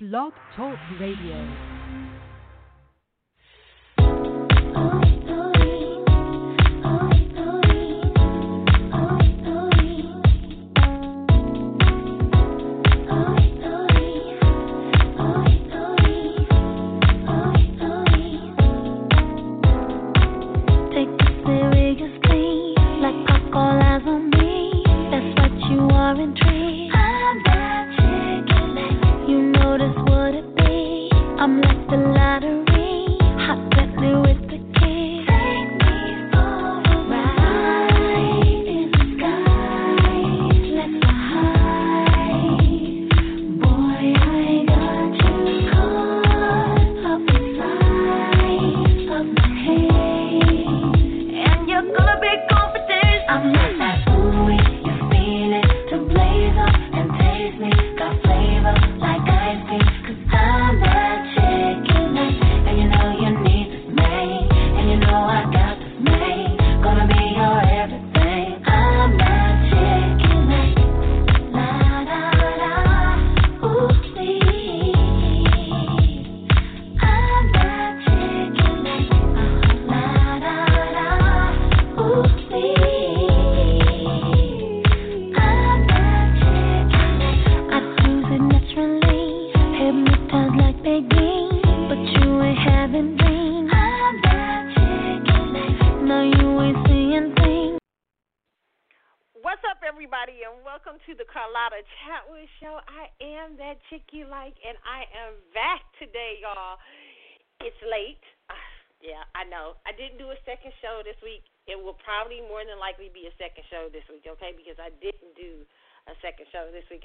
Blog 0.00 0.32
Talk 0.56 0.78
Radio. 0.98 1.79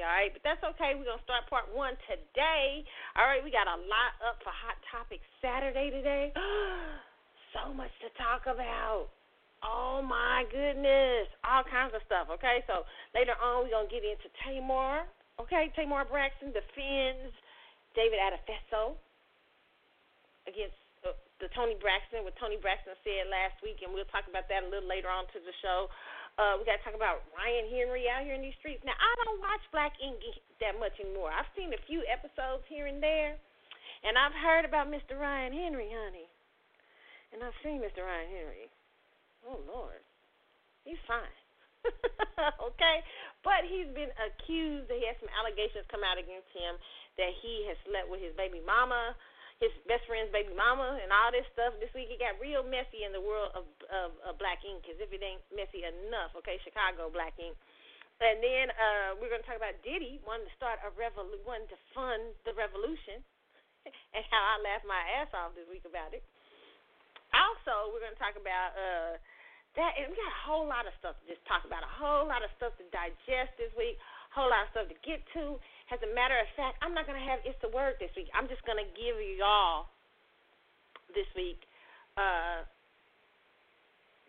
All 0.06 0.14
right? 0.14 0.30
But 0.30 0.46
that's 0.46 0.62
okay. 0.78 0.94
We're 0.94 1.10
going 1.10 1.18
to 1.18 1.26
start 1.26 1.50
part 1.50 1.66
one 1.74 1.98
today. 2.06 2.86
All 3.18 3.26
right, 3.26 3.42
we 3.42 3.50
got 3.50 3.66
a 3.66 3.74
lot 3.90 4.14
up 4.22 4.38
for 4.46 4.54
Hot 4.54 4.78
Topic 4.94 5.18
Saturday 5.42 5.90
today. 5.90 6.30
so 7.58 7.74
much 7.74 7.90
to 8.06 8.14
talk 8.22 8.46
about. 8.46 9.10
Oh 9.66 10.06
my 10.06 10.46
goodness. 10.54 11.26
All 11.42 11.66
kinds 11.66 11.98
of 11.98 12.06
stuff. 12.06 12.30
Okay, 12.38 12.62
so 12.70 12.86
later 13.18 13.34
on 13.42 13.66
we're 13.66 13.74
gonna 13.74 13.90
get 13.90 14.06
into 14.06 14.30
Tamar. 14.46 15.10
Okay, 15.42 15.74
Tamar 15.74 16.06
Braxton 16.06 16.54
defends 16.54 17.34
David 17.98 18.22
Adefeso 18.22 18.94
against 20.46 20.78
uh, 21.02 21.18
the 21.42 21.50
Toni 21.58 21.80
Braxton, 21.82 22.22
what 22.22 22.38
Toni 22.38 22.62
Braxton 22.62 22.94
said 23.02 23.26
last 23.34 23.58
week, 23.66 23.82
and 23.82 23.90
we'll 23.90 24.08
talk 24.14 24.30
about 24.30 24.46
that 24.54 24.64
a 24.64 24.70
little 24.70 24.88
later 24.88 25.10
on 25.10 25.26
to 25.34 25.42
the 25.42 25.56
show. 25.66 25.90
Uh, 26.36 26.60
we 26.60 26.68
got 26.68 26.76
to 26.76 26.84
talk 26.84 26.98
about 26.98 27.24
Ryan 27.32 27.72
Henry 27.72 28.12
out 28.12 28.28
here 28.28 28.36
in 28.36 28.44
these 28.44 28.58
streets. 28.60 28.84
Now, 28.84 28.96
I 29.00 29.12
don't 29.24 29.40
watch 29.40 29.64
Black 29.72 29.96
Ink 30.04 30.20
that 30.60 30.76
much 30.76 30.92
anymore. 31.00 31.32
I've 31.32 31.48
seen 31.56 31.72
a 31.72 31.82
few 31.88 32.04
episodes 32.12 32.68
here 32.68 32.92
and 32.92 33.00
there, 33.00 33.40
and 34.04 34.20
I've 34.20 34.36
heard 34.36 34.68
about 34.68 34.92
Mr. 34.92 35.16
Ryan 35.16 35.56
Henry, 35.56 35.88
honey. 35.88 36.28
And 37.32 37.40
I've 37.40 37.56
seen 37.64 37.80
Mr. 37.80 38.04
Ryan 38.04 38.32
Henry. 38.32 38.68
Oh 39.48 39.60
Lord, 39.64 40.04
he's 40.84 41.00
fine. 41.08 41.36
okay, 42.74 42.98
but 43.46 43.64
he's 43.68 43.88
been 43.94 44.10
accused. 44.18 44.90
He 44.90 45.06
has 45.06 45.16
some 45.22 45.32
allegations 45.38 45.86
come 45.88 46.02
out 46.02 46.18
against 46.18 46.50
him 46.52 46.76
that 47.16 47.32
he 47.44 47.64
has 47.70 47.78
slept 47.88 48.10
with 48.10 48.20
his 48.20 48.34
baby 48.36 48.60
mama, 48.60 49.14
his 49.60 49.72
best 49.88 50.04
friend's 50.04 50.32
baby 50.36 50.52
mama, 50.52 51.00
and 51.00 51.10
all 51.16 51.32
this 51.32 51.48
stuff. 51.56 51.72
This 51.80 51.92
week 51.96 52.12
it 52.12 52.20
got 52.20 52.36
real 52.44 52.64
messy 52.64 53.08
in 53.08 53.16
the 53.16 53.24
world 53.24 53.56
of 53.56 53.66
of, 53.88 54.12
of 54.28 54.32
Black 54.36 54.60
Ink, 54.68 54.84
as 54.92 55.00
if 55.00 55.12
it 55.16 55.24
ain't 55.24 55.44
messy 55.56 55.88
enough. 55.88 56.36
Okay, 56.40 56.60
Chicago 56.64 57.08
Black 57.08 57.36
Ink. 57.40 57.56
And 58.16 58.40
then 58.40 58.72
uh, 58.72 59.10
we're 59.20 59.28
going 59.28 59.44
to 59.44 59.48
talk 59.48 59.60
about 59.60 59.76
Diddy 59.84 60.24
wanting 60.24 60.48
to 60.48 60.56
start 60.56 60.80
a 60.88 60.90
revolu- 60.96 61.44
wanting 61.44 61.68
to 61.68 61.80
fund 61.92 62.32
the 62.48 62.56
revolution, 62.56 63.20
and 64.16 64.24
how 64.32 64.40
I 64.40 64.64
laughed 64.64 64.88
my 64.88 65.04
ass 65.20 65.32
off 65.36 65.52
this 65.52 65.68
week 65.68 65.84
about 65.84 66.16
it. 66.16 66.24
Also, 67.36 67.92
we're 67.92 68.00
going 68.00 68.16
to 68.16 68.22
talk 68.24 68.40
about 68.40 68.72
uh, 68.80 69.20
that, 69.76 70.00
and 70.00 70.08
we 70.08 70.16
got 70.16 70.32
a 70.32 70.42
whole 70.48 70.64
lot 70.64 70.88
of 70.88 70.96
stuff 71.04 71.20
to 71.20 71.26
just 71.28 71.44
talk 71.44 71.68
about, 71.68 71.84
a 71.84 71.92
whole 72.00 72.24
lot 72.24 72.40
of 72.40 72.52
stuff 72.56 72.72
to 72.80 72.88
digest 72.96 73.52
this 73.60 73.72
week, 73.76 74.00
a 74.00 74.34
whole 74.40 74.48
lot 74.48 74.64
of 74.64 74.72
stuff 74.72 74.88
to 74.88 74.98
get 75.04 75.20
to. 75.36 75.60
As 75.94 76.02
a 76.02 76.10
matter 76.14 76.34
of 76.38 76.50
fact, 76.58 76.82
I'm 76.82 76.98
not 76.98 77.06
going 77.06 77.20
to 77.20 77.28
have 77.30 77.40
It's 77.46 77.58
the 77.62 77.70
Word 77.70 78.02
this 78.02 78.10
week. 78.18 78.30
I'm 78.34 78.50
just 78.50 78.66
going 78.66 78.82
to 78.82 78.90
give 78.98 79.18
y'all 79.38 79.86
this 81.14 81.30
week 81.38 81.62
uh, 82.18 82.66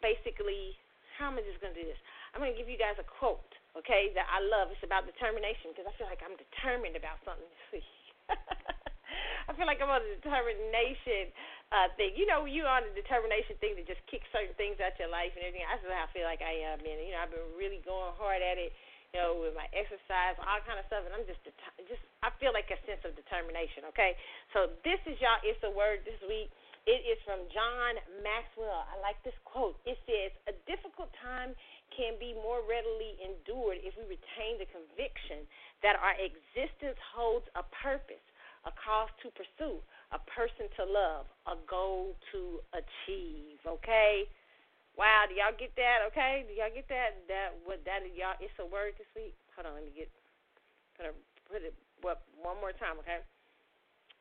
basically, 0.03 0.77
how 1.17 1.33
am 1.33 1.41
I 1.41 1.43
just 1.47 1.59
going 1.62 1.72
to 1.72 1.78
do 1.81 1.87
this? 1.87 1.99
I'm 2.34 2.44
going 2.44 2.53
to 2.53 2.59
give 2.59 2.69
you 2.69 2.77
guys 2.77 2.99
a 3.00 3.06
quote, 3.06 3.49
okay, 3.78 4.12
that 4.12 4.28
I 4.28 4.44
love. 4.44 4.69
It's 4.69 4.84
about 4.84 5.09
determination 5.09 5.72
because 5.72 5.89
I 5.89 5.93
feel 5.97 6.11
like 6.11 6.21
I'm 6.21 6.37
determined 6.37 6.99
about 6.99 7.22
something 7.25 7.49
this 7.49 7.81
week. 7.81 7.93
I 9.49 9.55
feel 9.55 9.65
like 9.65 9.78
I'm 9.78 9.88
on 9.88 10.03
a 10.03 10.12
determination 10.19 11.31
uh 11.71 11.91
thing. 11.94 12.19
You 12.19 12.27
know, 12.27 12.47
you 12.47 12.67
on 12.67 12.83
a 12.83 12.94
determination 12.94 13.55
thing 13.62 13.78
to 13.78 13.87
just 13.87 14.03
kick 14.11 14.27
certain 14.34 14.55
things 14.59 14.83
out 14.83 14.99
your 14.99 15.11
life 15.11 15.31
and 15.38 15.47
everything. 15.47 15.67
That's 15.67 15.83
what 15.87 15.94
I 15.94 16.11
feel 16.11 16.27
like 16.27 16.43
I 16.43 16.67
am. 16.75 16.83
And 16.83 16.99
you 16.99 17.15
know, 17.15 17.23
I've 17.23 17.31
been 17.31 17.55
really 17.55 17.78
going 17.87 18.11
hard 18.19 18.43
at 18.43 18.59
it. 18.59 18.75
You 19.15 19.22
know, 19.22 19.33
with 19.41 19.55
my 19.56 19.67
exercise, 19.72 20.37
all 20.43 20.61
kind 20.67 20.78
of 20.78 20.87
stuff, 20.91 21.06
and 21.06 21.15
I'm 21.15 21.25
just 21.25 21.41
det- 21.47 21.87
just 21.89 22.03
I 22.22 22.31
feel 22.39 22.53
like 22.53 22.69
a 22.71 22.78
sense 22.84 23.03
of 23.06 23.15
determination. 23.17 23.89
Okay, 23.94 24.17
so 24.53 24.72
this 24.83 25.00
is 25.06 25.17
y'all. 25.22 25.41
It's 25.43 25.62
a 25.65 25.72
word 25.72 26.05
this 26.05 26.19
week. 26.27 26.50
It 26.87 27.03
is 27.03 27.19
from 27.27 27.43
John 27.50 27.99
Maxwell. 28.22 28.87
I 28.87 28.94
like 29.03 29.19
this 29.27 29.34
quote. 29.43 29.75
It 29.87 29.99
says, 30.06 30.31
"A 30.47 30.55
difficult 30.71 31.11
time 31.19 31.56
can 31.91 32.19
be 32.19 32.34
more 32.34 32.62
readily 32.62 33.19
endured 33.22 33.78
if 33.83 33.97
we 33.97 34.05
retain 34.05 34.59
the 34.59 34.67
conviction 34.67 35.47
that 35.83 35.97
our 35.97 36.15
existence 36.21 36.99
holds 37.15 37.49
a 37.55 37.62
purpose." 37.83 38.23
a 38.67 38.73
cause 38.83 39.09
to 39.23 39.31
pursue, 39.31 39.78
a 40.11 40.19
person 40.27 40.67
to 40.75 40.83
love, 40.84 41.27
a 41.47 41.55
goal 41.71 42.19
to 42.34 42.59
achieve. 42.75 43.62
Okay. 43.62 44.27
Wow, 44.97 45.29
do 45.29 45.37
y'all 45.37 45.53
get 45.53 45.77
that? 45.77 46.09
Okay, 46.09 46.49
do 46.49 46.57
y'all 46.57 46.73
get 46.73 46.89
that? 46.89 47.21
That 47.29 47.53
what 47.69 47.84
that 47.84 48.01
is 48.01 48.17
y'all? 48.17 48.41
It's 48.41 48.57
a 48.57 48.65
word 48.65 48.97
this 48.97 49.09
week. 49.12 49.37
Hold 49.53 49.69
on, 49.69 49.77
let 49.77 49.84
me 49.84 49.93
get. 49.93 50.09
Gonna 50.97 51.12
put 51.45 51.61
it 51.61 51.77
what 52.01 52.25
one 52.41 52.57
more 52.57 52.73
time. 52.73 52.97
Okay. 53.05 53.21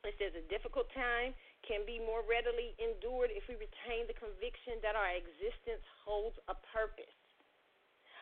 It 0.06 0.14
says 0.22 0.38
a 0.38 0.46
difficult 0.54 0.86
time 0.94 1.34
can 1.66 1.82
be 1.82 1.98
more 1.98 2.22
readily 2.30 2.78
endured 2.78 3.34
if 3.34 3.42
we 3.50 3.58
retain 3.58 4.06
the 4.06 4.14
conviction 4.14 4.78
that 4.86 4.94
our 4.94 5.10
existence 5.18 5.82
holds 6.06 6.38
a 6.46 6.54
purpose, 6.70 7.18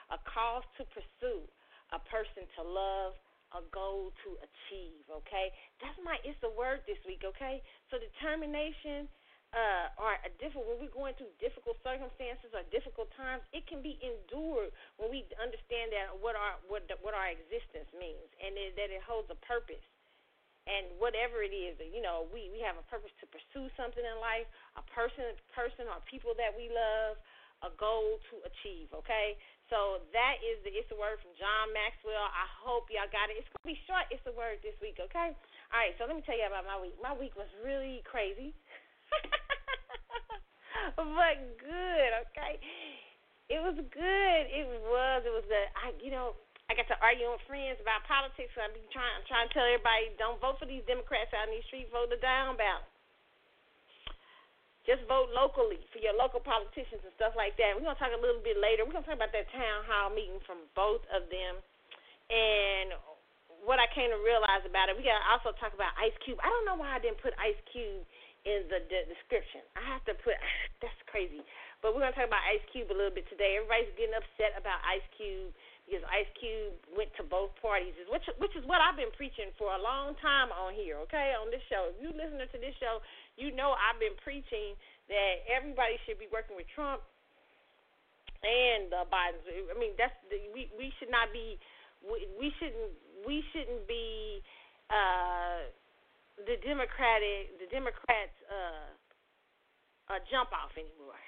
a 0.08 0.16
cause 0.24 0.64
to 0.80 0.88
pursue, 0.96 1.44
a 1.92 2.00
person 2.08 2.48
to 2.56 2.62
love, 2.64 3.20
a 3.52 3.62
goal 3.76 4.16
to 4.24 4.40
achieve, 4.40 5.04
okay? 5.12 5.52
That's 5.84 6.00
my 6.08 6.16
it's 6.24 6.40
a 6.48 6.54
word 6.56 6.88
this 6.88 6.98
week, 7.04 7.28
okay? 7.28 7.60
So 7.92 8.00
determination 8.00 9.12
uh 9.54 10.02
or 10.02 10.18
a 10.26 10.32
different 10.42 10.66
when 10.66 10.82
we're 10.82 10.94
going 10.94 11.14
through 11.16 11.32
difficult 11.38 11.78
circumstances 11.86 12.50
or 12.52 12.66
difficult 12.74 13.10
times, 13.14 13.46
it 13.54 13.64
can 13.70 13.80
be 13.86 14.02
endured 14.02 14.74
when 14.98 15.14
we 15.14 15.24
understand 15.38 15.94
that 15.94 16.12
what 16.18 16.34
our 16.34 16.58
what 16.68 16.86
the, 16.90 16.98
what 17.06 17.14
our 17.14 17.30
existence 17.30 17.88
means 17.96 18.28
and 18.42 18.58
it, 18.58 18.74
that 18.76 18.90
it 18.90 19.02
holds 19.06 19.30
a 19.30 19.40
purpose. 19.46 19.84
And 20.64 20.96
whatever 20.96 21.44
it 21.44 21.52
is, 21.52 21.76
you 21.92 22.00
know, 22.00 22.24
we 22.32 22.48
we 22.50 22.64
have 22.64 22.80
a 22.80 22.86
purpose 22.88 23.12
to 23.20 23.28
pursue 23.28 23.68
something 23.76 24.04
in 24.04 24.18
life, 24.24 24.48
a 24.80 24.84
person 24.96 25.36
person 25.52 25.92
or 25.92 26.00
people 26.08 26.32
that 26.40 26.56
we 26.56 26.72
love, 26.72 27.20
a 27.64 27.72
goal 27.80 28.20
to 28.30 28.36
achieve, 28.44 28.92
okay? 28.92 29.40
So 29.72 30.04
that 30.12 30.44
is 30.44 30.60
the 30.68 30.72
It's 30.76 30.92
a 30.92 31.00
Word 31.00 31.18
from 31.24 31.32
John 31.40 31.72
Maxwell. 31.72 32.28
I 32.28 32.46
hope 32.60 32.92
y'all 32.92 33.10
got 33.10 33.32
it. 33.32 33.40
It's 33.40 33.48
to 33.48 33.64
be 33.64 33.80
short, 33.88 34.06
It's 34.12 34.24
a 34.28 34.36
Word 34.36 34.60
this 34.62 34.76
week, 34.84 35.00
okay? 35.00 35.32
All 35.72 35.80
right, 35.80 35.96
so 35.98 36.06
let 36.06 36.14
me 36.20 36.22
tell 36.28 36.36
you 36.36 36.46
about 36.46 36.68
my 36.68 36.78
week. 36.78 36.94
My 37.00 37.16
week 37.16 37.34
was 37.40 37.48
really 37.64 38.04
crazy, 38.04 38.52
but 40.98 41.36
good. 41.62 42.10
Okay, 42.28 42.60
it 43.50 43.60
was 43.64 43.78
good. 43.78 44.44
It 44.52 44.66
was. 44.88 45.20
It 45.24 45.34
was 45.34 45.46
good. 45.48 45.68
I, 45.78 45.96
you 46.04 46.12
know, 46.12 46.36
I 46.68 46.76
got 46.76 46.88
to 46.92 46.98
argue 47.00 47.30
with 47.32 47.44
friends 47.48 47.80
about 47.80 48.04
politics. 48.08 48.52
So 48.56 48.64
I'm 48.64 48.76
trying. 48.92 49.20
Trying 49.28 49.48
to 49.48 49.54
tell 49.54 49.68
everybody, 49.68 50.12
don't 50.20 50.40
vote 50.44 50.60
for 50.60 50.68
these 50.68 50.84
Democrats 50.86 51.32
out 51.32 51.48
in 51.48 51.56
these 51.56 51.68
streets. 51.68 51.92
Vote 51.92 52.12
the 52.12 52.20
down 52.20 52.60
ballot. 52.60 52.88
Just 54.84 55.08
vote 55.08 55.32
locally 55.32 55.80
for 55.96 56.04
your 56.04 56.12
local 56.12 56.44
politicians 56.44 57.00
and 57.08 57.16
stuff 57.16 57.32
like 57.40 57.56
that. 57.56 57.72
We're 57.72 57.88
gonna 57.88 57.96
talk 57.96 58.12
a 58.12 58.20
little 58.20 58.44
bit 58.44 58.60
later. 58.60 58.84
We're 58.84 58.92
gonna 58.92 59.08
talk 59.08 59.16
about 59.16 59.32
that 59.32 59.48
town 59.56 59.88
hall 59.88 60.12
meeting 60.12 60.44
from 60.44 60.68
both 60.76 61.08
of 61.08 61.32
them, 61.32 61.64
and 62.28 62.92
what 63.64 63.80
I 63.80 63.88
came 63.96 64.12
to 64.12 64.20
realize 64.20 64.64
about 64.68 64.92
it, 64.92 65.00
we 65.00 65.08
got 65.08 65.24
to 65.24 65.28
also 65.32 65.56
talk 65.56 65.72
about 65.72 65.96
Ice 65.96 66.16
Cube. 66.24 66.40
I 66.44 66.52
don't 66.52 66.68
know 66.68 66.76
why 66.76 66.96
I 66.96 67.00
didn't 67.00 67.24
put 67.24 67.32
Ice 67.40 67.60
Cube 67.72 68.04
in 68.44 68.68
the, 68.68 68.84
the 68.92 69.02
description. 69.08 69.64
I 69.80 69.84
have 69.88 70.04
to 70.08 70.14
put 70.20 70.36
that's 70.84 71.02
crazy. 71.08 71.44
But 71.80 71.96
we're 71.96 72.04
gonna 72.04 72.16
talk 72.16 72.28
about 72.28 72.44
Ice 72.48 72.64
Cube 72.72 72.92
a 72.92 72.96
little 72.96 73.14
bit 73.14 73.28
today. 73.28 73.60
Everybody's 73.60 73.92
getting 73.96 74.16
upset 74.16 74.56
about 74.56 74.80
Ice 74.88 75.04
Cube 75.16 75.52
because 75.84 76.04
Ice 76.08 76.32
Cube 76.40 76.80
went 76.96 77.12
to 77.20 77.24
both 77.28 77.52
parties, 77.60 77.96
which 78.08 78.24
which 78.40 78.56
is 78.56 78.64
what 78.68 78.80
I've 78.80 79.00
been 79.00 79.12
preaching 79.16 79.52
for 79.60 79.72
a 79.76 79.80
long 79.80 80.16
time 80.24 80.52
on 80.56 80.76
here. 80.76 81.00
Okay, 81.08 81.36
on 81.36 81.52
this 81.52 81.64
show. 81.68 81.92
If 81.92 82.00
you 82.00 82.12
listening 82.16 82.48
to 82.48 82.60
this 82.60 82.76
show, 82.80 83.04
you 83.36 83.52
know 83.52 83.76
I've 83.76 84.00
been 84.00 84.16
preaching 84.24 84.80
that 85.12 85.44
everybody 85.52 86.00
should 86.08 86.20
be 86.20 86.32
working 86.32 86.56
with 86.56 86.68
Trump 86.72 87.04
and 88.44 88.92
uh, 88.92 89.08
Biden. 89.08 89.40
I 89.72 89.76
mean, 89.76 89.96
that's 90.00 90.16
the, 90.28 90.40
we 90.52 90.72
we 90.76 90.92
should 91.00 91.12
not 91.12 91.32
be 91.32 91.60
we, 92.04 92.28
we 92.36 92.48
shouldn't 92.60 92.92
we 93.28 93.44
shouldn't 93.52 93.88
be 93.88 94.44
uh, 94.92 95.68
the 96.38 96.58
Democratic 96.66 97.54
the 97.62 97.70
Democrats 97.70 98.34
uh, 98.50 98.90
uh, 100.10 100.20
jump 100.30 100.50
off 100.52 100.74
anymore. 100.76 101.20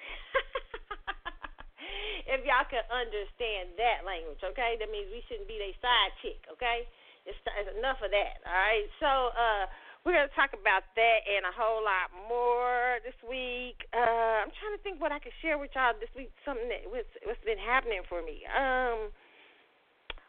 if 2.32 2.42
y'all 2.42 2.66
can 2.68 2.84
understand 2.90 3.72
that 3.78 4.02
language, 4.04 4.42
okay, 4.42 4.76
that 4.82 4.90
means 4.90 5.08
we 5.08 5.22
shouldn't 5.30 5.48
be 5.48 5.56
their 5.56 5.74
side 5.78 6.12
chick, 6.20 6.42
okay. 6.50 6.84
It's, 7.26 7.38
it's 7.58 7.74
enough 7.74 7.98
of 8.06 8.14
that, 8.14 8.38
all 8.46 8.54
right. 8.54 8.86
So 9.02 9.10
uh, 9.34 9.66
we're 10.06 10.14
gonna 10.14 10.30
talk 10.38 10.54
about 10.54 10.86
that 10.94 11.18
and 11.26 11.42
a 11.42 11.54
whole 11.54 11.82
lot 11.82 12.14
more 12.30 13.02
this 13.02 13.18
week. 13.26 13.82
Uh, 13.90 14.46
I'm 14.46 14.54
trying 14.62 14.74
to 14.78 14.82
think 14.86 15.02
what 15.02 15.10
I 15.10 15.18
could 15.18 15.34
share 15.42 15.58
with 15.58 15.74
y'all 15.74 15.98
this 15.98 16.12
week. 16.14 16.30
Something 16.46 16.70
that 16.70 16.86
what's, 16.86 17.10
what's 17.26 17.42
been 17.42 17.58
happening 17.58 18.06
for 18.06 18.22
me. 18.22 18.46
Um, 18.46 19.10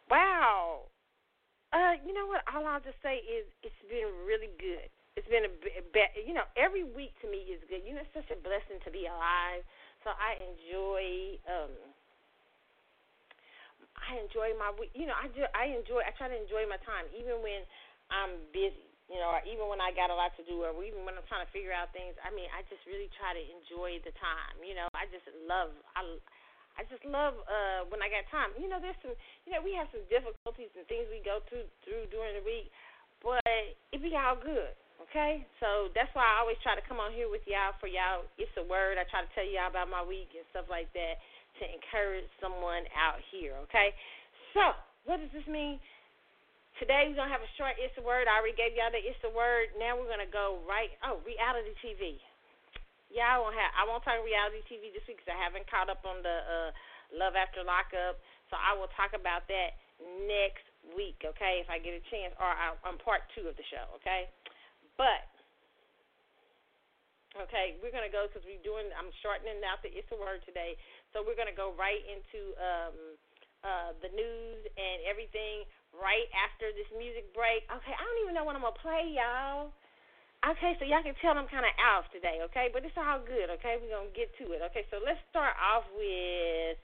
wow 0.10 0.90
uh, 1.76 2.00
you 2.04 2.16
know 2.16 2.28
what? 2.28 2.44
All 2.48 2.64
I'll 2.64 2.84
just 2.84 3.00
say 3.04 3.20
is 3.28 3.44
it's 3.64 3.84
been 3.92 4.08
really 4.24 4.52
good. 4.56 4.88
It's 5.18 5.28
been 5.28 5.50
a 5.50 5.54
bit, 5.92 6.14
you 6.14 6.38
know, 6.38 6.46
every 6.54 6.86
week 6.86 7.18
to 7.26 7.28
me 7.28 7.50
is 7.50 7.58
good. 7.66 7.82
You 7.82 7.98
know, 7.98 8.06
it's 8.06 8.14
such 8.14 8.30
a 8.30 8.38
blessing 8.38 8.78
to 8.86 8.90
be 8.94 9.10
alive. 9.10 9.66
So 10.06 10.14
I 10.14 10.38
enjoy, 10.38 11.42
um, 11.50 11.74
I 13.98 14.22
enjoy 14.22 14.54
my 14.62 14.70
week. 14.78 14.94
You 14.94 15.10
know, 15.10 15.18
I 15.18 15.26
do, 15.34 15.42
I 15.58 15.74
enjoy. 15.74 16.06
I 16.06 16.14
try 16.16 16.30
to 16.30 16.38
enjoy 16.38 16.70
my 16.70 16.78
time, 16.86 17.10
even 17.18 17.42
when 17.42 17.66
I'm 18.14 18.38
busy. 18.54 18.86
You 19.08 19.24
know, 19.24 19.40
or 19.40 19.42
even 19.48 19.72
when 19.72 19.80
I 19.80 19.96
got 19.96 20.12
a 20.12 20.18
lot 20.20 20.36
to 20.36 20.44
do, 20.44 20.68
or 20.68 20.76
even 20.84 21.08
when 21.08 21.16
I'm 21.16 21.24
trying 21.32 21.48
to 21.48 21.52
figure 21.56 21.72
out 21.72 21.96
things. 21.96 22.12
I 22.22 22.30
mean, 22.30 22.52
I 22.52 22.60
just 22.68 22.84
really 22.84 23.08
try 23.16 23.32
to 23.32 23.40
enjoy 23.40 24.04
the 24.04 24.12
time. 24.20 24.60
You 24.60 24.76
know, 24.76 24.92
I 24.92 25.08
just 25.08 25.24
love. 25.48 25.72
I 25.96 26.04
I 26.78 26.86
just 26.86 27.02
love 27.04 27.34
uh 27.50 27.90
when 27.90 28.00
I 28.06 28.08
got 28.08 28.30
time. 28.30 28.54
You 28.56 28.70
know, 28.70 28.78
there's 28.78 28.98
some 29.02 29.18
you 29.46 29.52
know, 29.52 29.66
we 29.66 29.74
have 29.74 29.90
some 29.90 30.06
difficulties 30.08 30.70
and 30.78 30.86
things 30.86 31.10
we 31.10 31.26
go 31.26 31.42
through 31.50 31.66
through 31.82 32.06
during 32.14 32.38
the 32.38 32.46
week, 32.46 32.70
but 33.20 33.42
it 33.92 34.00
be 34.00 34.14
all 34.14 34.38
good. 34.38 34.78
Okay? 35.10 35.46
So 35.62 35.90
that's 35.94 36.10
why 36.14 36.26
I 36.26 36.42
always 36.42 36.58
try 36.62 36.74
to 36.78 36.86
come 36.86 37.02
on 37.02 37.14
here 37.14 37.30
with 37.30 37.46
y'all 37.50 37.74
for 37.82 37.90
y'all 37.90 38.26
it's 38.38 38.54
a 38.58 38.66
word. 38.66 39.02
I 39.02 39.06
try 39.10 39.26
to 39.26 39.32
tell 39.34 39.46
y'all 39.46 39.70
about 39.70 39.90
my 39.90 40.06
week 40.06 40.30
and 40.38 40.46
stuff 40.54 40.70
like 40.70 40.90
that 40.94 41.18
to 41.62 41.64
encourage 41.66 42.30
someone 42.38 42.86
out 42.94 43.18
here, 43.34 43.58
okay? 43.66 43.90
So, 44.54 44.78
what 45.10 45.18
does 45.18 45.34
this 45.34 45.46
mean? 45.50 45.82
Today 46.78 47.10
we're 47.10 47.18
gonna 47.18 47.34
have 47.34 47.42
a 47.42 47.50
short 47.58 47.74
it's 47.82 47.98
a 47.98 48.06
word. 48.06 48.30
I 48.30 48.38
already 48.38 48.54
gave 48.54 48.78
y'all 48.78 48.94
the 48.94 49.02
it's 49.02 49.18
a 49.26 49.34
word. 49.34 49.74
Now 49.82 49.98
we're 49.98 50.10
gonna 50.10 50.30
go 50.30 50.62
right 50.70 50.94
oh, 51.02 51.18
reality 51.26 51.74
TV. 51.82 52.22
Yeah, 53.08 53.28
I 53.28 53.38
won't 53.40 53.56
have. 53.56 53.72
I 53.72 53.84
won't 53.88 54.04
talk 54.04 54.20
reality 54.20 54.60
TV 54.68 54.92
this 54.92 55.04
week 55.08 55.24
because 55.24 55.32
I 55.32 55.40
haven't 55.40 55.68
caught 55.72 55.88
up 55.88 56.04
on 56.04 56.20
the 56.24 56.38
uh, 56.44 56.70
Love 57.16 57.40
After 57.40 57.64
Lockup. 57.64 58.20
So 58.52 58.60
I 58.60 58.76
will 58.76 58.92
talk 58.96 59.16
about 59.16 59.48
that 59.48 59.80
next 60.28 60.68
week. 60.96 61.24
Okay, 61.24 61.64
if 61.64 61.72
I 61.72 61.80
get 61.80 61.96
a 61.96 62.04
chance, 62.12 62.36
or 62.36 62.48
I, 62.48 62.76
on 62.84 63.00
part 63.00 63.24
two 63.32 63.48
of 63.48 63.56
the 63.56 63.66
show. 63.72 63.88
Okay, 64.04 64.28
but 65.00 65.24
okay, 67.48 67.80
we're 67.80 67.96
gonna 67.96 68.12
go 68.12 68.28
because 68.28 68.44
we're 68.44 68.64
doing. 68.64 68.92
I'm 68.96 69.12
shortening 69.24 69.64
out 69.64 69.80
the 69.84 69.92
it's 69.92 70.12
a 70.12 70.20
word 70.20 70.44
today. 70.44 70.76
So 71.16 71.24
we're 71.24 71.40
gonna 71.40 71.56
go 71.56 71.72
right 71.80 72.04
into 72.12 72.56
um, 72.60 72.96
uh, 73.64 73.92
the 74.04 74.12
news 74.12 74.62
and 74.76 74.98
everything 75.08 75.64
right 75.96 76.28
after 76.36 76.76
this 76.76 76.88
music 76.92 77.32
break. 77.32 77.64
Okay, 77.72 77.96
I 77.96 78.02
don't 78.04 78.20
even 78.28 78.36
know 78.36 78.44
what 78.44 78.60
I'm 78.60 78.68
gonna 78.68 78.84
play, 78.84 79.16
y'all. 79.16 79.72
Okay, 80.48 80.80
so 80.80 80.88
y'all 80.88 81.04
can 81.04 81.12
tell 81.20 81.36
I'm 81.36 81.52
kind 81.52 81.68
of 81.68 81.76
off 81.76 82.08
today, 82.16 82.40
okay? 82.48 82.72
But 82.72 82.88
it's 82.88 82.96
all 82.96 83.20
good, 83.20 83.52
okay? 83.60 83.76
We're 83.84 83.92
going 83.92 84.08
to 84.08 84.16
get 84.16 84.32
to 84.40 84.56
it, 84.56 84.64
okay? 84.72 84.88
So 84.88 85.04
let's 85.04 85.20
start 85.28 85.52
off 85.60 85.84
with, 85.92 86.80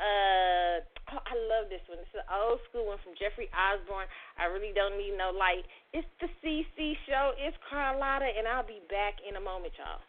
uh, 0.00 0.80
oh, 1.12 1.20
I 1.20 1.34
love 1.52 1.68
this 1.68 1.84
one. 1.92 2.00
It's 2.00 2.16
an 2.16 2.24
old 2.32 2.64
school 2.72 2.88
one 2.88 2.96
from 3.04 3.12
Jeffrey 3.20 3.52
Osborne. 3.52 4.08
I 4.40 4.48
really 4.48 4.72
don't 4.72 4.96
need 4.96 5.12
no 5.12 5.28
light. 5.28 5.68
It's 5.92 6.08
the 6.24 6.32
CC 6.40 6.96
show. 7.04 7.36
It's 7.36 7.56
Carlotta, 7.68 8.32
and 8.32 8.48
I'll 8.48 8.64
be 8.64 8.80
back 8.88 9.20
in 9.28 9.36
a 9.36 9.42
moment, 9.44 9.76
y'all. 9.76 10.00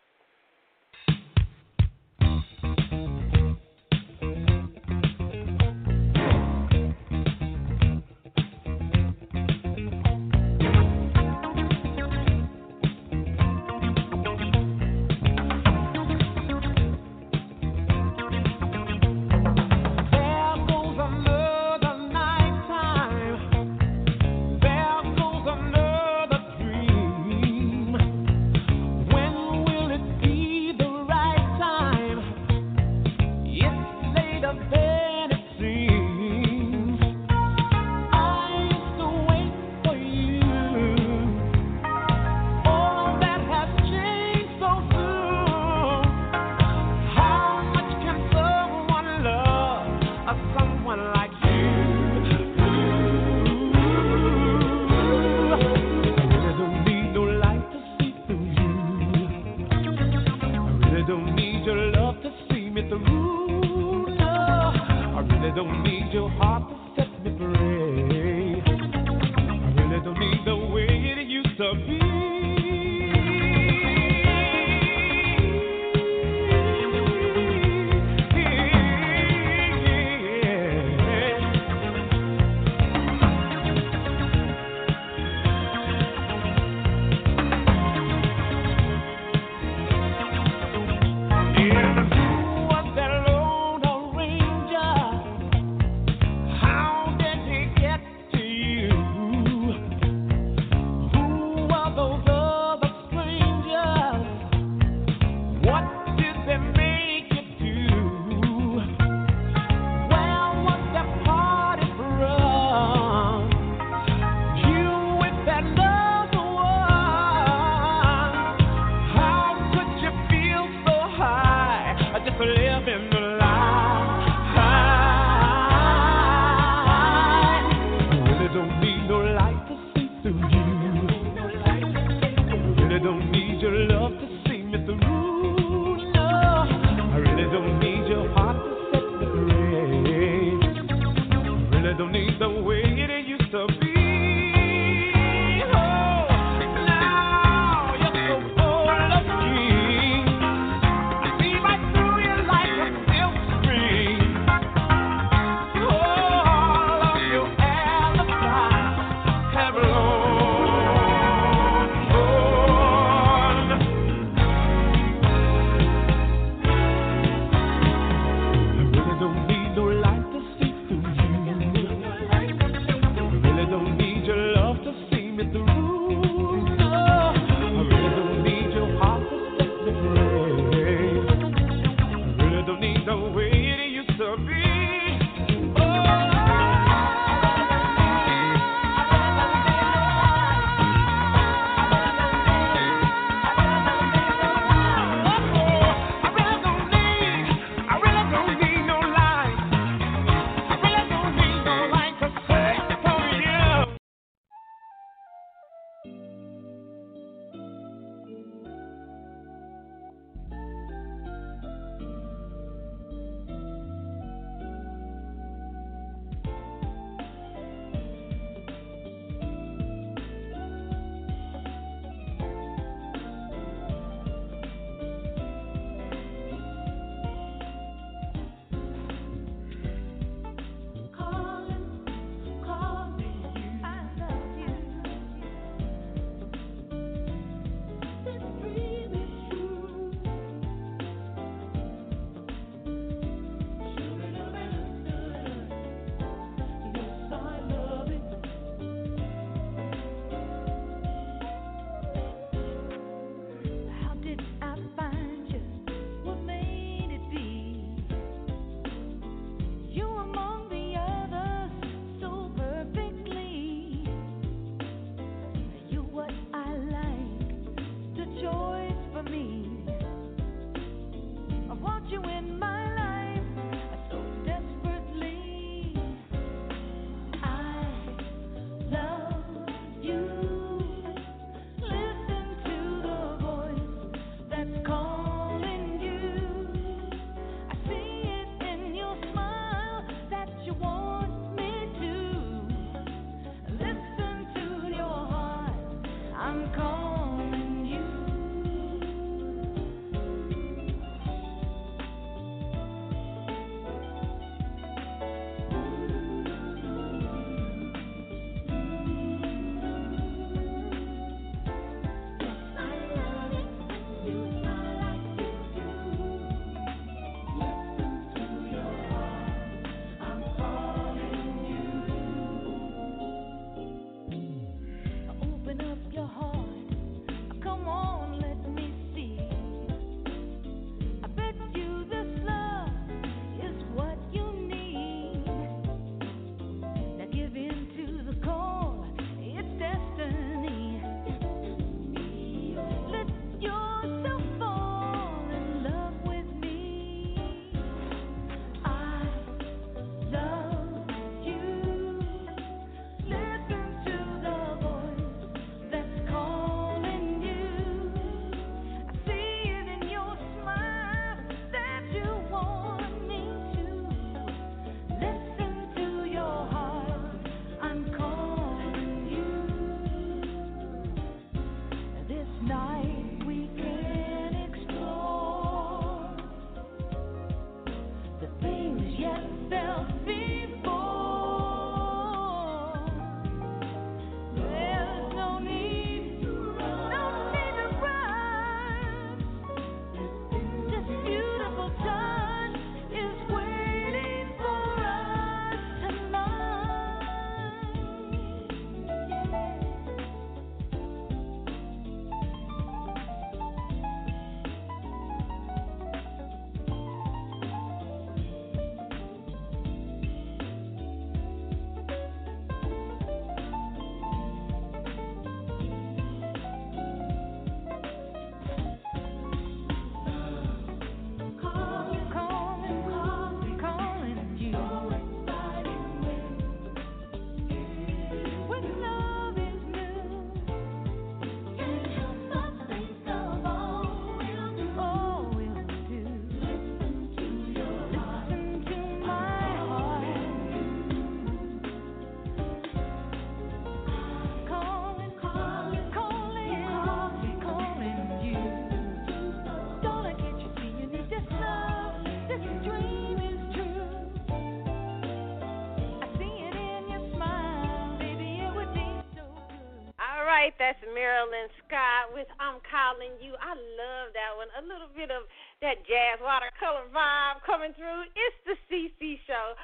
That 465.91 466.07
jazz 466.07 466.39
watercolor 466.39 467.03
vibe 467.11 467.59
coming 467.67 467.91
through. 467.99 468.23
It's 468.31 468.59
the 468.63 468.79
CC 468.87 469.35
show. 469.43 469.75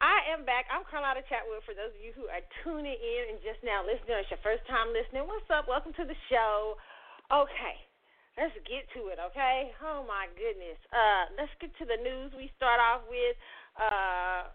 I 0.00 0.32
am 0.32 0.48
back. 0.48 0.64
I'm 0.72 0.80
Carlotta 0.88 1.20
Chatwood. 1.28 1.60
For 1.68 1.76
those 1.76 1.92
of 1.92 2.00
you 2.00 2.16
who 2.16 2.24
are 2.32 2.40
tuning 2.64 2.96
in 2.96 3.22
and 3.28 3.36
just 3.44 3.60
now 3.60 3.84
listening, 3.84 4.16
it's 4.16 4.32
your 4.32 4.40
first 4.40 4.64
time 4.64 4.96
listening. 4.96 5.28
What's 5.28 5.44
up? 5.52 5.68
Welcome 5.68 5.92
to 6.00 6.08
the 6.08 6.16
show. 6.32 6.80
Okay, 7.28 7.76
let's 8.40 8.56
get 8.64 8.88
to 8.96 9.12
it. 9.12 9.20
Okay. 9.20 9.76
Oh 9.84 10.08
my 10.08 10.32
goodness. 10.40 10.80
Uh, 10.88 11.36
let's 11.36 11.52
get 11.60 11.68
to 11.76 11.84
the 11.84 12.00
news. 12.00 12.32
We 12.32 12.48
start 12.56 12.80
off 12.80 13.04
with 13.12 13.36
uh, 13.76 14.48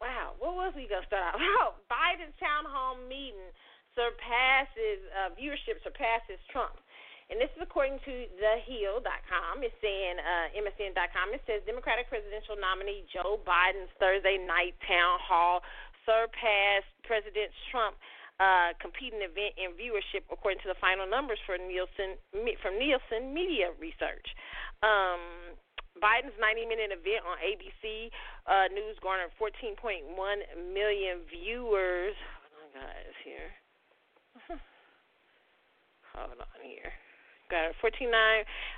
wow, 0.00 0.32
what 0.40 0.56
was 0.56 0.72
we 0.72 0.88
gonna 0.88 1.04
start 1.12 1.28
off? 1.28 1.36
Oh, 1.60 1.76
Biden's 1.92 2.32
town 2.40 2.64
hall 2.64 2.96
meeting 2.96 3.52
surpasses 3.92 5.04
uh, 5.12 5.36
viewership 5.36 5.76
surpasses 5.84 6.40
Trump. 6.48 6.80
And 7.30 7.38
this 7.38 7.50
is 7.54 7.62
according 7.62 8.02
to 8.02 8.14
TheHill.com. 8.42 9.62
It's 9.62 9.78
saying 9.78 10.18
uh, 10.18 10.50
MSN.com. 10.50 11.30
It 11.30 11.42
says 11.46 11.62
Democratic 11.62 12.10
presidential 12.10 12.58
nominee 12.58 13.06
Joe 13.06 13.38
Biden's 13.46 13.86
Thursday 14.02 14.34
night 14.34 14.74
town 14.82 15.22
hall 15.22 15.62
surpassed 16.02 16.90
President 17.06 17.54
Trump. 17.70 17.94
Uh, 18.40 18.72
competing 18.80 19.20
event 19.20 19.52
in 19.60 19.68
viewership, 19.76 20.24
according 20.32 20.56
to 20.64 20.68
the 20.72 20.78
final 20.80 21.04
numbers 21.04 21.36
for 21.44 21.60
Nielsen 21.60 22.16
from 22.64 22.80
Nielsen 22.80 23.36
Media 23.36 23.68
Research. 23.76 24.24
Um, 24.80 25.60
Biden's 26.00 26.32
90-minute 26.40 26.88
event 26.88 27.20
on 27.28 27.36
ABC 27.44 28.08
uh, 28.48 28.72
News 28.72 28.96
garnered 29.04 29.28
14.1 29.36 30.08
million 30.72 31.20
viewers. 31.28 32.16
Hold 32.16 32.64
on, 32.64 32.68
guys, 32.80 33.16
here. 33.28 33.50
Hold 36.16 36.40
on 36.40 36.60
here. 36.64 36.96
Got 37.50 37.74
14.9, 37.82 38.14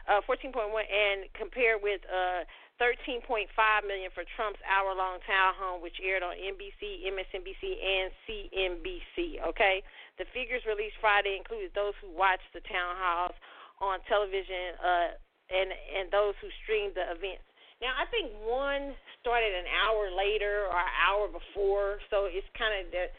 uh, 0.08 0.24
14.1, 0.24 0.72
and 0.88 1.28
compared 1.36 1.84
with 1.84 2.00
uh, 2.08 2.48
13.5 2.80 3.46
million 3.86 4.10
for 4.16 4.24
Trump's 4.34 4.58
hour-long 4.64 5.20
town 5.28 5.52
hall, 5.54 5.78
which 5.78 6.00
aired 6.00 6.24
on 6.24 6.34
NBC, 6.34 7.06
MSNBC, 7.06 7.62
and 7.78 8.08
CNBC. 8.24 9.44
Okay, 9.52 9.84
the 10.16 10.24
figures 10.32 10.64
released 10.64 10.96
Friday 10.98 11.36
included 11.36 11.70
those 11.76 11.92
who 12.00 12.08
watched 12.10 12.48
the 12.56 12.64
town 12.64 12.96
halls 12.96 13.36
on 13.78 14.00
television, 14.08 14.74
uh, 14.80 15.14
and 15.52 15.68
and 15.70 16.08
those 16.08 16.32
who 16.40 16.48
streamed 16.64 16.96
the 16.96 17.06
events. 17.12 17.44
Now, 17.78 17.92
I 17.98 18.06
think 18.08 18.30
one 18.40 18.94
started 19.20 19.52
an 19.52 19.68
hour 19.68 20.08
later 20.08 20.70
or 20.70 20.78
an 20.78 20.94
hour 21.02 21.26
before, 21.28 21.98
so 22.08 22.30
it's 22.30 22.46
kind 22.56 22.72
of 22.82 22.90
the 22.90 23.12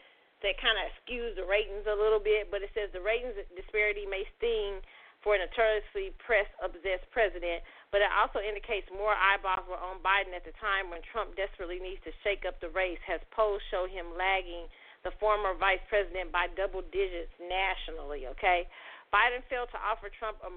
that 0.44 0.60
kind 0.60 0.76
of 0.76 0.92
skews 1.00 1.32
the 1.40 1.46
ratings 1.48 1.88
a 1.88 1.96
little 1.96 2.20
bit, 2.20 2.52
but 2.52 2.60
it 2.60 2.68
says 2.76 2.92
the 2.92 3.00
ratings 3.00 3.32
disparity 3.56 4.04
may 4.04 4.28
sting 4.36 4.84
for 5.24 5.34
a 5.34 5.40
notoriously 5.40 6.12
press 6.20 6.46
obsessed 6.60 7.08
president, 7.08 7.64
but 7.88 8.04
it 8.04 8.12
also 8.12 8.44
indicates 8.44 8.84
more 8.92 9.16
eyeballs 9.16 9.64
were 9.64 9.80
on 9.80 10.04
Biden 10.04 10.36
at 10.36 10.44
the 10.44 10.52
time 10.60 10.92
when 10.92 11.00
Trump 11.08 11.32
desperately 11.32 11.80
needs 11.80 12.04
to 12.04 12.12
shake 12.20 12.44
up 12.44 12.60
the 12.60 12.68
race, 12.76 13.00
as 13.08 13.24
polls 13.32 13.64
show 13.72 13.88
him 13.88 14.12
lagging 14.12 14.68
the 15.00 15.16
former 15.16 15.56
vice 15.56 15.80
president 15.88 16.28
by 16.28 16.52
double 16.52 16.84
digits 16.92 17.32
nationally, 17.40 18.28
okay? 18.28 18.68
Biden 19.08 19.40
failed 19.48 19.72
to 19.72 19.80
offer 19.80 20.12
Trump 20.12 20.36
a, 20.44 20.50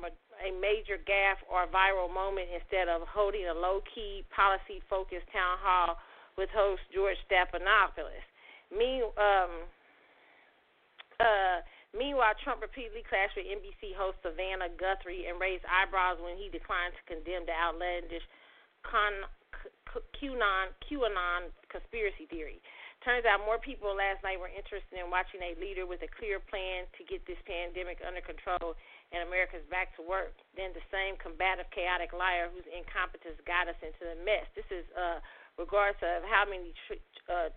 a 0.43 0.49
major 0.59 0.99
gaffe 0.99 1.39
or 1.47 1.69
viral 1.71 2.11
moment 2.11 2.51
instead 2.51 2.91
of 2.91 3.07
holding 3.07 3.47
a 3.47 3.55
low 3.55 3.79
key, 3.87 4.27
policy 4.35 4.83
focused 4.91 5.29
town 5.31 5.55
hall 5.63 5.95
with 6.35 6.49
host 6.51 6.81
George 6.91 7.15
Stephanopoulos. 7.29 8.25
Me, 8.73 9.05
um, 9.15 9.51
uh, 11.19 11.61
meanwhile, 11.97 12.37
Trump 12.45 12.61
repeatedly 12.61 13.03
clashed 13.03 13.35
with 13.35 13.49
NBC 13.49 13.97
host 13.97 14.21
Savannah 14.21 14.69
Guthrie 14.77 15.27
and 15.27 15.41
raised 15.41 15.65
eyebrows 15.67 16.21
when 16.21 16.37
he 16.37 16.47
declined 16.47 16.93
to 16.95 17.03
condemn 17.09 17.43
the 17.49 17.57
outlandish 17.57 18.23
QAnon, 18.85 20.71
QAnon 20.85 21.41
conspiracy 21.67 22.29
theory. 22.29 22.61
Turns 23.05 23.29
out 23.29 23.45
more 23.45 23.61
people 23.61 23.93
last 23.93 24.25
night 24.25 24.41
were 24.41 24.49
interested 24.49 24.97
in 24.97 25.13
watching 25.13 25.39
a 25.39 25.53
leader 25.61 25.85
with 25.85 26.01
a 26.01 26.09
clear 26.17 26.41
plan 26.41 26.89
to 26.97 27.05
get 27.05 27.21
this 27.29 27.39
pandemic 27.45 28.01
under 28.01 28.19
control 28.25 28.73
and 29.13 29.23
America's 29.23 29.63
back 29.69 29.93
to 29.95 30.03
work 30.03 30.33
than 30.57 30.73
the 30.73 30.83
same 30.91 31.15
combative, 31.21 31.69
chaotic 31.71 32.11
liar 32.11 32.49
whose 32.51 32.65
incompetence 32.67 33.37
got 33.45 33.69
us 33.69 33.77
into 33.85 34.01
the 34.01 34.17
mess. 34.25 34.49
This 34.57 34.67
is 34.73 34.83
uh, 34.97 35.21
regardless 35.55 36.01
of 36.03 36.25
how 36.27 36.43
many 36.49 36.73
tr- 36.89 37.05
uh, 37.29 37.49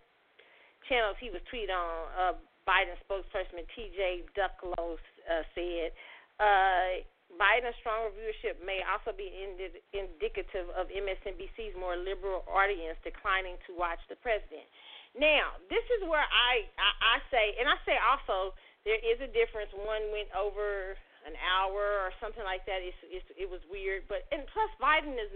channels 0.86 1.16
he 1.18 1.32
was 1.32 1.42
tweeted 1.48 1.72
on. 1.72 1.90
Uh, 2.14 2.36
Biden 2.68 2.96
spokesperson 3.04 3.64
T.J. 3.74 4.24
Ducklo 4.36 4.96
uh, 5.28 5.44
said. 5.54 5.92
Uh, 6.40 7.04
Biden's 7.38 7.78
stronger 7.78 8.10
viewership 8.10 8.58
may 8.58 8.82
also 8.82 9.14
be 9.14 9.30
indi- 9.30 9.78
indicative 9.94 10.66
of 10.74 10.90
MSNBC's 10.90 11.78
more 11.78 11.94
liberal 11.94 12.42
audience 12.50 12.98
declining 13.06 13.54
to 13.70 13.76
watch 13.78 14.02
the 14.10 14.18
president. 14.18 14.66
Now, 15.14 15.58
this 15.70 15.82
is 15.94 16.06
where 16.06 16.26
I, 16.26 16.66
I, 16.74 16.90
I 16.98 17.16
say, 17.30 17.54
and 17.58 17.70
I 17.70 17.78
say 17.86 17.98
also 17.98 18.54
there 18.82 18.98
is 18.98 19.18
a 19.22 19.30
difference. 19.30 19.70
One 19.74 20.10
went 20.10 20.30
over 20.34 20.98
an 21.26 21.36
hour 21.38 22.02
or 22.02 22.10
something 22.18 22.42
like 22.42 22.66
that. 22.66 22.82
It's, 22.82 22.98
it's, 23.06 23.28
it 23.34 23.48
was 23.50 23.62
weird, 23.68 24.06
but 24.08 24.26
and 24.30 24.46
plus 24.50 24.70
Biden 24.80 25.18
is 25.18 25.30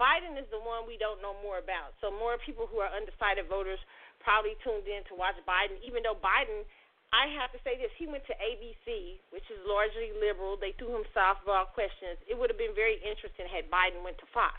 Biden 0.00 0.34
is 0.34 0.48
the 0.50 0.58
one 0.58 0.88
we 0.88 0.98
don't 0.98 1.22
know 1.22 1.36
more 1.44 1.62
about. 1.62 1.94
So 2.02 2.10
more 2.10 2.34
people 2.42 2.66
who 2.66 2.82
are 2.82 2.90
undecided 2.90 3.46
voters 3.46 3.78
probably 4.22 4.56
tuned 4.62 4.86
in 4.86 5.02
to 5.10 5.14
watch 5.18 5.36
Biden, 5.44 5.78
even 5.82 6.02
though 6.06 6.16
Biden, 6.16 6.64
I 7.12 7.28
have 7.36 7.52
to 7.52 7.60
say 7.66 7.76
this, 7.76 7.92
he 8.00 8.08
went 8.08 8.24
to 8.30 8.34
ABC, 8.38 9.20
which 9.34 9.44
is 9.52 9.60
largely 9.68 10.14
liberal. 10.16 10.56
They 10.56 10.72
threw 10.78 10.96
him 10.96 11.06
softball 11.12 11.68
questions. 11.74 12.16
It 12.30 12.38
would 12.38 12.48
have 12.48 12.58
been 12.58 12.74
very 12.74 12.96
interesting 13.04 13.46
had 13.50 13.68
Biden 13.68 14.00
went 14.00 14.16
to 14.22 14.28
Fox. 14.32 14.58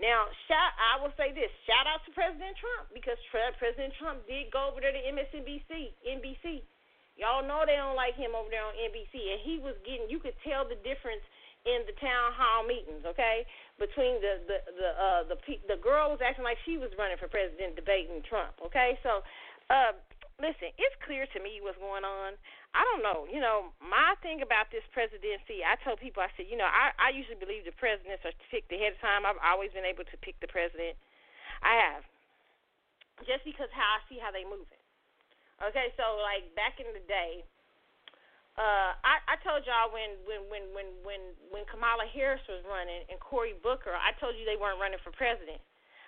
Now, 0.00 0.26
shout, 0.50 0.74
I 0.74 0.98
will 0.98 1.14
say 1.14 1.30
this: 1.30 1.50
shout 1.70 1.86
out 1.86 2.02
to 2.02 2.10
President 2.10 2.58
Trump 2.58 2.90
because 2.90 3.14
President 3.30 3.94
Trump 3.94 4.26
did 4.26 4.50
go 4.50 4.74
over 4.74 4.82
there 4.82 4.90
to 4.90 5.02
MSNBC, 5.06 5.94
NBC. 6.02 6.66
Y'all 7.14 7.46
know 7.46 7.62
they 7.62 7.78
don't 7.78 7.94
like 7.94 8.18
him 8.18 8.34
over 8.34 8.50
there 8.50 8.66
on 8.66 8.74
NBC, 8.74 9.14
and 9.14 9.38
he 9.46 9.62
was 9.62 9.78
getting. 9.86 10.10
You 10.10 10.18
could 10.18 10.34
tell 10.42 10.66
the 10.66 10.74
difference 10.82 11.22
in 11.64 11.84
the 11.88 11.96
town 11.96 12.32
hall 12.36 12.64
meetings. 12.64 13.04
Okay, 13.04 13.44
between 13.80 14.20
the 14.20 14.40
the 14.46 14.58
the 14.68 14.90
uh, 14.94 15.22
the 15.28 15.36
the 15.68 15.78
girl 15.80 16.12
was 16.12 16.20
acting 16.20 16.44
like 16.44 16.60
she 16.64 16.76
was 16.76 16.92
running 16.96 17.16
for 17.16 17.28
president, 17.28 17.76
debating 17.76 18.20
Trump. 18.24 18.56
Okay, 18.64 18.96
so 19.02 19.24
uh, 19.72 19.96
listen, 20.40 20.70
it's 20.76 20.96
clear 21.04 21.24
to 21.32 21.38
me 21.40 21.60
what's 21.64 21.80
going 21.80 22.04
on. 22.04 22.36
I 22.74 22.82
don't 22.90 23.06
know. 23.06 23.24
You 23.30 23.38
know, 23.38 23.70
my 23.78 24.18
thing 24.18 24.42
about 24.42 24.66
this 24.74 24.82
presidency, 24.90 25.62
I 25.62 25.78
told 25.86 26.02
people, 26.02 26.26
I 26.26 26.30
said, 26.34 26.50
you 26.50 26.58
know, 26.58 26.66
I 26.68 26.90
I 26.98 27.14
usually 27.14 27.38
believe 27.38 27.64
the 27.64 27.76
presidents 27.76 28.26
are 28.26 28.34
picked 28.50 28.70
ahead 28.74 28.98
of 28.98 29.00
time. 29.00 29.24
I've 29.24 29.40
always 29.40 29.70
been 29.70 29.86
able 29.86 30.04
to 30.04 30.16
pick 30.20 30.36
the 30.42 30.50
president. 30.50 30.98
I 31.62 31.80
have, 31.80 32.04
just 33.24 33.46
because 33.46 33.70
how 33.72 33.96
I 33.96 34.04
see 34.10 34.18
how 34.20 34.34
they 34.34 34.44
moving. 34.44 34.82
Okay, 35.62 35.94
so 35.94 36.18
like 36.18 36.50
back 36.58 36.82
in 36.82 36.90
the 36.92 37.04
day, 37.06 37.46
uh, 38.54 38.94
I, 39.02 39.34
I 39.34 39.36
told 39.42 39.66
y'all 39.66 39.90
when 39.90 40.14
when 40.30 40.46
when 40.46 40.64
when 40.70 40.88
when 41.02 41.22
when 41.50 41.64
Kamala 41.66 42.06
Harris 42.06 42.42
was 42.46 42.62
running 42.62 43.02
and 43.10 43.18
Cory 43.18 43.58
Booker, 43.58 43.90
I 43.90 44.14
told 44.22 44.38
you 44.38 44.46
they 44.46 44.58
weren't 44.58 44.78
running 44.78 45.02
for 45.02 45.10
president. 45.10 45.58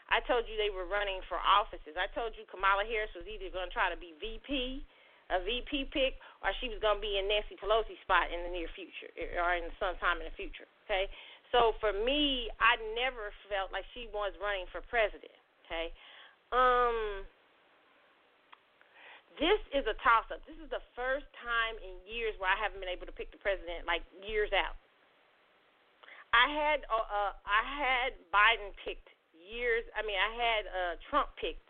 I 0.07 0.23
told 0.23 0.47
you 0.47 0.55
they 0.55 0.71
were 0.71 0.87
running 0.87 1.19
for 1.27 1.43
offices. 1.43 1.99
I 1.99 2.07
told 2.15 2.39
you 2.39 2.47
Kamala 2.47 2.87
Harris 2.87 3.11
was 3.19 3.27
either 3.27 3.51
going 3.51 3.67
to 3.67 3.75
try 3.75 3.91
to 3.91 3.99
be 3.99 4.15
VP, 4.23 4.87
a 5.35 5.43
VP 5.43 5.91
pick, 5.91 6.23
or 6.47 6.55
she 6.63 6.71
was 6.71 6.79
going 6.79 7.03
to 7.03 7.05
be 7.05 7.19
in 7.19 7.27
Nancy 7.27 7.59
Pelosi's 7.59 7.99
spot 8.07 8.31
in 8.31 8.47
the 8.47 8.53
near 8.55 8.71
future 8.79 9.11
or 9.43 9.59
in 9.59 9.67
sometime 9.83 10.23
in 10.23 10.31
the 10.31 10.37
future. 10.39 10.71
Okay, 10.87 11.11
so 11.51 11.75
for 11.83 11.91
me, 11.91 12.47
I 12.63 12.79
never 12.95 13.35
felt 13.51 13.75
like 13.75 13.83
she 13.91 14.07
was 14.15 14.31
running 14.39 14.71
for 14.71 14.79
president. 14.87 15.35
Okay, 15.67 15.91
um 16.55 17.27
this 19.37 19.61
is 19.73 19.85
a 19.85 19.97
toss 20.01 20.25
up. 20.33 20.41
This 20.49 20.57
is 20.57 20.69
the 20.73 20.81
first 20.97 21.29
time 21.45 21.77
in 21.85 22.01
years 22.09 22.33
where 22.41 22.49
I 22.49 22.57
haven't 22.57 22.81
been 22.81 22.93
able 22.93 23.05
to 23.05 23.13
pick 23.13 23.29
the 23.33 23.41
president 23.41 23.85
like 23.85 24.01
years 24.25 24.49
out. 24.57 24.77
I 26.33 26.49
had 26.49 26.79
uh, 26.89 27.05
uh 27.05 27.33
I 27.45 27.63
had 27.65 28.11
Biden 28.33 28.73
picked 28.81 29.09
years. 29.37 29.85
I 29.93 30.01
mean, 30.05 30.17
I 30.17 30.33
had 30.33 30.63
uh 30.69 30.93
Trump 31.13 31.33
picked 31.37 31.69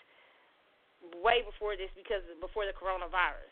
way 1.22 1.42
before 1.42 1.74
this 1.74 1.90
because 1.98 2.22
before 2.38 2.66
the 2.70 2.74
coronavirus. 2.74 3.50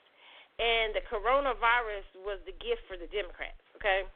And 0.62 0.94
the 0.94 1.02
coronavirus 1.10 2.06
was 2.22 2.38
the 2.46 2.54
gift 2.62 2.86
for 2.86 2.94
the 2.94 3.10
Democrats, 3.10 3.62
okay? 3.78 4.06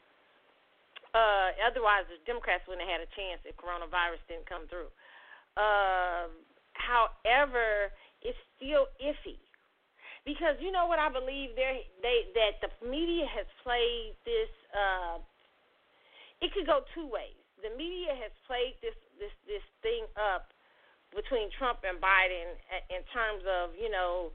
Uh 1.11 1.59
otherwise 1.67 2.07
the 2.07 2.23
Democrats 2.23 2.63
wouldn't 2.71 2.87
have 2.87 3.03
had 3.03 3.05
a 3.05 3.11
chance 3.19 3.43
if 3.43 3.59
coronavirus 3.59 4.23
didn't 4.31 4.47
come 4.47 4.71
through. 4.71 4.91
Uh 5.59 6.31
however, 6.79 7.91
it's 8.23 8.39
still 8.55 8.87
iffy 9.03 9.43
because 10.25 10.57
you 10.61 10.71
know 10.73 10.87
what 10.87 10.99
I 10.99 11.09
believe 11.11 11.55
there 11.55 11.79
they 12.03 12.31
that 12.35 12.63
the 12.63 12.71
media 12.87 13.27
has 13.27 13.47
played 13.63 14.15
this 14.25 14.51
uh 14.75 15.19
it 16.41 16.55
could 16.55 16.67
go 16.67 16.87
two 16.95 17.07
ways. 17.07 17.35
The 17.63 17.75
media 17.75 18.15
has 18.15 18.31
played 18.47 18.79
this 18.83 18.95
this 19.19 19.35
this 19.47 19.65
thing 19.83 20.07
up 20.15 20.51
between 21.15 21.49
Trump 21.57 21.83
and 21.89 21.97
Biden 21.99 22.53
in 22.93 23.01
terms 23.11 23.43
of, 23.49 23.73
you 23.75 23.89
know, 23.89 24.31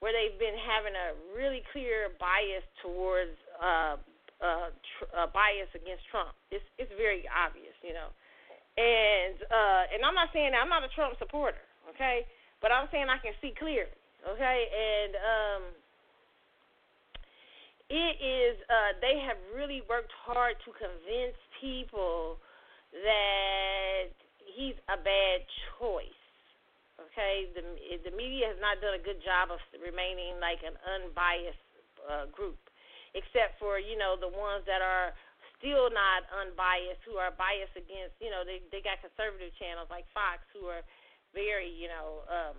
where 0.00 0.12
they've 0.12 0.38
been 0.40 0.56
having 0.56 0.96
a 0.96 1.12
really 1.36 1.62
clear 1.72 2.12
bias 2.16 2.64
towards 2.80 3.36
uh, 3.60 3.96
uh, 4.40 4.68
tr- 4.72 5.10
uh, 5.12 5.28
bias 5.32 5.70
against 5.76 6.04
Trump. 6.10 6.34
It's 6.50 6.64
it's 6.76 6.92
very 6.96 7.24
obvious, 7.30 7.76
you 7.80 7.94
know. 7.94 8.10
And 8.76 9.36
uh, 9.48 9.82
and 9.94 10.04
I'm 10.04 10.16
not 10.16 10.34
saying 10.34 10.52
that 10.52 10.60
I'm 10.60 10.68
not 10.72 10.84
a 10.84 10.92
Trump 10.92 11.16
supporter, 11.16 11.62
okay, 11.94 12.28
but 12.60 12.72
I'm 12.72 12.88
saying 12.92 13.08
I 13.08 13.16
can 13.22 13.32
see 13.40 13.56
clearly, 13.56 13.96
okay, 14.28 14.58
and 14.70 15.12
um, 15.14 15.62
it 17.90 18.14
is 18.18 18.54
uh, 18.66 18.98
they 18.98 19.22
have 19.22 19.38
really 19.54 19.82
worked 19.86 20.12
hard 20.26 20.58
to 20.66 20.70
convince 20.74 21.38
people 21.60 22.38
that 22.92 24.10
he's 24.42 24.78
a 24.90 24.98
bad 24.98 25.46
choice. 25.78 26.22
Okay, 26.96 27.52
the 27.54 27.62
the 28.08 28.14
media 28.16 28.50
has 28.50 28.58
not 28.58 28.80
done 28.80 28.96
a 28.96 29.02
good 29.02 29.20
job 29.22 29.52
of 29.52 29.60
remaining 29.78 30.40
like 30.40 30.64
an 30.64 30.74
unbiased 30.96 31.66
uh, 32.02 32.26
group, 32.32 32.58
except 33.14 33.60
for 33.60 33.78
you 33.78 33.94
know 33.94 34.16
the 34.18 34.28
ones 34.28 34.64
that 34.66 34.80
are 34.80 35.12
still 35.60 35.88
not 35.92 36.24
unbiased, 36.32 37.00
who 37.04 37.20
are 37.20 37.30
biased 37.36 37.76
against 37.76 38.16
you 38.18 38.32
know 38.32 38.42
they 38.42 38.64
they 38.72 38.82
got 38.82 38.98
conservative 38.98 39.52
channels 39.60 39.86
like 39.92 40.08
Fox 40.10 40.42
who 40.56 40.66
are 40.66 40.82
very 41.36 41.68
you 41.68 41.86
know 41.86 42.24
um 42.32 42.56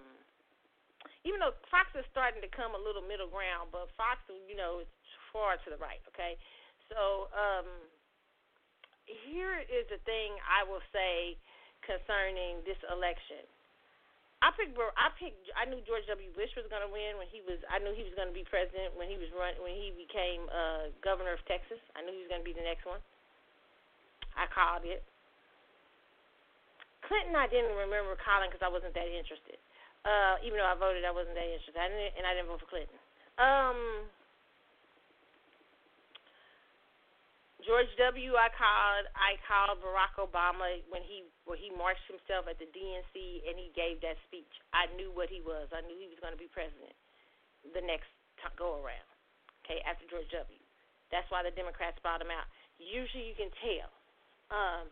even 1.26 1.42
though 1.42 1.56
Fox 1.72 1.90
is 1.98 2.06
starting 2.14 2.42
to 2.42 2.52
come 2.52 2.78
a 2.78 2.82
little 2.82 3.06
middle 3.06 3.30
ground, 3.30 3.74
but 3.74 3.90
Fox 3.98 4.22
you 4.50 4.58
know 4.58 4.84
is 4.84 4.92
far 5.34 5.58
to 5.62 5.68
the 5.70 5.80
right. 5.80 6.02
Okay, 6.14 6.38
so 6.92 7.32
um 7.34 7.68
here 9.08 9.64
is 9.66 9.88
the 9.88 10.02
thing 10.04 10.36
I 10.44 10.68
will 10.68 10.84
say 10.92 11.40
concerning 11.88 12.60
this 12.68 12.80
election. 12.92 13.48
I 14.38 14.54
picked. 14.54 14.78
I 14.78 15.10
picked. 15.18 15.50
I 15.58 15.66
knew 15.66 15.82
George 15.90 16.06
W. 16.06 16.30
Bush 16.38 16.54
was 16.54 16.70
going 16.70 16.86
to 16.86 16.92
win 16.94 17.18
when 17.18 17.26
he 17.34 17.42
was. 17.42 17.58
I 17.74 17.82
knew 17.82 17.90
he 17.98 18.06
was 18.06 18.14
going 18.14 18.30
to 18.30 18.38
be 18.38 18.46
president 18.46 18.94
when 18.94 19.10
he 19.10 19.18
was 19.18 19.34
run 19.34 19.58
when 19.58 19.74
he 19.74 19.90
became 19.98 20.46
uh, 20.54 20.94
governor 21.02 21.34
of 21.34 21.42
Texas. 21.50 21.82
I 21.98 22.06
knew 22.06 22.14
he 22.14 22.22
was 22.22 22.30
going 22.30 22.46
to 22.46 22.50
be 22.50 22.54
the 22.54 22.62
next 22.62 22.86
one. 22.86 23.02
I 24.38 24.46
called 24.46 24.86
it. 24.86 25.02
Clinton, 27.02 27.34
I 27.34 27.50
didn't 27.50 27.74
remember 27.74 28.14
calling 28.22 28.54
because 28.54 28.62
I 28.62 28.70
wasn't 28.70 28.94
that 28.94 29.10
interested. 29.10 29.58
Uh, 30.06 30.38
even 30.46 30.62
though 30.62 30.70
I 30.70 30.78
voted, 30.78 31.04
I 31.04 31.12
wasn't 31.12 31.36
that 31.36 31.48
interested. 31.48 31.78
I 31.78 31.90
didn't, 31.90 32.14
and 32.18 32.26
I 32.26 32.32
didn't 32.38 32.50
vote 32.50 32.62
for 32.64 32.70
Clinton. 32.70 33.00
Um, 33.38 34.08
George 37.68 37.92
W. 38.00 38.40
I 38.40 38.48
called 38.56 39.06
I 39.12 39.36
called 39.44 39.84
Barack 39.84 40.16
Obama 40.16 40.80
when 40.88 41.04
he 41.04 41.28
when 41.44 41.60
he 41.60 41.68
marched 41.76 42.08
himself 42.08 42.48
at 42.48 42.56
the 42.56 42.70
DNC 42.72 43.44
and 43.44 43.60
he 43.60 43.76
gave 43.76 44.00
that 44.08 44.16
speech. 44.24 44.50
I 44.72 44.88
knew 44.96 45.12
what 45.12 45.28
he 45.28 45.44
was. 45.44 45.68
I 45.76 45.84
knew 45.84 46.00
he 46.00 46.08
was 46.08 46.16
going 46.24 46.32
to 46.32 46.40
be 46.40 46.48
president 46.48 46.96
the 47.76 47.84
next 47.84 48.08
t- 48.40 48.56
go 48.56 48.80
around. 48.80 49.04
Okay, 49.68 49.84
after 49.84 50.08
George 50.08 50.32
W. 50.32 50.64
That's 51.12 51.28
why 51.28 51.44
the 51.44 51.52
Democrats 51.52 52.00
bought 52.00 52.24
him 52.24 52.32
out. 52.32 52.48
Usually 52.80 53.28
you 53.28 53.36
can 53.36 53.52
tell. 53.60 53.92
Um, 54.48 54.88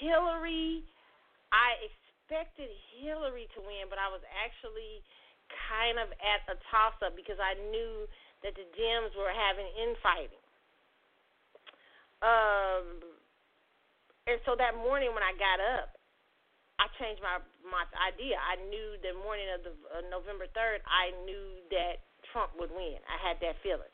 Hillary, 0.00 0.80
I 1.52 1.76
expected 2.30 2.70
Hillary 3.02 3.50
to 3.58 3.60
win, 3.66 3.90
but 3.90 3.98
I 3.98 4.06
was 4.06 4.22
actually 4.38 5.02
kind 5.66 5.98
of 5.98 6.14
at 6.22 6.46
a 6.46 6.54
toss 6.70 6.94
up 7.02 7.18
because 7.18 7.42
I 7.42 7.58
knew 7.74 8.06
that 8.46 8.54
the 8.54 8.62
Dems 8.78 9.10
were 9.18 9.34
having 9.34 9.66
infighting. 9.74 10.38
Um, 12.22 13.02
and 14.30 14.38
so 14.46 14.54
that 14.54 14.78
morning 14.78 15.10
when 15.10 15.26
I 15.26 15.34
got 15.34 15.58
up, 15.58 15.98
I 16.78 16.86
changed 17.02 17.18
my 17.18 17.42
my 17.66 17.82
idea. 17.98 18.38
I 18.38 18.62
knew 18.70 18.94
the 19.02 19.10
morning 19.26 19.50
of 19.50 19.66
the 19.66 19.74
uh, 19.90 20.06
November 20.06 20.46
third, 20.54 20.86
I 20.86 21.10
knew 21.26 21.58
that 21.74 22.06
Trump 22.30 22.54
would 22.62 22.70
win. 22.70 23.02
I 23.10 23.18
had 23.18 23.42
that 23.42 23.58
feeling. 23.66 23.90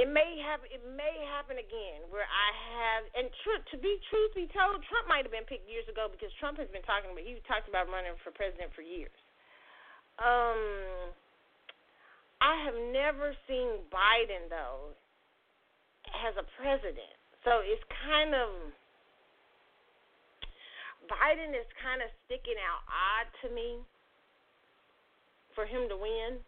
It 0.00 0.08
may 0.08 0.40
have 0.40 0.64
it 0.64 0.80
may 0.96 1.12
happen 1.28 1.60
again 1.60 2.08
where 2.08 2.24
I 2.24 2.48
have 2.80 3.02
and 3.12 3.28
truth 3.44 3.60
to 3.72 3.76
be 3.76 4.00
truth 4.08 4.32
be 4.32 4.48
told, 4.48 4.80
Trump 4.88 5.04
might 5.04 5.28
have 5.28 5.34
been 5.34 5.44
picked 5.44 5.68
years 5.68 5.84
ago 5.84 6.08
because 6.08 6.32
Trump 6.40 6.56
has 6.56 6.68
been 6.72 6.84
talking 6.88 7.12
about 7.12 7.20
he 7.20 7.36
talked 7.44 7.68
about 7.68 7.92
running 7.92 8.16
for 8.24 8.32
president 8.32 8.72
for 8.72 8.80
years. 8.80 9.12
Um 10.16 11.12
I 12.40 12.56
have 12.64 12.78
never 12.90 13.36
seen 13.44 13.84
Biden 13.92 14.48
though 14.48 14.96
as 16.24 16.40
a 16.40 16.46
president. 16.56 17.16
So 17.44 17.60
it's 17.60 17.84
kind 18.08 18.32
of 18.32 18.48
Biden 21.04 21.52
is 21.52 21.68
kind 21.84 22.00
of 22.00 22.08
sticking 22.24 22.56
out 22.56 22.80
odd 22.88 23.28
to 23.44 23.52
me 23.52 23.84
for 25.54 25.68
him 25.68 25.84
to 25.92 25.96
win. 26.00 26.40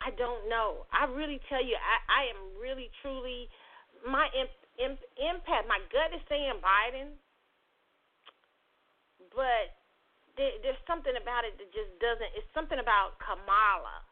I 0.00 0.10
don't 0.14 0.48
know. 0.48 0.86
I 0.92 1.06
really 1.10 1.40
tell 1.48 1.64
you, 1.64 1.76
I, 1.76 1.96
I 2.08 2.22
am 2.32 2.58
really 2.60 2.90
truly 3.00 3.48
my 4.04 4.28
imp, 4.36 4.52
imp, 4.76 5.00
impact. 5.16 5.64
My 5.66 5.80
gut 5.88 6.12
is 6.12 6.20
saying 6.28 6.60
Biden, 6.60 7.16
but 9.32 9.74
there, 10.36 10.54
there's 10.60 10.82
something 10.84 11.14
about 11.16 11.46
it 11.46 11.56
that 11.56 11.70
just 11.72 11.92
doesn't. 12.02 12.30
It's 12.36 12.50
something 12.52 12.78
about 12.78 13.16
Kamala 13.22 14.04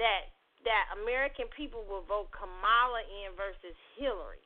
that 0.00 0.34
that 0.66 0.90
American 0.98 1.46
people 1.54 1.86
will 1.86 2.02
vote 2.02 2.34
Kamala 2.34 3.06
in 3.06 3.30
versus 3.38 3.78
Hillary. 3.94 4.42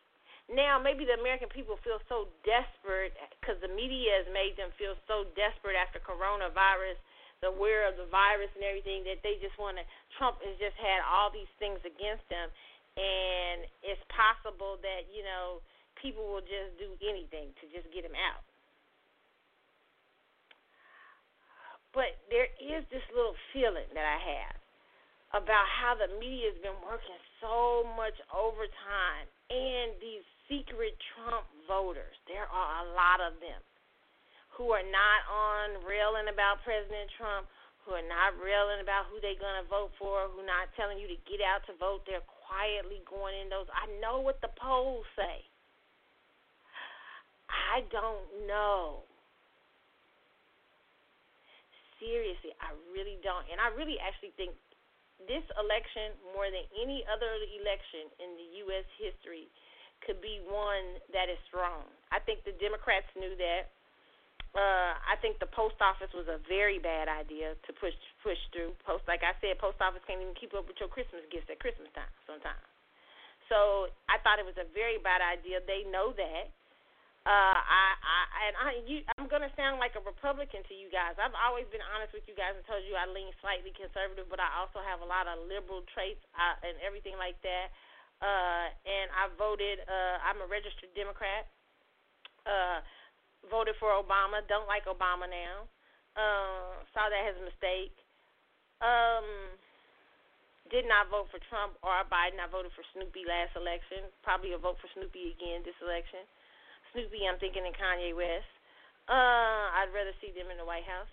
Now, 0.51 0.77
maybe 0.77 1.09
the 1.09 1.17
American 1.17 1.49
people 1.49 1.81
feel 1.81 2.03
so 2.11 2.29
desperate 2.45 3.17
because 3.41 3.57
the 3.65 3.73
media 3.73 4.21
has 4.21 4.29
made 4.29 4.59
them 4.61 4.75
feel 4.77 4.99
so 5.09 5.25
desperate 5.33 5.79
after 5.79 6.03
coronavirus, 6.03 7.01
aware 7.43 7.87
of 7.91 7.99
the 7.99 8.07
virus 8.11 8.51
and 8.55 8.63
everything, 8.63 9.03
that 9.07 9.23
they 9.27 9.39
just 9.43 9.55
want 9.59 9.79
to. 9.79 9.85
Trump 10.19 10.39
has 10.43 10.55
just 10.63 10.79
had 10.79 11.03
all 11.03 11.31
these 11.31 11.51
things 11.59 11.83
against 11.83 12.27
him, 12.31 12.49
and 12.99 13.67
it's 13.83 14.03
possible 14.11 14.79
that 14.83 15.11
you 15.11 15.27
know 15.27 15.63
people 15.99 16.23
will 16.27 16.45
just 16.45 16.79
do 16.79 16.95
anything 17.03 17.51
to 17.59 17.65
just 17.75 17.87
get 17.91 18.07
him 18.07 18.15
out. 18.15 18.43
But 21.93 22.17
there 22.33 22.49
is 22.57 22.87
this 22.89 23.05
little 23.13 23.37
feeling 23.53 23.91
that 23.93 24.07
I 24.09 24.17
have 24.17 24.57
about 25.45 25.65
how 25.69 25.93
the 25.93 26.09
media 26.17 26.53
has 26.53 26.61
been 26.65 26.77
working 26.85 27.21
so 27.41 27.85
much 27.97 28.17
overtime 28.33 29.29
and 29.53 29.97
these 30.01 30.25
secret 30.49 30.97
Trump 31.13 31.45
voters. 31.69 32.17
There 32.29 32.49
are 32.49 32.71
a 32.85 32.87
lot 32.97 33.21
of 33.21 33.37
them 33.41 33.61
who 34.57 34.71
are 34.77 34.85
not 34.85 35.21
on 35.29 35.81
railing 35.89 36.29
about 36.29 36.61
President 36.61 37.09
Trump, 37.17 37.49
who 37.83 37.97
are 37.97 38.05
not 38.05 38.37
railing 38.39 38.85
about 38.85 39.09
who 39.11 39.19
they're 39.19 39.41
going 39.41 39.59
to 39.59 39.67
vote 39.67 39.91
for, 39.99 40.31
who 40.31 40.45
not 40.47 40.71
telling 40.77 41.01
you 41.01 41.09
to 41.09 41.19
get 41.27 41.43
out 41.43 41.65
to 41.67 41.75
vote. 41.81 42.05
They're 42.07 42.25
quietly 42.47 43.03
going 43.09 43.35
in 43.41 43.49
those. 43.49 43.67
I 43.73 43.89
know 43.99 44.21
what 44.21 44.39
the 44.45 44.53
polls 44.55 45.09
say. 45.17 45.43
I 47.49 47.83
don't 47.89 48.47
know. 48.47 49.03
Seriously, 51.99 52.53
I 52.61 52.75
really 52.93 53.17
don't. 53.25 53.47
And 53.49 53.59
I 53.63 53.73
really 53.73 53.97
actually 54.03 54.35
think 54.37 54.53
this 55.25 55.45
election, 55.55 56.19
more 56.35 56.51
than 56.51 56.67
any 56.75 57.07
other 57.07 57.31
election 57.41 58.11
in 58.19 58.31
the 58.37 58.49
U.S. 58.67 58.87
history, 58.99 59.47
could 60.03 60.19
be 60.19 60.43
one 60.43 60.99
that 61.15 61.31
is 61.31 61.39
strong. 61.47 61.87
I 62.11 62.19
think 62.19 62.43
the 62.43 62.59
Democrats 62.59 63.07
knew 63.15 63.39
that. 63.39 63.71
Uh, 64.53 64.93
I 65.01 65.17
think 65.25 65.41
the 65.41 65.49
post 65.49 65.81
office 65.81 66.13
was 66.13 66.29
a 66.29 66.37
very 66.45 66.77
bad 66.77 67.09
idea 67.09 67.57
to 67.65 67.71
push 67.73 67.97
push 68.21 68.37
through. 68.53 68.77
Post, 68.85 69.09
like 69.09 69.25
I 69.25 69.33
said, 69.41 69.57
post 69.57 69.81
office 69.81 70.05
can't 70.05 70.21
even 70.21 70.37
keep 70.37 70.53
up 70.53 70.69
with 70.69 70.77
your 70.77 70.93
Christmas 70.93 71.25
gifts 71.33 71.49
at 71.49 71.57
Christmas 71.57 71.89
time 71.97 72.13
sometimes. 72.29 72.61
So 73.49 73.89
I 74.13 74.21
thought 74.21 74.37
it 74.37 74.45
was 74.45 74.61
a 74.61 74.69
very 74.77 75.01
bad 75.01 75.25
idea. 75.25 75.65
They 75.65 75.89
know 75.89 76.13
that. 76.21 76.53
Uh, 77.23 77.55
I, 77.55 77.85
I 77.97 78.21
and 78.45 78.55
I, 78.59 78.69
you, 78.85 79.07
I'm 79.17 79.31
gonna 79.31 79.49
sound 79.57 79.81
like 79.81 79.97
a 79.97 80.05
Republican 80.05 80.61
to 80.69 80.75
you 80.77 80.93
guys. 80.93 81.17
I've 81.17 81.39
always 81.39 81.65
been 81.73 81.85
honest 81.95 82.13
with 82.13 82.29
you 82.29 82.37
guys 82.37 82.53
and 82.53 82.67
told 82.69 82.85
you 82.85 82.93
I 82.93 83.09
lean 83.09 83.33
slightly 83.41 83.73
conservative, 83.73 84.29
but 84.29 84.43
I 84.43 84.53
also 84.61 84.85
have 84.85 85.01
a 85.01 85.09
lot 85.09 85.31
of 85.31 85.49
liberal 85.49 85.81
traits 85.97 86.21
uh, 86.37 86.61
and 86.61 86.77
everything 86.85 87.17
like 87.17 87.41
that. 87.41 87.73
Uh, 88.21 88.69
and 88.85 89.09
I 89.17 89.33
voted. 89.41 89.81
Uh, 89.89 90.21
I'm 90.29 90.45
a 90.45 90.49
registered 90.51 90.93
Democrat. 90.93 91.49
Uh, 92.45 92.85
voted 93.51 93.75
for 93.81 93.95
Obama. 93.95 94.43
Don't 94.47 94.69
like 94.71 94.87
Obama 94.87 95.27
now. 95.27 95.67
Uh, 96.15 96.85
saw 96.93 97.09
that 97.09 97.25
as 97.31 97.39
a 97.41 97.45
mistake. 97.47 97.95
Um, 98.83 99.57
did 100.69 100.89
not 100.89 101.13
vote 101.13 101.29
for 101.33 101.41
Trump 101.49 101.79
or 101.81 101.93
Biden. 102.09 102.41
I 102.43 102.49
voted 102.51 102.73
for 102.77 102.85
Snoopy 102.93 103.25
last 103.29 103.55
election. 103.57 104.11
Probably 104.25 104.53
a 104.53 104.61
vote 104.61 104.81
for 104.81 104.89
Snoopy 104.97 105.37
again 105.37 105.63
this 105.65 105.79
election. 105.81 106.25
Snoopy, 106.93 107.25
I'm 107.25 107.41
thinking, 107.41 107.65
in 107.65 107.73
Kanye 107.73 108.13
West. 108.13 108.49
Uh, 109.09 109.73
I'd 109.81 109.93
rather 109.95 110.13
see 110.21 110.31
them 110.33 110.53
in 110.53 110.61
the 110.61 110.69
White 110.69 110.85
House. 110.85 111.13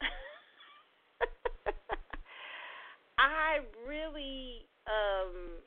I 3.18 3.64
really 3.88 4.68
um, 4.86 5.64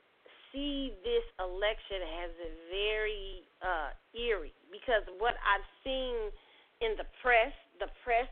see 0.58 0.90
this 1.06 1.22
election 1.38 2.02
as 2.26 2.30
a 2.42 2.50
very 2.66 3.46
uh, 3.62 3.94
eerie 4.18 4.54
because 4.74 5.06
what 5.22 5.38
I've 5.46 5.66
seen 5.86 6.34
in 6.82 6.98
the 6.98 7.06
press, 7.22 7.54
the 7.78 7.86
press 8.02 8.26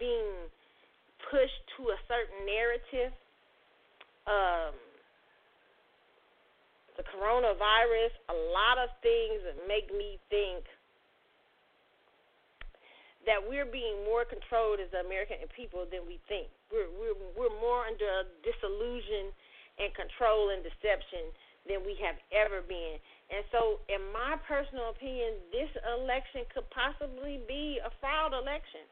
being 0.00 0.48
pushed 1.28 1.60
to 1.76 1.92
a 1.92 1.98
certain 2.08 2.48
narrative. 2.48 3.12
Um, 4.24 4.72
the 6.96 7.04
coronavirus, 7.12 8.12
a 8.32 8.38
lot 8.56 8.80
of 8.80 8.88
things 9.04 9.44
that 9.44 9.68
make 9.68 9.92
me 9.92 10.16
think 10.32 10.64
that 13.28 13.36
we're 13.36 13.68
being 13.68 14.00
more 14.08 14.24
controlled 14.24 14.80
as 14.80 14.88
the 14.96 15.04
American 15.04 15.36
people 15.52 15.84
than 15.92 16.08
we 16.08 16.16
think. 16.24 16.48
We're 16.72 16.88
we're 16.88 17.18
we're 17.36 17.56
more 17.60 17.84
under 17.84 18.24
disillusion 18.40 19.28
and 19.76 19.92
control 19.92 20.56
and 20.56 20.64
deception 20.64 21.36
than 21.66 21.82
we 21.82 21.98
have 22.02 22.16
ever 22.30 22.62
been. 22.62 22.98
And 23.30 23.42
so, 23.50 23.82
in 23.90 24.00
my 24.14 24.38
personal 24.46 24.94
opinion, 24.94 25.42
this 25.50 25.70
election 25.98 26.46
could 26.54 26.66
possibly 26.70 27.42
be 27.50 27.82
a 27.82 27.90
fraud 27.98 28.32
election. 28.32 28.86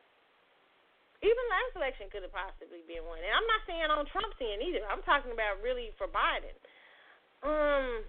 Even 1.23 1.45
last 1.49 1.73
election 1.79 2.11
could 2.13 2.27
have 2.27 2.35
possibly 2.35 2.85
been 2.85 3.07
one. 3.07 3.23
And 3.23 3.33
I'm 3.33 3.49
not 3.49 3.63
saying 3.65 3.89
on 3.89 4.05
Trump's 4.11 4.37
end 4.43 4.61
either. 4.61 4.85
I'm 4.91 5.01
talking 5.09 5.33
about 5.33 5.63
really 5.65 5.95
for 5.97 6.11
Biden. 6.11 6.53
Um, 7.41 8.05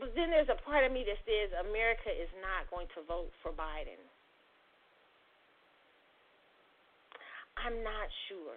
but 0.00 0.16
then 0.16 0.32
there's 0.32 0.48
a 0.48 0.56
part 0.64 0.86
of 0.86 0.96
me 0.96 1.04
that 1.04 1.20
says 1.28 1.52
America 1.60 2.08
is 2.08 2.30
not 2.40 2.70
going 2.72 2.88
to 2.96 3.04
vote 3.04 3.28
for 3.44 3.52
Biden. 3.52 4.00
I'm 7.60 7.84
not 7.84 8.08
sure. 8.32 8.56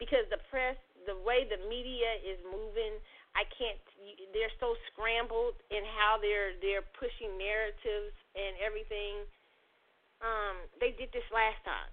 Because 0.00 0.24
the 0.32 0.40
press, 0.48 0.78
the 1.06 1.16
way 1.22 1.46
the 1.46 1.60
media 1.68 2.18
is 2.24 2.40
moving, 2.46 2.98
I 3.36 3.44
can't. 3.54 3.78
They're 4.34 4.52
so 4.58 4.74
scrambled 4.90 5.54
in 5.70 5.84
how 5.98 6.18
they're 6.18 6.56
they're 6.58 6.86
pushing 6.96 7.36
narratives 7.38 8.16
and 8.34 8.58
everything. 8.58 9.28
Um, 10.18 10.66
they 10.82 10.96
did 10.98 11.14
this 11.14 11.26
last 11.30 11.60
time, 11.62 11.90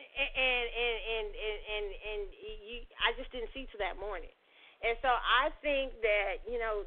and 0.00 0.66
and 0.72 0.96
and 1.04 1.28
and 1.28 1.58
and, 1.60 1.86
and 1.92 2.20
you, 2.64 2.76
I 3.04 3.12
just 3.20 3.28
didn't 3.34 3.52
see 3.52 3.68
to 3.68 3.76
that 3.84 4.00
morning, 4.00 4.32
and 4.80 4.96
so 5.04 5.10
I 5.10 5.52
think 5.60 5.98
that 6.00 6.46
you 6.48 6.58
know. 6.58 6.86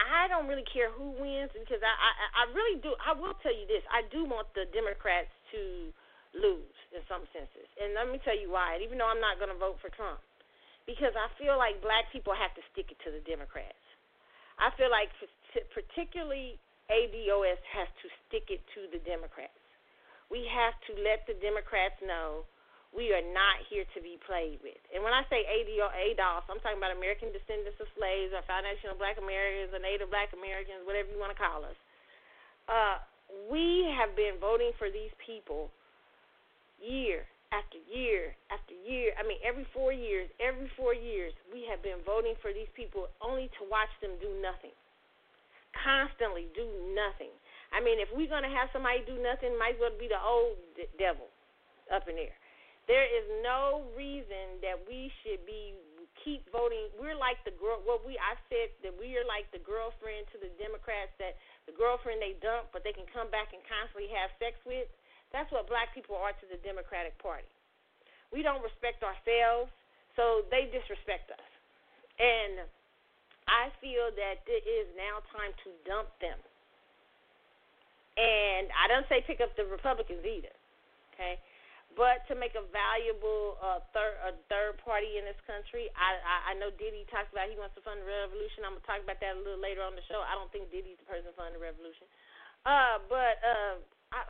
I 0.00 0.32
don't 0.32 0.48
really 0.48 0.64
care 0.64 0.88
who 0.88 1.12
wins 1.20 1.52
because 1.52 1.84
I, 1.84 1.92
I 1.92 2.12
I 2.32 2.42
really 2.56 2.80
do. 2.80 2.96
I 3.04 3.12
will 3.12 3.36
tell 3.44 3.52
you 3.52 3.68
this: 3.68 3.84
I 3.92 4.00
do 4.08 4.24
want 4.24 4.48
the 4.56 4.64
Democrats 4.72 5.28
to 5.52 5.92
lose 6.34 6.78
in 6.94 7.02
some 7.06 7.26
senses, 7.34 7.66
and 7.78 7.94
let 7.94 8.10
me 8.10 8.18
tell 8.22 8.36
you 8.36 8.50
why. 8.50 8.78
Even 8.82 8.98
though 8.98 9.10
I'm 9.10 9.22
not 9.22 9.38
going 9.38 9.50
to 9.50 9.58
vote 9.58 9.78
for 9.82 9.90
Trump, 9.94 10.22
because 10.86 11.14
I 11.14 11.30
feel 11.38 11.54
like 11.54 11.78
black 11.82 12.10
people 12.10 12.34
have 12.34 12.54
to 12.58 12.62
stick 12.74 12.90
it 12.90 12.98
to 13.06 13.10
the 13.14 13.22
Democrats. 13.22 13.78
I 14.58 14.74
feel 14.76 14.92
like 14.92 15.08
particularly 15.72 16.60
ADOS 16.90 17.62
has 17.70 17.88
to 18.02 18.06
stick 18.26 18.50
it 18.50 18.60
to 18.76 18.90
the 18.90 19.00
Democrats. 19.06 19.56
We 20.28 20.46
have 20.50 20.76
to 20.90 20.92
let 21.02 21.26
the 21.26 21.38
Democrats 21.38 21.96
know 22.02 22.46
we 22.90 23.14
are 23.14 23.22
not 23.22 23.62
here 23.70 23.86
to 23.94 24.00
be 24.02 24.18
played 24.26 24.58
with. 24.66 24.78
And 24.90 25.06
when 25.06 25.14
I 25.14 25.22
say 25.30 25.46
ADOS, 25.46 26.42
I'm 26.50 26.58
talking 26.58 26.82
about 26.82 26.90
American 26.90 27.30
descendants 27.30 27.78
of 27.78 27.86
slaves 27.94 28.34
or 28.34 28.42
Foundation 28.50 28.90
of 28.90 28.98
Black 28.98 29.14
Americans 29.14 29.70
or 29.70 29.78
Native 29.78 30.10
Black 30.10 30.34
Americans, 30.34 30.82
whatever 30.82 31.06
you 31.06 31.18
want 31.18 31.30
to 31.30 31.38
call 31.38 31.62
us. 31.62 31.78
Uh, 32.66 32.98
we 33.46 33.86
have 33.94 34.18
been 34.18 34.42
voting 34.42 34.74
for 34.74 34.90
these 34.90 35.14
people 35.22 35.70
year 36.80 37.28
after 37.52 37.78
year 37.86 38.34
after 38.50 38.74
year. 38.74 39.12
I 39.18 39.26
mean, 39.26 39.38
every 39.44 39.66
four 39.74 39.92
years, 39.92 40.30
every 40.40 40.70
four 40.74 40.94
years, 40.94 41.32
we 41.52 41.66
have 41.70 41.82
been 41.82 42.02
voting 42.06 42.34
for 42.40 42.52
these 42.52 42.70
people 42.74 43.08
only 43.20 43.52
to 43.60 43.62
watch 43.70 43.90
them 44.00 44.16
do 44.18 44.30
nothing. 44.40 44.74
Constantly 45.76 46.50
do 46.56 46.66
nothing. 46.96 47.30
I 47.70 47.78
mean, 47.78 48.02
if 48.02 48.10
we're 48.10 48.30
going 48.30 48.46
to 48.46 48.50
have 48.50 48.70
somebody 48.74 49.06
do 49.06 49.18
nothing, 49.22 49.54
might 49.54 49.78
as 49.78 49.80
well 49.82 49.94
be 49.94 50.10
the 50.10 50.18
old 50.18 50.58
d- 50.74 50.90
devil 50.98 51.30
up 51.94 52.10
in 52.10 52.18
there. 52.18 52.34
There 52.90 53.06
is 53.06 53.22
no 53.46 53.86
reason 53.94 54.58
that 54.66 54.74
we 54.90 55.14
should 55.22 55.46
be 55.46 55.78
keep 56.26 56.42
voting. 56.50 56.90
We're 56.98 57.16
like 57.16 57.38
the 57.46 57.54
girl. 57.54 57.80
What 57.86 58.02
we 58.02 58.18
I 58.18 58.34
said 58.50 58.74
that 58.82 58.94
we 58.98 59.14
are 59.14 59.26
like 59.26 59.46
the 59.54 59.62
girlfriend 59.62 60.26
to 60.34 60.42
the 60.42 60.50
Democrats 60.58 61.14
that 61.22 61.38
the 61.70 61.74
girlfriend 61.74 62.20
they 62.20 62.34
dump, 62.42 62.74
but 62.74 62.82
they 62.82 62.92
can 62.92 63.06
come 63.14 63.30
back 63.30 63.54
and 63.54 63.62
constantly 63.64 64.10
have 64.12 64.34
sex 64.42 64.58
with. 64.66 64.90
That's 65.30 65.50
what 65.54 65.70
black 65.70 65.94
people 65.94 66.18
are 66.18 66.34
to 66.34 66.46
the 66.50 66.58
Democratic 66.66 67.14
Party. 67.22 67.46
We 68.34 68.42
don't 68.42 68.62
respect 68.62 69.02
ourselves, 69.02 69.70
so 70.14 70.46
they 70.50 70.70
disrespect 70.70 71.30
us. 71.30 71.48
And 72.18 72.66
I 73.50 73.70
feel 73.82 74.10
that 74.14 74.42
it 74.46 74.62
is 74.66 74.86
now 74.94 75.22
time 75.34 75.54
to 75.66 75.68
dump 75.86 76.10
them. 76.22 76.38
And 78.18 78.68
I 78.74 78.90
don't 78.90 79.06
say 79.08 79.22
pick 79.24 79.40
up 79.40 79.54
the 79.54 79.66
Republicans 79.66 80.22
either, 80.22 80.52
okay? 81.14 81.40
But 81.98 82.22
to 82.30 82.38
make 82.38 82.54
a 82.54 82.62
valuable 82.70 83.58
uh, 83.58 83.82
third 83.90 84.14
a 84.22 84.30
third 84.46 84.78
party 84.86 85.18
in 85.18 85.26
this 85.26 85.38
country, 85.42 85.90
I, 85.98 86.22
I 86.22 86.36
I 86.50 86.52
know 86.54 86.70
Diddy 86.70 87.02
talks 87.10 87.26
about 87.34 87.50
he 87.50 87.58
wants 87.58 87.74
to 87.74 87.82
fund 87.82 87.98
the 87.98 88.06
revolution. 88.06 88.62
I'm 88.62 88.78
gonna 88.78 88.86
talk 88.86 89.02
about 89.02 89.18
that 89.18 89.34
a 89.34 89.42
little 89.42 89.58
later 89.58 89.82
on 89.82 89.98
the 89.98 90.04
show. 90.06 90.22
I 90.22 90.38
don't 90.38 90.46
think 90.54 90.70
Diddy's 90.70 91.02
the 91.02 91.08
person 91.10 91.34
funding 91.34 91.58
the 91.58 91.64
revolution. 91.64 92.06
Uh, 92.62 93.02
but 93.10 93.42
uh, 93.42 93.74
I 94.14 94.22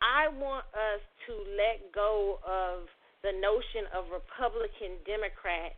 I 0.00 0.32
want 0.32 0.64
us 0.72 1.02
to 1.28 1.32
let 1.56 1.92
go 1.92 2.40
of 2.44 2.88
the 3.20 3.36
notion 3.36 3.84
of 3.92 4.08
Republican 4.08 4.96
Democrat 5.04 5.76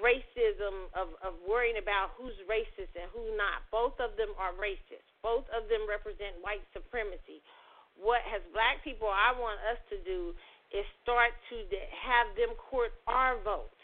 racism 0.00 0.88
of, 0.96 1.12
of 1.20 1.36
worrying 1.44 1.76
about 1.76 2.16
who's 2.16 2.36
racist 2.48 2.92
and 2.96 3.08
who's 3.12 3.32
not. 3.36 3.60
Both 3.68 4.00
of 4.00 4.16
them 4.16 4.32
are 4.40 4.56
racist. 4.56 5.04
Both 5.20 5.44
of 5.52 5.68
them 5.68 5.84
represent 5.84 6.40
white 6.40 6.64
supremacy. 6.72 7.44
What 8.00 8.24
has 8.24 8.40
black 8.56 8.80
people 8.80 9.10
I 9.10 9.36
want 9.36 9.60
us 9.68 9.80
to 9.92 10.00
do 10.00 10.32
is 10.72 10.84
start 11.04 11.36
to 11.52 11.56
have 11.92 12.32
them 12.40 12.56
court 12.56 12.96
our 13.04 13.36
vote. 13.44 13.76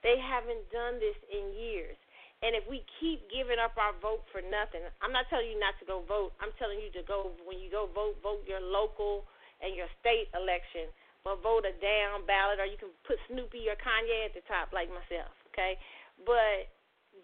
They 0.00 0.16
haven't 0.16 0.64
done 0.72 0.96
this 0.96 1.18
in 1.28 1.52
years. 1.52 1.98
And 2.44 2.52
if 2.52 2.68
we 2.68 2.84
keep 3.00 3.24
giving 3.32 3.56
up 3.56 3.72
our 3.80 3.96
vote 3.96 4.28
for 4.28 4.44
nothing, 4.44 4.84
I'm 5.00 5.12
not 5.12 5.24
telling 5.32 5.48
you 5.48 5.56
not 5.56 5.72
to 5.80 5.88
go 5.88 6.04
vote. 6.04 6.36
I'm 6.36 6.52
telling 6.60 6.76
you 6.84 6.92
to 7.00 7.02
go 7.08 7.32
when 7.48 7.56
you 7.56 7.72
go 7.72 7.88
vote, 7.88 8.20
vote 8.20 8.44
your 8.44 8.60
local 8.60 9.24
and 9.64 9.72
your 9.72 9.88
state 10.04 10.28
election, 10.36 10.92
but 11.24 11.40
vote 11.40 11.64
a 11.64 11.72
down 11.80 12.28
ballot, 12.28 12.60
or 12.60 12.68
you 12.68 12.76
can 12.76 12.92
put 13.08 13.16
Snoopy 13.32 13.72
or 13.72 13.76
Kanye 13.80 14.28
at 14.28 14.36
the 14.36 14.44
top, 14.44 14.76
like 14.76 14.92
myself. 14.92 15.32
Okay, 15.50 15.80
but 16.28 16.68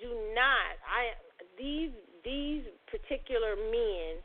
do 0.01 0.09
not. 0.33 0.81
I 0.88 1.12
these 1.61 1.92
these 2.25 2.64
particular 2.88 3.53
men 3.68 4.25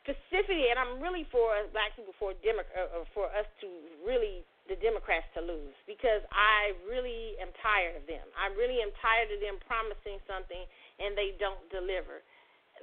specifically, 0.00 0.72
and 0.72 0.80
I'm 0.80 1.04
really 1.04 1.28
for 1.28 1.52
black 1.76 1.92
people 1.92 2.16
for 2.16 2.32
Demo- 2.40 2.64
uh, 2.72 3.04
uh, 3.04 3.06
for 3.12 3.28
us 3.28 3.44
to 3.60 3.68
really 4.08 4.40
the 4.68 4.76
Democrats 4.84 5.24
to 5.32 5.40
lose 5.40 5.74
because 5.88 6.20
I 6.28 6.76
really 6.84 7.34
am 7.40 7.48
tired 7.64 7.96
of 7.96 8.04
them. 8.04 8.22
I 8.36 8.52
really 8.52 8.84
am 8.84 8.92
tired 9.00 9.32
of 9.32 9.40
them 9.40 9.56
promising 9.64 10.20
something 10.28 10.68
and 11.00 11.16
they 11.16 11.34
don't 11.40 11.64
deliver. 11.72 12.20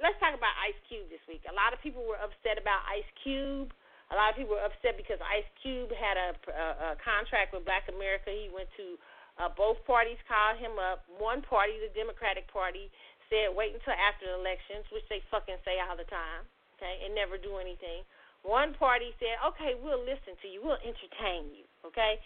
Let's 0.02 0.18
talk 0.20 0.36
about 0.36 0.52
Ice 0.66 0.76
Cube 0.90 1.08
this 1.08 1.22
week. 1.24 1.46
A 1.48 1.54
lot 1.54 1.72
of 1.72 1.80
people 1.80 2.04
were 2.04 2.20
upset 2.20 2.60
about 2.60 2.84
Ice 2.90 3.08
Cube. 3.22 3.72
A 4.12 4.14
lot 4.18 4.34
of 4.34 4.36
people 4.36 4.58
were 4.58 4.66
upset 4.66 4.98
because 4.98 5.16
Ice 5.24 5.48
Cube 5.62 5.88
had 5.94 6.18
a, 6.20 6.30
a, 6.52 6.66
a 6.94 6.98
contract 7.00 7.54
with 7.56 7.64
Black 7.64 7.88
America. 7.88 8.28
He 8.28 8.52
went 8.52 8.68
to 8.76 9.00
uh, 9.40 9.50
both 9.54 9.80
parties 9.88 10.20
called 10.28 10.60
him 10.60 10.76
up. 10.76 11.06
One 11.16 11.40
party, 11.40 11.80
the 11.80 11.90
Democratic 11.96 12.50
Party, 12.52 12.92
said 13.30 13.54
wait 13.54 13.74
until 13.74 13.96
after 13.96 14.28
the 14.30 14.36
elections, 14.36 14.86
which 14.92 15.06
they 15.10 15.24
fucking 15.32 15.58
say 15.66 15.82
all 15.82 15.98
the 15.98 16.06
time, 16.06 16.46
okay, 16.78 17.02
and 17.02 17.14
never 17.14 17.34
do 17.40 17.58
anything. 17.58 18.06
One 18.46 18.78
party 18.78 19.10
said, 19.18 19.42
okay, 19.42 19.74
we'll 19.74 20.06
listen 20.06 20.38
to 20.38 20.46
you, 20.46 20.62
we'll 20.62 20.78
entertain 20.86 21.50
you 21.50 21.65
okay? 21.92 22.18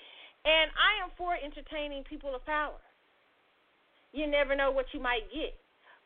And 0.45 0.73
I 0.73 1.05
am 1.05 1.13
for 1.21 1.37
entertaining 1.37 2.05
people 2.05 2.35
of 2.35 2.45
power. 2.49 2.81
You 4.13 4.27
never 4.27 4.57
know 4.57 4.71
what 4.73 4.91
you 4.93 5.01
might 5.01 5.29
get. 5.31 5.55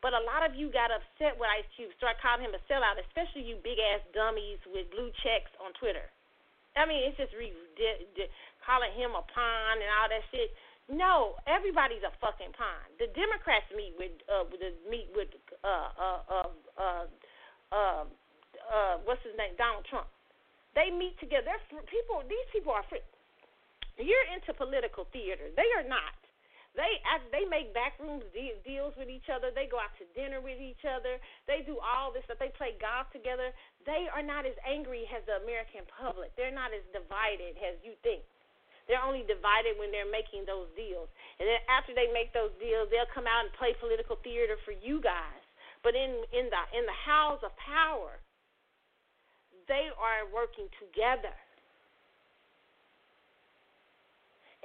But 0.03 0.13
a 0.13 0.21
lot 0.21 0.45
of 0.45 0.53
you 0.53 0.69
got 0.69 0.93
upset 0.93 1.33
with 1.33 1.49
Ice 1.49 1.65
Cube, 1.73 1.89
start 1.97 2.21
calling 2.21 2.45
him 2.45 2.53
a 2.53 2.61
sellout, 2.69 3.01
especially 3.09 3.41
you 3.41 3.57
big 3.65 3.81
ass 3.81 4.05
dummies 4.13 4.61
with 4.69 4.85
blue 4.93 5.09
checks 5.25 5.49
on 5.57 5.73
Twitter. 5.81 6.05
I 6.77 6.85
mean, 6.85 7.07
it's 7.07 7.17
just 7.17 7.33
re- 7.33 7.55
de- 7.79 8.05
de- 8.13 8.33
calling 8.61 8.93
him 8.93 9.15
a 9.17 9.23
pawn 9.25 9.75
and 9.81 9.89
all 9.97 10.11
that 10.11 10.21
shit. 10.29 10.51
No, 10.91 11.39
everybody's 11.49 12.05
a 12.05 12.13
fucking 12.21 12.53
pawn. 12.53 12.85
The 13.01 13.09
Democrats 13.17 13.65
meet 13.73 13.97
with 13.97 14.13
uh 14.29 14.45
with 14.45 14.61
the, 14.61 14.77
meet 14.85 15.09
with 15.17 15.33
uh 15.65 15.89
uh 15.97 16.21
uh 16.29 16.51
uh 16.77 17.05
uh, 17.73 18.03
uh 18.69 18.95
what's 19.09 19.23
his 19.25 19.33
name 19.39 19.57
Donald 19.57 19.87
Trump. 19.89 20.05
They 20.77 20.93
meet 20.93 21.17
together. 21.17 21.49
They're 21.49 21.89
people. 21.89 22.21
These 22.29 22.45
people 22.53 22.75
are 22.75 22.85
free. 22.91 23.01
You're 23.97 24.27
into 24.35 24.51
political 24.53 25.07
theater. 25.11 25.51
They 25.55 25.69
are 25.79 25.87
not. 25.87 26.15
They 26.75 26.99
they 27.31 27.47
make 27.47 27.71
backroom 27.71 28.19
deals 28.35 28.91
with 28.99 29.07
each 29.07 29.31
other. 29.31 29.47
They 29.55 29.71
go 29.71 29.79
out 29.79 29.95
to 29.95 30.05
dinner 30.11 30.43
with 30.43 30.59
each 30.59 30.83
other. 30.83 31.23
They 31.47 31.63
do 31.63 31.79
all 31.79 32.11
this 32.11 32.27
stuff. 32.27 32.35
They 32.35 32.51
play 32.51 32.75
golf 32.83 33.07
together. 33.15 33.55
They 33.87 34.11
are 34.11 34.23
not 34.23 34.43
as 34.43 34.59
angry 34.67 35.07
as 35.07 35.23
the 35.23 35.39
American 35.39 35.87
public. 35.87 36.35
They're 36.35 36.51
not 36.51 36.75
as 36.75 36.83
divided 36.91 37.55
as 37.63 37.79
you 37.79 37.95
think. 38.03 38.27
They're 38.91 39.01
only 39.01 39.23
divided 39.23 39.79
when 39.79 39.89
they're 39.89 40.09
making 40.09 40.45
those 40.45 40.67
deals. 40.75 41.07
And 41.39 41.47
then 41.47 41.63
after 41.71 41.95
they 41.95 42.11
make 42.11 42.35
those 42.35 42.53
deals, 42.59 42.91
they'll 42.91 43.09
come 43.15 43.25
out 43.25 43.47
and 43.47 43.51
play 43.55 43.73
political 43.79 44.19
theater 44.19 44.59
for 44.67 44.75
you 44.75 44.99
guys. 44.99 45.41
But 45.79 45.95
in 45.95 46.27
in 46.35 46.51
the 46.51 46.61
in 46.75 46.83
the 46.83 46.99
house 47.07 47.39
of 47.39 47.55
power, 47.55 48.19
they 49.71 49.87
are 49.95 50.27
working 50.27 50.67
together. 50.83 51.33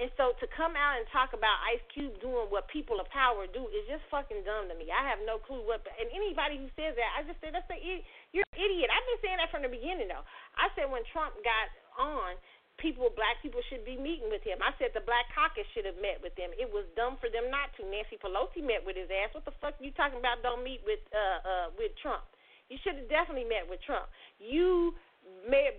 And 0.01 0.09
so 0.17 0.33
to 0.41 0.49
come 0.57 0.81
out 0.81 0.97
and 0.97 1.05
talk 1.13 1.37
about 1.37 1.61
Ice 1.69 1.85
Cube 1.93 2.17
doing 2.25 2.49
what 2.49 2.65
people 2.73 2.97
of 2.97 3.07
power 3.13 3.45
do 3.45 3.69
is 3.69 3.85
just 3.85 4.01
fucking 4.09 4.49
dumb 4.49 4.73
to 4.73 4.75
me. 4.75 4.89
I 4.89 5.05
have 5.05 5.21
no 5.29 5.37
clue 5.37 5.61
what. 5.61 5.85
And 5.85 6.09
anybody 6.09 6.57
who 6.57 6.73
says 6.73 6.97
that, 6.97 7.11
I 7.21 7.29
just 7.29 7.37
say 7.45 7.53
that's 7.53 7.69
the 7.69 7.77
you're 7.77 8.49
an 8.49 8.57
idiot. 8.57 8.89
I've 8.89 9.05
been 9.05 9.21
saying 9.21 9.39
that 9.45 9.53
from 9.53 9.61
the 9.61 9.69
beginning 9.69 10.09
though. 10.09 10.25
I 10.57 10.73
said 10.73 10.89
when 10.89 11.05
Trump 11.13 11.37
got 11.45 11.69
on, 12.01 12.41
people, 12.81 13.13
black 13.13 13.45
people 13.45 13.61
should 13.69 13.85
be 13.85 14.01
meeting 14.01 14.33
with 14.33 14.41
him. 14.41 14.65
I 14.65 14.73
said 14.81 14.97
the 14.97 15.05
Black 15.05 15.29
Caucus 15.37 15.69
should 15.77 15.85
have 15.85 16.01
met 16.01 16.17
with 16.25 16.33
him. 16.33 16.49
It 16.57 16.73
was 16.73 16.89
dumb 16.97 17.21
for 17.21 17.29
them 17.29 17.53
not 17.53 17.69
to. 17.77 17.85
Nancy 17.85 18.17
Pelosi 18.17 18.65
met 18.65 18.81
with 18.81 18.97
his 18.97 19.13
ass. 19.13 19.37
What 19.37 19.45
the 19.45 19.53
fuck 19.61 19.77
are 19.77 19.85
you 19.85 19.93
talking 19.93 20.17
about? 20.17 20.41
Don't 20.41 20.65
meet 20.65 20.81
with 20.89 21.05
uh 21.13 21.39
uh 21.45 21.67
with 21.77 21.93
Trump. 22.01 22.25
You 22.73 22.81
should 22.81 22.97
have 22.97 23.11
definitely 23.13 23.45
met 23.45 23.69
with 23.69 23.85
Trump. 23.85 24.09
You 24.41 24.97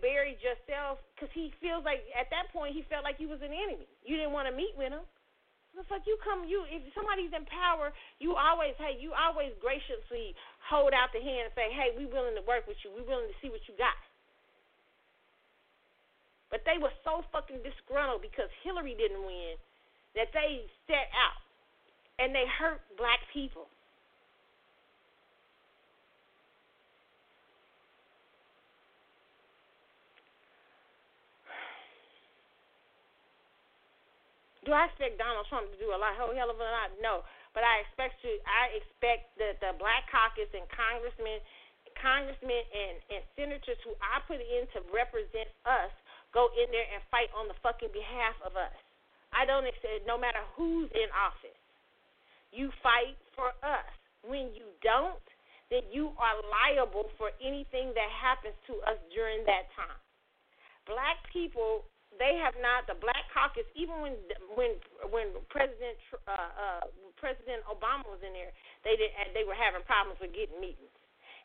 buried 0.02 0.42
yourself 0.42 0.98
because 1.14 1.30
he 1.32 1.54
feels 1.62 1.86
like 1.86 2.02
at 2.18 2.28
that 2.34 2.50
point 2.52 2.74
he 2.74 2.82
felt 2.90 3.06
like 3.06 3.22
you 3.22 3.30
was 3.30 3.40
an 3.46 3.54
enemy. 3.54 3.88
You 4.04 4.18
didn't 4.18 4.34
want 4.34 4.50
to 4.50 4.56
meet 4.56 4.74
with 4.76 4.92
him. 4.92 5.06
The 5.72 5.88
fuck 5.88 6.04
you 6.04 6.20
come 6.20 6.44
you 6.44 6.68
if 6.68 6.84
somebody's 6.92 7.32
in 7.32 7.48
power, 7.48 7.96
you 8.20 8.36
always 8.36 8.76
hey 8.76 9.00
you 9.00 9.16
always 9.16 9.56
graciously 9.64 10.36
hold 10.68 10.92
out 10.92 11.16
the 11.16 11.24
hand 11.24 11.48
and 11.48 11.56
say 11.56 11.72
hey 11.72 11.96
we 11.96 12.10
willing 12.10 12.36
to 12.36 12.44
work 12.44 12.68
with 12.68 12.76
you, 12.84 12.92
we 12.92 13.06
willing 13.08 13.32
to 13.32 13.38
see 13.40 13.48
what 13.48 13.64
you 13.72 13.78
got. 13.80 13.96
But 16.52 16.68
they 16.68 16.76
were 16.76 16.92
so 17.08 17.24
fucking 17.32 17.64
disgruntled 17.64 18.20
because 18.20 18.52
Hillary 18.68 19.00
didn't 19.00 19.24
win 19.24 19.56
that 20.20 20.36
they 20.36 20.68
set 20.92 21.08
out 21.16 21.40
and 22.20 22.36
they 22.36 22.44
hurt 22.60 22.84
black 23.00 23.24
people. 23.32 23.72
Do 34.62 34.78
I 34.78 34.86
expect 34.94 35.18
Donald 35.18 35.50
Trump 35.50 35.74
to 35.74 35.78
do 35.82 35.90
a 35.90 35.98
lot, 35.98 36.14
whole 36.14 36.38
hell 36.38 36.54
of 36.54 36.62
a 36.62 36.64
lot? 36.64 36.94
No, 37.02 37.26
but 37.58 37.66
I 37.66 37.82
expect 37.82 38.22
to. 38.22 38.30
I 38.46 38.78
expect 38.78 39.34
that 39.42 39.58
the 39.58 39.74
Black 39.82 40.06
Caucus 40.14 40.54
and 40.54 40.70
congressmen, 40.70 41.42
congressmen 41.98 42.62
and 42.70 42.96
and 43.10 43.22
senators 43.34 43.82
who 43.82 43.98
I 43.98 44.22
put 44.30 44.38
in 44.38 44.70
to 44.78 44.86
represent 44.94 45.50
us 45.66 45.90
go 46.32 46.48
in 46.56 46.70
there 46.72 46.88
and 46.94 47.02
fight 47.12 47.34
on 47.36 47.50
the 47.52 47.58
fucking 47.60 47.92
behalf 47.92 48.38
of 48.46 48.56
us. 48.56 48.76
I 49.34 49.48
don't 49.48 49.68
expect 49.68 50.08
no 50.08 50.16
matter 50.16 50.44
who's 50.56 50.92
in 50.92 51.08
office, 51.12 51.60
you 52.52 52.72
fight 52.84 53.16
for 53.36 53.56
us. 53.64 53.88
When 54.22 54.54
you 54.54 54.70
don't, 54.86 55.24
then 55.74 55.88
you 55.90 56.14
are 56.20 56.38
liable 56.46 57.10
for 57.18 57.34
anything 57.42 57.96
that 57.96 58.12
happens 58.12 58.54
to 58.68 58.78
us 58.86 59.00
during 59.10 59.42
that 59.50 59.72
time. 59.74 59.98
Black 60.86 61.18
people 61.32 61.88
they 62.22 62.38
have 62.38 62.54
not 62.62 62.86
the 62.86 62.94
Black 63.02 63.26
Caucus. 63.34 63.66
Even 63.74 63.98
when 64.06 64.14
when 64.54 64.78
when 65.10 65.28
President 65.50 65.98
uh, 66.30 66.30
uh, 66.30 66.84
President 67.18 67.66
Obama 67.66 68.06
was 68.06 68.22
in 68.22 68.30
there, 68.38 68.54
they 68.86 68.94
did 68.94 69.10
they 69.34 69.42
were 69.42 69.58
having 69.58 69.82
problems 69.90 70.22
with 70.22 70.30
getting 70.38 70.62
meetings. 70.62 70.94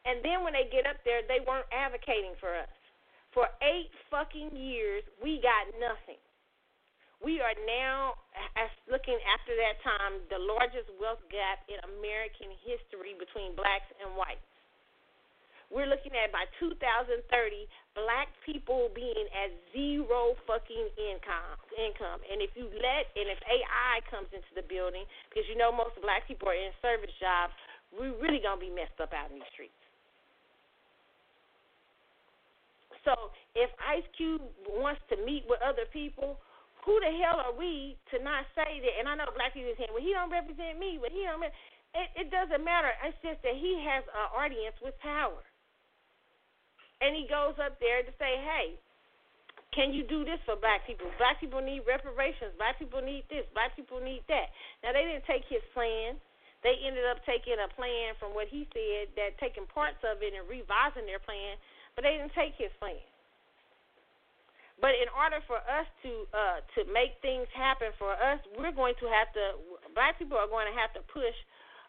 And 0.05 0.23
then 0.23 0.45
when 0.47 0.55
they 0.55 0.69
get 0.71 0.87
up 0.87 1.01
there, 1.03 1.25
they 1.27 1.43
weren't 1.43 1.67
advocating 1.75 2.39
for 2.39 2.55
us. 2.55 2.71
For 3.35 3.51
eight 3.59 3.91
fucking 4.09 4.55
years, 4.55 5.03
we 5.19 5.43
got 5.43 5.67
nothing. 5.83 6.21
We 7.19 7.41
are 7.41 7.57
now, 7.67 8.15
looking 8.87 9.19
after 9.25 9.57
that 9.57 9.77
time, 9.83 10.21
the 10.29 10.39
largest 10.39 10.93
wealth 11.01 11.25
gap 11.33 11.65
in 11.67 11.81
American 11.97 12.53
history 12.62 13.17
between 13.17 13.57
blacks 13.57 13.89
and 13.99 14.15
whites. 14.15 14.45
We're 15.66 15.90
looking 15.90 16.14
at 16.14 16.31
by 16.31 16.46
2030, 16.62 17.26
black 17.98 18.31
people 18.46 18.87
being 18.94 19.26
at 19.35 19.50
zero 19.74 20.38
fucking 20.46 20.88
income. 20.94 21.59
Income, 21.74 22.22
and 22.31 22.38
if 22.38 22.55
you 22.55 22.70
let, 22.70 23.11
and 23.18 23.26
if 23.26 23.40
AI 23.42 23.98
comes 24.07 24.31
into 24.31 24.48
the 24.55 24.62
building, 24.62 25.02
because 25.26 25.42
you 25.50 25.59
know 25.59 25.74
most 25.74 25.98
black 25.98 26.22
people 26.31 26.46
are 26.46 26.57
in 26.57 26.70
service 26.79 27.11
jobs, 27.18 27.50
we're 27.90 28.14
really 28.22 28.38
gonna 28.38 28.62
be 28.62 28.70
messed 28.70 28.94
up 29.02 29.11
out 29.11 29.35
in 29.35 29.42
these 29.42 29.50
streets. 29.50 29.74
So 33.02 33.35
if 33.59 33.70
Ice 33.83 34.07
Cube 34.14 34.42
wants 34.70 35.02
to 35.11 35.18
meet 35.22 35.46
with 35.50 35.62
other 35.66 35.87
people, 35.90 36.38
who 36.87 36.94
the 37.02 37.11
hell 37.22 37.42
are 37.42 37.55
we 37.55 37.98
to 38.14 38.22
not 38.22 38.46
say 38.55 38.79
that? 38.83 38.94
And 39.02 39.11
I 39.11 39.18
know 39.18 39.26
black 39.35 39.55
people 39.55 39.74
are 39.74 39.79
saying, 39.79 39.90
well, 39.90 40.02
he 40.02 40.14
don't 40.14 40.31
represent 40.31 40.79
me, 40.79 40.98
but 41.02 41.11
he 41.11 41.26
don't. 41.26 41.42
It, 41.42 42.09
it 42.14 42.29
doesn't 42.31 42.62
matter. 42.62 42.94
It's 43.02 43.18
just 43.22 43.42
that 43.42 43.59
he 43.59 43.83
has 43.83 44.07
an 44.14 44.31
audience 44.38 44.79
with 44.79 44.94
power 45.02 45.42
and 47.01 47.13
he 47.13 47.29
goes 47.29 47.57
up 47.61 47.77
there 47.81 48.01
to 48.03 48.13
say, 48.17 48.41
hey, 48.41 48.77
can 49.77 49.93
you 49.93 50.09
do 50.09 50.25
this 50.25 50.41
for 50.49 50.57
black 50.57 50.89
people? 50.89 51.11
Black 51.21 51.37
people 51.37 51.61
need 51.61 51.85
reparations. 51.85 52.57
Black 52.57 52.81
people 52.81 53.05
need 53.05 53.29
this. 53.29 53.45
Black 53.53 53.77
people 53.77 54.01
need 54.01 54.25
that. 54.33 54.49
Now, 54.81 54.97
they 54.97 55.05
didn't 55.05 55.29
take 55.29 55.45
his 55.53 55.61
plan. 55.77 56.17
They 56.65 56.81
ended 56.81 57.05
up 57.05 57.21
taking 57.29 57.61
a 57.61 57.69
plan 57.77 58.17
from 58.17 58.33
what 58.33 58.49
he 58.49 58.65
said, 58.73 59.13
that 59.21 59.37
taking 59.37 59.69
parts 59.69 60.01
of 60.01 60.25
it 60.25 60.33
and 60.33 60.49
revising 60.49 61.05
their 61.05 61.21
plan, 61.21 61.61
but 61.93 62.03
they 62.09 62.17
didn't 62.17 62.33
take 62.33 62.57
his 62.57 62.73
plan. 62.81 62.99
But 64.81 64.97
in 64.97 65.09
order 65.13 65.41
for 65.49 65.57
us 65.57 65.89
to 66.05 66.13
uh, 66.37 66.61
to 66.77 66.85
make 66.93 67.17
things 67.25 67.49
happen 67.57 67.97
for 67.97 68.13
us, 68.13 68.41
we're 68.61 68.77
going 68.77 68.93
to 69.01 69.09
have 69.09 69.33
to. 69.33 69.45
Black 69.97 70.21
people 70.21 70.37
are 70.37 70.49
going 70.49 70.69
to 70.69 70.77
have 70.77 70.93
to 70.93 71.03
push 71.09 71.37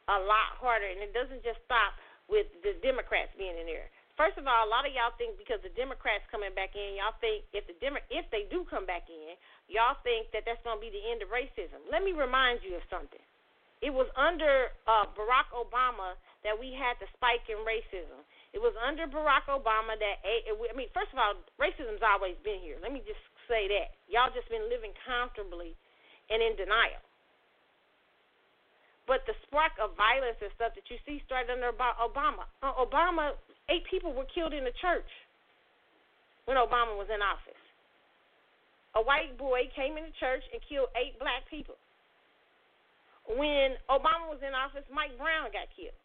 a 0.08 0.20
lot 0.24 0.56
harder, 0.56 0.88
and 0.88 1.04
it 1.04 1.12
doesn't 1.12 1.43
just 1.43 1.60
stop 1.67 2.00
with 2.32 2.48
the 2.63 2.80
Democrats 2.80 3.36
being 3.36 3.60
in 3.60 3.67
there. 3.67 3.91
First 4.17 4.41
of 4.41 4.49
all, 4.49 4.65
a 4.65 4.69
lot 4.69 4.89
of 4.89 4.91
y'all 4.97 5.13
think 5.21 5.38
because 5.38 5.62
the 5.62 5.69
Democrats 5.77 6.25
coming 6.34 6.49
back 6.58 6.73
in, 6.73 6.97
y'all 6.97 7.13
think 7.21 7.45
if 7.53 7.69
the 7.69 7.77
Demo- 7.77 8.01
if 8.10 8.25
they 8.34 8.49
do 8.49 8.65
come 8.65 8.89
back 8.89 9.06
in, 9.13 9.38
y'all 9.69 9.93
think 10.01 10.34
that 10.34 10.41
that's 10.41 10.60
going 10.65 10.82
to 10.82 10.84
be 10.84 10.89
the 10.89 11.06
end 11.06 11.21
of 11.21 11.30
racism. 11.30 11.86
Let 11.93 12.01
me 12.01 12.17
remind 12.17 12.65
you 12.65 12.73
of 12.73 12.84
something. 12.89 13.21
It 13.86 13.93
was 13.93 14.10
under 14.17 14.73
uh, 14.89 15.06
Barack 15.13 15.53
Obama 15.53 16.17
that 16.41 16.58
we 16.58 16.73
had 16.73 16.97
the 16.97 17.06
spike 17.13 17.45
in 17.45 17.62
racism. 17.62 18.25
It 18.58 18.58
was 18.58 18.73
under 18.82 19.06
Barack 19.06 19.45
Obama 19.53 19.93
that 20.01 20.17
I 20.25 20.73
mean, 20.73 20.89
first 20.97 21.13
of 21.13 21.21
all, 21.21 21.38
racism's 21.62 22.01
always 22.01 22.34
been 22.41 22.58
here. 22.58 22.82
Let 22.82 22.89
me 22.89 23.06
just 23.06 23.21
say 23.45 23.69
that 23.69 23.93
y'all 24.10 24.34
just 24.34 24.49
been 24.49 24.65
living 24.65 24.97
comfortably 25.06 25.77
and 26.34 26.41
in 26.41 26.58
denial. 26.58 27.06
But 29.06 29.23
the 29.30 29.38
spark 29.45 29.77
of 29.77 29.95
violence 29.95 30.41
and 30.41 30.51
stuff 30.58 30.73
that 30.73 30.84
you 30.89 30.97
see 31.06 31.23
started 31.23 31.53
under 31.53 31.71
Obama. 31.71 32.49
Uh, 32.60 32.75
Obama 32.75 33.38
Eight 33.69 33.84
people 33.91 34.13
were 34.13 34.27
killed 34.32 34.53
in 34.53 34.63
the 34.63 34.76
church 34.80 35.09
when 36.47 36.55
Obama 36.55 36.95
was 36.95 37.11
in 37.11 37.20
office. 37.20 37.59
A 38.95 39.01
white 39.03 39.38
boy 39.38 39.68
came 39.76 39.99
in 39.99 40.07
the 40.07 40.15
church 40.20 40.41
and 40.55 40.63
killed 40.63 40.88
eight 40.95 41.20
black 41.20 41.43
people. 41.51 41.76
When 43.28 43.76
Obama 43.91 44.32
was 44.32 44.39
in 44.39 44.55
office, 44.55 44.88
Mike 44.88 45.13
Brown 45.20 45.51
got 45.51 45.68
killed. 45.76 45.99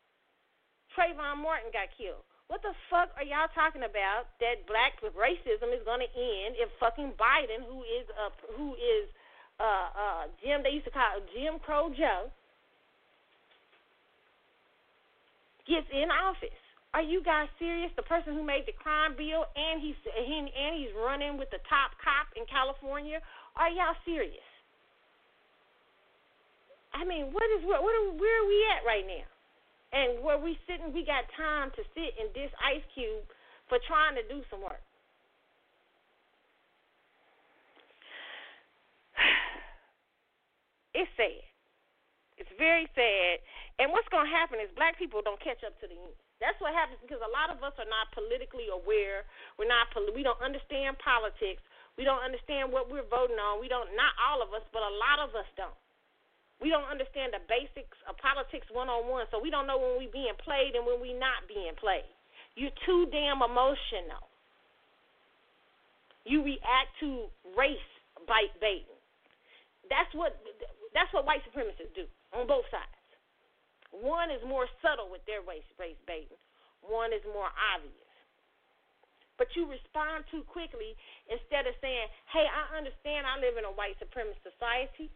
Trayvon 0.93 1.39
Martin 1.39 1.71
got 1.71 1.89
killed. 1.95 2.27
What 2.51 2.61
the 2.61 2.75
fuck 2.91 3.15
are 3.17 3.25
y'all 3.25 3.49
talking 3.55 3.87
about 3.87 4.29
that 4.45 4.67
black 4.69 5.01
racism 5.01 5.73
is 5.73 5.81
going 5.89 6.05
to 6.05 6.13
end 6.13 6.59
if 6.61 6.69
fucking 6.77 7.17
Biden, 7.17 7.65
who 7.65 7.81
is 7.81 8.05
a 8.13 8.29
who 8.59 8.75
is 8.75 9.09
uh 9.57 9.89
uh 9.95 10.23
Jim 10.43 10.61
they 10.63 10.77
used 10.77 10.85
to 10.85 10.93
call 10.93 11.17
Jim 11.33 11.57
Crow 11.65 11.89
Joe, 11.97 12.29
gets 15.65 15.87
in 15.95 16.11
office? 16.11 16.62
Are 16.93 17.01
you 17.03 17.25
guys 17.25 17.49
serious? 17.59 17.89
The 17.97 18.05
person 18.05 18.37
who 18.37 18.45
made 18.45 18.69
the 18.69 18.77
crime 18.77 19.17
bill 19.17 19.49
and 19.57 19.81
he's 19.81 19.97
he, 20.05 20.37
and 20.45 20.73
he's 20.77 20.93
running 20.93 21.41
with 21.41 21.49
the 21.49 21.61
top 21.65 21.97
cop 21.97 22.29
in 22.37 22.45
California. 22.45 23.17
Are 23.57 23.73
y'all 23.73 23.97
serious? 24.05 24.45
I 26.93 27.09
mean, 27.09 27.33
what 27.33 27.49
is 27.57 27.65
what? 27.65 27.81
What 27.81 27.97
are, 27.97 28.13
where 28.13 28.37
are 28.45 28.49
we 28.49 28.59
at 28.77 28.85
right 28.85 29.09
now? 29.09 29.25
And 29.93 30.25
where 30.25 30.37
we 30.37 30.61
sitting, 30.69 30.93
we 30.93 31.05
got 31.05 31.25
time 31.37 31.73
to 31.77 31.83
sit 31.97 32.13
in 32.21 32.29
this 32.37 32.53
ice 32.61 32.85
cube 32.93 33.25
for 33.69 33.81
trying 33.89 34.17
to 34.17 34.25
do 34.29 34.45
some 34.53 34.61
work. 34.61 34.81
It's 40.93 41.09
sad. 41.17 41.41
It's 42.37 42.53
very 42.61 42.85
sad. 42.93 43.41
And 43.81 43.89
what's 43.97 44.09
going 44.13 44.29
to 44.29 44.33
happen 44.33 44.61
is 44.61 44.69
black 44.77 45.01
people 45.01 45.25
don't 45.25 45.41
catch 45.41 45.65
up 45.65 45.73
to 45.81 45.89
the 45.89 45.97
end. 45.97 46.13
That's 46.43 46.59
what 46.59 46.75
happens 46.75 46.99
because 46.99 47.23
a 47.23 47.31
lot 47.31 47.55
of 47.55 47.63
us 47.63 47.71
are 47.79 47.87
not 47.87 48.11
politically 48.11 48.67
aware. 48.67 49.23
We're 49.55 49.71
not. 49.71 49.87
We 50.11 50.27
don't 50.27 50.43
understand 50.43 50.99
politics. 50.99 51.63
We 51.95 52.03
don't 52.03 52.19
understand 52.19 52.75
what 52.75 52.91
we're 52.91 53.07
voting 53.07 53.39
on. 53.39 53.63
We 53.63 53.71
don't. 53.71 53.95
Not 53.95 54.11
all 54.19 54.43
of 54.43 54.51
us, 54.51 54.67
but 54.75 54.83
a 54.83 54.91
lot 54.99 55.23
of 55.23 55.39
us 55.39 55.47
don't. 55.55 55.79
We 56.59 56.67
don't 56.67 56.91
understand 56.91 57.31
the 57.31 57.43
basics 57.47 57.95
of 58.11 58.19
politics 58.19 58.67
one 58.75 58.91
on 58.91 59.07
one, 59.07 59.31
so 59.31 59.39
we 59.39 59.55
don't 59.55 59.71
know 59.71 59.79
when 59.79 60.03
we're 60.03 60.11
being 60.11 60.35
played 60.43 60.75
and 60.75 60.83
when 60.83 60.99
we're 60.99 61.19
not 61.19 61.47
being 61.47 61.79
played. 61.79 62.11
You're 62.59 62.75
too 62.87 63.07
damn 63.15 63.43
emotional. 63.43 64.27
You 66.27 66.43
react 66.43 66.91
to 67.07 67.31
race 67.55 67.91
bite 68.27 68.55
baiting. 68.59 68.99
That's 69.91 70.11
what 70.15 70.39
that's 70.91 71.11
what 71.15 71.23
white 71.23 71.43
supremacists 71.47 71.95
do 71.95 72.07
on 72.35 72.47
both 72.51 72.67
sides. 72.71 73.02
One 73.93 74.33
is 74.33 74.41
more 74.49 74.67
subtle 74.81 75.13
with 75.13 75.21
their 75.29 75.45
race 75.45 75.69
baiting. 75.79 76.41
One 76.81 77.13
is 77.13 77.23
more 77.29 77.53
obvious. 77.77 77.95
but 79.39 79.51
you 79.57 79.67
respond 79.67 80.23
too 80.31 80.47
quickly 80.47 80.95
instead 81.27 81.67
of 81.67 81.75
saying, 81.81 82.07
"Hey, 82.31 82.47
I 82.47 82.77
understand. 82.77 83.27
I 83.27 83.39
live 83.43 83.57
in 83.59 83.65
a 83.65 83.73
white 83.73 83.99
supremacist 83.99 84.43
society. 84.45 85.11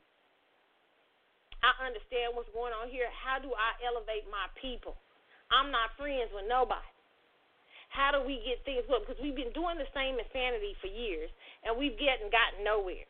I 1.63 1.87
understand 1.87 2.35
what's 2.35 2.51
going 2.51 2.73
on 2.73 2.89
here. 2.89 3.09
How 3.11 3.39
do 3.39 3.55
I 3.55 3.71
elevate 3.87 4.29
my 4.31 4.49
people? 4.61 4.97
I'm 5.51 5.71
not 5.71 5.95
friends 5.97 6.33
with 6.33 6.47
nobody. 6.47 6.91
How 7.89 8.11
do 8.13 8.21
we 8.27 8.43
get 8.43 8.65
things 8.65 8.85
up? 8.91 9.07
Because 9.07 9.23
we've 9.23 9.37
been 9.37 9.53
doing 9.53 9.79
the 9.79 9.87
same 9.95 10.19
insanity 10.19 10.75
for 10.81 10.89
years, 10.89 11.31
and 11.63 11.77
we've 11.79 11.97
getting 11.97 12.29
gotten 12.31 12.65
nowhere. 12.65 13.07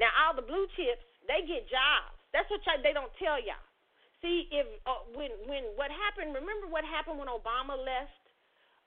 Now, 0.00 0.08
all 0.24 0.34
the 0.34 0.42
blue 0.42 0.66
chips, 0.74 1.04
they 1.26 1.46
get 1.46 1.68
jobs. 1.70 2.16
That's 2.32 2.48
what 2.48 2.64
they 2.80 2.96
don't 2.96 3.12
tell 3.20 3.36
y'all. 3.38 3.60
See, 4.22 4.46
if 4.54 4.64
uh, 4.86 5.02
when 5.18 5.34
when 5.50 5.74
what 5.74 5.90
happened? 5.90 6.30
Remember 6.30 6.70
what 6.70 6.86
happened 6.86 7.18
when 7.18 7.26
Obama 7.26 7.74
left? 7.74 8.14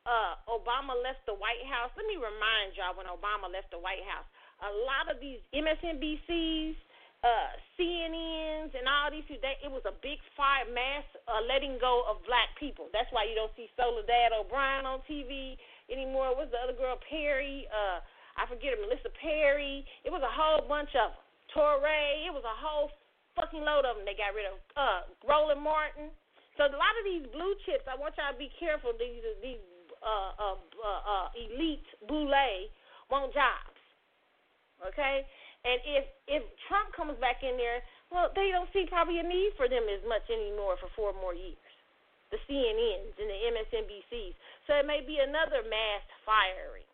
Uh, 0.08 0.38
Obama 0.48 0.94
left 0.96 1.26
the 1.26 1.36
White 1.36 1.66
House. 1.66 1.92
Let 1.98 2.06
me 2.08 2.16
remind 2.16 2.78
y'all 2.78 2.96
when 2.96 3.10
Obama 3.10 3.52
left 3.52 3.74
the 3.74 3.82
White 3.82 4.06
House. 4.06 4.26
A 4.64 4.72
lot 4.86 5.10
of 5.10 5.18
these 5.20 5.42
MSNBCs, 5.52 6.78
uh, 7.26 7.52
CNNs, 7.76 8.72
and 8.78 8.86
all 8.88 9.10
these 9.12 9.26
they, 9.28 9.60
it 9.60 9.68
was 9.68 9.84
a 9.84 9.96
big 10.00 10.22
fire 10.38 10.70
mass 10.72 11.04
uh, 11.28 11.42
letting 11.44 11.82
go 11.84 12.06
of 12.08 12.24
black 12.24 12.54
people. 12.56 12.88
That's 12.96 13.10
why 13.12 13.28
you 13.28 13.36
don't 13.36 13.52
see 13.60 13.68
Soledad 13.76 14.32
O'Brien 14.32 14.88
on 14.88 15.04
TV 15.04 15.60
anymore. 15.92 16.38
What's 16.38 16.54
the 16.54 16.62
other 16.64 16.78
girl? 16.78 16.96
Perry. 17.12 17.68
Uh, 17.68 18.00
I 18.40 18.48
forget 18.48 18.78
her. 18.78 18.80
Melissa 18.80 19.12
Perry. 19.20 19.84
It 20.08 20.16
was 20.16 20.24
a 20.24 20.32
whole 20.32 20.64
bunch 20.64 20.96
of 20.96 21.12
them. 21.12 21.24
Touré. 21.56 22.28
It 22.28 22.34
was 22.36 22.43
a 22.43 22.58
whole 22.60 22.91
fucking 23.39 23.64
load 23.64 23.88
of 23.88 23.95
them 23.97 24.06
they 24.06 24.14
got 24.14 24.36
rid 24.36 24.51
of. 24.51 24.60
Uh, 24.76 25.08
Roland 25.24 25.64
Martin. 25.64 26.12
So 26.60 26.68
a 26.68 26.72
lot 26.72 26.95
of 26.99 27.03
these 27.03 27.26
blue 27.36 27.56
chips, 27.68 27.84
I 27.88 27.99
want 27.99 28.16
y'all 28.16 28.32
to 28.32 28.39
be 28.39 28.51
careful. 28.60 28.95
These 28.95 29.24
these 29.43 29.60
uh, 29.99 30.32
uh, 30.39 30.58
uh, 30.60 31.01
uh, 31.03 31.28
elite 31.36 31.88
boule 32.08 32.32
want 33.12 33.34
jobs, 33.36 33.80
okay? 34.88 35.28
And 35.68 35.78
if 35.84 36.06
if 36.30 36.43
Trump 36.72 36.95
comes 36.95 37.20
back 37.20 37.43
in 37.43 37.60
there, 37.60 37.84
well, 38.08 38.32
they 38.38 38.56
don't 38.56 38.72
see 38.72 38.88
probably 38.88 39.20
a 39.20 39.26
need 39.26 39.51
for 39.60 39.68
them 39.68 39.84
as 39.91 39.99
much 40.08 40.24
anymore 40.32 40.80
for 40.80 40.88
four 40.95 41.12
more 41.12 41.36
years. 41.36 41.60
The 42.32 42.39
CNNs 42.47 43.20
and 43.20 43.30
the 43.30 43.39
MSNBCs. 43.51 44.34
So 44.68 44.80
it 44.80 44.86
may 44.88 45.03
be 45.03 45.20
another 45.20 45.62
mass 45.68 46.03
firing. 46.24 46.88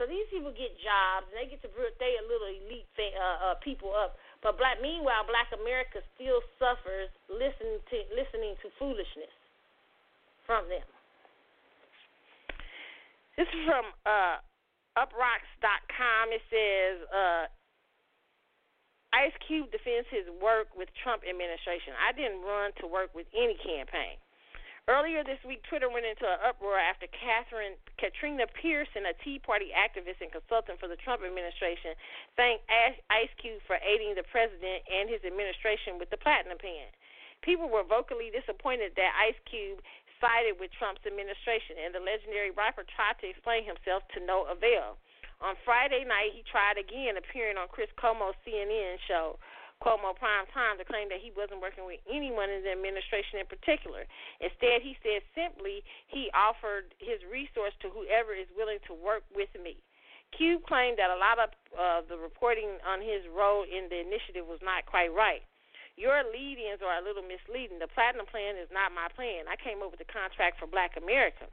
So 0.00 0.08
these 0.08 0.26
people 0.32 0.50
get 0.50 0.72
jobs 0.80 1.28
and 1.30 1.36
they 1.36 1.46
get 1.46 1.60
to 1.62 1.70
they 1.70 2.16
a 2.16 2.24
little 2.24 2.48
elite 2.48 2.88
thing, 2.96 3.12
uh, 3.14 3.52
uh, 3.52 3.56
people 3.60 3.92
up 3.92 4.16
but 4.42 4.58
black, 4.58 4.82
meanwhile, 4.82 5.22
Black 5.22 5.54
America 5.54 6.02
still 6.18 6.42
suffers 6.58 7.08
listening 7.30 7.78
to 7.78 7.96
listening 8.10 8.58
to 8.66 8.74
foolishness 8.74 9.30
from 10.44 10.66
them. 10.66 10.82
This 13.38 13.46
is 13.46 13.62
from 13.64 13.86
uh, 14.02 14.42
uproxx.com. 14.98 16.24
It 16.34 16.42
says 16.50 16.94
uh, 17.14 17.44
Ice 19.14 19.36
Cube 19.46 19.70
defends 19.70 20.10
his 20.10 20.26
work 20.42 20.74
with 20.74 20.90
Trump 21.06 21.22
administration. 21.22 21.94
I 22.02 22.10
didn't 22.10 22.42
run 22.42 22.74
to 22.82 22.90
work 22.90 23.14
with 23.14 23.30
any 23.30 23.54
campaign. 23.62 24.18
Earlier 24.90 25.22
this 25.22 25.38
week, 25.46 25.62
Twitter 25.70 25.86
went 25.86 26.10
into 26.10 26.26
an 26.26 26.42
uproar 26.42 26.74
after 26.74 27.06
Catherine 27.14 27.78
Katrina 28.02 28.50
Pierson, 28.50 29.06
a 29.06 29.14
Tea 29.22 29.38
Party 29.38 29.70
activist 29.70 30.18
and 30.18 30.34
consultant 30.34 30.82
for 30.82 30.90
the 30.90 30.98
Trump 30.98 31.22
administration, 31.22 31.94
thanked 32.34 32.66
Ice 32.66 33.30
Cube 33.38 33.62
for 33.62 33.78
aiding 33.78 34.18
the 34.18 34.26
president 34.26 34.82
and 34.90 35.06
his 35.06 35.22
administration 35.22 36.02
with 36.02 36.10
the 36.10 36.18
platinum 36.18 36.58
plan. 36.58 36.90
People 37.46 37.70
were 37.70 37.86
vocally 37.86 38.34
disappointed 38.34 38.98
that 38.98 39.14
Ice 39.22 39.38
Cube 39.46 39.78
sided 40.18 40.58
with 40.58 40.74
Trump's 40.74 41.06
administration, 41.06 41.78
and 41.78 41.94
the 41.94 42.02
legendary 42.02 42.50
rapper 42.50 42.82
tried 42.82 43.22
to 43.22 43.30
explain 43.30 43.62
himself 43.62 44.02
to 44.14 44.18
no 44.18 44.50
avail. 44.50 44.98
On 45.38 45.54
Friday 45.62 46.02
night, 46.02 46.34
he 46.34 46.42
tried 46.46 46.78
again, 46.78 47.18
appearing 47.18 47.58
on 47.58 47.70
Chris 47.70 47.90
Cuomo's 47.98 48.38
CNN 48.42 48.98
show. 49.06 49.38
Cuomo 49.82 50.14
prime 50.14 50.46
time 50.54 50.78
to 50.78 50.86
claim 50.86 51.10
that 51.10 51.18
he 51.18 51.34
wasn't 51.34 51.58
working 51.58 51.82
with 51.82 51.98
anyone 52.06 52.46
in 52.46 52.62
the 52.62 52.70
administration 52.70 53.42
in 53.42 53.50
particular. 53.50 54.06
Instead, 54.38 54.78
he 54.78 54.94
said 55.02 55.26
simply 55.34 55.82
he 56.06 56.30
offered 56.30 56.94
his 57.02 57.18
resource 57.26 57.74
to 57.82 57.90
whoever 57.90 58.30
is 58.30 58.46
willing 58.54 58.78
to 58.86 58.94
work 58.94 59.26
with 59.34 59.50
me. 59.58 59.74
Cube 60.38 60.62
claimed 60.64 60.96
that 60.96 61.12
a 61.12 61.18
lot 61.18 61.36
of 61.36 61.48
uh, 61.76 62.00
the 62.06 62.16
reporting 62.16 62.78
on 62.86 63.02
his 63.02 63.26
role 63.28 63.66
in 63.66 63.90
the 63.90 64.00
initiative 64.00 64.46
was 64.46 64.62
not 64.62 64.86
quite 64.86 65.12
right. 65.12 65.42
Your 66.00 66.24
lead 66.24 66.56
ins 66.56 66.80
are 66.80 66.96
a 66.96 67.04
little 67.04 67.26
misleading. 67.26 67.76
The 67.76 67.90
platinum 67.90 68.24
plan 68.24 68.56
is 68.56 68.70
not 68.72 68.96
my 68.96 69.12
plan. 69.12 69.44
I 69.44 69.60
came 69.60 69.84
up 69.84 69.92
with 69.92 70.00
the 70.00 70.08
contract 70.08 70.56
for 70.56 70.64
black 70.64 70.96
America. 70.96 71.44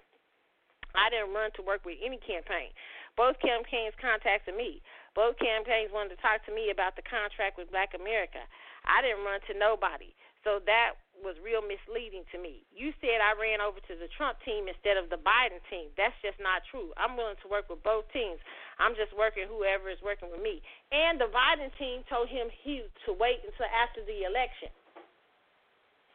I 0.95 1.11
didn't 1.11 1.35
run 1.35 1.51
to 1.59 1.61
work 1.61 1.83
with 1.83 1.99
any 1.99 2.17
campaign. 2.23 2.71
Both 3.19 3.35
campaigns 3.43 3.93
contacted 3.99 4.55
me. 4.55 4.79
Both 5.17 5.39
campaigns 5.41 5.91
wanted 5.93 6.15
to 6.15 6.21
talk 6.21 6.45
to 6.45 6.53
me 6.53 6.69
about 6.69 6.95
the 6.95 7.05
contract 7.05 7.57
with 7.57 7.71
Black 7.73 7.93
America. 7.97 8.41
I 8.85 9.01
didn't 9.01 9.25
run 9.25 9.41
to 9.49 9.53
nobody. 9.57 10.13
So 10.47 10.63
that 10.63 10.95
was 11.19 11.35
real 11.43 11.59
misleading 11.59 12.23
to 12.31 12.39
me. 12.39 12.63
You 12.71 12.95
said 13.03 13.19
I 13.19 13.35
ran 13.35 13.59
over 13.59 13.83
to 13.91 13.93
the 13.99 14.07
Trump 14.15 14.39
team 14.47 14.71
instead 14.71 14.95
of 14.95 15.11
the 15.11 15.19
Biden 15.19 15.59
team. 15.67 15.91
That's 15.99 16.15
just 16.23 16.39
not 16.39 16.63
true. 16.71 16.95
I'm 16.95 17.19
willing 17.19 17.35
to 17.43 17.51
work 17.51 17.67
with 17.67 17.83
both 17.83 18.07
teams. 18.15 18.39
I'm 18.79 18.95
just 18.95 19.11
working 19.11 19.43
whoever 19.51 19.91
is 19.91 19.99
working 19.99 20.31
with 20.31 20.39
me. 20.39 20.63
And 20.95 21.19
the 21.19 21.27
Biden 21.27 21.67
team 21.75 22.07
told 22.07 22.31
him 22.31 22.47
he 22.63 22.87
to 23.03 23.11
wait 23.11 23.43
until 23.43 23.67
after 23.67 23.99
the 24.07 24.23
election. 24.23 24.71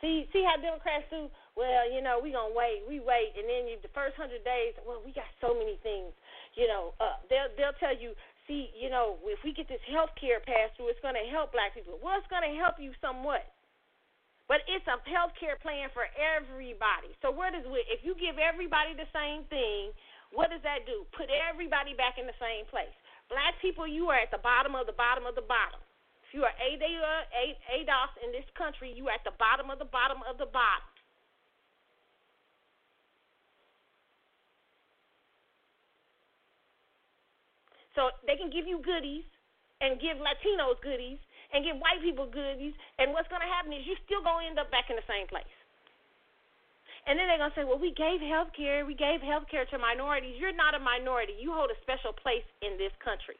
See, 0.00 0.28
see 0.32 0.44
how 0.44 0.56
Democrats 0.60 1.08
do. 1.12 1.28
Well, 1.56 1.88
you 1.88 2.02
know, 2.02 2.18
we 2.20 2.34
gonna 2.34 2.52
wait. 2.52 2.82
We 2.84 2.98
wait, 2.98 3.32
and 3.38 3.46
then 3.46 3.70
you, 3.70 3.78
the 3.80 3.92
first 3.94 4.18
hundred 4.18 4.42
days. 4.44 4.74
Well, 4.82 5.00
we 5.00 5.14
got 5.14 5.28
so 5.40 5.54
many 5.54 5.78
things. 5.80 6.12
You 6.58 6.66
know, 6.66 6.92
uh, 6.98 7.22
they'll 7.30 7.48
they'll 7.56 7.78
tell 7.78 7.94
you 7.94 8.12
see, 8.46 8.70
you 8.76 8.88
know, 8.92 9.16
if 9.24 9.40
we 9.42 9.52
get 9.52 9.68
this 9.68 9.82
health 9.88 10.12
care 10.20 10.40
passed 10.40 10.76
through, 10.76 10.92
it's 10.92 11.00
going 11.00 11.16
to 11.16 11.26
help 11.32 11.52
black 11.52 11.72
people. 11.72 11.96
Well, 12.02 12.20
it's 12.20 12.28
going 12.28 12.44
to 12.44 12.54
help 12.60 12.76
you 12.76 12.92
somewhat. 13.00 13.44
But 14.44 14.60
it's 14.68 14.84
a 14.84 15.00
health 15.08 15.32
care 15.40 15.56
plan 15.56 15.88
for 15.96 16.04
everybody. 16.20 17.16
So 17.24 17.32
what 17.32 17.56
is 17.56 17.64
it? 17.64 17.86
If 17.88 18.04
you 18.04 18.12
give 18.12 18.36
everybody 18.36 18.92
the 18.92 19.08
same 19.08 19.48
thing, 19.48 19.96
what 20.36 20.52
does 20.52 20.60
that 20.68 20.84
do? 20.84 21.08
Put 21.16 21.32
everybody 21.32 21.96
back 21.96 22.20
in 22.20 22.28
the 22.28 22.36
same 22.36 22.68
place. 22.68 22.92
Black 23.32 23.56
people, 23.64 23.88
you 23.88 24.12
are 24.12 24.20
at 24.20 24.28
the 24.28 24.44
bottom 24.44 24.76
of 24.76 24.84
the 24.84 24.92
bottom 24.92 25.24
of 25.24 25.32
the 25.32 25.48
bottom. 25.48 25.80
If 26.28 26.36
you 26.36 26.44
are 26.44 26.52
ADOS 26.60 28.12
in 28.20 28.36
this 28.36 28.44
country, 28.52 28.92
you 28.92 29.08
are 29.08 29.16
at 29.16 29.24
the 29.24 29.32
bottom 29.40 29.72
of 29.72 29.80
the 29.80 29.88
bottom 29.88 30.20
of 30.28 30.36
the 30.36 30.52
bottom. 30.52 30.84
So 37.94 38.10
they 38.26 38.34
can 38.34 38.50
give 38.50 38.66
you 38.66 38.82
goodies 38.82 39.24
and 39.80 39.98
give 40.02 40.18
Latinos 40.18 40.78
goodies 40.82 41.18
and 41.54 41.62
give 41.62 41.78
white 41.78 42.02
people 42.02 42.26
goodies, 42.26 42.74
and 42.98 43.14
what's 43.14 43.30
going 43.30 43.42
to 43.42 43.50
happen 43.50 43.70
is 43.70 43.86
you're 43.86 44.00
still 44.02 44.22
going 44.26 44.50
to 44.50 44.50
end 44.50 44.58
up 44.58 44.74
back 44.74 44.90
in 44.90 44.98
the 44.98 45.06
same 45.06 45.30
place. 45.30 45.46
And 47.06 47.14
then 47.14 47.28
they're 47.28 47.38
going 47.38 47.52
to 47.52 47.58
say, 47.58 47.68
well, 47.68 47.78
we 47.78 47.92
gave 47.92 48.18
health 48.24 48.50
care. 48.56 48.82
We 48.82 48.96
gave 48.96 49.20
health 49.20 49.44
care 49.46 49.68
to 49.68 49.76
minorities. 49.78 50.40
You're 50.40 50.56
not 50.56 50.74
a 50.74 50.80
minority. 50.80 51.36
You 51.36 51.52
hold 51.52 51.70
a 51.70 51.78
special 51.84 52.16
place 52.16 52.44
in 52.64 52.80
this 52.80 52.90
country. 52.98 53.36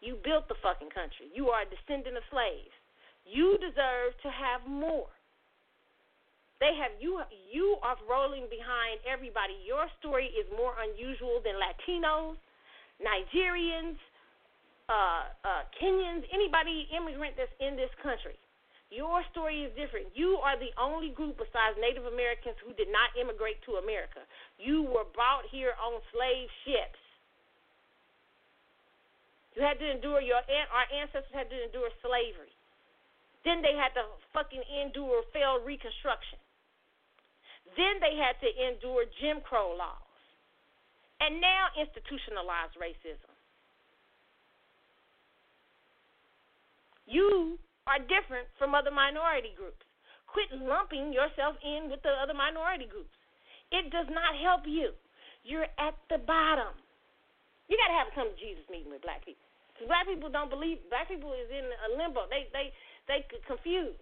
You 0.00 0.16
built 0.22 0.48
the 0.48 0.56
fucking 0.62 0.94
country. 0.94 1.28
You 1.34 1.52
are 1.52 1.66
a 1.66 1.68
descendant 1.68 2.16
of 2.16 2.24
slaves. 2.30 2.72
You 3.26 3.58
deserve 3.60 4.16
to 4.24 4.30
have 4.32 4.64
more. 4.64 5.10
They 6.60 6.76
have 6.76 6.92
you 7.00 7.24
you 7.48 7.80
are 7.80 7.96
rolling 8.04 8.44
behind 8.52 9.00
everybody. 9.08 9.56
Your 9.64 9.88
story 9.96 10.28
is 10.36 10.44
more 10.52 10.76
unusual 10.76 11.40
than 11.40 11.56
Latinos, 11.56 12.36
Nigerians, 13.00 13.96
uh, 14.88 15.32
uh, 15.44 15.62
Kenyans, 15.80 16.28
anybody 16.32 16.88
immigrant 16.92 17.34
that's 17.36 17.52
in 17.60 17.74
this 17.74 17.90
country. 18.04 18.36
Your 18.90 19.22
story 19.30 19.62
is 19.62 19.70
different. 19.78 20.10
You 20.18 20.42
are 20.42 20.58
the 20.58 20.74
only 20.74 21.14
group 21.14 21.38
besides 21.38 21.78
Native 21.78 22.10
Americans 22.10 22.58
who 22.58 22.74
did 22.74 22.90
not 22.90 23.14
immigrate 23.14 23.62
to 23.70 23.78
America. 23.78 24.26
You 24.58 24.82
were 24.82 25.06
brought 25.14 25.46
here 25.46 25.78
on 25.78 26.02
slave 26.10 26.50
ships. 26.66 26.98
You 29.54 29.62
had 29.62 29.78
to 29.78 29.86
endure 29.86 30.18
your 30.18 30.42
our 30.42 30.86
ancestors 30.90 31.30
had 31.30 31.50
to 31.54 31.58
endure 31.58 31.90
slavery. 32.02 32.50
Then 33.46 33.62
they 33.62 33.78
had 33.78 33.94
to 33.94 34.10
fucking 34.34 34.62
endure 34.82 35.22
failed 35.30 35.62
reconstruction. 35.62 36.38
Then 37.78 38.02
they 38.02 38.18
had 38.18 38.42
to 38.42 38.50
endure 38.50 39.06
Jim 39.22 39.38
Crow 39.46 39.78
laws 39.78 40.09
and 41.20 41.40
now 41.40 41.68
institutionalized 41.76 42.76
racism. 42.80 43.28
You 47.04 47.58
are 47.86 48.00
different 48.00 48.48
from 48.56 48.74
other 48.74 48.90
minority 48.90 49.52
groups. 49.56 49.84
Quit 50.30 50.48
lumping 50.54 51.12
yourself 51.12 51.58
in 51.60 51.90
with 51.90 52.00
the 52.06 52.14
other 52.16 52.34
minority 52.34 52.86
groups. 52.86 53.12
It 53.74 53.90
does 53.90 54.06
not 54.08 54.38
help 54.38 54.62
you. 54.64 54.94
You're 55.42 55.68
at 55.78 55.98
the 56.08 56.22
bottom. 56.22 56.72
You 57.66 57.78
got 57.78 57.90
to 57.90 57.98
have 57.98 58.08
a 58.10 58.14
come 58.14 58.30
to 58.30 58.38
Jesus 58.38 58.62
meeting 58.70 58.90
with 58.90 59.02
black 59.02 59.26
people. 59.26 59.42
Because 59.74 59.90
black 59.90 60.06
people 60.06 60.30
don't 60.30 60.50
believe, 60.50 60.78
black 60.86 61.10
people 61.10 61.34
is 61.34 61.50
in 61.50 61.66
a 61.66 61.88
limbo. 61.98 62.30
They, 62.30 62.46
they, 62.54 62.70
they 63.10 63.26
confused. 63.46 63.98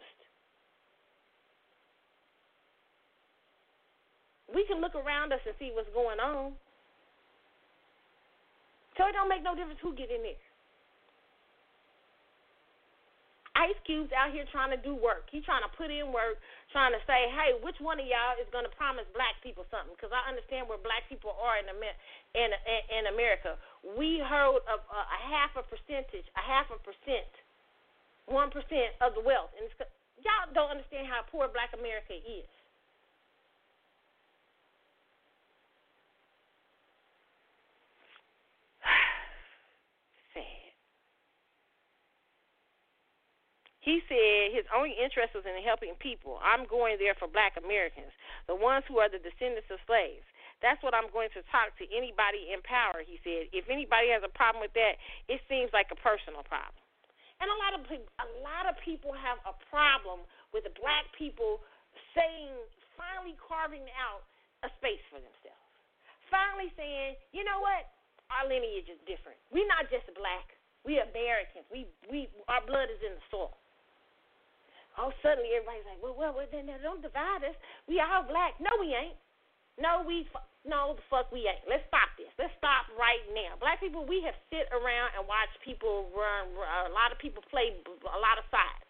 We 4.53 4.64
can 4.64 4.81
look 4.81 4.97
around 4.97 5.33
us 5.33 5.41
and 5.45 5.57
see 5.57 5.73
what's 5.73 5.93
going 5.93 6.21
on. 6.21 6.57
So 8.99 9.07
it 9.07 9.15
don't 9.15 9.31
make 9.31 9.47
no 9.47 9.55
difference 9.55 9.79
who 9.79 9.95
get 9.95 10.11
in 10.11 10.27
there. 10.27 10.43
Ice 13.59 13.79
Cube's 13.83 14.15
out 14.15 14.31
here 14.31 14.47
trying 14.55 14.71
to 14.71 14.79
do 14.79 14.95
work. 14.95 15.27
He's 15.35 15.43
trying 15.43 15.67
to 15.67 15.73
put 15.75 15.91
in 15.91 16.15
work, 16.15 16.39
trying 16.71 16.95
to 16.95 17.03
say, 17.11 17.27
hey, 17.35 17.59
which 17.59 17.75
one 17.83 17.99
of 17.99 18.07
y'all 18.07 18.39
is 18.39 18.47
going 18.55 18.63
to 18.63 18.71
promise 18.79 19.03
black 19.19 19.35
people 19.43 19.67
something? 19.67 19.99
Because 19.99 20.15
I 20.15 20.23
understand 20.31 20.71
where 20.71 20.79
black 20.79 21.11
people 21.11 21.35
are 21.35 21.59
in, 21.59 21.67
in, 21.67 22.51
in, 22.55 23.05
America. 23.11 23.59
We 23.99 24.23
hold 24.23 24.63
a, 24.71 24.79
a, 24.79 25.01
a 25.03 25.19
half 25.27 25.59
a 25.59 25.67
percentage, 25.67 26.27
a 26.39 26.43
half 26.43 26.71
a 26.71 26.79
percent, 26.79 27.27
1% 28.31 28.47
of 29.03 29.19
the 29.19 29.23
wealth. 29.27 29.51
And 29.59 29.67
y'all 30.23 30.47
don't 30.55 30.79
understand 30.79 31.11
how 31.11 31.27
poor 31.27 31.51
black 31.51 31.75
America 31.75 32.15
is. 32.15 32.47
He 43.89 44.05
said 44.05 44.53
his 44.53 44.68
only 44.68 44.93
interest 44.93 45.32
was 45.32 45.49
in 45.49 45.57
helping 45.64 45.97
people. 45.97 46.36
I'm 46.45 46.68
going 46.68 47.01
there 47.01 47.16
for 47.16 47.24
black 47.24 47.57
Americans, 47.57 48.12
the 48.45 48.53
ones 48.53 48.84
who 48.84 49.01
are 49.01 49.09
the 49.09 49.16
descendants 49.16 49.72
of 49.72 49.80
slaves. 49.89 50.28
That's 50.61 50.76
what 50.84 50.93
I'm 50.93 51.09
going 51.09 51.32
to 51.32 51.41
talk 51.49 51.72
to 51.80 51.89
anybody 51.89 52.53
in 52.53 52.61
power, 52.68 53.01
he 53.01 53.16
said. 53.24 53.49
If 53.49 53.64
anybody 53.72 54.12
has 54.12 54.20
a 54.20 54.28
problem 54.28 54.61
with 54.61 54.76
that, 54.76 55.01
it 55.32 55.41
seems 55.49 55.72
like 55.72 55.89
a 55.89 55.97
personal 56.05 56.45
problem. 56.45 56.76
And 57.41 57.49
a 57.49 57.57
lot 57.57 57.72
of 57.72 57.80
a 57.89 58.28
lot 58.45 58.68
of 58.68 58.76
people 58.84 59.16
have 59.16 59.41
a 59.49 59.57
problem 59.72 60.20
with 60.53 60.68
the 60.68 60.74
black 60.76 61.09
people 61.16 61.64
saying 62.12 62.53
finally 62.93 63.41
carving 63.41 63.89
out 63.97 64.20
a 64.66 64.70
space 64.76 65.01
for 65.09 65.16
themselves. 65.16 65.64
Finally 66.28 66.68
saying, 66.76 67.16
"You 67.32 67.41
know 67.41 67.64
what? 67.64 67.89
Our 68.36 68.53
lineage 68.53 68.93
is 68.93 69.01
different. 69.09 69.41
We're 69.49 69.70
not 69.70 69.89
just 69.89 70.05
black. 70.12 70.61
We 70.84 71.01
Americans. 71.01 71.64
We 71.72 71.89
we 72.12 72.28
our 72.53 72.61
blood 72.68 72.93
is 72.93 73.01
in 73.01 73.16
the 73.16 73.24
soil." 73.32 73.57
Oh, 74.99 75.15
suddenly 75.23 75.55
everybody's 75.55 75.87
like, 75.87 76.03
well, 76.03 76.15
well, 76.19 76.35
well 76.35 76.51
then 76.51 76.69
don't 76.83 77.01
divide 77.01 77.47
us. 77.47 77.57
We 77.87 78.03
all 78.03 78.27
black. 78.27 78.59
No, 78.59 78.71
we 78.83 78.93
ain't. 78.93 79.17
No, 79.79 80.03
we 80.03 80.27
no 80.67 80.99
the 80.99 81.05
fuck 81.07 81.31
we 81.31 81.47
ain't. 81.47 81.63
Let's 81.71 81.87
stop 81.87 82.11
this. 82.19 82.29
Let's 82.35 82.53
stop 82.59 82.91
right 82.99 83.23
now. 83.31 83.55
Black 83.63 83.79
people, 83.79 84.03
we 84.03 84.21
have 84.27 84.35
sit 84.51 84.67
around 84.75 85.15
and 85.15 85.23
watched 85.25 85.55
people 85.63 86.11
run. 86.11 86.51
A 86.91 86.93
lot 86.93 87.15
of 87.15 87.19
people 87.23 87.47
play 87.47 87.79
a 87.79 88.21
lot 88.21 88.37
of 88.37 88.45
sides. 88.51 88.85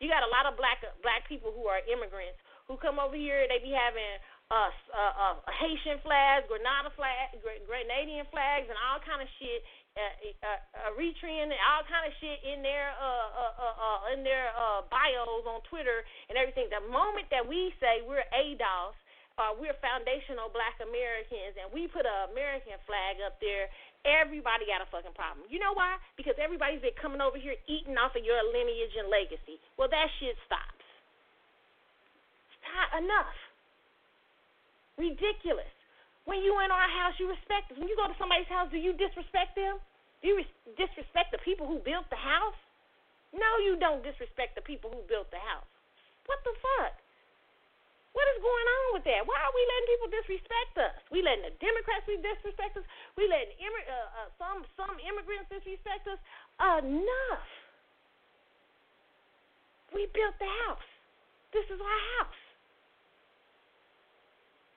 You 0.00 0.08
got 0.08 0.24
a 0.24 0.32
lot 0.32 0.48
of 0.48 0.56
black 0.56 0.80
black 1.04 1.28
people 1.28 1.52
who 1.52 1.68
are 1.68 1.84
immigrants 1.84 2.40
who 2.64 2.80
come 2.80 2.96
over 2.96 3.16
here. 3.16 3.44
They 3.46 3.60
be 3.60 3.72
having 3.72 4.18
uh, 4.48 4.70
uh, 4.92 5.14
uh, 5.14 5.36
Haitian 5.60 6.00
flags, 6.02 6.48
Grenada 6.48 6.90
flag, 6.96 7.36
Grenadian 7.68 8.26
flags, 8.32 8.66
and 8.68 8.78
all 8.88 9.00
kind 9.04 9.20
of 9.20 9.28
shit 9.38 9.62
uh, 9.96 10.44
uh, 10.44 10.92
Eritrean 10.92 11.48
and 11.48 11.60
all 11.72 11.84
kind 11.88 12.04
of 12.04 12.12
shit 12.20 12.38
in 12.44 12.60
their 12.60 12.92
uh, 13.00 13.28
uh, 13.32 13.54
uh, 13.56 13.76
uh, 13.80 14.00
in 14.12 14.20
their 14.20 14.52
uh, 14.52 14.84
bios 14.92 15.44
on 15.48 15.64
Twitter 15.72 16.04
and 16.28 16.36
everything. 16.36 16.68
The 16.68 16.84
moment 16.84 17.32
that 17.32 17.42
we 17.42 17.72
say 17.80 18.04
we're 18.04 18.24
ADOS, 18.28 18.96
uh, 19.40 19.52
we're 19.56 19.76
foundational 19.80 20.52
Black 20.52 20.76
Americans, 20.80 21.56
and 21.60 21.68
we 21.72 21.88
put 21.88 22.08
an 22.08 22.32
American 22.32 22.76
flag 22.88 23.20
up 23.24 23.36
there, 23.40 23.68
everybody 24.04 24.64
got 24.68 24.80
a 24.80 24.88
fucking 24.88 25.12
problem. 25.12 25.44
You 25.52 25.60
know 25.60 25.76
why? 25.76 26.00
Because 26.16 26.36
everybody's 26.40 26.80
been 26.80 26.96
coming 26.96 27.20
over 27.20 27.36
here 27.36 27.56
eating 27.68 27.96
off 28.00 28.16
of 28.16 28.24
your 28.24 28.40
lineage 28.40 28.96
and 28.96 29.08
legacy. 29.12 29.60
Well, 29.76 29.92
that 29.92 30.08
shit 30.20 30.36
stops. 30.48 30.84
Stop 32.64 33.00
enough. 33.00 33.36
Ridiculous. 34.96 35.68
When 36.24 36.42
you 36.42 36.58
in 36.64 36.72
our 36.72 36.90
house, 36.90 37.14
you 37.20 37.28
respect 37.30 37.70
us. 37.70 37.78
When 37.78 37.86
you 37.86 37.94
go 37.94 38.08
to 38.08 38.16
somebody's 38.18 38.50
house, 38.50 38.66
do 38.72 38.80
you 38.80 38.96
disrespect 38.96 39.54
them? 39.54 39.78
Do 40.22 40.28
you 40.28 40.36
res- 40.40 40.60
disrespect 40.76 41.32
the 41.32 41.42
people 41.44 41.66
who 41.66 41.78
built 41.80 42.08
the 42.08 42.20
house? 42.20 42.58
No, 43.34 43.60
you 43.60 43.76
don't 43.76 44.00
disrespect 44.00 44.56
the 44.56 44.64
people 44.64 44.88
who 44.88 45.02
built 45.04 45.28
the 45.30 45.42
house. 45.42 45.68
What 46.24 46.40
the 46.42 46.54
fuck? 46.58 46.94
What 48.16 48.24
is 48.32 48.40
going 48.40 48.68
on 48.80 48.86
with 48.96 49.04
that? 49.04 49.28
Why 49.28 49.36
are 49.44 49.52
we 49.52 49.60
letting 49.60 49.88
people 49.92 50.08
disrespect 50.08 50.72
us? 50.80 50.96
We 51.12 51.20
letting 51.20 51.52
the 51.52 51.54
Democrats 51.60 52.08
disrespect 52.08 52.80
us. 52.80 52.86
We 53.12 53.28
letting 53.28 53.52
uh, 53.60 53.92
uh, 53.92 54.28
some 54.40 54.64
some 54.72 54.96
immigrants 55.04 55.52
disrespect 55.52 56.08
us. 56.08 56.16
Enough. 56.80 57.48
We 59.92 60.08
built 60.16 60.32
the 60.40 60.48
house. 60.64 60.88
This 61.52 61.68
is 61.68 61.76
our 61.76 62.02
house. 62.16 62.40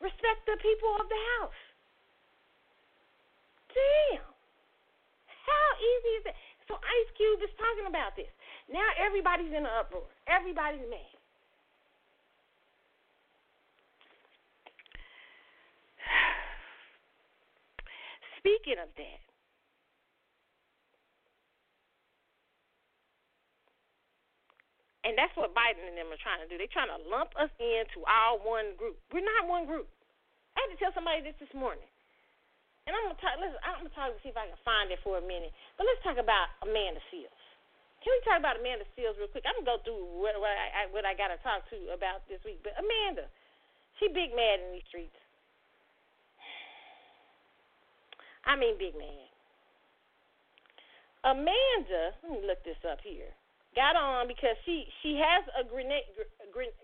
Respect 0.03 0.43
the 0.43 0.59
people 0.59 0.91
of 0.99 1.07
the 1.07 1.21
house. 1.39 1.61
Damn. 3.71 4.38
How 5.49 5.69
easy 5.81 6.21
is 6.21 6.23
that? 6.29 6.37
So 6.69 6.77
Ice 6.77 7.09
Cube 7.17 7.41
is 7.41 7.49
talking 7.57 7.89
about 7.89 8.13
this. 8.13 8.29
Now 8.69 8.85
everybody's 9.01 9.49
in 9.49 9.65
an 9.65 9.73
uproar. 9.73 10.05
Everybody's 10.29 10.85
mad. 10.85 11.17
Speaking 18.37 18.77
of 18.77 18.93
that, 18.93 19.19
And 25.09 25.17
that's 25.17 25.33
what 25.33 25.57
Biden 25.57 25.81
and 25.89 25.97
them 25.97 26.13
are 26.13 26.21
trying 26.21 26.37
to 26.43 26.45
do. 26.45 26.61
They're 26.61 26.69
trying 26.69 26.93
to 26.93 27.01
lump 27.09 27.33
us 27.33 27.49
into 27.57 28.05
all 28.05 28.37
one 28.45 28.77
group. 28.77 29.01
We're 29.09 29.25
not 29.25 29.49
one 29.49 29.65
group. 29.65 29.89
I 30.53 30.61
had 30.61 30.69
to 30.69 30.77
tell 30.77 30.93
somebody 30.93 31.25
this 31.25 31.33
this 31.41 31.49
morning. 31.57 31.89
And 32.89 32.97
I'm 32.97 33.05
gonna 33.05 33.21
talk. 33.21 33.37
Listen, 33.37 33.61
I'm 33.61 33.85
gonna 33.85 33.93
talk 33.93 34.09
to 34.09 34.17
see 34.25 34.33
if 34.33 34.39
I 34.41 34.49
can 34.49 34.57
find 34.65 34.89
it 34.89 34.97
for 35.05 35.21
a 35.21 35.23
minute. 35.23 35.53
But 35.77 35.85
let's 35.85 36.01
talk 36.01 36.17
about 36.17 36.49
Amanda 36.65 36.97
Seales. 37.13 37.37
Can 38.01 38.09
we 38.09 38.19
talk 38.25 38.41
about 38.41 38.57
Amanda 38.57 38.81
Seales 38.97 39.13
real 39.21 39.29
quick? 39.29 39.45
I'm 39.45 39.61
gonna 39.61 39.77
go 39.77 39.85
through 39.85 40.01
what, 40.17 40.33
what 40.41 40.49
I 40.49 40.89
what 40.89 41.05
I 41.05 41.13
got 41.13 41.29
to 41.29 41.37
talk 41.45 41.69
to 41.69 41.77
about 41.93 42.25
this 42.25 42.41
week. 42.41 42.65
But 42.65 42.73
Amanda, 42.81 43.29
she 44.01 44.09
big 44.09 44.33
mad 44.33 44.65
in 44.65 44.73
these 44.73 44.89
streets. 44.89 45.13
I 48.49 48.57
mean, 48.57 48.73
big 48.81 48.97
mad. 48.97 49.29
Amanda, 51.29 52.17
let 52.25 52.29
me 52.33 52.41
look 52.41 52.65
this 52.65 52.81
up 52.89 53.05
here 53.05 53.29
got 53.77 53.93
on 53.93 54.25
because 54.25 54.57
she 54.65 54.89
she 55.01 55.15
has 55.15 55.45
a 55.53 55.63
grenade, 55.65 56.05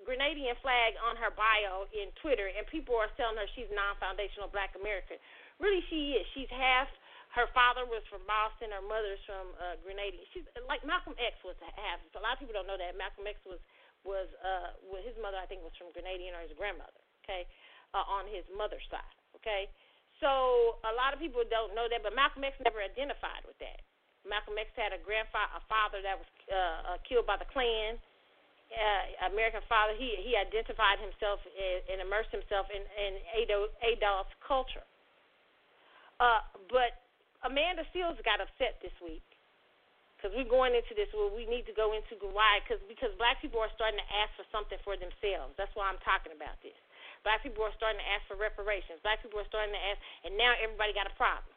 Grenadian 0.06 0.53
flag 0.62 0.93
on 1.01 1.18
her 1.18 1.34
bio 1.34 1.89
in 1.91 2.14
Twitter, 2.22 2.47
and 2.53 2.66
people 2.70 2.93
are 2.95 3.10
telling 3.18 3.38
her 3.41 3.49
she's 3.58 3.70
non-foundational 3.74 4.53
Black 4.53 4.78
American. 4.78 5.18
Really, 5.60 5.84
she 5.88 6.20
is. 6.20 6.26
She's 6.36 6.51
half. 6.51 6.88
Her 7.32 7.51
father 7.51 7.84
was 7.84 8.03
from 8.08 8.24
Boston. 8.24 8.72
Her 8.72 8.84
mother's 8.84 9.20
from 9.28 9.51
uh, 9.60 9.76
Grenada. 9.84 10.16
She's 10.32 10.47
like 10.72 10.88
Malcolm 10.88 11.16
X 11.20 11.36
was 11.43 11.56
half. 11.60 11.99
A 12.16 12.24
lot 12.24 12.36
of 12.36 12.39
people 12.39 12.56
don't 12.56 12.68
know 12.68 12.80
that 12.80 12.95
Malcolm 12.95 13.28
X 13.28 13.39
was 13.43 13.60
was 14.08 14.30
uh 14.39 14.78
well, 14.88 15.03
his 15.03 15.18
mother 15.20 15.36
I 15.36 15.47
think 15.49 15.66
was 15.66 15.76
from 15.76 15.91
Grenadian 15.91 16.32
or 16.32 16.43
his 16.47 16.56
grandmother. 16.56 16.95
Okay, 17.24 17.43
uh, 17.91 18.06
on 18.08 18.30
his 18.32 18.47
mother's 18.56 18.86
side. 18.88 19.16
Okay, 19.36 19.68
so 20.24 20.80
a 20.88 20.93
lot 20.95 21.12
of 21.12 21.20
people 21.20 21.43
don't 21.43 21.76
know 21.76 21.91
that, 21.91 21.99
but 22.08 22.16
Malcolm 22.16 22.47
X 22.47 22.56
never 22.64 22.80
identified 22.80 23.43
with 23.43 23.60
that. 23.60 23.84
Malcolm 24.24 24.56
X 24.56 24.72
had 24.80 24.95
a 24.95 25.01
grandfather, 25.03 25.60
a 25.60 25.64
father 25.68 25.99
that 26.01 26.16
was 26.16 26.30
uh, 26.47 26.95
uh, 26.95 26.97
killed 27.03 27.28
by 27.28 27.36
the 27.36 27.47
Klan. 27.51 27.99
Uh, 28.66 29.30
American 29.30 29.62
father. 29.70 29.93
He 29.93 30.18
he 30.26 30.34
identified 30.34 30.97
himself 30.97 31.38
and, 31.45 31.80
and 31.86 31.97
immersed 32.01 32.34
himself 32.34 32.66
in 32.74 32.82
in 32.82 33.20
ADOS 33.38 34.32
culture. 34.41 34.88
Uh, 36.20 36.41
but 36.72 37.03
Amanda 37.43 37.84
Seales 37.91 38.18
got 38.24 38.39
upset 38.39 38.80
this 38.80 38.95
week 39.03 39.26
because 40.16 40.32
we're 40.32 40.47
going 40.47 40.74
into 40.74 40.95
this. 40.95 41.11
Well, 41.11 41.34
we 41.34 41.45
need 41.45 41.68
to 41.68 41.76
go 41.76 41.91
into 41.91 42.16
why 42.32 42.63
because 42.63 42.80
because 42.88 43.11
black 43.20 43.43
people 43.43 43.59
are 43.59 43.72
starting 43.76 43.99
to 43.99 44.09
ask 44.24 44.32
for 44.39 44.47
something 44.49 44.80
for 44.88 44.95
themselves. 44.95 45.53
That's 45.59 45.74
why 45.76 45.91
I'm 45.91 46.01
talking 46.01 46.32
about 46.32 46.55
this. 46.63 46.78
Black 47.28 47.41
people 47.41 47.66
are 47.66 47.76
starting 47.76 47.99
to 47.99 48.09
ask 48.16 48.24
for 48.30 48.38
reparations. 48.38 49.01
Black 49.01 49.20
people 49.20 49.41
are 49.41 49.49
starting 49.49 49.74
to 49.74 49.84
ask, 49.91 49.99
and 50.24 50.38
now 50.38 50.53
everybody 50.61 50.93
got 50.93 51.09
a 51.09 51.16
problem 51.18 51.55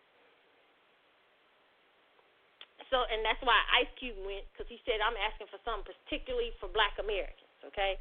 so, 2.90 3.04
and 3.09 3.20
that's 3.24 3.40
why 3.44 3.56
Ice 3.80 3.92
Cube 4.00 4.16
went 4.24 4.44
because 4.52 4.68
he 4.68 4.80
said 4.84 5.00
I'm 5.00 5.16
asking 5.16 5.48
for 5.52 5.61
something 5.64 5.88
particularly 5.88 6.52
for 6.61 6.68
Black 6.72 6.96
Americans. 7.00 7.52
Okay. 7.68 8.00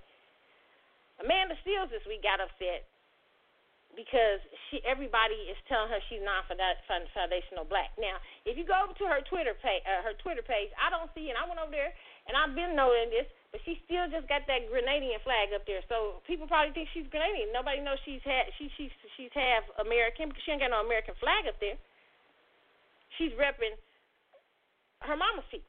Amanda 1.19 1.57
Seales 1.65 1.91
this 1.91 2.03
week 2.07 2.23
got 2.23 2.39
upset 2.39 2.87
because 3.97 4.37
she 4.69 4.77
everybody 4.85 5.49
is 5.49 5.57
telling 5.65 5.89
her 5.89 5.97
she's 6.05 6.21
not 6.21 6.45
foundational 6.45 7.65
black. 7.65 7.97
Now, 7.97 8.21
if 8.45 8.53
you 8.53 8.63
go 8.63 8.77
over 8.77 8.93
to 8.93 9.05
her 9.09 9.25
Twitter 9.25 9.57
page, 9.57 9.81
uh, 9.89 10.05
her 10.05 10.13
Twitter 10.21 10.45
page, 10.45 10.69
I 10.77 10.93
don't 10.93 11.09
see, 11.17 11.33
and 11.33 11.35
I 11.35 11.49
went 11.49 11.57
over 11.57 11.73
there 11.73 11.89
and 12.29 12.37
I've 12.37 12.53
been 12.53 12.77
noting 12.77 13.09
this, 13.09 13.25
but 13.49 13.63
she 13.65 13.81
still 13.89 14.05
just 14.13 14.29
got 14.29 14.45
that 14.45 14.69
Grenadian 14.69 15.17
flag 15.25 15.49
up 15.57 15.65
there. 15.65 15.81
So 15.89 16.21
people 16.29 16.45
probably 16.45 16.77
think 16.77 16.93
she's 16.93 17.09
Grenadian. 17.09 17.49
Nobody 17.49 17.81
knows 17.81 17.97
she's 18.05 18.21
had 18.21 18.53
she 18.61 18.69
she's 18.77 18.93
she's 19.17 19.33
half 19.33 19.65
American 19.81 20.29
because 20.29 20.45
she 20.45 20.53
ain't 20.53 20.61
got 20.61 20.69
no 20.69 20.85
American 20.85 21.17
flag 21.17 21.49
up 21.49 21.57
there. 21.57 21.81
She's 23.17 23.33
repping 23.33 23.73
her 25.01 25.17
mama's 25.17 25.49
feet. 25.49 25.65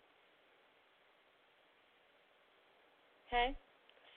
Okay? 3.28 3.56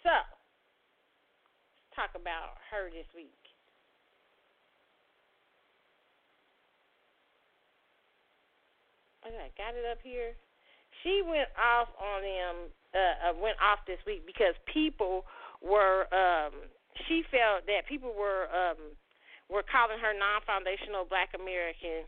So, 0.03 0.12
let's 0.12 1.91
talk 1.95 2.12
about 2.16 2.59
her 2.72 2.89
this 2.91 3.07
week. 3.16 3.41
Okay, 9.26 9.49
got 9.57 9.78
it 9.78 9.86
up 9.86 10.01
here. 10.01 10.34
She 11.03 11.22
went 11.22 11.49
off 11.57 11.89
on 11.97 12.22
them. 12.22 12.53
Uh, 12.91 13.32
uh, 13.32 13.34
went 13.39 13.55
off 13.63 13.80
this 13.88 14.01
week 14.05 14.26
because 14.26 14.53
people 14.67 15.26
were. 15.61 16.09
Um, 16.11 16.67
she 17.07 17.24
felt 17.32 17.63
that 17.72 17.88
people 17.88 18.11
were 18.11 18.51
um, 18.51 18.97
were 19.47 19.63
calling 19.63 19.97
her 19.97 20.11
non-foundational 20.11 21.07
Black 21.07 21.32
American 21.32 22.03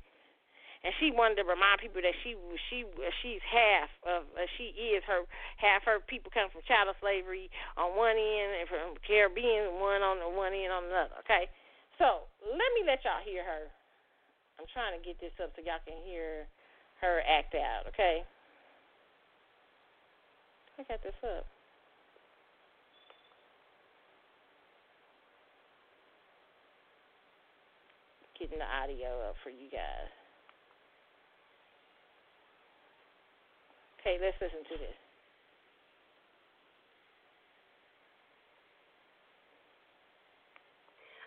and 0.83 0.91
she 0.99 1.15
wanted 1.15 1.39
to 1.39 1.47
remind 1.47 1.79
people 1.79 2.03
that 2.03 2.15
she 2.23 2.35
she 2.67 2.83
she's 3.23 3.39
half 3.47 3.87
of 4.03 4.27
uh, 4.35 4.43
she 4.59 4.75
is 4.75 4.99
her 5.07 5.23
half 5.55 5.83
her 5.87 6.03
people 6.03 6.27
come 6.27 6.51
from 6.51 6.59
chattel 6.67 6.91
slavery 6.99 7.47
on 7.79 7.95
one 7.95 8.19
end 8.19 8.51
and 8.59 8.67
from 8.67 8.99
Caribbean 9.07 9.79
one 9.79 10.03
on 10.03 10.19
the 10.19 10.27
one 10.27 10.51
end 10.51 10.75
on 10.75 10.83
another. 10.91 11.15
Okay, 11.23 11.47
so 11.95 12.27
let 12.43 12.69
me 12.75 12.83
let 12.83 12.99
y'all 13.07 13.23
hear 13.23 13.47
her. 13.47 13.71
I'm 14.59 14.67
trying 14.75 14.93
to 14.93 15.01
get 15.01 15.17
this 15.23 15.33
up 15.39 15.55
so 15.55 15.63
y'all 15.63 15.81
can 15.87 15.97
hear 16.03 16.43
her 16.43 16.62
act 17.03 17.55
out. 17.55 17.87
Okay, 17.89 18.23
I 20.79 20.83
got 20.83 21.03
this 21.03 21.13
up. 21.23 21.45
Getting 28.39 28.59
the 28.59 28.65
audio 28.65 29.29
up 29.29 29.35
for 29.43 29.49
you 29.49 29.69
guys. 29.71 30.09
Okay, 33.99 34.17
let's 34.19 34.35
listen 34.41 34.63
to 34.67 34.77
this. 34.79 35.02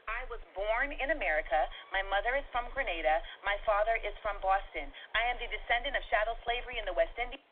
I 0.07 0.23
was 0.31 0.39
born 0.55 0.95
in 0.95 1.11
America. 1.11 1.67
My 1.91 2.03
mother 2.07 2.39
is 2.39 2.47
from 2.55 2.71
Grenada. 2.71 3.19
My 3.43 3.59
father 3.67 3.99
is 4.07 4.15
from 4.23 4.39
Boston. 4.39 4.87
I 5.19 5.27
am 5.27 5.37
the 5.43 5.51
descendant 5.51 5.99
of 5.99 6.03
chattel 6.07 6.39
slavery 6.47 6.79
in 6.79 6.87
the 6.87 6.95
West 6.95 7.19
Indies. 7.19 7.43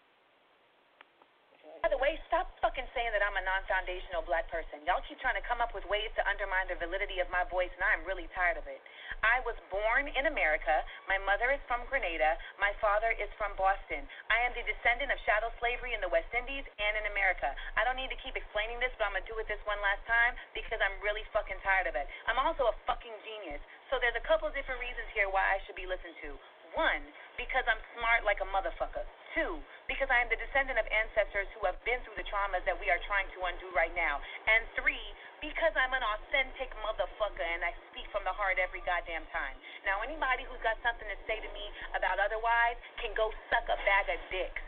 By 1.84 1.92
the 1.92 2.00
way, 2.00 2.16
stop 2.32 2.48
fucking 2.64 2.88
saying 2.96 3.12
that 3.12 3.20
I'm 3.20 3.36
a 3.36 3.44
non-foundational 3.44 4.24
black 4.24 4.48
person. 4.48 4.80
Y'all 4.88 5.04
keep 5.04 5.20
trying 5.20 5.36
to 5.36 5.44
come 5.44 5.60
up 5.60 5.76
with 5.76 5.84
ways 5.84 6.08
to 6.16 6.24
undermine 6.24 6.64
the 6.72 6.80
validity 6.80 7.20
of 7.20 7.28
my 7.28 7.44
voice, 7.52 7.68
and 7.76 7.84
I'm 7.84 8.08
really 8.08 8.24
tired 8.32 8.56
of 8.56 8.64
it. 8.64 8.80
I 9.20 9.44
was 9.44 9.52
born 9.68 10.08
in 10.08 10.24
America. 10.24 10.72
My 11.12 11.20
mother 11.28 11.52
is 11.52 11.60
from 11.68 11.84
Grenada. 11.92 12.40
My 12.56 12.72
father 12.80 13.12
is 13.20 13.28
from 13.36 13.52
Boston. 13.60 14.00
I 14.32 14.48
am 14.48 14.56
the 14.56 14.64
descendant 14.64 15.12
of 15.12 15.20
chattel 15.28 15.52
slavery 15.60 15.92
in 15.92 16.00
the 16.00 16.08
West 16.08 16.32
Indies 16.32 16.64
and 16.64 17.04
in 17.04 17.12
America. 17.12 17.52
I 17.76 17.84
don't 17.84 18.00
need 18.00 18.08
to 18.16 18.20
keep 18.24 18.32
explaining 18.32 18.80
this, 18.80 18.96
but 18.96 19.04
I'm 19.04 19.12
gonna 19.20 19.28
do 19.28 19.36
it 19.36 19.44
this 19.44 19.60
one 19.68 19.76
last 19.84 20.08
time 20.08 20.32
because 20.56 20.80
I'm 20.80 20.96
really 21.04 21.28
fucking 21.36 21.60
tired 21.60 21.84
of 21.84 22.00
it. 22.00 22.08
I'm 22.24 22.40
also 22.40 22.64
a 22.64 22.74
fucking 22.88 23.12
genius. 23.28 23.60
So 23.92 24.00
there's 24.00 24.16
a 24.16 24.24
couple 24.24 24.48
different 24.56 24.80
reasons 24.80 25.12
here 25.12 25.28
why 25.28 25.44
I 25.52 25.60
should 25.68 25.76
be 25.76 25.84
listened 25.84 26.16
to. 26.24 26.32
One, 26.72 27.04
because 27.36 27.68
I'm 27.68 27.84
smart 27.92 28.24
like 28.24 28.40
a 28.40 28.48
motherfucker. 28.48 29.04
Two, 29.34 29.58
because 29.90 30.06
I 30.14 30.22
am 30.22 30.30
the 30.30 30.38
descendant 30.38 30.78
of 30.78 30.86
ancestors 30.86 31.50
who 31.58 31.66
have 31.66 31.74
been 31.82 31.98
through 32.06 32.14
the 32.14 32.26
traumas 32.30 32.62
that 32.70 32.78
we 32.78 32.86
are 32.86 33.02
trying 33.10 33.26
to 33.34 33.42
undo 33.42 33.66
right 33.74 33.90
now. 33.98 34.22
And 34.46 34.62
three, 34.78 35.02
because 35.42 35.74
I'm 35.74 35.90
an 35.90 36.06
authentic 36.06 36.70
motherfucker 36.86 37.42
and 37.42 37.66
I 37.66 37.74
speak 37.90 38.06
from 38.14 38.22
the 38.22 38.30
heart 38.30 38.62
every 38.62 38.78
goddamn 38.86 39.26
time. 39.34 39.58
Now, 39.82 40.06
anybody 40.06 40.46
who's 40.46 40.62
got 40.62 40.78
something 40.86 41.10
to 41.10 41.18
say 41.26 41.42
to 41.42 41.50
me 41.50 41.66
about 41.98 42.22
otherwise 42.22 42.78
can 43.02 43.10
go 43.18 43.34
suck 43.50 43.66
a 43.66 43.78
bag 43.82 44.06
of 44.14 44.22
dicks. 44.30 44.62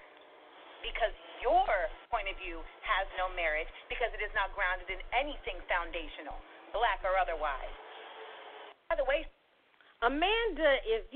Because 0.82 1.14
your 1.38 1.62
point 2.10 2.26
of 2.26 2.34
view 2.42 2.58
has 2.82 3.06
no 3.14 3.30
merit 3.38 3.70
because 3.86 4.10
it 4.18 4.22
is 4.22 4.34
not 4.34 4.50
grounded 4.58 4.90
in 4.90 4.98
anything 5.14 5.62
foundational, 5.70 6.36
black 6.74 6.98
or 7.06 7.14
otherwise. 7.14 7.70
By 8.90 8.98
the 8.98 9.06
way, 9.06 9.30
Amanda 10.04 10.76
is 10.84 11.08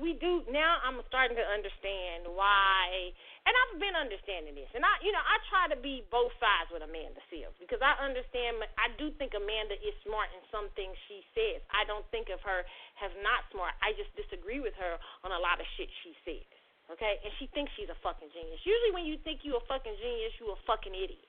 we 0.00 0.16
do 0.16 0.40
now 0.48 0.80
I'm 0.80 1.04
starting 1.04 1.36
to 1.36 1.44
understand 1.44 2.24
why 2.32 3.12
and 3.44 3.52
I've 3.52 3.76
been 3.76 3.92
understanding 3.92 4.56
this 4.56 4.72
and 4.72 4.80
I 4.80 4.96
you 5.04 5.12
know 5.12 5.20
I 5.20 5.36
try 5.52 5.68
to 5.68 5.76
be 5.76 6.00
both 6.08 6.32
sides 6.40 6.72
with 6.72 6.80
Amanda 6.80 7.20
Seales 7.28 7.52
because 7.60 7.84
I 7.84 7.92
understand 8.00 8.64
I 8.80 8.88
do 8.96 9.12
think 9.20 9.36
Amanda 9.36 9.76
is 9.84 9.92
smart 10.00 10.32
in 10.32 10.40
some 10.48 10.72
things 10.72 10.96
she 11.12 11.20
says. 11.36 11.60
I 11.76 11.84
don't 11.84 12.08
think 12.08 12.32
of 12.32 12.40
her 12.40 12.64
as 13.04 13.12
not 13.20 13.44
smart. 13.52 13.76
I 13.84 13.92
just 14.00 14.08
disagree 14.16 14.64
with 14.64 14.74
her 14.80 14.96
on 15.28 15.36
a 15.36 15.40
lot 15.40 15.60
of 15.60 15.68
shit 15.76 15.92
she 16.00 16.16
says. 16.24 16.48
Okay? 16.88 17.20
And 17.20 17.32
she 17.36 17.52
thinks 17.52 17.72
she's 17.76 17.92
a 17.92 17.98
fucking 18.00 18.32
genius. 18.32 18.60
Usually 18.64 18.92
when 18.96 19.04
you 19.04 19.20
think 19.20 19.44
you 19.44 19.60
a 19.60 19.62
fucking 19.68 19.96
genius, 20.00 20.32
you 20.40 20.52
a 20.52 20.58
fucking 20.64 20.96
idiot. 20.96 21.28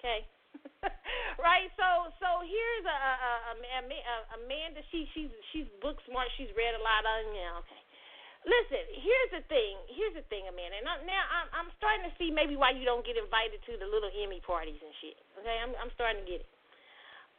Okay? 0.00 0.24
right? 1.46 1.68
So 1.78 2.12
so 2.18 2.28
here's 2.44 2.84
a, 2.86 2.96
a, 2.96 3.12
a, 3.14 3.54
a 3.58 4.20
Amanda. 4.38 4.80
She 4.90 5.08
she's 5.14 5.32
she's 5.50 5.68
book 5.82 5.98
smart. 6.06 6.28
She's 6.36 6.50
read 6.54 6.74
a 6.74 6.82
lot 6.82 7.02
of 7.02 7.16
you 7.32 7.44
know. 7.44 7.60
Listen, 8.46 8.80
here's 9.02 9.32
the 9.34 9.44
thing. 9.50 9.74
Here's 9.90 10.14
the 10.14 10.24
thing, 10.30 10.46
Amanda. 10.46 10.78
And 10.78 10.86
now 11.04 11.22
I'm 11.34 11.48
I'm 11.52 11.70
starting 11.76 12.06
to 12.06 12.12
see 12.16 12.30
maybe 12.30 12.54
why 12.54 12.70
you 12.70 12.86
don't 12.86 13.02
get 13.02 13.18
invited 13.18 13.58
to 13.66 13.76
the 13.76 13.88
little 13.88 14.10
Emmy 14.14 14.38
parties 14.40 14.78
and 14.78 14.94
shit. 15.02 15.18
Okay, 15.42 15.58
I'm 15.58 15.74
I'm 15.82 15.90
starting 15.98 16.22
to 16.22 16.28
get 16.28 16.46
it. 16.46 16.50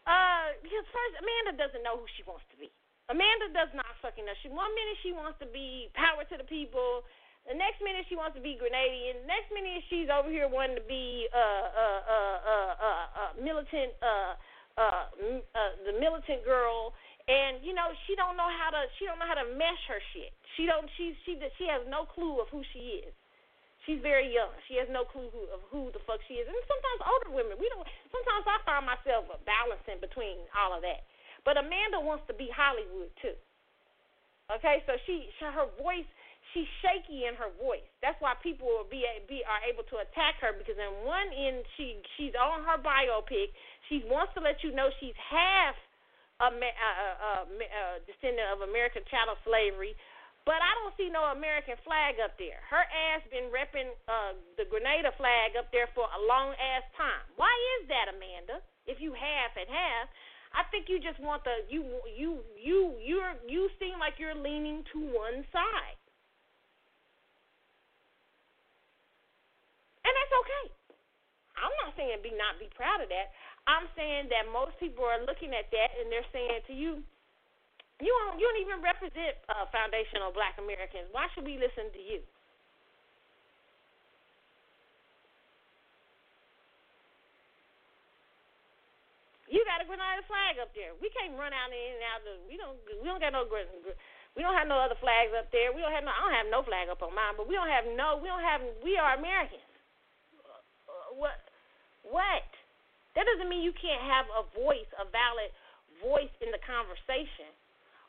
Uh, 0.03 0.57
because 0.63 0.84
first 0.89 1.13
Amanda 1.22 1.55
doesn't 1.55 1.84
know 1.84 1.99
who 1.99 2.07
she 2.17 2.24
wants 2.28 2.43
to 2.51 2.57
be. 2.59 2.72
Amanda 3.09 3.49
does 3.49 3.74
not 3.74 3.89
fucking 4.05 4.22
know. 4.22 4.38
She 4.45 4.53
one 4.53 4.70
minute 4.78 4.97
she 5.01 5.11
wants 5.15 5.41
to 5.41 5.49
be 5.49 5.89
power 5.97 6.22
to 6.30 6.36
the 6.38 6.45
people. 6.45 7.01
The 7.48 7.56
next 7.56 7.80
minute 7.82 8.06
she 8.10 8.20
wants 8.20 8.36
to 8.38 8.44
be 8.44 8.60
Grenadian. 8.60 9.24
The 9.24 9.30
next 9.30 9.50
minute 9.54 9.82
she's 9.90 10.10
over 10.12 10.30
here 10.30 10.48
wanting 10.50 10.78
to 10.78 10.86
be 10.86 11.28
uh 11.32 11.38
uh 11.38 12.02
uh 12.04 12.38
uh 12.44 12.74
uh, 12.78 13.06
uh 13.08 13.32
militant 13.40 13.92
uh 14.04 14.34
uh, 14.80 15.06
uh 15.56 15.72
the 15.88 15.94
militant 16.00 16.46
girl 16.46 16.94
and 17.30 17.62
you 17.62 17.74
know 17.78 17.94
she 18.06 18.18
don't 18.18 18.38
know 18.38 18.50
how 18.50 18.74
to 18.74 18.82
she 18.98 19.06
don't 19.06 19.22
know 19.22 19.30
how 19.30 19.38
to 19.38 19.48
mesh 19.54 19.84
her 19.90 20.02
shit. 20.14 20.34
She 20.58 20.66
don't 20.66 20.90
she 20.98 21.14
she 21.26 21.38
she 21.58 21.66
has 21.70 21.86
no 21.86 22.10
clue 22.10 22.42
of 22.42 22.50
who 22.50 22.66
she 22.74 23.06
is. 23.06 23.14
She's 23.88 24.02
very 24.04 24.30
young. 24.30 24.52
She 24.68 24.76
has 24.78 24.86
no 24.92 25.08
clue 25.08 25.32
who, 25.32 25.50
of 25.50 25.64
who 25.72 25.90
the 25.96 26.04
fuck 26.04 26.20
she 26.28 26.38
is. 26.38 26.46
And 26.46 26.54
sometimes 26.68 27.00
older 27.10 27.32
women, 27.32 27.58
we 27.58 27.66
don't. 27.74 27.88
Sometimes 28.12 28.46
I 28.46 28.58
find 28.68 28.86
myself 28.86 29.26
balancing 29.48 29.98
between 30.04 30.38
all 30.54 30.76
of 30.76 30.84
that. 30.84 31.08
But 31.48 31.58
Amanda 31.58 31.98
wants 31.98 32.28
to 32.28 32.36
be 32.36 32.52
Hollywood 32.52 33.10
too. 33.24 33.34
Okay, 34.50 34.82
so 34.90 34.98
she, 35.06 35.30
she 35.38 35.46
her 35.46 35.70
voice 35.78 36.10
she's 36.54 36.70
shaky 36.82 37.30
in 37.30 37.36
her 37.38 37.52
voice. 37.58 37.86
That's 38.02 38.18
why 38.20 38.34
people 38.41 38.68
will 38.68 38.88
be, 38.88 39.06
be 39.28 39.45
are 39.45 39.62
able 39.68 39.86
to 39.89 40.02
attack 40.02 40.41
her 40.41 40.56
because 40.58 40.78
in 40.78 41.06
one 41.06 41.30
end 41.34 41.66
she 41.78 42.02
she's 42.18 42.34
on 42.38 42.66
her 42.66 42.80
biopic. 42.82 43.54
She 43.88 44.06
wants 44.06 44.34
to 44.38 44.41
let 44.41 44.62
you 44.62 44.74
know 44.74 44.89
she's 45.02 45.18
half 45.18 45.78
a, 46.39 46.50
a, 46.50 46.56
a, 46.56 47.32
a 47.52 47.84
descendant 48.08 48.47
of 48.56 48.64
American 48.64 49.04
chattel 49.12 49.36
slavery, 49.43 49.91
but 50.47 50.58
I 50.64 50.72
don't 50.80 50.95
see 50.95 51.12
no 51.12 51.36
American 51.36 51.76
flag 51.84 52.18
up 52.24 52.39
there. 52.39 52.64
Her 52.72 52.86
ass 52.88 53.22
been 53.28 53.52
repping 53.52 53.91
uh, 54.08 54.39
the 54.56 54.64
Grenada 54.64 55.12
flag 55.20 55.60
up 55.60 55.68
there 55.76 55.91
for 55.91 56.08
a 56.08 56.20
long 56.24 56.56
ass 56.56 56.86
time. 56.95 57.28
Why 57.36 57.52
is 57.80 57.91
that, 57.91 58.08
Amanda? 58.08 58.64
If 58.88 59.04
you 59.04 59.12
half 59.14 59.54
and 59.60 59.68
half. 59.68 60.08
I 60.50 60.66
think 60.74 60.89
you 60.89 60.97
just 60.97 61.22
want 61.22 61.45
the 61.45 61.62
you 61.70 61.86
you 62.10 62.41
you 62.58 62.97
you're 62.97 63.38
you 63.45 63.70
seem 63.78 64.02
like 64.02 64.18
you're 64.18 64.34
leaning 64.34 64.82
to 64.93 64.97
one 65.14 65.45
side. 65.54 65.99
And 70.06 70.14
that's 70.16 70.34
okay. 70.43 70.66
I'm 71.60 71.76
not 71.84 71.91
saying 72.00 72.24
be 72.24 72.32
not 72.36 72.56
be 72.56 72.72
proud 72.72 73.04
of 73.04 73.12
that. 73.12 73.36
I'm 73.68 73.91
saying 73.93 74.32
that 74.32 74.47
most 74.47 74.80
people 74.80 75.04
are 75.04 75.20
looking 75.28 75.52
at 75.52 75.68
that 75.76 75.89
and 76.00 76.08
they're 76.08 76.28
saying 76.32 76.64
to 76.72 76.74
you, 76.74 77.04
you 78.00 78.12
don't 78.16 78.39
you 78.39 78.47
don't 78.47 78.64
even 78.64 78.80
represent 78.80 79.36
uh, 79.52 79.68
foundational 79.76 80.32
Black 80.32 80.56
Americans. 80.56 81.12
Why 81.12 81.28
should 81.36 81.43
we 81.43 81.60
listen 81.60 81.91
to 81.91 82.02
you? 82.02 82.24
You 89.50 89.66
got 89.66 89.82
a 89.82 89.86
Grenada 89.89 90.22
flag 90.30 90.62
up 90.62 90.72
there. 90.78 90.93
We 91.02 91.10
can't 91.10 91.34
run 91.34 91.52
out 91.52 91.74
in 91.74 91.97
and 91.97 92.06
out. 92.06 92.22
Of, 92.24 92.38
we 92.45 92.56
don't. 92.56 92.78
We 93.02 93.10
don't 93.10 93.20
got 93.20 93.34
no. 93.34 93.50
We 94.38 94.45
don't 94.45 94.56
have 94.56 94.70
no 94.70 94.78
other 94.78 94.95
flags 95.02 95.34
up 95.36 95.50
there. 95.50 95.74
We 95.74 95.82
don't 95.82 95.91
have 95.91 96.06
no. 96.06 96.14
I 96.14 96.22
don't 96.24 96.38
have 96.38 96.54
no 96.54 96.62
flag 96.64 96.88
up 96.88 97.02
on 97.02 97.12
mine. 97.12 97.34
But 97.36 97.50
we 97.50 97.58
don't 97.58 97.68
have 97.68 97.84
no. 97.97 98.22
We 98.22 98.30
don't 98.30 98.45
have. 98.45 98.62
We 98.86 98.95
are 98.95 99.18
Americans 99.18 99.66
what? 101.16 101.39
What? 102.05 102.47
That 103.18 103.26
doesn't 103.26 103.49
mean 103.49 103.66
you 103.66 103.76
can't 103.76 104.01
have 104.05 104.30
a 104.32 104.43
voice, 104.53 104.88
a 104.95 105.05
valid 105.10 105.51
voice 105.99 106.32
in 106.39 106.53
the 106.53 106.62
conversation. 106.62 107.49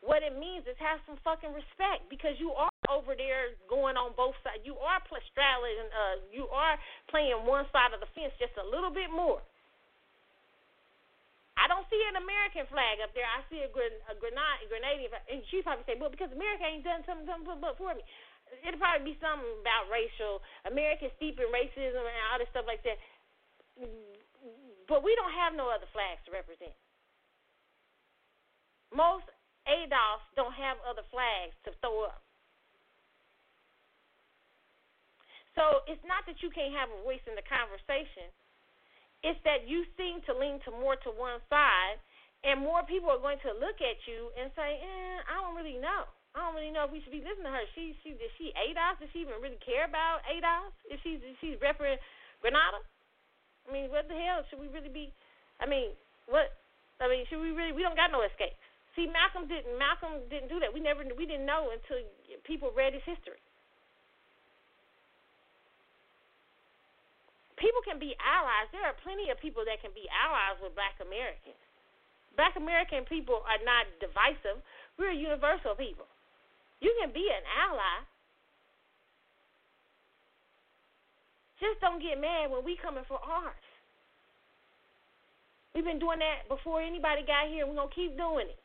What 0.01 0.24
it 0.24 0.32
means 0.32 0.64
is 0.64 0.76
have 0.80 1.05
some 1.05 1.20
fucking 1.20 1.53
respect 1.53 2.09
because 2.09 2.32
you 2.40 2.57
are 2.57 2.72
over 2.88 3.12
there 3.12 3.53
going 3.68 4.01
on 4.01 4.16
both 4.16 4.32
sides. 4.40 4.64
You 4.64 4.80
are 4.80 4.96
straddling, 5.28 5.76
uh, 5.92 6.24
you 6.32 6.48
are 6.48 6.80
playing 7.12 7.36
one 7.44 7.68
side 7.68 7.92
of 7.92 8.01
the 8.01 8.09
fence 8.16 8.32
just 8.40 8.57
a 8.57 8.64
little 8.64 8.88
bit 8.88 9.12
more. 9.12 9.44
I 11.61 11.68
don't 11.68 11.84
see 11.92 12.01
an 12.09 12.16
American 12.16 12.64
flag 12.72 13.05
up 13.05 13.12
there. 13.12 13.28
I 13.28 13.44
see 13.53 13.61
a, 13.61 13.68
a 13.68 14.14
Grenada, 14.16 14.64
Grenadian, 14.72 15.12
and 15.28 15.44
she 15.53 15.61
probably 15.61 15.84
say, 15.84 16.01
"Well, 16.01 16.09
because 16.09 16.32
America 16.32 16.64
ain't 16.64 16.88
done 16.88 17.05
something, 17.05 17.28
something 17.28 17.61
for 17.76 17.92
me." 17.92 18.01
It'll 18.66 18.82
probably 18.82 19.14
be 19.14 19.18
something 19.22 19.46
about 19.62 19.90
racial 19.90 20.42
American 20.66 21.11
steep 21.16 21.38
in 21.38 21.48
racism 21.51 22.03
and 22.03 22.18
all 22.30 22.38
this 22.38 22.51
stuff 22.51 22.66
like 22.66 22.82
that. 22.84 22.98
But 24.90 25.07
we 25.07 25.14
don't 25.14 25.34
have 25.34 25.55
no 25.55 25.70
other 25.70 25.86
flags 25.94 26.20
to 26.26 26.34
represent. 26.34 26.74
Most 28.90 29.30
ADOS 29.70 30.22
don't 30.34 30.55
have 30.55 30.82
other 30.82 31.07
flags 31.14 31.55
to 31.62 31.70
throw 31.78 32.11
up. 32.11 32.22
So 35.55 35.86
it's 35.86 36.03
not 36.07 36.26
that 36.26 36.42
you 36.42 36.51
can't 36.51 36.74
have 36.74 36.90
a 36.90 36.98
voice 37.03 37.22
in 37.26 37.34
the 37.34 37.46
conversation. 37.46 38.30
It's 39.22 39.38
that 39.44 39.68
you 39.68 39.84
seem 39.98 40.24
to 40.26 40.32
lean 40.32 40.62
to 40.64 40.70
more 40.72 40.96
to 41.05 41.11
one 41.12 41.42
side, 41.53 42.01
and 42.42 42.62
more 42.64 42.80
people 42.88 43.12
are 43.12 43.20
going 43.20 43.38
to 43.44 43.53
look 43.61 43.78
at 43.84 44.01
you 44.09 44.32
and 44.40 44.48
say, 44.57 44.80
eh, 44.80 45.16
I 45.28 45.44
don't 45.44 45.55
really 45.55 45.76
know. 45.76 46.09
I 46.35 46.47
don't 46.47 46.55
really 46.55 46.70
know 46.70 46.87
if 46.87 46.95
we 46.95 47.03
should 47.03 47.14
be 47.14 47.26
listening 47.26 47.51
to 47.51 47.55
her. 47.55 47.66
She 47.74 47.99
she 48.07 48.14
did 48.14 48.31
she 48.39 48.55
ADOS? 48.55 49.03
Does 49.03 49.11
she 49.11 49.26
even 49.26 49.43
really 49.43 49.59
care 49.59 49.83
about 49.83 50.22
ADOS? 50.31 50.70
If 50.87 51.03
she's 51.03 51.18
if 51.26 51.35
she's 51.43 51.59
repping 51.59 51.99
Grenada? 52.39 52.78
I 53.66 53.74
mean, 53.74 53.91
what 53.91 54.07
the 54.07 54.14
hell 54.14 54.47
should 54.47 54.62
we 54.62 54.70
really 54.70 54.91
be? 54.91 55.11
I 55.59 55.66
mean, 55.66 55.91
what? 56.31 56.55
I 57.03 57.11
mean, 57.11 57.26
should 57.26 57.43
we 57.43 57.51
really? 57.51 57.74
We 57.74 57.83
don't 57.83 57.99
got 57.99 58.14
no 58.14 58.22
escape. 58.22 58.55
See, 58.95 59.11
Malcolm 59.11 59.51
didn't. 59.51 59.74
Malcolm 59.74 60.22
didn't 60.31 60.51
do 60.51 60.62
that. 60.62 60.70
We 60.70 60.78
never. 60.78 61.03
We 61.03 61.26
didn't 61.26 61.47
know 61.47 61.74
until 61.74 61.99
people 62.47 62.70
read 62.70 62.95
his 62.95 63.03
history. 63.03 63.43
People 67.59 67.83
can 67.85 67.99
be 68.01 68.16
allies. 68.22 68.70
There 68.72 68.87
are 68.87 68.97
plenty 69.05 69.28
of 69.28 69.37
people 69.37 69.66
that 69.68 69.83
can 69.85 69.93
be 69.93 70.09
allies 70.09 70.57
with 70.62 70.72
Black 70.78 70.97
Americans. 71.03 71.61
Black 72.39 72.57
American 72.57 73.05
people 73.05 73.45
are 73.45 73.61
not 73.66 73.85
divisive. 74.01 74.64
We're 74.97 75.12
universal 75.12 75.76
people. 75.76 76.09
You 76.81 76.93
can 77.01 77.12
be 77.12 77.28
an 77.28 77.45
ally. 77.45 78.09
Just 81.61 81.81
don't 81.85 82.01
get 82.01 82.16
mad 82.16 82.49
when 82.49 82.64
we 82.64 82.81
coming 82.81 83.05
for 83.05 83.20
ours. 83.20 83.64
We've 85.76 85.85
been 85.85 86.01
doing 86.01 86.18
that 86.18 86.49
before 86.49 86.81
anybody 86.81 87.22
got 87.22 87.53
here. 87.53 87.68
We're 87.68 87.76
gonna 87.76 87.93
keep 87.95 88.16
doing 88.16 88.49
it. 88.49 88.59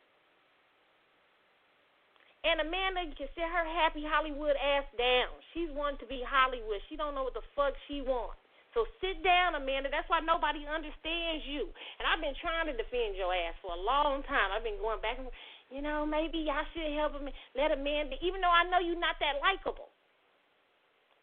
And 2.46 2.62
Amanda 2.62 3.10
can 3.18 3.28
sit 3.34 3.46
her 3.46 3.66
happy 3.84 4.06
Hollywood 4.06 4.56
ass 4.56 4.86
down. 4.96 5.34
She's 5.52 5.70
wanting 5.74 6.00
to 6.00 6.08
be 6.08 6.22
Hollywood. 6.22 6.80
She 6.88 6.96
don't 6.96 7.18
know 7.18 7.26
what 7.26 7.34
the 7.34 7.46
fuck 7.58 7.74
she 7.90 8.06
wants. 8.06 8.38
So 8.78 8.86
sit 9.02 9.24
down, 9.24 9.56
Amanda. 9.56 9.90
That's 9.90 10.08
why 10.12 10.20
nobody 10.20 10.68
understands 10.68 11.48
you. 11.48 11.72
And 11.98 12.06
I've 12.06 12.20
been 12.20 12.36
trying 12.38 12.68
to 12.68 12.76
defend 12.76 13.16
your 13.16 13.34
ass 13.34 13.56
for 13.64 13.74
a 13.74 13.80
long 13.80 14.22
time. 14.28 14.52
I've 14.52 14.68
been 14.68 14.78
going 14.78 15.02
back 15.02 15.18
and 15.18 15.26
forth 15.26 15.40
you 15.72 15.82
know, 15.82 16.06
maybe 16.06 16.46
y'all 16.46 16.68
should 16.74 16.94
help 16.94 17.14
him, 17.18 17.28
let 17.58 17.72
a 17.72 17.80
man 17.80 18.10
be. 18.10 18.18
Even 18.22 18.42
though 18.42 18.54
I 18.54 18.70
know 18.70 18.80
you're 18.80 19.00
not 19.00 19.18
that 19.20 19.42
likable, 19.42 19.90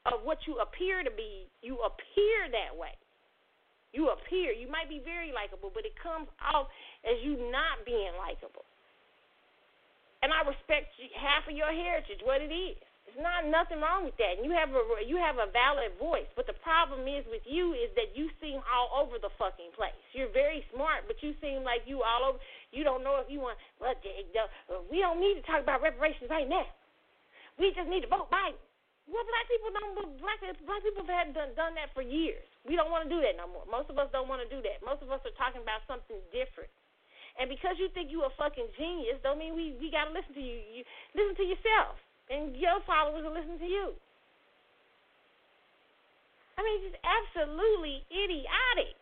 of 0.07 0.26
what 0.26 0.43
you 0.51 0.59
appear 0.59 1.07
to 1.07 1.12
be, 1.14 1.47
you 1.62 1.78
appear 1.78 2.51
that 2.51 2.74
way. 2.74 2.95
You 3.95 4.11
appear. 4.11 4.51
You 4.51 4.66
might 4.66 4.88
be 4.88 4.99
very 5.05 5.30
likable, 5.30 5.70
but 5.70 5.84
it 5.86 5.95
comes 6.01 6.26
off 6.40 6.66
as 7.07 7.20
you 7.22 7.38
not 7.53 7.84
being 7.84 8.11
likable. 8.18 8.66
And 10.24 10.32
I 10.32 10.43
respect 10.47 10.90
half 11.14 11.47
of 11.47 11.55
your 11.55 11.70
heritage, 11.70 12.22
what 12.24 12.40
it 12.40 12.51
is. 12.51 12.78
There's 13.07 13.18
not 13.18 13.45
nothing 13.51 13.82
wrong 13.82 14.07
with 14.07 14.14
that. 14.22 14.38
And 14.38 14.47
you 14.47 14.55
have 14.55 14.70
a 14.70 14.82
you 15.03 15.18
have 15.18 15.36
a 15.36 15.51
valid 15.51 15.99
voice. 15.99 16.30
But 16.38 16.47
the 16.47 16.55
problem 16.62 17.11
is 17.11 17.26
with 17.26 17.43
you 17.45 17.74
is 17.74 17.90
that 17.99 18.14
you 18.14 18.30
seem 18.38 18.62
all 18.70 18.95
over 18.95 19.18
the 19.18 19.34
fucking 19.36 19.74
place. 19.74 19.99
You're 20.14 20.30
very 20.30 20.62
smart, 20.70 21.11
but 21.11 21.18
you 21.18 21.34
seem 21.43 21.66
like 21.66 21.82
you 21.84 22.07
all 22.07 22.32
over. 22.32 22.38
You 22.72 22.82
don't 22.82 23.04
know 23.04 23.20
if 23.20 23.28
you 23.28 23.44
want. 23.44 23.60
Well, 23.76 23.92
we 24.88 25.04
don't 25.04 25.20
need 25.20 25.36
to 25.36 25.44
talk 25.44 25.60
about 25.60 25.84
reparations 25.84 26.32
right 26.32 26.48
now. 26.48 26.64
We 27.60 27.70
just 27.76 27.86
need 27.86 28.02
to 28.02 28.10
vote 28.10 28.32
Biden. 28.32 28.56
Well, 29.04 29.26
black 29.28 29.46
people 29.46 29.70
don't. 29.76 29.92
Black 30.18 30.40
black 30.40 30.80
people 30.80 31.04
have 31.04 31.36
done 31.36 31.52
done 31.52 31.76
that 31.76 31.92
for 31.92 32.00
years. 32.00 32.42
We 32.64 32.80
don't 32.80 32.88
want 32.88 33.04
to 33.04 33.10
do 33.12 33.20
that 33.20 33.36
no 33.36 33.44
more. 33.50 33.68
Most 33.68 33.92
of 33.92 34.00
us 34.00 34.08
don't 34.08 34.30
want 34.30 34.40
to 34.40 34.48
do 34.48 34.64
that. 34.64 34.80
Most 34.80 35.04
of 35.04 35.12
us 35.12 35.20
are 35.26 35.36
talking 35.36 35.60
about 35.60 35.84
something 35.84 36.16
different. 36.32 36.72
And 37.36 37.52
because 37.52 37.76
you 37.76 37.92
think 37.92 38.08
you 38.08 38.24
a 38.24 38.32
fucking 38.40 38.72
genius, 38.78 39.20
don't 39.20 39.36
mean 39.36 39.52
we 39.52 39.76
we 39.76 39.92
gotta 39.92 40.14
listen 40.14 40.32
to 40.32 40.44
you. 40.44 40.64
You 40.64 40.80
listen 41.12 41.36
to 41.44 41.46
yourself 41.46 42.00
and 42.30 42.56
your 42.56 42.80
followers 42.88 43.26
will 43.26 43.36
listen 43.36 43.58
to 43.60 43.68
you. 43.68 43.92
I 46.56 46.60
mean, 46.62 46.88
just 46.88 47.00
absolutely 47.02 48.06
idiotic. 48.08 49.01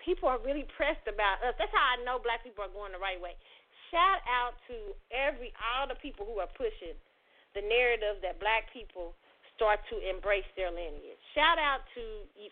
People 0.00 0.32
are 0.32 0.40
really 0.40 0.64
pressed 0.76 1.04
about 1.06 1.44
us. 1.44 1.54
That's 1.60 1.72
how 1.72 1.96
I 1.96 2.02
know 2.02 2.18
black 2.18 2.42
people 2.42 2.64
are 2.64 2.72
going 2.72 2.92
the 2.96 3.02
right 3.02 3.20
way. 3.20 3.36
Shout 3.92 4.22
out 4.24 4.56
to 4.70 4.96
every 5.12 5.52
all 5.60 5.86
the 5.86 5.98
people 5.98 6.24
who 6.24 6.40
are 6.40 6.50
pushing 6.56 6.96
the 7.52 7.62
narrative 7.62 8.22
that 8.22 8.38
black 8.38 8.70
people 8.70 9.12
start 9.58 9.82
to 9.92 10.00
embrace 10.00 10.46
their 10.56 10.72
lineage. 10.72 11.20
Shout 11.36 11.60
out 11.60 11.84
to 11.92 12.02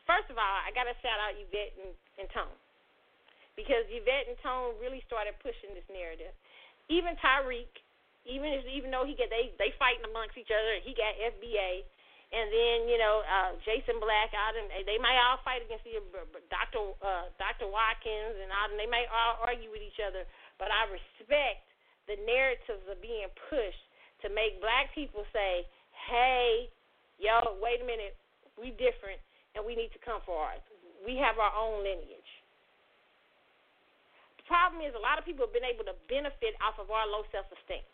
first 0.05 0.28
of 0.28 0.36
all, 0.36 0.57
I 0.61 0.68
gotta 0.76 0.92
shout 1.01 1.16
out 1.16 1.32
Yvette 1.38 1.72
and, 1.80 1.92
and 2.20 2.28
Tone 2.34 2.59
because 3.57 3.88
Yvette 3.88 4.28
and 4.28 4.38
Tone 4.44 4.76
really 4.76 5.01
started 5.09 5.34
pushing 5.40 5.72
this 5.72 5.88
narrative. 5.88 6.30
Even 6.92 7.16
Tariq, 7.18 7.70
even 8.28 8.53
if, 8.53 8.62
even 8.68 8.92
though 8.92 9.09
he 9.09 9.16
get 9.16 9.32
they 9.32 9.57
they 9.57 9.72
fighting 9.80 10.05
amongst 10.05 10.36
each 10.36 10.53
other, 10.53 10.84
he 10.84 10.92
got 10.92 11.16
FBA, 11.16 11.86
and 12.29 12.53
then 12.53 12.76
you 12.89 13.01
know 13.01 13.24
uh, 13.24 13.57
Jason 13.64 13.97
Black 14.01 14.37
out 14.37 14.53
and 14.53 14.68
they 14.85 15.01
might 15.01 15.16
all 15.16 15.41
fight 15.41 15.64
against 15.64 15.85
the 15.89 15.97
Dr. 16.53 16.93
Uh, 17.01 17.33
Dr. 17.41 17.68
Watkins 17.72 18.37
and 18.37 18.53
all, 18.53 18.68
and 18.68 18.76
they 18.76 18.89
might 18.89 19.09
all 19.09 19.41
argue 19.41 19.72
with 19.72 19.81
each 19.81 20.01
other. 20.01 20.29
But 20.61 20.68
I 20.68 20.93
respect 20.93 21.64
the 22.05 22.20
narratives 22.29 22.85
are 22.85 23.01
being 23.01 23.29
pushed 23.49 23.85
to 24.24 24.29
make 24.29 24.61
black 24.61 24.93
people 24.93 25.24
say, 25.33 25.64
"Hey, 26.09 26.68
yo, 27.16 27.57
wait 27.64 27.81
a 27.81 27.87
minute, 27.89 28.16
we 28.61 28.76
different, 28.76 29.20
and 29.57 29.64
we 29.64 29.72
need 29.72 29.93
to 29.97 30.01
come 30.05 30.20
for 30.29 30.37
ours. 30.37 30.64
We 31.01 31.16
have 31.16 31.41
our 31.41 31.55
own 31.57 31.81
lineage." 31.81 32.33
The 34.37 34.45
problem 34.45 34.85
is 34.85 34.93
a 34.93 35.01
lot 35.01 35.16
of 35.16 35.24
people 35.24 35.49
have 35.49 35.57
been 35.57 35.64
able 35.64 35.85
to 35.89 35.97
benefit 36.12 36.57
off 36.61 36.76
of 36.76 36.93
our 36.93 37.09
low 37.09 37.24
self 37.33 37.49
esteem. 37.57 37.85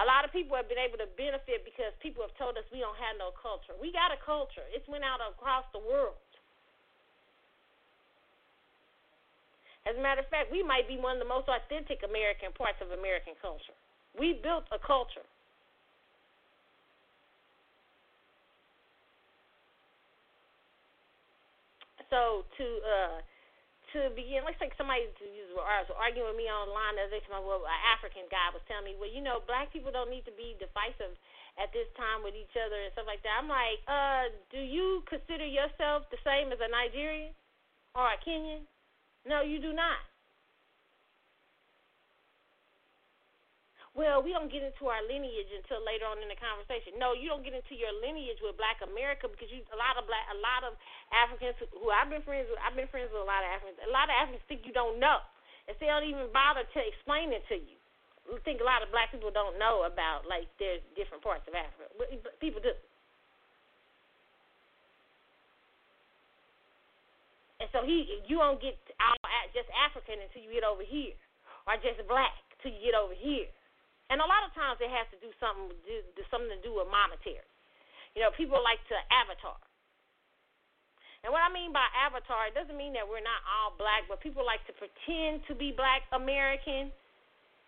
A 0.00 0.04
lot 0.08 0.24
of 0.24 0.32
people 0.32 0.56
have 0.56 0.72
been 0.72 0.80
able 0.80 0.96
to 0.96 1.10
benefit 1.20 1.68
because 1.68 1.92
people 2.00 2.24
have 2.24 2.32
told 2.40 2.56
us 2.56 2.64
we 2.72 2.80
don't 2.80 2.96
have 2.96 3.20
no 3.20 3.28
culture. 3.36 3.76
We 3.76 3.92
got 3.92 4.08
a 4.08 4.20
culture. 4.24 4.64
It's 4.72 4.88
went 4.88 5.04
out 5.04 5.20
across 5.20 5.68
the 5.76 5.82
world. 5.84 6.16
As 9.84 9.98
a 9.98 10.02
matter 10.02 10.22
of 10.22 10.30
fact, 10.30 10.48
we 10.48 10.62
might 10.62 10.86
be 10.86 10.96
one 10.96 11.18
of 11.18 11.22
the 11.22 11.28
most 11.28 11.50
authentic 11.50 12.06
American 12.06 12.54
parts 12.54 12.78
of 12.80 12.94
American 12.94 13.34
culture. 13.42 13.76
We 14.16 14.38
built 14.40 14.64
a 14.70 14.78
culture. 14.78 15.26
So 22.08 22.44
to 22.56 22.64
uh, 22.64 23.16
to 23.92 24.12
begin, 24.16 24.44
let's 24.44 24.56
say 24.56 24.72
somebody 24.76 25.08
was 25.52 25.88
arguing 25.96 26.32
with 26.32 26.38
me 26.40 26.48
online 26.48 26.96
the 26.96 27.08
other 27.08 27.20
day. 27.20 27.24
Well, 27.28 27.64
an 27.64 27.80
African 27.92 28.28
guy 28.32 28.52
was 28.52 28.64
telling 28.68 28.88
me, 28.88 28.96
well, 28.96 29.10
you 29.10 29.20
know, 29.20 29.44
black 29.44 29.72
people 29.72 29.92
don't 29.92 30.08
need 30.08 30.24
to 30.24 30.34
be 30.34 30.56
divisive 30.56 31.16
at 31.60 31.68
this 31.76 31.88
time 31.96 32.24
with 32.24 32.32
each 32.32 32.52
other 32.56 32.76
and 32.80 32.92
stuff 32.96 33.08
like 33.08 33.20
that. 33.24 33.36
I'm 33.36 33.50
like, 33.50 33.80
uh, 33.84 34.32
do 34.48 34.60
you 34.60 35.04
consider 35.04 35.44
yourself 35.44 36.08
the 36.08 36.20
same 36.24 36.52
as 36.52 36.60
a 36.60 36.68
Nigerian 36.68 37.36
or 37.92 38.08
a 38.08 38.16
Kenyan? 38.24 38.64
No, 39.28 39.44
you 39.44 39.60
do 39.60 39.72
not. 39.76 40.00
Well, 43.92 44.24
we 44.24 44.32
don't 44.32 44.48
get 44.48 44.64
into 44.64 44.88
our 44.88 45.04
lineage 45.04 45.52
until 45.52 45.84
later 45.84 46.08
on 46.08 46.16
in 46.24 46.28
the 46.32 46.40
conversation. 46.40 46.96
No, 46.96 47.12
you 47.12 47.28
don't 47.28 47.44
get 47.44 47.52
into 47.52 47.76
your 47.76 47.92
lineage 48.00 48.40
with 48.40 48.56
Black 48.56 48.80
America 48.80 49.28
because 49.28 49.52
you 49.52 49.60
a 49.68 49.76
lot 49.76 50.00
of 50.00 50.08
black 50.08 50.24
a 50.32 50.38
lot 50.40 50.64
of 50.64 50.72
Africans 51.12 51.60
who 51.60 51.92
I've 51.92 52.08
been 52.08 52.24
friends 52.24 52.48
with 52.48 52.56
I've 52.64 52.72
been 52.72 52.88
friends 52.88 53.12
with 53.12 53.20
a 53.20 53.28
lot 53.28 53.44
of 53.44 53.52
Africans. 53.52 53.76
A 53.84 53.92
lot 53.92 54.08
of 54.08 54.16
Africans 54.16 54.40
think 54.48 54.64
you 54.64 54.72
don't 54.72 54.96
know. 54.96 55.20
And 55.68 55.76
they 55.76 55.92
don't 55.92 56.08
even 56.08 56.32
bother 56.32 56.64
to 56.64 56.80
explain 56.80 57.36
it 57.36 57.44
to 57.52 57.56
you. 57.60 57.76
I 58.32 58.40
think 58.48 58.64
a 58.64 58.66
lot 58.66 58.80
of 58.80 58.88
black 58.88 59.12
people 59.12 59.28
don't 59.28 59.60
know 59.60 59.84
about 59.84 60.24
like 60.24 60.48
there's 60.56 60.80
different 60.96 61.20
parts 61.20 61.44
of 61.44 61.52
Africa. 61.52 61.92
People 62.40 62.64
do. 62.64 62.72
And 67.60 67.68
so 67.70 67.84
he, 67.84 68.24
you 68.26 68.40
don't 68.40 68.58
get 68.58 68.74
out 68.98 69.20
just 69.52 69.68
African 69.70 70.18
until 70.18 70.42
you 70.42 70.50
get 70.50 70.66
over 70.66 70.82
here, 70.82 71.14
or 71.68 71.76
just 71.78 72.00
black 72.08 72.34
till 72.58 72.72
you 72.74 72.90
get 72.90 72.96
over 72.96 73.14
here. 73.14 73.46
And 74.12 74.20
a 74.20 74.28
lot 74.28 74.44
of 74.44 74.52
times 74.52 74.76
it 74.84 74.92
has 74.92 75.08
to 75.16 75.18
do 75.24 75.32
something 75.40 75.72
do, 75.88 76.04
something 76.28 76.52
to 76.52 76.60
do 76.60 76.76
with 76.76 76.92
monetary. 76.92 77.48
You 78.12 78.20
know, 78.20 78.28
people 78.36 78.60
like 78.60 78.84
to 78.92 78.96
avatar. 79.08 79.56
And 81.24 81.32
what 81.32 81.40
I 81.40 81.48
mean 81.48 81.72
by 81.72 81.88
avatar, 81.96 82.52
it 82.52 82.52
doesn't 82.52 82.76
mean 82.76 82.92
that 82.92 83.08
we're 83.08 83.24
not 83.24 83.40
all 83.48 83.72
black, 83.80 84.04
but 84.12 84.20
people 84.20 84.44
like 84.44 84.60
to 84.68 84.76
pretend 84.76 85.48
to 85.48 85.56
be 85.56 85.72
black 85.72 86.04
American 86.12 86.92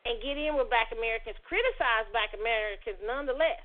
and 0.04 0.20
get 0.20 0.36
in 0.36 0.52
with 0.60 0.68
black 0.68 0.92
Americans, 0.92 1.40
criticize 1.48 2.04
black 2.12 2.36
Americans 2.36 3.00
nonetheless. 3.00 3.64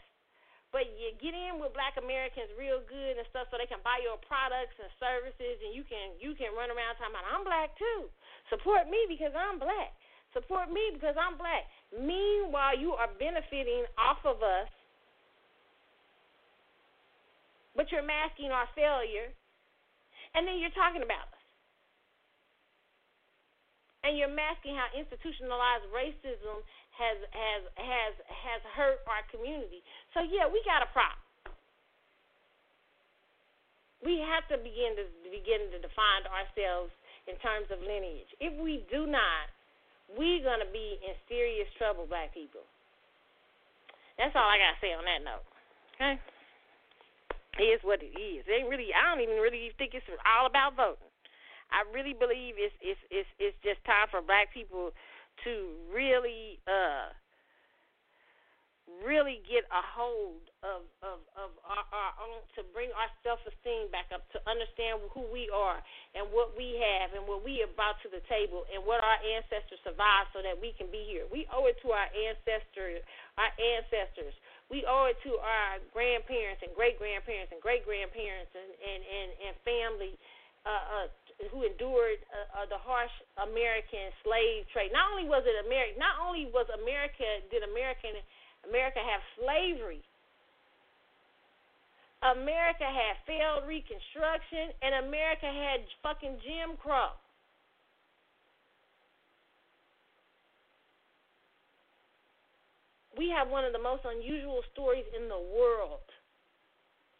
But 0.71 0.87
you 0.95 1.11
get 1.19 1.35
in 1.35 1.59
with 1.59 1.75
black 1.75 1.99
Americans 1.99 2.47
real 2.55 2.79
good 2.87 3.19
and 3.19 3.27
stuff 3.27 3.51
so 3.51 3.59
they 3.59 3.67
can 3.67 3.83
buy 3.83 3.99
your 3.99 4.21
products 4.23 4.79
and 4.79 4.87
services 5.03 5.59
and 5.65 5.75
you 5.75 5.83
can 5.83 6.15
you 6.21 6.31
can 6.37 6.55
run 6.55 6.71
around 6.71 6.95
talking 6.95 7.11
about 7.11 7.27
I'm 7.27 7.43
black 7.43 7.75
too. 7.75 8.07
Support 8.53 8.87
me 8.87 9.03
because 9.09 9.35
I'm 9.35 9.59
black. 9.59 9.91
Support 10.31 10.69
me 10.69 10.93
because 10.93 11.17
I'm 11.17 11.41
black. 11.41 11.65
Meanwhile, 11.93 12.77
you 12.77 12.93
are 12.93 13.09
benefiting 13.19 13.85
off 13.97 14.21
of 14.25 14.43
us, 14.43 14.69
but 17.75 17.91
you're 17.91 18.05
masking 18.05 18.51
our 18.51 18.67
failure, 18.75 19.33
and 20.35 20.47
then 20.47 20.59
you're 20.59 20.75
talking 20.75 21.01
about 21.01 21.27
us. 21.33 21.39
and 24.03 24.15
you're 24.15 24.31
masking 24.31 24.75
how 24.75 24.87
institutionalized 24.95 25.87
racism 25.91 26.63
has 26.95 27.17
has 27.31 27.61
has 27.75 28.13
has 28.27 28.61
hurt 28.75 29.03
our 29.07 29.23
community. 29.31 29.83
So 30.15 30.23
yeah, 30.23 30.47
we 30.47 30.63
got 30.63 30.83
a 30.83 30.89
problem. 30.91 31.19
We 33.99 34.23
have 34.23 34.47
to 34.47 34.57
begin 34.59 34.95
to 34.95 35.05
begin 35.27 35.67
to 35.75 35.79
define 35.83 36.23
ourselves 36.31 36.95
in 37.27 37.35
terms 37.43 37.67
of 37.71 37.83
lineage. 37.83 38.31
If 38.39 38.55
we 38.55 38.87
do 38.87 39.03
not, 39.03 39.51
we're 40.17 40.43
gonna 40.43 40.69
be 40.71 40.97
in 41.05 41.13
serious 41.27 41.67
trouble, 41.77 42.05
black 42.05 42.33
people. 42.33 42.65
That's 44.17 44.35
all 44.35 44.47
I 44.47 44.57
gotta 44.57 44.79
say 44.81 44.91
on 44.93 45.05
that 45.05 45.21
note. 45.23 45.45
Okay? 45.95 46.15
It 47.59 47.75
is 47.75 47.81
what 47.83 47.99
it 48.01 48.15
is. 48.15 48.47
It 48.47 48.51
ain't 48.51 48.69
really 48.69 48.89
I 48.95 49.11
don't 49.11 49.23
even 49.23 49.37
really 49.37 49.71
think 49.77 49.93
it's 49.93 50.05
all 50.25 50.47
about 50.47 50.75
voting. 50.75 51.11
I 51.69 51.85
really 51.93 52.13
believe 52.13 52.55
it's 52.57 52.75
it's 52.81 52.99
it's 53.11 53.29
it's 53.37 53.57
just 53.61 53.83
time 53.85 54.09
for 54.09 54.21
black 54.21 54.53
people 54.53 54.91
to 55.45 55.53
really 55.93 56.59
uh 56.67 57.13
really 59.05 59.39
get 59.45 59.63
a 59.69 59.83
hold 59.95 60.43
of 60.65 60.83
of 61.05 61.23
of 61.39 61.49
our, 61.63 61.85
our 61.93 62.13
own 62.19 62.41
to 62.57 62.65
bring 62.75 62.91
our 62.97 63.07
self 63.23 63.39
esteem 63.47 63.87
back 63.93 64.11
up 64.11 64.27
to 64.35 64.39
understand 64.49 64.99
who 65.13 65.23
we 65.31 65.47
are 65.53 65.79
and 66.17 66.27
what 66.33 66.51
we 66.57 66.75
have 66.75 67.13
and 67.15 67.23
what 67.23 67.45
we 67.45 67.63
brought 67.77 67.95
to 68.03 68.09
the 68.11 68.19
table 68.27 68.67
and 68.73 68.81
what 68.83 68.99
our 68.99 69.19
ancestors 69.23 69.79
survived 69.85 70.33
so 70.35 70.43
that 70.43 70.57
we 70.57 70.75
can 70.75 70.91
be 70.91 71.05
here. 71.07 71.23
We 71.31 71.47
owe 71.53 71.69
it 71.69 71.79
to 71.85 71.93
our 71.95 72.09
ancestors 72.11 73.05
our 73.39 73.53
ancestors. 73.55 74.35
We 74.67 74.83
owe 74.83 75.09
it 75.09 75.17
to 75.23 75.39
our 75.39 75.79
grandparents 75.95 76.61
and 76.61 76.75
great 76.75 76.99
grandparents 76.99 77.55
and 77.55 77.63
great 77.63 77.87
grandparents 77.87 78.51
and 78.51 78.69
and 78.73 79.01
and, 79.05 79.29
and 79.47 79.53
family 79.63 80.13
uh, 80.67 81.07
uh, 81.07 81.07
who 81.55 81.63
endured 81.63 82.19
uh, 82.35 82.61
uh, 82.61 82.67
the 82.67 82.75
harsh 82.75 83.13
American 83.39 84.11
slave 84.27 84.67
trade. 84.75 84.91
Not 84.91 85.07
only 85.15 85.23
was 85.23 85.47
it 85.47 85.55
America, 85.63 85.95
not 85.95 86.19
only 86.19 86.51
was 86.51 86.67
America 86.75 87.23
did 87.47 87.63
American 87.63 88.19
America 88.67 88.99
had 88.99 89.21
slavery. 89.39 90.03
America 92.19 92.83
had 92.83 93.15
failed 93.23 93.63
Reconstruction, 93.63 94.75
and 94.83 95.07
America 95.07 95.47
had 95.47 95.87
fucking 96.03 96.35
Jim 96.43 96.75
Crow. 96.81 97.15
We 103.15 103.31
have 103.31 103.47
one 103.47 103.63
of 103.63 103.71
the 103.71 103.79
most 103.79 104.03
unusual 104.03 104.63
stories 104.71 105.05
in 105.15 105.27
the 105.27 105.39
world 105.39 106.03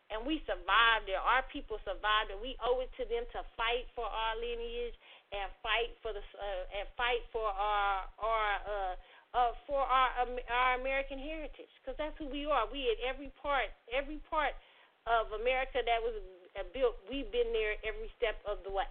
and 0.10 0.26
we 0.26 0.42
survived 0.50 1.06
it. 1.06 1.18
Our 1.18 1.46
people 1.54 1.78
survived 1.86 2.34
it. 2.34 2.38
We 2.42 2.58
owe 2.66 2.82
it 2.82 2.90
to 2.98 3.06
them 3.06 3.26
to 3.38 3.46
fight 3.54 3.86
for 3.94 4.06
our 4.06 4.34
lineage 4.38 4.98
and 5.30 5.54
fight 5.62 5.94
for 6.02 6.10
the 6.10 6.26
uh, 6.34 6.78
and 6.82 6.90
fight 6.98 7.22
for 7.30 7.46
our 7.46 8.10
our 8.18 8.50
uh, 8.66 8.94
uh, 9.34 9.54
for 9.70 9.82
our 9.82 10.10
um, 10.22 10.34
our 10.50 10.80
American 10.82 11.22
heritage 11.22 11.70
because 11.82 11.98
that's 11.98 12.18
who 12.18 12.26
we 12.26 12.46
are. 12.50 12.66
We 12.72 12.90
at 12.90 13.00
every 13.06 13.30
part 13.38 13.70
every 13.94 14.22
part 14.30 14.58
of 15.06 15.30
America 15.38 15.82
that 15.86 16.00
was 16.02 16.18
uh, 16.58 16.66
built. 16.74 16.98
We've 17.10 17.30
been 17.30 17.54
there 17.54 17.78
every 17.86 18.10
step 18.18 18.42
of 18.50 18.62
the 18.66 18.74
way. 18.74 18.90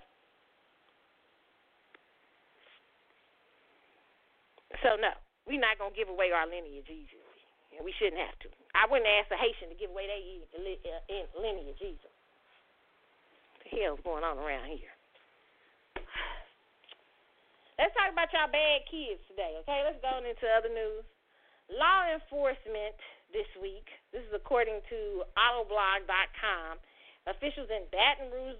So 4.86 4.94
no, 4.94 5.10
we're 5.42 5.58
not 5.58 5.78
gonna 5.78 5.94
give 5.94 6.08
away 6.08 6.30
our 6.30 6.46
lineage 6.46 6.86
easily, 6.86 7.40
and 7.74 7.82
we 7.82 7.90
shouldn't 7.98 8.22
have 8.22 8.38
to. 8.46 8.48
I 8.78 8.86
wouldn't 8.86 9.10
ask 9.10 9.26
a 9.34 9.38
Haitian 9.38 9.74
to 9.74 9.78
give 9.78 9.90
away 9.90 10.06
their 10.06 11.02
uh, 11.10 11.26
lineage 11.34 11.82
either. 11.82 12.12
What 13.58 13.60
the 13.66 13.70
hell's 13.74 14.02
going 14.06 14.22
on 14.22 14.38
around 14.38 14.70
here? 14.70 14.97
Let's 17.78 17.94
talk 17.94 18.10
about 18.10 18.34
y'all 18.34 18.50
bad 18.50 18.82
kids 18.90 19.22
today, 19.30 19.54
okay? 19.62 19.86
Let's 19.86 20.02
go 20.02 20.18
into 20.18 20.46
other 20.50 20.66
news. 20.66 21.06
Law 21.70 22.10
enforcement 22.10 22.98
this 23.30 23.46
week, 23.54 23.86
this 24.10 24.26
is 24.26 24.34
according 24.34 24.82
to 24.90 25.22
Autoblog.com, 25.38 26.82
officials 27.30 27.70
in 27.70 27.86
Baton 27.94 28.34
Rouge, 28.34 28.58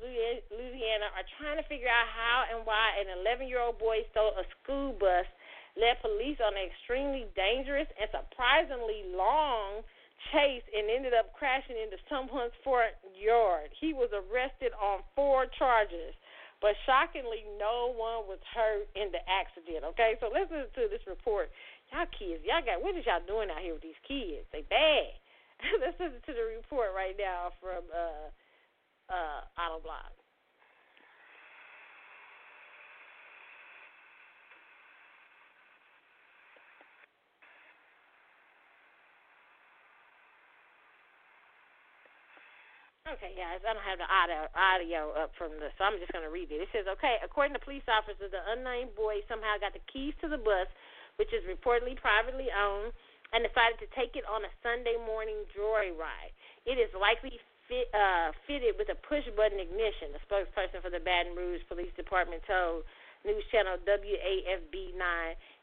Louisiana 0.55 1.11
are 1.19 1.27
trying 1.35 1.59
to 1.59 1.67
figure 1.67 1.91
out 1.91 2.07
how 2.07 2.47
and 2.47 2.63
why 2.63 2.95
an 3.03 3.11
11 3.27 3.51
year 3.51 3.59
old 3.59 3.83
boy 3.83 4.07
stole 4.15 4.39
a 4.39 4.47
school 4.63 4.95
bus, 4.95 5.27
led 5.75 5.99
police 5.99 6.39
on 6.39 6.55
an 6.55 6.71
extremely 6.71 7.27
dangerous 7.35 7.91
and 7.99 8.07
surprisingly 8.15 9.03
long 9.19 9.83
chase 10.31 10.63
and 10.71 10.87
ended 10.87 11.11
up 11.11 11.35
crashing 11.35 11.75
into 11.75 11.99
someone's 12.07 12.55
front 12.63 12.95
yard. 13.19 13.75
He 13.83 13.91
was 13.91 14.15
arrested 14.15 14.71
on 14.79 15.03
four 15.19 15.51
charges, 15.59 16.15
but 16.61 16.75
shockingly, 16.83 17.47
no 17.55 17.95
one 17.95 18.27
was 18.27 18.43
hurt 18.51 18.91
in 18.99 19.15
the 19.15 19.23
accident. 19.31 19.87
Okay, 19.95 20.19
so 20.19 20.27
listen 20.27 20.67
to 20.75 20.91
this 20.91 21.03
report. 21.07 21.55
Y'all 21.95 22.11
kids, 22.11 22.43
y'all 22.43 22.65
got 22.67 22.83
what 22.83 22.99
is 22.99 23.07
y'all 23.07 23.23
doing 23.25 23.49
out 23.49 23.63
here 23.63 23.79
with 23.79 23.87
these 23.87 24.03
kids? 24.03 24.43
They 24.51 24.67
bad. 24.67 25.15
listen 25.85 26.19
to 26.19 26.33
the 26.35 26.45
report 26.59 26.91
right 26.95 27.15
now 27.15 27.55
from 27.63 27.87
uh 27.95 28.27
uh 29.07 29.41
Autoblog. 29.55 30.18
Okay, 43.09 43.33
guys, 43.41 43.65
I 43.65 43.73
don't 43.73 43.89
have 43.89 43.97
the 43.97 44.11
audio, 44.53 45.17
up 45.17 45.33
from 45.41 45.57
the, 45.57 45.73
so 45.81 45.89
I'm 45.89 45.97
just 45.97 46.13
going 46.13 46.29
to 46.29 46.35
read 46.35 46.53
it. 46.53 46.61
It 46.61 46.69
says, 46.77 46.85
okay, 46.93 47.17
according 47.25 47.57
to 47.57 47.63
police 47.65 47.87
officers, 47.89 48.29
the 48.29 48.45
unnamed 48.53 48.93
boy 48.93 49.25
somehow 49.33 49.57
got 49.57 49.73
the 49.73 49.81
keys 49.89 50.13
to 50.21 50.29
the 50.29 50.37
bus, 50.37 50.69
which 51.17 51.33
is 51.33 51.41
reportedly 51.49 51.97
privately 51.97 52.53
owned, 52.53 52.93
and 53.33 53.41
decided 53.49 53.81
to 53.81 53.89
take 53.97 54.13
it 54.13 54.29
on 54.29 54.45
a 54.45 54.53
Sunday 54.61 55.01
morning 55.09 55.41
joyride. 55.57 56.37
It 56.69 56.77
is 56.77 56.93
likely 56.93 57.41
fit, 57.65 57.89
uh, 57.97 58.37
fitted 58.45 58.77
with 58.77 58.93
a 58.93 58.99
push 59.09 59.25
button 59.33 59.57
ignition. 59.57 60.13
The 60.13 60.21
spokesperson 60.29 60.85
for 60.85 60.93
the 60.93 61.01
Baton 61.01 61.33
Rouge 61.33 61.65
Police 61.65 61.93
Department 61.97 62.45
told 62.45 62.85
news 63.25 63.45
channel 63.49 63.81
WAFB 63.89 64.93
9 64.93 65.01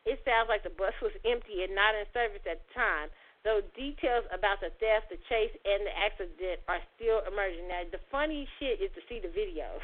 it 0.05 0.21
sounds 0.21 0.45
like 0.45 0.61
the 0.61 0.73
bus 0.73 0.93
was 1.01 1.13
empty 1.25 1.65
and 1.65 1.73
not 1.73 1.97
in 1.97 2.05
service 2.13 2.45
at 2.45 2.61
the 2.61 2.69
time 2.77 3.09
though 3.45 3.61
details 3.77 4.25
about 4.33 4.57
the 4.59 4.73
theft, 4.81 5.13
the 5.13 5.21
chase, 5.29 5.53
and 5.63 5.85
the 5.85 5.93
accident 5.93 6.65
are 6.65 6.81
still 6.97 7.21
emerging. 7.29 7.69
Now, 7.69 7.85
the 7.93 8.01
funny 8.09 8.49
shit 8.57 8.81
is 8.81 8.89
to 8.97 9.01
see 9.05 9.21
the 9.21 9.29
video. 9.29 9.69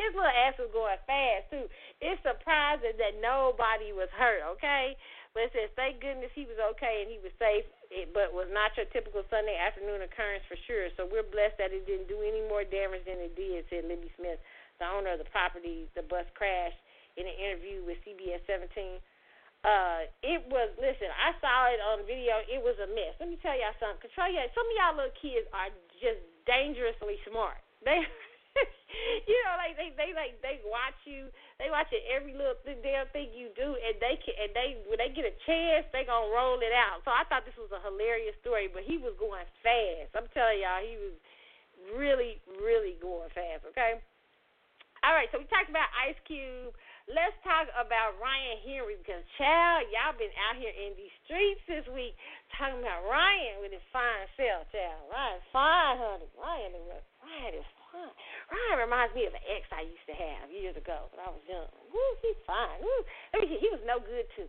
His 0.00 0.10
little 0.10 0.26
ass 0.26 0.58
was 0.58 0.74
going 0.74 0.98
fast 1.06 1.52
too. 1.54 1.70
It's 2.02 2.18
surprising 2.26 2.98
that 2.98 3.22
nobody 3.22 3.94
was 3.94 4.10
hurt. 4.10 4.42
Okay, 4.58 4.98
but 5.30 5.46
it 5.46 5.54
says 5.54 5.70
thank 5.78 6.02
goodness 6.02 6.34
he 6.34 6.50
was 6.50 6.58
okay 6.74 7.06
and 7.06 7.12
he 7.12 7.22
was 7.22 7.30
safe. 7.38 7.62
But 8.10 8.34
was 8.34 8.50
not 8.50 8.74
your 8.74 8.90
typical 8.90 9.22
Sunday 9.30 9.54
afternoon 9.54 10.02
occurrence 10.02 10.42
for 10.50 10.58
sure. 10.66 10.90
So 10.98 11.06
we're 11.06 11.22
blessed 11.22 11.62
that 11.62 11.70
it 11.70 11.86
didn't 11.86 12.10
do 12.10 12.26
any 12.26 12.42
more 12.42 12.66
damage 12.66 13.06
than 13.06 13.22
it 13.22 13.38
did," 13.38 13.70
said 13.70 13.86
Libby 13.86 14.10
Smith, 14.18 14.42
the 14.82 14.88
owner 14.90 15.14
of 15.14 15.22
the 15.22 15.30
property. 15.30 15.86
The 15.94 16.02
bus 16.02 16.26
crashed 16.34 16.80
in 17.14 17.30
an 17.30 17.36
interview 17.38 17.86
with 17.86 18.02
CBS 18.02 18.42
17. 18.50 18.98
Uh, 19.64 20.04
it 20.20 20.44
was 20.52 20.68
listen. 20.76 21.08
I 21.08 21.32
saw 21.40 21.72
it 21.72 21.80
on 21.80 22.04
video. 22.04 22.44
It 22.44 22.60
was 22.60 22.76
a 22.84 22.88
mess. 22.92 23.16
Let 23.16 23.32
me 23.32 23.40
tell 23.40 23.56
y'all 23.56 23.72
something. 23.80 24.12
Control 24.12 24.28
y'all. 24.28 24.52
Some 24.52 24.68
of 24.68 24.74
y'all 24.76 24.96
little 25.00 25.16
kids 25.16 25.48
are 25.56 25.72
just 25.96 26.20
dangerously 26.44 27.18
smart. 27.26 27.58
They, 27.84 28.00
you 29.26 29.36
know, 29.42 29.58
like 29.58 29.74
they 29.74 29.90
they 29.98 30.14
like 30.14 30.38
they 30.38 30.62
watch 30.62 30.94
you. 31.04 31.26
They 31.58 31.68
watch 31.74 31.90
it 31.90 32.06
every 32.06 32.32
little 32.38 32.54
damn 32.64 33.10
thing 33.10 33.34
you 33.34 33.50
do, 33.58 33.74
and 33.74 33.98
they 33.98 34.14
can 34.22 34.32
and 34.38 34.54
they 34.54 34.78
when 34.86 35.02
they 35.02 35.10
get 35.10 35.26
a 35.26 35.34
chance, 35.42 35.84
they 35.90 36.06
gonna 36.06 36.30
roll 36.30 36.62
it 36.62 36.70
out. 36.70 37.02
So 37.02 37.10
I 37.10 37.26
thought 37.26 37.42
this 37.42 37.58
was 37.58 37.74
a 37.74 37.82
hilarious 37.82 38.38
story, 38.40 38.70
but 38.70 38.86
he 38.86 38.96
was 38.96 39.18
going 39.18 39.42
fast. 39.60 40.14
I'm 40.14 40.30
telling 40.30 40.62
y'all, 40.62 40.80
he 40.86 40.94
was 40.96 41.18
really 41.98 42.38
really 42.62 42.94
going 43.02 43.28
fast. 43.34 43.66
Okay. 43.74 43.98
All 45.04 45.12
right, 45.12 45.28
so 45.28 45.36
we 45.36 45.44
talked 45.52 45.68
about 45.68 45.90
Ice 46.00 46.16
Cube 46.24 46.72
Let's 47.04 47.36
talk 47.44 47.68
about 47.76 48.16
Ryan 48.16 48.64
Henry 48.64 48.96
because, 48.96 49.20
child, 49.36 49.84
y'all 49.92 50.16
been 50.16 50.32
out 50.48 50.56
here 50.56 50.72
in 50.72 50.96
these 50.96 51.12
streets 51.28 51.60
this 51.68 51.84
week 51.92 52.16
talking 52.56 52.80
about 52.80 53.04
Ryan 53.04 53.60
with 53.60 53.76
his 53.76 53.84
fine 53.92 54.24
self, 54.40 54.64
child. 54.72 55.12
Ryan 55.12 55.40
fine, 55.52 56.00
honey. 56.00 56.32
Ryan 56.32 56.72
is, 56.72 57.04
Ryan 57.20 57.60
is 57.60 57.68
fine. 57.92 58.08
Ryan 58.48 58.88
reminds 58.88 59.12
me 59.12 59.28
of 59.28 59.36
an 59.36 59.44
ex 59.52 59.68
I 59.68 59.84
used 59.84 60.08
to 60.08 60.16
have 60.16 60.48
years 60.48 60.80
ago 60.80 61.12
when 61.12 61.20
I 61.20 61.28
was 61.28 61.44
young. 61.44 61.68
Woo, 61.92 62.10
he's 62.24 62.40
fine. 62.48 62.80
Woo. 62.80 63.04
He 63.52 63.68
was 63.68 63.84
no 63.84 64.00
good, 64.00 64.24
too. 64.32 64.48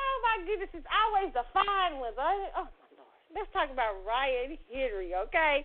oh, 0.00 0.16
my 0.24 0.40
goodness. 0.48 0.72
It's 0.72 0.88
always 0.88 1.28
the 1.36 1.44
fine 1.52 2.00
ones. 2.00 2.16
Oh, 2.16 2.24
my 2.24 2.56
Lord. 2.56 2.79
Let's 3.30 3.50
talk 3.54 3.70
about 3.70 4.02
Ryan 4.02 4.58
Henry, 4.66 5.14
okay? 5.14 5.62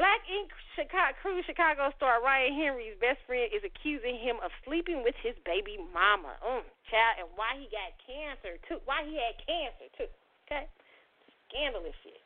Black 0.00 0.22
Ink 0.30 0.48
Chicago, 0.78 1.12
Crew 1.20 1.42
Chicago 1.44 1.92
star 1.98 2.22
Ryan 2.22 2.54
Henry's 2.54 2.96
best 3.02 3.18
friend 3.26 3.50
is 3.52 3.66
accusing 3.66 4.16
him 4.16 4.38
of 4.40 4.54
sleeping 4.64 5.02
with 5.02 5.18
his 5.20 5.34
baby 5.44 5.76
mama. 5.76 6.38
Mm, 6.40 6.64
child, 6.88 7.14
and 7.18 7.28
why 7.34 7.58
he 7.58 7.66
got 7.68 7.92
cancer 8.06 8.56
too. 8.70 8.78
Why 8.86 9.04
he 9.04 9.18
had 9.18 9.36
cancer 9.42 9.90
too. 9.98 10.10
Okay, 10.46 10.70
scandalous 11.50 11.98
shit. 12.00 12.22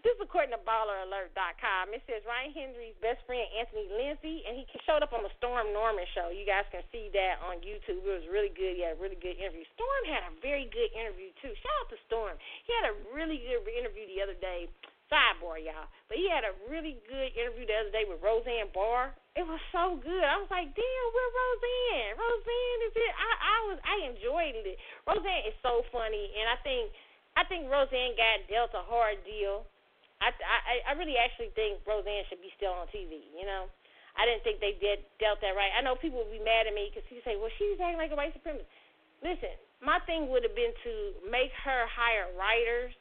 This 0.00 0.16
is 0.16 0.22
according 0.24 0.56
to 0.56 0.60
BallerAlert.com. 0.64 1.92
It 1.92 2.00
says 2.08 2.24
Ryan 2.24 2.52
Henry's 2.56 2.96
best 3.04 3.20
friend 3.28 3.44
Anthony 3.52 3.84
Lindsay, 3.92 4.40
and 4.48 4.56
he 4.56 4.64
showed 4.88 5.04
up 5.04 5.12
on 5.12 5.20
the 5.20 5.32
Storm 5.36 5.72
Norman 5.76 6.08
show. 6.16 6.32
You 6.32 6.48
guys 6.48 6.64
can 6.72 6.80
see 6.88 7.12
that 7.12 7.40
on 7.44 7.60
YouTube. 7.60 8.00
It 8.00 8.08
was 8.08 8.28
really 8.32 8.52
good. 8.52 8.80
He 8.80 8.82
had 8.84 8.96
a 8.96 9.00
really 9.00 9.20
good 9.20 9.36
interview. 9.36 9.66
Storm 9.76 10.02
had 10.08 10.24
a 10.24 10.32
very 10.40 10.72
good 10.72 10.88
interview 10.96 11.28
too. 11.44 11.52
Shout 11.52 11.76
out 11.84 11.88
to 11.92 11.98
Storm. 12.08 12.34
He 12.64 12.72
had 12.80 12.92
a 12.92 12.94
really 13.12 13.44
good 13.44 13.60
interview 13.68 14.08
the 14.08 14.24
other 14.24 14.38
day. 14.40 14.72
Sidebar, 15.10 15.58
y'all. 15.58 15.90
But 16.06 16.22
he 16.22 16.30
had 16.30 16.46
a 16.46 16.54
really 16.70 17.02
good 17.10 17.34
interview 17.34 17.66
the 17.66 17.76
other 17.82 17.92
day 17.92 18.06
with 18.06 18.22
Roseanne 18.22 18.70
Barr. 18.70 19.10
It 19.34 19.42
was 19.42 19.58
so 19.74 19.98
good. 19.98 20.22
I 20.22 20.38
was 20.38 20.46
like, 20.54 20.70
damn, 20.70 21.06
where 21.10 21.30
Roseanne? 21.34 22.14
Roseanne 22.14 22.80
is 22.86 22.94
it? 22.94 23.12
I, 23.18 23.30
I 23.34 23.56
was 23.66 23.78
I 23.82 23.96
enjoyed 24.06 24.54
it. 24.54 24.78
Roseanne 25.10 25.50
is 25.50 25.58
so 25.66 25.82
funny, 25.90 26.30
and 26.38 26.46
I 26.46 26.56
think 26.62 26.94
I 27.34 27.42
think 27.46 27.66
Roseanne 27.66 28.14
got 28.14 28.46
dealt 28.46 28.74
a 28.74 28.86
hard 28.86 29.22
deal 29.26 29.66
I, 30.20 30.30
I 30.32 30.74
I 30.88 30.92
really 31.00 31.16
actually 31.16 31.50
think 31.56 31.80
Roseanne 31.88 32.28
should 32.28 32.44
be 32.44 32.52
still 32.56 32.76
on 32.76 32.86
TV. 32.92 33.24
You 33.32 33.48
know, 33.48 33.72
I 34.16 34.28
didn't 34.28 34.44
think 34.44 34.60
they 34.60 34.76
did 34.76 35.04
dealt 35.16 35.40
that 35.40 35.56
right. 35.56 35.72
I 35.72 35.80
know 35.80 35.96
people 35.96 36.20
would 36.20 36.32
be 36.32 36.42
mad 36.44 36.68
at 36.68 36.74
me 36.76 36.92
because 36.92 37.08
he 37.08 37.24
say, 37.24 37.40
"Well, 37.40 37.52
she's 37.56 37.80
acting 37.80 37.96
like 37.96 38.12
a 38.12 38.18
white 38.18 38.36
supremacist." 38.36 38.68
Listen, 39.24 39.52
my 39.80 40.00
thing 40.04 40.28
would 40.32 40.44
have 40.44 40.56
been 40.56 40.72
to 40.84 40.92
make 41.28 41.52
her 41.64 41.84
hire 41.88 42.28
writers 42.36 42.92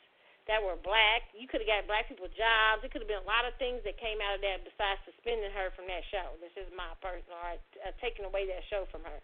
that 0.48 0.60
were 0.60 0.80
black. 0.82 1.30
You 1.38 1.46
could 1.46 1.62
have 1.62 1.70
got 1.70 1.86
black 1.86 2.10
people 2.10 2.26
jobs. 2.34 2.82
It 2.82 2.90
could 2.90 3.06
have 3.06 3.12
been 3.12 3.22
a 3.22 3.30
lot 3.30 3.46
of 3.46 3.54
things 3.62 3.86
that 3.86 4.02
came 4.02 4.18
out 4.18 4.34
of 4.34 4.42
that 4.42 4.66
besides 4.66 4.98
suspending 5.06 5.54
her 5.54 5.70
from 5.78 5.86
that 5.92 6.02
show. 6.10 6.36
This 6.42 6.56
is 6.58 6.66
my 6.74 6.90
personal, 7.04 7.38
or 7.38 7.56
uh, 7.86 7.94
taking 8.02 8.26
away 8.26 8.50
that 8.50 8.66
show 8.72 8.90
from 8.90 9.06
her. 9.06 9.20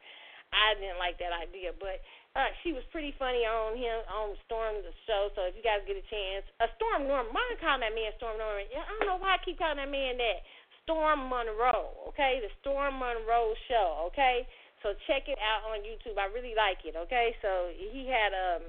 I 0.56 0.80
didn't 0.80 0.98
like 0.98 1.20
that 1.20 1.36
idea, 1.36 1.76
but 1.76 2.00
uh, 2.36 2.52
she 2.64 2.72
was 2.72 2.84
pretty 2.96 3.12
funny 3.20 3.44
on 3.44 3.76
him 3.76 4.00
on 4.08 4.40
Storm 4.48 4.80
the 4.80 4.96
show. 5.04 5.32
So 5.36 5.48
if 5.48 5.56
you 5.56 5.64
guys 5.64 5.84
get 5.84 6.00
a 6.00 6.06
chance, 6.08 6.48
uh, 6.64 6.72
Storm 6.80 7.08
Norman, 7.12 7.36
mine 7.36 7.60
calling 7.60 7.84
that 7.84 7.92
man 7.92 8.16
Storm 8.16 8.40
Norman. 8.40 8.68
I 8.72 8.88
don't 9.00 9.08
know 9.08 9.20
why 9.20 9.36
I 9.36 9.40
keep 9.44 9.60
calling 9.60 9.80
that 9.80 9.92
man 9.92 10.16
that. 10.20 10.40
Storm 10.86 11.34
Monroe, 11.34 12.14
okay, 12.14 12.38
the 12.46 12.52
Storm 12.62 13.02
Monroe 13.02 13.58
show, 13.66 14.06
okay. 14.06 14.46
So 14.86 14.94
check 15.10 15.26
it 15.26 15.42
out 15.42 15.66
on 15.66 15.82
YouTube. 15.82 16.22
I 16.22 16.30
really 16.30 16.54
like 16.54 16.78
it, 16.86 16.94
okay. 16.94 17.34
So 17.42 17.74
he 17.74 18.06
had 18.06 18.38
um 18.38 18.62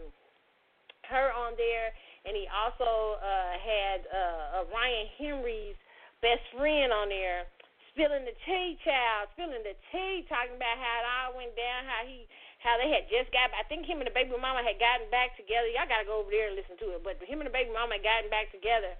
her 1.13 1.29
on 1.37 1.53
there, 1.61 1.93
and 2.25 2.33
he 2.33 2.49
also 2.49 3.21
uh 3.21 3.53
had 3.61 3.99
uh, 4.09 4.45
uh 4.57 4.63
Ryan 4.73 5.07
Henry's 5.21 5.77
best 6.25 6.41
friend 6.57 6.89
on 6.89 7.13
there 7.13 7.45
spilling 7.97 8.29
the 8.29 8.37
tea, 8.45 8.77
child, 8.85 9.33
spilling 9.33 9.65
the 9.65 9.73
tea, 9.89 10.29
talking 10.29 10.53
about 10.53 10.77
how 10.77 10.95
it 11.01 11.07
all 11.09 11.31
went 11.41 11.57
down, 11.57 11.89
how 11.89 12.05
he, 12.05 12.29
how 12.61 12.77
they 12.77 12.93
had 12.93 13.09
just 13.09 13.33
got. 13.33 13.49
I 13.57 13.65
think 13.73 13.89
him 13.89 14.05
and 14.05 14.07
the 14.07 14.13
baby 14.13 14.37
mama 14.37 14.61
had 14.61 14.77
gotten 14.77 15.09
back 15.09 15.33
together. 15.41 15.65
Y'all 15.73 15.89
gotta 15.89 16.05
go 16.05 16.21
over 16.21 16.29
there 16.29 16.53
and 16.53 16.61
listen 16.61 16.77
to 16.85 16.93
it. 16.93 17.01
But 17.01 17.17
him 17.25 17.41
and 17.41 17.49
the 17.49 17.57
baby 17.57 17.73
mama 17.73 17.97
had 17.97 18.05
gotten 18.05 18.29
back 18.29 18.53
together, 18.53 18.93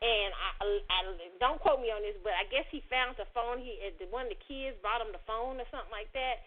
and 0.00 0.32
I, 0.32 0.48
I, 0.88 0.98
don't 1.36 1.60
quote 1.60 1.84
me 1.84 1.92
on 1.92 2.00
this, 2.00 2.16
but 2.24 2.32
I 2.40 2.48
guess 2.48 2.64
he 2.72 2.80
found 2.88 3.20
the 3.20 3.28
phone. 3.36 3.60
He, 3.60 3.76
the 4.00 4.08
one 4.08 4.26
of 4.26 4.32
the 4.32 4.40
kids 4.40 4.80
brought 4.80 5.04
him 5.04 5.12
the 5.12 5.20
phone 5.28 5.60
or 5.60 5.68
something 5.68 5.92
like 5.92 6.08
that. 6.16 6.40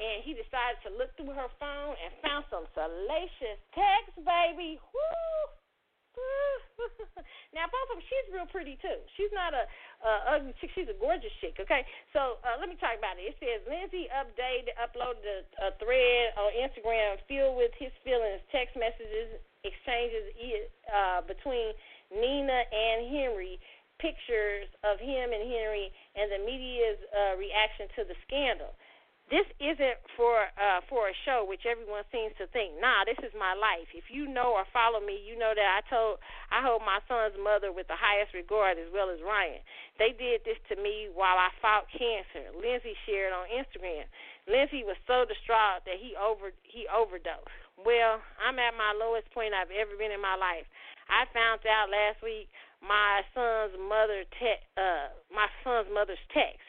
And 0.00 0.24
he 0.24 0.32
decided 0.32 0.80
to 0.88 0.90
look 0.96 1.12
through 1.14 1.36
her 1.36 1.52
phone 1.60 1.94
and 2.00 2.10
found 2.24 2.48
some 2.48 2.64
salacious 2.74 3.60
text, 3.76 4.16
baby. 4.24 4.80
Woo! 4.80 5.61
now 7.56 7.66
both 7.68 7.88
of 7.92 7.98
them, 7.98 8.04
she's 8.04 8.26
real 8.32 8.48
pretty 8.48 8.76
too. 8.80 8.98
She's 9.16 9.32
not 9.32 9.54
a 9.56 9.64
uh, 10.02 10.36
ugly 10.36 10.52
chick. 10.60 10.70
She's 10.74 10.90
a 10.90 10.98
gorgeous 10.98 11.32
chick. 11.40 11.56
Okay, 11.60 11.86
so 12.12 12.42
uh, 12.42 12.58
let 12.58 12.68
me 12.68 12.76
talk 12.76 12.98
about 12.98 13.16
it. 13.16 13.32
It 13.32 13.36
says 13.40 13.62
Lindsay 13.64 14.10
updated, 14.12 14.76
uploaded 14.76 15.24
a, 15.24 15.68
a 15.68 15.76
thread 15.80 16.34
on 16.36 16.50
Instagram 16.58 17.20
filled 17.28 17.56
with 17.56 17.72
his 17.78 17.92
feelings, 18.04 18.42
text 18.50 18.76
messages, 18.76 19.40
exchanges 19.64 20.32
uh, 20.90 21.22
between 21.24 21.72
Nina 22.12 22.66
and 22.68 23.08
Henry, 23.08 23.56
pictures 24.02 24.66
of 24.82 24.98
him 24.98 25.30
and 25.30 25.44
Henry, 25.46 25.88
and 26.18 26.26
the 26.28 26.40
media's 26.42 26.98
uh, 27.14 27.38
reaction 27.38 27.86
to 27.94 28.02
the 28.04 28.18
scandal 28.26 28.74
this 29.32 29.48
isn't 29.56 29.96
for 30.12 30.44
uh 30.60 30.84
for 30.92 31.08
a 31.08 31.16
show 31.24 31.40
which 31.48 31.64
everyone 31.64 32.04
seems 32.12 32.36
to 32.36 32.44
think 32.52 32.76
nah 32.76 33.00
this 33.08 33.16
is 33.24 33.32
my 33.32 33.56
life. 33.56 33.88
If 33.96 34.12
you 34.12 34.28
know 34.28 34.52
or 34.60 34.68
follow 34.76 35.00
me 35.00 35.16
you 35.16 35.40
know 35.40 35.56
that 35.56 35.68
i 35.72 35.80
told 35.88 36.20
i 36.52 36.60
hold 36.60 36.84
my 36.84 37.00
son's 37.08 37.32
mother 37.40 37.72
with 37.72 37.88
the 37.88 37.96
highest 37.96 38.36
regard 38.36 38.76
as 38.76 38.92
well 38.92 39.08
as 39.08 39.24
ryan. 39.24 39.64
They 39.96 40.12
did 40.12 40.44
this 40.44 40.60
to 40.68 40.76
me 40.76 41.08
while 41.08 41.40
i 41.40 41.48
fought 41.64 41.88
cancer. 41.88 42.52
Lindsay 42.52 42.92
shared 43.08 43.32
on 43.32 43.48
instagram. 43.48 44.04
Lindsay 44.44 44.84
was 44.84 45.00
so 45.08 45.24
distraught 45.24 45.88
that 45.88 45.96
he 45.96 46.12
over 46.12 46.52
he 46.68 46.84
overdosed. 46.92 47.48
Well 47.80 48.20
i'm 48.36 48.60
at 48.60 48.76
my 48.76 48.92
lowest 48.92 49.32
point 49.32 49.56
i've 49.56 49.72
ever 49.72 49.96
been 49.96 50.12
in 50.12 50.20
my 50.20 50.36
life. 50.36 50.68
I 51.08 51.24
found 51.32 51.64
out 51.64 51.88
last 51.88 52.20
week 52.20 52.52
my 52.84 53.24
son's 53.32 53.80
mother 53.80 54.28
te- 54.36 54.66
uh 54.76 55.08
my 55.32 55.48
son's 55.64 55.88
mother's 55.88 56.20
text 56.36 56.68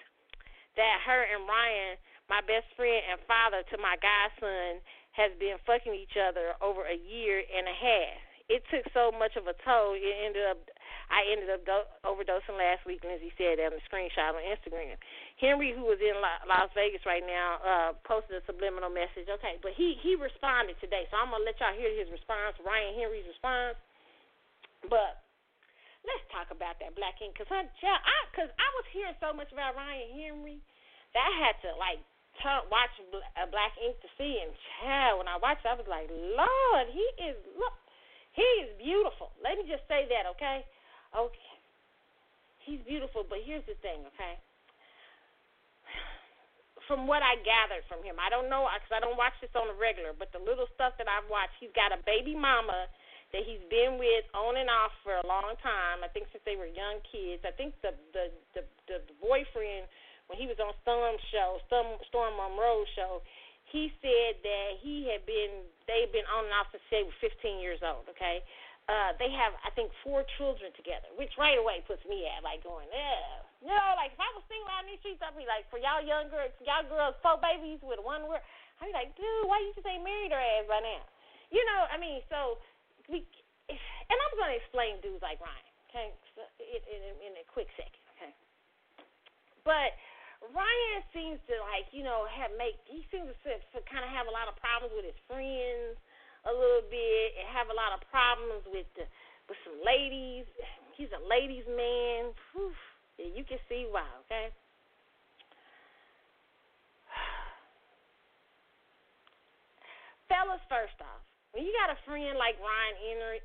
that 0.79 1.03
her 1.03 1.27
and 1.27 1.43
ryan 1.43 1.99
my 2.31 2.41
best 2.45 2.67
friend 2.75 3.01
and 3.11 3.19
father 3.27 3.63
to 3.71 3.75
my 3.79 3.95
godson 3.99 4.79
has 5.13 5.29
been 5.37 5.61
fucking 5.67 5.93
each 5.93 6.17
other 6.17 6.57
over 6.63 6.85
a 6.89 6.97
year 6.97 7.41
and 7.41 7.69
a 7.69 7.75
half. 7.77 8.19
It 8.51 8.59
took 8.67 8.83
so 8.91 9.07
much 9.15 9.39
of 9.39 9.47
a 9.47 9.55
toll. 9.63 9.95
It 9.95 10.03
ended 10.03 10.43
up, 10.43 10.59
I 11.07 11.23
ended 11.31 11.47
up 11.47 11.63
do- 11.63 11.89
overdosing 12.03 12.59
last 12.59 12.83
week. 12.83 12.99
Lindsay 13.05 13.31
said 13.39 13.55
on 13.63 13.71
the 13.71 13.83
screenshot 13.87 14.35
on 14.35 14.43
Instagram. 14.43 14.99
Henry, 15.39 15.71
who 15.71 15.87
was 15.87 16.01
in 16.03 16.19
Las 16.19 16.69
Vegas 16.75 17.07
right 17.07 17.23
now, 17.23 17.49
uh, 17.63 17.89
posted 18.03 18.43
a 18.43 18.43
subliminal 18.43 18.91
message. 18.91 19.31
Okay, 19.31 19.63
but 19.63 19.71
he 19.79 19.95
he 20.03 20.19
responded 20.19 20.75
today, 20.83 21.07
so 21.07 21.15
I'm 21.15 21.31
gonna 21.31 21.47
let 21.47 21.55
y'all 21.63 21.71
hear 21.71 21.89
his 21.95 22.11
response, 22.11 22.59
Ryan 22.59 22.99
Henry's 22.99 23.27
response. 23.31 23.79
But 24.91 25.23
let's 26.03 26.25
talk 26.35 26.51
about 26.51 26.83
that 26.83 26.99
black 26.99 27.15
ink, 27.23 27.39
cause 27.39 27.47
I, 27.47 27.63
cause 28.35 28.51
I 28.51 28.69
was 28.75 28.85
hearing 28.91 29.15
so 29.23 29.31
much 29.31 29.55
about 29.55 29.79
Ryan 29.79 30.11
Henry 30.19 30.59
that 31.15 31.23
I 31.23 31.33
had 31.47 31.55
to 31.63 31.71
like 31.79 32.03
turn, 32.41 32.65
watch 32.71 32.93
a 32.97 33.05
uh, 33.37 33.47
Black 33.51 33.73
Ink 33.77 33.99
to 34.01 34.09
see 34.17 34.41
him. 34.41 34.49
Child, 34.81 35.21
when 35.21 35.29
I 35.29 35.37
watched, 35.37 35.65
I 35.65 35.77
was 35.77 35.85
like, 35.85 36.09
Lord, 36.09 36.87
he 36.89 37.05
is 37.21 37.37
look, 37.57 37.75
he 38.33 38.45
is 38.65 38.73
beautiful. 38.79 39.29
Let 39.43 39.59
me 39.61 39.69
just 39.69 39.85
say 39.85 40.09
that, 40.09 40.25
okay? 40.37 40.65
Okay, 41.13 41.53
he's 42.65 42.81
beautiful, 42.89 43.21
but 43.21 43.45
here's 43.45 43.65
the 43.69 43.77
thing, 43.85 44.01
okay? 44.15 44.41
From 46.89 47.05
what 47.05 47.21
I 47.21 47.37
gathered 47.45 47.85
from 47.87 48.03
him, 48.03 48.17
I 48.19 48.27
don't 48.33 48.49
know 48.49 48.65
because 48.73 48.91
I 48.91 48.99
don't 48.99 49.15
watch 49.15 49.37
this 49.39 49.53
on 49.53 49.69
the 49.69 49.77
regular, 49.77 50.11
but 50.11 50.33
the 50.33 50.41
little 50.41 50.67
stuff 50.73 50.97
that 50.97 51.07
I've 51.07 51.29
watched, 51.29 51.55
he's 51.61 51.71
got 51.77 51.93
a 51.93 52.01
baby 52.03 52.33
mama 52.33 52.89
that 53.33 53.41
he's 53.49 53.65
been 53.65 53.97
with 53.97 54.25
on 54.37 54.61
and 54.61 54.69
off 54.69 54.93
for 55.01 55.17
a 55.17 55.25
long 55.25 55.57
time. 55.65 56.05
I 56.05 56.09
think 56.13 56.29
since 56.29 56.45
they 56.45 56.53
were 56.53 56.69
young 56.69 57.01
kids. 57.09 57.41
I 57.41 57.53
think 57.55 57.73
the 57.81 57.97
the 58.13 58.29
the, 58.53 58.63
the 58.85 58.97
boyfriend 59.17 59.89
when 60.33 60.41
he 60.41 60.49
was 60.49 60.57
on 60.57 60.73
Storm 60.81 61.13
show, 61.29 61.61
Storm, 61.69 62.01
Storm 62.09 62.33
Monroe 62.33 62.81
show, 62.97 63.21
he 63.69 63.93
said 64.01 64.41
that 64.41 64.81
he 64.81 65.05
had 65.05 65.21
been 65.29 65.61
they've 65.85 66.09
been 66.09 66.25
on 66.25 66.49
and 66.49 66.55
off 66.57 66.73
since 66.73 66.81
they 66.89 67.05
were 67.05 67.13
15 67.21 67.61
years 67.61 67.77
old. 67.85 68.09
Okay, 68.09 68.41
uh, 68.89 69.13
they 69.21 69.29
have 69.29 69.53
I 69.61 69.69
think 69.77 69.93
four 70.01 70.25
children 70.41 70.73
together, 70.73 71.05
which 71.21 71.29
right 71.37 71.61
away 71.61 71.85
puts 71.85 72.01
me 72.09 72.25
at 72.25 72.41
like 72.41 72.65
going, 72.65 72.89
yeah, 72.89 73.45
you 73.61 73.69
know, 73.69 73.89
like 73.93 74.17
if 74.17 74.21
I 74.21 74.25
was 74.33 74.41
single 74.49 74.73
out 74.73 74.89
in 74.89 74.97
these 74.97 75.01
streets, 75.05 75.21
I'd 75.21 75.37
be 75.37 75.45
like, 75.45 75.69
for 75.69 75.77
y'all 75.77 76.01
young 76.01 76.33
girls, 76.33 76.49
y'all 76.65 76.81
girls, 76.89 77.13
four 77.21 77.37
babies 77.37 77.77
with 77.85 78.01
one 78.01 78.25
word, 78.25 78.41
I'd 78.81 78.89
be 78.89 78.93
like, 78.97 79.13
dude, 79.13 79.45
why 79.45 79.61
you 79.61 79.69
just 79.77 79.85
ain't 79.85 80.01
married 80.01 80.33
her 80.33 80.41
ass 80.41 80.65
by 80.65 80.81
now? 80.81 81.05
You 81.53 81.61
know, 81.61 81.85
I 81.93 82.01
mean, 82.01 82.25
so 82.33 82.57
we, 83.05 83.21
and 83.69 84.17
I'm 84.17 84.33
gonna 84.33 84.57
explain 84.57 84.97
dudes 85.05 85.21
like 85.21 85.37
Ryan, 85.37 85.69
okay, 85.93 86.09
in, 86.57 86.81
in, 86.89 87.01
in 87.21 87.33
a 87.37 87.45
quick 87.53 87.69
second, 87.77 88.01
okay, 88.17 88.33
but 89.61 89.93
Ryan 90.51 90.99
seems 91.15 91.39
to 91.47 91.55
like 91.71 91.87
you 91.95 92.03
know 92.03 92.27
have 92.27 92.51
make 92.59 92.75
he 92.83 93.07
seems 93.07 93.31
to, 93.47 93.55
to 93.55 93.79
kind 93.87 94.03
of 94.03 94.11
have 94.11 94.27
a 94.27 94.33
lot 94.33 94.51
of 94.51 94.59
problems 94.59 94.91
with 94.91 95.07
his 95.07 95.15
friends 95.31 95.95
a 96.43 96.51
little 96.51 96.83
bit 96.91 97.39
have 97.47 97.71
a 97.71 97.75
lot 97.75 97.95
of 97.95 98.03
problems 98.11 98.67
with 98.67 98.83
the, 98.99 99.07
with 99.47 99.55
some 99.63 99.79
ladies. 99.79 100.43
He's 100.99 101.07
a 101.15 101.21
ladies 101.23 101.63
man. 101.71 102.35
Whew. 102.51 102.75
Yeah, 103.17 103.31
you 103.31 103.47
can 103.47 103.63
see 103.69 103.87
why. 103.87 104.03
Okay. 104.27 104.51
Fellas, 110.27 110.59
first 110.67 110.99
off, 110.99 111.23
when 111.53 111.63
you 111.63 111.71
got 111.77 111.93
a 111.93 111.97
friend 112.03 112.37
like 112.37 112.59
Ryan 112.59 113.39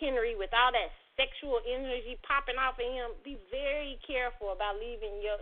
Henry 0.00 0.34
with 0.38 0.54
all 0.54 0.72
that 0.72 0.88
sexual 1.18 1.58
energy 1.66 2.16
popping 2.22 2.56
off 2.56 2.78
of 2.78 2.86
him, 2.86 3.10
be 3.26 3.34
very 3.50 3.98
careful 4.06 4.54
about 4.54 4.78
leaving 4.78 5.18
your 5.18 5.34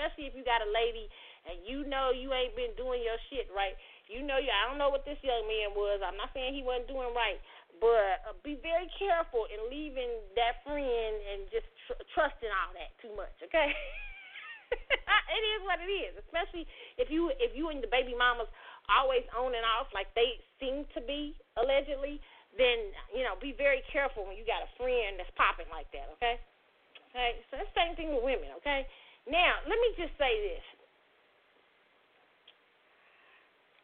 especially 0.00 0.32
if 0.32 0.32
you 0.32 0.40
got 0.40 0.64
a 0.64 0.70
lady 0.72 1.12
and 1.44 1.60
you 1.68 1.84
know 1.84 2.08
you 2.08 2.32
ain't 2.32 2.56
been 2.56 2.72
doing 2.80 3.04
your 3.04 3.20
shit 3.28 3.52
right. 3.52 3.76
You 4.08 4.24
know, 4.24 4.40
I 4.40 4.64
don't 4.64 4.80
know 4.80 4.88
what 4.88 5.04
this 5.04 5.20
young 5.20 5.44
man 5.44 5.76
was. 5.76 6.00
I'm 6.00 6.16
not 6.16 6.32
saying 6.32 6.56
he 6.56 6.64
wasn't 6.64 6.88
doing 6.88 7.12
right, 7.12 7.36
but 7.84 8.24
uh, 8.24 8.34
be 8.40 8.56
very 8.64 8.88
careful 8.96 9.44
in 9.52 9.68
leaving 9.68 10.08
that 10.40 10.64
friend 10.64 11.14
and 11.30 11.46
just 11.52 11.68
tr- 11.84 12.00
trusting 12.16 12.48
all 12.48 12.72
that 12.74 12.96
too 13.04 13.12
much. 13.12 13.36
Okay. 13.44 13.70
it 15.36 15.44
is 15.54 15.60
what 15.68 15.78
it 15.84 15.92
is, 15.92 16.16
especially 16.24 16.64
if 16.96 17.12
you 17.12 17.28
if 17.36 17.52
you 17.52 17.68
and 17.68 17.84
the 17.84 17.92
baby 17.92 18.16
mamas 18.16 18.50
always 18.88 19.22
on 19.36 19.52
and 19.52 19.66
off 19.76 19.86
like 19.92 20.10
they 20.16 20.40
seem 20.58 20.88
to 20.96 21.00
be 21.04 21.36
allegedly. 21.60 22.18
then 22.58 22.90
you 23.14 23.22
know 23.22 23.38
be 23.38 23.54
very 23.54 23.84
careful 23.94 24.26
when 24.26 24.34
you 24.34 24.42
got 24.42 24.66
a 24.66 24.70
friend 24.74 25.20
that's 25.20 25.30
popping 25.38 25.70
like 25.70 25.86
that. 25.94 26.10
Okay. 26.18 26.40
Okay. 27.14 27.42
So 27.50 27.62
that's 27.62 27.70
the 27.70 27.78
same 27.78 27.94
thing 27.94 28.10
with 28.10 28.26
women. 28.26 28.50
Okay. 28.58 28.86
Now 29.30 29.62
let 29.70 29.78
me 29.78 29.90
just 29.94 30.12
say 30.18 30.34
this. 30.42 30.66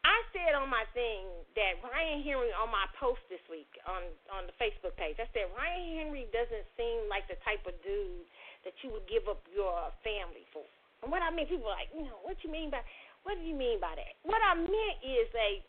I 0.03 0.23
said 0.31 0.55
on 0.55 0.71
my 0.71 0.87
thing 0.95 1.27
that 1.59 1.83
Ryan 1.83 2.23
Henry 2.23 2.51
on 2.55 2.71
my 2.71 2.87
post 2.95 3.23
this 3.31 3.43
week 3.51 3.67
on 3.87 4.03
on 4.31 4.47
the 4.47 4.55
Facebook 4.59 4.95
page. 4.99 5.19
I 5.19 5.27
said 5.31 5.47
Ryan 5.55 6.03
Henry 6.03 6.27
doesn't 6.35 6.67
seem 6.75 7.07
like 7.07 7.27
the 7.31 7.39
type 7.47 7.63
of 7.63 7.75
dude 7.83 8.27
that 8.67 8.75
you 8.83 8.91
would 8.91 9.07
give 9.07 9.27
up 9.31 9.43
your 9.51 9.91
family 10.03 10.43
for. 10.51 10.63
And 11.03 11.11
what 11.11 11.23
I 11.23 11.31
mean, 11.31 11.47
people 11.47 11.71
are 11.71 11.79
like, 11.79 11.91
you 11.95 12.03
know, 12.03 12.19
what 12.23 12.39
you 12.43 12.51
mean 12.51 12.71
by 12.71 12.83
what 13.23 13.35
do 13.35 13.43
you 13.43 13.55
mean 13.55 13.79
by 13.83 13.95
that? 13.95 14.15
What 14.23 14.39
I 14.39 14.55
meant 14.55 14.97
is 15.03 15.27
a 15.35 15.63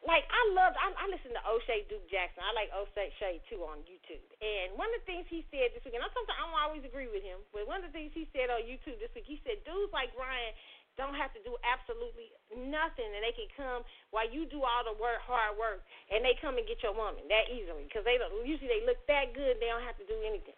like 0.00 0.24
I 0.32 0.42
love 0.56 0.72
I, 0.80 0.96
I 0.96 1.04
listen 1.12 1.36
to 1.36 1.42
O'Shea 1.44 1.84
Duke 1.92 2.08
Jackson. 2.08 2.40
I 2.40 2.56
like 2.56 2.72
O'Shea 2.72 3.40
too 3.52 3.60
on 3.68 3.84
YouTube. 3.84 4.24
And 4.40 4.72
one 4.80 4.88
of 4.96 5.04
the 5.04 5.06
things 5.06 5.28
he 5.28 5.44
said 5.52 5.76
this 5.76 5.84
week, 5.84 5.92
and 5.92 6.00
I 6.00 6.08
sometimes 6.08 6.40
I 6.40 6.44
don't 6.48 6.56
always 6.56 6.84
agree 6.88 7.12
with 7.12 7.20
him, 7.20 7.44
but 7.52 7.68
one 7.68 7.84
of 7.84 7.92
the 7.92 7.94
things 7.94 8.12
he 8.16 8.24
said 8.32 8.48
on 8.48 8.64
YouTube 8.64 8.96
this 8.96 9.12
week, 9.12 9.28
he 9.28 9.36
said 9.44 9.60
dudes 9.68 9.92
like 9.92 10.08
Ryan 10.16 10.56
don't 10.96 11.16
have 11.16 11.32
to 11.36 11.40
do 11.44 11.56
absolutely 11.64 12.32
nothing, 12.52 13.08
and 13.08 13.20
they 13.20 13.36
can 13.36 13.48
come 13.56 13.84
while 14.12 14.26
you 14.28 14.48
do 14.48 14.64
all 14.64 14.82
the 14.84 14.96
work, 14.96 15.20
hard 15.24 15.56
work, 15.60 15.84
and 16.08 16.24
they 16.24 16.36
come 16.40 16.56
and 16.56 16.64
get 16.64 16.80
your 16.80 16.96
woman 16.96 17.24
that 17.28 17.52
easily 17.52 17.84
because 17.84 18.04
they 18.08 18.16
don't. 18.16 18.32
Usually 18.44 18.72
they 18.72 18.84
look 18.88 19.00
that 19.04 19.36
good, 19.36 19.60
they 19.60 19.68
don't 19.68 19.84
have 19.84 20.00
to 20.00 20.06
do 20.08 20.16
anything. 20.24 20.56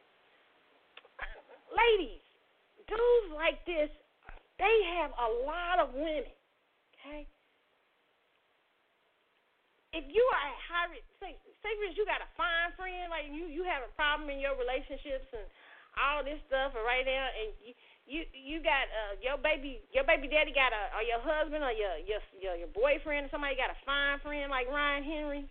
Ladies, 1.74 2.22
dudes 2.86 3.30
like 3.34 3.59
this, 3.66 3.90
they 4.62 4.76
have 5.03 5.11
a 5.18 5.28
lot 5.43 5.82
of 5.82 5.99
women. 5.99 6.30
Okay. 7.03 7.26
If 9.93 10.09
you 10.09 10.24
are 10.32 10.49
a 10.49 10.57
high, 10.68 10.88
say, 11.20 11.36
say 11.61 11.72
for 11.76 11.93
you 11.93 12.05
got 12.09 12.24
a 12.24 12.30
fine 12.36 12.72
friend, 12.80 13.12
like 13.12 13.28
you, 13.28 13.45
you 13.49 13.62
have 13.68 13.84
a 13.84 13.93
problem 13.93 14.32
in 14.32 14.40
your 14.40 14.57
relationships 14.57 15.28
and 15.36 15.45
all 16.01 16.24
this 16.24 16.40
stuff, 16.49 16.72
right 16.72 17.05
now, 17.05 17.28
and 17.36 17.53
you 17.61 17.72
you 18.09 18.20
you 18.34 18.57
got 18.59 18.90
uh 18.90 19.14
your 19.22 19.38
baby 19.38 19.78
your 19.95 20.03
baby 20.03 20.26
daddy 20.26 20.51
got 20.51 20.74
a 20.74 20.90
or 20.99 21.07
your 21.07 21.22
husband 21.22 21.62
or 21.62 21.70
your 21.70 21.95
your 22.03 22.18
your, 22.34 22.55
your 22.59 22.72
boyfriend 22.74 23.28
or 23.28 23.30
somebody 23.30 23.55
got 23.55 23.70
a 23.70 23.78
fine 23.86 24.18
friend 24.24 24.51
like 24.51 24.66
Ryan 24.66 25.07
Henry 25.07 25.47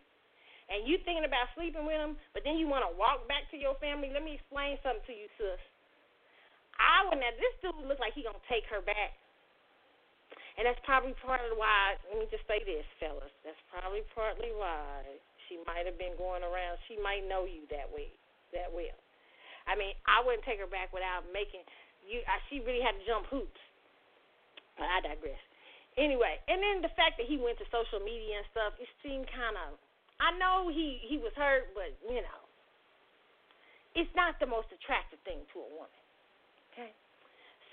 and 0.72 0.88
you 0.88 1.00
thinking 1.04 1.28
about 1.28 1.52
sleeping 1.52 1.84
with 1.84 2.00
him, 2.00 2.16
but 2.32 2.48
then 2.48 2.56
you 2.56 2.64
want 2.64 2.88
to 2.88 2.92
walk 2.96 3.28
back 3.28 3.44
to 3.52 3.60
your 3.60 3.76
family. 3.84 4.08
Let 4.08 4.24
me 4.24 4.40
explain 4.40 4.80
something 4.80 5.04
to 5.04 5.16
you, 5.16 5.28
sis. 5.36 5.60
I 6.80 7.04
would 7.08 7.20
now 7.20 7.36
this 7.36 7.56
dude 7.60 7.76
looks 7.84 8.00
like 8.00 8.16
he 8.16 8.24
gonna 8.24 8.42
take 8.48 8.64
her 8.72 8.80
back. 8.80 9.16
And 10.60 10.68
that's 10.68 10.80
probably 10.84 11.16
part 11.24 11.40
of 11.48 11.56
why 11.56 11.96
let 12.12 12.20
me 12.20 12.28
just 12.28 12.44
say 12.48 12.60
this, 12.64 12.86
fellas. 13.00 13.32
That's 13.48 13.60
probably 13.72 14.04
partly 14.12 14.52
why 14.52 15.04
she 15.48 15.60
might 15.68 15.88
have 15.88 16.00
been 16.00 16.16
going 16.20 16.44
around 16.44 16.80
she 16.88 17.00
might 17.00 17.28
know 17.28 17.44
you 17.48 17.68
that 17.72 17.88
way 17.92 18.12
that 18.52 18.72
well. 18.72 19.00
I 19.68 19.80
mean, 19.80 19.96
I 20.04 20.20
wouldn't 20.24 20.44
take 20.44 20.60
her 20.60 20.68
back 20.68 20.92
without 20.92 21.24
making 21.32 21.64
you 22.04 22.20
I, 22.28 22.42
she 22.52 22.60
really 22.64 22.84
had 22.84 22.98
to 23.00 23.04
jump 23.08 23.28
hoops. 23.32 23.62
But 24.76 24.88
I 24.88 25.04
digress. 25.04 25.40
Anyway, 26.00 26.40
and 26.48 26.64
then 26.64 26.80
the 26.80 26.94
fact 26.96 27.20
that 27.20 27.28
he 27.28 27.36
went 27.36 27.60
to 27.60 27.68
social 27.68 28.00
media 28.00 28.40
and 28.40 28.48
stuff, 28.56 28.72
it 28.80 28.88
seemed 29.04 29.28
kind 29.28 29.60
of. 29.60 29.76
I 30.24 30.32
know 30.40 30.72
he 30.72 31.02
he 31.04 31.20
was 31.20 31.36
hurt, 31.36 31.74
but 31.76 31.92
you 32.08 32.24
know, 32.24 32.42
it's 33.96 34.12
not 34.16 34.40
the 34.40 34.48
most 34.48 34.72
attractive 34.72 35.20
thing 35.28 35.44
to 35.52 35.58
a 35.60 35.70
woman. 35.76 36.02
Okay, 36.72 36.96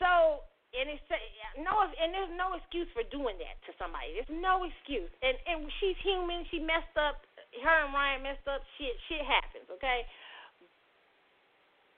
so 0.03 0.43
and 0.77 0.87
it's 0.93 1.05
uh, 1.09 1.17
no 1.65 1.73
and 1.81 2.13
there's 2.13 2.33
no 2.37 2.53
excuse 2.57 2.89
for 2.93 3.05
doing 3.09 3.41
that 3.41 3.57
to 3.65 3.73
somebody. 3.81 4.13
There's 4.13 4.35
no 4.35 4.69
excuse, 4.69 5.11
and 5.25 5.37
and 5.49 5.65
she's 5.81 5.97
human. 6.05 6.45
She 6.53 6.61
messed 6.61 6.97
up. 7.01 7.25
Her 7.65 7.89
and 7.89 7.97
Ryan 7.97 8.21
messed 8.23 8.45
up. 8.45 8.61
Shit, 8.77 8.93
shit 9.09 9.25
happens. 9.25 9.65
Okay, 9.73 10.05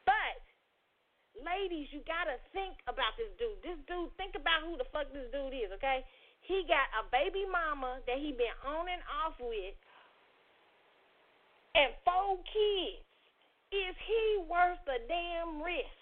but 0.07 0.39
ladies, 1.43 1.91
you 1.91 2.07
gotta 2.07 2.39
think 2.55 2.79
about 2.87 3.19
this 3.19 3.31
dude. 3.43 3.59
This 3.67 3.79
dude, 3.91 4.15
think 4.15 4.39
about 4.39 4.63
who 4.63 4.79
the 4.79 4.87
fuck 4.95 5.11
this 5.11 5.27
dude 5.35 5.55
is, 5.55 5.75
okay? 5.75 6.07
He 6.47 6.65
got 6.67 6.87
a 6.97 7.05
baby 7.11 7.45
mama 7.47 8.01
that 8.07 8.19
he 8.19 8.33
been 8.33 8.55
on 8.65 8.87
and 8.87 9.03
off 9.23 9.37
with, 9.43 9.77
and 11.75 11.91
four 12.07 12.39
kids. 12.47 13.03
Is 13.71 13.95
he 14.03 14.43
worth 14.51 14.83
the 14.83 14.99
damn 15.07 15.63
risk? 15.63 16.00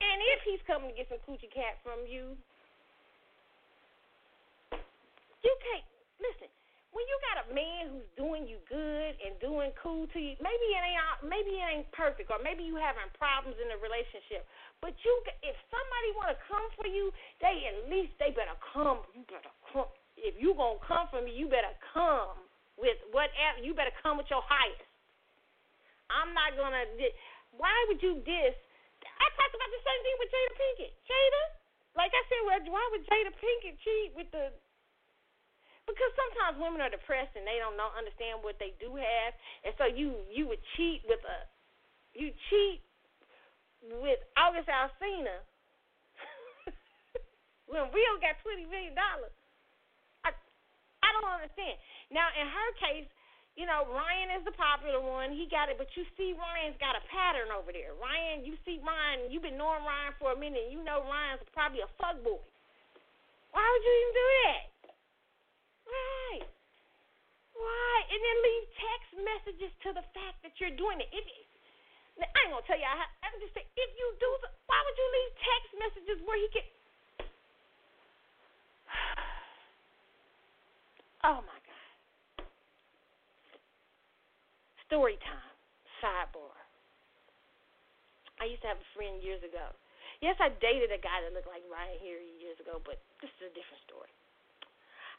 And 0.00 0.16
if 0.36 0.40
he's 0.48 0.62
coming 0.66 0.90
to 0.90 0.96
get 0.96 1.08
some 1.12 1.20
coochie 1.28 1.52
cat 1.52 1.76
from 1.84 2.08
you, 2.08 2.36
you 5.44 5.54
can't 5.60 5.86
listen 6.20 6.48
when 6.90 7.06
you 7.06 7.16
got 7.22 7.36
a 7.46 7.46
man 7.54 7.82
who's 7.94 8.10
doing 8.18 8.50
you 8.50 8.58
good 8.66 9.14
and 9.22 9.38
doing 9.38 9.70
cool 9.78 10.10
to 10.10 10.18
you, 10.18 10.34
maybe 10.42 10.66
it 10.74 10.82
ain't 10.82 11.22
maybe 11.22 11.54
it 11.54 11.66
ain't 11.70 11.90
perfect, 11.94 12.34
or 12.34 12.42
maybe 12.42 12.66
you 12.66 12.74
having 12.74 13.06
problems 13.14 13.54
in 13.62 13.70
the 13.70 13.78
relationship. 13.78 14.42
But 14.82 14.98
you, 15.06 15.12
if 15.46 15.54
somebody 15.70 16.08
want 16.18 16.34
to 16.34 16.38
come 16.50 16.66
for 16.74 16.90
you, 16.90 17.14
they 17.38 17.62
at 17.70 17.86
least 17.86 18.18
they 18.18 18.34
better 18.34 18.58
come. 18.74 19.06
You 19.14 19.22
better 19.30 19.54
come. 19.70 19.90
If 20.18 20.34
you 20.34 20.52
gonna 20.58 20.82
come 20.82 21.06
for 21.14 21.22
me, 21.22 21.30
you 21.30 21.46
better 21.46 21.72
come 21.94 22.42
with 22.74 22.98
whatever. 23.14 23.62
You 23.62 23.70
better 23.70 23.94
come 24.02 24.18
with 24.18 24.26
your 24.26 24.42
highest. 24.42 24.82
I'm 26.10 26.34
not 26.34 26.58
gonna. 26.58 26.90
Why 27.54 27.74
would 27.86 28.02
you 28.02 28.18
diss? 28.26 28.56
I 29.20 29.26
talked 29.36 29.54
about 29.54 29.70
the 29.70 29.82
same 29.84 30.00
thing 30.02 30.16
with 30.18 30.30
Jada 30.32 30.52
Pinkett. 30.56 30.92
Jada, 31.04 31.42
like 31.94 32.12
I 32.16 32.22
said, 32.26 32.42
why 32.72 32.84
would 32.90 33.04
Jada 33.04 33.32
Pinkett 33.36 33.76
cheat 33.84 34.16
with 34.16 34.32
the 34.32 34.50
because 35.88 36.12
sometimes 36.14 36.62
women 36.62 36.78
are 36.78 36.92
depressed 36.92 37.34
and 37.34 37.42
they 37.42 37.58
don't 37.58 37.74
know 37.74 37.90
understand 37.98 38.40
what 38.46 38.54
they 38.62 38.78
do 38.78 38.94
have, 38.94 39.32
and 39.66 39.74
so 39.74 39.90
you 39.90 40.22
you 40.30 40.46
would 40.46 40.62
cheat 40.78 41.02
with 41.10 41.20
a 41.26 41.38
you 42.14 42.30
cheat 42.48 42.78
with 43.82 44.20
August 44.38 44.70
Alsina 44.70 45.42
when 47.70 47.90
Rio 47.90 48.12
got 48.22 48.38
twenty 48.46 48.70
million 48.70 48.94
dollars. 48.94 49.34
I 50.22 50.30
I 51.02 51.08
don't 51.18 51.26
understand. 51.42 51.74
Now 52.14 52.30
in 52.38 52.46
her 52.46 52.70
case, 52.78 53.08
you 53.58 53.66
know 53.66 53.86
Ryan 53.90 54.38
is 54.38 54.44
the 54.46 54.54
popular 54.54 55.00
one. 55.02 55.34
He 55.34 55.50
got 55.50 55.68
it, 55.68 55.78
but 55.78 55.90
you 55.98 56.04
see 56.14 56.34
Ryan's 56.34 56.78
got 56.78 56.94
a 56.98 57.02
pattern 57.10 57.50
over 57.50 57.70
there. 57.70 57.94
Ryan, 57.98 58.46
you 58.46 58.54
see 58.62 58.78
Ryan. 58.82 59.30
You've 59.30 59.46
been 59.46 59.58
knowing 59.58 59.82
Ryan 59.82 60.14
for 60.18 60.32
a 60.32 60.38
minute. 60.38 60.70
You 60.70 60.82
know 60.82 61.02
Ryan's 61.06 61.42
probably 61.54 61.82
a 61.82 61.90
fuck 61.98 62.18
boy. 62.22 62.40
Why 63.50 63.64
would 63.66 63.82
you 63.82 63.94
even 63.94 64.14
do 64.14 64.26
that? 64.46 64.62
Why? 65.90 66.30
Why? 67.58 67.94
And 68.08 68.20
then 68.22 68.36
leave 68.46 68.66
text 68.78 69.10
messages 69.18 69.72
to 69.84 69.90
the 69.92 70.04
fact 70.14 70.38
that 70.46 70.54
you're 70.62 70.74
doing 70.78 71.02
it. 71.02 71.10
If 71.10 71.26
I 72.20 72.26
ain't 72.46 72.52
gonna 72.52 72.66
tell 72.66 72.78
you. 72.78 72.86
I'm 72.86 73.36
just 73.40 73.54
saying, 73.54 73.66
if 73.76 73.90
you 73.96 74.06
do, 74.20 74.28
why 74.66 74.78
would 74.84 74.96
you 74.96 75.08
leave 75.10 75.32
text 75.40 75.70
messages 75.78 76.18
where 76.24 76.38
he 76.38 76.48
can? 76.52 76.66
Oh 81.22 81.44
my 81.44 81.52
God. 81.52 82.46
Story 84.90 85.22
time. 85.22 85.54
Sidebar. 86.02 86.50
I 88.42 88.50
used 88.50 88.58
to 88.66 88.74
have 88.74 88.82
a 88.82 88.90
friend 88.98 89.22
years 89.22 89.38
ago. 89.46 89.70
Yes, 90.18 90.34
I 90.42 90.50
dated 90.58 90.90
a 90.90 90.98
guy 90.98 91.22
that 91.22 91.30
looked 91.30 91.46
like 91.46 91.62
Ryan 91.70 91.94
here 92.02 92.18
years 92.18 92.58
ago, 92.58 92.82
but 92.82 92.98
this 93.22 93.30
is 93.38 93.48
a 93.48 93.54
different 93.54 93.78
story. 93.86 94.10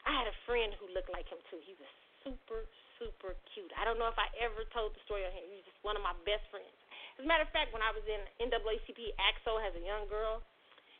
I 0.04 0.12
had 0.12 0.28
a 0.28 0.36
friend 0.44 0.76
who 0.76 0.92
looked 0.92 1.08
like 1.08 1.24
him 1.24 1.40
too. 1.48 1.56
He 1.64 1.72
was 1.80 1.88
super, 2.20 2.68
super 3.00 3.32
cute. 3.56 3.72
I 3.80 3.88
don't 3.88 3.96
know 3.96 4.12
if 4.12 4.20
I 4.20 4.28
ever 4.44 4.68
told 4.76 4.92
the 4.92 5.00
story 5.08 5.24
on 5.24 5.32
him. 5.32 5.48
He's 5.48 5.64
just 5.64 5.80
one 5.80 5.96
of 5.96 6.04
my 6.04 6.12
best 6.28 6.44
friends. 6.52 6.76
As 7.16 7.24
a 7.24 7.28
matter 7.32 7.48
of 7.48 7.52
fact, 7.56 7.72
when 7.72 7.80
I 7.80 7.96
was 7.96 8.04
in 8.04 8.20
NAACP 8.44 9.16
ACT-SO 9.16 9.56
as 9.56 9.72
a 9.72 9.80
young 9.80 10.04
girl, 10.04 10.44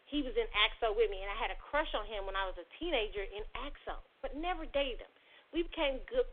he 0.09 0.24
was 0.24 0.32
in 0.32 0.49
ACT-SO 0.49 0.97
with 0.97 1.12
me, 1.12 1.20
and 1.20 1.28
I 1.28 1.36
had 1.36 1.53
a 1.53 1.61
crush 1.61 1.93
on 1.93 2.09
him 2.09 2.24
when 2.24 2.40
I 2.40 2.49
was 2.49 2.57
a 2.57 2.65
teenager 2.81 3.28
in 3.28 3.44
ACT-SO, 3.69 4.01
but 4.24 4.32
never 4.32 4.65
dated 4.65 5.05
him. 5.05 5.12
We 5.53 5.69
became 5.69 6.01
good? 6.09 6.24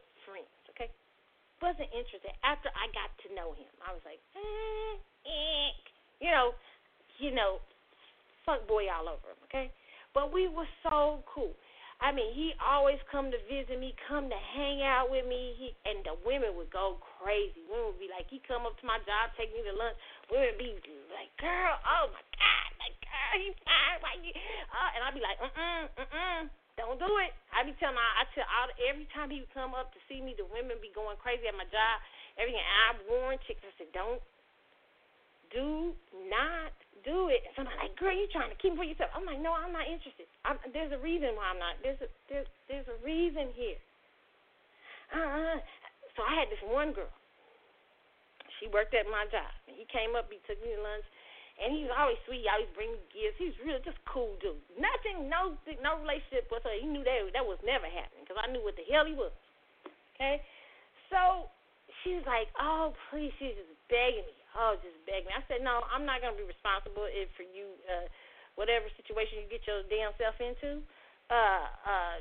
Wasn't 1.60 1.91
interested. 1.91 2.31
After 2.44 2.72
I 2.72 2.88
got 2.95 3.11
to 3.27 3.27
know 3.36 3.52
him, 3.52 3.68
I 3.84 3.91
was 3.91 4.03
like, 4.07 4.23
eh, 4.31 4.94
eh, 5.27 5.69
you 6.23 6.31
know, 6.31 6.56
you 7.19 7.36
know, 7.36 7.60
fuck 8.48 8.64
boy 8.64 8.88
all 8.88 9.11
over 9.11 9.36
him, 9.36 9.40
okay? 9.52 9.68
But 10.15 10.31
we 10.31 10.48
were 10.48 10.68
so 10.81 11.19
cool. 11.27 11.52
I 11.99 12.15
mean, 12.15 12.31
he 12.31 12.56
always 12.64 12.95
come 13.11 13.27
to 13.27 13.40
visit 13.52 13.76
me, 13.76 13.91
come 14.07 14.31
to 14.31 14.40
hang 14.56 14.80
out 14.80 15.11
with 15.11 15.27
me. 15.27 15.52
He 15.60 15.76
and 15.84 15.99
the 16.07 16.15
women 16.23 16.56
would 16.56 16.72
go 16.72 16.95
crazy. 17.19 17.60
Women 17.68 17.91
would 17.91 17.99
be 17.99 18.07
like, 18.07 18.31
he 18.31 18.40
come 18.48 18.64
up 18.64 18.80
to 18.80 18.86
my 18.88 19.03
job, 19.03 19.36
take 19.36 19.52
me 19.52 19.60
to 19.68 19.76
lunch. 19.76 19.99
Women 20.31 20.56
be 20.56 20.80
like, 21.11 21.27
girl, 21.44 21.76
oh 21.76 22.07
my 22.15 22.23
god, 22.40 22.69
like 22.80 22.95
girl, 23.03 23.36
he 23.36 23.52
fine, 23.68 23.99
why 23.99 24.15
you? 24.23 24.31
Uh, 24.72 24.90
and 24.95 24.99
I'd 25.03 25.11
be 25.11 25.19
like, 25.19 25.44
mm 25.44 25.52
mm, 25.52 25.84
mm 25.91 26.07
mm, 26.07 26.44
don't 26.80 26.95
do 26.95 27.11
it. 27.19 27.35
I 27.51 27.68
be 27.68 27.76
telling, 27.76 27.99
I, 27.99 28.23
I 28.23 28.31
tell 28.31 28.47
all 28.47 28.72
every 28.88 29.03
time 29.11 29.27
he 29.27 29.43
would 29.43 29.51
come 29.51 29.76
up 29.76 29.91
to 29.91 29.99
see 30.07 30.23
me, 30.23 30.31
the 30.39 30.47
women 30.47 30.80
be 30.80 30.95
going 30.95 31.19
crazy 31.19 31.43
at 31.51 31.53
my 31.60 31.68
job. 31.68 31.95
Everything 32.39 32.64
I 32.64 32.95
warn 33.11 33.35
chicks, 33.43 33.60
I 33.68 33.76
said, 33.76 33.91
don't, 33.91 34.23
do 35.51 35.91
not 36.31 36.72
do 37.03 37.27
it. 37.27 37.43
And 37.43 37.51
somebody's 37.60 37.84
like, 37.84 37.95
girl, 37.99 38.15
you 38.15 38.31
trying 38.31 38.53
to 38.53 38.60
keep 38.64 38.80
for 38.80 38.88
yourself. 38.88 39.11
I'm 39.11 39.27
like, 39.27 39.43
no, 39.43 39.51
I'm 39.51 39.76
not 39.76 39.91
interested. 39.91 40.23
I'm, 40.47 40.56
there's 40.72 40.95
a 40.95 41.01
reason 41.03 41.35
why 41.35 41.51
I'm 41.51 41.60
not. 41.60 41.76
There's 41.84 41.99
a, 41.99 42.10
there's, 42.31 42.47
there's 42.72 42.88
a 42.88 42.97
reason 43.03 43.51
here. 43.57 43.80
Uh-uh. 45.11 45.60
So 46.15 46.23
I 46.23 46.38
had 46.39 46.47
this 46.47 46.64
one 46.64 46.95
girl. 46.95 47.11
She 48.60 48.72
worked 48.72 48.95
at 48.95 49.07
my 49.07 49.27
job. 49.31 49.49
And 49.68 49.76
he 49.76 49.88
came 49.89 50.15
up, 50.15 50.31
he 50.31 50.39
took 50.47 50.60
me 50.64 50.76
to 50.76 50.80
lunch. 50.80 51.07
And 51.60 51.76
he 51.76 51.84
was 51.84 51.91
always 51.91 52.15
sweet. 52.23 52.48
He 52.48 52.48
always 52.48 52.72
bring 52.72 52.95
gifts. 53.11 53.36
He 53.36 53.52
was 53.52 53.60
really 53.60 53.84
just 53.84 53.99
cool 54.07 54.40
dude. 54.40 54.56
Nothing, 54.80 55.27
no, 55.27 55.60
no 55.84 55.99
relationship 55.99 56.48
her. 56.48 56.72
He 56.72 56.88
knew 56.88 57.03
that 57.03 57.36
that 57.36 57.44
was 57.44 57.60
never 57.68 57.84
happening 57.84 58.23
because 58.23 58.40
I 58.40 58.48
knew 58.48 58.64
what 58.64 58.80
the 58.80 58.88
hell 58.88 59.03
he 59.03 59.11
was. 59.11 59.36
Okay, 60.15 60.40
so 61.11 61.52
she 62.03 62.15
was 62.15 62.23
like, 62.23 62.48
"Oh, 62.56 62.95
please," 63.11 63.36
she 63.40 63.52
was 63.52 63.60
just 63.60 63.76
begging 63.91 64.23
me. 64.23 64.36
Oh, 64.56 64.80
just 64.80 64.95
begging 65.03 65.27
me. 65.27 65.36
I 65.36 65.44
said, 65.52 65.60
"No, 65.64 65.84
I'm 65.91 66.07
not 66.07 66.23
gonna 66.23 66.40
be 66.40 66.48
responsible 66.48 67.07
if 67.11 67.27
for 67.36 67.44
you, 67.44 67.76
uh, 67.88 68.07
whatever 68.56 68.88
situation 68.95 69.44
you 69.44 69.48
get 69.52 69.68
your 69.68 69.84
damn 69.88 70.15
self 70.15 70.40
into. 70.40 70.84
Uh, 71.30 71.68
uh, 71.84 72.15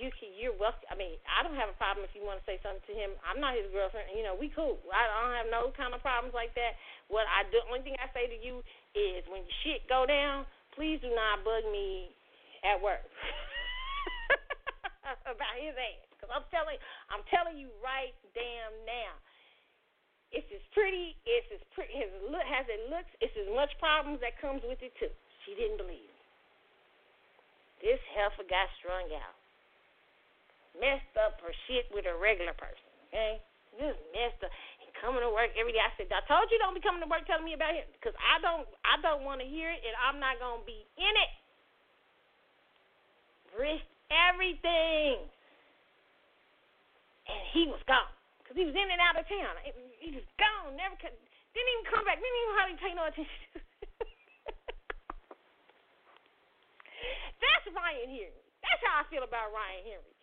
you 0.00 0.08
can, 0.16 0.32
you're 0.32 0.56
welcome. 0.56 0.88
I 0.88 0.96
mean, 0.96 1.20
I 1.28 1.44
don't 1.44 1.56
have 1.56 1.68
a 1.68 1.76
problem 1.76 2.08
if 2.08 2.16
you 2.16 2.24
want 2.24 2.40
to 2.40 2.46
say 2.48 2.56
something 2.64 2.80
to 2.88 2.94
him. 2.96 3.12
I'm 3.28 3.36
not 3.36 3.52
his 3.52 3.68
girlfriend. 3.68 4.08
You 4.16 4.24
know, 4.24 4.32
we 4.32 4.48
cool. 4.48 4.80
I 4.88 5.04
don't 5.04 5.36
have 5.36 5.48
no 5.52 5.68
kind 5.76 5.92
of 5.92 6.00
problems 6.00 6.32
like 6.32 6.56
that. 6.56 6.80
What 7.12 7.28
I 7.28 7.44
do, 7.52 7.60
only 7.68 7.84
thing 7.84 8.00
I 8.00 8.08
say 8.16 8.24
to 8.32 8.38
you 8.40 8.64
is 8.96 9.20
when 9.28 9.44
shit 9.60 9.84
go 9.92 10.08
down, 10.08 10.48
please 10.72 10.96
do 11.04 11.12
not 11.12 11.44
bug 11.44 11.68
me 11.68 12.08
at 12.64 12.80
work 12.80 13.04
about 15.28 15.54
his 15.60 15.76
ass. 15.76 16.00
Cause 16.22 16.30
I'm 16.32 16.46
telling, 16.48 16.78
I'm 17.12 17.26
telling 17.28 17.60
you 17.60 17.68
right 17.82 18.14
damn 18.32 18.72
now. 18.88 19.12
It's 20.32 20.48
as 20.48 20.64
pretty, 20.72 21.12
it's 21.28 21.52
as 21.52 21.60
pretty, 21.76 21.92
his 21.92 22.08
look, 22.32 22.46
as 22.48 22.64
it 22.64 22.88
looks, 22.88 23.12
it's 23.20 23.36
as 23.36 23.50
much 23.52 23.68
problems 23.76 24.24
that 24.24 24.40
comes 24.40 24.64
with 24.64 24.80
it 24.80 24.96
too. 24.96 25.12
She 25.44 25.52
didn't 25.52 25.76
believe 25.76 26.08
me. 26.08 26.20
This 27.84 28.00
heifer 28.16 28.48
got 28.48 28.72
strung 28.80 29.12
out 29.12 29.41
messed 30.78 31.14
up 31.20 31.40
her 31.44 31.52
shit 31.68 31.88
with 31.92 32.08
a 32.08 32.14
regular 32.16 32.54
person, 32.56 32.88
okay? 33.08 33.40
Just 33.76 34.00
messed 34.12 34.40
up 34.44 34.52
and 34.84 34.92
coming 35.00 35.24
to 35.24 35.32
work 35.32 35.52
every 35.56 35.72
day. 35.72 35.80
I 35.80 35.92
said, 35.96 36.12
I 36.12 36.20
told 36.28 36.52
you 36.52 36.60
don't 36.60 36.76
be 36.76 36.84
coming 36.84 37.00
to 37.00 37.08
work 37.08 37.24
telling 37.24 37.44
me 37.48 37.56
about 37.56 37.72
it 37.76 37.88
because 37.96 38.16
I 38.20 38.40
don't, 38.40 38.68
I 38.84 39.00
don't 39.00 39.24
want 39.24 39.40
to 39.40 39.48
hear 39.48 39.72
it 39.72 39.80
and 39.84 39.96
I'm 39.96 40.20
not 40.20 40.36
gonna 40.40 40.64
be 40.64 40.84
in 40.96 41.14
it. 41.16 41.32
Risked 43.52 43.92
everything, 44.08 45.28
and 47.28 47.40
he 47.52 47.68
was 47.68 47.80
gone 47.84 48.08
because 48.40 48.56
he 48.56 48.64
was 48.64 48.72
in 48.72 48.88
and 48.88 49.00
out 49.00 49.16
of 49.16 49.28
town. 49.28 49.56
He 50.00 50.12
was 50.12 50.24
gone, 50.40 50.72
never 50.76 50.96
could, 50.96 51.12
didn't 51.52 51.72
even 51.76 51.84
come 51.88 52.04
back, 52.04 52.16
didn't 52.16 52.32
even 52.32 52.56
hardly 52.56 52.76
pay 52.80 52.92
no 52.96 53.04
attention. 53.08 53.28
That's 57.44 57.66
Ryan 57.76 58.08
Henry. 58.08 58.40
That's 58.64 58.80
how 58.86 59.02
I 59.02 59.08
feel 59.12 59.24
about 59.24 59.52
Ryan 59.52 59.84
Henry. 59.84 60.16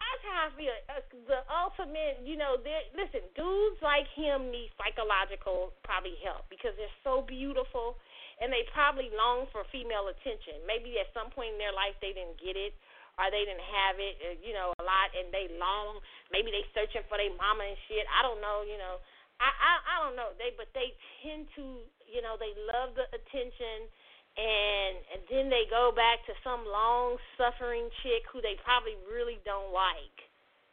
That's 0.00 0.22
how 0.28 0.38
I 0.46 0.50
feel. 0.54 0.76
Uh, 0.92 1.02
the 1.26 1.40
ultimate, 1.48 2.20
you 2.24 2.36
know, 2.36 2.60
listen, 2.92 3.24
dudes 3.32 3.80
like 3.80 4.06
him 4.12 4.52
need 4.52 4.72
psychological 4.76 5.72
probably 5.82 6.16
help 6.20 6.48
because 6.52 6.76
they're 6.76 7.00
so 7.04 7.24
beautiful 7.24 7.96
and 8.40 8.52
they 8.52 8.68
probably 8.76 9.08
long 9.16 9.48
for 9.52 9.64
female 9.72 10.12
attention. 10.12 10.60
Maybe 10.68 11.00
at 11.00 11.08
some 11.16 11.32
point 11.32 11.56
in 11.56 11.58
their 11.60 11.72
life 11.72 11.96
they 12.04 12.12
didn't 12.12 12.36
get 12.36 12.54
it 12.54 12.76
or 13.16 13.32
they 13.32 13.48
didn't 13.48 13.64
have 13.64 13.96
it, 13.96 14.14
uh, 14.20 14.36
you 14.44 14.52
know, 14.52 14.76
a 14.76 14.84
lot 14.84 15.08
and 15.16 15.32
they 15.32 15.48
long. 15.56 16.04
Maybe 16.28 16.52
they 16.52 16.64
searching 16.76 17.04
for 17.08 17.16
their 17.16 17.32
mama 17.32 17.64
and 17.64 17.78
shit. 17.88 18.04
I 18.12 18.20
don't 18.20 18.44
know, 18.44 18.60
you 18.64 18.76
know. 18.76 19.00
I 19.40 19.48
I 19.48 19.72
I 19.84 19.94
don't 20.04 20.16
know. 20.16 20.32
They 20.36 20.52
but 20.56 20.68
they 20.76 20.92
tend 21.24 21.48
to, 21.56 21.80
you 22.04 22.20
know, 22.20 22.36
they 22.36 22.52
love 22.68 22.96
the 22.96 23.08
attention 23.12 23.88
and 24.36 24.94
and 25.16 25.20
then 25.32 25.46
they 25.48 25.64
go 25.72 25.90
back 25.96 26.20
to 26.28 26.36
some 26.44 26.68
long 26.68 27.16
suffering 27.40 27.88
chick 28.04 28.28
who 28.28 28.44
they 28.44 28.60
probably 28.60 28.96
really 29.08 29.40
don't 29.48 29.72
like. 29.72 30.16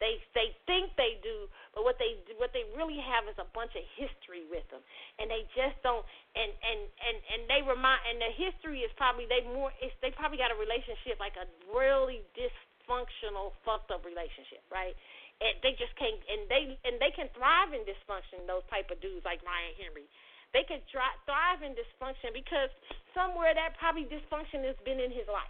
They 0.04 0.20
they 0.36 0.52
think 0.68 0.92
they 1.00 1.16
do, 1.24 1.48
but 1.72 1.88
what 1.88 1.96
they 1.96 2.20
what 2.36 2.52
they 2.52 2.68
really 2.76 3.00
have 3.00 3.24
is 3.32 3.40
a 3.40 3.48
bunch 3.56 3.72
of 3.80 3.88
history 3.96 4.44
with 4.52 4.68
them, 4.68 4.84
and 5.16 5.32
they 5.32 5.48
just 5.56 5.80
don't. 5.80 6.04
And 6.36 6.52
and 6.60 6.80
and 7.08 7.18
and 7.24 7.42
they 7.48 7.64
remind. 7.64 8.04
And 8.04 8.20
the 8.20 8.36
history 8.36 8.84
is 8.84 8.92
probably 9.00 9.32
they 9.32 9.48
more. 9.48 9.72
It's, 9.80 9.96
they 10.04 10.12
probably 10.12 10.44
got 10.44 10.52
a 10.52 10.60
relationship 10.60 11.24
like 11.24 11.40
a 11.40 11.48
really 11.72 12.20
dysfunctional, 12.36 13.56
fucked 13.64 13.96
up 13.96 14.04
relationship, 14.04 14.68
right? 14.68 14.92
And 15.40 15.56
they 15.64 15.72
just 15.80 15.96
can't. 15.96 16.20
And 16.28 16.52
they 16.52 16.76
and 16.84 17.00
they 17.00 17.16
can 17.16 17.32
thrive 17.32 17.72
in 17.72 17.88
dysfunction. 17.88 18.44
Those 18.44 18.68
type 18.68 18.92
of 18.92 19.00
dudes 19.00 19.24
like 19.24 19.40
Ryan 19.48 19.72
Henry 19.80 20.12
they 20.54 20.64
could 20.70 20.86
thrive 20.90 21.60
in 21.66 21.74
dysfunction 21.74 22.30
because 22.32 22.70
somewhere 23.18 23.58
that 23.58 23.74
probably 23.82 24.06
dysfunction 24.06 24.62
has 24.64 24.78
been 24.86 25.02
in 25.02 25.10
his 25.10 25.26
life. 25.26 25.50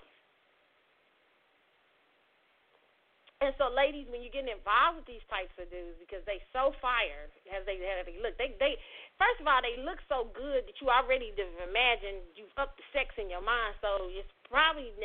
And 3.44 3.52
so, 3.60 3.68
ladies, 3.68 4.08
when 4.08 4.24
you're 4.24 4.32
getting 4.32 4.56
involved 4.56 5.04
with 5.04 5.08
these 5.12 5.26
types 5.28 5.52
of 5.60 5.68
dudes, 5.68 6.00
because 6.00 6.24
they 6.24 6.40
so 6.56 6.72
fire 6.80 7.28
as 7.52 7.68
they 7.68 7.76
as 7.76 8.08
they 8.08 8.16
look, 8.24 8.40
they 8.40 8.56
they 8.56 8.80
first 9.20 9.44
of 9.44 9.52
all 9.52 9.60
they 9.60 9.76
look 9.84 10.00
so 10.08 10.32
good 10.32 10.64
that 10.64 10.80
you 10.80 10.88
already 10.88 11.36
imagine 11.36 12.24
you've 12.40 12.56
upped 12.56 12.80
the 12.80 12.88
sex 12.96 13.12
in 13.20 13.28
your 13.28 13.44
mind. 13.44 13.76
So 13.84 14.08
it's 14.16 14.32
probably 14.48 14.96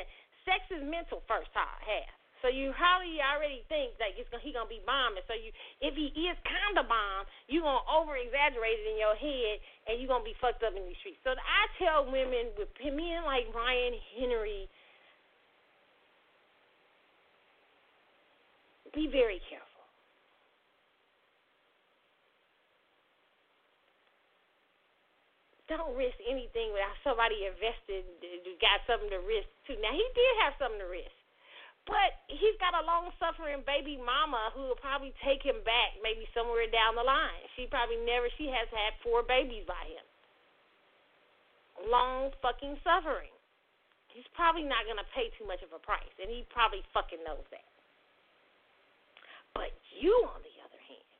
sex 0.46 0.62
is 0.70 0.86
mental 0.86 1.26
first 1.26 1.50
half. 1.50 1.82
So 2.40 2.46
you 2.46 2.70
probably 2.78 3.18
already 3.18 3.66
think 3.66 3.98
that 3.98 4.14
it's 4.14 4.30
gonna, 4.30 4.44
he 4.46 4.54
gonna 4.54 4.70
be 4.70 4.82
bombing. 4.86 5.26
So 5.26 5.34
you, 5.34 5.50
if 5.82 5.98
he 5.98 6.14
is 6.14 6.38
kind 6.46 6.78
of 6.78 6.86
bomb, 6.86 7.26
you 7.50 7.66
gonna 7.66 7.82
over 7.90 8.14
exaggerate 8.14 8.78
it 8.78 8.86
in 8.94 8.96
your 8.98 9.18
head, 9.18 9.58
and 9.90 9.98
you 9.98 10.06
gonna 10.06 10.22
be 10.22 10.38
fucked 10.38 10.62
up 10.62 10.74
in 10.78 10.86
these 10.86 10.98
streets. 11.02 11.18
So 11.26 11.34
I 11.34 11.62
tell 11.82 12.06
women 12.06 12.54
with 12.54 12.70
men 12.78 13.26
like 13.26 13.50
Ryan 13.50 13.98
Henry, 14.14 14.70
be 18.94 19.10
very 19.10 19.42
careful. 19.50 19.66
Don't 25.68 25.92
risk 25.98 26.16
anything 26.24 26.72
without 26.72 26.96
somebody 27.04 27.44
invested, 27.44 28.08
got 28.56 28.80
something 28.88 29.10
to 29.12 29.20
risk 29.20 29.50
too. 29.68 29.76
Now 29.84 29.92
he 29.92 30.06
did 30.16 30.32
have 30.46 30.56
something 30.56 30.80
to 30.80 30.88
risk. 30.88 31.17
But 31.88 32.20
he's 32.28 32.54
got 32.60 32.76
a 32.76 32.84
long 32.84 33.08
suffering 33.16 33.64
baby 33.64 33.96
mama 33.96 34.52
who 34.52 34.68
will 34.68 34.76
probably 34.76 35.16
take 35.24 35.40
him 35.40 35.64
back 35.64 35.96
maybe 36.04 36.28
somewhere 36.36 36.68
down 36.68 36.94
the 36.94 37.02
line. 37.02 37.40
She 37.56 37.64
probably 37.64 37.96
never 38.04 38.28
she 38.36 38.52
has 38.52 38.68
had 38.68 38.92
four 39.00 39.24
babies 39.24 39.64
by 39.64 39.80
him. 39.88 40.04
Long 41.88 42.28
fucking 42.44 42.76
suffering. 42.84 43.32
He's 44.12 44.28
probably 44.36 44.68
not 44.68 44.84
gonna 44.84 45.06
pay 45.16 45.32
too 45.40 45.48
much 45.48 45.64
of 45.64 45.72
a 45.72 45.80
price, 45.80 46.12
and 46.20 46.28
he 46.28 46.44
probably 46.52 46.84
fucking 46.92 47.24
knows 47.24 47.46
that. 47.54 47.64
But 49.54 49.72
you, 49.96 50.12
on 50.28 50.44
the 50.44 50.54
other 50.60 50.80
hand, 50.84 51.10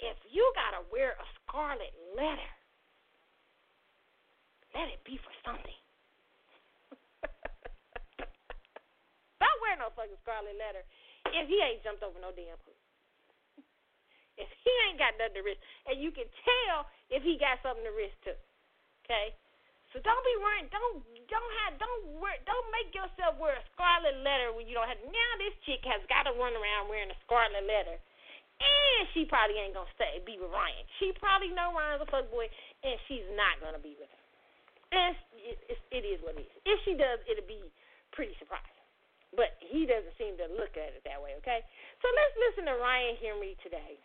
if 0.00 0.16
you 0.32 0.46
gotta 0.56 0.86
wear 0.88 1.12
a 1.18 1.26
scarlet 1.44 1.92
letter, 2.16 2.52
let 4.74 4.88
it 4.88 5.02
be 5.04 5.18
for 5.22 5.34
something. 5.44 5.78
Don't 9.38 9.53
wear 9.64 9.80
no 9.80 9.88
fucking 9.96 10.20
scarlet 10.20 10.60
letter 10.60 10.84
if 11.32 11.48
he 11.48 11.56
ain't 11.64 11.80
jumped 11.80 12.04
over 12.04 12.20
no 12.20 12.28
damn 12.36 12.60
hoop. 12.68 12.76
If 14.34 14.50
he 14.66 14.72
ain't 14.90 14.98
got 14.98 15.14
nothing 15.14 15.38
to 15.38 15.46
risk, 15.46 15.62
and 15.86 16.02
you 16.02 16.10
can 16.10 16.26
tell 16.42 16.90
if 17.06 17.22
he 17.22 17.38
got 17.38 17.62
something 17.62 17.86
to 17.86 17.94
risk 17.94 18.18
too. 18.26 18.34
Okay, 19.06 19.30
so 19.94 20.02
don't 20.02 20.26
be 20.26 20.34
wearing, 20.42 20.66
don't 20.74 21.06
don't 21.30 21.52
have, 21.62 21.78
don't 21.78 22.18
wear, 22.18 22.34
don't 22.42 22.66
make 22.74 22.90
yourself 22.90 23.38
wear 23.38 23.54
a 23.54 23.64
scarlet 23.78 24.18
letter 24.26 24.50
when 24.50 24.66
you 24.66 24.74
don't 24.74 24.90
have. 24.90 24.98
Now 25.06 25.30
this 25.38 25.54
chick 25.62 25.86
has 25.86 26.02
got 26.10 26.26
to 26.26 26.34
run 26.34 26.50
around 26.50 26.90
wearing 26.90 27.14
a 27.14 27.18
scarlet 27.22 27.62
letter, 27.62 27.94
and 27.94 29.02
she 29.14 29.22
probably 29.30 29.62
ain't 29.62 29.78
gonna 29.78 29.94
stay 29.94 30.18
be 30.26 30.34
with 30.34 30.50
Ryan. 30.50 30.82
She 30.98 31.14
probably 31.22 31.54
know 31.54 31.70
Ryan's 31.70 32.02
a 32.02 32.10
fuck 32.10 32.26
boy, 32.34 32.50
and 32.82 32.98
she's 33.06 33.22
not 33.38 33.62
gonna 33.62 33.78
be 33.78 33.94
with 33.94 34.10
him. 34.10 34.24
And 34.90 35.14
it, 35.38 35.58
it, 35.70 35.78
it 35.94 36.02
is 36.02 36.18
what 36.26 36.34
it 36.34 36.42
is. 36.42 36.58
If 36.66 36.78
she 36.82 36.98
does, 36.98 37.22
it'll 37.30 37.46
be 37.46 37.62
pretty 38.10 38.34
surprising. 38.42 38.73
But 39.34 39.58
he 39.58 39.84
doesn't 39.84 40.14
seem 40.14 40.38
to 40.38 40.46
look 40.54 40.78
at 40.78 40.94
it 40.94 41.02
that 41.04 41.18
way, 41.18 41.34
okay? 41.42 41.60
So 41.98 42.06
let's 42.06 42.34
listen 42.38 42.70
to 42.70 42.78
Ryan 42.78 43.18
Henry 43.18 43.58
today. 43.62 43.98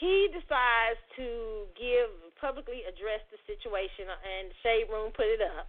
He 0.00 0.30
decides 0.30 1.00
to 1.18 1.66
give 1.74 2.08
publicly 2.38 2.86
address 2.86 3.20
the 3.34 3.38
situation, 3.50 4.06
and 4.08 4.54
Shade 4.62 4.86
Room 4.88 5.10
put 5.10 5.26
it 5.26 5.42
up. 5.42 5.66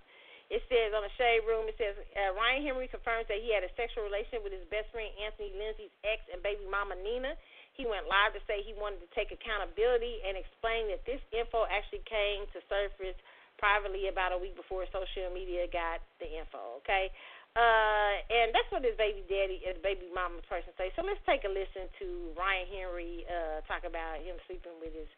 It 0.49 0.65
says 0.65 0.93
on 0.97 1.05
the 1.05 1.13
Shade 1.13 1.45
Room, 1.45 1.69
it 1.69 1.77
says 1.77 1.93
uh, 1.93 2.33
Ryan 2.33 2.65
Henry 2.65 2.89
confirms 2.89 3.29
that 3.29 3.37
he 3.41 3.53
had 3.53 3.61
a 3.61 3.69
sexual 3.77 4.05
relationship 4.05 4.41
with 4.41 4.53
his 4.53 4.65
best 4.73 4.89
friend 4.89 5.09
Anthony 5.21 5.53
Lindsay's 5.53 5.93
ex 6.01 6.25
and 6.33 6.41
baby 6.41 6.65
mama 6.65 6.97
Nina. 6.97 7.37
He 7.77 7.85
went 7.85 8.09
live 8.09 8.33
to 8.33 8.41
say 8.49 8.65
he 8.65 8.73
wanted 8.73 9.01
to 9.05 9.09
take 9.13 9.29
accountability 9.29 10.21
and 10.25 10.33
explain 10.33 10.89
that 10.89 11.05
this 11.05 11.21
info 11.29 11.69
actually 11.69 12.01
came 12.09 12.49
to 12.53 12.59
surface 12.65 13.17
privately 13.61 14.09
about 14.09 14.33
a 14.33 14.39
week 14.41 14.57
before 14.57 14.89
social 14.89 15.29
media 15.29 15.69
got 15.69 16.01
the 16.17 16.25
info. 16.25 16.81
Okay, 16.81 17.13
uh, 17.59 18.13
and 18.31 18.55
that's 18.55 18.71
what 18.71 18.87
his 18.87 18.95
baby 18.95 19.19
daddy, 19.27 19.59
his 19.59 19.75
baby 19.83 20.07
mama 20.15 20.39
person 20.47 20.71
say. 20.79 20.95
So 20.95 21.03
let's 21.03 21.19
take 21.27 21.43
a 21.43 21.51
listen 21.51 21.91
to 21.99 22.31
Ryan 22.39 22.67
Henry 22.71 23.27
uh, 23.27 23.59
talk 23.67 23.83
about 23.83 24.23
him 24.23 24.39
sleeping 24.47 24.79
with 24.79 24.95
his 24.95 25.11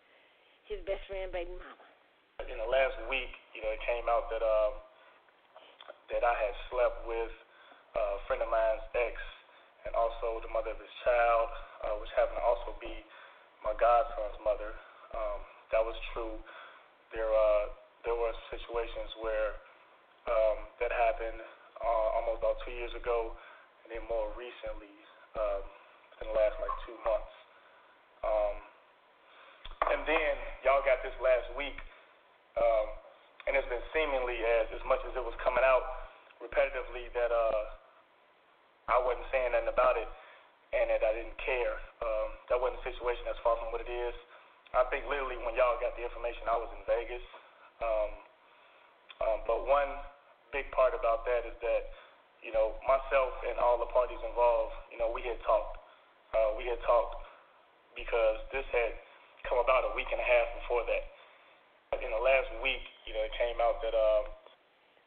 his 0.66 0.82
best 0.90 1.06
friend, 1.06 1.30
baby 1.30 1.54
mama. 1.54 1.86
in 2.50 2.58
the 2.58 2.66
last 2.66 2.98
week, 3.14 3.30
you 3.54 3.62
know, 3.62 3.70
it 3.70 3.84
came 3.86 4.10
out 4.10 4.26
that 4.34 4.42
um, 4.42 4.74
that 6.10 6.26
I 6.26 6.34
had 6.34 6.56
slept 6.74 7.06
with 7.06 7.30
uh, 7.94 8.18
a 8.18 8.22
friend 8.26 8.42
of 8.42 8.50
mine's 8.50 8.86
ex, 8.98 9.14
and 9.86 9.94
also 9.94 10.42
the 10.42 10.50
mother 10.50 10.74
of 10.74 10.82
his 10.82 10.96
child, 11.06 11.50
uh, 11.86 11.96
which 12.02 12.10
happened 12.18 12.42
to 12.42 12.46
also 12.46 12.74
be 12.82 13.06
my 13.62 13.78
godson's 13.78 14.40
mother. 14.42 14.74
Um, 15.14 15.40
that 15.70 15.84
was 15.86 15.94
true. 16.18 16.42
There, 17.14 17.30
uh, 17.30 17.66
there 18.02 18.18
were 18.18 18.34
situations 18.50 19.14
where 19.22 19.62
um, 20.26 20.58
that 20.82 20.90
happened 20.90 21.44
uh, 21.82 22.08
almost 22.22 22.40
about 22.40 22.58
two 22.64 22.74
years 22.74 22.94
ago, 22.94 23.34
and 23.84 23.90
then 23.92 24.04
more 24.08 24.30
recently, 24.38 24.94
um, 25.36 25.64
in 26.22 26.30
the 26.30 26.36
last 26.38 26.56
like 26.62 26.76
two 26.86 26.98
months. 27.02 27.34
Um, 28.22 28.56
and 29.98 30.02
then 30.06 30.34
y'all 30.62 30.86
got 30.86 31.02
this 31.02 31.16
last 31.18 31.50
week, 31.58 31.78
um, 32.56 32.88
and 33.50 33.58
it's 33.58 33.68
been 33.68 33.82
seemingly 33.92 34.38
as 34.62 34.70
as 34.78 34.84
much 34.86 35.02
as 35.10 35.14
it 35.18 35.24
was 35.26 35.34
coming 35.42 35.66
out 35.66 36.14
repetitively 36.38 37.10
that 37.18 37.34
uh, 37.34 37.64
I 38.90 38.98
wasn't 39.02 39.26
saying 39.34 39.54
nothing 39.54 39.70
about 39.70 39.98
it 39.98 40.10
and 40.72 40.88
that 40.88 41.04
I 41.04 41.12
didn't 41.18 41.38
care. 41.42 41.76
Um, 42.00 42.30
that 42.48 42.58
wasn't 42.58 42.80
a 42.80 42.86
situation 42.88 43.28
that's 43.28 43.42
far 43.44 43.60
from 43.60 43.76
what 43.76 43.84
it 43.84 43.92
is. 43.92 44.16
I 44.72 44.88
think 44.88 45.04
literally 45.12 45.36
when 45.44 45.52
y'all 45.60 45.76
got 45.84 45.94
the 46.00 46.04
information, 46.06 46.48
I 46.48 46.56
was 46.56 46.72
in 46.72 46.82
Vegas. 46.88 47.26
Um, 47.84 48.12
um, 49.22 49.40
but 49.44 49.68
one 49.68 49.92
big 50.52 50.68
part 50.76 50.94
about 50.94 51.24
that 51.26 51.48
is 51.48 51.56
that, 51.64 51.82
you 52.44 52.52
know, 52.52 52.76
myself 52.84 53.34
and 53.48 53.58
all 53.58 53.80
the 53.80 53.90
parties 53.90 54.20
involved, 54.24 54.76
you 54.92 55.00
know, 55.00 55.10
we 55.12 55.24
had 55.24 55.40
talked. 55.48 55.80
Uh, 56.32 56.56
we 56.56 56.64
had 56.64 56.80
talked 56.88 57.20
because 57.96 58.40
this 58.56 58.64
had 58.72 58.96
come 59.44 59.60
about 59.60 59.84
a 59.84 59.92
week 59.96 60.08
and 60.12 60.20
a 60.20 60.28
half 60.28 60.48
before 60.64 60.84
that. 60.88 61.04
In 62.00 62.08
the 62.08 62.24
last 62.24 62.48
week, 62.64 62.80
you 63.04 63.12
know, 63.12 63.20
it 63.20 63.36
came 63.36 63.60
out 63.60 63.84
that. 63.84 63.92
Uh, 63.92 64.24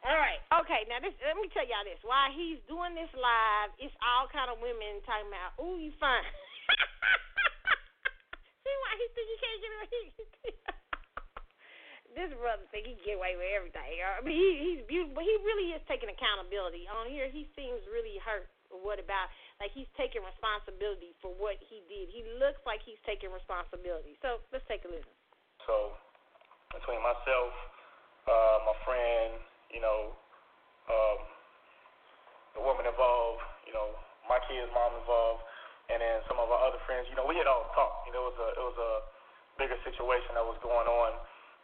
all 0.04 0.20
right. 0.20 0.36
Okay. 0.60 0.84
Now 0.84 1.00
this. 1.00 1.16
Let 1.24 1.40
me 1.40 1.48
tell 1.48 1.64
y'all 1.64 1.80
this. 1.80 1.96
While 2.04 2.28
he's 2.28 2.60
doing 2.68 2.92
this 2.92 3.08
live, 3.16 3.72
it's 3.80 3.96
all 4.04 4.28
kind 4.28 4.52
of 4.52 4.60
women 4.60 5.00
talking 5.08 5.32
about, 5.32 5.56
"Ooh, 5.56 5.80
you 5.80 5.96
fine." 5.96 6.20
See 8.68 8.76
why 8.84 8.92
he 9.00 9.06
think 9.16 9.26
he 9.32 9.36
can't 9.40 9.60
get 9.64 9.72
away? 9.72 10.12
this 12.14 12.30
brother 12.38 12.64
think 12.70 12.86
he 12.88 12.94
get 13.02 13.18
away 13.18 13.34
with 13.36 13.50
everything. 13.50 14.00
I 14.00 14.22
mean, 14.22 14.38
he, 14.38 14.50
he's 14.62 14.82
beautiful. 14.86 15.20
He 15.20 15.34
really 15.42 15.74
is 15.74 15.82
taking 15.90 16.08
accountability. 16.08 16.86
On 16.90 17.10
here, 17.10 17.28
he 17.28 17.50
seems 17.58 17.82
really 17.90 18.18
hurt. 18.22 18.48
What 18.70 18.98
about 18.98 19.30
like 19.62 19.70
he's 19.70 19.90
taking 19.94 20.24
responsibility 20.26 21.14
for 21.22 21.30
what 21.38 21.54
he 21.62 21.84
did? 21.86 22.10
He 22.10 22.26
looks 22.42 22.58
like 22.66 22.82
he's 22.82 22.98
taking 23.06 23.30
responsibility. 23.30 24.18
So 24.18 24.42
let's 24.50 24.66
take 24.66 24.82
a 24.82 24.90
listen. 24.90 25.14
So 25.62 25.94
between 26.74 26.98
myself, 26.98 27.54
uh, 28.26 28.66
my 28.66 28.74
friend 28.82 29.38
you 29.74 29.82
know, 29.82 30.14
um, 30.86 31.18
the 32.54 32.62
woman 32.62 32.86
involved, 32.86 33.42
you 33.66 33.74
know, 33.74 33.90
my 34.30 34.38
kid's 34.46 34.70
mom 34.70 34.94
involved, 34.94 35.42
and 35.90 35.98
then 35.98 36.22
some 36.30 36.38
of 36.38 36.46
our 36.46 36.62
other 36.70 36.78
friends. 36.86 37.10
You 37.10 37.18
know, 37.18 37.26
we 37.26 37.34
had 37.34 37.50
all 37.50 37.66
talked. 37.74 38.06
You 38.06 38.14
know, 38.14 38.30
it 38.30 38.38
was 38.38 38.40
a 38.40 38.48
it 38.54 38.64
was 38.64 38.78
a 38.78 38.92
bigger 39.58 39.78
situation 39.82 40.38
that 40.38 40.46
was 40.46 40.56
going 40.62 40.86
on 40.86 41.10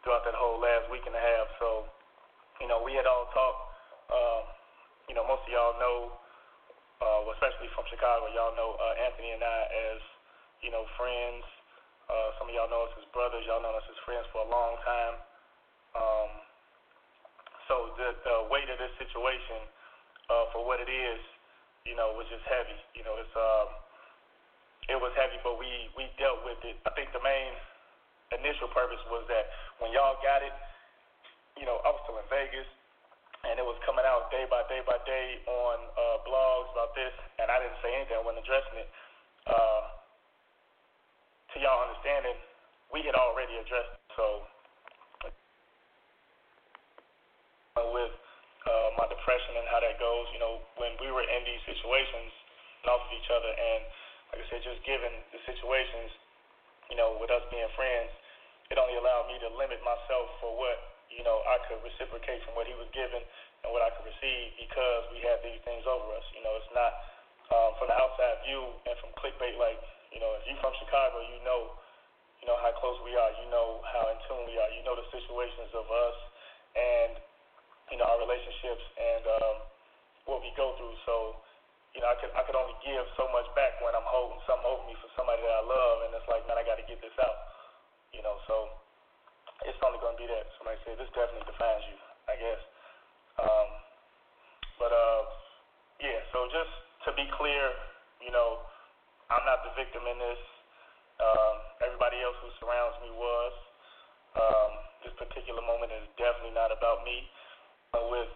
throughout 0.01 0.25
that 0.25 0.37
whole 0.37 0.57
last 0.57 0.89
week 0.89 1.05
and 1.05 1.15
a 1.15 1.21
half. 1.21 1.47
So, 1.61 1.85
you 2.59 2.67
know, 2.67 2.81
we 2.81 2.93
had 2.97 3.05
all 3.05 3.29
talked. 3.33 3.63
Uh, 4.11 4.41
you 5.07 5.15
know, 5.15 5.25
most 5.25 5.45
of 5.47 5.51
y'all 5.53 5.77
know, 5.77 6.13
uh, 7.01 7.21
especially 7.37 7.69
from 7.73 7.85
Chicago, 7.89 8.29
y'all 8.29 8.53
know 8.53 8.77
uh, 8.77 8.93
Anthony 9.01 9.33
and 9.33 9.41
I 9.41 9.59
as, 9.93 10.01
you 10.61 10.69
know, 10.69 10.85
friends. 10.97 11.45
Uh, 12.11 12.35
some 12.37 12.51
of 12.51 12.53
y'all 12.53 12.69
know 12.69 12.85
us 12.85 12.93
as 12.99 13.07
brothers. 13.15 13.45
Y'all 13.47 13.63
know 13.63 13.73
us 13.73 13.87
as 13.87 13.97
friends 14.03 14.27
for 14.35 14.43
a 14.43 14.49
long 14.49 14.75
time. 14.83 15.15
Um, 15.95 16.29
so 17.71 17.95
the, 17.95 18.15
the 18.27 18.35
weight 18.51 18.67
of 18.67 18.77
this 18.77 18.91
situation, 18.99 19.63
uh, 20.27 20.51
for 20.51 20.63
what 20.63 20.83
it 20.83 20.91
is, 20.91 21.19
you 21.87 21.95
know, 21.95 22.13
was 22.13 22.27
just 22.27 22.43
heavy. 22.45 22.77
You 22.93 23.07
know, 23.07 23.15
it's 23.15 23.31
um, 23.33 23.69
it 24.91 24.99
was 24.99 25.15
heavy, 25.15 25.39
but 25.39 25.55
we 25.55 25.87
we 25.95 26.11
dealt 26.19 26.43
with 26.43 26.59
it. 26.67 26.75
I 26.83 26.91
think 26.93 27.15
the 27.15 27.23
main 27.23 27.55
initial 28.35 28.67
purpose 28.71 29.01
was 29.11 29.23
that 29.27 29.47
when 29.81 29.89
y'all 29.91 30.21
got 30.21 30.45
it, 30.45 30.53
you 31.57 31.65
know, 31.65 31.81
I 31.81 31.89
was 31.89 31.99
still 32.05 32.21
in 32.21 32.27
Vegas, 32.29 32.69
and 33.49 33.57
it 33.57 33.65
was 33.65 33.75
coming 33.81 34.05
out 34.05 34.29
day 34.29 34.45
by 34.45 34.61
day 34.69 34.85
by 34.85 35.01
day 35.03 35.41
on 35.49 35.77
uh, 35.97 36.17
blogs 36.23 36.69
about 36.77 36.93
this, 36.93 37.11
and 37.41 37.49
I 37.49 37.57
didn't 37.57 37.81
say 37.81 37.91
anything. 37.97 38.15
I 38.15 38.23
wasn't 38.23 38.45
addressing 38.45 38.77
it. 38.77 38.89
Uh, 39.49 39.81
to 41.51 41.55
y'all 41.59 41.81
understanding, 41.89 42.37
we 42.93 43.01
had 43.01 43.17
already 43.17 43.57
addressed 43.57 43.97
it, 43.97 44.05
so 44.13 44.45
with 47.91 48.13
uh, 48.67 48.89
my 48.99 49.07
depression 49.09 49.57
and 49.57 49.67
how 49.73 49.81
that 49.81 49.97
goes. 49.97 50.29
You 50.31 50.39
know, 50.39 50.61
when 50.77 50.93
we 51.01 51.09
were 51.09 51.25
in 51.25 51.41
these 51.43 51.63
situations, 51.65 52.29
off 52.85 53.01
of 53.01 53.11
each 53.13 53.29
other, 53.29 53.49
and 53.49 53.81
like 54.33 54.41
I 54.41 54.45
said, 54.49 54.61
just 54.65 54.81
given 54.85 55.11
the 55.33 55.39
situations, 55.45 56.09
you 56.89 56.97
know, 56.97 57.17
with 57.21 57.29
us 57.29 57.45
being 57.53 57.67
friends, 57.77 58.09
it 58.71 58.79
only 58.79 58.95
allowed 58.95 59.27
me 59.27 59.35
to 59.43 59.49
limit 59.53 59.83
myself 59.83 60.31
for 60.39 60.55
what 60.55 60.77
you 61.11 61.21
know 61.27 61.43
I 61.45 61.59
could 61.67 61.83
reciprocate 61.83 62.41
from 62.47 62.55
what 62.55 62.65
he 62.65 62.73
was 62.73 62.87
giving 62.95 63.21
and 63.21 63.69
what 63.69 63.83
I 63.83 63.91
could 63.93 64.07
receive 64.07 64.55
because 64.57 65.03
we 65.11 65.19
had 65.21 65.43
these 65.43 65.59
things 65.67 65.83
over 65.83 66.07
us. 66.15 66.25
You 66.31 66.41
know, 66.41 66.55
it's 66.55 66.71
not 66.71 66.91
um, 67.51 67.71
from 67.77 67.91
the 67.91 67.97
outside 67.99 68.41
view 68.47 68.71
and 68.87 68.95
from 69.03 69.11
clickbait. 69.19 69.59
Like, 69.59 69.77
you 70.15 70.23
know, 70.23 70.33
if 70.39 70.47
you 70.47 70.55
from 70.63 70.71
Chicago, 70.79 71.19
you 71.21 71.43
know, 71.43 71.75
you 72.39 72.47
know 72.47 72.57
how 72.57 72.71
close 72.79 72.97
we 73.03 73.13
are. 73.13 73.29
You 73.37 73.51
know 73.51 73.83
how 73.91 74.07
in 74.09 74.17
tune 74.25 74.47
we 74.47 74.55
are. 74.57 74.71
You 74.71 74.81
know 74.87 74.95
the 74.95 75.05
situations 75.11 75.69
of 75.75 75.85
us 75.91 76.17
and 76.71 77.19
you 77.91 77.99
know, 77.99 78.07
our 78.07 78.19
relationships 78.23 78.81
and 78.95 79.23
um, 79.27 79.55
what 80.23 80.39
we 80.39 80.49
go 80.55 80.71
through. 80.79 80.95
So, 81.03 81.35
you 81.91 81.99
know, 81.99 82.07
I 82.07 82.15
could 82.23 82.31
I 82.31 82.41
could 82.47 82.55
only 82.55 82.73
give 82.79 83.03
so 83.19 83.27
much 83.35 83.45
back 83.51 83.75
when 83.83 83.91
I'm 83.91 84.07
holding 84.07 84.39
something 84.47 84.63
over 84.63 84.79
me 84.87 84.95
for 85.03 85.11
somebody 85.19 85.43
that 85.43 85.51
I 85.51 85.63
love, 85.67 86.07
and 86.07 86.15
it's 86.15 86.25
like, 86.31 86.47
man, 86.47 86.55
I 86.55 86.63
got 86.63 86.79
to 86.79 86.87
get 86.87 87.03
this 87.03 87.13
out. 87.19 87.50
You 88.11 88.21
know, 88.23 88.35
so 88.47 88.69
it's 89.63 89.79
only 89.83 89.99
going 90.03 90.15
to 90.15 90.21
be 90.21 90.27
that. 90.27 90.51
Somebody 90.59 90.77
said 90.83 90.99
this 90.99 91.09
definitely 91.15 91.47
defines 91.47 91.83
you, 91.87 91.97
I 92.27 92.35
guess. 92.35 92.61
Um, 93.39 93.67
but 94.77 94.91
uh, 94.91 95.21
yeah. 96.03 96.19
So 96.35 96.47
just 96.51 96.71
to 97.07 97.15
be 97.15 97.25
clear, 97.35 97.71
you 98.19 98.31
know, 98.31 98.61
I'm 99.31 99.43
not 99.47 99.63
the 99.63 99.73
victim 99.79 100.03
in 100.05 100.17
this. 100.19 100.41
Um, 101.21 101.55
everybody 101.85 102.19
else 102.25 102.35
who 102.41 102.49
surrounds 102.59 102.97
me 102.99 103.13
was. 103.13 103.53
Um, 104.31 104.71
this 105.03 105.13
particular 105.19 105.59
moment 105.59 105.91
is 105.91 106.07
definitely 106.15 106.55
not 106.55 106.71
about 106.71 107.03
me 107.03 107.27
with 108.09 108.31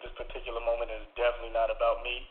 this 0.00 0.12
particular 0.16 0.60
moment 0.64 0.88
is 0.88 1.04
definitely 1.16 1.52
not 1.52 1.68
about 1.68 2.00
me. 2.00 2.24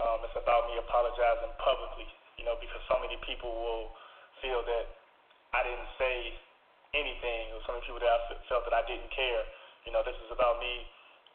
Um, 0.00 0.20
it's 0.24 0.36
about 0.36 0.68
me 0.68 0.76
apologizing 0.80 1.52
publicly, 1.60 2.08
you 2.36 2.44
know, 2.44 2.56
because 2.60 2.80
so 2.88 3.00
many 3.00 3.16
people 3.24 3.52
will 3.52 3.92
feel 4.40 4.60
that 4.64 4.86
I 5.54 5.60
didn't 5.64 5.90
say 5.96 6.16
anything, 6.92 7.54
or 7.54 7.62
so 7.66 7.76
many 7.76 7.86
people 7.86 8.02
that 8.02 8.10
I 8.10 8.20
felt 8.50 8.66
that 8.66 8.74
I 8.74 8.84
didn't 8.86 9.10
care. 9.14 9.42
You 9.86 9.94
know, 9.94 10.02
this 10.02 10.16
is 10.26 10.30
about 10.34 10.58
me 10.58 10.84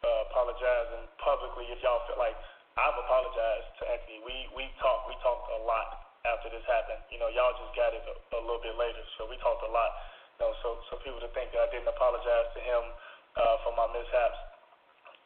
uh, 0.03 0.29
apologizing 0.29 1.07
publicly. 1.21 1.71
If 1.71 1.79
y'all 1.81 2.03
feel 2.05 2.19
like 2.19 2.35
I've 2.75 2.97
apologized 2.99 3.69
to 3.79 3.83
Anthony, 3.87 4.19
we 4.27 4.35
we 4.51 4.67
talked 4.83 5.07
we 5.07 5.15
talked 5.23 5.47
a 5.55 5.61
lot 5.63 6.11
after 6.27 6.51
this 6.51 6.65
happened. 6.67 7.01
You 7.07 7.21
know, 7.21 7.31
y'all 7.31 7.55
just 7.55 7.73
got 7.77 7.95
it 7.95 8.03
a, 8.03 8.15
a 8.35 8.41
little 8.43 8.61
bit 8.61 8.75
later, 8.75 9.01
so 9.15 9.29
we 9.31 9.39
talked 9.39 9.63
a 9.63 9.71
lot. 9.71 9.91
You 10.37 10.47
know, 10.47 10.51
so 10.59 10.67
so 10.91 10.99
people 10.99 11.23
to 11.23 11.31
think 11.31 11.55
that 11.55 11.63
I 11.63 11.69
didn't 11.71 11.87
apologize 11.87 12.51
to 12.51 12.61
him 12.61 12.83
uh, 13.39 13.55
for 13.63 13.71
my 13.79 13.87
mishaps 13.95 14.39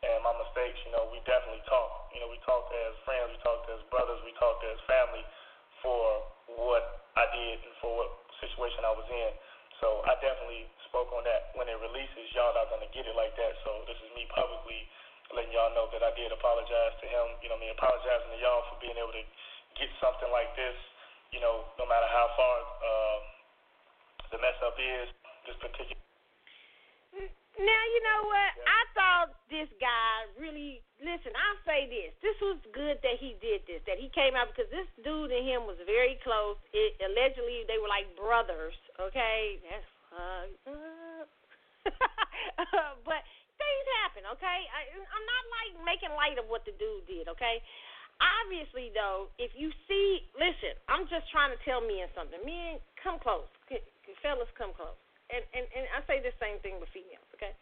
and 0.06 0.22
my 0.22 0.34
mistakes. 0.38 0.77
You 0.85 0.93
know, 0.93 1.10
we 1.10 1.19
definitely 1.26 1.65
talked. 1.65 2.14
You 2.14 2.22
know, 2.22 2.30
we 2.30 2.39
talked 2.45 2.69
as 2.69 2.93
friends, 3.03 3.34
we 3.34 3.39
talked 3.41 3.65
as 3.73 3.81
brothers, 3.89 4.22
we 4.23 4.31
talked 4.38 4.61
as 4.64 4.77
family 4.85 5.26
for 5.81 6.22
what 6.68 7.07
I 7.15 7.26
did 7.31 7.64
and 7.64 7.76
for 7.80 7.91
what 7.95 8.10
situation 8.44 8.84
I 8.84 8.94
was 8.95 9.07
in. 9.07 9.31
So 9.80 10.03
I 10.03 10.15
definitely 10.19 10.68
spoke 10.91 11.11
on 11.15 11.23
that. 11.23 11.56
When 11.56 11.72
it 11.72 11.80
releases, 11.80 12.26
y'all 12.36 12.52
not 12.52 12.68
gonna 12.68 12.91
get 12.91 13.07
it 13.07 13.15
like 13.15 13.36
that. 13.40 13.53
So 13.64 13.88
this 13.88 13.99
is 13.99 14.10
me 14.15 14.27
publicly 14.31 14.84
letting 15.31 15.53
y'all 15.56 15.72
know 15.77 15.88
that 15.94 16.03
I 16.03 16.11
did 16.19 16.34
apologize 16.36 16.95
to 16.99 17.07
him. 17.07 17.26
You 17.40 17.48
know, 17.53 17.57
me 17.61 17.72
apologizing 17.72 18.34
to 18.36 18.40
y'all 18.41 18.65
for 18.68 18.77
being 18.84 18.98
able 18.99 19.15
to 19.15 19.23
get 19.80 19.88
something 20.03 20.27
like 20.36 20.52
this. 20.60 20.76
You 21.31 21.40
know, 21.40 21.69
no 21.80 21.86
matter 21.88 22.10
how 22.11 22.27
far. 22.36 22.56
Uh, 22.84 23.19
the 24.31 24.38
mess 24.38 24.57
up 24.61 24.77
is 24.77 25.10
this 25.45 25.57
particular. 25.57 26.09
Now 27.60 27.84
you 27.91 27.99
know 28.07 28.22
what? 28.31 28.52
I 28.64 28.81
thought 28.95 29.27
this 29.52 29.68
guy 29.84 30.31
really. 30.40 30.80
Listen, 30.99 31.31
I'll 31.31 31.64
say 31.64 31.88
this. 31.88 32.11
This 32.19 32.36
was 32.44 32.60
good 32.76 32.99
that 33.03 33.15
he 33.23 33.40
did 33.40 33.64
this. 33.68 33.80
That 33.88 33.95
he 33.95 34.11
came 34.11 34.36
out 34.36 34.52
because 34.52 34.68
this 34.68 34.88
dude 34.99 35.31
and 35.31 35.48
him 35.48 35.64
was 35.64 35.80
very 35.88 36.19
close. 36.23 36.60
It, 36.76 36.99
allegedly, 36.99 37.64
they 37.72 37.80
were 37.80 37.88
like 37.88 38.07
brothers. 38.19 38.76
Okay, 38.99 39.64
that's 39.64 39.88
fucked 40.11 40.60
up. 40.68 41.30
but 43.07 43.22
things 43.56 43.86
happen. 44.03 44.27
Okay, 44.36 44.60
I, 44.72 44.91
I'm 44.99 45.26
not 45.27 45.44
like 45.56 45.72
making 45.88 46.11
light 46.19 46.36
of 46.36 46.52
what 46.52 46.68
the 46.68 46.76
dude 46.76 47.07
did. 47.07 47.31
Okay, 47.31 47.64
obviously 48.19 48.91
though, 48.91 49.31
if 49.40 49.56
you 49.56 49.72
see, 49.88 50.27
listen, 50.36 50.76
I'm 50.91 51.07
just 51.07 51.31
trying 51.31 51.56
to 51.56 51.60
tell 51.64 51.80
me 51.80 52.03
and 52.03 52.11
something. 52.11 52.44
Me 52.44 52.76
and 52.76 52.80
come 52.99 53.23
close 53.23 53.48
fellas, 54.22 54.49
come 54.57 54.73
close. 54.73 54.98
And, 55.30 55.43
and 55.53 55.65
and 55.73 55.85
I 55.93 55.99
say 56.10 56.22
the 56.22 56.34
same 56.41 56.57
thing 56.65 56.81
with 56.81 56.89
females, 56.89 57.26
okay? 57.38 57.53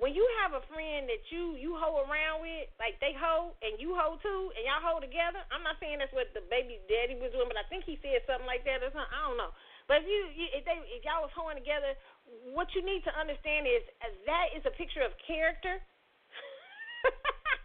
When 0.00 0.16
you 0.16 0.24
have 0.40 0.56
a 0.56 0.64
friend 0.72 1.04
that 1.12 1.28
you 1.28 1.60
you 1.60 1.76
hoe 1.76 2.00
around 2.08 2.40
with, 2.40 2.72
like 2.80 2.96
they 3.04 3.12
hoe 3.12 3.52
and 3.60 3.76
you 3.76 3.92
hoe 3.92 4.16
too, 4.24 4.48
and 4.56 4.64
y'all 4.64 4.80
hoe 4.80 5.02
together. 5.02 5.44
I'm 5.52 5.60
not 5.60 5.76
saying 5.76 6.00
that's 6.00 6.14
what 6.16 6.32
the 6.32 6.40
baby 6.48 6.80
daddy 6.88 7.20
was 7.20 7.34
doing, 7.36 7.52
but 7.52 7.60
I 7.60 7.68
think 7.68 7.84
he 7.84 8.00
said 8.00 8.24
something 8.24 8.48
like 8.48 8.64
that 8.64 8.80
or 8.80 8.88
something. 8.94 9.12
I 9.12 9.28
don't 9.28 9.36
know. 9.36 9.52
But 9.90 10.00
if 10.00 10.08
you, 10.08 10.48
if 10.56 10.64
they 10.64 10.78
if 10.88 11.04
y'all 11.04 11.26
was 11.26 11.34
hoeing 11.36 11.58
together, 11.60 11.92
what 12.56 12.72
you 12.72 12.80
need 12.80 13.04
to 13.04 13.12
understand 13.12 13.68
is 13.68 13.84
uh, 14.00 14.08
that 14.24 14.56
is 14.56 14.64
a 14.64 14.72
picture 14.72 15.04
of 15.04 15.12
character. 15.26 15.82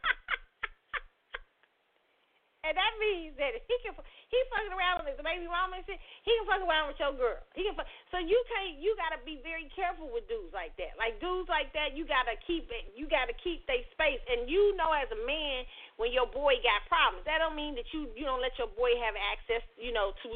And 2.66 2.74
that 2.74 2.94
means 2.98 3.38
that 3.38 3.54
he 3.54 3.76
can 3.86 3.94
he 3.94 4.38
fucking 4.50 4.74
around 4.74 5.06
with 5.06 5.14
his 5.14 5.22
baby 5.22 5.46
mama 5.46 5.78
and 5.78 5.86
shit. 5.86 6.02
He 6.26 6.34
can 6.34 6.50
fuck 6.50 6.66
around 6.66 6.90
with 6.90 6.98
your 6.98 7.14
girl. 7.14 7.38
He 7.54 7.62
can 7.62 7.78
fuck, 7.78 7.86
so 8.10 8.18
you 8.18 8.42
can't 8.50 8.82
you 8.82 8.98
gotta 8.98 9.22
be 9.22 9.38
very 9.46 9.70
careful 9.78 10.10
with 10.10 10.26
dudes 10.26 10.50
like 10.50 10.74
that. 10.82 10.98
Like 10.98 11.22
dudes 11.22 11.46
like 11.46 11.70
that, 11.78 11.94
you 11.94 12.10
gotta 12.10 12.34
keep 12.50 12.66
it. 12.74 12.90
You 12.98 13.06
gotta 13.06 13.38
keep 13.38 13.70
their 13.70 13.86
space. 13.94 14.18
And 14.26 14.50
you 14.50 14.74
know 14.74 14.90
as 14.98 15.06
a 15.14 15.22
man 15.30 15.70
when 16.02 16.10
your 16.10 16.26
boy 16.26 16.58
got 16.66 16.82
problems, 16.90 17.22
that 17.30 17.38
don't 17.38 17.54
mean 17.54 17.78
that 17.78 17.86
you 17.94 18.10
you 18.18 18.26
don't 18.26 18.42
let 18.42 18.58
your 18.58 18.74
boy 18.74 18.98
have 18.98 19.14
access, 19.14 19.62
you 19.78 19.94
know, 19.94 20.18
to 20.26 20.28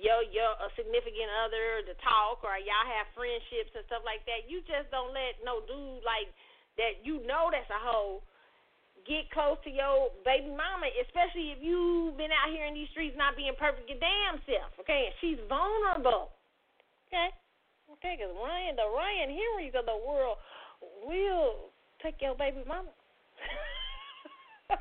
your 0.00 0.24
your 0.32 0.50
a 0.64 0.72
significant 0.80 1.28
other 1.44 1.84
to 1.84 1.94
talk 2.00 2.40
or 2.40 2.56
y'all 2.56 2.88
have 2.88 3.04
friendships 3.12 3.76
and 3.76 3.84
stuff 3.84 4.00
like 4.08 4.24
that. 4.24 4.48
You 4.48 4.64
just 4.64 4.88
don't 4.88 5.12
let 5.12 5.36
no 5.44 5.60
dude 5.68 6.00
like 6.08 6.32
that 6.80 7.04
you 7.04 7.20
know 7.28 7.52
that's 7.52 7.68
a 7.68 7.80
hoe 7.84 8.24
get 9.06 9.30
close 9.30 9.56
to 9.64 9.70
your 9.70 10.10
baby 10.24 10.50
mama, 10.50 10.88
especially 11.04 11.52
if 11.54 11.58
you've 11.60 12.16
been 12.16 12.32
out 12.32 12.52
here 12.52 12.66
in 12.66 12.74
these 12.74 12.88
streets 12.90 13.16
not 13.16 13.36
being 13.36 13.54
perfect 13.58 13.88
your 13.88 13.98
damn 14.00 14.40
self. 14.44 14.72
Okay, 14.80 15.10
and 15.10 15.14
she's 15.20 15.40
vulnerable. 15.48 16.32
Okay, 17.08 17.30
okay, 17.98 18.14
because 18.18 18.32
Ryan, 18.36 18.76
the 18.76 18.88
Ryan 18.88 19.30
Henrys 19.34 19.74
of 19.74 19.86
the 19.86 19.98
world 19.98 20.38
will 21.04 21.72
take 22.02 22.20
your 22.20 22.34
baby 22.34 22.64
mama. 22.66 22.90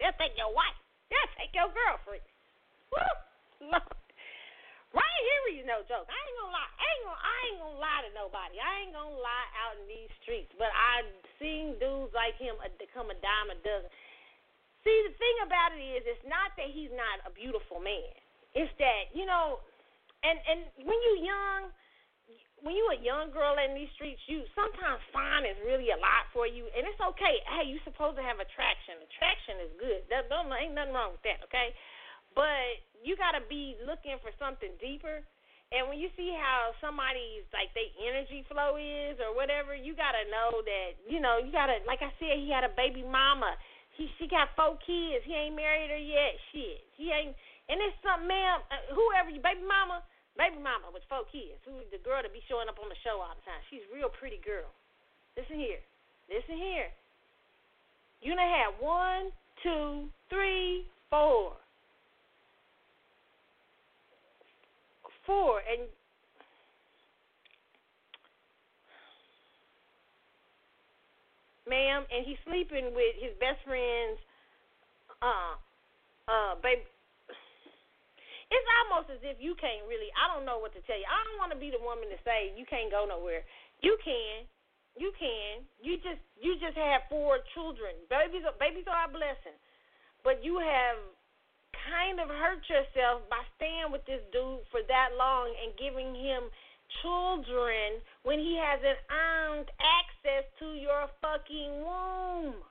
They'll 0.00 0.18
take 0.20 0.36
your 0.36 0.52
wife. 0.52 0.76
They'll 1.08 1.32
take 1.38 1.54
your 1.54 1.70
girlfriend. 1.72 2.26
Woo! 2.92 3.78
Ryan 4.94 5.24
Henry 5.34 5.54
is 5.58 5.66
no 5.66 5.82
joke. 5.90 6.06
I 6.06 6.14
ain't 6.14 6.36
gonna 6.38 6.54
lie. 6.54 6.72
I 6.78 6.86
ain't 6.86 7.04
gonna. 7.04 7.22
I 7.22 7.36
ain't 7.50 7.58
gonna 7.58 7.82
lie 7.82 8.02
to 8.06 8.10
nobody. 8.14 8.56
I 8.62 8.72
ain't 8.86 8.94
gonna 8.94 9.18
lie 9.18 9.48
out 9.58 9.74
in 9.82 9.84
these 9.90 10.12
streets. 10.22 10.54
But 10.54 10.70
I've 10.70 11.10
seen 11.42 11.74
dudes 11.82 12.14
like 12.14 12.38
him 12.38 12.54
become 12.78 13.10
a 13.10 13.18
dime 13.18 13.50
a 13.50 13.58
dozen. 13.58 13.90
See, 14.86 14.98
the 15.10 15.16
thing 15.16 15.36
about 15.42 15.74
it 15.74 15.82
is, 15.82 16.04
it's 16.04 16.26
not 16.28 16.54
that 16.60 16.68
he's 16.70 16.92
not 16.92 17.24
a 17.26 17.32
beautiful 17.34 17.82
man. 17.82 18.14
It's 18.54 18.70
that 18.78 19.10
you 19.10 19.26
know, 19.26 19.58
and 20.22 20.38
and 20.46 20.60
when 20.86 20.98
you 21.10 21.26
young, 21.26 21.74
when 22.62 22.78
you 22.78 22.86
a 22.94 22.98
young 23.02 23.34
girl 23.34 23.58
in 23.58 23.74
these 23.74 23.90
streets, 23.98 24.22
you 24.30 24.46
sometimes 24.54 25.02
fine 25.10 25.42
is 25.42 25.58
really 25.66 25.90
a 25.90 25.98
lot 25.98 26.30
for 26.30 26.46
you, 26.46 26.70
and 26.70 26.86
it's 26.86 27.02
okay. 27.02 27.42
Hey, 27.50 27.66
you 27.66 27.82
supposed 27.82 28.14
to 28.14 28.24
have 28.24 28.38
attraction. 28.38 29.02
Attraction 29.10 29.56
is 29.66 29.72
good. 29.74 30.00
That 30.06 30.30
don't 30.30 30.52
ain't 30.54 30.78
nothing 30.78 30.94
wrong 30.94 31.18
with 31.18 31.24
that. 31.26 31.42
Okay, 31.50 31.74
but 32.34 32.82
you 33.02 33.14
got 33.16 33.38
to 33.38 33.42
be 33.46 33.78
looking 33.86 34.18
for 34.20 34.34
something 34.38 34.74
deeper. 34.78 35.22
And 35.74 35.90
when 35.90 35.98
you 35.98 36.06
see 36.14 36.30
how 36.30 36.70
somebody's 36.78 37.42
like 37.50 37.74
their 37.74 37.90
energy 37.98 38.46
flow 38.46 38.78
is 38.78 39.18
or 39.18 39.34
whatever, 39.34 39.74
you 39.74 39.96
gotta 39.98 40.22
know 40.30 40.62
that 40.62 40.94
you 41.08 41.18
know 41.18 41.42
you 41.42 41.50
gotta 41.50 41.82
like 41.82 41.98
I 41.98 42.14
said, 42.22 42.38
he 42.38 42.46
had 42.46 42.62
a 42.62 42.70
baby 42.70 43.02
mama. 43.02 43.58
He 43.98 44.06
she 44.20 44.30
got 44.30 44.54
four 44.54 44.78
kids. 44.86 45.26
He 45.26 45.34
ain't 45.34 45.58
married 45.58 45.90
her 45.90 45.98
yet. 45.98 46.38
Shit, 46.54 46.84
he 46.94 47.10
ain't. 47.10 47.34
And 47.66 47.80
it's 47.82 47.96
something, 48.06 48.30
ma'am. 48.30 48.62
Uh, 48.70 48.94
whoever 48.94 49.34
you 49.34 49.42
baby 49.42 49.66
mama, 49.66 50.04
baby 50.38 50.62
mama 50.62 50.94
with 50.94 51.02
four 51.10 51.26
kids. 51.32 51.58
Who 51.66 51.82
the 51.90 51.98
girl 52.06 52.22
to 52.22 52.30
be 52.30 52.44
showing 52.46 52.70
up 52.70 52.78
on 52.78 52.86
the 52.86 53.00
show 53.02 53.18
all 53.18 53.34
the 53.34 53.42
time? 53.42 53.58
She's 53.66 53.82
a 53.88 53.90
real 53.90 54.14
pretty 54.14 54.38
girl. 54.46 54.70
Listen 55.34 55.58
here, 55.58 55.82
listen 56.30 56.54
here. 56.54 56.92
You 58.22 58.38
done 58.38 58.46
had 58.46 58.78
one, 58.78 59.34
two, 59.58 60.06
three, 60.30 60.86
four. 61.10 61.58
Four, 65.26 65.60
and 65.64 65.88
ma'am, 71.68 72.04
and 72.12 72.24
he's 72.24 72.40
sleeping 72.44 72.92
with 72.92 73.16
his 73.18 73.32
best 73.40 73.60
friend's 73.64 74.20
uh 75.24 75.56
uh 76.28 76.52
baby. 76.60 76.84
It's 78.52 78.68
almost 78.84 79.10
as 79.10 79.18
if 79.24 79.40
you 79.40 79.56
can't 79.58 79.82
really. 79.88 80.12
I 80.14 80.30
don't 80.30 80.46
know 80.46 80.60
what 80.60 80.76
to 80.76 80.82
tell 80.84 81.00
you. 81.00 81.08
I 81.08 81.20
don't 81.26 81.40
want 81.40 81.50
to 81.56 81.58
be 81.58 81.72
the 81.72 81.80
woman 81.80 82.06
to 82.12 82.18
say 82.22 82.52
you 82.54 82.68
can't 82.68 82.92
go 82.92 83.08
nowhere. 83.08 83.42
You 83.80 83.96
can, 84.04 84.46
you 84.94 85.10
can. 85.16 85.64
You 85.80 85.98
just 86.04 86.20
you 86.38 86.54
just 86.60 86.76
have 86.76 87.08
four 87.08 87.40
children. 87.56 87.96
Babies, 88.06 88.46
babies 88.60 88.86
are 88.86 89.08
a 89.08 89.10
blessing, 89.10 89.56
but 90.22 90.44
you 90.44 90.60
have 90.60 91.00
kind 91.90 92.20
of 92.20 92.28
hurt 92.28 92.62
yourself 92.68 93.22
by 93.30 93.42
staying 93.56 93.90
with 93.90 94.04
this 94.06 94.22
dude 94.32 94.64
for 94.70 94.80
that 94.86 95.16
long 95.18 95.50
and 95.62 95.74
giving 95.76 96.14
him 96.14 96.50
children 97.02 98.00
when 98.22 98.38
he 98.38 98.56
hasn't 98.56 99.00
earned 99.10 99.68
access 99.80 100.44
to 100.58 100.74
your 100.78 101.10
fucking 101.20 101.82
womb. 101.82 102.62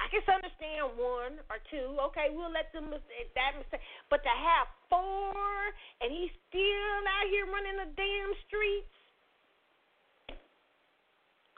I 0.00 0.08
can 0.08 0.24
understand 0.32 0.96
one 0.96 1.38
or 1.52 1.60
two. 1.68 2.00
Okay, 2.10 2.32
we'll 2.32 2.50
let 2.50 2.72
them 2.72 2.88
that 2.90 3.52
mistake. 3.54 3.84
But 4.08 4.24
to 4.24 4.32
have 4.32 4.66
four 4.88 5.36
and 6.00 6.08
he's 6.08 6.32
still 6.48 7.02
out 7.04 7.28
here 7.28 7.46
running 7.46 7.78
the 7.84 7.90
damn 7.94 8.32
streets 8.48 8.90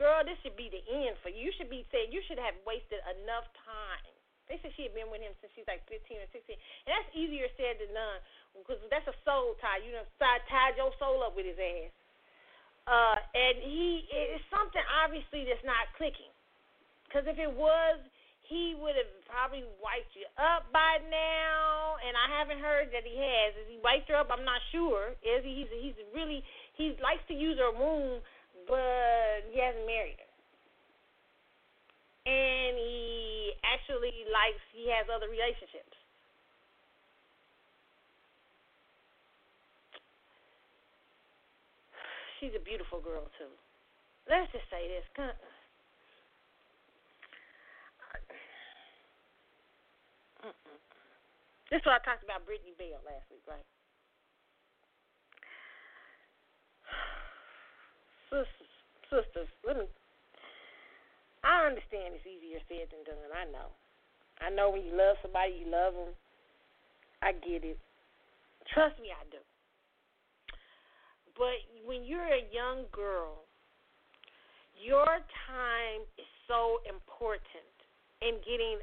Girl, 0.01 0.25
this 0.25 0.41
should 0.41 0.57
be 0.57 0.73
the 0.73 0.83
end 0.89 1.21
for 1.21 1.29
you. 1.29 1.49
You 1.49 1.53
should 1.55 1.69
be 1.69 1.85
saying 1.93 2.11
you 2.11 2.25
should 2.25 2.41
have 2.41 2.57
wasted 2.65 3.01
enough 3.21 3.47
time. 3.63 4.13
They 4.51 4.59
said 4.61 4.75
she 4.75 4.85
had 4.85 4.95
been 4.97 5.09
with 5.09 5.23
him 5.23 5.33
since 5.39 5.53
she's 5.55 5.69
like 5.71 5.81
15 5.89 6.19
or 6.19 6.29
16, 6.29 6.45
and 6.53 6.91
that's 6.91 7.09
easier 7.15 7.47
said 7.57 7.79
than 7.79 7.95
done 7.95 8.21
because 8.53 8.81
that's 8.91 9.07
a 9.07 9.17
soul 9.25 9.57
tie. 9.63 9.81
You 9.81 9.97
know, 9.97 10.05
tied 10.21 10.77
your 10.77 10.93
soul 10.99 11.23
up 11.23 11.33
with 11.33 11.47
his 11.47 11.57
ass. 11.57 11.93
Uh, 12.83 13.15
and 13.15 13.63
he 13.63 14.03
it's 14.11 14.43
something 14.51 14.83
obviously 15.07 15.47
that's 15.47 15.63
not 15.63 15.87
clicking. 15.95 16.29
Because 17.07 17.31
if 17.31 17.39
it 17.39 17.49
was, 17.49 18.03
he 18.51 18.75
would 18.75 18.99
have 18.99 19.13
probably 19.31 19.63
wiped 19.79 20.13
you 20.19 20.27
up 20.35 20.67
by 20.75 20.99
now. 21.07 21.97
And 22.03 22.13
I 22.19 22.27
haven't 22.43 22.59
heard 22.59 22.91
that 22.91 23.07
he 23.07 23.15
has. 23.15 23.55
Is 23.57 23.69
he 23.71 23.79
wiped 23.79 24.11
her 24.11 24.19
up? 24.19 24.35
I'm 24.35 24.45
not 24.45 24.61
sure. 24.75 25.15
Is 25.23 25.47
he? 25.47 25.65
He's 25.65 25.71
he's 25.71 25.99
really 26.11 26.43
he 26.75 26.99
likes 26.99 27.23
to 27.31 27.37
use 27.37 27.57
her 27.63 27.71
womb 27.71 28.19
but 28.67 29.47
he 29.51 29.61
hasn't 29.61 29.87
married 29.87 30.19
her. 30.19 30.33
And 32.25 32.79
he 32.79 33.53
actually 33.67 34.25
likes, 34.31 34.63
he 34.71 34.87
has 34.91 35.07
other 35.11 35.27
relationships. 35.27 35.97
She's 42.39 42.55
a 42.59 42.63
beautiful 42.63 43.01
girl, 43.01 43.31
too. 43.39 43.51
Let's 44.29 44.51
just 44.51 44.67
say 44.71 44.87
this. 44.91 45.07
Uh, 45.19 45.31
this 51.71 51.79
is 51.79 51.87
what 51.87 52.03
I 52.03 52.05
talked 52.05 52.23
about 52.23 52.47
Brittany 52.47 52.75
Bell 52.79 52.99
last 53.07 53.31
week, 53.31 53.43
right? 53.47 53.67
Sisters, 58.33 58.73
sisters, 59.13 59.51
let 59.61 59.77
me. 59.77 59.87
I 61.45 61.69
understand 61.69 62.17
it's 62.17 62.25
easier 62.25 62.65
said 62.65 62.89
than 62.89 63.05
done. 63.05 63.29
I 63.29 63.45
know. 63.53 63.69
I 64.41 64.49
know 64.49 64.73
when 64.73 64.89
you 64.89 64.97
love 64.97 65.21
somebody, 65.21 65.61
you 65.61 65.69
love 65.69 65.93
them. 65.93 66.17
I 67.21 67.37
get 67.37 67.63
it. 67.63 67.79
Trust 68.73 68.97
me, 68.99 69.13
I 69.13 69.23
do. 69.29 69.43
But 71.37 71.61
when 71.85 72.09
you're 72.09 72.25
a 72.25 72.49
young 72.49 72.89
girl, 72.91 73.45
your 74.75 75.21
time 75.47 76.03
is 76.17 76.27
so 76.49 76.81
important 76.89 77.75
in 78.25 78.41
getting 78.43 78.81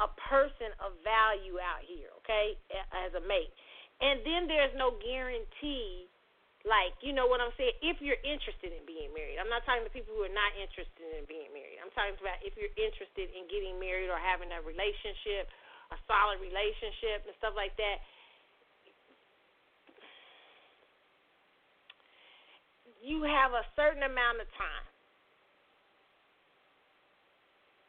a 0.00 0.08
person 0.28 0.72
of 0.82 0.98
value 1.04 1.60
out 1.60 1.84
here, 1.84 2.10
okay, 2.24 2.58
as 2.92 3.12
a 3.14 3.22
mate. 3.22 3.52
And 4.00 4.24
then 4.24 4.48
there's 4.48 4.72
no 4.76 4.96
guarantee 4.98 6.09
like, 6.68 6.92
you 7.00 7.16
know 7.16 7.24
what 7.24 7.40
I'm 7.40 7.56
saying? 7.56 7.72
If 7.80 8.04
you're 8.04 8.20
interested 8.20 8.76
in 8.76 8.84
being 8.84 9.08
married, 9.16 9.40
I'm 9.40 9.48
not 9.48 9.64
talking 9.64 9.80
to 9.80 9.92
people 9.92 10.12
who 10.12 10.28
are 10.28 10.36
not 10.36 10.52
interested 10.60 11.08
in 11.16 11.24
being 11.24 11.48
married. 11.56 11.80
I'm 11.80 11.88
talking 11.96 12.12
about 12.20 12.36
if 12.44 12.52
you're 12.60 12.72
interested 12.76 13.32
in 13.32 13.48
getting 13.48 13.80
married 13.80 14.12
or 14.12 14.20
having 14.20 14.52
a 14.52 14.60
relationship, 14.60 15.48
a 15.88 15.96
solid 16.04 16.36
relationship, 16.36 17.24
and 17.24 17.32
stuff 17.40 17.56
like 17.56 17.72
that. 17.80 18.04
You 23.00 23.24
have 23.24 23.56
a 23.56 23.64
certain 23.72 24.04
amount 24.04 24.44
of 24.44 24.48
time 24.60 24.84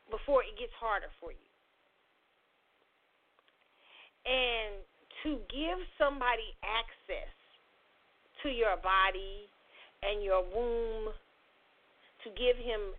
before 0.08 0.48
it 0.48 0.56
gets 0.56 0.72
harder 0.80 1.12
for 1.20 1.36
you. 1.36 1.50
And 4.24 4.80
to 5.28 5.44
give 5.52 5.84
somebody 6.00 6.56
access 6.64 7.41
to 8.44 8.50
your 8.50 8.78
body 8.82 9.48
and 10.02 10.24
your 10.24 10.42
womb, 10.42 11.14
to 12.24 12.30
give 12.38 12.58
him 12.58 12.94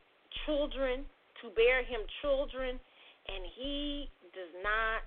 children, 0.46 1.04
to 1.42 1.50
bear 1.54 1.82
him 1.82 2.00
children, 2.22 2.78
and 3.28 3.42
he 3.58 4.08
does 4.34 4.50
not 4.62 5.04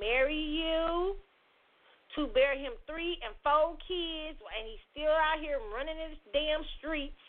marry 0.00 0.36
you, 0.36 1.16
to 2.16 2.26
bear 2.32 2.56
him 2.56 2.72
three 2.88 3.20
and 3.24 3.32
four 3.44 3.76
kids, 3.84 4.40
and 4.40 4.62
he's 4.64 4.84
still 4.92 5.12
out 5.12 5.40
here 5.40 5.60
running 5.72 5.96
in 5.96 6.16
damn 6.32 6.64
streets, 6.80 7.20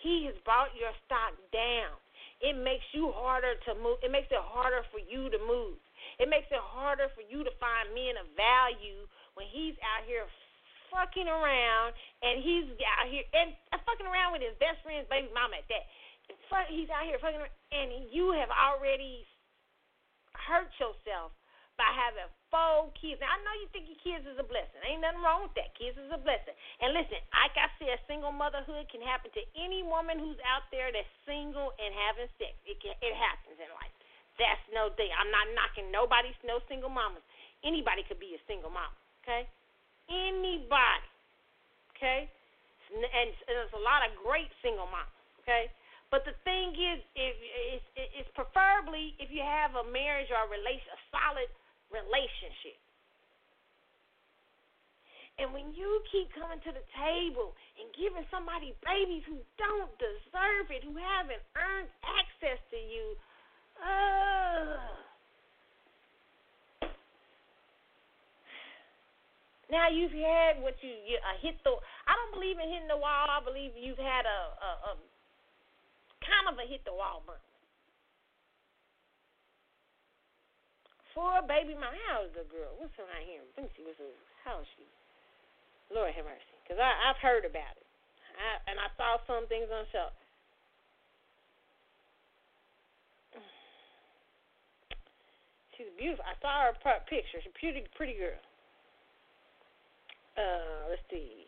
he 0.00 0.24
has 0.28 0.36
brought 0.44 0.72
your 0.76 0.92
stock 1.04 1.36
down. 1.52 1.92
It 2.40 2.56
makes 2.56 2.84
you 2.96 3.12
harder 3.12 3.60
to 3.68 3.76
move. 3.76 4.00
It 4.00 4.08
makes 4.08 4.32
it 4.32 4.40
harder 4.40 4.80
for 4.88 5.00
you 5.00 5.28
to 5.28 5.40
move. 5.44 5.76
It 6.16 6.28
makes 6.28 6.48
it 6.48 6.60
harder 6.60 7.12
for 7.12 7.20
you 7.20 7.44
to 7.44 7.52
find 7.60 7.92
men 7.92 8.16
of 8.16 8.24
value 8.32 9.04
when 9.36 9.44
he's 9.52 9.76
out 9.84 10.08
here 10.08 10.24
fucking 10.90 11.30
around 11.30 11.94
and 12.22 12.42
he's 12.42 12.68
out 12.98 13.08
here 13.08 13.24
and 13.34 13.54
fucking 13.86 14.06
around 14.06 14.36
with 14.36 14.44
his 14.44 14.54
best 14.58 14.82
friend's 14.82 15.08
baby 15.08 15.30
mama 15.32 15.58
at 15.62 15.66
that. 15.70 15.86
He's 16.70 16.90
out 16.90 17.06
here 17.06 17.18
fucking 17.18 17.42
around, 17.42 17.56
and 17.74 18.10
you 18.10 18.30
have 18.38 18.50
already 18.50 19.26
hurt 20.34 20.70
yourself 20.78 21.34
by 21.74 21.88
having 21.96 22.28
four 22.52 22.92
kids. 23.00 23.18
Now, 23.24 23.32
I 23.32 23.40
know 23.40 23.54
you 23.56 23.66
think 23.72 23.88
your 23.88 23.98
kids 24.04 24.28
is 24.28 24.36
a 24.36 24.44
blessing. 24.44 24.84
Ain't 24.84 25.00
nothing 25.00 25.24
wrong 25.24 25.48
with 25.48 25.56
that. 25.56 25.72
Kids 25.80 25.96
is 25.96 26.12
a 26.12 26.20
blessing. 26.20 26.52
And 26.84 26.92
listen, 26.92 27.16
like 27.32 27.56
I 27.56 27.72
said, 27.80 27.96
single 28.04 28.36
motherhood 28.36 28.84
can 28.92 29.00
happen 29.00 29.32
to 29.32 29.42
any 29.56 29.80
woman 29.80 30.20
who's 30.20 30.36
out 30.44 30.68
there 30.68 30.92
that's 30.92 31.08
single 31.24 31.72
and 31.80 31.90
having 31.96 32.28
sex. 32.36 32.52
It 32.68 32.78
can, 32.84 32.92
it 33.00 33.14
happens 33.16 33.56
in 33.56 33.70
life. 33.74 33.94
That's 34.36 34.60
no 34.76 34.92
thing. 34.94 35.08
I'm 35.16 35.32
not 35.32 35.48
knocking 35.56 35.88
nobody's 35.88 36.36
no 36.44 36.60
single 36.68 36.92
mamas. 36.92 37.24
Anybody 37.64 38.04
could 38.04 38.20
be 38.20 38.36
a 38.36 38.40
single 38.44 38.70
mom. 38.70 38.92
Okay, 39.24 39.48
anybody. 40.10 41.06
Okay, 41.96 42.26
and, 42.90 43.30
there's 43.46 43.72
a 43.72 43.82
lot 43.82 44.02
of 44.02 44.10
great 44.20 44.50
single 44.60 44.90
moms. 44.90 45.14
Okay, 45.42 45.70
but 46.10 46.26
the 46.26 46.34
thing 46.42 46.74
is, 46.74 46.98
if 47.14 47.34
it's, 47.78 47.88
it's 47.94 48.30
preferably 48.34 49.14
if 49.22 49.30
you 49.30 49.40
have 49.46 49.78
a 49.78 49.86
marriage 49.88 50.28
or 50.34 50.42
a 50.44 50.50
relation, 50.50 50.90
a 50.90 51.00
solid 51.14 51.50
relationship. 51.94 52.78
And 55.40 55.56
when 55.56 55.72
you 55.72 56.04
keep 56.12 56.28
coming 56.36 56.60
to 56.68 56.72
the 56.74 56.84
table 56.92 57.56
and 57.80 57.88
giving 57.96 58.28
somebody 58.28 58.76
babies 58.84 59.24
who 59.24 59.40
don't 59.56 59.88
deserve 59.96 60.68
it, 60.68 60.84
who 60.84 60.92
haven't 61.00 61.40
earned 61.56 61.88
access 62.04 62.60
to 62.68 62.76
you, 62.76 63.16
uh, 63.80 64.76
now 69.70 69.86
you've 69.86 70.14
had 70.14 70.58
what 70.60 70.74
you, 70.82 70.90
you 71.06 71.16
uh, 71.22 71.38
hit 71.38 71.56
the. 71.62 71.70
I 72.06 72.12
don't 72.18 72.34
believe 72.34 72.58
in 72.58 72.66
hitting 72.66 72.90
the 72.90 72.98
wall. 72.98 73.30
I 73.30 73.38
believe 73.38 73.72
you've 73.78 74.02
had 74.02 74.26
a, 74.26 74.40
a, 74.58 74.70
a 74.90 74.92
kind 76.26 76.50
of 76.50 76.58
a 76.58 76.66
hit 76.66 76.82
the 76.82 76.94
wall. 76.94 77.22
For 81.14 81.38
a 81.38 81.44
baby 81.46 81.74
my 81.74 81.90
how 82.06 82.26
is 82.26 82.34
the 82.34 82.46
girl? 82.46 82.74
What's 82.78 82.94
her 82.98 83.06
name 83.18 83.26
here? 83.26 83.44
Let 83.58 83.66
me 83.66 83.70
see. 83.74 83.82
What's 83.86 83.98
her, 83.98 84.10
how 84.46 84.62
is 84.62 84.68
she? 84.78 84.86
Lord 85.90 86.14
have 86.14 86.26
mercy. 86.26 86.54
Because 86.62 86.78
I've 86.78 87.18
heard 87.18 87.42
about 87.42 87.74
it. 87.74 87.86
I, 88.38 88.70
and 88.70 88.78
I 88.78 88.88
saw 88.94 89.18
some 89.26 89.50
things 89.50 89.66
on 89.74 89.84
show. 89.90 90.08
She's 95.74 95.90
beautiful. 95.98 96.24
I 96.24 96.38
saw 96.38 96.70
her 96.70 96.74
picture. 97.10 97.42
She's 97.42 97.50
a 97.50 97.58
pretty, 97.58 97.84
pretty 97.96 98.14
girl. 98.14 98.38
Uh, 100.40 100.88
let's 100.88 101.02
see. 101.10 101.40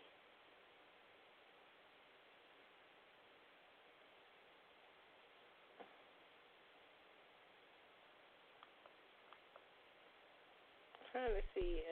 trying 11.12 11.36
to 11.36 11.44
see. 11.52 11.84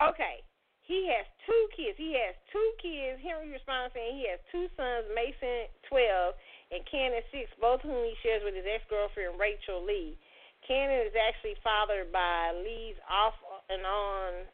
Uh, 0.00 0.08
okay, 0.08 0.40
he 0.88 1.06
has 1.12 1.28
two 1.44 1.68
kids. 1.76 1.96
He 2.00 2.16
has 2.16 2.34
two 2.52 2.68
kids. 2.80 3.20
Henry 3.20 3.52
responds 3.52 3.92
saying 3.92 4.16
he 4.16 4.26
has 4.32 4.40
two 4.48 4.66
sons, 4.76 5.06
Mason, 5.12 5.68
12, 5.88 6.34
and 6.70 6.86
Cannon, 6.86 7.22
6, 7.34 7.50
both 7.58 7.82
whom 7.82 8.06
he 8.06 8.14
shares 8.22 8.46
with 8.46 8.54
his 8.54 8.66
ex 8.66 8.86
girlfriend, 8.86 9.38
Rachel 9.38 9.82
Lee. 9.82 10.14
Cannon 10.62 11.02
is 11.02 11.16
actually 11.18 11.58
fathered 11.66 12.14
by 12.14 12.54
Lee's 12.62 12.98
off 13.10 13.34
and 13.66 13.82
on 13.82 14.46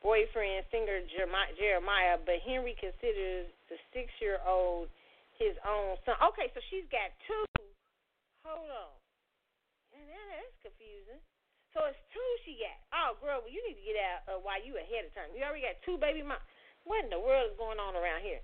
boyfriend, 0.00 0.64
singer 0.72 1.04
Jeremiah, 1.10 2.16
but 2.22 2.40
Henry 2.46 2.72
considers 2.78 3.50
the 3.68 3.76
six 3.92 4.08
year 4.22 4.40
old 4.46 4.88
his 5.36 5.54
own 5.66 5.98
son. 6.02 6.18
Okay, 6.32 6.50
so 6.54 6.58
she's 6.70 6.86
got 6.90 7.12
two. 7.26 7.46
Hold 8.42 8.70
on. 8.72 8.94
And 9.94 10.06
that's 10.08 10.56
confusing. 10.62 11.22
So 11.76 11.86
it's 11.86 12.00
two 12.10 12.30
she 12.42 12.58
got. 12.58 12.78
Oh, 12.90 13.10
girl, 13.22 13.44
well, 13.44 13.52
you 13.52 13.60
need 13.68 13.78
to 13.78 13.86
get 13.86 13.98
out 14.00 14.20
uh, 14.26 14.38
while 14.40 14.58
you 14.58 14.80
ahead 14.80 15.06
of 15.06 15.12
time. 15.14 15.30
You 15.36 15.44
already 15.46 15.66
got 15.66 15.78
two 15.84 16.00
baby 16.00 16.24
mom. 16.24 16.40
What 16.88 17.04
in 17.04 17.12
the 17.12 17.20
world 17.20 17.52
is 17.52 17.56
going 17.60 17.78
on 17.78 17.94
around 17.94 18.24
here? 18.24 18.40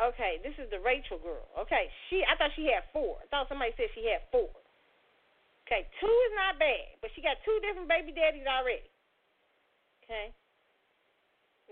Okay, 0.00 0.40
this 0.40 0.56
is 0.56 0.72
the 0.72 0.80
Rachel 0.80 1.20
girl. 1.20 1.44
Okay, 1.68 1.92
she. 2.08 2.24
I 2.24 2.32
thought 2.40 2.56
she 2.56 2.64
had 2.72 2.88
four. 2.96 3.20
I 3.20 3.28
thought 3.28 3.52
somebody 3.52 3.76
said 3.76 3.92
she 3.92 4.08
had 4.08 4.24
four. 4.32 4.48
Okay, 5.68 5.84
two 6.00 6.16
is 6.28 6.32
not 6.32 6.56
bad, 6.56 6.96
but 7.04 7.12
she 7.12 7.20
got 7.20 7.36
two 7.44 7.56
different 7.60 7.92
baby 7.92 8.12
daddies 8.16 8.48
already. 8.48 8.88
Okay. 10.04 10.32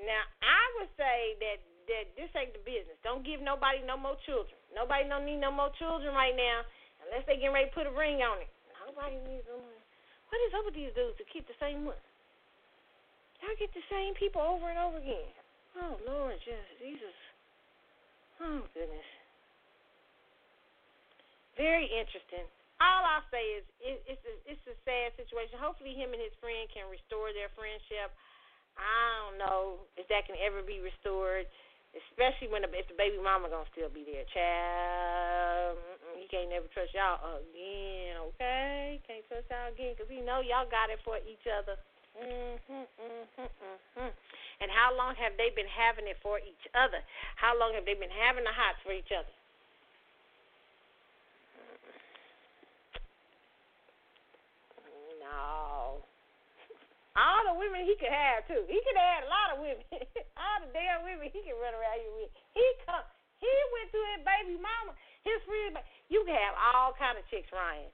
Now 0.04 0.24
I 0.44 0.62
would 0.80 0.92
say 1.00 1.36
that 1.40 1.58
that 1.88 2.04
this 2.14 2.30
ain't 2.36 2.52
the 2.52 2.62
business. 2.62 3.00
Don't 3.00 3.24
give 3.24 3.40
nobody 3.40 3.80
no 3.82 3.96
more 3.96 4.20
children. 4.28 4.56
Nobody 4.76 5.08
don't 5.08 5.24
need 5.24 5.40
no 5.40 5.50
more 5.50 5.72
children 5.80 6.12
right 6.12 6.36
now 6.36 6.62
unless 7.04 7.24
they 7.24 7.40
getting 7.40 7.56
ready 7.56 7.72
to 7.72 7.74
put 7.74 7.88
a 7.88 7.94
ring 7.96 8.20
on 8.20 8.44
it. 8.44 8.52
Nobody 8.84 9.16
needs 9.26 9.48
no 9.48 9.58
more. 9.58 9.80
What 10.30 10.38
is 10.46 10.54
up 10.54 10.64
with 10.68 10.76
these 10.78 10.94
dudes 10.94 11.18
to 11.18 11.26
keep 11.26 11.48
the 11.50 11.58
same 11.58 11.88
one? 11.88 11.98
Y'all 13.42 13.56
get 13.58 13.72
the 13.72 13.82
same 13.90 14.12
people 14.14 14.44
over 14.44 14.68
and 14.68 14.78
over 14.78 15.00
again. 15.00 15.32
Oh 15.80 15.96
Lord, 16.04 16.36
Jesus. 16.44 17.16
Oh 18.40 18.64
goodness. 18.72 19.10
Very 21.56 21.84
interesting. 21.86 22.48
All 22.80 23.04
I'll 23.04 23.28
say 23.28 23.60
is 23.60 23.64
it, 23.84 24.00
it's 24.08 24.24
a, 24.24 24.34
it's 24.48 24.64
a 24.64 24.76
sad 24.88 25.12
situation. 25.20 25.60
Hopefully, 25.60 25.92
him 25.92 26.16
and 26.16 26.22
his 26.22 26.32
friend 26.40 26.64
can 26.72 26.88
restore 26.88 27.36
their 27.36 27.52
friendship. 27.52 28.08
I 28.80 29.28
don't 29.28 29.36
know 29.36 29.84
if 30.00 30.08
that 30.08 30.24
can 30.24 30.40
ever 30.40 30.64
be 30.64 30.80
restored 30.80 31.44
especially 31.94 32.46
when 32.50 32.62
the, 32.62 32.70
if 32.70 32.86
the 32.86 32.94
baby 32.94 33.18
mama 33.18 33.50
gonna 33.50 33.66
still 33.74 33.90
be 33.90 34.06
there. 34.06 34.26
Child, 34.30 35.78
he 36.18 36.30
can't 36.30 36.50
never 36.50 36.70
trust 36.70 36.94
y'all 36.94 37.18
again. 37.42 38.14
Okay, 38.34 39.02
can't 39.06 39.26
trust 39.26 39.50
y'all 39.50 39.70
again 39.70 39.94
because 39.98 40.10
he 40.10 40.22
know 40.22 40.42
y'all 40.42 40.70
got 40.70 40.90
it 40.90 41.02
for 41.02 41.18
each 41.26 41.46
other. 41.50 41.74
Mm-hmm, 42.14 42.86
mm-hmm, 42.86 43.42
mm-hmm. 43.42 44.10
And 44.60 44.68
how 44.68 44.92
long 44.92 45.16
have 45.16 45.40
they 45.40 45.48
been 45.56 45.68
having 45.68 46.04
it 46.04 46.20
for 46.20 46.36
each 46.36 46.64
other? 46.76 47.00
How 47.40 47.56
long 47.56 47.72
have 47.72 47.88
they 47.88 47.96
been 47.96 48.12
having 48.12 48.44
the 48.44 48.52
hots 48.52 48.76
for 48.84 48.92
each 48.92 49.08
other? 49.08 49.32
No. 55.16 56.04
All 57.16 57.42
the 57.48 57.56
women 57.56 57.88
he 57.88 57.96
could 57.96 58.12
have 58.12 58.44
too. 58.44 58.68
He 58.68 58.76
could 58.84 58.96
have 59.00 59.10
had 59.20 59.24
a 59.24 59.32
lot 59.32 59.48
of 59.56 59.64
women. 59.64 59.84
All 60.40 60.58
the 60.64 60.70
damn 60.72 61.04
women 61.04 61.28
he 61.28 61.40
could 61.42 61.58
run 61.58 61.74
around 61.76 62.00
here 62.00 62.14
with. 62.16 62.32
He 62.56 62.64
come. 62.86 63.04
He 63.40 63.48
went 63.72 63.88
to 63.92 64.00
his 64.14 64.20
baby 64.22 64.56
mama, 64.60 64.92
his 65.24 65.40
friend. 65.48 65.80
You 66.12 66.24
can 66.28 66.36
have 66.36 66.56
all 66.60 66.92
kind 66.92 67.16
of 67.16 67.24
chicks, 67.32 67.48
Ryan. 67.48 67.88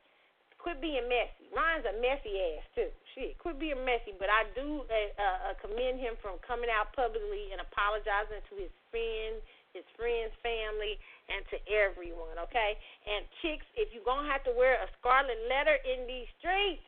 Quit 0.67 0.83
being 0.83 1.07
messy. 1.07 1.47
Ryan's 1.55 1.87
a 1.87 1.95
messy 2.03 2.35
ass 2.59 2.67
too. 2.75 2.91
Shit, 3.15 3.39
quit 3.39 3.63
being 3.63 3.87
messy. 3.87 4.19
But 4.19 4.27
I 4.27 4.51
do 4.59 4.83
uh, 4.83 5.15
uh, 5.15 5.55
commend 5.63 6.03
him 6.03 6.19
from 6.19 6.43
coming 6.43 6.67
out 6.67 6.91
publicly 6.91 7.55
and 7.55 7.63
apologizing 7.63 8.43
to 8.51 8.55
his 8.59 8.75
friends, 8.91 9.39
his 9.71 9.87
friends' 9.95 10.35
family, 10.43 10.99
and 11.31 11.47
to 11.55 11.57
everyone. 11.71 12.35
Okay. 12.51 12.75
And 13.07 13.23
chicks, 13.47 13.65
if 13.79 13.95
you're 13.95 14.03
gonna 14.03 14.27
have 14.27 14.43
to 14.51 14.55
wear 14.59 14.75
a 14.83 14.91
scarlet 14.99 15.39
letter 15.47 15.79
in 15.87 16.11
these 16.11 16.27
streets 16.43 16.83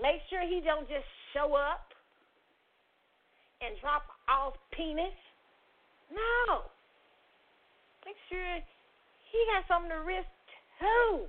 Make 0.00 0.22
sure 0.30 0.40
he 0.46 0.62
don't 0.62 0.86
just 0.86 1.06
show 1.34 1.58
up 1.58 1.90
and 3.60 3.74
drop 3.82 4.06
off 4.30 4.54
penis. 4.70 5.14
No. 6.14 6.70
Make 8.06 8.14
sure 8.30 8.62
he 9.32 9.38
got 9.50 9.66
something 9.66 9.90
to 9.90 10.06
risk 10.06 10.30
too. 10.78 11.26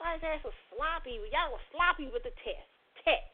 That's 0.00 0.22
ass 0.22 0.42
was 0.44 0.56
sloppy. 0.72 1.18
Y'all 1.32 1.52
was 1.52 1.64
sloppy 1.72 2.08
with 2.12 2.24
the 2.24 2.32
test. 2.44 2.68
Test. 3.04 3.28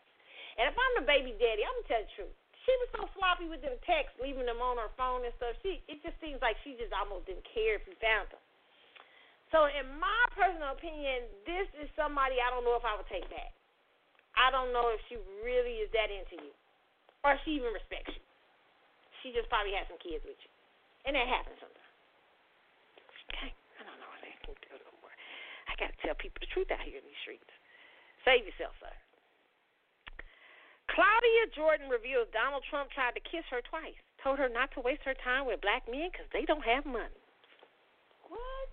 And 0.59 0.69
if 0.69 0.77
I'm 0.77 0.95
the 1.03 1.07
baby 1.07 1.35
daddy, 1.37 1.65
I'm 1.65 1.75
gonna 1.83 1.91
tell 1.91 2.03
the 2.05 2.13
truth. 2.17 2.37
she 2.65 2.73
was 2.87 2.91
so 2.95 3.03
sloppy 3.19 3.51
with 3.51 3.63
them 3.63 3.75
texts, 3.83 4.15
leaving 4.23 4.47
them 4.47 4.63
on 4.63 4.79
her 4.79 4.91
phone 4.95 5.27
and 5.27 5.35
stuff. 5.39 5.59
She 5.63 5.83
it 5.91 5.99
just 6.07 6.19
seems 6.23 6.39
like 6.43 6.59
she 6.63 6.79
just 6.79 6.95
almost 6.95 7.27
didn't 7.27 7.47
care 7.51 7.79
if 7.79 7.85
you 7.87 7.95
found 7.99 8.31
them. 8.31 8.43
So 9.51 9.69
in 9.69 9.85
my 10.01 10.23
personal 10.33 10.73
opinion, 10.73 11.29
this 11.45 11.69
is 11.77 11.89
somebody 11.93 12.41
I 12.41 12.49
don't 12.49 12.65
know 12.65 12.79
if 12.79 12.87
I 12.87 12.97
would 12.97 13.09
take 13.11 13.27
back. 13.29 13.53
I 14.33 14.49
don't 14.49 14.73
know 14.73 14.89
if 14.89 15.01
she 15.13 15.21
really 15.45 15.85
is 15.85 15.93
that 15.93 16.09
into 16.09 16.41
you, 16.41 16.53
or 17.21 17.37
she 17.45 17.61
even 17.61 17.69
respects 17.77 18.17
you. 18.17 18.25
She 19.21 19.37
just 19.37 19.47
probably 19.53 19.77
has 19.77 19.85
some 19.93 20.01
kids 20.01 20.25
with 20.25 20.41
you, 20.41 20.53
and 21.05 21.13
that 21.13 21.29
happens 21.29 21.61
sometimes. 21.61 21.93
Okay, 23.29 23.53
I 23.53 23.81
don't 23.85 24.01
know 24.01 24.09
what 24.09 24.25
I 24.25 24.33
can 24.41 24.57
do 24.57 24.73
no 24.73 24.93
more. 25.05 25.13
I 25.73 25.75
gotta 25.81 25.97
tell 26.05 26.13
people 26.21 26.45
the 26.45 26.53
truth 26.53 26.69
out 26.69 26.85
here 26.85 27.01
in 27.01 27.07
these 27.09 27.23
streets. 27.25 27.49
Save 28.29 28.45
yourself, 28.45 28.77
sir. 28.77 28.93
Claudia 30.93 31.49
Jordan 31.57 31.89
reveals 31.89 32.29
Donald 32.37 32.61
Trump 32.69 32.93
tried 32.93 33.17
to 33.17 33.25
kiss 33.25 33.49
her 33.49 33.65
twice. 33.65 33.97
Told 34.21 34.37
her 34.37 34.53
not 34.53 34.69
to 34.77 34.85
waste 34.85 35.01
her 35.09 35.17
time 35.25 35.49
with 35.49 35.65
black 35.65 35.89
men 35.89 36.13
because 36.13 36.29
they 36.37 36.45
don't 36.45 36.63
have 36.63 36.85
money. 36.85 37.17
What? 38.29 38.69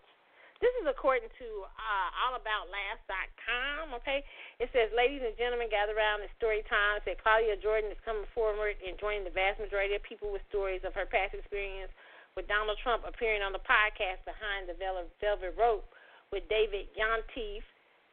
This 0.59 0.75
is 0.83 0.91
according 0.91 1.31
to 1.39 1.47
uh, 1.63 2.09
allaboutLast.com. 2.27 3.95
Okay, 4.03 4.19
it 4.59 4.67
says, 4.75 4.91
"Ladies 4.91 5.23
and 5.23 5.31
gentlemen, 5.39 5.71
gather 5.71 5.95
around. 5.95 6.19
It's 6.19 6.35
story 6.35 6.67
time." 6.67 6.99
It 6.99 7.07
said 7.07 7.23
Claudia 7.23 7.55
Jordan 7.63 7.95
is 7.95 8.01
coming 8.03 8.27
forward 8.35 8.75
and 8.83 8.99
joining 8.99 9.23
the 9.23 9.31
vast 9.31 9.63
majority 9.63 9.95
of 9.95 10.03
people 10.03 10.35
with 10.35 10.43
stories 10.51 10.83
of 10.83 10.91
her 10.99 11.07
past 11.07 11.31
experience 11.31 11.95
with 12.35 12.51
Donald 12.51 12.75
Trump 12.83 13.07
appearing 13.07 13.39
on 13.39 13.55
the 13.55 13.63
podcast 13.63 14.19
Behind 14.27 14.67
the 14.67 14.75
Velvet 14.75 15.55
Rope 15.55 15.87
with 16.31 16.47
David 16.49 16.87
Yontef 16.93 17.65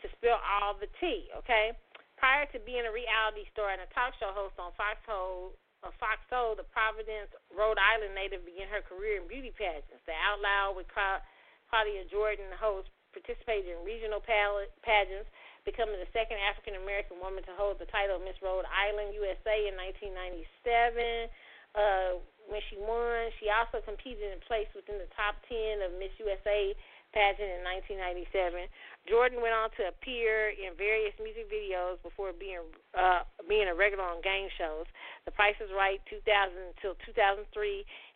to 0.02 0.06
spill 0.16 0.38
all 0.40 0.76
the 0.76 0.88
tea. 1.01 1.28
Okay, 1.38 1.72
Prior 2.16 2.48
to 2.56 2.59
being 2.64 2.88
a 2.88 2.93
reality 2.93 3.44
star 3.52 3.76
and 3.76 3.84
a 3.84 3.88
talk 3.93 4.16
show 4.16 4.32
host 4.32 4.56
on 4.56 4.72
Fox 4.72 4.97
uh, 5.05 5.93
Fox 6.01 6.18
the 6.32 6.64
Providence, 6.72 7.28
Rhode 7.52 7.76
Island 7.76 8.16
native 8.16 8.40
began 8.48 8.72
her 8.72 8.80
career 8.80 9.20
in 9.20 9.28
beauty 9.28 9.52
pageants. 9.52 10.01
The 10.09 10.16
Out 10.16 10.40
Loud 10.40 10.80
with 10.80 10.88
Claudia 10.88 12.09
Jordan, 12.09 12.48
host, 12.56 12.88
participated 13.12 13.76
in 13.76 13.84
regional 13.84 14.24
pageants, 14.24 15.28
becoming 15.68 16.01
the 16.01 16.09
second 16.16 16.40
African 16.40 16.80
American 16.80 17.20
woman 17.20 17.44
to 17.44 17.52
hold 17.52 17.76
the 17.76 17.88
title 17.93 18.16
of 18.16 18.24
Miss 18.24 18.40
Rhode 18.40 18.64
Island, 18.64 19.12
USA 19.12 19.68
in 19.68 19.76
1997. 19.76 21.28
Uh, 21.76 22.24
when 22.48 22.64
she 22.72 22.80
won, 22.80 23.28
she 23.36 23.52
also 23.52 23.84
competed 23.84 24.32
and 24.32 24.40
placed 24.48 24.72
within 24.72 24.97
the 24.97 25.10
top 25.12 25.36
10 25.52 25.84
of 25.84 25.93
Miss 26.01 26.16
USA 26.16 26.72
pageant 27.16 27.48
in 27.48 27.64
1997. 27.64 28.68
Jordan 29.09 29.40
went 29.40 29.56
on 29.56 29.72
to 29.80 29.88
appear 29.88 30.52
in 30.52 30.76
various 30.76 31.16
music 31.16 31.48
videos 31.48 31.97
before 32.05 32.36
being 32.36 32.60
uh, 32.93 33.24
being 33.48 33.72
a 33.72 33.74
regular 33.74 34.05
on 34.05 34.20
game 34.20 34.52
shows. 34.60 34.84
The 35.24 35.32
Price 35.32 35.56
is 35.64 35.72
Right 35.72 36.05
2000 36.12 36.52
until 36.76 37.01
2003, 37.09 37.48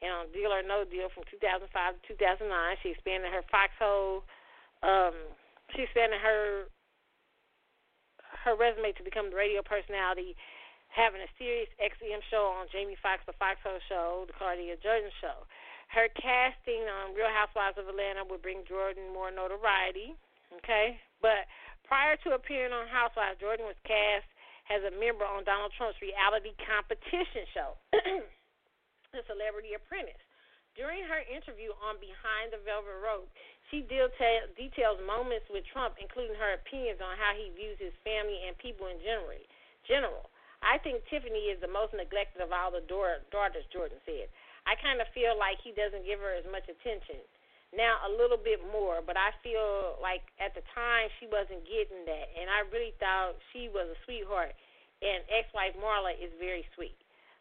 and 0.04 0.12
on 0.12 0.28
Deal 0.36 0.52
or 0.52 0.60
No 0.60 0.84
Deal 0.84 1.08
from 1.16 1.24
2005 1.32 1.64
to 1.64 2.00
2009. 2.12 2.52
She 2.84 2.92
expanded 2.92 3.32
her 3.32 3.46
foxhole. 3.48 4.28
Um, 4.84 5.16
she 5.72 5.88
expanded 5.88 6.20
her 6.20 6.68
her 8.44 8.52
resume 8.58 8.92
to 9.00 9.04
become 9.06 9.32
the 9.32 9.38
radio 9.38 9.64
personality, 9.64 10.36
having 10.92 11.24
a 11.24 11.30
Sirius 11.40 11.72
XM 11.80 12.20
show 12.28 12.52
on 12.52 12.68
Jamie 12.68 13.00
Foxx, 13.00 13.24
the 13.24 13.36
Foxhole 13.40 13.80
Show, 13.88 14.28
the 14.28 14.36
Claudia 14.36 14.76
Jordan 14.82 15.14
Show. 15.24 15.46
Her 15.90 16.06
casting 16.14 16.86
on 16.86 17.18
Real 17.18 17.30
Housewives 17.34 17.74
of 17.74 17.90
Atlanta 17.90 18.22
would 18.30 18.42
bring 18.42 18.62
Jordan 18.66 19.10
more 19.10 19.34
notoriety. 19.34 20.14
Okay, 20.62 20.98
but 21.22 21.46
prior 21.86 22.14
to 22.26 22.34
appearing 22.34 22.74
on 22.74 22.86
Housewives, 22.90 23.38
Jordan 23.42 23.66
was 23.66 23.78
cast 23.86 24.26
as 24.70 24.86
a 24.86 24.94
member 24.94 25.26
on 25.26 25.42
Donald 25.42 25.74
Trump's 25.74 25.98
reality 25.98 26.54
competition 26.62 27.42
show, 27.50 27.74
The 29.14 29.22
Celebrity 29.26 29.74
Apprentice. 29.74 30.22
During 30.78 31.02
her 31.10 31.26
interview 31.26 31.74
on 31.82 31.98
Behind 31.98 32.54
the 32.54 32.62
Velvet 32.62 33.02
Rope, 33.02 33.26
she 33.70 33.82
detail, 33.90 34.46
details 34.54 35.02
moments 35.02 35.50
with 35.50 35.66
Trump, 35.74 35.98
including 35.98 36.38
her 36.38 36.54
opinions 36.54 37.02
on 37.02 37.18
how 37.18 37.34
he 37.34 37.50
views 37.50 37.78
his 37.82 37.94
family 38.06 38.38
and 38.46 38.54
people 38.62 38.86
in 38.86 39.02
general. 39.02 39.42
General, 39.86 40.30
I 40.62 40.78
think 40.78 41.02
Tiffany 41.10 41.50
is 41.50 41.58
the 41.58 41.70
most 41.70 41.90
neglected 41.90 42.38
of 42.38 42.54
all 42.54 42.70
the 42.70 42.86
daughters, 42.86 43.66
Jordan 43.74 43.98
said. 44.06 44.30
I 44.70 44.78
kind 44.78 45.02
of 45.02 45.10
feel 45.10 45.34
like 45.34 45.58
he 45.66 45.74
doesn't 45.74 46.06
give 46.06 46.22
her 46.22 46.30
as 46.38 46.46
much 46.46 46.70
attention. 46.70 47.18
Now 47.74 47.98
a 48.06 48.10
little 48.10 48.38
bit 48.38 48.62
more, 48.70 49.02
but 49.02 49.18
I 49.18 49.34
feel 49.42 49.98
like 49.98 50.22
at 50.38 50.54
the 50.54 50.62
time 50.70 51.10
she 51.18 51.26
wasn't 51.26 51.66
getting 51.66 52.06
that, 52.06 52.26
and 52.38 52.46
I 52.46 52.62
really 52.70 52.94
thought 53.02 53.34
she 53.50 53.66
was 53.66 53.90
a 53.90 53.98
sweetheart. 54.06 54.54
And 55.02 55.26
ex-wife 55.32 55.74
Marla 55.80 56.14
is 56.14 56.30
very 56.38 56.62
sweet. 56.76 56.98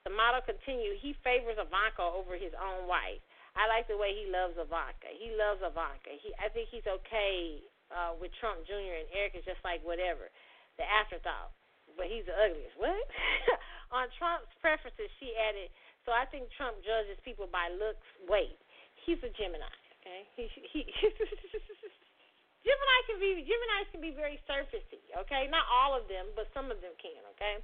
The 0.07 0.15
model 0.15 0.39
continued. 0.41 0.97
He 1.03 1.13
favors 1.21 1.59
Ivanka 1.59 2.01
over 2.01 2.39
his 2.39 2.55
own 2.55 2.87
wife. 2.87 3.19
I 3.53 3.67
like 3.67 3.91
the 3.91 3.99
way 3.99 4.15
he 4.15 4.31
loves 4.31 4.55
Ivanka. 4.55 5.11
He 5.11 5.35
loves 5.35 5.59
Ivanka. 5.59 6.15
He, 6.23 6.31
I 6.39 6.47
think 6.49 6.71
he's 6.71 6.87
okay 6.87 7.59
uh, 7.91 8.15
with 8.15 8.31
Trump 8.39 8.63
Jr. 8.63 9.03
and 9.03 9.09
Eric 9.11 9.35
is 9.35 9.43
just 9.43 9.59
like 9.67 9.83
whatever, 9.83 10.31
the 10.79 10.87
afterthought. 10.87 11.51
But 11.99 12.07
he's 12.07 12.25
the 12.29 12.37
ugliest. 12.37 12.77
What? 12.81 12.95
On 13.99 14.05
Trump's 14.21 14.53
preferences, 14.61 15.09
she 15.17 15.33
added, 15.33 15.73
so 16.09 16.17
I 16.17 16.25
think 16.25 16.49
Trump 16.57 16.81
judges 16.81 17.21
people 17.21 17.45
by 17.45 17.69
looks. 17.69 18.01
Wait, 18.25 18.57
he's 19.05 19.21
a 19.21 19.29
Gemini. 19.37 19.69
Okay, 20.01 20.25
he 20.33 20.49
he. 20.73 20.81
Gemini 22.65 22.97
can 23.05 23.21
be 23.21 23.45
Gemini 23.45 23.79
can 23.93 24.01
be 24.01 24.09
very 24.17 24.41
surfacey. 24.49 25.05
Okay, 25.13 25.45
not 25.53 25.69
all 25.69 25.93
of 25.93 26.09
them, 26.09 26.33
but 26.33 26.49
some 26.49 26.73
of 26.73 26.81
them 26.81 26.97
can. 26.97 27.21
Okay. 27.37 27.61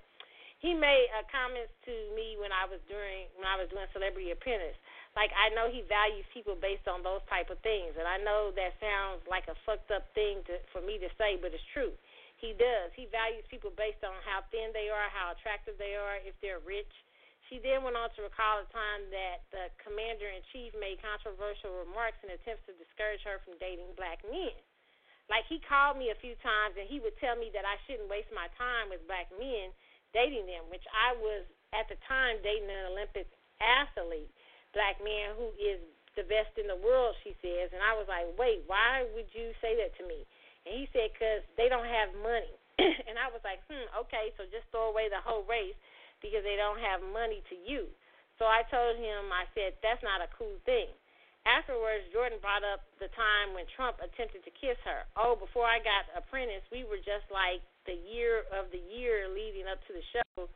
He 0.62 0.78
made 0.78 1.10
uh, 1.18 1.26
comments 1.34 1.74
to 1.90 1.94
me 2.14 2.38
when 2.38 2.54
I 2.54 2.70
was 2.70 2.78
during 2.86 3.34
when 3.34 3.50
I 3.50 3.58
was 3.58 3.66
doing 3.74 3.90
Celebrity 3.98 4.30
Apprentice. 4.30 4.78
Like 5.18 5.34
I 5.34 5.50
know 5.58 5.66
he 5.66 5.82
values 5.90 6.30
people 6.30 6.54
based 6.54 6.86
on 6.86 7.02
those 7.02 7.26
type 7.26 7.50
of 7.50 7.58
things, 7.66 7.98
and 7.98 8.06
I 8.06 8.22
know 8.22 8.54
that 8.54 8.78
sounds 8.78 9.26
like 9.26 9.50
a 9.50 9.58
fucked 9.66 9.90
up 9.90 10.06
thing 10.14 10.46
to, 10.54 10.62
for 10.70 10.86
me 10.86 11.02
to 11.02 11.10
say, 11.18 11.42
but 11.42 11.50
it's 11.50 11.66
true. 11.74 11.98
He 12.38 12.54
does. 12.54 12.94
He 12.94 13.10
values 13.10 13.42
people 13.50 13.74
based 13.74 14.06
on 14.06 14.14
how 14.22 14.46
thin 14.54 14.70
they 14.70 14.94
are, 14.94 15.10
how 15.10 15.34
attractive 15.34 15.82
they 15.82 15.98
are, 15.98 16.22
if 16.22 16.38
they're 16.44 16.62
rich, 16.62 16.92
she 17.50 17.62
then 17.62 17.86
went 17.86 17.94
on 17.94 18.10
to 18.18 18.26
recall 18.26 18.62
a 18.62 18.68
time 18.74 19.06
that 19.14 19.46
the 19.54 19.70
commander 19.78 20.26
in 20.26 20.42
chief 20.50 20.74
made 20.74 20.98
controversial 20.98 21.78
remarks 21.86 22.18
in 22.26 22.34
attempts 22.34 22.66
to 22.66 22.74
discourage 22.82 23.22
her 23.22 23.38
from 23.46 23.58
dating 23.62 23.94
black 23.94 24.22
men. 24.26 24.56
Like 25.30 25.46
he 25.50 25.62
called 25.62 25.98
me 25.98 26.10
a 26.14 26.18
few 26.22 26.38
times 26.42 26.78
and 26.78 26.86
he 26.86 27.02
would 27.02 27.18
tell 27.22 27.38
me 27.38 27.50
that 27.54 27.66
I 27.66 27.78
shouldn't 27.86 28.10
waste 28.10 28.30
my 28.34 28.50
time 28.58 28.94
with 28.94 29.06
black 29.10 29.30
men 29.38 29.74
dating 30.14 30.46
them, 30.50 30.70
which 30.70 30.86
I 30.90 31.18
was 31.18 31.46
at 31.74 31.90
the 31.90 31.98
time 32.06 32.42
dating 32.42 32.70
an 32.70 32.94
Olympic 32.94 33.30
athlete, 33.62 34.30
black 34.74 35.02
man 35.02 35.34
who 35.38 35.50
is 35.58 35.82
the 36.14 36.26
best 36.26 36.54
in 36.56 36.70
the 36.70 36.80
world, 36.80 37.18
she 37.22 37.36
says. 37.42 37.74
And 37.74 37.82
I 37.82 37.94
was 37.98 38.08
like, 38.08 38.26
wait, 38.38 38.64
why 38.66 39.06
would 39.14 39.30
you 39.34 39.52
say 39.60 39.76
that 39.82 39.94
to 40.02 40.04
me? 40.08 40.24
And 40.66 40.74
he 40.74 40.90
said, 40.94 41.14
because 41.14 41.46
they 41.60 41.70
don't 41.70 41.86
have 41.86 42.10
money. 42.22 42.54
and 43.08 43.20
I 43.20 43.30
was 43.30 43.44
like, 43.46 43.62
hmm, 43.70 43.86
okay, 44.08 44.34
so 44.38 44.48
just 44.50 44.66
throw 44.72 44.90
away 44.90 45.12
the 45.12 45.22
whole 45.22 45.46
race 45.46 45.78
because 46.22 46.44
they 46.44 46.56
don't 46.56 46.80
have 46.80 47.02
money 47.02 47.44
to 47.52 47.56
use. 47.56 47.92
So 48.38 48.44
I 48.44 48.68
told 48.68 49.00
him, 49.00 49.32
I 49.32 49.48
said, 49.56 49.80
that's 49.80 50.04
not 50.04 50.20
a 50.20 50.30
cool 50.36 50.60
thing. 50.68 50.92
Afterwards, 51.46 52.10
Jordan 52.10 52.42
brought 52.42 52.66
up 52.66 52.82
the 52.98 53.08
time 53.14 53.54
when 53.54 53.70
Trump 53.78 54.02
attempted 54.02 54.42
to 54.50 54.52
kiss 54.58 54.76
her. 54.82 55.06
Oh, 55.14 55.38
before 55.38 55.70
I 55.70 55.78
got 55.78 56.10
Apprentice, 56.18 56.66
we 56.74 56.82
were 56.84 56.98
just 56.98 57.30
like 57.30 57.62
the 57.86 57.94
year 57.94 58.50
of 58.50 58.74
the 58.74 58.82
year 58.82 59.30
leading 59.30 59.70
up 59.70 59.78
to 59.86 59.94
the 59.94 60.06
show. 60.10 60.50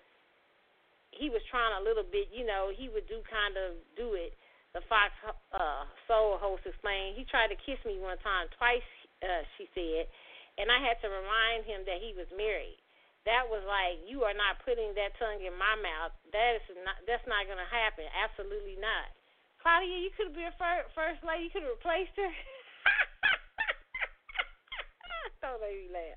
He 1.14 1.30
was 1.30 1.46
trying 1.54 1.78
a 1.78 1.84
little 1.86 2.06
bit, 2.06 2.34
you 2.34 2.42
know, 2.42 2.74
he 2.74 2.90
would 2.90 3.06
do 3.06 3.22
kind 3.30 3.54
of 3.54 3.78
do 3.94 4.18
it. 4.18 4.34
The 4.74 4.82
Fox 4.90 5.14
uh, 5.54 5.86
Soul 6.10 6.42
host 6.42 6.66
explained. 6.66 7.18
He 7.18 7.26
tried 7.30 7.54
to 7.54 7.58
kiss 7.62 7.78
me 7.86 8.02
one 8.02 8.18
time, 8.26 8.50
twice, 8.58 8.86
uh, 9.22 9.46
she 9.58 9.70
said, 9.78 10.10
and 10.58 10.74
I 10.74 10.82
had 10.82 10.98
to 11.06 11.10
remind 11.10 11.70
him 11.70 11.86
that 11.86 12.02
he 12.02 12.18
was 12.18 12.28
married 12.34 12.82
that 13.28 13.44
was 13.48 13.64
like 13.68 14.00
you 14.08 14.24
are 14.24 14.36
not 14.36 14.64
putting 14.64 14.96
that 14.96 15.16
tongue 15.20 15.44
in 15.44 15.56
my 15.56 15.76
mouth. 15.80 16.16
That 16.32 16.60
is 16.60 16.64
not 16.86 16.96
that's 17.04 17.26
not 17.28 17.48
to 17.48 17.68
happen. 17.68 18.06
Absolutely 18.16 18.80
not. 18.80 19.12
Claudia, 19.60 20.00
you 20.00 20.12
could 20.16 20.32
have 20.32 20.40
been 20.40 20.56
first, 20.56 20.88
first 20.96 21.20
lady. 21.28 21.48
You 21.48 21.52
could 21.52 21.68
have 21.68 21.76
replaced 21.76 22.16
her. 22.16 22.32
Don't 25.44 25.60
make 25.60 25.84
me 25.84 25.92
laugh. 25.92 26.16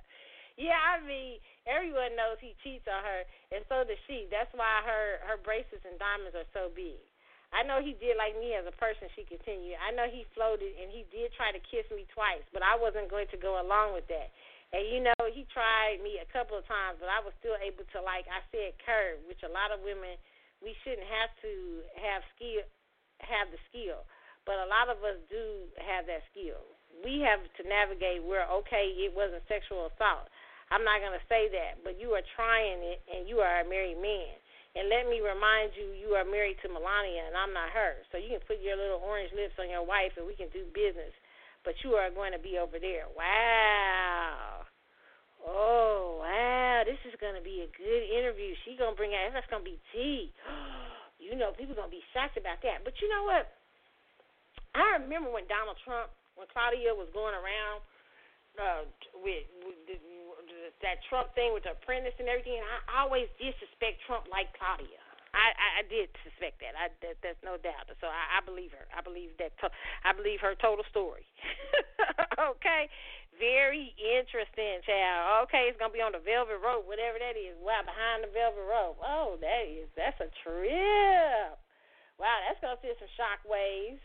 Yeah, 0.55 0.79
I 0.79 1.03
mean, 1.03 1.43
everyone 1.67 2.15
knows 2.15 2.39
he 2.39 2.55
cheats 2.63 2.87
on 2.87 3.03
her, 3.03 3.27
and 3.51 3.67
so 3.67 3.83
does 3.83 3.99
she. 4.07 4.31
That's 4.31 4.53
why 4.55 4.87
her 4.87 5.19
her 5.27 5.43
bracelets 5.43 5.83
and 5.83 5.99
diamonds 5.99 6.39
are 6.39 6.47
so 6.55 6.71
big. 6.71 7.03
I 7.53 7.61
know 7.61 7.85
he 7.85 7.93
did 8.01 8.17
like 8.17 8.33
me 8.41 8.57
as 8.57 8.65
a 8.65 8.73
person. 8.81 9.13
She 9.13 9.29
continued. 9.29 9.77
I 9.77 9.93
know 9.93 10.09
he 10.09 10.25
floated 10.33 10.73
and 10.81 10.89
he 10.89 11.05
did 11.13 11.37
try 11.37 11.53
to 11.53 11.61
kiss 11.61 11.85
me 11.93 12.09
twice, 12.09 12.41
but 12.49 12.65
I 12.65 12.81
wasn't 12.81 13.13
going 13.13 13.29
to 13.29 13.37
go 13.37 13.61
along 13.61 13.93
with 13.93 14.09
that. 14.09 14.33
And 14.73 14.89
you 14.89 15.05
know, 15.05 15.23
he 15.29 15.45
tried 15.53 16.01
me 16.01 16.17
a 16.17 16.29
couple 16.33 16.57
of 16.57 16.65
times, 16.65 16.97
but 16.97 17.13
I 17.13 17.21
was 17.21 17.37
still 17.45 17.61
able 17.61 17.85
to, 17.93 17.99
like 18.01 18.25
I 18.33 18.41
said, 18.49 18.73
curve, 18.81 19.21
which 19.29 19.45
a 19.45 19.53
lot 19.53 19.69
of 19.69 19.85
women 19.85 20.17
we 20.65 20.73
shouldn't 20.81 21.05
have 21.05 21.29
to 21.45 21.53
have 21.99 22.23
skill, 22.33 22.65
have 23.21 23.53
the 23.53 23.61
skill, 23.69 24.07
but 24.49 24.63
a 24.63 24.71
lot 24.71 24.89
of 24.89 25.03
us 25.05 25.19
do 25.29 25.69
have 25.77 26.09
that 26.09 26.25
skill. 26.33 26.63
We 27.05 27.21
have 27.27 27.43
to 27.61 27.63
navigate 27.69 28.25
where 28.25 28.49
okay, 28.65 28.97
it 28.97 29.13
wasn't 29.13 29.45
sexual 29.51 29.93
assault. 29.93 30.31
I'm 30.73 30.89
not 30.89 31.05
gonna 31.05 31.21
say 31.29 31.53
that, 31.53 31.85
but 31.85 32.01
you 32.01 32.17
are 32.17 32.25
trying 32.33 32.81
it, 32.81 33.05
and 33.13 33.29
you 33.29 33.45
are 33.45 33.61
a 33.61 33.69
married 33.69 34.01
man. 34.01 34.33
And 34.73 34.89
let 34.89 35.05
me 35.05 35.21
remind 35.21 35.77
you, 35.77 35.93
you 35.93 36.17
are 36.17 36.25
married 36.25 36.57
to 36.65 36.73
Melania, 36.73 37.29
and 37.29 37.37
I'm 37.37 37.53
not 37.53 37.69
her. 37.77 38.01
So 38.09 38.17
you 38.17 38.33
can 38.33 38.45
put 38.49 38.65
your 38.65 38.81
little 38.81 39.05
orange 39.05 39.29
lips 39.37 39.61
on 39.61 39.69
your 39.69 39.85
wife, 39.85 40.17
and 40.17 40.25
we 40.25 40.33
can 40.33 40.49
do 40.49 40.65
business. 40.73 41.13
But 41.65 41.75
you 41.85 41.95
are 41.95 42.11
going 42.11 42.33
to 42.33 42.43
be 42.43 42.59
over 42.59 42.79
there. 42.79 43.07
Wow. 43.15 44.67
Oh 45.43 46.23
wow, 46.23 46.87
this 46.87 47.03
is 47.03 47.19
gonna 47.19 47.43
be 47.43 47.67
a 47.67 47.71
good 47.75 48.03
interview. 48.15 48.55
She 48.63 48.79
gonna 48.79 48.95
bring 48.95 49.11
out 49.11 49.35
that's 49.35 49.51
gonna 49.51 49.67
be 49.67 49.83
tea. 49.91 50.31
you 51.19 51.35
know, 51.35 51.51
people 51.59 51.75
gonna 51.75 51.91
be 51.91 52.03
shocked 52.15 52.39
about 52.39 52.63
that. 52.63 52.87
But 52.87 52.95
you 53.03 53.11
know 53.11 53.27
what? 53.27 53.51
I 54.79 55.03
remember 55.03 55.35
when 55.35 55.51
Donald 55.51 55.77
Trump, 55.83 56.15
when 56.39 56.47
Claudia 56.55 56.95
was 56.95 57.11
going 57.11 57.35
around 57.35 57.83
uh, 58.57 58.83
with, 59.19 59.45
with 59.67 59.79
the, 59.91 59.99
that 60.81 61.03
Trump 61.11 61.35
thing 61.35 61.53
with 61.53 61.67
the 61.67 61.75
apprentice 61.75 62.15
and 62.23 62.31
everything, 62.31 62.57
and 62.57 62.65
I 62.89 63.05
always 63.05 63.27
did 63.37 63.53
suspect 63.59 64.01
Trump 64.07 64.31
like 64.31 64.49
Claudia. 64.57 65.02
I, 65.33 65.57
I, 65.57 65.69
I 65.81 65.83
did 65.89 66.13
suspect 66.21 66.61
that. 66.61 66.77
I 66.77 66.93
that, 67.01 67.17
that's 67.25 67.41
no 67.41 67.57
doubt. 67.57 67.89
So 68.01 68.07
I, 68.09 68.37
I 68.37 68.41
believe 68.45 68.73
her. 68.77 68.85
I 68.93 69.01
believe 69.01 69.33
that. 69.41 69.57
To, 69.65 69.73
I 70.05 70.13
believe 70.13 70.45
her 70.45 70.53
total 70.61 70.85
story. 70.93 71.25
okay, 72.53 72.93
very 73.41 73.97
interesting, 73.97 74.85
child. 74.85 75.49
Okay, 75.49 75.73
it's 75.73 75.81
gonna 75.81 75.93
be 75.93 76.05
on 76.05 76.13
the 76.13 76.21
velvet 76.21 76.61
rope, 76.61 76.85
whatever 76.85 77.17
that 77.17 77.41
is. 77.41 77.57
Wow, 77.65 77.81
behind 77.81 78.29
the 78.29 78.33
velvet 78.33 78.67
rope. 78.69 79.01
Oh, 79.01 79.41
that 79.41 79.65
is 79.65 79.89
that's 79.97 80.21
a 80.21 80.29
trip. 80.45 81.57
Wow, 82.21 82.37
that's 82.45 82.61
gonna 82.61 82.77
send 82.85 83.01
some 83.01 83.13
shock 83.17 83.41
waves. 83.49 84.05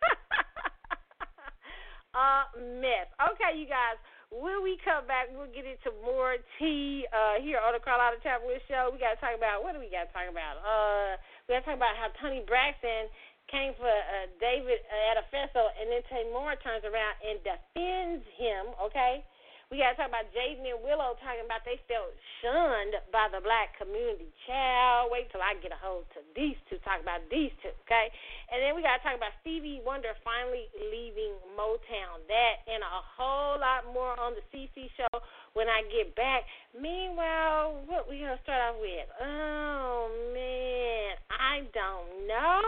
a 2.16 2.48
mess. 2.80 3.12
Okay, 3.36 3.60
you 3.60 3.68
guys. 3.68 4.00
When 4.36 4.60
we 4.60 4.76
come 4.84 5.08
back, 5.08 5.32
we'll 5.32 5.48
get 5.48 5.64
into 5.64 5.88
more 6.04 6.36
tea 6.60 7.08
uh, 7.08 7.40
here 7.40 7.56
on 7.56 7.72
the 7.72 7.80
Carlotta 7.80 8.20
Chapwood 8.20 8.60
Show. 8.68 8.92
We 8.92 9.00
got 9.00 9.16
to 9.16 9.20
talk 9.24 9.32
about 9.32 9.64
what 9.64 9.72
do 9.72 9.80
we 9.80 9.88
got 9.88 10.08
to 10.08 10.12
talk 10.12 10.28
about? 10.28 10.60
Uh, 10.60 11.16
we 11.48 11.56
got 11.56 11.64
to 11.64 11.72
talk 11.72 11.80
about 11.80 11.96
how 11.96 12.12
Toni 12.20 12.44
Braxton 12.44 13.08
came 13.48 13.72
for 13.80 13.88
uh, 13.88 14.28
David 14.36 14.84
at 15.08 15.16
a 15.16 15.24
festival, 15.32 15.72
and 15.80 15.88
then 15.88 16.04
Tamar 16.12 16.52
turns 16.60 16.84
around 16.84 17.16
and 17.24 17.40
defends 17.40 18.28
him. 18.36 18.76
Okay, 18.92 19.24
we 19.70 19.82
got 19.82 19.98
to 19.98 20.06
talk 20.06 20.10
about 20.14 20.30
Jaden 20.30 20.62
and 20.62 20.78
Willow 20.78 21.18
talking 21.18 21.42
about 21.42 21.66
they 21.66 21.82
felt 21.90 22.14
shunned 22.38 22.94
by 23.10 23.26
the 23.34 23.42
black 23.42 23.74
community. 23.74 24.30
Child, 24.46 25.10
wait 25.10 25.26
till 25.34 25.42
I 25.42 25.58
get 25.58 25.74
a 25.74 25.80
hold 25.82 26.06
to 26.14 26.22
these 26.38 26.54
two, 26.70 26.78
talk 26.86 27.02
about 27.02 27.26
these 27.34 27.50
two, 27.66 27.74
okay? 27.82 28.06
And 28.54 28.62
then 28.62 28.78
we 28.78 28.86
got 28.86 29.02
to 29.02 29.02
talk 29.02 29.18
about 29.18 29.34
Stevie 29.42 29.82
Wonder 29.82 30.14
finally 30.22 30.70
leaving 30.78 31.34
Motown. 31.58 32.22
That 32.30 32.62
and 32.70 32.78
a 32.78 33.02
whole 33.18 33.58
lot 33.58 33.90
more 33.90 34.14
on 34.22 34.38
the 34.38 34.44
CC 34.54 34.86
show 34.94 35.10
when 35.58 35.66
I 35.66 35.82
get 35.90 36.14
back. 36.14 36.46
Meanwhile, 36.70 37.82
what 37.90 38.06
we 38.06 38.22
going 38.22 38.38
to 38.38 38.42
start 38.46 38.62
off 38.70 38.78
with? 38.78 39.08
Oh, 39.18 40.14
man, 40.30 41.18
I 41.34 41.66
don't 41.74 42.30
know. 42.30 42.62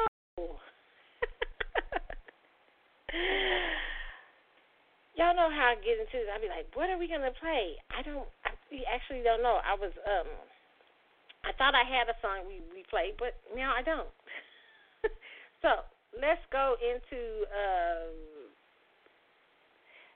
y'all 5.18 5.34
know 5.34 5.50
how 5.50 5.74
I 5.74 5.76
get 5.82 5.98
into 5.98 6.22
this. 6.22 6.30
I'd 6.30 6.40
be 6.40 6.48
like, 6.48 6.70
what 6.78 6.88
are 6.88 6.96
we 6.96 7.10
gonna 7.10 7.34
play? 7.34 7.74
I 7.90 8.06
don't. 8.06 8.30
I 8.46 8.54
actually 8.86 9.26
don't 9.26 9.42
know. 9.42 9.58
I 9.60 9.74
was 9.74 9.90
um. 10.06 10.30
I 11.42 11.50
thought 11.58 11.74
I 11.74 11.82
had 11.82 12.06
a 12.06 12.16
song 12.22 12.46
we 12.46 12.62
we 12.70 12.86
played, 12.86 13.18
but 13.18 13.34
now 13.52 13.74
I 13.74 13.82
don't. 13.82 14.08
so 15.62 15.82
let's 16.14 16.42
go 16.54 16.78
into 16.78 17.44
um. 17.50 18.14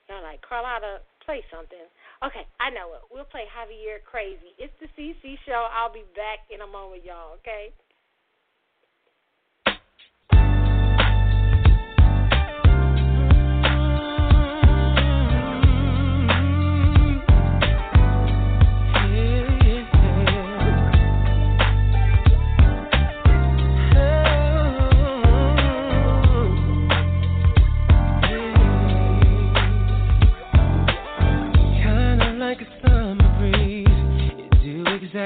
Y'all 0.06 0.22
like 0.22 0.42
Carlotta, 0.46 1.02
play 1.26 1.42
something. 1.50 1.86
Okay, 2.22 2.46
I 2.62 2.70
know 2.70 2.94
it. 2.94 3.02
We'll 3.10 3.26
play 3.26 3.46
Javier 3.50 3.98
Crazy. 4.06 4.54
It's 4.58 4.74
the 4.78 4.90
CC 4.94 5.34
show. 5.46 5.66
I'll 5.74 5.92
be 5.94 6.06
back 6.14 6.46
in 6.54 6.62
a 6.62 6.66
moment, 6.70 7.02
y'all. 7.02 7.34
Okay. 7.42 7.74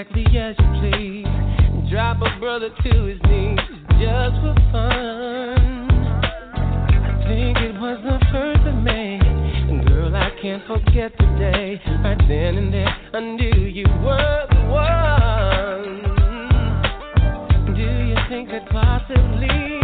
Exactly 0.00 0.38
as 0.38 0.54
you 0.58 0.66
please. 0.80 1.90
Drop 1.90 2.18
a 2.20 2.38
brother 2.38 2.68
to 2.68 3.04
his 3.04 3.20
knees 3.24 3.58
just 3.98 4.36
for 4.42 4.54
fun. 4.70 5.90
I 5.90 7.24
think 7.28 7.56
it 7.58 7.74
was 7.80 7.98
the 8.04 8.18
first 8.30 8.66
of 8.66 8.74
May. 8.82 9.18
And 9.20 9.86
girl, 9.86 10.14
I 10.14 10.30
can't 10.42 10.62
forget 10.66 11.12
the 11.18 11.26
day. 11.38 11.80
Right 12.02 12.18
then 12.28 12.58
and 12.58 12.74
there, 12.74 12.94
I 13.14 13.20
knew 13.20 13.66
you 13.66 13.86
were 14.04 14.46
the 14.50 14.64
one. 14.68 16.02
Do 17.74 17.82
you 17.82 18.16
think 18.28 18.50
that 18.50 18.68
possibly 18.68 19.80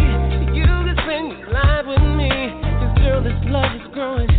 you 0.53 0.67
could 0.67 0.99
spend 1.05 1.39
your 1.39 1.53
life 1.53 1.87
with 1.87 2.03
me? 2.19 2.29
Cause 2.29 2.99
girl, 2.99 3.23
this 3.23 3.41
love 3.47 3.75
is 3.77 3.95
growing. 3.95 4.32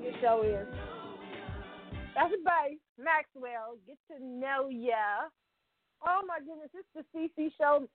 This 0.00 0.14
show 0.20 0.42
is. 0.46 0.66
That's 2.14 2.32
the. 2.44 2.78
Maxwell, 2.96 3.76
get 3.86 3.98
to 4.06 4.24
know 4.24 4.68
ya. 4.68 5.26
Oh 6.06 6.20
my 6.26 6.38
goodness, 6.38 6.70
it's 6.74 6.88
the 6.94 7.02
CC 7.10 7.50
show. 7.58 7.88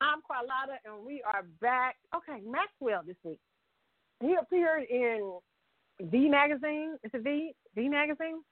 I'm 0.00 0.18
Carlotta, 0.26 0.78
and 0.84 1.06
we 1.06 1.22
are 1.22 1.44
back. 1.60 1.96
Okay, 2.14 2.42
Maxwell 2.44 3.02
this 3.06 3.16
week. 3.22 3.38
He 4.20 4.34
appeared 4.40 4.84
in 4.90 5.38
V 6.00 6.28
magazine. 6.28 6.96
It's 7.04 7.14
a 7.14 7.20
V 7.20 7.54
V 7.76 7.88
magazine, 7.88 8.42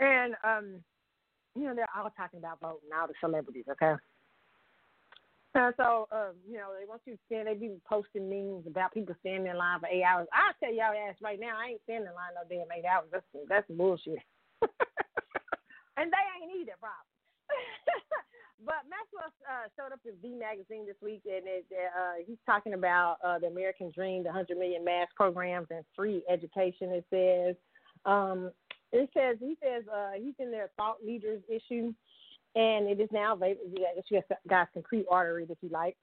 and 0.00 0.34
um, 0.44 0.82
you 1.54 1.64
know 1.64 1.74
they're 1.74 1.86
all 1.94 2.10
talking 2.16 2.38
about 2.38 2.58
voting, 2.60 2.88
all 2.98 3.06
the 3.06 3.14
celebrities. 3.20 3.64
Okay. 3.70 3.94
And 5.58 5.74
so, 5.76 6.06
um, 6.12 6.38
you 6.46 6.54
know, 6.54 6.70
they 6.78 6.86
want 6.86 7.02
you 7.04 7.14
to 7.14 7.22
stand. 7.26 7.48
They 7.48 7.54
be 7.54 7.74
posting 7.82 8.30
memes 8.30 8.66
about 8.66 8.94
people 8.94 9.14
standing 9.20 9.50
in 9.50 9.58
line 9.58 9.80
for 9.80 9.90
eight 9.90 10.04
hours. 10.06 10.28
I 10.32 10.54
tell 10.62 10.72
y'all 10.72 10.94
ass 10.94 11.18
right 11.20 11.40
now, 11.40 11.58
I 11.58 11.74
ain't 11.74 11.82
standing 11.82 12.06
in 12.06 12.14
line 12.14 12.38
no 12.38 12.46
damn 12.46 12.70
eight 12.70 12.86
hours. 12.86 13.10
That's 13.10 13.26
that's 13.48 13.66
bullshit. 13.66 14.22
and 15.98 16.12
they 16.14 16.24
ain't 16.38 16.62
either, 16.62 16.78
probably. 16.78 17.10
But 18.64 18.90
Maxwell 18.90 19.30
uh, 19.46 19.70
showed 19.78 19.92
up 19.92 20.00
in 20.04 20.18
V 20.20 20.34
Magazine 20.34 20.84
this 20.84 20.98
week, 21.00 21.22
and 21.26 21.46
it, 21.46 21.64
uh, 21.70 22.24
he's 22.26 22.42
talking 22.44 22.74
about 22.74 23.18
uh, 23.24 23.38
the 23.38 23.46
American 23.46 23.92
Dream, 23.94 24.24
the 24.24 24.30
100 24.30 24.58
million 24.58 24.84
mass 24.84 25.06
programs, 25.14 25.68
and 25.70 25.84
free 25.94 26.24
education. 26.28 26.90
It 26.90 27.06
says, 27.08 27.54
um, 28.04 28.50
it 28.90 29.08
says 29.14 29.36
he 29.38 29.56
says 29.62 29.84
uh, 29.86 30.18
he's 30.18 30.34
in 30.40 30.50
their 30.50 30.70
thought 30.76 30.96
leaders 31.06 31.40
issue, 31.48 31.94
and 32.58 32.88
it 32.88 33.00
is 33.00 33.08
now 33.12 33.34
available. 33.34 33.62
I 33.78 33.94
guess 33.94 34.04
you 34.10 34.20
guys 34.48 34.66
can 34.72 34.82
pre-order 34.82 35.38
it 35.38 35.50
if 35.50 35.58
you 35.62 35.68
like. 35.68 35.96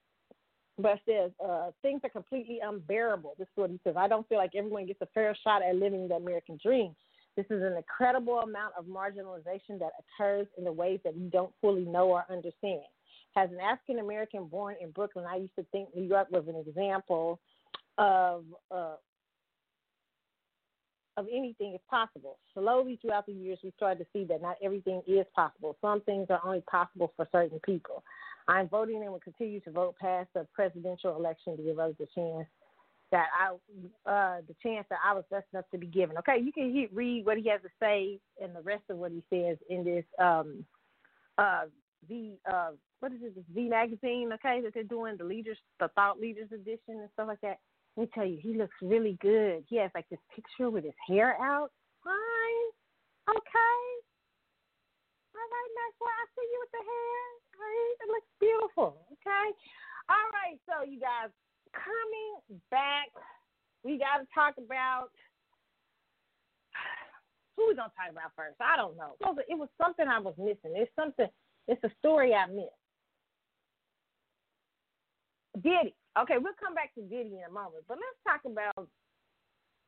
But 0.77 0.93
it 0.93 1.01
says 1.07 1.31
uh, 1.45 1.71
things 1.81 2.01
are 2.03 2.09
completely 2.09 2.59
unbearable. 2.63 3.35
This 3.37 3.45
is 3.45 3.51
what 3.55 3.69
he 3.69 3.79
says. 3.83 3.95
I 3.97 4.07
don't 4.07 4.27
feel 4.27 4.37
like 4.37 4.55
everyone 4.55 4.85
gets 4.85 5.01
a 5.01 5.07
fair 5.13 5.35
shot 5.43 5.61
at 5.61 5.75
living 5.75 6.07
the 6.07 6.15
American 6.15 6.57
dream. 6.63 6.95
This 7.35 7.45
is 7.49 7.61
an 7.61 7.75
incredible 7.75 8.39
amount 8.39 8.73
of 8.79 8.85
marginalization 8.85 9.79
that 9.79 9.91
occurs 9.99 10.47
in 10.57 10.63
the 10.63 10.71
ways 10.71 10.99
that 11.03 11.15
we 11.15 11.27
don't 11.27 11.51
fully 11.59 11.83
know 11.83 12.09
or 12.09 12.25
understand. 12.29 12.81
As 13.37 13.49
an 13.51 13.59
African 13.59 13.99
American 13.99 14.47
born 14.47 14.75
in 14.81 14.91
Brooklyn, 14.91 15.25
I 15.29 15.37
used 15.37 15.55
to 15.59 15.65
think 15.73 15.89
New 15.93 16.07
York 16.07 16.29
was 16.31 16.45
an 16.47 16.55
example 16.55 17.39
of 17.97 18.45
uh, 18.71 18.95
of 21.17 21.27
anything 21.31 21.73
is 21.73 21.81
possible. 21.89 22.37
Slowly 22.53 22.99
throughout 23.01 23.25
the 23.25 23.33
years, 23.33 23.59
we 23.63 23.71
started 23.77 23.99
to 23.99 24.05
see 24.11 24.25
that 24.25 24.41
not 24.41 24.57
everything 24.61 25.01
is 25.07 25.25
possible. 25.35 25.77
Some 25.81 26.01
things 26.01 26.27
are 26.29 26.41
only 26.43 26.61
possible 26.61 27.13
for 27.15 27.27
certain 27.31 27.59
people. 27.59 28.03
I'm 28.47 28.67
voting 28.67 29.01
and 29.01 29.11
will 29.11 29.19
continue 29.19 29.59
to 29.61 29.71
vote 29.71 29.95
past 29.99 30.29
the 30.33 30.45
presidential 30.53 31.15
election 31.15 31.57
to 31.57 31.63
give 31.63 31.79
others 31.79 31.95
a 32.01 32.19
chance 32.19 32.47
that 33.11 33.27
I 33.39 33.53
uh 34.09 34.41
the 34.47 34.55
chance 34.61 34.85
that 34.89 34.99
I 35.03 35.13
was 35.13 35.23
blessed 35.29 35.45
enough 35.53 35.65
to 35.71 35.77
be 35.77 35.87
given. 35.87 36.17
Okay, 36.17 36.39
you 36.43 36.51
can 36.51 36.87
read 36.91 37.25
what 37.25 37.37
he 37.37 37.47
has 37.49 37.61
to 37.61 37.69
say 37.79 38.19
and 38.41 38.55
the 38.55 38.61
rest 38.61 38.83
of 38.89 38.97
what 38.97 39.11
he 39.11 39.23
says 39.29 39.57
in 39.69 39.83
this 39.83 40.03
um 40.19 40.65
uh 41.37 41.63
V 42.07 42.33
uh 42.51 42.71
what 42.99 43.11
is 43.11 43.19
it 43.21 43.35
this 43.35 43.43
V 43.53 43.69
magazine, 43.69 44.31
okay, 44.33 44.61
that 44.63 44.73
they're 44.73 44.83
doing 44.83 45.17
the 45.17 45.23
leaders 45.23 45.57
the 45.79 45.87
thought 45.89 46.19
leaders 46.19 46.49
edition 46.51 46.99
and 46.99 47.09
stuff 47.13 47.27
like 47.27 47.41
that. 47.41 47.59
Let 47.95 48.01
me 48.03 48.09
tell 48.13 48.27
you, 48.27 48.37
he 48.41 48.57
looks 48.57 48.75
really 48.81 49.17
good. 49.21 49.63
He 49.67 49.77
has 49.77 49.91
like 49.95 50.07
this 50.09 50.19
picture 50.35 50.69
with 50.69 50.83
his 50.83 50.99
hair 51.07 51.39
out. 51.39 51.71
Fine. 52.03 52.67
Okay. 53.31 53.81
All 55.35 55.47
right, 55.47 55.71
Maxwell, 55.79 56.11
I 56.11 56.25
see 56.35 56.47
you 56.47 56.59
with 56.59 56.73
the 56.75 56.83
hair. 56.83 57.23
All 57.55 57.63
right, 57.63 57.97
it 58.03 58.09
looks 58.11 58.31
beautiful. 58.39 58.89
Okay. 59.15 59.47
All 60.11 60.27
right, 60.35 60.59
so 60.67 60.83
you 60.83 60.99
guys, 60.99 61.31
coming 61.73 62.61
back 62.69 63.07
we 63.85 63.99
got 63.99 64.17
to 64.17 64.25
talk 64.33 64.55
about 64.57 65.09
who 67.55 67.67
we 67.69 67.75
gonna 67.75 67.93
talk 67.95 68.11
about 68.11 68.31
first? 68.35 68.57
I 68.59 68.75
don't 68.75 68.97
know. 68.97 69.15
It 69.47 69.57
was 69.57 69.69
something 69.79 70.07
I 70.07 70.19
was 70.19 70.33
missing. 70.37 70.73
It's 70.75 70.91
something. 70.95 71.27
It's 71.67 71.83
a 71.83 71.91
story 71.99 72.33
I 72.33 72.47
missed. 72.47 72.67
Diddy. 75.63 75.95
Okay, 76.17 76.37
we'll 76.37 76.53
come 76.61 76.73
back 76.73 76.93
to 76.95 77.01
Diddy 77.01 77.37
in 77.37 77.43
a 77.49 77.51
moment, 77.51 77.83
but 77.87 77.97
let's 77.97 78.19
talk 78.23 78.41
about. 78.49 78.87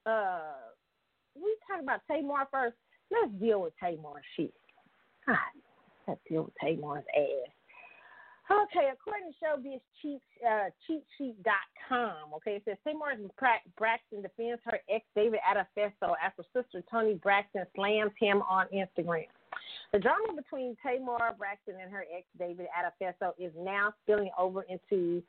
Uh, 0.06 0.74
we 1.36 1.56
talk 1.68 1.82
about 1.82 2.02
Tamar 2.08 2.48
first. 2.52 2.76
Let's 3.12 3.32
deal 3.40 3.62
with 3.62 3.74
Tamar 3.80 4.22
shit. 4.36 4.54
God, 5.26 5.38
let's 6.08 6.20
deal 6.30 6.44
with 6.44 6.54
Tamar's 6.62 7.06
ass. 7.16 7.52
Okay, 8.50 8.88
according 8.94 9.32
to 9.32 9.36
Showbiz 9.44 9.82
Cheat, 10.02 10.22
uh, 10.48 10.70
okay, 12.36 12.56
it 12.56 12.62
says 12.64 12.78
Tamar 12.86 13.12
Braxton 13.78 14.22
defends 14.22 14.62
her 14.64 14.80
ex 14.90 15.06
David 15.16 15.40
Adefeso 15.44 16.14
after 16.24 16.44
sister 16.54 16.82
Toni 16.90 17.16
Braxton 17.16 17.66
slams 17.76 18.12
him 18.18 18.42
on 18.50 18.68
Instagram. 18.74 19.28
The 19.92 20.00
drama 20.00 20.34
between 20.34 20.78
Tamar 20.82 21.36
Braxton 21.38 21.76
and 21.82 21.92
her 21.92 22.06
ex 22.16 22.26
David 22.40 22.68
Adefeso 22.72 23.32
is 23.38 23.52
now 23.58 23.94
spilling 24.04 24.32
over 24.40 24.64
into 24.64 25.22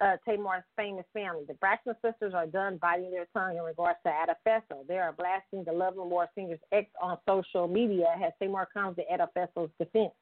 uh, 0.00 0.16
Tamar's 0.26 0.64
famous 0.76 1.04
family. 1.12 1.44
The 1.46 1.54
Braxton 1.54 1.94
sisters 2.04 2.34
are 2.34 2.46
done 2.46 2.78
biting 2.80 3.10
their 3.10 3.26
tongue 3.32 3.56
in 3.56 3.62
regards 3.62 3.98
to 4.04 4.10
Adefeso. 4.10 4.86
They 4.86 4.98
are 4.98 5.12
blasting 5.12 5.64
the 5.64 5.72
Love 5.72 5.98
and 5.98 6.10
War 6.10 6.28
singer's 6.34 6.58
ex 6.72 6.88
on 7.00 7.18
social 7.28 7.68
media 7.68 8.06
as 8.24 8.32
Tamar 8.40 8.68
comes 8.72 8.96
to 8.96 9.02
Adefeso's 9.12 9.70
defense. 9.78 10.12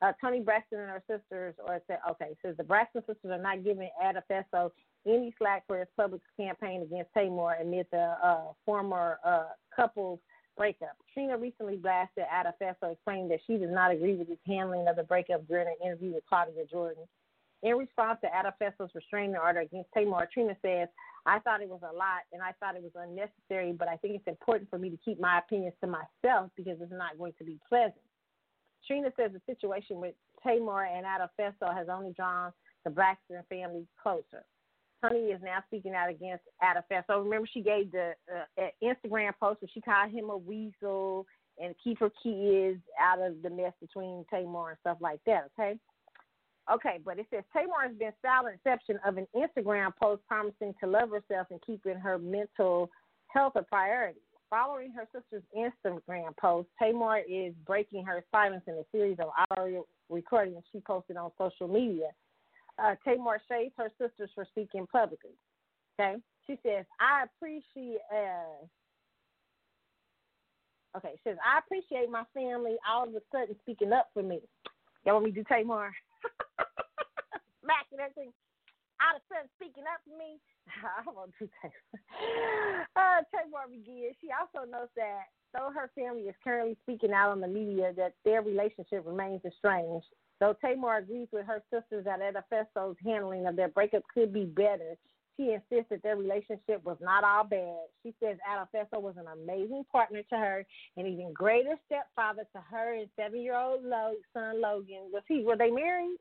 Uh, 0.00 0.12
Toni 0.20 0.40
Braxton 0.40 0.80
and 0.80 0.90
her 0.90 1.02
sisters, 1.08 1.54
or 1.64 1.80
said, 1.86 1.98
okay, 2.10 2.36
says 2.42 2.56
the 2.56 2.64
Braxton 2.64 3.02
sisters 3.02 3.30
are 3.30 3.38
not 3.38 3.62
giving 3.62 3.88
Adefeso 4.04 4.72
any 5.06 5.34
slack 5.38 5.64
for 5.66 5.78
his 5.78 5.88
public 5.96 6.20
campaign 6.36 6.82
against 6.82 7.12
Tamar 7.14 7.56
amid 7.60 7.86
the 7.92 8.16
uh, 8.22 8.52
former 8.64 9.18
uh, 9.24 9.46
couple's 9.74 10.18
breakup. 10.56 10.96
Trina 11.14 11.36
recently 11.38 11.76
blasted 11.76 12.24
Adefeso, 12.32 12.92
explaining 12.92 13.28
that 13.28 13.40
she 13.46 13.56
does 13.56 13.70
not 13.70 13.92
agree 13.92 14.14
with 14.14 14.28
his 14.28 14.38
handling 14.46 14.86
of 14.88 14.96
the 14.96 15.02
breakup 15.02 15.46
during 15.48 15.68
an 15.68 15.74
interview 15.84 16.14
with 16.14 16.24
Claudia 16.28 16.64
Jordan. 16.70 17.04
In 17.62 17.76
response 17.76 18.18
to 18.22 18.28
Adefeso's 18.28 18.90
restraining 18.94 19.36
order 19.36 19.60
against 19.60 19.90
Tamar, 19.94 20.28
Trina 20.32 20.56
says, 20.62 20.88
I 21.26 21.38
thought 21.38 21.62
it 21.62 21.68
was 21.68 21.82
a 21.82 21.94
lot 21.94 22.22
and 22.32 22.42
I 22.42 22.52
thought 22.58 22.74
it 22.74 22.82
was 22.82 22.92
unnecessary, 22.96 23.72
but 23.72 23.88
I 23.88 23.96
think 23.96 24.16
it's 24.16 24.26
important 24.26 24.68
for 24.68 24.78
me 24.78 24.90
to 24.90 24.98
keep 25.04 25.20
my 25.20 25.38
opinions 25.38 25.74
to 25.80 25.86
myself 25.86 26.50
because 26.56 26.78
it's 26.80 26.92
not 26.92 27.18
going 27.18 27.34
to 27.38 27.44
be 27.44 27.58
pleasant. 27.68 27.94
Trina 28.86 29.12
says 29.16 29.30
the 29.32 29.40
situation 29.46 30.00
with 30.00 30.14
Tamar 30.42 30.86
and 30.86 31.06
Adefeso 31.06 31.72
has 31.72 31.86
only 31.88 32.12
drawn 32.14 32.52
the 32.84 32.90
Braxton 32.90 33.40
family 33.48 33.86
closer. 34.02 34.44
Toni 35.00 35.30
is 35.30 35.40
now 35.42 35.58
speaking 35.66 35.94
out 35.94 36.10
against 36.10 36.44
Adefeso. 36.62 37.22
Remember, 37.22 37.48
she 37.52 37.60
gave 37.60 37.92
the 37.92 38.12
uh, 38.32 38.62
Instagram 38.82 39.32
post 39.38 39.62
where 39.62 39.70
she 39.72 39.80
called 39.80 40.10
him 40.10 40.30
a 40.30 40.36
weasel 40.36 41.26
and 41.60 41.74
keep 41.82 41.98
her 42.00 42.10
kids 42.22 42.80
out 43.00 43.20
of 43.20 43.42
the 43.42 43.50
mess 43.50 43.72
between 43.80 44.24
Tamar 44.30 44.70
and 44.70 44.78
stuff 44.80 44.98
like 45.00 45.20
that. 45.26 45.50
Okay. 45.58 45.78
Okay, 46.72 47.00
but 47.04 47.18
it 47.18 47.26
says 47.30 47.44
Tamar 47.52 47.88
has 47.88 47.96
been 47.96 48.12
silent 48.22 48.54
exception 48.54 48.98
of 49.06 49.18
an 49.18 49.26
Instagram 49.36 49.92
post 50.00 50.22
promising 50.26 50.74
to 50.80 50.86
love 50.88 51.10
herself 51.10 51.48
and 51.50 51.60
keeping 51.66 51.96
her 51.96 52.18
mental 52.18 52.88
health 53.26 53.52
a 53.56 53.62
priority. 53.62 54.20
Following 54.48 54.92
her 54.92 55.06
sister's 55.12 55.42
Instagram 55.56 56.36
post, 56.40 56.68
Tamar 56.80 57.20
is 57.28 57.52
breaking 57.66 58.04
her 58.04 58.24
silence 58.30 58.62
in 58.66 58.74
a 58.74 58.84
series 58.90 59.18
of 59.18 59.28
audio 59.50 59.86
recordings 60.08 60.62
she 60.72 60.80
posted 60.80 61.16
on 61.16 61.30
social 61.36 61.68
media. 61.68 62.08
Uh, 62.78 62.94
Tamar 63.04 63.40
shades 63.50 63.74
her 63.76 63.90
sisters 64.00 64.30
for 64.34 64.46
speaking 64.46 64.86
publicly. 64.86 65.32
Okay, 66.00 66.16
she 66.46 66.58
says, 66.62 66.86
"I 67.00 67.24
appreciate." 67.24 68.00
Uh, 68.10 68.66
okay, 70.96 71.12
she 71.16 71.30
says, 71.30 71.38
"I 71.44 71.58
appreciate 71.58 72.08
my 72.08 72.24
family 72.32 72.76
all 72.88 73.08
of 73.08 73.14
a 73.14 73.20
sudden 73.30 73.58
speaking 73.60 73.92
up 73.92 74.08
for 74.14 74.22
me." 74.22 74.40
Y'all 75.04 75.14
want 75.14 75.26
me 75.26 75.32
to 75.32 75.42
do 75.42 75.44
Tamar? 75.44 75.92
And 77.92 78.00
everything 78.00 78.32
out 79.02 79.18
of 79.18 79.22
sudden 79.26 79.50
speaking 79.58 79.84
up 79.84 80.00
for 80.06 80.14
me. 80.16 80.38
I 80.82 81.04
won't 81.10 81.34
do 81.38 81.48
that. 81.62 81.72
Uh, 82.92 83.22
begins. 83.70 84.14
She 84.20 84.28
also 84.30 84.68
notes 84.70 84.92
that 84.96 85.32
though 85.54 85.70
her 85.74 85.90
family 85.94 86.22
is 86.22 86.34
currently 86.44 86.76
speaking 86.82 87.12
out 87.12 87.30
on 87.30 87.40
the 87.40 87.48
media, 87.48 87.92
that 87.96 88.14
their 88.24 88.42
relationship 88.42 89.04
remains 89.06 89.40
estranged. 89.44 90.06
Though 90.40 90.54
Tamar 90.60 90.98
agrees 90.98 91.28
with 91.32 91.46
her 91.46 91.62
sisters 91.72 92.04
that 92.04 92.20
Adefeso's 92.20 92.96
handling 93.04 93.46
of 93.46 93.56
their 93.56 93.68
breakup 93.68 94.02
could 94.12 94.32
be 94.32 94.44
better, 94.44 94.96
she 95.36 95.52
insists 95.52 95.90
that 95.90 96.02
their 96.02 96.16
relationship 96.16 96.84
was 96.84 96.98
not 97.00 97.24
all 97.24 97.44
bad. 97.44 97.86
She 98.02 98.14
says 98.22 98.36
Adefeso 98.48 99.00
was 99.00 99.14
an 99.16 99.26
amazing 99.32 99.84
partner 99.90 100.22
to 100.30 100.36
her, 100.36 100.66
an 100.96 101.06
even 101.06 101.32
greater 101.32 101.76
stepfather 101.86 102.44
to 102.54 102.60
her 102.70 102.94
and 102.94 103.08
seven-year-old 103.16 103.80
son 104.34 104.60
Logan. 104.60 105.10
Was 105.12 105.22
he? 105.28 105.44
Were 105.44 105.56
they 105.56 105.70
married? 105.70 106.18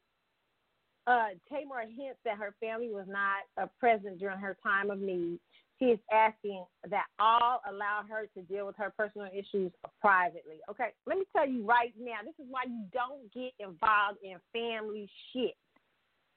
Uh, 1.08 1.30
Tamar 1.50 1.82
hints 1.82 2.20
that 2.26 2.38
her 2.38 2.54
family 2.60 2.90
was 2.90 3.08
not 3.08 3.44
uh, 3.62 3.68
present 3.80 4.20
during 4.20 4.38
her 4.38 4.56
time 4.62 4.92
of 4.92 5.00
need. 5.00 5.40
She 5.80 5.86
is 5.86 6.00
asking 6.12 6.64
that 6.88 7.06
all 7.18 7.60
allow 7.68 8.02
her 8.08 8.28
to 8.36 8.42
deal 8.44 8.68
with 8.68 8.76
her 8.78 8.94
personal 8.96 9.28
issues 9.34 9.72
privately. 10.00 10.58
Okay, 10.70 10.90
let 11.08 11.18
me 11.18 11.26
tell 11.36 11.50
you 11.50 11.66
right 11.66 11.92
now, 12.00 12.22
this 12.24 12.36
is 12.38 12.46
why 12.50 12.64
you 12.68 12.86
don't 12.94 13.34
get 13.34 13.52
involved 13.60 14.20
in 14.22 14.38
family 14.54 15.10
shit. 15.34 15.56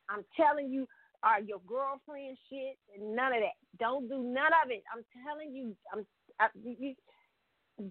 I'm 0.09 0.25
telling 0.35 0.71
you, 0.71 0.89
are 1.23 1.41
your 1.41 1.61
girlfriend 1.67 2.39
shit, 2.49 2.79
none 2.99 3.33
of 3.33 3.41
that. 3.41 3.57
Don't 3.79 4.09
do 4.09 4.23
none 4.23 4.53
of 4.65 4.71
it. 4.71 4.83
I'm 4.95 5.05
telling 5.25 5.55
you, 5.55 5.77
I'm 5.93 6.07
I, 6.41 6.49
you, 6.63 6.95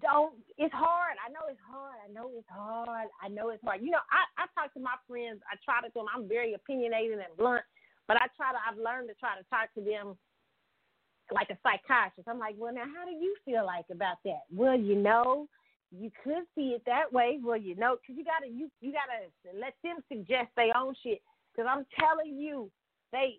don't 0.00 0.34
it's 0.56 0.72
hard. 0.72 1.16
I 1.20 1.28
know 1.28 1.44
it's 1.48 1.60
hard. 1.60 1.96
I 2.00 2.08
know 2.12 2.30
it's 2.32 2.48
hard. 2.48 3.08
I 3.20 3.28
know 3.28 3.50
it's 3.50 3.62
hard. 3.62 3.82
You 3.82 3.90
know, 3.90 4.04
I, 4.08 4.44
I 4.44 4.46
talk 4.56 4.72
to 4.74 4.80
my 4.80 4.96
friends, 5.06 5.40
I 5.44 5.60
try 5.60 5.84
to 5.84 5.92
them, 5.92 6.08
I'm 6.08 6.28
very 6.28 6.54
opinionated 6.54 7.18
and 7.20 7.36
blunt, 7.36 7.64
but 8.08 8.16
I 8.16 8.26
try 8.36 8.52
to 8.52 8.60
I've 8.60 8.80
learned 8.80 9.08
to 9.12 9.14
try 9.20 9.36
to 9.36 9.44
talk 9.52 9.68
to 9.76 9.84
them 9.84 10.16
like 11.32 11.50
a 11.50 11.58
psychiatrist. 11.60 12.28
I'm 12.28 12.40
like, 12.40 12.56
Well 12.56 12.72
now 12.72 12.88
how 12.88 13.04
do 13.04 13.12
you 13.12 13.36
feel 13.44 13.64
like 13.66 13.86
about 13.92 14.24
that? 14.24 14.48
Well, 14.48 14.78
you 14.78 14.96
know, 14.96 15.48
you 15.92 16.10
could 16.22 16.48
see 16.54 16.72
it 16.72 16.82
that 16.86 17.12
way. 17.12 17.38
Well, 17.42 17.60
you 17.60 17.76
know, 17.76 17.96
because 18.00 18.16
you 18.16 18.24
gotta 18.24 18.48
you 18.48 18.70
you 18.80 18.92
gotta 18.92 19.28
let 19.52 19.74
them 19.84 20.00
suggest 20.08 20.48
their 20.56 20.76
own 20.76 20.94
shit. 21.02 21.20
Because 21.52 21.68
I'm 21.70 21.86
telling 22.00 22.40
you, 22.40 22.70
they, 23.14 23.38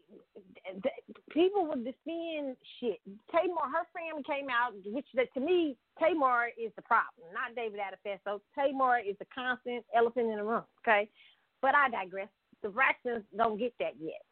they 0.84 0.91
people 1.31 1.68
would 1.68 1.84
defend 1.84 2.56
shit. 2.80 3.02
Tamar, 3.30 3.68
her 3.68 3.85
family 3.91 4.23
came 4.23 4.47
out, 4.49 4.72
which 4.85 5.06
that 5.15 5.34
to 5.34 5.41
me, 5.41 5.76
Tamar 5.99 6.47
is 6.57 6.72
the 6.77 6.81
problem, 6.81 7.27
not 7.34 7.56
David 7.56 7.81
Adefeso. 7.84 8.39
Tamar 8.56 8.99
is 8.99 9.18
the 9.19 9.26
constant 9.35 9.84
elephant 9.93 10.31
in 10.31 10.38
the 10.38 10.43
room. 10.43 10.64
Okay, 10.81 11.10
but 11.61 11.76
I 11.76 11.89
digress. 11.89 12.30
The 12.64 12.69
Braxtons 12.69 13.23
don't 13.35 13.60
get 13.60 13.73
that 13.80 13.93
yet. 13.99 14.23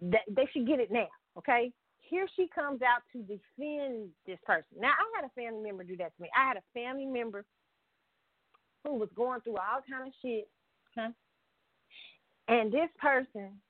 They, 0.00 0.34
they 0.34 0.48
should 0.52 0.66
get 0.66 0.80
it 0.80 0.90
now. 0.90 1.08
Okay, 1.38 1.72
here 2.00 2.26
she 2.34 2.48
comes 2.52 2.80
out 2.82 3.02
to 3.12 3.18
defend 3.22 4.08
this 4.26 4.38
person. 4.44 4.80
Now 4.80 4.90
I 4.98 5.20
had 5.20 5.24
a 5.24 5.40
family 5.40 5.62
member 5.62 5.84
do 5.84 5.96
that 5.98 6.16
to 6.16 6.22
me. 6.22 6.28
I 6.36 6.48
had 6.48 6.56
a 6.56 6.66
family 6.74 7.06
member 7.06 7.44
who 8.84 8.94
was 8.94 9.10
going 9.14 9.42
through 9.42 9.58
all 9.58 9.80
kind 9.88 10.08
of 10.08 10.14
shit. 10.22 10.48
Okay, 10.90 11.14
and 12.48 12.72
this 12.72 12.90
person 13.00 13.60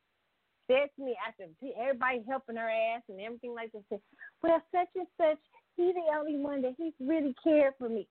said 0.69 0.93
to 0.95 1.01
me 1.01 1.17
after 1.25 1.49
everybody 1.81 2.23
helping 2.29 2.61
her 2.61 2.69
ass 2.69 3.03
and 3.09 3.19
everything 3.19 3.57
like 3.57 3.73
that, 3.73 3.83
said, 3.89 4.05
well, 4.45 4.61
such 4.71 4.93
and 4.95 5.09
such, 5.17 5.41
he's 5.75 5.97
the 5.97 6.07
only 6.13 6.37
one 6.37 6.61
that 6.63 6.77
he's 6.77 6.95
really 7.01 7.35
cared 7.43 7.73
for 7.81 7.89
me. 7.89 8.07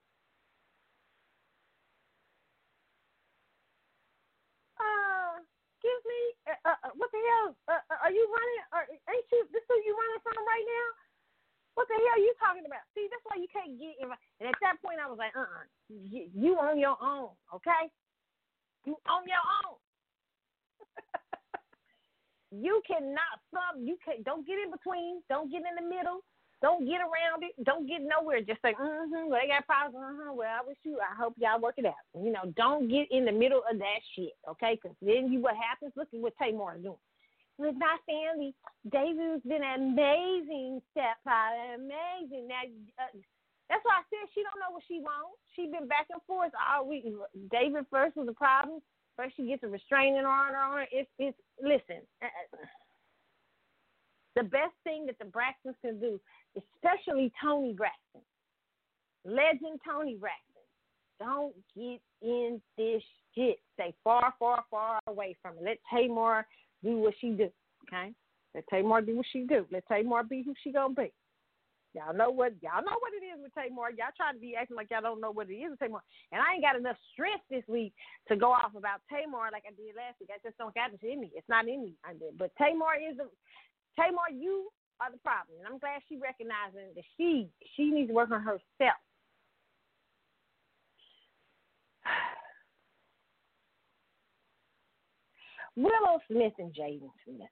Uh, 4.81 5.37
excuse 5.77 6.03
me, 6.09 6.21
uh, 6.65 6.73
uh, 6.73 6.91
what 6.97 7.13
the 7.13 7.21
hell? 7.21 7.53
Uh, 7.69 7.81
uh 7.93 7.99
are 8.09 8.13
you 8.13 8.25
running? 8.25 8.63
Or 8.73 8.81
ain't 8.89 9.29
you? 9.31 9.45
This 9.53 9.63
who 9.69 9.77
you 9.85 9.93
running 9.93 10.21
from 10.25 10.41
right 10.41 10.67
now? 10.67 10.87
What 11.77 11.85
the 11.85 11.93
hell 11.93 12.17
are 12.17 12.25
you 12.25 12.33
talking 12.41 12.65
about? 12.65 12.81
See, 12.97 13.05
that's 13.05 13.25
why 13.29 13.37
you 13.37 13.49
can't 13.53 13.77
get. 13.77 14.01
In, 14.01 14.09
and 14.09 14.49
at 14.49 14.57
that 14.65 14.81
point, 14.81 14.97
I 14.97 15.05
was 15.05 15.21
like, 15.21 15.37
uh, 15.37 15.45
uh-uh. 15.45 15.69
you, 15.93 16.25
you 16.33 16.51
on 16.57 16.81
your 16.81 16.97
own, 16.97 17.37
okay? 17.53 17.93
You 18.89 18.97
on 19.05 19.29
your 19.29 19.45
own. 19.61 19.77
You 22.57 22.81
cannot 22.87 23.37
stop. 23.49 23.77
You 23.77 23.97
can 24.03 24.23
don't 24.23 24.45
get 24.47 24.57
in 24.57 24.71
between. 24.71 25.21
Don't 25.29 25.51
get 25.51 25.61
in 25.61 25.75
the 25.77 25.87
middle. 25.87 26.21
Don't 26.61 26.89
get 26.89 27.05
around 27.05 27.45
it. 27.45 27.53
Don't 27.63 27.85
get 27.85 28.01
nowhere. 28.01 28.41
Just 28.41 28.61
say, 28.65 28.73
mm-hmm. 28.73 29.29
Well, 29.29 29.37
they 29.37 29.47
got 29.47 29.67
problems. 29.69 30.01
Uh-huh. 30.01 30.33
Well, 30.33 30.49
I 30.49 30.65
wish 30.65 30.77
you. 30.81 30.97
I 30.97 31.13
hope 31.13 31.37
y'all 31.37 31.61
work 31.61 31.77
it 31.77 31.85
out. 31.85 32.01
You 32.17 32.33
know, 32.33 32.49
don't 32.57 32.89
get 32.89 33.11
in 33.11 33.25
the 33.25 33.31
middle 33.31 33.61
of 33.69 33.77
that 33.77 34.01
shit. 34.15 34.33
Okay? 34.49 34.79
Because 34.81 34.97
then 35.01 35.29
you, 35.31 35.39
what 35.39 35.53
happens? 35.53 35.93
Look 35.95 36.09
at 36.09 36.19
what 36.19 36.33
Tamar 36.41 36.77
is 36.77 36.83
doing. 36.83 37.03
With 37.61 37.77
my 37.77 37.97
family, 38.09 38.53
David's 38.89 39.45
been 39.45 39.61
an 39.61 39.93
amazing 39.93 40.81
stepfather. 40.93 41.77
Amazing. 41.77 42.49
Now, 42.49 42.65
uh, 43.05 43.13
that's 43.69 43.85
why 43.85 44.01
I 44.01 44.05
said 44.09 44.25
she 44.33 44.41
don't 44.41 44.57
know 44.57 44.73
what 44.73 44.85
she 44.87 44.97
wants. 44.97 45.37
She 45.53 45.69
been 45.69 45.85
back 45.85 46.09
and 46.09 46.21
forth 46.25 46.53
all 46.57 46.89
week. 46.89 47.05
David 47.51 47.85
first 47.89 48.17
was 48.17 48.29
a 48.29 48.33
problem. 48.33 48.81
First, 49.17 49.35
she 49.35 49.47
gets 49.47 49.63
a 49.63 49.67
restraining 49.67 50.17
order 50.17 50.57
on 50.57 50.77
her. 50.77 50.85
It's 50.91 51.09
it's 51.19 51.37
listen. 51.61 52.03
Uh, 52.21 52.27
uh, 52.27 52.65
The 54.35 54.43
best 54.43 54.75
thing 54.83 55.07
that 55.07 55.17
the 55.17 55.25
Braxtons 55.25 55.73
can 55.81 55.99
do, 55.99 56.19
especially 56.55 57.31
Toni 57.41 57.73
Braxton, 57.73 58.21
legend 59.25 59.79
Toni 59.83 60.15
Braxton, 60.15 60.61
don't 61.19 61.55
get 61.75 61.99
in 62.21 62.61
this 62.77 63.01
shit. 63.33 63.57
Stay 63.73 63.95
far, 64.03 64.35
far, 64.37 64.63
far 64.69 64.99
away 65.07 65.35
from 65.41 65.55
it. 65.57 65.63
Let 65.63 65.77
Tamar 65.91 66.45
do 66.83 66.97
what 66.97 67.15
she 67.19 67.31
do. 67.31 67.49
Okay? 67.87 68.13
Let 68.53 68.67
Tamar 68.69 69.01
do 69.01 69.17
what 69.17 69.25
she 69.33 69.45
do. 69.47 69.65
Let 69.71 69.87
Tamar 69.87 70.23
be 70.23 70.43
who 70.43 70.53
she 70.63 70.71
gonna 70.71 70.93
be. 70.93 71.11
Y'all 71.97 72.13
know 72.13 72.29
what 72.29 72.53
y'all 72.61 72.85
know 72.85 73.01
what 73.01 73.17
it 73.17 73.25
is 73.25 73.41
with 73.41 73.49
Tamar. 73.57 73.89
Y'all 73.97 74.13
try 74.13 74.29
to 74.29 74.37
be 74.37 74.53
acting 74.53 74.77
like 74.77 74.93
y'all 74.93 75.01
don't 75.01 75.17
know 75.17 75.33
what 75.33 75.49
it 75.49 75.57
is 75.57 75.73
with 75.73 75.81
Tamar. 75.81 76.05
And 76.29 76.37
I 76.37 76.53
ain't 76.53 76.61
got 76.61 76.77
enough 76.77 77.01
strength 77.09 77.41
this 77.49 77.65
week 77.65 77.89
to 78.29 78.37
go 78.37 78.53
off 78.53 78.77
about 78.77 79.01
Tamar 79.09 79.49
like 79.49 79.65
I 79.65 79.73
did 79.73 79.97
last 79.97 80.21
week. 80.21 80.29
I 80.29 80.37
just 80.45 80.61
don't 80.61 80.77
got 80.77 80.93
it 80.93 81.01
in 81.01 81.17
me. 81.17 81.33
It's 81.33 81.49
not 81.49 81.65
in 81.65 81.81
me. 81.81 81.97
I 82.05 82.13
did. 82.13 82.37
But 82.37 82.53
Tamar 82.61 83.01
is 83.01 83.17
a 83.17 83.25
Tamar, 83.97 84.29
you 84.29 84.69
are 85.01 85.09
the 85.09 85.17
problem. 85.25 85.57
And 85.57 85.65
I'm 85.65 85.81
glad 85.81 86.05
she 86.05 86.21
recognizing 86.21 86.93
that 86.93 87.07
she 87.17 87.49
she 87.73 87.89
needs 87.89 88.09
to 88.09 88.13
work 88.13 88.29
on 88.29 88.45
herself. 88.45 89.01
Willow 95.75 96.21
Smith 96.29 96.53
and 96.61 96.69
Jaden 96.77 97.09
Smith. 97.25 97.49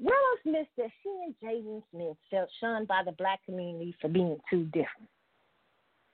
Willow 0.00 0.36
Smith 0.42 0.66
said 0.76 0.90
she 1.02 1.10
and 1.26 1.34
Jaden 1.42 1.82
Smith 1.90 2.16
felt 2.30 2.48
shunned 2.58 2.88
by 2.88 3.02
the 3.04 3.12
black 3.12 3.44
community 3.44 3.94
for 4.00 4.08
being 4.08 4.38
too 4.48 4.64
different. 4.66 5.08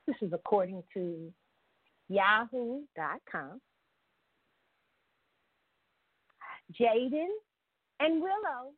This 0.07 0.17
is 0.21 0.33
according 0.33 0.83
to 0.95 1.33
Yahoo.com. 2.09 3.61
Jaden 6.81 7.29
and 8.01 8.21
Willow, 8.21 8.73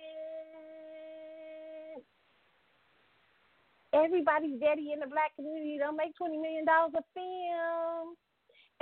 Everybody's 3.92 4.60
daddy 4.60 4.92
in 4.92 5.00
the 5.00 5.06
black 5.06 5.34
community 5.36 5.78
don't 5.78 5.96
make 5.96 6.14
twenty 6.16 6.38
million 6.38 6.64
dollars 6.64 6.92
a 6.96 7.02
film. 7.12 8.14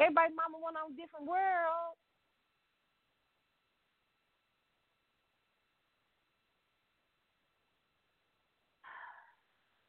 Everybody 0.00 0.32
mama 0.34 0.56
went 0.64 0.76
on 0.78 0.92
a 0.92 0.96
different 0.96 1.26
world. 1.26 1.92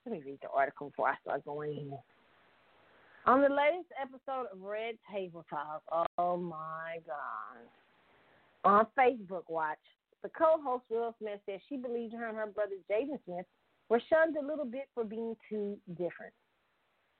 Let 0.06 0.12
me 0.12 0.22
read 0.26 0.40
the 0.42 0.50
article 0.50 0.90
before 0.90 1.08
I 1.08 1.16
start 1.22 1.46
going 1.46 1.78
in. 1.78 1.94
On 3.26 3.42
the 3.42 3.48
latest 3.48 3.88
episode 4.02 4.48
of 4.52 4.62
Red 4.62 4.96
Table 5.14 5.46
Talk, 5.50 5.84
oh 6.18 6.36
my 6.36 6.98
God. 7.06 7.62
On 8.66 8.86
Facebook 8.98 9.44
Watch, 9.48 9.78
the 10.24 10.30
co 10.30 10.60
host 10.62 10.84
Will 10.90 11.16
Smith 11.20 11.40
said 11.46 11.62
she 11.70 11.78
believed 11.78 12.14
her 12.16 12.28
and 12.28 12.36
her 12.36 12.48
brother 12.48 12.76
Jaden 12.92 13.20
Smith 13.26 13.46
were 13.88 14.02
shunned 14.10 14.36
a 14.36 14.46
little 14.46 14.66
bit 14.66 14.90
for 14.94 15.06
being 15.06 15.36
too 15.50 15.78
different. 15.90 16.34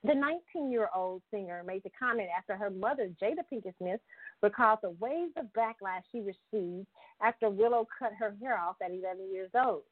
The 0.04 0.16
19 0.16 0.72
year 0.72 0.90
old 0.96 1.22
singer 1.32 1.64
made 1.66 1.84
the 1.84 1.92
comment 1.98 2.30
after 2.36 2.56
her 2.56 2.72
mother, 2.72 3.10
Jada 3.22 3.44
Pinkett 3.52 3.78
Smith, 3.78 4.00
recalled 4.42 4.80
the 4.82 4.96
waves 5.00 5.34
of 5.38 5.46
backlash 5.54 6.02
she 6.12 6.20
received 6.22 6.88
after 7.22 7.50
Willow 7.50 7.88
cut 8.00 8.12
her 8.20 8.36
hair 8.42 8.58
off 8.58 8.78
at 8.84 8.92
11 8.92 9.32
years 9.32 9.52
old. 9.54 9.84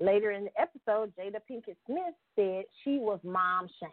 Later 0.00 0.32
in 0.32 0.44
the 0.44 0.60
episode, 0.60 1.12
Jada 1.16 1.38
Pinkett 1.48 1.76
Smith 1.86 2.14
said 2.34 2.64
she 2.82 2.98
was 2.98 3.20
mom 3.22 3.68
shamed 3.78 3.92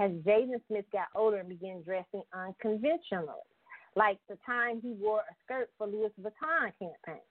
as 0.00 0.10
Jaden 0.24 0.60
Smith 0.66 0.86
got 0.92 1.08
older 1.14 1.38
and 1.38 1.48
began 1.48 1.82
dressing 1.82 2.22
unconventionally, 2.32 3.44
like 3.96 4.18
the 4.28 4.38
time 4.46 4.80
he 4.80 4.92
wore 4.92 5.20
a 5.20 5.34
skirt 5.44 5.68
for 5.76 5.86
Louis 5.86 6.10
Vuitton 6.20 6.72
campaign. 6.78 7.22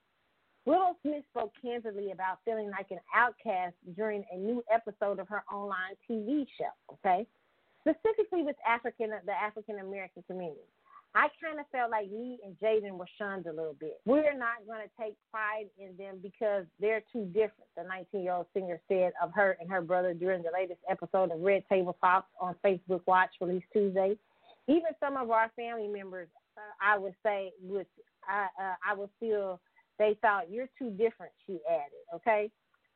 Willow 0.65 0.95
Smith 1.01 1.23
spoke 1.31 1.51
candidly 1.59 2.11
about 2.11 2.39
feeling 2.45 2.69
like 2.69 2.91
an 2.91 2.99
outcast 3.15 3.73
during 3.95 4.23
a 4.31 4.37
new 4.37 4.63
episode 4.71 5.17
of 5.17 5.27
her 5.29 5.43
online 5.51 5.95
TV 6.07 6.45
show, 6.57 6.93
okay? 6.93 7.25
Specifically 7.89 8.43
with 8.43 8.55
African 8.67 9.09
the 9.25 9.33
African 9.33 9.79
American 9.79 10.23
community. 10.27 10.61
I 11.15 11.27
kind 11.41 11.59
of 11.59 11.65
felt 11.71 11.89
like 11.89 12.11
me 12.11 12.37
and 12.45 12.55
Jaden 12.59 12.97
were 12.97 13.07
shunned 13.17 13.47
a 13.47 13.51
little 13.51 13.75
bit. 13.79 13.99
We're 14.05 14.37
not 14.37 14.61
going 14.67 14.81
to 14.85 15.03
take 15.03 15.15
pride 15.31 15.65
in 15.79 15.97
them 15.97 16.19
because 16.21 16.65
they're 16.79 17.01
too 17.11 17.25
different, 17.25 17.65
the 17.75 17.83
19 17.83 18.21
year 18.21 18.33
old 18.33 18.45
singer 18.53 18.79
said 18.87 19.13
of 19.21 19.31
her 19.33 19.57
and 19.59 19.69
her 19.71 19.81
brother 19.81 20.13
during 20.13 20.43
the 20.43 20.51
latest 20.53 20.81
episode 20.89 21.31
of 21.31 21.39
Red 21.39 21.63
Table 21.67 21.97
Talks 21.99 22.29
on 22.39 22.55
Facebook 22.63 23.01
Watch 23.07 23.31
released 23.41 23.65
Tuesday. 23.73 24.17
Even 24.67 24.91
some 24.99 25.17
of 25.17 25.31
our 25.31 25.49
family 25.55 25.87
members, 25.87 26.27
uh, 26.57 26.61
I 26.79 26.99
would 26.99 27.15
say, 27.25 27.53
would 27.63 27.87
I, 28.27 28.47
uh, 28.61 28.75
I 28.87 28.93
would 28.93 29.09
feel 29.19 29.59
they 29.97 30.15
thought 30.21 30.51
you're 30.51 30.69
too 30.77 30.91
different. 30.91 31.31
She 31.47 31.57
added, 31.67 32.05
okay. 32.13 32.51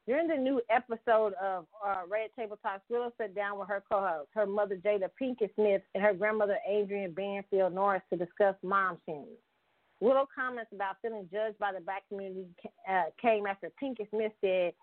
During 0.06 0.28
the 0.28 0.36
new 0.36 0.62
episode 0.70 1.34
of 1.42 1.66
uh, 1.86 2.02
Red 2.10 2.30
Table 2.38 2.60
Talks, 2.62 2.84
Willow 2.90 3.14
sat 3.18 3.34
down 3.34 3.58
with 3.58 3.70
her 3.70 3.82
co-host, 3.90 4.30
her 4.34 4.46
mother 4.46 4.76
Jada 4.76 5.10
Pinkett 5.22 5.56
Smith, 5.56 5.82
and 5.96 6.04
her 6.04 6.14
grandmother 6.14 6.58
Adrienne 6.70 7.14
Banfield 7.14 7.74
Norris 7.74 8.02
to 8.10 8.18
discuss 8.18 8.56
mom 8.64 8.98
shaming. 9.06 9.38
Willow 10.02 10.28
comments 10.36 10.72
about 10.74 10.98
feeling 11.02 11.30
judged 11.32 11.58
by 11.58 11.72
the 11.72 11.80
black 11.80 12.04
community 12.10 12.46
uh, 12.90 13.04
came 13.22 13.46
after 13.48 13.72
Pinkett 13.82 14.10
Smith 14.10 14.34
said 14.42 14.74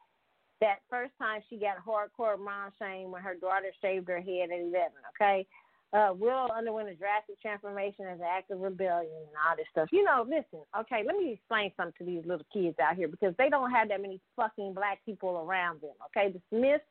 that 0.62 0.80
first 0.88 1.12
time 1.18 1.42
she 1.50 1.58
got 1.58 1.76
hardcore 1.84 2.38
mom 2.38 2.70
shame 2.80 3.10
when 3.10 3.20
her 3.20 3.34
daughter 3.34 3.72
shaved 3.82 4.08
her 4.08 4.20
head 4.20 4.48
at 4.50 4.60
11. 4.60 4.72
Okay, 5.20 5.46
uh, 5.92 6.12
Will 6.14 6.48
underwent 6.56 6.88
a 6.88 6.94
drastic 6.94 7.40
transformation 7.42 8.06
as 8.06 8.20
an 8.20 8.26
act 8.26 8.50
of 8.50 8.60
rebellion 8.60 9.10
and 9.10 9.36
all 9.42 9.56
this 9.56 9.66
stuff. 9.72 9.88
You 9.90 10.04
know, 10.04 10.22
listen, 10.22 10.62
okay, 10.78 11.02
let 11.04 11.16
me 11.16 11.32
explain 11.32 11.72
something 11.76 11.94
to 11.98 12.04
these 12.04 12.24
little 12.24 12.46
kids 12.52 12.76
out 12.78 12.94
here 12.94 13.08
because 13.08 13.34
they 13.38 13.48
don't 13.48 13.70
have 13.70 13.88
that 13.88 14.00
many 14.00 14.20
fucking 14.36 14.74
black 14.74 15.04
people 15.04 15.44
around 15.44 15.80
them. 15.80 15.94
Okay, 16.06 16.32
the 16.32 16.40
Smiths, 16.48 16.84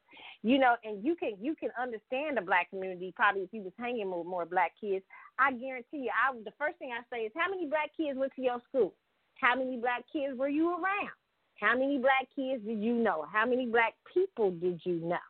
you 0.43 0.59
know, 0.59 0.76
and 0.84 1.03
you 1.03 1.15
can 1.15 1.34
you 1.39 1.55
can 1.55 1.69
understand 1.81 2.38
the 2.38 2.41
black 2.41 2.69
community 2.69 3.13
probably 3.15 3.43
if 3.43 3.53
you 3.53 3.61
was 3.61 3.73
hanging 3.80 4.11
with 4.11 4.27
more 4.27 4.45
black 4.45 4.73
kids. 4.80 5.05
I 5.38 5.53
guarantee 5.53 6.09
you, 6.09 6.11
I 6.11 6.35
the 6.43 6.53
first 6.59 6.77
thing 6.77 6.91
I 6.91 7.03
say 7.13 7.23
is 7.23 7.31
how 7.35 7.49
many 7.49 7.67
black 7.67 7.91
kids 7.95 8.19
went 8.19 8.34
to 8.35 8.41
your 8.41 8.61
school? 8.67 8.93
How 9.39 9.55
many 9.55 9.77
black 9.77 10.03
kids 10.11 10.38
were 10.38 10.49
you 10.49 10.71
around? 10.71 11.15
How 11.59 11.77
many 11.77 11.97
black 11.97 12.27
kids 12.35 12.63
did 12.65 12.81
you 12.81 12.93
know? 12.93 13.26
How 13.31 13.45
many 13.45 13.65
black 13.65 13.93
people 14.13 14.51
did 14.51 14.81
you 14.84 14.99
know? 14.99 15.28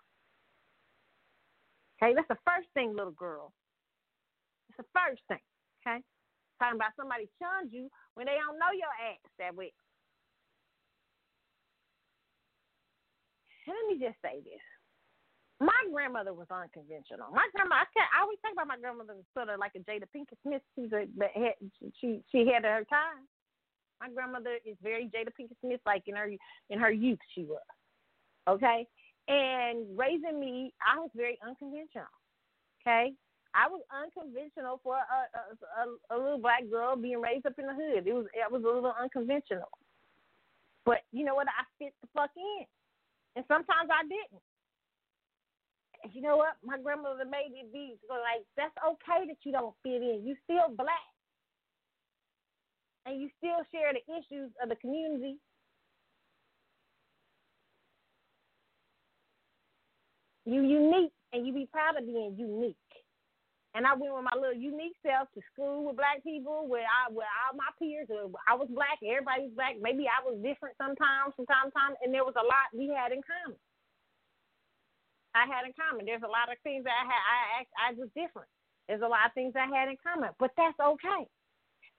Okay, 2.01 2.15
that's 2.15 2.29
the 2.29 2.39
first 2.47 2.67
thing, 2.73 2.95
little 2.95 3.13
girl 3.13 3.51
It's 4.69 4.77
the 4.79 4.87
first 4.95 5.21
thing. 5.27 5.43
Okay? 5.83 5.99
Talking 6.59 6.77
about 6.79 6.95
somebody 6.97 7.29
shunned 7.39 7.71
you 7.71 7.89
when 8.15 8.25
they 8.27 8.35
don't 8.39 8.59
know 8.59 8.71
your 8.73 8.91
ass 9.03 9.19
that. 9.39 9.53
And 13.67 13.75
let 13.77 13.87
me 13.91 13.99
just 14.01 14.17
say 14.23 14.41
this. 14.43 14.63
My 15.61 15.77
grandmother 15.93 16.33
was 16.33 16.47
unconventional. 16.51 17.31
My 17.31 17.47
grandma, 17.55 17.83
I, 17.83 17.87
can't, 17.93 18.09
I 18.17 18.23
always 18.23 18.39
think 18.41 18.55
about 18.55 18.67
my 18.67 18.79
grandmother 18.79 19.15
sort 19.35 19.49
of 19.49 19.59
like 19.59 19.73
a 19.75 19.83
Jada 19.83 20.07
Pinkett 20.15 20.39
Smith. 20.43 20.63
She's 20.75 20.91
a, 20.93 21.05
she 21.99 22.21
she 22.31 22.47
had 22.47 22.63
her 22.63 22.83
time. 22.89 23.27
My 24.01 24.09
grandmother 24.09 24.57
is 24.65 24.77
very 24.81 25.11
Jada 25.13 25.29
Pinkett 25.35 25.59
Smith, 25.61 25.81
like 25.85 26.03
in 26.07 26.15
her 26.15 26.31
in 26.69 26.79
her 26.79 26.91
youth 26.91 27.19
she 27.35 27.43
was. 27.43 27.61
Okay, 28.49 28.87
and 29.29 29.85
raising 29.95 30.39
me, 30.39 30.73
I 30.81 30.99
was 30.99 31.11
very 31.15 31.37
unconventional. 31.45 32.09
Okay, 32.81 33.13
I 33.53 33.69
was 33.69 33.81
unconventional 33.93 34.81
for 34.83 34.97
a, 34.97 35.19
a, 35.37 35.41
a, 35.53 36.15
a 36.15 36.17
little 36.17 36.41
black 36.41 36.65
girl 36.69 36.95
being 36.95 37.21
raised 37.21 37.45
up 37.45 37.53
in 37.59 37.67
the 37.67 37.77
hood. 37.77 38.07
It 38.07 38.13
was 38.13 38.25
it 38.33 38.51
was 38.51 38.63
a 38.63 38.67
little 38.67 38.93
unconventional, 38.97 39.69
but 40.85 41.05
you 41.13 41.23
know 41.23 41.35
what? 41.35 41.47
I 41.47 41.63
fit 41.77 41.93
the 42.01 42.09
fuck 42.13 42.31
in, 42.35 42.65
and 43.37 43.45
sometimes 43.47 43.89
I 43.93 44.03
didn't. 44.09 44.41
You 46.15 46.21
know 46.21 46.37
what? 46.37 46.55
My 46.63 46.79
grandmother 46.79 47.25
made 47.25 47.51
it 47.53 47.71
be 47.71 47.99
so 48.07 48.15
like 48.15 48.41
that's 48.57 48.73
okay 48.81 49.27
that 49.27 49.37
you 49.43 49.51
don't 49.51 49.75
fit 49.83 50.01
in. 50.01 50.25
You 50.25 50.33
still 50.45 50.73
black, 50.73 51.13
and 53.05 53.21
you 53.21 53.29
still 53.37 53.61
share 53.69 53.93
the 53.93 54.01
issues 54.09 54.49
of 54.63 54.69
the 54.69 54.77
community. 54.77 55.37
You 60.49 60.65
unique, 60.65 61.13
and 61.29 61.45
you 61.45 61.53
be 61.53 61.69
proud 61.69 61.93
of 61.93 62.09
being 62.09 62.33
unique. 62.33 62.75
And 63.77 63.85
I 63.85 63.93
went 63.93 64.17
with 64.17 64.25
my 64.25 64.33
little 64.33 64.57
unique 64.57 64.97
self 65.05 65.29
to 65.37 65.41
school 65.53 65.85
with 65.85 66.01
black 66.01 66.25
people, 66.25 66.65
where 66.65 66.89
I, 66.89 67.13
where 67.13 67.29
all 67.45 67.53
my 67.53 67.69
peers, 67.77 68.09
I 68.09 68.57
was 68.57 68.65
black, 68.73 68.97
everybody 69.05 69.45
was 69.45 69.53
black. 69.53 69.77
Maybe 69.77 70.09
I 70.09 70.25
was 70.25 70.41
different 70.41 70.73
sometimes, 70.81 71.37
from 71.37 71.45
time 71.45 71.69
to 71.69 71.73
time, 71.77 71.93
and 72.01 72.09
there 72.09 72.25
was 72.25 72.33
a 72.33 72.41
lot 72.41 72.73
we 72.73 72.89
had 72.89 73.13
in 73.13 73.21
common. 73.21 73.61
I 75.37 75.45
had 75.45 75.69
in 75.69 75.73
common. 75.77 76.09
There's 76.09 76.25
a 76.25 76.33
lot 76.33 76.49
of 76.49 76.57
things 76.65 76.81
that 76.89 76.97
I 76.97 77.05
had. 77.05 77.23
I 77.29 77.45
I 77.77 77.89
was 77.93 78.09
different. 78.17 78.49
There's 78.89 79.05
a 79.05 79.11
lot 79.11 79.29
of 79.29 79.37
things 79.37 79.53
I 79.53 79.69
had 79.69 79.85
in 79.85 80.01
common, 80.01 80.33
but 80.41 80.49
that's 80.57 80.81
okay. 80.81 81.29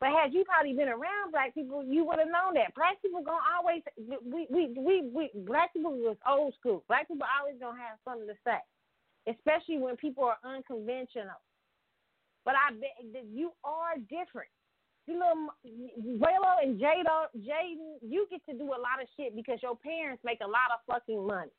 But 0.01 0.17
had 0.17 0.33
you 0.33 0.45
probably 0.49 0.73
been 0.73 0.89
around 0.89 1.31
black 1.31 1.53
people, 1.53 1.85
you 1.85 2.05
would 2.09 2.19
have 2.19 2.33
known 2.33 2.57
that 2.57 2.75
black 2.75 3.01
people 3.03 3.23
gonna 3.23 3.45
always 3.53 3.83
we 4.01 4.49
we 4.49 4.73
we, 4.75 4.95
we 5.13 5.31
black 5.45 5.75
people 5.75 5.93
was 5.93 6.17
old 6.27 6.55
school. 6.59 6.83
Black 6.89 7.07
people 7.07 7.29
always 7.29 7.61
gonna 7.61 7.77
have 7.77 8.01
something 8.03 8.27
to 8.27 8.35
say, 8.41 8.57
especially 9.29 9.77
when 9.77 9.97
people 9.97 10.25
are 10.25 10.41
unconventional. 10.43 11.37
But 12.47 12.55
I 12.57 12.73
bet 12.73 12.97
that 13.13 13.27
you 13.29 13.53
are 13.63 14.01
different. 14.09 14.49
You 15.07 15.21
little 15.21 15.53
Raylo 16.17 16.63
and 16.63 16.81
Jada, 16.81 17.29
Jaden, 17.37 18.01
you 18.01 18.27
get 18.31 18.41
to 18.47 18.57
do 18.57 18.73
a 18.73 18.81
lot 18.81 19.03
of 19.03 19.09
shit 19.17 19.37
because 19.37 19.59
your 19.63 19.77
parents 19.77 20.23
make 20.25 20.41
a 20.41 20.49
lot 20.49 20.73
of 20.73 20.81
fucking 20.87 21.27
money. 21.27 21.53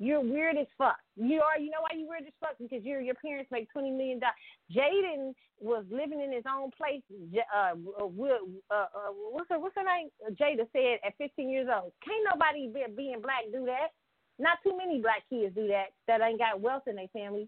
You're 0.00 0.24
weird 0.24 0.56
as 0.56 0.66
fuck. 0.78 0.96
You 1.14 1.42
are. 1.44 1.60
You 1.60 1.68
know 1.68 1.84
why 1.84 1.92
you're 1.92 2.08
weird 2.08 2.24
as 2.26 2.32
fuck? 2.40 2.56
Because 2.58 2.82
your 2.82 3.02
your 3.02 3.14
parents 3.20 3.50
make 3.52 3.70
twenty 3.70 3.90
million 3.92 4.18
dollars. 4.18 4.40
Jaden 4.72 5.34
was 5.60 5.84
living 5.90 6.22
in 6.24 6.32
his 6.32 6.44
own 6.48 6.70
place. 6.72 7.04
Uh, 7.12 7.76
uh, 8.00 8.08
uh, 8.08 8.74
uh, 8.74 9.12
what's 9.30 9.50
her 9.50 9.60
What's 9.60 9.76
her 9.76 9.84
name? 9.84 10.08
Jada 10.40 10.64
said 10.72 11.04
at 11.04 11.12
fifteen 11.18 11.50
years 11.50 11.68
old. 11.68 11.92
Can't 12.00 12.24
nobody 12.32 12.72
be, 12.72 12.80
being 12.96 13.20
black 13.20 13.44
do 13.52 13.66
that. 13.66 13.92
Not 14.38 14.56
too 14.64 14.74
many 14.74 15.02
black 15.02 15.28
kids 15.28 15.54
do 15.54 15.68
that. 15.68 15.92
That 16.08 16.22
ain't 16.24 16.40
got 16.40 16.62
wealth 16.62 16.88
in 16.88 16.96
their 16.96 17.12
family. 17.12 17.46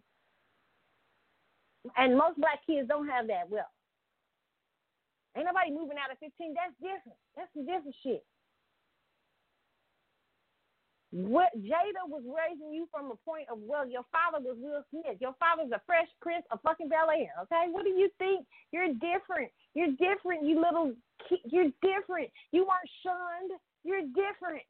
And 1.96 2.18
most 2.18 2.36
black 2.36 2.60
kids 2.66 2.86
don't 2.86 3.08
have 3.08 3.26
that 3.28 3.48
wealth. 3.48 3.72
Ain't 5.36 5.46
nobody 5.46 5.72
moving 5.72 5.96
out 5.96 6.12
at 6.12 6.20
15. 6.20 6.52
That's 6.52 6.76
different. 6.76 7.16
That's 7.34 7.48
some 7.54 7.64
different 7.64 7.96
shit. 8.04 8.22
What 11.12 11.52
Jada 11.60 12.08
was 12.08 12.24
raising 12.24 12.72
you 12.72 12.88
from 12.88 13.12
a 13.12 13.20
point 13.20 13.44
of 13.52 13.60
well, 13.60 13.84
your 13.84 14.08
father 14.08 14.40
was 14.40 14.56
Will 14.56 14.80
Smith. 14.88 15.20
Your 15.20 15.36
father's 15.36 15.68
a 15.68 15.84
fresh 15.84 16.08
prince 16.24 16.48
of 16.48 16.64
fucking 16.64 16.88
Bel 16.88 17.12
Air. 17.12 17.36
Okay, 17.44 17.68
what 17.68 17.84
do 17.84 17.92
you 17.92 18.08
think? 18.16 18.48
You're 18.72 18.96
different. 18.96 19.52
You're 19.76 19.92
different. 20.00 20.40
You 20.40 20.56
little, 20.56 20.96
you're 21.44 21.68
different. 21.84 22.32
You 22.48 22.64
weren't 22.64 22.92
shunned. 23.04 23.52
You're 23.84 24.08
different. 24.16 24.64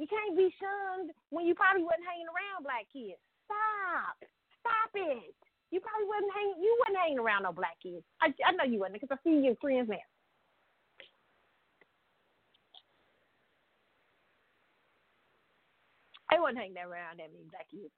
You 0.00 0.08
can't 0.08 0.32
be 0.32 0.48
shunned 0.56 1.12
when 1.28 1.44
you 1.44 1.52
probably 1.52 1.84
wasn't 1.84 2.08
hanging 2.08 2.32
around 2.32 2.64
black 2.64 2.88
kids. 2.88 3.20
Stop. 3.44 4.16
Stop 4.64 4.90
it. 4.96 5.36
You 5.68 5.84
probably 5.84 6.08
wasn't 6.08 6.32
hanging. 6.32 6.56
You 6.64 6.72
wasn't 6.80 7.00
hanging 7.04 7.20
around 7.20 7.44
no 7.44 7.52
black 7.52 7.76
kids. 7.84 8.00
I, 8.24 8.32
I 8.48 8.56
know 8.56 8.64
you 8.64 8.80
wasn't 8.80 8.96
because 8.96 9.12
I 9.12 9.20
see 9.20 9.44
your 9.44 9.60
friends 9.60 9.92
now. 9.92 10.08
I 16.30 16.40
wasn't 16.40 16.58
hanging 16.58 16.78
around 16.78 17.18
that 17.18 17.32
many 17.32 17.46
black 17.50 17.70
kids. 17.70 17.92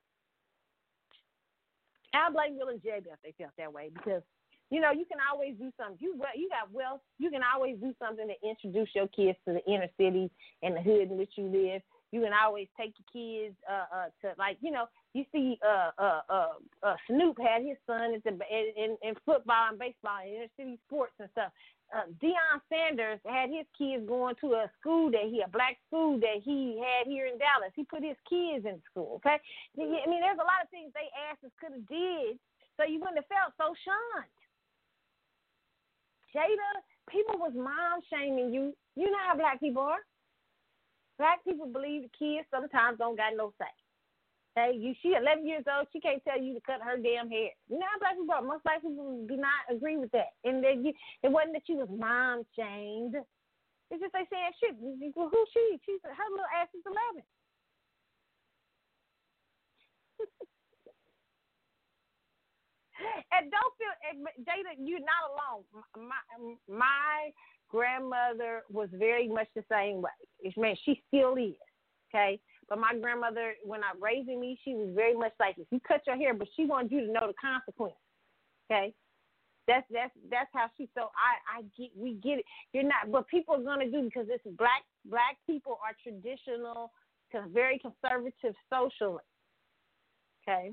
I 2.14 2.30
blame 2.32 2.56
Will 2.56 2.68
and 2.68 2.80
Jada 2.80 3.12
if 3.12 3.20
they 3.22 3.34
felt 3.36 3.52
that 3.58 3.72
way 3.72 3.90
because 3.92 4.22
you 4.70 4.80
know 4.80 4.90
you 4.90 5.04
can 5.04 5.18
always 5.30 5.54
do 5.56 5.70
something. 5.76 5.98
You 6.00 6.16
well, 6.18 6.32
you 6.34 6.48
got 6.48 6.72
wealth. 6.72 7.00
You 7.18 7.30
can 7.30 7.42
always 7.42 7.76
do 7.78 7.94
something 7.98 8.28
to 8.28 8.48
introduce 8.48 8.88
your 8.94 9.08
kids 9.08 9.38
to 9.46 9.54
the 9.54 9.64
inner 9.70 9.88
city 9.96 10.30
and 10.62 10.76
the 10.76 10.80
hood 10.80 11.10
in 11.10 11.18
which 11.18 11.32
you 11.36 11.44
live. 11.44 11.82
You 12.10 12.22
can 12.22 12.32
always 12.32 12.68
take 12.80 12.94
your 12.96 13.08
kids 13.12 13.56
uh, 13.68 13.84
uh, 13.94 14.08
to 14.22 14.34
like 14.38 14.56
you 14.60 14.70
know 14.70 14.86
you 15.12 15.24
see 15.32 15.58
uh, 15.64 15.90
uh, 15.98 16.20
uh, 16.28 16.48
uh, 16.82 16.96
Snoop 17.06 17.36
had 17.40 17.62
his 17.62 17.76
son 17.86 18.14
in, 18.14 18.40
in, 18.76 18.96
in 19.02 19.14
football 19.24 19.68
and 19.68 19.78
baseball 19.78 20.20
and 20.24 20.34
inner 20.34 20.52
city 20.56 20.78
sports 20.86 21.12
and 21.20 21.28
stuff 21.32 21.52
uh, 21.94 22.04
Deion 22.20 22.60
Sanders 22.68 23.20
had 23.24 23.48
his 23.48 23.64
kids 23.76 24.04
going 24.06 24.36
to 24.40 24.60
a 24.60 24.70
school 24.78 25.10
that 25.10 25.24
he, 25.32 25.40
a 25.40 25.48
black 25.48 25.80
school 25.88 26.20
that 26.20 26.44
he 26.44 26.76
had 26.76 27.08
here 27.08 27.26
in 27.26 27.38
Dallas. 27.38 27.72
He 27.74 27.84
put 27.84 28.04
his 28.04 28.18
kids 28.28 28.68
in 28.68 28.80
school. 28.90 29.20
Okay, 29.24 29.40
I 29.40 30.06
mean, 30.08 30.20
there's 30.20 30.40
a 30.40 30.48
lot 30.48 30.60
of 30.62 30.68
things 30.68 30.92
they 30.92 31.08
asses 31.32 31.52
could 31.56 31.72
have 31.72 31.88
did, 31.88 32.36
so 32.76 32.84
you 32.84 33.00
wouldn't 33.00 33.24
have 33.24 33.32
felt 33.32 33.56
so 33.56 33.72
shunned. 33.72 34.38
Jada, 36.36 36.70
people 37.08 37.40
was 37.40 37.52
mom 37.56 38.04
shaming 38.12 38.52
you. 38.52 38.76
You 38.96 39.10
know 39.10 39.24
how 39.26 39.36
black 39.36 39.60
people 39.60 39.82
are. 39.82 40.04
Black 41.16 41.42
people 41.42 41.66
believe 41.66 42.04
the 42.04 42.14
kids 42.18 42.46
sometimes 42.50 42.98
don't 42.98 43.16
got 43.16 43.32
no 43.36 43.52
say. 43.58 43.72
Hey, 44.58 44.74
you 44.74 44.90
she 45.02 45.14
11 45.14 45.46
years 45.46 45.62
old. 45.70 45.86
She 45.92 46.00
can't 46.00 46.24
tell 46.26 46.40
you 46.40 46.54
to 46.54 46.60
cut 46.66 46.80
her 46.82 46.96
damn 46.98 47.30
hair. 47.30 47.50
How 47.70 47.98
black 48.02 48.18
people. 48.18 48.42
Most 48.42 48.64
black 48.64 48.82
people 48.82 49.24
do 49.28 49.36
not 49.36 49.70
agree 49.70 49.96
with 49.96 50.10
that. 50.10 50.32
And 50.42 50.64
that 50.64 50.82
you, 50.82 50.92
it 51.22 51.30
wasn't 51.30 51.52
that 51.54 51.62
she 51.64 51.76
was 51.78 51.86
mom 51.86 52.42
shamed. 52.58 53.14
It's 53.14 54.02
just 54.02 54.12
they 54.12 54.26
saying 54.26 54.50
shit. 54.58 54.74
Well, 55.14 55.30
who 55.30 55.46
she? 55.54 55.78
She's 55.86 56.02
her 56.02 56.30
little 56.34 56.50
ass 56.50 56.66
is 56.74 56.82
11. 56.82 57.22
and 63.38 63.46
don't 63.54 63.70
feel, 63.78 63.94
Jada, 64.42 64.74
you're 64.76 65.06
not 65.06 65.30
alone. 65.30 65.62
My 65.94 66.18
my 66.66 67.30
grandmother 67.70 68.66
was 68.70 68.88
very 68.92 69.28
much 69.28 69.46
the 69.54 69.62
same 69.70 70.02
way. 70.02 70.10
It 70.40 70.56
meant 70.58 70.80
she 70.84 71.00
still 71.06 71.36
is. 71.36 71.54
Okay, 72.10 72.40
but 72.68 72.78
my 72.78 72.94
grandmother, 73.00 73.54
when 73.64 73.80
I 73.80 73.92
raising 73.98 74.40
me, 74.40 74.58
she 74.62 74.74
was 74.74 74.90
very 74.94 75.16
much 75.16 75.32
like, 75.40 75.56
if 75.58 75.66
you 75.70 75.80
cut 75.86 76.02
your 76.06 76.16
hair, 76.16 76.34
but 76.34 76.48
she 76.54 76.66
wanted 76.66 76.92
you 76.92 77.06
to 77.06 77.12
know 77.12 77.26
the 77.26 77.34
consequence. 77.40 77.96
Okay, 78.70 78.92
that's 79.66 79.86
that's 79.90 80.12
that's 80.30 80.50
how 80.52 80.66
she. 80.76 80.88
So 80.94 81.08
I 81.16 81.60
I 81.60 81.62
get 81.78 81.90
we 81.96 82.14
get 82.14 82.40
it. 82.40 82.44
You're 82.74 82.84
not, 82.84 83.10
but 83.10 83.26
people 83.28 83.54
are 83.54 83.62
gonna 83.62 83.90
do 83.90 84.02
because 84.02 84.26
it's 84.28 84.44
black 84.58 84.84
black 85.06 85.36
people 85.46 85.78
are 85.82 85.96
traditional, 86.02 86.92
very 87.52 87.80
conservative 87.80 88.54
socially. 88.68 89.24
Okay, 90.42 90.72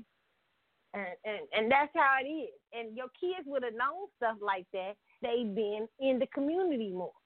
and 0.92 1.06
and 1.24 1.40
and 1.52 1.72
that's 1.72 1.92
how 1.94 2.16
it 2.22 2.28
is. 2.28 2.50
And 2.74 2.94
your 2.94 3.08
kids 3.18 3.46
would 3.46 3.62
have 3.62 3.72
known 3.72 4.08
stuff 4.16 4.36
like 4.42 4.66
that. 4.74 4.92
They've 5.22 5.54
been 5.54 5.88
in 6.00 6.18
the 6.18 6.26
community 6.34 6.90
more. 6.90 7.16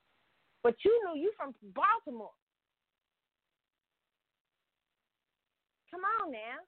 But 0.62 0.76
you 0.84 1.00
know 1.04 1.14
you 1.14 1.32
from 1.36 1.54
Baltimore. 1.74 2.30
Come 5.90 6.02
on 6.22 6.32
now. 6.32 6.58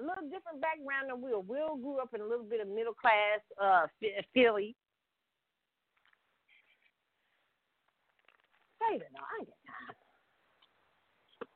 A 0.00 0.02
little 0.02 0.30
different 0.30 0.62
background 0.62 1.10
than 1.10 1.20
Will. 1.20 1.42
Will 1.42 1.76
grew 1.76 1.98
up 1.98 2.14
in 2.14 2.20
a 2.20 2.26
little 2.26 2.44
bit 2.46 2.60
of 2.60 2.68
middle 2.68 2.94
class 2.94 3.42
uh, 3.60 3.86
Philly. 4.32 4.76
It, 8.88 9.02
no, 9.12 9.20
I 9.20 9.32
ain't 9.40 9.48
got 9.48 9.60
time. 9.68 9.96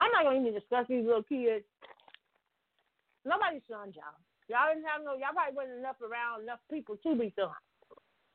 I'm 0.02 0.12
not 0.12 0.24
gonna 0.24 0.40
even 0.40 0.52
discuss 0.52 0.84
these 0.88 1.06
little 1.06 1.22
kids. 1.22 1.64
Nobody's 3.24 3.62
son 3.70 3.94
y'all. 3.96 4.20
Y'all 4.50 4.68
didn't 4.68 4.84
have 4.84 5.00
no. 5.00 5.14
Y'all 5.14 5.32
probably 5.32 5.56
wasn't 5.56 5.78
enough 5.78 5.96
around 6.02 6.42
enough 6.42 6.60
people 6.68 6.98
to 7.00 7.14
be 7.14 7.32
son. 7.38 7.56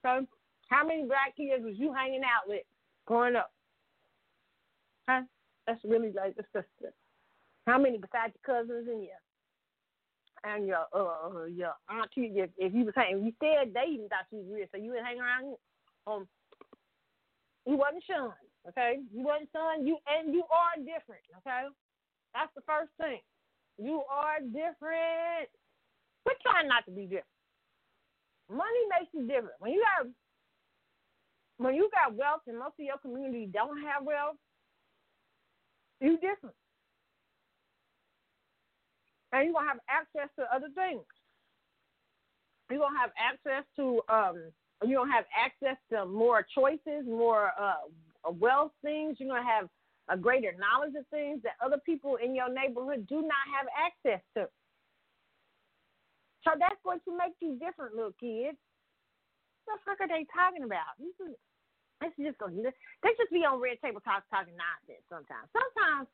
So, 0.02 0.26
how 0.70 0.88
many 0.88 1.06
black 1.06 1.36
kids 1.36 1.62
was 1.62 1.76
you 1.78 1.94
hanging 1.94 2.24
out 2.24 2.48
with 2.48 2.64
growing 3.06 3.36
up? 3.36 3.52
Huh? 5.08 5.24
That's 5.68 5.84
really 5.84 6.12
like 6.12 6.36
disgusting. 6.36 6.96
How 7.68 7.78
many 7.78 8.00
besides 8.00 8.32
your 8.32 8.48
cousins 8.48 8.88
and 8.88 9.04
your 9.04 9.20
and 10.48 10.66
your 10.66 10.88
uh 10.96 11.52
your 11.52 11.76
auntie? 11.92 12.32
If, 12.32 12.50
if 12.58 12.74
you 12.74 12.88
was 12.88 12.96
hanging, 12.96 13.28
you 13.28 13.36
said 13.44 13.68
still 13.68 13.76
dating, 13.76 14.08
thought 14.08 14.32
you 14.32 14.40
was 14.40 14.48
weird, 14.48 14.70
so 14.72 14.80
you 14.80 14.96
would 14.96 15.04
hang 15.04 15.20
around. 15.20 15.60
Um, 16.08 16.24
you 17.68 17.76
wasn't 17.76 18.08
shunned, 18.08 18.40
okay? 18.72 19.04
You 19.12 19.28
wasn't 19.28 19.52
shunned. 19.52 19.84
You 19.84 20.00
and 20.08 20.32
you 20.34 20.48
are 20.48 20.80
different, 20.80 21.28
okay? 21.44 21.68
That's 22.32 22.56
the 22.56 22.64
first 22.64 22.96
thing. 22.96 23.20
You 23.76 24.00
are 24.08 24.40
different. 24.40 25.52
We're 26.24 26.40
trying 26.40 26.72
not 26.72 26.88
to 26.88 26.96
be 26.96 27.04
different. 27.04 27.36
Money 28.48 28.84
makes 28.96 29.12
you 29.12 29.28
different. 29.28 29.60
When 29.60 29.76
you 29.76 29.84
got 29.84 30.08
when 31.60 31.76
you 31.76 31.92
got 31.92 32.16
wealth 32.16 32.48
and 32.48 32.56
most 32.56 32.80
of 32.80 32.88
your 32.88 32.98
community 33.04 33.52
don't 33.52 33.76
have 33.84 34.08
wealth, 34.08 34.40
you 36.00 36.16
different 36.24 36.56
and 39.38 39.46
you're 39.46 39.54
gonna 39.54 39.70
have 39.70 39.86
access 39.90 40.30
to 40.38 40.44
other 40.54 40.70
things. 40.74 41.06
You're 42.70 42.80
gonna 42.80 42.98
have 42.98 43.14
access 43.16 43.64
to 43.78 44.02
um, 44.10 44.52
you're 44.82 45.02
gonna 45.02 45.14
have 45.14 45.30
access 45.30 45.78
to 45.94 46.06
more 46.06 46.46
choices, 46.54 47.06
more 47.06 47.52
uh, 47.60 47.86
wealth 48.30 48.74
things. 48.82 49.18
You're 49.20 49.30
gonna 49.30 49.46
have 49.48 49.70
a 50.10 50.18
greater 50.18 50.56
knowledge 50.58 50.96
of 50.98 51.06
things 51.14 51.42
that 51.44 51.54
other 51.64 51.78
people 51.86 52.18
in 52.18 52.34
your 52.34 52.50
neighborhood 52.50 53.06
do 53.08 53.22
not 53.22 53.46
have 53.54 53.68
access 53.76 54.24
to. 54.36 54.48
So 56.44 56.56
that's 56.58 56.80
going 56.84 57.04
to 57.04 57.12
make 57.12 57.36
you 57.44 57.60
different, 57.60 57.96
little 57.96 58.16
kids. 58.16 58.56
What 59.68 59.78
the 59.78 59.84
fuck 59.84 60.00
are 60.00 60.08
they 60.08 60.24
talking 60.32 60.64
about? 60.64 60.96
This 60.98 61.12
is 61.28 61.36
this 62.00 62.14
is 62.18 62.32
just 62.32 62.40
gonna, 62.40 62.56
they 63.04 63.12
just 63.20 63.34
be 63.34 63.44
on 63.44 63.60
red 63.60 63.78
table 63.84 64.00
talk 64.00 64.24
talking 64.32 64.56
nonsense 64.56 65.04
sometimes. 65.12 65.50
Sometimes 65.52 66.08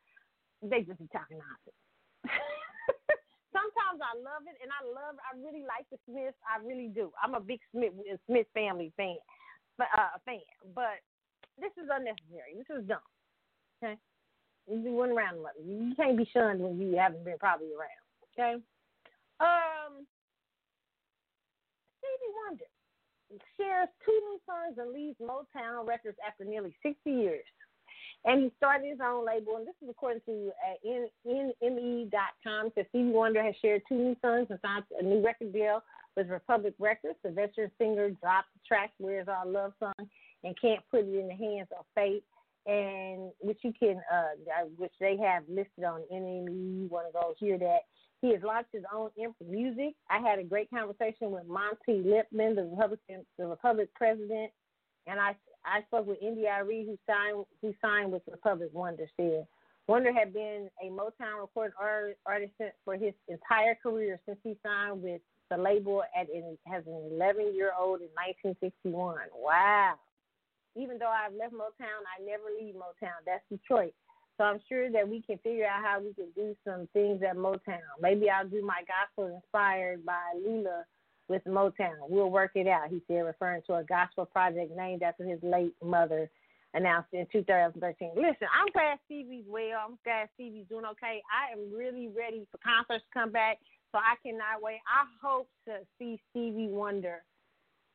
they 0.64 0.82
just 0.82 0.98
be 0.98 1.08
talking 1.14 1.38
nonsense. 1.38 1.80
sometimes 3.74 4.00
I 4.02 4.14
love 4.22 4.46
it, 4.46 4.58
and 4.62 4.70
I 4.70 4.82
love. 4.86 5.18
I 5.22 5.34
really 5.38 5.66
like 5.66 5.90
the 5.90 5.98
Smiths. 6.06 6.38
I 6.46 6.62
really 6.62 6.88
do. 6.94 7.12
I'm 7.18 7.34
a 7.34 7.42
big 7.42 7.60
Smith 7.74 7.94
Smith 8.26 8.48
family 8.54 8.94
fan, 8.98 9.18
uh, 9.82 10.18
fan. 10.26 10.46
But 10.74 11.02
this 11.58 11.74
is 11.78 11.90
unnecessary. 11.90 12.54
This 12.58 12.70
is 12.70 12.86
dumb. 12.86 13.04
Okay, 13.82 13.98
you 14.70 14.94
run 14.94 15.12
around. 15.12 15.42
You 15.58 15.94
can't 15.98 16.18
be 16.18 16.30
shunned 16.32 16.62
when 16.62 16.78
you 16.78 16.96
haven't 16.96 17.26
been 17.26 17.38
probably 17.38 17.74
around. 17.74 18.02
Okay. 18.34 18.62
Um, 19.42 20.06
Stevie 22.00 22.34
Wonder 22.46 22.70
shares 23.58 23.90
two 24.06 24.14
new 24.14 24.40
songs 24.46 24.78
and 24.78 24.94
leaves 24.94 25.18
Motown 25.18 25.88
Records 25.88 26.18
after 26.26 26.46
nearly 26.46 26.76
60 26.84 27.10
years. 27.10 27.46
And 28.26 28.44
he 28.44 28.52
started 28.58 28.90
his 28.90 29.00
own 29.04 29.26
label, 29.26 29.58
and 29.58 29.68
this 29.68 29.76
is 29.82 29.90
according 29.90 30.22
to 30.28 30.52
uh, 30.64 30.76
NME.com. 31.28 32.72
Says 32.74 32.86
Stevie 32.90 33.10
Wonder 33.10 33.44
has 33.44 33.56
shared 33.62 33.82
two 33.88 33.96
new 33.96 34.16
songs 34.22 34.48
and 34.50 34.60
signed 34.62 34.86
a 34.98 35.04
new 35.04 35.22
record 35.24 35.52
deal 35.52 35.84
with 36.16 36.30
Republic 36.30 36.74
Records. 36.80 37.18
The 37.24 37.32
veteran 37.32 37.70
singer 37.78 38.12
dropped 38.12 38.48
the 38.54 38.62
track 38.66 38.92
"Where's 38.98 39.28
Our 39.28 39.46
Love 39.46 39.74
Song" 39.80 40.08
and 40.44 40.60
can't 40.60 40.82
put 40.90 41.02
it 41.02 41.20
in 41.20 41.28
the 41.28 41.36
hands 41.36 41.68
of 41.78 41.86
fate, 41.96 42.24
and 42.66 43.32
which 43.42 43.60
you 43.62 43.74
can, 43.78 44.02
uh, 44.12 44.66
which 44.78 44.94
they 45.02 45.18
have 45.18 45.44
listed 45.50 45.84
on 45.84 46.02
NME. 46.12 46.82
You 46.82 46.88
want 46.90 47.08
to 47.08 47.14
go 47.14 47.34
hear 47.38 47.58
that. 47.58 47.80
He 48.22 48.32
has 48.32 48.42
launched 48.42 48.70
his 48.72 48.84
own 48.94 49.10
imp 49.22 49.36
music. 49.46 49.96
I 50.10 50.20
had 50.20 50.40
a 50.40 50.44
great 50.44 50.70
conversation 50.70 51.32
with 51.32 51.46
Monte 51.46 51.76
Lipman, 51.90 52.56
the 52.56 52.64
Republican, 52.72 53.26
the 53.38 53.48
Republic 53.48 53.90
president, 53.96 54.50
and 55.08 55.20
I 55.20 55.36
I 55.66 55.82
spoke 55.84 56.08
with 56.08 56.18
India 56.22 56.62
Reed, 56.66 56.88
who 56.88 56.98
signed 57.08 57.46
who 57.62 57.74
signed 57.82 58.12
with 58.12 58.22
Republic 58.30 58.70
Wonder. 58.74 59.06
Said 59.18 59.48
Wonder 59.88 60.14
had 60.14 60.34
been 60.34 60.70
a 60.82 60.90
Motown 60.90 61.42
recording 61.42 61.74
artist 62.26 62.54
for 62.86 62.96
his 62.96 63.14
entire 63.28 63.76
career 63.76 64.20
since 64.26 64.40
he 64.44 64.56
signed 64.64 65.04
with 65.04 65.22
the 65.50 65.58
label 65.58 66.04
at 66.18 66.28
has 66.66 66.84
an 66.88 67.12
11 67.12 67.54
year 67.54 67.72
old 67.78 68.00
in 68.00 68.08
1961. 68.16 69.18
Wow. 69.36 69.96
Even 70.76 70.98
though 70.98 71.12
I've 71.12 71.36
left 71.36 71.54
Motown, 71.54 72.02
I 72.08 72.24
never 72.26 72.46
leave 72.60 72.76
Motown. 72.76 73.22
That's 73.26 73.44
Detroit. 73.52 73.94
So 74.38 74.46
I'm 74.46 74.60
sure 74.68 74.90
that 74.90 75.08
we 75.08 75.22
can 75.22 75.38
figure 75.40 75.68
out 75.68 75.84
how 75.84 76.00
we 76.00 76.14
can 76.14 76.32
do 76.36 76.56
some 76.66 76.88
things 76.94 77.22
at 77.22 77.36
Motown. 77.36 77.86
Maybe 78.02 78.30
I'll 78.30 78.48
do 78.48 78.66
my 78.66 78.82
gospel 78.88 79.36
inspired 79.36 80.04
by 80.06 80.34
Lula 80.44 80.86
with 81.28 81.44
Motown. 81.46 81.96
We'll 82.08 82.30
work 82.30 82.52
it 82.56 82.68
out, 82.68 82.90
he 82.90 83.02
said, 83.08 83.22
referring 83.22 83.62
to 83.68 83.76
a 83.76 83.84
gospel 83.84 84.26
project 84.26 84.76
named 84.76 85.04
after 85.04 85.24
his 85.24 85.40
late 85.42 85.74
mother, 85.84 86.30
announced 86.74 87.10
in 87.14 87.28
2013. 87.32 88.12
Listen, 88.16 88.48
I'm 88.50 88.72
glad 88.74 88.98
Stevie's 89.06 89.46
well. 89.48 89.80
I'm 89.86 89.98
glad 90.04 90.30
Stevie's 90.34 90.66
doing 90.70 90.86
okay. 90.86 91.22
I 91.30 91.54
am 91.54 91.72
really 91.72 92.10
ready 92.10 92.48
for 92.52 92.58
concerts 92.58 93.06
to 93.06 93.20
come 93.20 93.32
back, 93.32 93.60
so 93.92 94.00
I 94.00 94.16
cannot 94.26 94.62
wait. 94.62 94.80
I 94.88 95.06
hope 95.22 95.48
to 95.68 95.80
see 96.00 96.20
Stevie 96.32 96.70
Wonder 96.70 97.22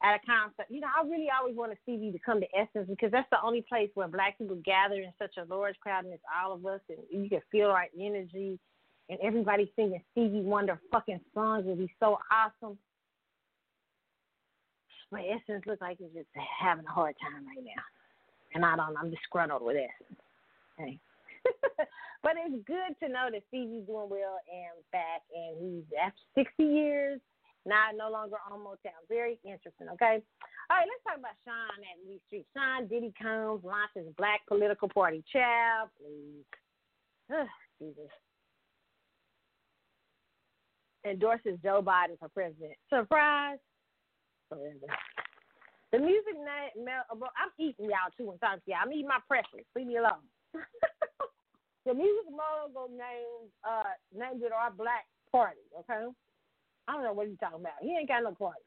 at 0.03 0.15
a 0.15 0.27
concert. 0.27 0.67
You 0.69 0.81
know, 0.81 0.89
I 0.95 1.03
really 1.03 1.29
always 1.29 1.57
want 1.57 1.73
to 1.73 1.79
Stevie 1.83 2.13
to 2.13 2.19
come 2.19 2.41
to 2.41 2.47
Essence 2.55 2.89
because 2.89 3.11
that's 3.11 3.29
the 3.31 3.43
only 3.43 3.63
place 3.69 3.91
where 3.95 4.07
black 4.07 4.39
people 4.39 4.61
gather 4.65 4.95
in 4.95 5.13
such 5.19 5.35
a 5.39 5.53
large 5.53 5.79
crowd, 5.81 6.05
and 6.05 6.15
it's 6.15 6.23
all 6.31 6.53
of 6.53 6.65
us, 6.67 6.81
and 6.89 6.99
you 7.11 7.29
can 7.29 7.43
feel 7.51 7.69
our 7.69 7.87
energy, 7.99 8.61
and 9.09 9.19
everybody 9.23 9.73
singing 9.75 10.03
Stevie 10.13 10.43
Wonder 10.43 10.81
fucking 10.93 11.21
songs 11.35 11.65
would 11.67 11.79
be 11.79 11.93
so 11.99 12.19
awesome. 12.31 12.79
But 15.11 15.21
Essence 15.25 15.65
looks 15.67 15.81
like 15.81 15.99
it's 16.01 16.15
just 16.15 16.29
having 16.37 16.85
a 16.85 16.91
hard 16.91 17.15
time 17.21 17.47
right 17.47 17.65
now 17.65 17.83
and 18.55 18.65
I 18.65 18.77
don't. 18.77 18.97
I'm 18.97 19.11
disgruntled 19.11 19.63
with 19.63 19.77
Essence. 19.77 20.21
Okay. 20.75 20.99
but 22.23 22.33
it's 22.37 22.65
good 22.67 22.93
to 23.03 23.13
know 23.13 23.29
that 23.31 23.43
Stevie's 23.49 23.87
doing 23.87 24.09
well 24.09 24.39
and 24.49 24.77
back, 24.93 25.23
and 25.35 25.57
he's 25.61 25.89
after 26.01 26.21
60 26.35 26.63
years 26.63 27.21
now 27.67 27.89
no 27.95 28.11
longer 28.11 28.37
on 28.51 28.61
Motown. 28.61 28.97
Very 29.09 29.39
interesting. 29.45 29.89
Okay. 29.93 30.23
All 30.71 30.77
right, 30.77 30.89
let's 30.89 31.05
talk 31.05 31.19
about 31.19 31.37
Sean 31.45 31.83
at 31.85 32.09
Lee 32.09 32.21
Street. 32.27 32.47
Sean 32.55 32.87
Diddy 32.87 33.13
Combs 33.21 33.65
launches 33.65 34.13
Black 34.17 34.41
Political 34.49 34.89
Party. 34.89 35.25
Child, 35.33 35.91
please. 35.99 36.45
Ugh, 37.35 37.47
Jesus. 37.79 38.11
Endorses 41.09 41.59
Joe 41.63 41.83
Biden 41.83 42.19
for 42.19 42.29
president. 42.29 42.75
Surprise. 42.91 43.59
The 44.51 45.99
music 45.99 46.37
name, 46.37 46.87
I'm 46.89 47.53
eating 47.59 47.87
y'all 47.87 48.13
too. 48.17 48.31
And 48.31 48.41
talking 48.41 48.61
to 48.65 48.71
y'all. 48.71 48.85
I'm 48.85 48.93
eating 48.93 49.09
my 49.09 49.21
precious. 49.27 49.65
Leave 49.75 49.87
me 49.87 49.97
alone. 49.97 50.25
the 51.87 51.95
music 51.95 52.29
mogul 52.29 52.89
named 52.89 53.49
uh 53.65 53.97
named 54.13 54.43
it 54.43 54.53
our 54.53 54.71
black 54.71 55.05
party. 55.33 55.65
Okay, 55.81 56.13
I 56.89 56.93
don't 56.93 57.05
know 57.05 57.13
what 57.13 57.29
he's 57.29 57.39
talking 57.39 57.61
about. 57.61 57.81
He 57.81 57.97
ain't 57.97 58.09
got 58.09 58.23
no 58.23 58.33
party. 58.33 58.61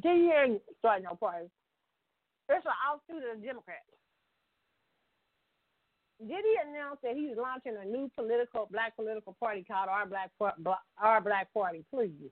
Diddy 0.00 0.30
ain't 0.30 0.62
starting 0.78 1.04
no 1.04 1.14
party. 1.14 1.46
It's 2.48 2.66
an 2.66 2.72
offshoot 2.86 3.22
of 3.30 3.40
the 3.40 3.46
Democrats. 3.46 3.86
Did 6.20 6.44
he 6.44 6.54
announce 6.68 6.98
that 7.02 7.16
he's 7.16 7.36
launching 7.36 7.74
a 7.80 7.84
new 7.84 8.10
political 8.14 8.68
black 8.70 8.94
political 8.96 9.36
party 9.38 9.64
called 9.66 9.88
Our 9.88 10.06
Black 10.06 10.30
Our 10.98 11.20
Black 11.20 11.52
Party? 11.52 11.84
Please. 11.92 12.30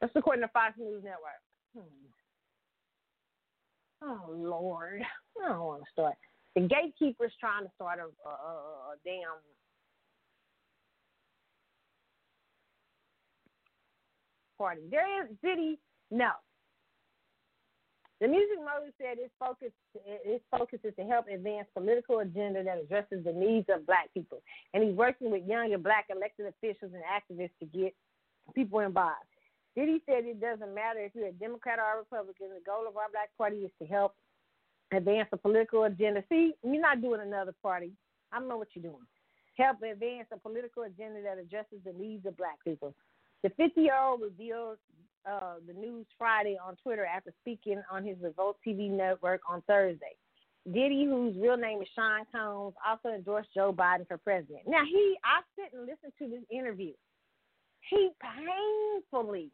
That's 0.00 0.12
according 0.14 0.42
to 0.42 0.48
Fox 0.48 0.74
News 0.78 1.02
Network. 1.02 1.42
Hmm. 1.76 1.82
Oh 4.02 4.30
Lord, 4.30 5.02
I 5.44 5.48
don't 5.48 5.60
want 5.60 5.82
to 5.82 5.90
start. 5.92 6.14
The 6.54 6.62
gatekeeper's 6.62 7.32
trying 7.40 7.64
to 7.64 7.70
start 7.74 7.98
a, 7.98 8.28
a, 8.28 8.32
a 8.32 8.94
damn 9.04 9.38
party. 14.56 14.82
There 14.90 15.24
is 15.24 15.30
city, 15.42 15.78
no. 16.10 16.30
The 18.20 18.26
music 18.26 18.58
mogul 18.58 18.90
said 18.98 19.18
its 19.18 19.32
focus 19.38 19.70
its 19.94 20.44
focus 20.50 20.80
is 20.82 20.94
to 20.96 21.04
help 21.04 21.26
advance 21.32 21.68
political 21.72 22.18
agenda 22.18 22.64
that 22.64 22.78
addresses 22.78 23.24
the 23.24 23.32
needs 23.32 23.68
of 23.72 23.86
black 23.86 24.12
people, 24.12 24.42
and 24.74 24.82
he's 24.82 24.94
working 24.94 25.30
with 25.30 25.46
young 25.46 25.72
and 25.72 25.82
black 25.82 26.06
elected 26.10 26.46
officials 26.46 26.92
and 26.94 27.02
activists 27.06 27.56
to 27.60 27.66
get 27.66 27.94
people 28.56 28.80
involved. 28.80 29.14
Diddy 29.78 30.02
said 30.06 30.24
it 30.24 30.40
doesn't 30.40 30.74
matter 30.74 30.98
if 30.98 31.14
you're 31.14 31.28
a 31.28 31.32
Democrat 31.32 31.78
or 31.78 31.94
a 31.94 31.98
Republican. 31.98 32.48
The 32.50 32.66
goal 32.66 32.88
of 32.88 32.96
our 32.96 33.06
black 33.12 33.30
party 33.38 33.58
is 33.58 33.70
to 33.80 33.86
help 33.86 34.12
advance 34.92 35.28
a 35.30 35.36
political 35.36 35.84
agenda. 35.84 36.24
See, 36.28 36.52
you're 36.64 36.82
not 36.82 37.00
doing 37.00 37.20
another 37.20 37.54
party. 37.62 37.92
I 38.32 38.40
don't 38.40 38.48
know 38.48 38.56
what 38.56 38.74
you're 38.74 38.82
doing. 38.82 39.06
Help 39.56 39.76
advance 39.82 40.26
a 40.32 40.36
political 40.36 40.82
agenda 40.82 41.22
that 41.22 41.38
addresses 41.38 41.78
the 41.84 41.92
needs 41.92 42.26
of 42.26 42.36
black 42.36 42.58
people. 42.64 42.92
The 43.44 43.50
50 43.50 43.80
year 43.80 43.94
old 43.96 44.20
revealed 44.20 44.78
uh, 45.30 45.62
the 45.64 45.74
news 45.74 46.06
Friday 46.18 46.58
on 46.58 46.74
Twitter 46.82 47.06
after 47.06 47.32
speaking 47.40 47.80
on 47.88 48.04
his 48.04 48.16
Revolt 48.20 48.56
TV 48.66 48.90
network 48.90 49.42
on 49.48 49.62
Thursday. 49.68 50.16
Diddy, 50.66 51.04
whose 51.04 51.36
real 51.36 51.56
name 51.56 51.80
is 51.82 51.88
Sean 51.94 52.24
Combs, 52.32 52.74
also 52.84 53.14
endorsed 53.14 53.50
Joe 53.54 53.72
Biden 53.72 54.08
for 54.08 54.18
president. 54.18 54.62
Now, 54.66 54.82
he, 54.84 55.16
I 55.22 55.42
sit 55.54 55.72
and 55.72 55.86
listen 55.86 56.10
to 56.18 56.28
this 56.28 56.44
interview. 56.50 56.94
He 57.90 58.10
painfully 58.20 59.52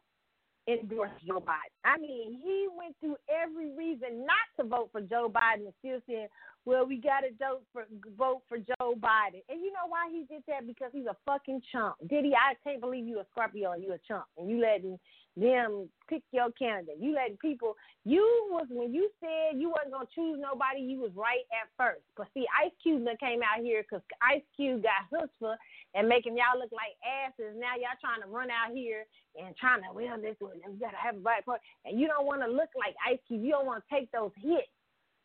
endorse 0.67 1.11
Joe 1.25 1.39
Biden. 1.39 1.73
I 1.83 1.97
mean, 1.97 2.39
he 2.43 2.67
went 2.75 2.95
through 2.99 3.17
every 3.29 3.71
reason 3.75 4.25
not 4.25 4.47
to 4.57 4.67
vote 4.67 4.89
for 4.91 5.01
Joe 5.01 5.29
Biden 5.29 5.65
and 5.65 5.73
still 5.79 5.99
said, 6.07 6.27
well, 6.65 6.85
we 6.85 6.97
got 6.97 7.21
to 7.21 7.29
vote 7.37 7.61
for, 7.71 7.85
vote 8.17 8.41
for 8.49 8.57
Joe 8.57 8.95
Biden. 8.97 9.41
And 9.49 9.61
you 9.61 9.71
know 9.71 9.87
why 9.87 10.09
he 10.11 10.25
did 10.33 10.43
that? 10.47 10.65
Because 10.65 10.89
he's 10.93 11.05
a 11.05 11.15
fucking 11.25 11.61
chump. 11.71 11.95
Did 12.09 12.25
he? 12.25 12.33
I 12.33 12.55
can't 12.63 12.81
believe 12.81 13.05
you 13.05 13.19
a 13.19 13.25
Scorpio 13.31 13.73
and 13.73 13.83
you 13.83 13.93
a 13.93 13.99
chump. 14.07 14.25
And 14.37 14.49
you 14.49 14.59
letting 14.59 14.99
them 15.35 15.89
pick 16.07 16.23
your 16.31 16.47
candidate. 16.55 16.95
You 16.99 17.13
letting 17.13 17.37
people, 17.37 17.75
you 18.05 18.23
was, 18.51 18.67
when 18.69 18.93
you 18.93 19.09
said 19.19 19.59
you 19.59 19.67
wasn't 19.67 19.91
to 19.99 20.07
choose 20.15 20.39
nobody, 20.39 20.79
you 20.79 20.99
was 20.99 21.11
right 21.15 21.43
at 21.51 21.67
first. 21.75 22.07
But 22.15 22.27
see, 22.33 22.47
Ice 22.55 22.71
Cube 22.81 23.03
came 23.19 23.43
out 23.43 23.59
here 23.59 23.83
because 23.83 24.03
Ice 24.23 24.45
Cube 24.55 24.83
got 24.83 25.11
chutzpah 25.11 25.59
and 25.93 26.07
making 26.07 26.39
y'all 26.39 26.55
look 26.55 26.71
like 26.71 26.95
asses. 27.03 27.51
Now 27.59 27.75
y'all 27.75 27.99
trying 27.99 28.23
to 28.23 28.31
run 28.31 28.47
out 28.47 28.71
here 28.71 29.03
and 29.35 29.51
trying 29.59 29.83
to, 29.83 29.91
well, 29.91 30.15
this 30.15 30.39
one, 30.39 30.63
we 30.63 30.79
got 30.79 30.95
to 30.95 31.03
have 31.03 31.19
a 31.19 31.23
black 31.23 31.43
party. 31.43 31.63
And 31.83 31.99
you 31.99 32.07
don't 32.07 32.25
want 32.25 32.39
to 32.39 32.47
look 32.47 32.71
like 32.79 32.95
Ice 33.03 33.19
Cube. 33.27 33.43
You 33.43 33.59
don't 33.59 33.67
want 33.67 33.83
to 33.83 33.91
take 33.91 34.07
those 34.15 34.31
hits. 34.39 34.71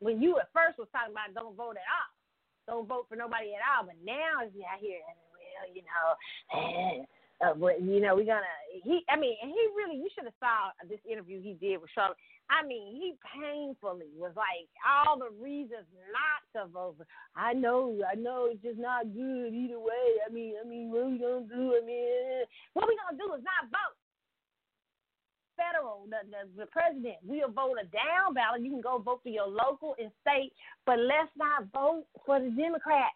When 0.03 0.19
you 0.19 0.41
at 0.43 0.51
first 0.51 0.81
was 0.81 0.91
talking 0.91 1.15
about 1.15 1.37
don't 1.39 1.55
vote 1.55 1.79
at 1.79 1.87
all. 1.87 2.11
Don't 2.67 2.89
vote 2.89 3.07
for 3.07 3.15
nobody 3.15 3.55
at 3.55 3.63
all. 3.63 3.87
But 3.87 4.01
now 4.03 4.43
it's 4.43 4.57
out 4.67 4.81
here 4.83 4.99
and, 4.99 5.19
well, 5.31 5.69
you 5.71 5.83
know, 5.87 6.09
and, 6.51 7.07
uh, 7.41 7.55
you 7.81 8.01
know, 8.01 8.15
we're 8.17 8.29
gonna. 8.29 8.45
He, 8.85 9.01
I 9.09 9.17
mean, 9.17 9.37
and 9.43 9.51
he 9.51 9.63
really. 9.77 9.97
You 9.97 10.09
should 10.15 10.25
have 10.25 10.37
saw 10.39 10.77
this 10.89 11.01
interview 11.11 11.41
he 11.41 11.55
did 11.55 11.81
with 11.81 11.91
Charlotte. 11.95 12.21
I 12.51 12.67
mean, 12.67 12.99
he 12.99 13.15
painfully 13.23 14.11
was 14.19 14.35
like 14.35 14.67
all 14.83 15.17
the 15.17 15.31
reasons 15.41 15.87
not 16.11 16.43
to 16.53 16.69
vote. 16.69 16.99
I 17.37 17.55
know, 17.55 17.97
I 18.03 18.19
know, 18.19 18.51
it's 18.51 18.61
just 18.61 18.79
not 18.79 19.07
good 19.15 19.55
either 19.55 19.79
way. 19.79 20.07
I 20.27 20.33
mean, 20.33 20.55
I 20.59 20.67
mean, 20.67 20.91
what 20.91 21.07
we 21.07 21.19
gonna 21.19 21.47
do? 21.47 21.79
I 21.79 21.87
mean, 21.87 22.45
what 22.75 22.89
we 22.89 22.99
gonna 22.99 23.17
do 23.17 23.33
is 23.39 23.45
not 23.47 23.71
vote. 23.71 23.97
Federal, 25.55 26.09
the, 26.11 26.27
the 26.27 26.65
the 26.65 26.67
president, 26.75 27.23
we'll 27.23 27.53
vote 27.53 27.79
a 27.79 27.87
down 27.89 28.35
ballot. 28.35 28.63
You 28.63 28.71
can 28.71 28.81
go 28.81 28.99
vote 28.99 29.21
for 29.23 29.29
your 29.29 29.47
local 29.47 29.95
and 30.01 30.11
state, 30.21 30.53
but 30.85 30.99
let's 30.99 31.31
not 31.39 31.71
vote 31.73 32.05
for 32.27 32.41
the 32.41 32.51
Democrats. 32.51 33.15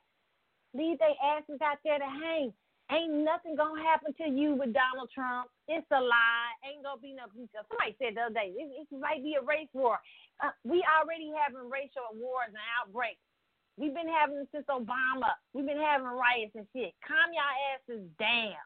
Leave 0.74 0.98
their 0.98 1.16
asses 1.20 1.58
out 1.60 1.78
there 1.82 1.98
to 1.98 2.04
hang. 2.04 2.52
Ain't 2.92 3.24
nothing 3.24 3.56
gonna 3.56 3.80
happen 3.80 4.12
to 4.20 4.28
you 4.28 4.60
with 4.60 4.76
Donald 4.76 5.08
Trump. 5.08 5.48
It's 5.68 5.88
a 5.88 6.00
lie. 6.00 6.52
Ain't 6.68 6.84
gonna 6.84 7.00
be 7.00 7.16
no 7.16 7.24
peace. 7.32 7.48
Somebody 7.56 7.96
said 7.96 8.20
the 8.20 8.28
other 8.28 8.36
day, 8.36 8.52
it, 8.52 8.68
it 8.84 8.88
might 8.92 9.24
be 9.24 9.40
a 9.40 9.44
race 9.44 9.72
war. 9.72 9.96
Uh, 10.44 10.52
we 10.68 10.84
already 10.84 11.32
having 11.32 11.70
racial 11.72 12.12
wars 12.12 12.52
and 12.52 12.60
outbreaks. 12.76 13.24
We've 13.80 13.94
been 13.94 14.12
having 14.12 14.36
them 14.36 14.48
since 14.52 14.68
Obama. 14.68 15.32
We've 15.56 15.64
been 15.64 15.80
having 15.80 16.06
riots 16.06 16.52
and 16.54 16.68
shit. 16.76 16.92
Calm 17.08 17.32
your 17.32 17.48
asses 17.72 18.04
down. 18.20 18.60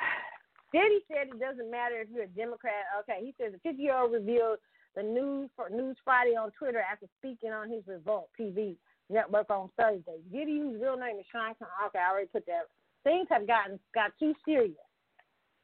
Diddy 0.72 1.04
said 1.12 1.28
it 1.28 1.38
doesn't 1.38 1.70
matter 1.70 2.00
if 2.00 2.08
you're 2.08 2.24
a 2.24 2.32
Democrat. 2.32 2.88
Okay, 3.04 3.20
he 3.20 3.34
said 3.36 3.52
a 3.52 3.60
50 3.60 3.76
year 3.76 4.00
old 4.00 4.16
revealed 4.16 4.64
the 4.96 5.04
news 5.04 5.50
for 5.54 5.68
News 5.68 6.00
Friday 6.02 6.40
on 6.40 6.50
Twitter 6.56 6.80
after 6.80 7.04
speaking 7.20 7.52
on 7.52 7.68
his 7.68 7.84
Revolt 7.86 8.30
TV 8.40 8.80
network 9.10 9.50
on 9.50 9.70
Thursday. 9.78 10.18
Diddy, 10.32 10.60
whose 10.60 10.80
real 10.80 10.96
name 10.96 11.18
is 11.18 11.26
Sean 11.30 11.50
Okay, 11.86 11.98
I 11.98 12.10
already 12.10 12.28
put 12.28 12.46
that. 12.46 12.70
things 13.04 13.26
have 13.30 13.46
gotten 13.46 13.78
got 13.94 14.12
too 14.18 14.34
serious. 14.44 14.76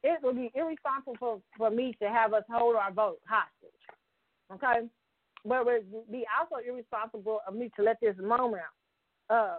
It 0.03 0.19
would 0.21 0.35
be 0.35 0.51
irresponsible 0.53 1.15
for, 1.19 1.41
for 1.57 1.71
me 1.71 1.95
to 2.01 2.09
have 2.09 2.33
us 2.33 2.43
hold 2.51 2.75
our 2.75 2.91
vote 2.91 3.19
hostage. 3.27 3.81
Okay? 4.53 4.87
But 5.45 5.67
it 5.67 5.85
would 5.89 6.11
be 6.11 6.25
also 6.39 6.63
irresponsible 6.65 7.39
of 7.47 7.55
me 7.55 7.71
to 7.75 7.83
let 7.83 7.97
this 8.01 8.15
moment 8.21 8.63
uh, 9.29 9.57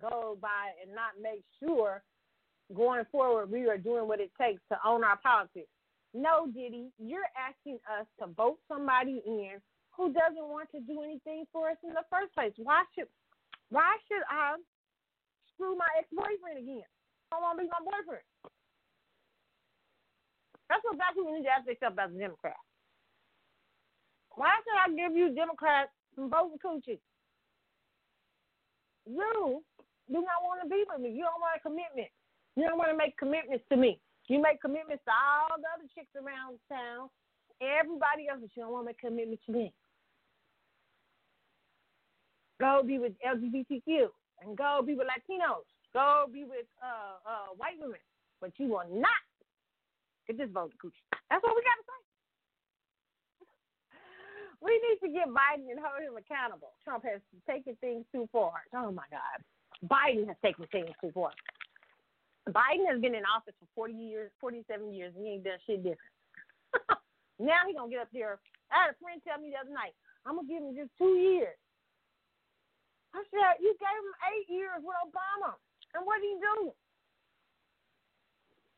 go 0.00 0.36
by 0.40 0.70
and 0.82 0.94
not 0.94 1.20
make 1.20 1.42
sure 1.58 2.02
going 2.74 3.04
forward 3.10 3.50
we 3.50 3.68
are 3.68 3.78
doing 3.78 4.06
what 4.06 4.20
it 4.20 4.30
takes 4.40 4.60
to 4.70 4.78
own 4.86 5.02
our 5.02 5.18
politics. 5.18 5.68
No, 6.14 6.46
Diddy, 6.46 6.90
you're 6.98 7.30
asking 7.38 7.78
us 7.98 8.06
to 8.20 8.26
vote 8.28 8.58
somebody 8.68 9.22
in 9.26 9.60
who 9.96 10.12
doesn't 10.12 10.48
want 10.48 10.68
to 10.72 10.80
do 10.80 11.02
anything 11.02 11.44
for 11.52 11.70
us 11.70 11.76
in 11.84 11.90
the 11.90 12.04
first 12.10 12.34
place. 12.34 12.52
Why 12.56 12.82
should 12.94 13.08
why 13.70 13.96
should 14.06 14.22
I 14.26 14.58
screw 15.54 15.78
my 15.78 15.88
ex 15.98 16.06
boyfriend 16.10 16.58
again? 16.58 16.86
I 17.30 17.38
don't 17.38 17.42
want 17.42 17.58
to 17.58 17.64
be 17.64 17.70
my 17.70 17.82
boyfriend. 17.82 18.26
That's 20.70 20.82
what 20.86 20.98
black 20.98 21.14
people 21.14 21.34
need 21.34 21.46
to 21.46 21.54
ask 21.54 21.66
themselves 21.66 21.98
as 21.98 22.14
a 22.14 22.18
Democrat. 22.18 22.58
Why 24.38 24.54
should 24.62 24.78
I 24.78 24.94
give 24.94 25.18
you 25.18 25.34
Democrats 25.34 25.90
some 26.14 26.30
voting 26.30 26.58
coochie? 26.62 27.02
You 29.06 29.62
do 30.06 30.18
not 30.22 30.42
want 30.46 30.62
to 30.62 30.68
be 30.70 30.82
with 30.86 31.02
me. 31.02 31.10
You 31.10 31.26
don't 31.26 31.42
want 31.42 31.58
a 31.58 31.62
commitment. 31.62 32.10
You 32.54 32.66
don't 32.66 32.78
want 32.78 32.90
to 32.90 32.98
make 32.98 33.18
commitments 33.18 33.66
to 33.70 33.76
me. 33.76 33.98
You 34.30 34.38
make 34.38 34.62
commitments 34.62 35.02
to 35.06 35.14
all 35.14 35.58
the 35.58 35.66
other 35.74 35.90
chicks 35.90 36.14
around 36.14 36.62
town, 36.70 37.10
everybody 37.58 38.30
else, 38.30 38.38
but 38.38 38.50
you 38.54 38.62
don't 38.62 38.70
want 38.70 38.86
to 38.86 38.94
make 38.94 39.02
commitments 39.02 39.42
to 39.46 39.52
me. 39.52 39.74
Go 42.60 42.82
be 42.84 42.98
with 42.98 43.16
LGBTQ 43.24 44.12
and 44.44 44.56
go 44.56 44.84
be 44.84 44.94
with 44.94 45.08
Latinos. 45.08 45.64
Go 45.96 46.26
be 46.30 46.44
with 46.44 46.68
uh, 46.84 47.16
uh, 47.24 47.56
white 47.56 47.80
women. 47.80 47.98
But 48.40 48.52
you 48.58 48.68
will 48.68 48.84
not 48.92 49.24
get 50.28 50.36
this 50.36 50.52
vote 50.52 50.72
coochie. 50.76 51.00
That's 51.32 51.42
what 51.42 51.56
we 51.56 51.64
got 51.64 51.80
to 51.80 51.86
say. 51.88 52.00
We 54.60 54.76
need 54.76 55.00
to 55.00 55.08
get 55.08 55.32
Biden 55.32 55.72
and 55.72 55.80
hold 55.80 56.04
him 56.04 56.20
accountable. 56.20 56.76
Trump 56.84 57.02
has 57.08 57.24
taken 57.48 57.80
things 57.80 58.04
too 58.12 58.28
far. 58.30 58.60
Oh 58.76 58.92
my 58.92 59.08
God. 59.08 59.40
Biden 59.88 60.28
has 60.28 60.36
taken 60.44 60.68
things 60.68 60.92
too 61.00 61.10
far. 61.16 61.32
Biden 62.48 62.84
has 62.92 63.00
been 63.00 63.14
in 63.14 63.24
office 63.24 63.56
for 63.56 63.88
40 63.88 63.94
years, 63.94 64.30
47 64.40 64.92
years, 64.92 65.14
and 65.16 65.24
he 65.24 65.32
ain't 65.32 65.44
done 65.44 65.56
shit 65.64 65.80
different. 65.80 66.12
now 67.40 67.64
he 67.66 67.72
gonna 67.72 67.88
get 67.88 68.04
up 68.04 68.12
there. 68.12 68.36
I 68.68 68.84
had 68.84 68.92
a 68.92 69.00
friend 69.00 69.20
tell 69.24 69.40
me 69.40 69.48
the 69.48 69.60
other 69.64 69.72
night, 69.72 69.96
I'm 70.26 70.36
gonna 70.36 70.48
give 70.48 70.60
him 70.60 70.76
just 70.76 70.92
two 71.00 71.16
years. 71.16 71.56
I 73.14 73.22
said, 73.30 73.58
you 73.60 73.74
gave 73.78 74.02
him 74.02 74.16
eight 74.34 74.48
years 74.50 74.80
with 74.82 74.96
Obama. 75.02 75.54
And 75.94 76.06
what 76.06 76.22
did 76.22 76.30
he 76.30 76.38
do? 76.38 76.58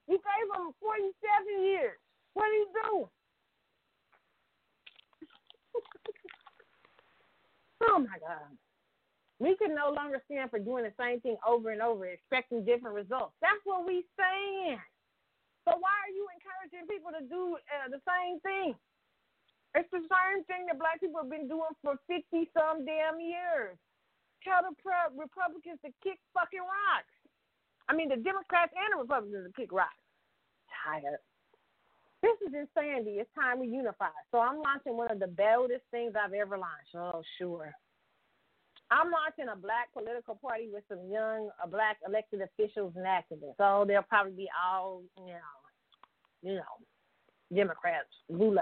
You 0.09 0.19
gave 0.19 0.47
him 0.57 0.73
47 0.81 1.65
years. 1.65 1.99
What 2.35 2.49
did 2.49 2.61
he 2.65 2.69
do? 2.81 2.93
oh 7.91 7.99
my 8.01 8.19
God. 8.19 8.51
We 9.41 9.57
can 9.59 9.75
no 9.75 9.91
longer 9.91 10.23
stand 10.31 10.51
for 10.51 10.59
doing 10.63 10.85
the 10.87 10.95
same 10.97 11.21
thing 11.21 11.37
over 11.47 11.71
and 11.71 11.83
over, 11.83 12.07
expecting 12.07 12.65
different 12.65 12.95
results. 12.97 13.35
That's 13.43 13.61
what 13.65 13.87
we 13.87 14.07
saying. 14.17 14.79
So 15.69 15.77
why 15.79 15.95
are 16.07 16.15
you 16.15 16.27
encouraging 16.33 16.89
people 16.89 17.11
to 17.13 17.23
do 17.27 17.59
uh, 17.71 17.91
the 17.91 18.01
same 18.07 18.41
thing? 18.41 18.75
It's 19.75 19.91
the 19.93 20.05
same 20.05 20.45
thing 20.47 20.67
that 20.69 20.79
black 20.79 21.01
people 21.01 21.21
have 21.23 21.31
been 21.31 21.49
doing 21.49 21.75
for 21.83 21.97
50 22.09 22.51
some 22.55 22.85
damn 22.87 23.21
years 23.21 23.79
tell 24.45 24.63
the 24.63 24.75
Republicans 25.15 25.79
to 25.85 25.91
kick 26.03 26.19
fucking 26.35 26.63
rocks. 26.63 27.17
I 27.89 27.95
mean, 27.95 28.09
the 28.09 28.21
Democrats 28.21 28.73
and 28.77 28.95
the 28.95 29.03
Republicans 29.03 29.47
to 29.47 29.53
kick 29.55 29.73
rocks. 29.73 29.99
Tired. 30.85 31.19
This 32.23 32.39
is 32.47 32.55
insanity. 32.55 33.19
It's 33.19 33.31
time 33.35 33.59
we 33.59 33.67
unify. 33.67 34.15
So 34.31 34.39
I'm 34.39 34.63
launching 34.63 34.97
one 34.97 35.11
of 35.11 35.19
the 35.19 35.27
boldest 35.27 35.83
things 35.91 36.15
I've 36.15 36.33
ever 36.33 36.57
launched. 36.57 36.95
Oh, 36.95 37.23
sure. 37.39 37.75
I'm 38.93 39.11
launching 39.11 39.49
a 39.51 39.57
black 39.57 39.91
political 39.93 40.37
party 40.37 40.69
with 40.71 40.85
some 40.89 41.11
young 41.11 41.51
uh, 41.63 41.67
black 41.67 41.97
elected 42.07 42.43
officials 42.43 42.93
and 42.95 43.07
activists. 43.07 43.57
So 43.57 43.85
they'll 43.89 44.07
probably 44.07 44.33
be 44.33 44.49
all, 44.53 45.03
you 45.17 45.33
know, 45.33 45.57
you 46.43 46.55
know, 46.55 46.75
Democrats, 47.55 48.13
boule. 48.29 48.59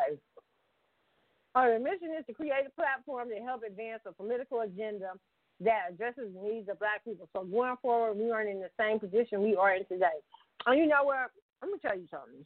Our 1.55 1.79
mission 1.81 2.15
is 2.17 2.25
to 2.27 2.33
create 2.33 2.65
a 2.67 2.71
platform 2.71 3.29
to 3.29 3.43
help 3.45 3.63
advance 3.67 4.03
a 4.07 4.13
political 4.13 4.61
agenda 4.61 5.13
that 5.61 5.93
addresses 5.93 6.33
the 6.33 6.41
needs 6.41 6.69
of 6.69 6.79
black 6.79 7.05
people. 7.05 7.29
So 7.37 7.45
going 7.45 7.77
forward, 7.83 8.17
we 8.17 8.31
aren't 8.31 8.49
in 8.49 8.61
the 8.61 8.73
same 8.81 8.99
position 8.99 9.43
we 9.43 9.57
are 9.57 9.75
in 9.75 9.85
today. 9.87 10.19
And 10.67 10.79
you 10.79 10.87
know 10.87 11.05
what? 11.05 11.31
I'm 11.63 11.69
gonna 11.69 11.85
tell 11.85 11.97
you 11.97 12.09
something. 12.11 12.45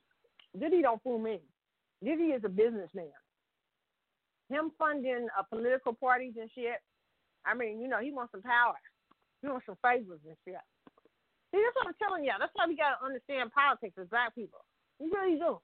Diddy 0.58 0.82
don't 0.82 1.02
fool 1.02 1.18
me. 1.18 1.40
Diddy 2.02 2.34
is 2.34 2.42
a 2.44 2.48
businessman. 2.48 3.14
Him 4.50 4.72
funding 4.78 5.28
a 5.38 5.44
political 5.44 5.94
parties 5.94 6.34
and 6.38 6.50
shit. 6.54 6.82
I 7.46 7.54
mean, 7.54 7.80
you 7.80 7.88
know, 7.88 8.00
he 8.00 8.10
wants 8.10 8.32
some 8.32 8.42
power. 8.42 8.74
He 9.42 9.48
wants 9.48 9.66
some 9.66 9.78
favors 9.82 10.20
and 10.26 10.36
shit. 10.44 10.60
See, 11.54 11.62
that's 11.62 11.76
what 11.78 11.86
I'm 11.86 11.98
telling 12.02 12.24
y'all. 12.24 12.42
That's 12.42 12.54
why 12.54 12.66
we 12.66 12.76
gotta 12.76 12.98
understand 13.04 13.54
politics 13.54 13.94
as 14.00 14.08
black 14.10 14.34
people. 14.34 14.64
We 14.98 15.06
really 15.14 15.38
do. 15.38 15.62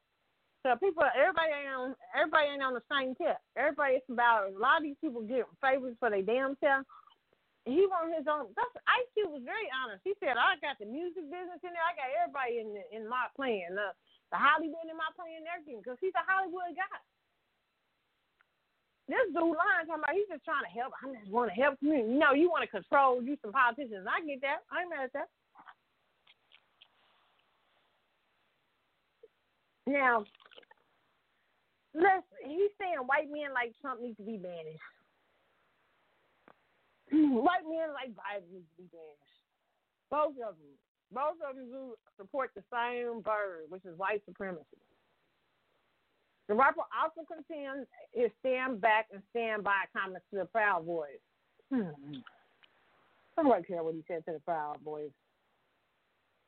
So 0.62 0.76
people, 0.76 1.02
everybody 1.16 1.50
ain't 1.56 1.74
on, 1.74 1.94
everybody 2.14 2.46
ain't 2.52 2.62
on 2.62 2.76
the 2.76 2.84
same 2.92 3.16
tip. 3.16 3.40
Everybody, 3.56 3.94
it's 3.98 4.10
about 4.10 4.52
a 4.52 4.58
lot 4.58 4.78
of 4.78 4.84
these 4.84 5.00
people 5.00 5.22
get 5.22 5.48
favors 5.58 5.96
for 5.98 6.10
their 6.10 6.22
damn 6.22 6.54
self 6.60 6.84
he 7.68 7.84
want 7.88 8.16
his 8.16 8.24
own. 8.24 8.52
That's 8.56 8.72
Ice 8.88 9.08
Cube 9.12 9.32
was 9.32 9.44
very 9.44 9.68
honest. 9.72 10.00
He 10.04 10.16
said, 10.16 10.40
"I 10.40 10.56
got 10.64 10.80
the 10.80 10.88
music 10.88 11.28
business 11.28 11.60
in 11.60 11.72
there. 11.76 11.84
I 11.84 11.92
got 11.92 12.08
everybody 12.16 12.60
in 12.64 12.72
the, 12.72 12.82
in 12.92 13.04
my 13.04 13.28
plan, 13.36 13.76
the, 13.76 13.92
uh, 13.92 13.96
the 14.32 14.38
Hollywood 14.40 14.88
in 14.88 14.96
my 14.96 15.10
plan, 15.12 15.44
everything, 15.44 15.84
because 15.84 16.00
he's 16.00 16.16
a 16.16 16.24
Hollywood 16.24 16.72
guy." 16.72 16.98
This 19.10 19.26
dude 19.34 19.42
lying 19.42 19.90
talking 19.90 20.06
about 20.06 20.14
he's 20.14 20.30
just 20.30 20.46
trying 20.46 20.62
to 20.62 20.70
help. 20.70 20.94
I 21.02 21.10
just 21.10 21.34
want 21.34 21.50
to 21.50 21.56
help 21.58 21.76
you. 21.82 22.06
No, 22.06 22.30
you 22.30 22.46
want 22.46 22.62
to 22.62 22.70
control 22.70 23.18
you 23.18 23.34
some 23.42 23.50
politicians. 23.50 24.06
I 24.06 24.22
get 24.22 24.40
that. 24.46 24.62
I 24.70 24.86
ain't 24.86 24.90
mad 24.90 25.10
at 25.10 25.12
that. 25.18 25.28
Now, 29.90 30.22
listen, 31.92 32.22
he's 32.46 32.70
saying 32.78 33.02
white 33.10 33.26
men 33.26 33.50
like 33.52 33.74
Trump 33.82 34.00
need 34.00 34.16
to 34.18 34.22
be 34.22 34.38
banished. 34.38 34.78
white 37.12 37.66
men 37.66 37.92
like 37.94 38.10
Biden 38.14 38.46
to 38.50 38.74
be 38.78 38.86
banished. 38.90 39.40
Both 40.10 40.38
of 40.42 40.54
them. 40.58 40.74
Both 41.12 41.42
of 41.42 41.56
them 41.56 41.66
do 41.70 41.94
support 42.16 42.50
the 42.54 42.62
same 42.70 43.20
bird, 43.20 43.66
which 43.68 43.84
is 43.84 43.98
white 43.98 44.22
supremacy. 44.26 44.78
The 46.48 46.54
rapper 46.54 46.82
also 46.90 47.26
contends 47.26 47.88
his 48.12 48.30
stand 48.40 48.80
back 48.80 49.06
and 49.12 49.22
stand 49.30 49.62
by 49.62 49.86
comments 49.96 50.26
to 50.32 50.38
the 50.40 50.44
Proud 50.46 50.86
Boys. 50.86 51.22
Hmm. 51.72 52.18
I 53.38 53.42
don't 53.42 53.66
care 53.66 53.82
what 53.82 53.94
he 53.94 54.02
said 54.08 54.24
to 54.26 54.32
the 54.32 54.40
Proud 54.40 54.82
Boys. 54.84 55.10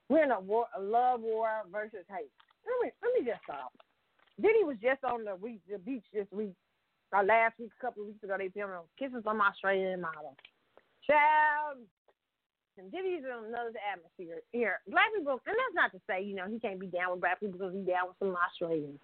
We're 0.08 0.24
in 0.24 0.30
a, 0.30 0.40
war, 0.40 0.66
a 0.76 0.82
love 0.82 1.20
war 1.20 1.62
versus 1.70 2.04
hate. 2.08 2.30
Let 2.66 2.84
me 2.84 2.90
let 3.02 3.14
me 3.14 3.30
just 3.30 3.42
stop. 3.44 3.72
Diddy 4.40 4.64
was 4.64 4.76
just 4.82 5.04
on 5.04 5.24
the, 5.24 5.36
week, 5.36 5.60
the 5.70 5.78
beach 5.78 6.04
this 6.12 6.26
week, 6.32 6.54
or 7.12 7.22
last 7.22 7.58
week, 7.58 7.70
a 7.78 7.84
couple 7.84 8.02
of 8.02 8.08
weeks 8.08 8.22
ago. 8.24 8.34
They 8.38 8.48
filmed 8.48 8.72
kisses 8.98 9.22
on 9.26 9.38
my 9.38 9.48
Australian 9.48 10.00
model. 10.00 10.36
Child, 11.06 11.78
and 12.78 12.90
Diddy's 12.90 13.24
in 13.24 13.30
another 13.30 13.74
atmosphere 13.82 14.40
here. 14.52 14.80
Black 14.88 15.12
people, 15.16 15.40
and 15.46 15.56
that's 15.56 15.74
not 15.74 15.92
to 15.92 16.00
say, 16.08 16.22
you 16.22 16.34
know, 16.34 16.48
he 16.48 16.58
can't 16.58 16.80
be 16.80 16.86
down 16.86 17.12
with 17.12 17.20
black 17.20 17.40
people 17.40 17.58
because 17.58 17.74
he's 17.74 17.86
down 17.86 18.08
with 18.08 18.18
some 18.18 18.36
Australians. 18.36 19.00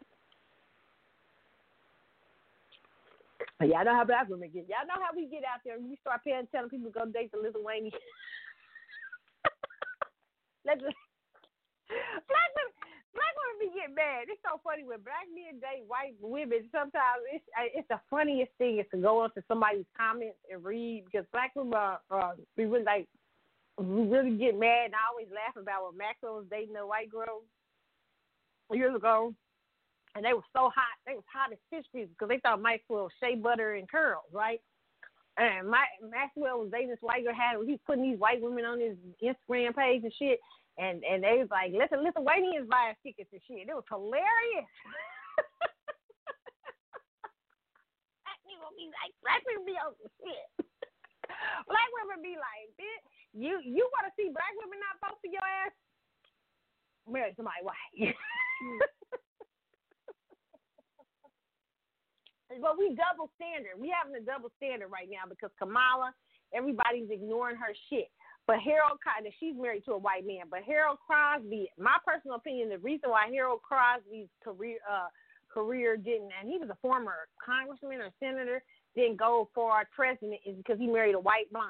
But 3.59 3.69
y'all 3.69 3.85
know 3.85 3.95
how 3.95 4.05
black 4.05 4.29
women 4.29 4.51
get. 4.55 4.71
Y'all 4.71 4.87
know 4.87 5.03
how 5.03 5.11
we 5.15 5.27
get 5.27 5.43
out 5.43 5.61
there 5.65 5.75
and 5.77 5.91
we 5.91 5.99
start 6.01 6.23
paying, 6.23 6.47
telling 6.55 6.71
people 6.71 6.91
to 6.91 6.99
go 6.99 7.05
date 7.11 7.33
the 7.33 7.39
Lithuanian. 7.43 7.91
Let's 10.65 10.81
just, 10.81 10.95
black 11.91 12.51
women, 12.55 12.78
be 13.59 13.71
getting 13.75 13.95
mad. 13.95 14.29
It's 14.29 14.41
so 14.43 14.61
funny 14.63 14.85
when 14.85 15.01
black 15.01 15.27
men 15.35 15.61
date 15.61 15.85
white 15.87 16.15
women. 16.21 16.69
Sometimes 16.73 17.23
it's 17.33 17.45
it's 17.75 17.89
the 17.89 18.01
funniest 18.11 18.53
thing 18.59 18.79
is 18.79 18.87
to 18.93 18.99
go 18.99 19.21
onto 19.21 19.43
somebody's 19.49 19.89
comments 19.97 20.39
and 20.51 20.65
read 20.65 21.05
because 21.05 21.27
black 21.33 21.53
women 21.55 21.75
are, 21.75 22.01
uh, 22.11 22.33
we 22.57 22.65
really 22.65 22.85
like 22.85 23.09
we 23.79 24.07
really 24.07 24.37
get 24.37 24.59
mad 24.59 24.91
and 24.91 24.95
I 24.95 25.07
always 25.11 25.29
laugh 25.31 25.57
about 25.61 25.87
when 25.87 25.99
Maxwell 25.99 26.43
was 26.43 26.47
dating 26.51 26.77
a 26.77 26.87
white 26.87 27.11
girl 27.11 27.43
years 28.73 28.95
ago. 28.95 29.35
And 30.15 30.25
they 30.25 30.33
were 30.33 30.47
so 30.53 30.71
hot. 30.75 30.99
They 31.07 31.15
was 31.15 31.25
hot 31.33 31.53
as 31.53 31.59
fish 31.71 31.85
grease 31.93 32.09
because 32.09 32.29
they 32.29 32.41
thought 32.41 32.61
Maxwell 32.61 33.09
shea 33.23 33.37
butter 33.37 33.75
and 33.75 33.89
curls, 33.89 34.25
right? 34.33 34.61
And 35.37 35.71
my, 35.71 35.85
Maxwell 36.03 36.59
was 36.59 36.71
dating 36.73 36.89
this 36.89 36.99
white 37.01 37.23
girl. 37.25 37.35
Had 37.35 37.63
he 37.65 37.73
was 37.73 37.87
putting 37.87 38.11
these 38.11 38.19
white 38.19 38.43
women 38.43 38.65
on 38.65 38.81
his 38.81 38.97
Instagram 39.23 39.77
page 39.77 40.03
and 40.03 40.13
shit 40.19 40.41
and 40.79 41.03
and 41.03 41.19
they 41.23 41.43
was 41.43 41.51
like, 41.51 41.75
listen, 41.75 42.07
Lithuanians 42.07 42.71
buying 42.71 42.95
tickets 43.03 43.31
and 43.35 43.43
shit. 43.45 43.69
It 43.69 43.75
was 43.75 43.85
hilarious. 43.91 44.71
black 48.23 48.39
people 48.47 48.71
be 48.79 48.87
like, 48.89 49.13
black 49.21 49.43
people 49.43 49.67
be 49.67 49.77
on 49.77 49.93
shit. 50.23 50.47
black 51.71 51.91
women 51.99 52.23
be 52.23 52.39
like, 52.39 52.71
bitch, 52.79 53.03
you 53.35 53.59
you 53.67 53.83
want 53.99 54.07
to 54.07 54.15
see 54.15 54.31
black 54.31 54.55
women 54.63 54.79
not 54.79 55.03
posting 55.03 55.35
your 55.35 55.45
ass? 55.45 55.75
marry 57.11 57.33
somebody 57.37 57.65
white. 57.65 58.05
but 62.61 62.79
we 62.79 62.95
double 62.95 63.31
standard. 63.37 63.81
We 63.81 63.93
having 63.93 64.17
a 64.17 64.25
double 64.25 64.51
standard 64.57 64.89
right 64.89 65.09
now 65.09 65.29
because 65.29 65.51
Kamala, 65.59 66.13
everybody's 66.53 67.11
ignoring 67.11 67.57
her 67.57 67.75
shit. 67.89 68.11
But 68.49 68.65
Harold, 68.65 68.97
she's 69.39 69.55
married 69.55 69.85
to 69.85 69.93
a 69.93 69.99
white 69.99 70.27
man. 70.27 70.49
But 70.51 70.65
Harold 70.65 70.97
Crosby, 71.07 71.69
my 71.79 72.01
personal 72.01 72.39
opinion, 72.39 72.71
the 72.71 72.79
reason 72.79 73.11
why 73.11 73.29
Harold 73.31 73.61
Crosby's 73.61 74.33
career 74.43 74.79
uh, 74.91 75.13
career 75.53 75.99
didn't, 75.99 76.33
and 76.41 76.49
he 76.49 76.57
was 76.57 76.71
a 76.71 76.79
former 76.81 77.29
congressman 77.45 78.01
or 78.01 78.09
senator, 78.19 78.63
didn't 78.97 79.19
go 79.19 79.51
for 79.55 79.85
president 79.95 80.41
is 80.47 80.57
because 80.57 80.79
he 80.79 80.87
married 80.87 81.15
a 81.15 81.21
white 81.21 81.53
blonde. 81.53 81.69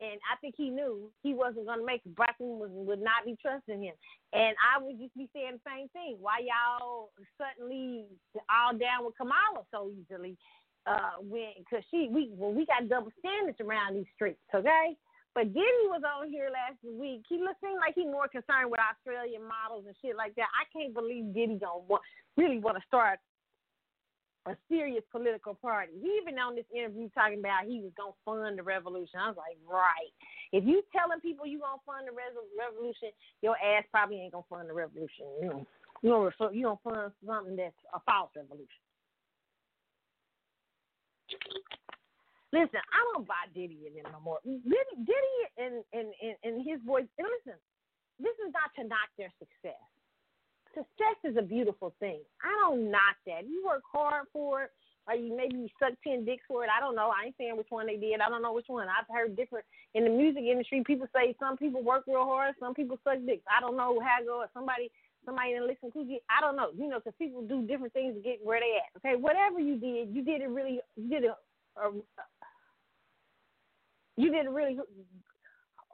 And 0.00 0.18
I 0.24 0.40
think 0.40 0.54
he 0.56 0.70
knew 0.70 1.12
he 1.22 1.34
wasn't 1.34 1.66
going 1.66 1.78
to 1.78 1.86
make. 1.86 2.00
Black 2.16 2.36
women 2.40 2.86
would 2.86 3.00
not 3.00 3.24
be 3.24 3.36
trusting 3.40 3.82
him. 3.82 3.94
And 4.32 4.56
I 4.56 4.82
would 4.82 4.98
just 4.98 5.14
be 5.14 5.28
saying 5.32 5.60
the 5.60 5.70
same 5.70 5.88
thing. 5.90 6.16
Why 6.20 6.40
y'all 6.40 7.10
suddenly 7.36 8.06
all 8.48 8.72
down 8.72 9.04
with 9.04 9.16
Kamala 9.16 9.64
so 9.70 9.92
easily? 9.92 10.38
Uh, 10.86 11.20
when 11.20 11.52
because 11.58 11.84
she 11.90 12.08
we 12.10 12.30
when 12.36 12.54
we 12.54 12.66
got 12.66 12.88
double 12.88 13.12
standards 13.18 13.60
around 13.60 13.94
these 13.94 14.08
streets, 14.16 14.40
okay? 14.54 14.96
But 15.34 15.50
Diddy 15.52 15.90
was 15.90 16.02
on 16.06 16.30
here 16.30 16.46
last 16.46 16.78
week. 16.86 17.26
He 17.28 17.42
seemed 17.42 17.82
like 17.82 17.98
he 17.98 18.06
more 18.06 18.28
concerned 18.28 18.70
with 18.70 18.78
Australian 18.78 19.42
models 19.42 19.84
and 19.86 19.96
shit 20.00 20.16
like 20.16 20.34
that. 20.36 20.46
I 20.54 20.62
can't 20.70 20.94
believe 20.94 21.34
Diddy 21.34 21.58
gonna 21.58 21.82
want, 21.90 22.02
really 22.36 22.58
want 22.58 22.78
to 22.78 22.84
start 22.86 23.18
a 24.46 24.54
serious 24.68 25.02
political 25.10 25.54
party. 25.54 25.92
He 26.00 26.20
even 26.22 26.38
on 26.38 26.54
this 26.54 26.68
interview 26.70 27.08
talking 27.10 27.40
about 27.40 27.66
he 27.66 27.80
was 27.80 27.90
gonna 27.96 28.14
fund 28.24 28.58
the 28.58 28.62
revolution. 28.62 29.18
I 29.18 29.28
was 29.28 29.38
like, 29.38 29.58
right. 29.66 30.12
If 30.52 30.64
you 30.64 30.82
telling 30.94 31.18
people 31.18 31.46
you 31.46 31.58
gonna 31.58 31.82
fund 31.84 32.06
the 32.06 32.12
res- 32.12 32.38
revolution, 32.54 33.10
your 33.42 33.56
ass 33.58 33.84
probably 33.90 34.20
ain't 34.20 34.32
gonna 34.32 34.46
fund 34.48 34.68
the 34.68 34.74
revolution. 34.74 35.26
You 35.40 35.48
know, 35.48 35.66
you 36.02 36.10
gonna 36.10 36.30
refer, 36.30 36.52
you 36.52 36.70
gonna 36.70 36.84
fund 36.84 37.12
something 37.26 37.56
that's 37.56 37.74
a 37.94 38.00
false 38.06 38.30
revolution. 38.36 38.68
Listen, 42.54 42.78
I 42.94 43.02
don't 43.10 43.26
buy 43.26 43.50
Diddy 43.50 43.82
and 43.90 43.98
them 43.98 44.14
no 44.14 44.22
more. 44.22 44.38
Diddy, 44.46 44.94
Diddy 45.02 45.38
and, 45.58 45.82
and, 45.90 46.14
and, 46.22 46.36
and 46.46 46.54
his 46.62 46.78
voice. 46.86 47.10
And 47.18 47.26
listen, 47.26 47.58
this 48.22 48.38
is 48.46 48.54
not 48.54 48.70
to 48.78 48.86
knock 48.86 49.10
their 49.18 49.34
success. 49.42 49.82
Success 50.70 51.18
is 51.26 51.34
a 51.34 51.42
beautiful 51.42 51.90
thing. 51.98 52.22
I 52.46 52.54
don't 52.62 52.94
knock 52.94 53.18
that. 53.26 53.50
You 53.50 53.66
work 53.66 53.82
hard 53.82 54.30
for 54.30 54.70
it, 54.70 54.70
or 55.10 55.18
you 55.18 55.34
maybe 55.34 55.66
you 55.66 55.68
suck 55.82 55.98
ten 56.06 56.22
dicks 56.22 56.46
for 56.46 56.62
it. 56.62 56.70
I 56.70 56.78
don't 56.78 56.94
know. 56.94 57.10
I 57.10 57.26
ain't 57.26 57.38
saying 57.38 57.58
which 57.58 57.70
one 57.74 57.86
they 57.90 57.98
did. 57.98 58.22
I 58.22 58.30
don't 58.30 58.42
know 58.42 58.54
which 58.54 58.70
one. 58.70 58.86
I've 58.86 59.10
heard 59.10 59.34
different 59.34 59.66
in 59.94 60.04
the 60.06 60.10
music 60.10 60.46
industry. 60.46 60.82
People 60.86 61.06
say 61.10 61.34
some 61.42 61.58
people 61.58 61.82
work 61.82 62.06
real 62.06 62.22
hard, 62.22 62.54
some 62.58 62.74
people 62.74 62.98
suck 63.02 63.18
dicks. 63.26 63.46
I 63.50 63.60
don't 63.60 63.76
know 63.76 63.98
how 63.98 64.22
it 64.22 64.26
goes. 64.26 64.46
Somebody 64.54 64.90
somebody 65.26 65.54
didn't 65.54 65.66
listen 65.66 65.90
to 65.90 66.02
you. 66.06 66.18
I 66.30 66.38
don't 66.38 66.54
know. 66.54 66.70
You 66.70 66.86
know, 66.86 66.98
because 66.98 67.18
people 67.18 67.42
do 67.42 67.66
different 67.66 67.92
things 67.94 68.14
to 68.14 68.22
get 68.22 68.38
where 68.42 68.58
they 68.62 68.78
at. 68.78 68.94
Okay, 68.98 69.18
whatever 69.18 69.58
you 69.58 69.74
did, 69.74 70.14
you 70.14 70.22
did 70.22 70.42
it 70.42 70.50
really. 70.50 70.78
You 70.94 71.08
did 71.10 71.24
a, 71.24 71.34
you 74.16 74.30
didn't 74.30 74.54
really 74.54 74.78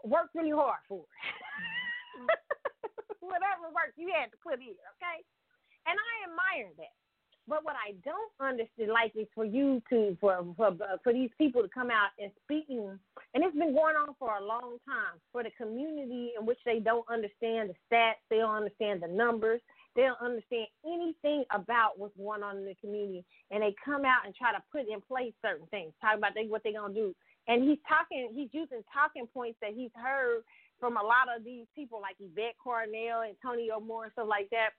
work 0.05 0.29
really 0.35 0.51
hard 0.51 0.81
for 0.89 1.01
it. 1.01 2.29
Whatever 3.21 3.73
work 3.73 3.93
you 3.97 4.13
had 4.13 4.31
to 4.33 4.39
put 4.43 4.61
in, 4.61 4.77
okay? 4.97 5.19
And 5.87 5.97
I 5.97 6.29
admire 6.29 6.73
that. 6.79 6.95
But 7.49 7.65
what 7.65 7.75
I 7.75 7.95
don't 8.05 8.31
understand, 8.39 8.93
like, 8.93 9.13
is 9.17 9.27
for 9.35 9.45
you 9.45 9.83
to, 9.91 10.17
for, 10.21 10.47
for 10.57 10.69
uh, 10.69 11.03
for 11.03 11.13
these 11.13 11.31
people 11.37 11.63
to 11.63 11.69
come 11.69 11.91
out 11.91 12.11
and 12.21 12.31
speaking, 12.45 12.99
and 13.35 13.43
it's 13.43 13.57
been 13.57 13.75
going 13.75 13.97
on 13.97 14.15
for 14.19 14.37
a 14.37 14.45
long 14.45 14.77
time. 14.87 15.19
For 15.33 15.43
the 15.43 15.51
community 15.59 16.33
in 16.39 16.47
which 16.47 16.59
they 16.65 16.79
don't 16.79 17.05
understand 17.11 17.71
the 17.71 17.75
stats, 17.91 18.23
they 18.29 18.39
don't 18.39 18.55
understand 18.55 19.03
the 19.03 19.09
numbers, 19.09 19.61
they 19.97 20.03
don't 20.03 20.21
understand 20.21 20.69
anything 20.87 21.45
about 21.53 21.99
what's 21.99 22.17
going 22.17 22.45
on 22.45 22.59
in 22.59 22.67
the 22.67 22.77
community, 22.81 23.25
and 23.51 23.63
they 23.63 23.75
come 23.85 24.05
out 24.05 24.27
and 24.27 24.35
try 24.35 24.53
to 24.53 24.63
put 24.71 24.87
in 24.87 25.01
place 25.01 25.33
certain 25.43 25.67
things, 25.69 25.93
talk 26.01 26.17
about 26.19 26.33
they, 26.35 26.47
what 26.47 26.63
they're 26.63 26.79
gonna 26.79 26.95
do 26.95 27.15
and 27.51 27.69
he's 27.69 27.83
talking, 27.89 28.31
he's 28.33 28.49
using 28.53 28.87
talking 28.95 29.27
points 29.27 29.59
that 29.61 29.75
he's 29.75 29.91
heard 29.95 30.43
from 30.79 30.97
a 30.97 31.03
lot 31.03 31.27
of 31.27 31.45
these 31.45 31.67
people 31.75 32.01
like 32.01 32.15
Yvette 32.21 32.55
Carnell, 32.65 33.27
Antonio 33.27 33.81
Moore, 33.81 34.05
and 34.05 34.13
stuff 34.13 34.29
like 34.31 34.49
that. 34.51 34.71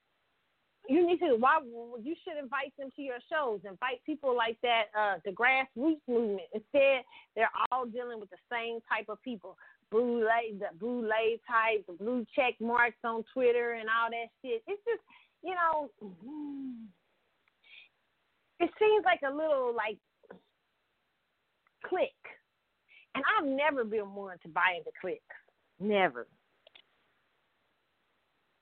You 0.87 1.05
need 1.05 1.19
to 1.19 1.35
why 1.35 1.59
you 2.01 2.15
should 2.23 2.41
invite 2.41 2.71
them 2.79 2.89
to 2.95 3.01
your 3.01 3.19
shows. 3.29 3.59
Invite 3.69 4.03
people 4.05 4.35
like 4.35 4.57
that, 4.63 4.85
uh, 4.97 5.19
the 5.25 5.31
grassroots 5.31 5.99
movement. 6.07 6.47
Instead, 6.53 7.03
they're 7.35 7.51
all 7.71 7.85
dealing 7.85 8.19
with 8.21 8.29
the 8.29 8.41
same 8.49 8.79
type 8.89 9.09
of 9.09 9.21
people. 9.21 9.57
Blue 9.91 10.25
the 10.57 10.67
blue 10.79 11.01
lay 11.01 11.39
type, 11.45 11.85
the 11.85 11.93
blue 11.93 12.25
check 12.33 12.55
marks 12.61 12.97
on 13.03 13.25
Twitter 13.33 13.73
and 13.73 13.89
all 13.89 14.09
that 14.09 14.31
shit. 14.41 14.63
It's 14.65 14.81
just 14.87 15.03
you 15.43 15.53
know 15.53 15.91
it 18.61 18.69
seems 18.79 19.03
like 19.03 19.19
a 19.27 19.35
little 19.35 19.75
like 19.75 19.97
click 21.85 22.15
and 23.15 23.23
I've 23.37 23.47
never 23.47 23.83
been 23.83 24.13
one 24.13 24.37
to 24.43 24.47
buy 24.49 24.75
into 24.77 24.91
clicks. 24.99 25.21
Never. 25.79 26.27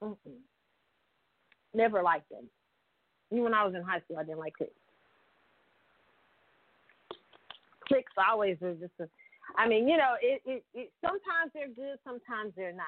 Mm-mm. 0.03 0.15
Never 1.73 2.01
liked 2.01 2.29
them. 2.29 2.49
Even 3.31 3.43
when 3.43 3.53
I 3.53 3.63
was 3.63 3.75
in 3.75 3.83
high 3.83 3.99
school, 3.99 4.17
I 4.17 4.23
didn't 4.23 4.39
like 4.39 4.53
clicks. 4.53 4.71
Clicks 7.87 8.11
always 8.29 8.57
are 8.61 8.73
just 8.73 8.93
a. 8.99 9.07
I 9.57 9.67
mean, 9.67 9.87
you 9.87 9.97
know, 9.97 10.13
it, 10.21 10.41
it, 10.45 10.63
it 10.73 10.91
sometimes 11.01 11.51
they're 11.53 11.69
good, 11.69 11.97
sometimes 12.03 12.53
they're 12.55 12.73
not. 12.73 12.85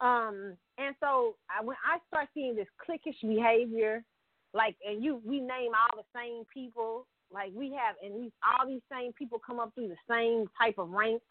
Um, 0.00 0.56
and 0.78 0.94
so 1.00 1.34
I, 1.50 1.64
when 1.64 1.76
I 1.84 1.98
start 2.06 2.28
seeing 2.34 2.54
this 2.54 2.68
cliquish 2.88 3.20
behavior, 3.20 4.04
like, 4.54 4.76
and 4.86 5.02
you, 5.02 5.20
we 5.24 5.40
name 5.40 5.72
all 5.74 5.96
the 5.96 6.06
same 6.14 6.44
people, 6.54 7.06
like 7.32 7.50
we 7.54 7.72
have, 7.72 7.96
and 8.02 8.22
these 8.22 8.32
all 8.42 8.66
these 8.66 8.84
same 8.90 9.12
people 9.12 9.38
come 9.38 9.60
up 9.60 9.74
through 9.74 9.88
the 9.88 10.04
same 10.08 10.46
type 10.60 10.78
of 10.78 10.90
ranks, 10.90 11.24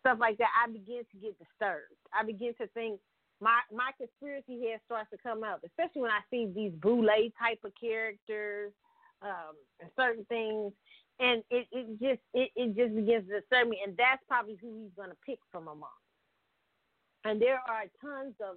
stuff 0.00 0.18
like 0.20 0.38
that. 0.38 0.48
I 0.56 0.70
begin 0.70 1.02
to 1.12 1.16
get 1.18 1.38
disturbed. 1.38 1.92
I 2.12 2.24
begin 2.24 2.54
to 2.60 2.66
think 2.68 3.00
my 3.40 3.58
my 3.74 3.90
conspiracy 3.98 4.68
head 4.68 4.80
starts 4.86 5.10
to 5.10 5.18
come 5.18 5.42
up, 5.42 5.60
especially 5.64 6.02
when 6.02 6.10
I 6.10 6.22
see 6.30 6.50
these 6.54 6.72
boule 6.80 7.06
type 7.38 7.60
of 7.64 7.72
characters 7.78 8.72
um, 9.20 9.54
and 9.80 9.90
certain 9.96 10.24
things, 10.26 10.72
and 11.20 11.42
it, 11.50 11.66
it 11.72 11.86
just 12.00 12.22
it, 12.32 12.50
it 12.56 12.76
just 12.76 12.94
begins 12.94 13.28
to 13.28 13.40
disturb 13.40 13.68
me, 13.68 13.80
and 13.84 13.96
that's 13.96 14.22
probably 14.28 14.56
who 14.60 14.82
he's 14.82 14.94
going 14.96 15.10
to 15.10 15.16
pick 15.26 15.38
from 15.50 15.68
among. 15.68 15.98
And 17.24 17.40
there 17.40 17.60
are 17.68 17.84
tons 18.00 18.34
of 18.40 18.56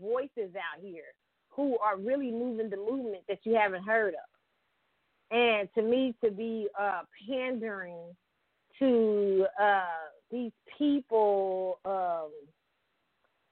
voices 0.00 0.54
out 0.54 0.82
here 0.82 1.14
who 1.48 1.78
are 1.78 1.96
really 1.96 2.30
moving 2.30 2.70
the 2.70 2.76
movement 2.76 3.22
that 3.28 3.38
you 3.44 3.54
haven't 3.54 3.84
heard 3.84 4.14
of. 4.14 4.33
And 5.30 5.68
to 5.74 5.82
me, 5.82 6.14
to 6.22 6.30
be 6.30 6.68
uh, 6.78 7.02
pandering 7.28 8.14
to 8.78 9.46
uh, 9.60 9.84
these 10.30 10.52
people, 10.78 11.78
um, 11.84 12.30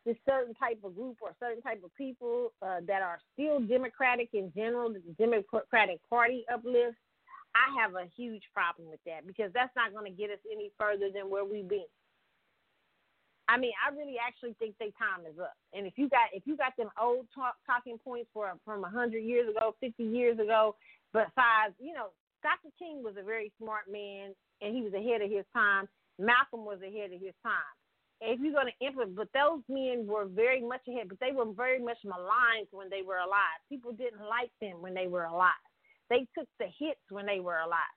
this 0.04 0.16
certain 0.28 0.54
type 0.54 0.78
of 0.84 0.94
group 0.94 1.16
or 1.20 1.30
certain 1.40 1.62
type 1.62 1.82
of 1.84 1.94
people 1.96 2.52
uh, 2.60 2.80
that 2.86 3.02
are 3.02 3.18
still 3.32 3.60
Democratic 3.60 4.28
in 4.32 4.52
general, 4.54 4.92
the 4.92 5.00
Democratic 5.18 5.98
Party 6.10 6.44
uplift, 6.52 6.96
I 7.54 7.80
have 7.80 7.94
a 7.94 8.08
huge 8.16 8.42
problem 8.54 8.88
with 8.88 9.00
that 9.06 9.26
because 9.26 9.52
that's 9.52 9.74
not 9.76 9.92
going 9.92 10.10
to 10.10 10.16
get 10.16 10.30
us 10.30 10.40
any 10.50 10.70
further 10.78 11.08
than 11.12 11.30
where 11.30 11.44
we've 11.44 11.68
been. 11.68 11.84
I 13.48 13.58
mean, 13.58 13.72
I 13.76 13.94
really 13.94 14.16
actually 14.16 14.54
think 14.58 14.78
their 14.78 14.94
time 14.96 15.26
is 15.30 15.38
up. 15.38 15.52
And 15.74 15.86
if 15.86 15.94
you 15.96 16.08
got 16.08 16.32
if 16.32 16.46
you 16.46 16.56
got 16.56 16.76
them 16.76 16.88
old 17.00 17.26
talk, 17.34 17.56
talking 17.66 17.98
points 17.98 18.30
for 18.32 18.50
from 18.64 18.84
a 18.84 18.88
hundred 18.88 19.20
years 19.20 19.48
ago, 19.50 19.74
fifty 19.80 20.04
years 20.04 20.38
ago, 20.38 20.74
besides, 21.14 21.74
you 21.80 21.94
know, 21.94 22.10
Dr. 22.42 22.72
King 22.78 23.02
was 23.04 23.16
a 23.18 23.24
very 23.24 23.52
smart 23.58 23.86
man 23.90 24.34
and 24.62 24.76
he 24.76 24.82
was 24.82 24.94
ahead 24.94 25.22
of 25.22 25.30
his 25.30 25.46
time. 25.54 25.88
Malcolm 26.18 26.64
was 26.66 26.80
ahead 26.82 27.12
of 27.12 27.20
his 27.20 27.34
time. 27.42 27.74
if 28.20 28.40
you're 28.40 28.54
going 28.56 28.70
to 28.72 28.86
implement, 28.86 29.16
but 29.16 29.28
those 29.34 29.62
men 29.68 30.06
were 30.06 30.26
very 30.26 30.62
much 30.62 30.82
ahead, 30.88 31.08
but 31.08 31.20
they 31.20 31.32
were 31.32 31.50
very 31.52 31.82
much 31.82 31.98
maligned 32.04 32.68
when 32.72 32.90
they 32.90 33.02
were 33.02 33.18
alive. 33.20 33.58
People 33.68 33.92
didn't 33.92 34.22
like 34.24 34.52
them 34.60 34.80
when 34.82 34.94
they 34.94 35.06
were 35.08 35.24
alive. 35.24 35.64
They 36.10 36.26
took 36.38 36.48
the 36.60 36.68
hits 36.78 37.02
when 37.10 37.26
they 37.26 37.40
were 37.40 37.58
alive. 37.58 37.96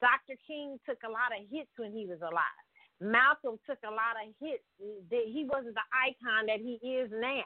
Dr. 0.00 0.36
King 0.46 0.78
took 0.88 0.98
a 1.04 1.10
lot 1.12 1.32
of 1.36 1.46
hits 1.52 1.70
when 1.78 1.92
he 1.92 2.06
was 2.06 2.20
alive. 2.22 2.60
Malcolm 3.00 3.58
took 3.68 3.78
a 3.84 3.90
lot 3.92 4.16
of 4.20 4.32
hits. 4.40 4.64
He 4.78 5.46
wasn't 5.48 5.74
the 5.76 5.88
icon 5.94 6.46
that 6.48 6.60
he 6.60 6.76
is 6.84 7.10
now. 7.12 7.44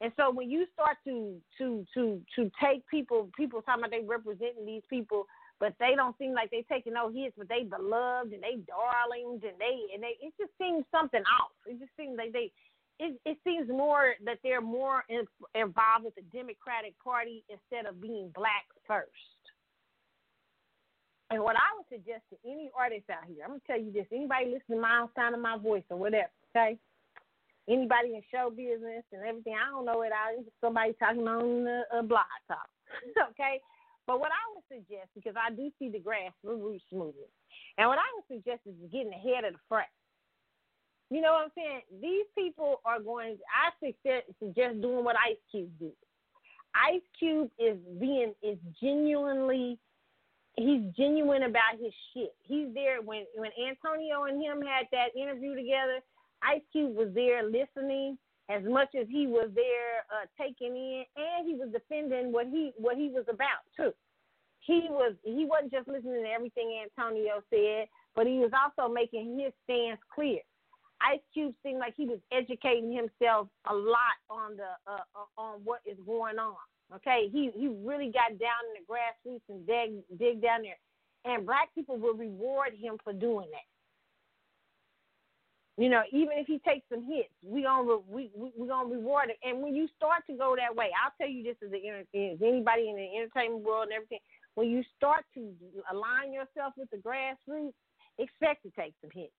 And 0.00 0.12
so 0.16 0.30
when 0.30 0.50
you 0.50 0.66
start 0.72 0.96
to 1.04 1.40
to 1.58 1.84
to 1.94 2.22
to 2.36 2.50
take 2.62 2.86
people, 2.88 3.30
people 3.36 3.62
talking 3.62 3.82
about 3.82 3.90
they 3.90 4.06
representing 4.06 4.64
these 4.64 4.86
people, 4.88 5.26
but 5.58 5.74
they 5.80 5.94
don't 5.96 6.16
seem 6.18 6.34
like 6.34 6.50
they 6.50 6.64
taking 6.70 6.94
no 6.94 7.10
hits, 7.10 7.34
but 7.36 7.48
they 7.48 7.64
beloved 7.64 8.32
and 8.32 8.42
they 8.42 8.62
darlings 8.66 9.42
and 9.42 9.58
they 9.58 9.92
and 9.92 10.02
they 10.02 10.14
it 10.22 10.32
just 10.38 10.52
seems 10.56 10.84
something 10.90 11.22
off. 11.22 11.50
It 11.66 11.80
just 11.80 11.90
seems 11.96 12.16
like 12.16 12.32
they 12.32 12.52
it, 13.00 13.18
it 13.24 13.38
seems 13.44 13.68
more 13.68 14.14
that 14.24 14.38
they're 14.42 14.60
more 14.60 15.04
in, 15.08 15.24
involved 15.54 16.04
with 16.04 16.14
the 16.14 16.22
Democratic 16.32 16.94
Party 17.02 17.44
instead 17.48 17.88
of 17.88 18.00
being 18.00 18.30
black 18.34 18.66
first. 18.86 19.10
And 21.30 21.42
what 21.42 21.56
I 21.56 21.76
would 21.76 21.86
suggest 21.90 22.22
to 22.30 22.50
any 22.50 22.70
artist 22.76 23.10
out 23.10 23.26
here, 23.28 23.44
I'm 23.44 23.50
gonna 23.50 23.60
tell 23.66 23.80
you 23.80 23.92
this: 23.92 24.06
anybody 24.12 24.46
listening 24.46 24.78
to 24.78 24.82
my 24.82 25.06
sound 25.14 25.34
of 25.34 25.40
my 25.40 25.58
voice 25.58 25.84
or 25.90 25.98
whatever, 25.98 26.30
okay? 26.54 26.78
Anybody 27.68 28.14
in 28.14 28.22
show 28.32 28.50
business 28.50 29.04
and 29.12 29.22
everything. 29.22 29.54
I 29.54 29.70
don't 29.70 29.84
know 29.84 30.02
it. 30.02 30.12
I 30.12 30.36
just 30.36 30.56
somebody 30.60 30.94
talking 30.98 31.26
on 31.28 31.66
a, 31.66 32.00
a 32.00 32.02
blog 32.02 32.26
talk. 32.48 32.68
okay. 33.30 33.60
But 34.06 34.20
what 34.20 34.32
I 34.32 34.42
would 34.54 34.64
suggest, 34.72 35.12
because 35.14 35.34
I 35.36 35.52
do 35.52 35.70
see 35.78 35.90
the 35.90 36.00
grass 36.00 36.32
grassroots 36.44 36.88
movement, 36.92 37.28
and 37.76 37.88
what 37.88 37.98
I 37.98 38.08
would 38.16 38.24
suggest 38.28 38.64
is 38.64 38.74
getting 38.90 39.12
ahead 39.12 39.44
of 39.44 39.52
the 39.52 39.60
fray. 39.68 39.84
You 41.10 41.20
know 41.20 41.32
what 41.32 41.44
I'm 41.44 41.52
saying? 41.54 41.80
These 42.00 42.26
people 42.36 42.80
are 42.84 43.00
going. 43.00 43.36
I 43.52 43.72
suggest, 43.80 44.32
suggest 44.40 44.80
doing 44.80 45.04
what 45.04 45.16
Ice 45.16 45.40
Cube 45.50 45.70
did. 45.78 45.96
Ice 46.74 47.04
Cube 47.18 47.50
is 47.58 47.76
being 47.98 48.32
is 48.42 48.58
genuinely 48.80 49.78
he's 50.58 50.82
genuine 50.96 51.44
about 51.44 51.78
his 51.80 51.92
shit. 52.12 52.34
He's 52.42 52.68
there 52.74 53.00
when 53.02 53.24
when 53.36 53.50
Antonio 53.56 54.24
and 54.24 54.42
him 54.42 54.60
had 54.62 54.86
that 54.92 55.14
interview 55.18 55.54
together. 55.54 56.00
Ice 56.42 56.62
Cube 56.72 56.94
was 56.94 57.08
there 57.14 57.42
listening 57.42 58.18
as 58.48 58.62
much 58.64 58.88
as 58.98 59.06
he 59.08 59.26
was 59.26 59.50
there 59.54 60.04
uh, 60.08 60.26
taking 60.40 60.74
in, 60.76 61.04
and 61.16 61.46
he 61.46 61.54
was 61.54 61.68
defending 61.72 62.32
what 62.32 62.46
he 62.46 62.72
what 62.76 62.96
he 62.96 63.08
was 63.08 63.24
about 63.28 63.64
too. 63.76 63.92
He 64.60 64.86
was 64.90 65.14
he 65.22 65.44
wasn't 65.44 65.72
just 65.72 65.88
listening 65.88 66.24
to 66.24 66.30
everything 66.30 66.80
Antonio 66.82 67.42
said, 67.50 67.88
but 68.14 68.26
he 68.26 68.38
was 68.38 68.50
also 68.52 68.92
making 68.92 69.38
his 69.38 69.52
stance 69.64 70.00
clear. 70.14 70.40
Ice 71.00 71.20
Cube 71.32 71.54
seemed 71.62 71.78
like 71.78 71.94
he 71.96 72.06
was 72.06 72.18
educating 72.32 72.92
himself 72.92 73.48
a 73.70 73.74
lot 73.74 74.18
on 74.30 74.56
the 74.56 74.70
uh, 74.86 75.04
uh 75.14 75.40
on 75.40 75.60
what 75.64 75.80
is 75.86 75.98
going 76.06 76.38
on. 76.38 76.56
Okay, 76.94 77.28
he 77.30 77.50
he 77.54 77.68
really 77.68 78.10
got 78.10 78.38
down 78.38 78.62
in 78.72 78.80
the 78.80 78.84
grassroots 78.88 79.44
and 79.48 79.66
dig 79.66 80.02
dig 80.18 80.40
down 80.40 80.62
there, 80.62 80.80
and 81.24 81.46
black 81.46 81.68
people 81.74 81.98
will 81.98 82.14
reward 82.14 82.72
him 82.74 82.96
for 83.04 83.12
doing 83.12 83.48
that. 83.52 83.68
You 85.78 85.88
know, 85.88 86.02
even 86.10 86.34
if 86.34 86.48
he 86.50 86.58
takes 86.66 86.82
some 86.90 87.06
hits, 87.06 87.30
we 87.40 87.62
gonna 87.62 88.02
we 88.10 88.34
we 88.34 88.50
we 88.58 88.66
gonna 88.66 88.90
reward 88.90 89.30
it. 89.30 89.38
And 89.46 89.62
when 89.62 89.76
you 89.78 89.86
start 89.96 90.26
to 90.26 90.34
go 90.34 90.58
that 90.58 90.74
way, 90.74 90.90
I'll 90.90 91.14
tell 91.14 91.30
you 91.30 91.46
this 91.46 91.54
as, 91.62 91.70
a, 91.70 91.78
as 91.78 92.42
anybody 92.42 92.90
in 92.90 92.98
the 92.98 93.06
entertainment 93.14 93.62
world 93.62 93.86
and 93.86 93.94
everything. 93.94 94.18
When 94.58 94.68
you 94.68 94.82
start 94.98 95.22
to 95.38 95.54
align 95.86 96.34
yourself 96.34 96.74
with 96.76 96.90
the 96.90 96.98
grassroots, 96.98 97.78
expect 98.18 98.66
to 98.66 98.74
take 98.74 98.98
some 99.00 99.14
hits 99.14 99.30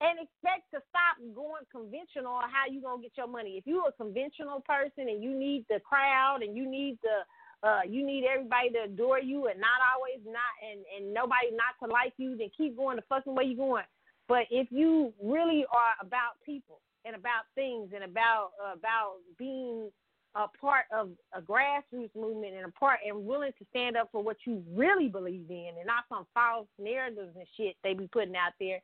and 0.00 0.22
expect 0.22 0.70
to 0.72 0.80
stop 0.94 1.18
going 1.34 1.66
conventional 1.74 2.38
on 2.38 2.46
how 2.48 2.70
you 2.70 2.80
gonna 2.80 3.02
get 3.02 3.18
your 3.18 3.26
money. 3.26 3.58
If 3.58 3.66
you're 3.66 3.90
a 3.90 3.98
conventional 3.98 4.62
person 4.62 5.10
and 5.10 5.18
you 5.18 5.34
need 5.34 5.66
the 5.68 5.80
crowd 5.82 6.46
and 6.46 6.56
you 6.56 6.70
need 6.70 6.98
the 7.02 7.26
uh, 7.66 7.82
you 7.82 8.06
need 8.06 8.24
everybody 8.24 8.70
to 8.70 8.88
adore 8.88 9.20
you 9.20 9.48
and 9.48 9.60
not 9.60 9.82
always 9.90 10.22
not 10.24 10.54
and 10.62 10.86
and 10.94 11.12
nobody 11.12 11.50
not 11.50 11.74
to 11.82 11.92
like 11.92 12.14
you, 12.16 12.38
then 12.38 12.48
keep 12.56 12.76
going 12.76 12.94
the 12.94 13.02
fucking 13.08 13.34
way 13.34 13.44
you're 13.44 13.58
going. 13.58 13.84
But 14.30 14.46
if 14.48 14.68
you 14.70 15.12
really 15.20 15.66
are 15.72 16.06
about 16.06 16.38
people 16.46 16.78
and 17.04 17.16
about 17.16 17.50
things 17.56 17.90
and 17.92 18.04
about 18.04 18.52
uh, 18.64 18.74
about 18.74 19.14
being 19.36 19.90
a 20.36 20.46
part 20.60 20.84
of 20.96 21.10
a 21.34 21.42
grassroots 21.42 22.14
movement 22.14 22.54
and 22.54 22.64
a 22.64 22.70
part 22.78 23.00
and 23.04 23.26
willing 23.26 23.50
to 23.58 23.66
stand 23.70 23.96
up 23.96 24.08
for 24.12 24.22
what 24.22 24.36
you 24.46 24.62
really 24.72 25.08
believe 25.08 25.50
in 25.50 25.72
and 25.76 25.84
not 25.84 26.04
some 26.08 26.28
false 26.32 26.68
narratives 26.78 27.34
and 27.34 27.44
shit 27.56 27.74
they 27.82 27.92
be 27.92 28.06
putting 28.06 28.36
out 28.36 28.52
there, 28.60 28.78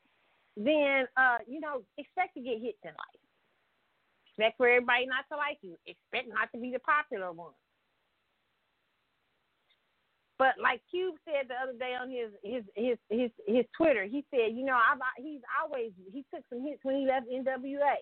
then 0.56 1.06
uh, 1.16 1.38
you 1.46 1.60
know, 1.60 1.82
expect 1.96 2.34
to 2.34 2.40
get 2.40 2.60
hit 2.60 2.74
in 2.82 2.90
life. 2.90 3.22
Expect 4.26 4.56
for 4.56 4.68
everybody 4.68 5.06
not 5.06 5.26
to 5.30 5.36
like 5.36 5.58
you. 5.62 5.78
Expect 5.86 6.28
not 6.28 6.50
to 6.52 6.60
be 6.60 6.72
the 6.72 6.80
popular 6.80 7.30
one. 7.30 7.54
But 10.38 10.60
like 10.60 10.82
Cube 10.90 11.16
said 11.24 11.48
the 11.48 11.56
other 11.56 11.78
day 11.78 11.96
on 11.96 12.10
his 12.10 12.28
his 12.44 12.62
his 12.76 12.98
his 13.08 13.30
his 13.46 13.64
Twitter, 13.76 14.04
he 14.04 14.24
said, 14.30 14.52
you 14.52 14.64
know, 14.64 14.76
I've 14.76 15.00
he's 15.16 15.40
always 15.62 15.92
he 16.12 16.24
took 16.32 16.44
some 16.50 16.62
hits 16.62 16.80
when 16.82 16.96
he 16.96 17.06
left 17.06 17.26
NWA. 17.28 17.96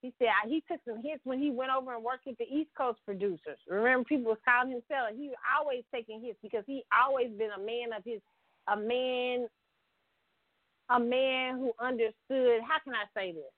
He 0.00 0.14
said 0.18 0.28
he 0.48 0.62
took 0.70 0.80
some 0.88 1.02
hits 1.02 1.20
when 1.24 1.38
he 1.38 1.50
went 1.50 1.72
over 1.72 1.94
and 1.94 2.04
worked 2.04 2.26
with 2.26 2.38
the 2.38 2.44
East 2.44 2.70
Coast 2.76 3.00
producers. 3.04 3.58
Remember, 3.68 4.04
people 4.04 4.30
was 4.32 4.40
calling 4.44 4.72
him 4.72 4.82
Seller. 4.88 5.10
He 5.14 5.28
was 5.28 5.36
always 5.58 5.84
taking 5.92 6.22
hits 6.22 6.38
because 6.42 6.64
he 6.66 6.84
always 6.92 7.30
been 7.36 7.50
a 7.50 7.60
man 7.60 7.92
of 7.96 8.02
his, 8.04 8.20
a 8.68 8.76
man, 8.76 9.46
a 10.88 11.00
man 11.00 11.58
who 11.58 11.72
understood. 11.80 12.62
How 12.64 12.78
can 12.82 12.94
I 12.94 13.04
say 13.14 13.32
this? 13.32 13.52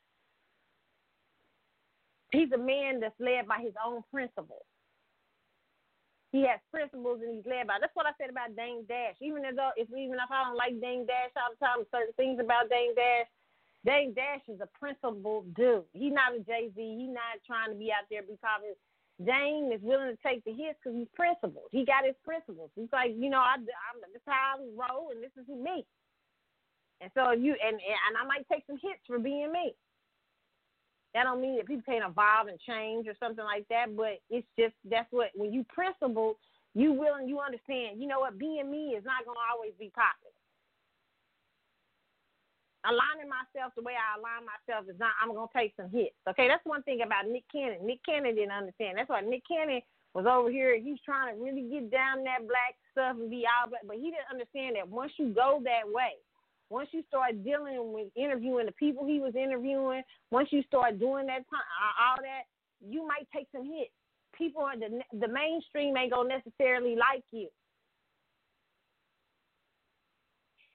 He's 2.32 2.50
a 2.52 2.58
man 2.58 3.00
that's 3.00 3.18
led 3.20 3.46
by 3.46 3.58
his 3.62 3.74
own 3.84 4.02
principles. 4.12 4.66
He 6.30 6.44
has 6.44 6.60
principles 6.68 7.24
and 7.24 7.40
he's 7.40 7.48
led 7.48 7.66
by. 7.66 7.80
That's 7.80 7.94
what 7.96 8.04
I 8.04 8.12
said 8.20 8.28
about 8.28 8.52
Dame 8.52 8.84
Dash. 8.84 9.16
Even 9.20 9.42
though 9.42 9.72
if 9.80 9.88
even 9.88 10.20
if 10.20 10.28
I 10.28 10.44
don't 10.44 10.60
like 10.60 10.76
Dame 10.80 11.08
Dash 11.08 11.32
all 11.40 11.56
the 11.56 11.60
time, 11.60 11.88
certain 11.88 12.12
things 12.20 12.36
about 12.36 12.68
Dame 12.68 12.92
Dash, 12.92 13.30
Dame 13.88 14.12
Dash 14.12 14.44
is 14.44 14.60
a 14.60 14.68
principled 14.76 15.48
dude. 15.56 15.88
He's 15.96 16.12
not 16.12 16.36
a 16.36 16.44
Jay 16.44 16.68
Z. 16.76 16.76
He's 16.76 17.14
not 17.14 17.40
trying 17.48 17.72
to 17.72 17.78
be 17.80 17.88
out 17.88 18.04
there 18.12 18.20
be 18.20 18.36
popular. 18.44 18.76
Dame 19.24 19.72
is 19.72 19.80
willing 19.82 20.14
to 20.14 20.20
take 20.22 20.44
the 20.44 20.52
hits 20.52 20.78
because 20.78 20.94
he's 20.94 21.10
principled. 21.16 21.72
He 21.72 21.88
got 21.88 22.06
his 22.06 22.14
principles. 22.22 22.70
He's 22.76 22.92
like, 22.92 23.16
you 23.16 23.32
know, 23.32 23.42
I, 23.42 23.58
I'm 23.58 23.98
this 24.12 24.20
is 24.20 24.28
how 24.28 24.60
I 24.60 24.68
roll, 24.76 25.10
and 25.10 25.24
this 25.24 25.34
is 25.34 25.48
me. 25.48 25.82
And 27.00 27.10
so 27.16 27.32
you 27.32 27.56
and 27.56 27.80
and 27.80 28.14
I 28.20 28.24
might 28.28 28.44
take 28.52 28.68
some 28.68 28.78
hits 28.78 29.00
for 29.06 29.18
being 29.18 29.50
me. 29.50 29.74
That 31.14 31.24
don't 31.24 31.40
mean 31.40 31.56
that 31.56 31.66
people 31.66 31.88
can't 31.88 32.04
evolve 32.04 32.48
and 32.48 32.60
change 32.60 33.08
or 33.08 33.16
something 33.18 33.44
like 33.44 33.66
that, 33.68 33.96
but 33.96 34.20
it's 34.28 34.46
just 34.58 34.74
that's 34.84 35.08
what 35.10 35.32
when 35.34 35.52
you 35.52 35.64
principle, 35.64 36.36
you 36.74 36.92
will 36.92 37.16
and 37.16 37.28
you 37.28 37.40
understand. 37.40 38.00
You 38.00 38.08
know 38.08 38.20
what? 38.20 38.38
Being 38.38 38.70
me 38.70 38.92
is 38.92 39.04
not 39.04 39.24
gonna 39.24 39.40
always 39.50 39.72
be 39.80 39.90
popular. 39.96 40.36
Aligning 42.86 43.28
myself 43.28 43.72
the 43.74 43.82
way 43.82 43.96
I 43.96 44.20
align 44.20 44.46
myself 44.46 44.86
is 44.88 45.00
not. 45.00 45.16
I'm 45.18 45.32
gonna 45.32 45.50
take 45.56 45.72
some 45.76 45.90
hits. 45.90 46.14
Okay, 46.28 46.46
that's 46.46 46.64
one 46.64 46.84
thing 46.84 47.00
about 47.00 47.26
Nick 47.26 47.48
Cannon. 47.50 47.82
Nick 47.82 48.04
Cannon 48.04 48.36
didn't 48.36 48.54
understand. 48.54 48.96
That's 48.96 49.08
why 49.08 49.24
Nick 49.24 49.48
Cannon 49.48 49.80
was 50.14 50.26
over 50.28 50.50
here. 50.50 50.78
He's 50.78 51.00
trying 51.04 51.34
to 51.34 51.40
really 51.40 51.68
get 51.68 51.90
down 51.90 52.22
that 52.24 52.46
black 52.46 52.76
stuff 52.92 53.16
and 53.16 53.30
be 53.30 53.44
all 53.48 53.70
but 53.70 53.96
he 53.96 54.12
didn't 54.12 54.30
understand 54.30 54.76
that 54.76 54.88
once 54.88 55.12
you 55.16 55.32
go 55.32 55.60
that 55.64 55.88
way, 55.88 56.20
once 56.70 56.88
you 56.92 57.02
start 57.08 57.42
dealing 57.44 57.92
with 57.92 58.08
interviewing 58.16 58.66
the 58.66 58.72
people 58.72 59.06
he 59.06 59.20
was 59.20 59.34
interviewing, 59.34 60.02
once 60.30 60.48
you 60.52 60.62
start 60.62 60.98
doing 60.98 61.26
that 61.26 61.44
time, 61.48 61.64
uh, 61.80 62.04
all 62.04 62.16
that, 62.20 62.44
you 62.86 63.06
might 63.06 63.26
take 63.34 63.48
some 63.52 63.64
hits. 63.64 63.90
People 64.36 64.68
in 64.72 64.80
the 64.80 65.18
the 65.18 65.32
mainstream 65.32 65.96
ain't 65.96 66.12
gonna 66.12 66.28
necessarily 66.28 66.94
like 66.94 67.24
you. 67.32 67.48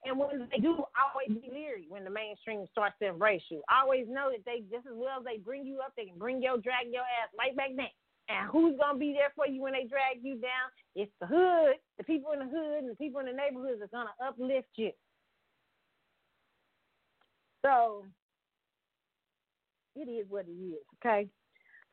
And 0.05 0.19
when 0.19 0.49
they 0.51 0.59
do, 0.59 0.83
always 0.99 1.31
be 1.31 1.47
leery 1.47 1.85
when 1.87 2.03
the 2.03 2.09
mainstream 2.09 2.67
starts 2.71 2.95
to 2.99 3.07
embrace 3.07 3.43
you. 3.47 3.63
Always 3.71 4.05
know 4.09 4.31
that 4.35 4.43
they 4.43 4.67
just 4.67 4.85
as 4.85 4.95
well 4.95 5.19
as 5.19 5.25
they 5.25 5.37
bring 5.37 5.65
you 5.65 5.79
up, 5.79 5.93
they 5.95 6.05
can 6.05 6.17
bring 6.17 6.41
your 6.41 6.57
drag 6.57 6.91
your 6.91 7.07
ass 7.07 7.31
right 7.39 7.55
back 7.55 7.77
down. 7.77 7.93
And 8.27 8.49
who's 8.49 8.75
gonna 8.79 8.99
be 8.99 9.13
there 9.13 9.31
for 9.35 9.47
you 9.47 9.61
when 9.61 9.73
they 9.73 9.85
drag 9.87 10.19
you 10.23 10.35
down? 10.35 10.67
It's 10.95 11.11
the 11.21 11.27
hood, 11.27 11.75
the 11.97 12.03
people 12.03 12.31
in 12.31 12.39
the 12.39 12.51
hood, 12.51 12.83
and 12.83 12.89
the 12.89 12.95
people 12.95 13.19
in 13.19 13.27
the 13.27 13.33
neighborhoods 13.33 13.81
are 13.81 13.91
gonna 13.95 14.15
uplift 14.25 14.75
you. 14.75 14.91
So 17.63 18.05
it 19.95 20.09
is 20.09 20.25
what 20.29 20.45
it 20.47 20.59
is, 20.59 20.83
okay? 20.99 21.27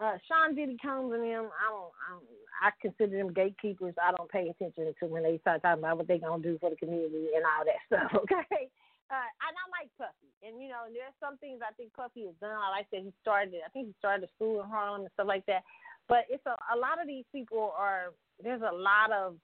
Uh, 0.01 0.17
Sean 0.27 0.55
Diddy 0.55 0.77
Combs 0.81 1.13
and 1.13 1.23
them, 1.23 1.53
I 1.53 1.69
don't, 1.69 1.93
I 1.93 2.09
don't, 2.17 2.25
I 2.65 2.71
consider 2.81 3.19
them 3.19 3.33
gatekeepers. 3.33 3.95
I 4.01 4.13
don't 4.17 4.31
pay 4.31 4.49
attention 4.49 4.93
to 4.99 5.07
when 5.07 5.23
they 5.23 5.39
start 5.39 5.63
talking 5.63 5.85
about 5.85 5.99
what 5.99 6.09
they 6.09 6.19
gonna 6.19 6.43
do 6.43 6.59
for 6.59 6.71
the 6.71 6.77
community 6.77 7.37
and 7.37 7.45
all 7.45 7.65
that 7.69 7.81
stuff, 7.87 8.11
okay? 8.25 8.73
Uh, 9.11 9.29
and 9.43 9.55
I 9.59 9.65
like 9.75 9.91
Puffy, 9.99 10.31
and 10.47 10.63
you 10.63 10.71
know, 10.71 10.87
there's 10.87 11.15
some 11.19 11.37
things 11.39 11.61
I 11.67 11.75
think 11.75 11.93
Puffy 11.93 12.31
has 12.31 12.39
done. 12.41 12.55
I 12.55 12.71
like 12.71 12.87
that 12.95 13.03
he 13.03 13.13
started. 13.21 13.59
I 13.67 13.69
think 13.75 13.91
he 13.91 13.95
started 13.99 14.23
a 14.23 14.31
school 14.39 14.63
in 14.63 14.71
Harlem 14.71 15.03
and 15.03 15.11
stuff 15.15 15.27
like 15.27 15.45
that. 15.47 15.67
But 16.07 16.31
it's 16.31 16.47
a, 16.47 16.55
a 16.71 16.79
lot 16.79 17.03
of 17.03 17.11
these 17.11 17.27
people 17.35 17.75
are. 17.77 18.15
There's 18.39 18.63
a 18.63 18.71
lot 18.71 19.11
of 19.11 19.35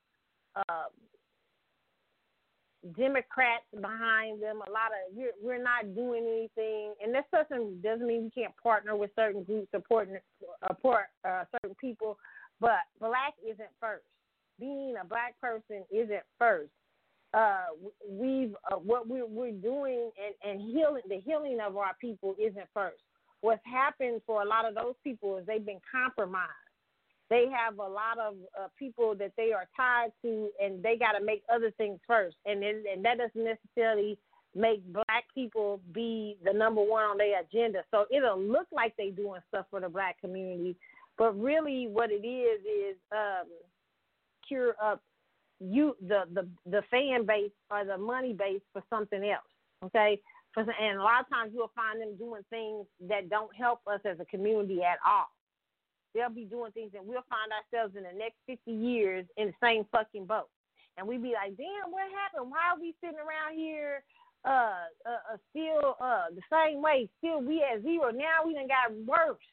uh, 0.55 0.87
Democrats 2.97 3.65
behind 3.75 4.43
them. 4.43 4.57
A 4.67 4.71
lot 4.71 4.93
of 4.93 5.15
we're 5.15 5.33
we're 5.43 5.63
not 5.63 5.95
doing 5.95 6.25
anything, 6.25 6.95
and 7.03 7.15
this 7.15 7.25
doesn't 7.33 7.83
doesn't 7.83 8.07
mean 8.07 8.25
we 8.25 8.43
can't 8.43 8.57
partner 8.63 8.97
with 8.97 9.11
certain 9.17 9.43
groups, 9.43 9.69
support 9.71 10.09
support 10.67 11.07
uh, 11.27 11.45
certain 11.53 11.77
people. 11.81 12.19
But 12.61 12.81
black 13.01 13.35
isn't 13.45 13.69
first. 13.81 14.05
Being 14.59 14.95
a 15.01 15.05
black 15.05 15.39
person 15.41 15.85
isn't 15.91 16.23
first. 16.39 16.71
Uh, 17.35 17.67
we've 18.09 18.55
uh, 18.71 18.77
what 18.77 19.09
we're 19.09 19.27
we're 19.27 19.53
doing 19.53 20.11
and 20.23 20.51
and 20.51 20.61
healing 20.61 21.03
the 21.09 21.21
healing 21.25 21.59
of 21.67 21.77
our 21.77 21.93
people 22.01 22.35
isn't 22.39 22.69
first. 22.73 23.03
What's 23.41 23.65
happened 23.65 24.23
for 24.27 24.43
a 24.43 24.47
lot 24.47 24.65
of 24.65 24.75
those 24.75 24.95
people 25.03 25.37
is 25.39 25.47
they've 25.47 25.65
been 25.65 25.81
compromised 25.91 26.51
they 27.29 27.47
have 27.51 27.79
a 27.79 27.83
lot 27.83 28.19
of 28.19 28.35
uh, 28.59 28.69
people 28.79 29.15
that 29.17 29.33
they 29.37 29.53
are 29.53 29.67
tied 29.77 30.13
to, 30.23 30.49
and 30.63 30.83
they 30.83 30.97
got 30.97 31.13
to 31.13 31.25
make 31.25 31.43
other 31.53 31.71
things 31.73 31.99
first, 32.07 32.37
and 32.47 32.63
it, 32.63 32.85
and 32.93 33.05
that 33.05 33.19
doesn't 33.19 33.45
necessarily 33.45 34.19
make 34.55 34.81
black 34.93 35.25
people 35.35 35.81
be 35.93 36.37
the 36.45 36.53
number 36.53 36.83
one 36.83 37.05
on 37.05 37.19
their 37.19 37.41
agenda. 37.41 37.83
So 37.91 38.07
it'll 38.11 38.41
look 38.41 38.67
like 38.73 38.95
they 38.97 39.11
doing 39.11 39.41
stuff 39.49 39.67
for 39.71 39.81
the 39.81 39.89
black 39.89 40.21
community, 40.21 40.77
but 41.19 41.39
really 41.39 41.89
what 41.89 42.11
it 42.11 42.27
is 42.27 42.61
is 42.61 42.97
um, 43.13 43.47
cure 44.47 44.75
up 44.83 45.03
you 45.59 45.97
the 46.07 46.25
the 46.35 46.47
the 46.71 46.83
fan 46.91 47.25
base 47.27 47.51
or 47.71 47.85
the 47.85 47.99
money 47.99 48.33
base 48.33 48.61
for 48.73 48.83
something 48.91 49.25
else. 49.25 49.45
Okay, 49.85 50.21
and 50.57 50.99
a 50.99 51.03
lot 51.03 51.21
of 51.21 51.29
times 51.29 51.53
you'll 51.55 51.73
find 51.75 52.01
them 52.01 52.17
doing 52.17 52.43
things 52.51 52.87
that 53.09 53.29
don't 53.29 53.55
help 53.55 53.81
us 53.87 54.01
as 54.05 54.19
a 54.21 54.25
community 54.25 54.83
at 54.83 54.99
all. 55.07 55.27
They'll 56.17 56.33
be 56.33 56.49
doing 56.49 56.73
things, 56.73 56.93
and 56.97 57.07
we'll 57.07 57.29
find 57.29 57.53
ourselves 57.53 57.95
in 57.97 58.03
the 58.09 58.17
next 58.17 58.41
50 58.47 58.73
years 58.73 59.27
in 59.37 59.53
the 59.53 59.59
same 59.61 59.85
fucking 59.93 60.25
boat. 60.25 60.49
And 60.97 61.07
we'd 61.07 61.23
be 61.23 61.37
like, 61.37 61.57
damn, 61.57 61.93
what 61.93 62.09
happened? 62.09 62.51
Why 62.51 62.73
are 62.73 62.81
we 62.81 62.95
sitting 63.05 63.21
around 63.21 63.55
here 63.55 64.03
uh, 64.49 64.89
uh, 65.05 65.35
uh 65.35 65.37
still 65.53 65.97
uh 66.01 66.33
the 66.33 66.41
same 66.49 66.81
way? 66.81 67.11
Still 67.21 67.43
we 67.43 67.61
at 67.61 67.83
zero. 67.83 68.11
Now 68.11 68.49
we 68.49 68.55
done 68.55 68.73
got 68.73 68.97
worse 69.05 69.45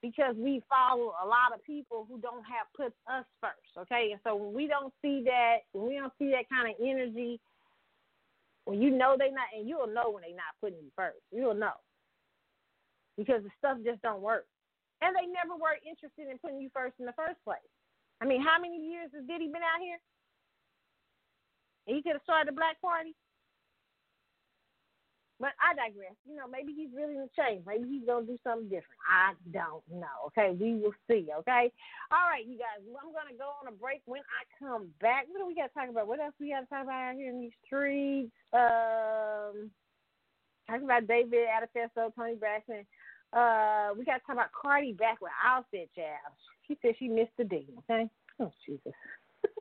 because 0.00 0.36
we 0.38 0.62
follow 0.70 1.18
a 1.18 1.26
lot 1.26 1.50
of 1.52 1.64
people 1.66 2.06
who 2.08 2.18
don't 2.22 2.46
have 2.46 2.70
put 2.76 2.94
us 3.10 3.26
first. 3.42 3.74
Okay, 3.76 4.10
and 4.12 4.20
so 4.22 4.36
when 4.36 4.54
we 4.54 4.68
don't 4.68 4.94
see 5.02 5.26
that, 5.26 5.66
when 5.72 5.88
we 5.88 5.94
don't 5.98 6.12
see 6.18 6.30
that 6.30 6.48
kind 6.48 6.70
of 6.70 6.78
energy 6.78 7.40
when 8.64 8.80
you 8.80 8.90
know 8.90 9.16
they 9.18 9.30
not, 9.30 9.48
and 9.56 9.68
you'll 9.68 9.92
know 9.92 10.10
when 10.10 10.22
they 10.22 10.32
not 10.32 10.54
putting 10.60 10.78
you 10.78 10.90
first. 10.96 11.18
You'll 11.32 11.54
know 11.54 11.72
because 13.18 13.42
the 13.42 13.50
stuff 13.58 13.78
just 13.84 14.00
don't 14.02 14.22
work, 14.22 14.46
and 15.02 15.12
they 15.18 15.26
never 15.26 15.58
were 15.58 15.76
interested 15.82 16.30
in 16.30 16.38
putting 16.38 16.62
you 16.62 16.70
first 16.70 16.94
in 17.02 17.04
the 17.04 17.18
first 17.18 17.42
place. 17.42 17.66
I 18.22 18.24
mean, 18.24 18.40
how 18.40 18.56
many 18.62 18.78
years 18.78 19.10
has 19.12 19.26
Diddy 19.26 19.50
been 19.50 19.66
out 19.66 19.82
here? 19.82 19.98
He 21.90 22.00
could 22.00 22.14
have 22.14 22.22
started 22.22 22.46
the 22.46 22.56
Black 22.56 22.78
Party. 22.80 23.18
But 25.42 25.58
I 25.58 25.74
digress. 25.74 26.14
You 26.22 26.38
know, 26.38 26.46
maybe 26.46 26.70
he's 26.70 26.94
really 26.94 27.18
in 27.18 27.26
change. 27.34 27.66
Maybe 27.66 27.90
he's 27.90 28.06
gonna 28.06 28.22
do 28.22 28.38
something 28.46 28.70
different. 28.70 29.02
I 29.02 29.34
don't 29.50 29.82
know. 29.90 30.30
Okay, 30.30 30.54
we 30.54 30.78
will 30.78 30.94
see. 31.10 31.26
Okay. 31.42 31.74
All 32.14 32.30
right, 32.30 32.46
you 32.46 32.54
guys. 32.54 32.78
I'm 32.86 33.10
gonna 33.10 33.34
go 33.34 33.50
on 33.58 33.66
a 33.66 33.74
break. 33.74 34.06
When 34.06 34.22
I 34.22 34.46
come 34.62 34.94
back, 35.02 35.26
what 35.26 35.42
do 35.42 35.46
we 35.50 35.58
got 35.58 35.66
to 35.66 35.74
talk 35.74 35.90
about? 35.90 36.06
What 36.06 36.22
else 36.22 36.38
we 36.38 36.54
got 36.54 36.62
to 36.62 36.66
talk 36.70 36.86
about 36.86 37.10
out 37.10 37.16
here 37.18 37.34
in 37.34 37.42
these 37.42 37.58
streets? 37.66 38.30
Um, 38.54 39.74
talking 40.70 40.86
about 40.86 41.10
David 41.10 41.50
Adefeso, 41.50 42.14
Toni 42.14 42.36
Braxton. 42.36 42.86
Uh, 43.32 43.94
we 43.96 44.04
got 44.04 44.18
to 44.18 44.20
talk 44.26 44.34
about 44.34 44.52
Cardi 44.52 44.92
back 44.92 45.20
with 45.20 45.32
Offset, 45.46 45.88
child. 45.94 46.36
She 46.68 46.76
said 46.82 46.94
she 46.98 47.08
missed 47.08 47.32
the 47.38 47.44
D. 47.44 47.66
Okay. 47.78 48.08
Oh 48.40 48.50
Jesus. 48.66 48.92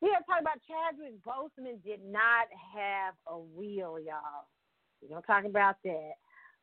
We 0.00 0.10
are 0.10 0.22
talking 0.28 0.46
about 0.46 0.60
Chadwick 0.62 1.18
Boseman 1.26 1.82
did 1.82 2.00
not 2.06 2.46
have 2.72 3.14
a 3.26 3.36
wheel, 3.36 3.98
y'all. 3.98 4.46
We're 5.02 5.08
gonna 5.08 5.22
talk 5.26 5.44
about 5.44 5.76
that. 5.84 6.12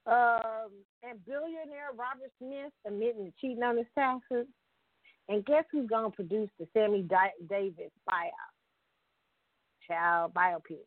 Um, 0.07 0.71
and 1.03 1.25
billionaire 1.25 1.91
Robert 1.95 2.31
Smith 2.37 2.71
admitting 2.87 3.25
to 3.25 3.33
cheating 3.41 3.63
on 3.63 3.77
his 3.77 3.87
taxes. 3.93 4.47
And 5.27 5.43
guess 5.45 5.65
who's 5.71 5.89
gonna 5.89 6.11
produce 6.11 6.49
the 6.59 6.67
Sammy 6.73 7.01
Davis 7.49 7.91
buyout? 8.09 8.53
Child 9.85 10.33
biopic. 10.33 10.85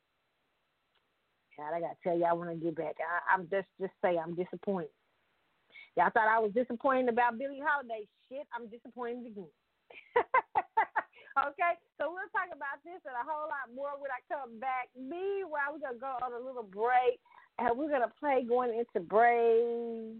Child, 1.58 1.74
I 1.74 1.80
gotta 1.80 1.98
tell 2.04 2.16
you, 2.16 2.24
I 2.24 2.32
want 2.32 2.50
to 2.50 2.56
get 2.56 2.76
back. 2.76 2.96
I, 3.02 3.34
I'm 3.34 3.50
just 3.50 3.66
just 3.80 3.92
say 4.00 4.16
I'm 4.16 4.34
disappointed. 4.34 4.94
Y'all 5.96 6.10
thought 6.14 6.30
I 6.30 6.38
was 6.38 6.52
disappointed 6.54 7.08
about 7.08 7.38
Billie 7.38 7.58
Holiday. 7.58 8.06
Shit, 8.28 8.46
I'm 8.54 8.70
disappointed 8.70 9.26
again. 9.26 9.50
Okay, 11.46 11.78
so 11.98 12.10
we'll 12.10 12.26
talk 12.34 12.50
about 12.50 12.82
this 12.82 12.98
and 13.06 13.14
a 13.14 13.22
whole 13.22 13.46
lot 13.46 13.70
more 13.70 13.94
when 14.02 14.10
I 14.10 14.18
come 14.26 14.58
back. 14.58 14.90
Meanwhile, 14.98 15.70
we're 15.70 15.86
gonna 15.86 16.00
go 16.00 16.18
on 16.18 16.34
a 16.34 16.44
little 16.44 16.66
break, 16.66 17.22
and 17.58 17.78
we're 17.78 17.90
gonna 17.90 18.10
play 18.18 18.42
going 18.42 18.74
into 18.74 19.06
break. 19.06 20.18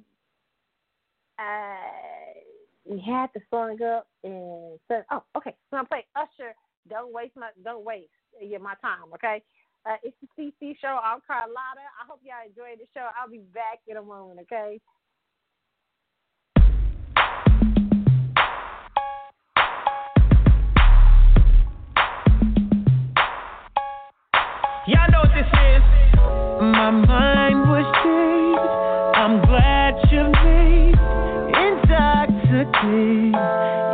Uh, 1.38 2.38
we 2.86 3.00
had 3.00 3.30
the 3.34 3.40
song 3.50 3.82
up 3.82 4.06
and 4.22 4.78
said, 4.86 5.06
"Oh, 5.10 5.24
okay." 5.36 5.56
So 5.70 5.78
I'm 5.78 5.86
play 5.86 6.06
Usher. 6.14 6.54
Don't 6.88 7.12
waste 7.12 7.34
my 7.34 7.50
don't 7.64 7.84
waste 7.84 8.14
yeah, 8.40 8.58
my 8.58 8.74
time. 8.80 9.10
Okay. 9.14 9.42
Uh, 9.88 9.96
it's 10.02 10.16
the 10.20 10.26
CC 10.36 10.76
show. 10.82 10.98
I'm 11.02 11.20
Carlotta. 11.26 11.80
I 11.80 12.04
hope 12.06 12.20
y'all 12.22 12.44
enjoyed 12.46 12.78
the 12.78 12.84
show. 12.92 13.08
I'll 13.18 13.30
be 13.30 13.38
back 13.54 13.80
in 13.86 13.96
a 13.96 14.02
moment. 14.02 14.40
Okay. 14.40 14.78
Y'all 24.86 25.10
know 25.10 25.20
what 25.20 25.32
this 25.34 25.46
is. 25.46 25.82
My 26.60 26.90
mind 26.90 27.70
was 27.70 27.86
changed. 28.04 28.60
I'm 29.16 29.40
glad 29.40 29.94
you 30.12 30.30
made 30.44 30.98
intoxicated. 31.64 33.87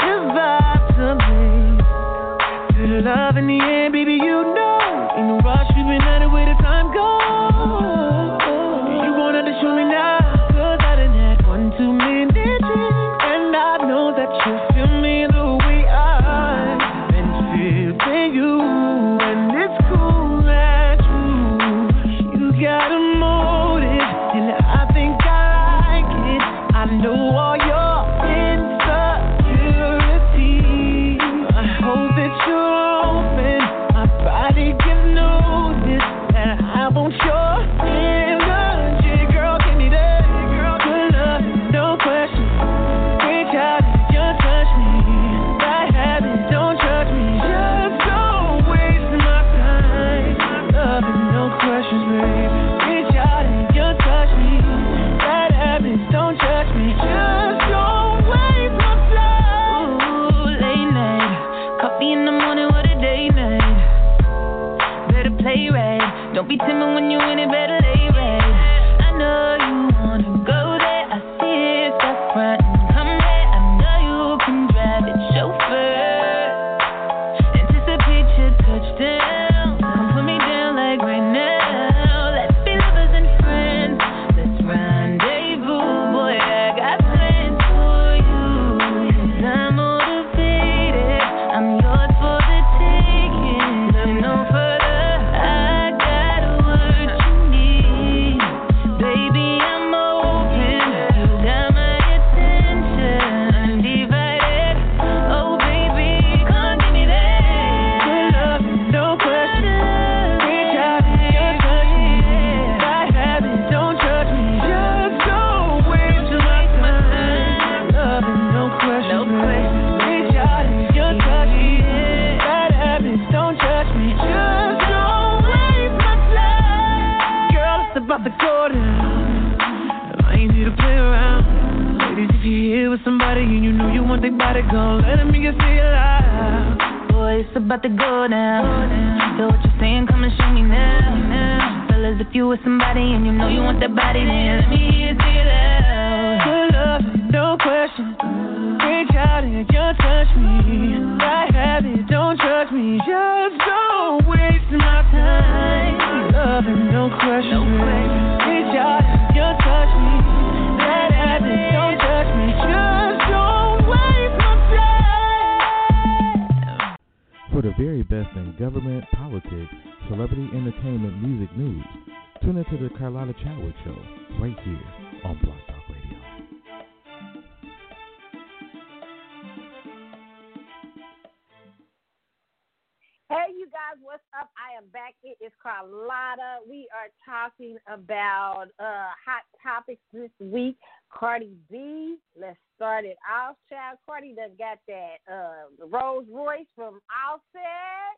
Cardi 191.34 191.58
B. 191.66 192.14
Let's 192.38 192.62
start 192.78 193.02
it 193.04 193.18
off, 193.26 193.58
child. 193.66 193.98
Cardi 194.06 194.38
done 194.38 194.54
got 194.54 194.78
that 194.86 195.18
uh, 195.26 195.66
Rolls 195.82 196.30
Royce 196.30 196.70
from 196.78 197.02
Offset. 197.10 198.14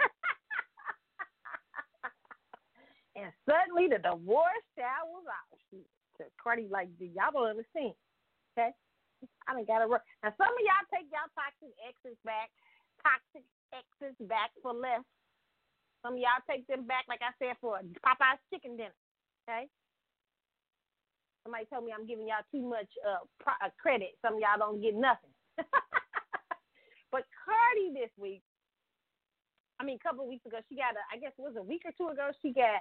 and 3.20 3.28
suddenly 3.44 3.92
the 3.92 4.00
divorce 4.00 4.64
child 4.72 5.12
was 5.12 5.28
out. 5.28 5.52
She, 5.68 5.84
Cardi 6.40 6.64
like, 6.72 6.88
y'all 6.96 7.28
don't 7.28 7.60
understand. 7.60 7.92
Okay? 8.56 8.72
I 9.44 9.52
done 9.52 9.68
got 9.68 9.84
to 9.84 9.88
work. 9.92 10.08
Now, 10.24 10.32
some 10.40 10.48
of 10.48 10.64
y'all 10.64 10.88
take 10.88 11.04
y'all 11.12 11.28
toxic 11.36 11.76
exes 11.84 12.16
back. 12.24 12.48
Toxic 13.04 13.44
exes 13.68 14.16
back 14.32 14.48
for 14.64 14.72
less. 14.72 15.04
Some 16.00 16.16
of 16.16 16.24
y'all 16.24 16.40
take 16.48 16.64
them 16.72 16.88
back, 16.88 17.04
like 17.04 17.20
I 17.20 17.36
said, 17.36 17.60
for 17.60 17.84
Popeye's 18.00 18.40
chicken 18.48 18.80
dinner. 18.80 18.96
Okay? 19.44 19.68
Somebody 21.44 21.68
told 21.68 21.84
me 21.84 21.92
I'm 21.92 22.06
giving 22.06 22.26
y'all 22.26 22.48
too 22.50 22.64
much 22.64 22.88
uh, 23.04 23.20
pro- 23.38 23.60
uh, 23.60 23.70
credit. 23.76 24.16
Some 24.24 24.40
y'all 24.40 24.58
don't 24.58 24.80
get 24.80 24.96
nothing. 24.96 25.28
but 27.12 27.28
Cardi 27.44 27.92
this 27.92 28.10
week, 28.16 28.40
I 29.78 29.84
mean, 29.84 29.98
a 30.00 30.04
couple 30.08 30.24
of 30.24 30.30
weeks 30.30 30.46
ago, 30.46 30.58
she 30.68 30.76
got 30.76 30.96
a, 30.96 31.04
I 31.12 31.20
guess 31.20 31.36
it 31.36 31.42
was 31.42 31.56
a 31.56 31.62
week 31.62 31.82
or 31.84 31.92
two 31.92 32.08
ago, 32.08 32.30
she 32.40 32.52
got, 32.52 32.80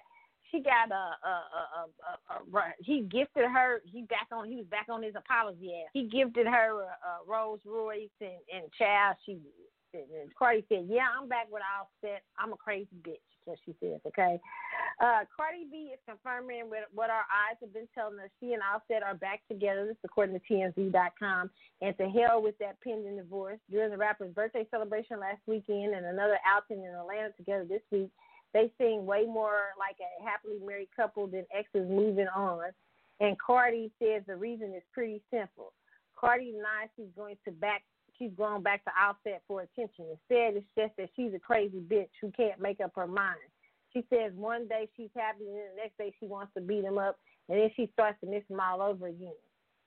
she 0.51 0.63
got 0.63 0.91
a, 0.91 1.03
a, 1.27 1.35
a, 1.35 1.63
a, 1.75 1.83
a, 2.07 2.35
a 2.39 2.73
he 2.79 3.01
gifted 3.01 3.51
her, 3.51 3.81
he 3.83 4.03
back 4.03 4.27
on, 4.31 4.47
he 4.47 4.55
was 4.55 4.67
back 4.71 4.87
on 4.89 5.03
his 5.03 5.15
apology 5.15 5.83
ass. 5.83 5.91
He 5.91 6.07
gifted 6.07 6.47
her 6.47 6.87
a, 6.87 6.87
a 6.87 7.11
Rolls 7.27 7.61
Royce 7.65 8.15
and, 8.21 8.39
and 8.47 8.71
child, 8.79 9.17
she 9.25 9.39
and 9.93 10.33
Cardi 10.37 10.65
said, 10.69 10.87
"Yeah, 10.89 11.05
I'm 11.19 11.27
back 11.27 11.47
with 11.51 11.61
Offset. 11.61 12.23
I'm 12.37 12.53
a 12.53 12.57
crazy 12.57 12.97
bitch." 13.01 13.21
So 13.45 13.55
she 13.65 13.75
says, 13.79 13.99
"Okay." 14.07 14.39
Uh, 15.01 15.25
Cardi 15.35 15.65
B 15.71 15.91
is 15.93 15.99
confirming 16.07 16.69
what, 16.69 16.87
what 16.93 17.09
our 17.09 17.25
eyes 17.31 17.57
have 17.61 17.73
been 17.73 17.87
telling 17.95 18.19
us. 18.19 18.29
She 18.39 18.53
and 18.53 18.61
Offset 18.61 19.03
are 19.03 19.15
back 19.15 19.41
together. 19.47 19.85
This 19.85 19.97
according 20.03 20.39
to 20.39 20.45
TMZ.com. 20.45 21.49
And 21.81 21.97
to 21.97 22.09
hell 22.09 22.41
with 22.41 22.57
that 22.59 22.77
pending 22.81 23.17
divorce. 23.17 23.59
During 23.71 23.91
the 23.91 23.97
rapper's 23.97 24.33
birthday 24.33 24.67
celebration 24.69 25.19
last 25.19 25.41
weekend 25.47 25.93
and 25.95 26.05
another 26.05 26.37
outing 26.45 26.83
in 26.83 26.93
Atlanta 26.93 27.31
together 27.37 27.65
this 27.65 27.81
week, 27.91 28.09
they 28.53 28.71
seem 28.77 29.05
way 29.05 29.25
more 29.25 29.73
like 29.79 29.97
a 29.99 30.23
happily 30.23 30.59
married 30.65 30.89
couple 30.95 31.27
than 31.27 31.45
exes 31.53 31.89
moving 31.89 32.27
on. 32.35 32.69
And 33.19 33.37
Cardi 33.39 33.91
says 33.99 34.23
the 34.27 34.35
reason 34.35 34.73
is 34.75 34.83
pretty 34.93 35.21
simple. 35.31 35.73
Cardi 36.15 36.51
denies 36.51 36.89
she's 36.95 37.11
going 37.15 37.37
to 37.45 37.51
back 37.51 37.83
she's 38.17 38.31
going 38.37 38.61
back 38.61 38.83
to 38.85 38.91
Offset 38.91 39.41
for 39.47 39.61
attention. 39.61 40.05
Instead, 40.11 40.55
it's 40.55 40.65
just 40.77 40.95
that 40.97 41.09
she's 41.15 41.33
a 41.33 41.39
crazy 41.39 41.79
bitch 41.79 42.09
who 42.21 42.31
can't 42.31 42.61
make 42.61 42.79
up 42.79 42.91
her 42.95 43.07
mind. 43.07 43.39
She 43.93 44.03
says 44.09 44.33
one 44.35 44.67
day 44.67 44.89
she's 44.97 45.13
happy, 45.15 45.45
and 45.45 45.55
then 45.55 45.67
the 45.75 45.81
next 45.81 45.97
day 45.97 46.13
she 46.19 46.25
wants 46.25 46.53
to 46.55 46.61
beat 46.61 46.83
him 46.83 46.97
up, 46.97 47.17
and 47.47 47.59
then 47.59 47.69
she 47.75 47.89
starts 47.93 48.19
to 48.21 48.29
miss 48.29 48.43
him 48.49 48.59
all 48.59 48.81
over 48.81 49.07
again. 49.07 49.37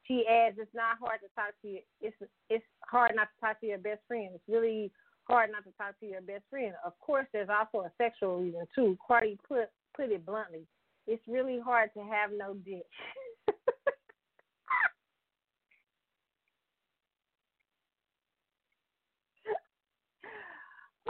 She 0.06 0.24
adds, 0.26 0.56
"It's 0.58 0.72
not 0.74 0.98
hard 0.98 1.20
to 1.20 1.28
talk 1.34 1.54
to 1.62 1.68
you. 1.68 1.80
It's 2.00 2.16
it's 2.48 2.64
hard 2.88 3.16
not 3.16 3.28
to 3.34 3.40
talk 3.40 3.60
to 3.60 3.66
your 3.66 3.78
best 3.78 4.02
friend. 4.06 4.30
It's 4.34 4.48
really 4.48 4.92
hard 5.24 5.50
not 5.50 5.64
to 5.64 5.72
talk 5.72 5.98
to 6.00 6.06
your 6.06 6.20
best 6.20 6.44
friend. 6.48 6.74
Of 6.84 6.96
course, 7.00 7.26
there's 7.32 7.48
also 7.48 7.86
a 7.86 7.92
sexual 7.98 8.38
reason 8.38 8.66
too. 8.74 8.96
Cardi 9.04 9.38
put 9.48 9.70
put 9.96 10.10
it 10.10 10.24
bluntly. 10.24 10.66
It's 11.08 11.26
really 11.26 11.58
hard 11.58 11.92
to 11.94 12.04
have 12.04 12.30
no 12.32 12.54
dick." 12.54 12.86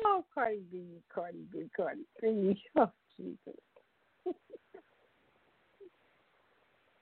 Oh, 0.08 0.24
Cardi 0.32 0.62
B, 0.70 1.02
Cardi 1.12 1.44
B, 1.52 1.68
Cardi 1.76 2.06
B. 2.22 2.62
Oh, 2.76 2.90
Jesus. 3.16 3.58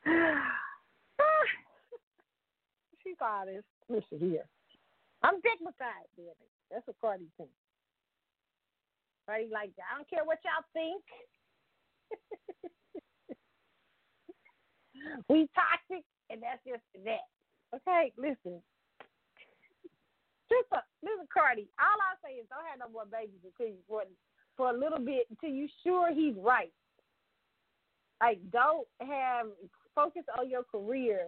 She's 3.02 3.20
honest. 3.20 3.66
Listen 3.91 4.18
here. 4.18 4.47
I'm 5.23 5.34
dignified, 5.42 6.08
baby. 6.16 6.31
That's 6.70 6.89
a 6.89 6.94
Cardi 6.99 7.28
thing. 7.36 7.49
Cardi 9.26 9.49
like. 9.52 9.73
I 9.76 9.97
don't 9.97 10.08
care 10.08 10.24
what 10.24 10.39
y'all 10.42 10.65
think. 10.73 11.05
we 15.28 15.47
toxic, 15.55 16.05
and 16.31 16.42
that's 16.42 16.65
just 16.66 16.83
that. 17.05 17.28
Okay, 17.76 18.12
listen 18.16 18.62
listen, 20.55 20.84
listen, 21.02 21.26
Cardi. 21.33 21.66
All 21.78 21.99
I 21.99 22.15
say 22.23 22.39
is 22.39 22.47
don't 22.49 22.66
have 22.70 22.78
no 22.78 22.92
more 22.92 23.07
babies 23.10 23.42
until 23.42 23.74
you 23.74 23.83
for 23.89 24.02
for 24.57 24.70
a 24.70 24.78
little 24.78 25.00
bit 25.00 25.26
until 25.31 25.50
you 25.50 25.68
sure 25.83 26.15
he's 26.15 26.34
right. 26.39 26.73
Like 28.20 28.39
don't 28.50 28.86
have 29.00 29.47
focus 29.94 30.23
on 30.39 30.49
your 30.50 30.62
career. 30.62 31.26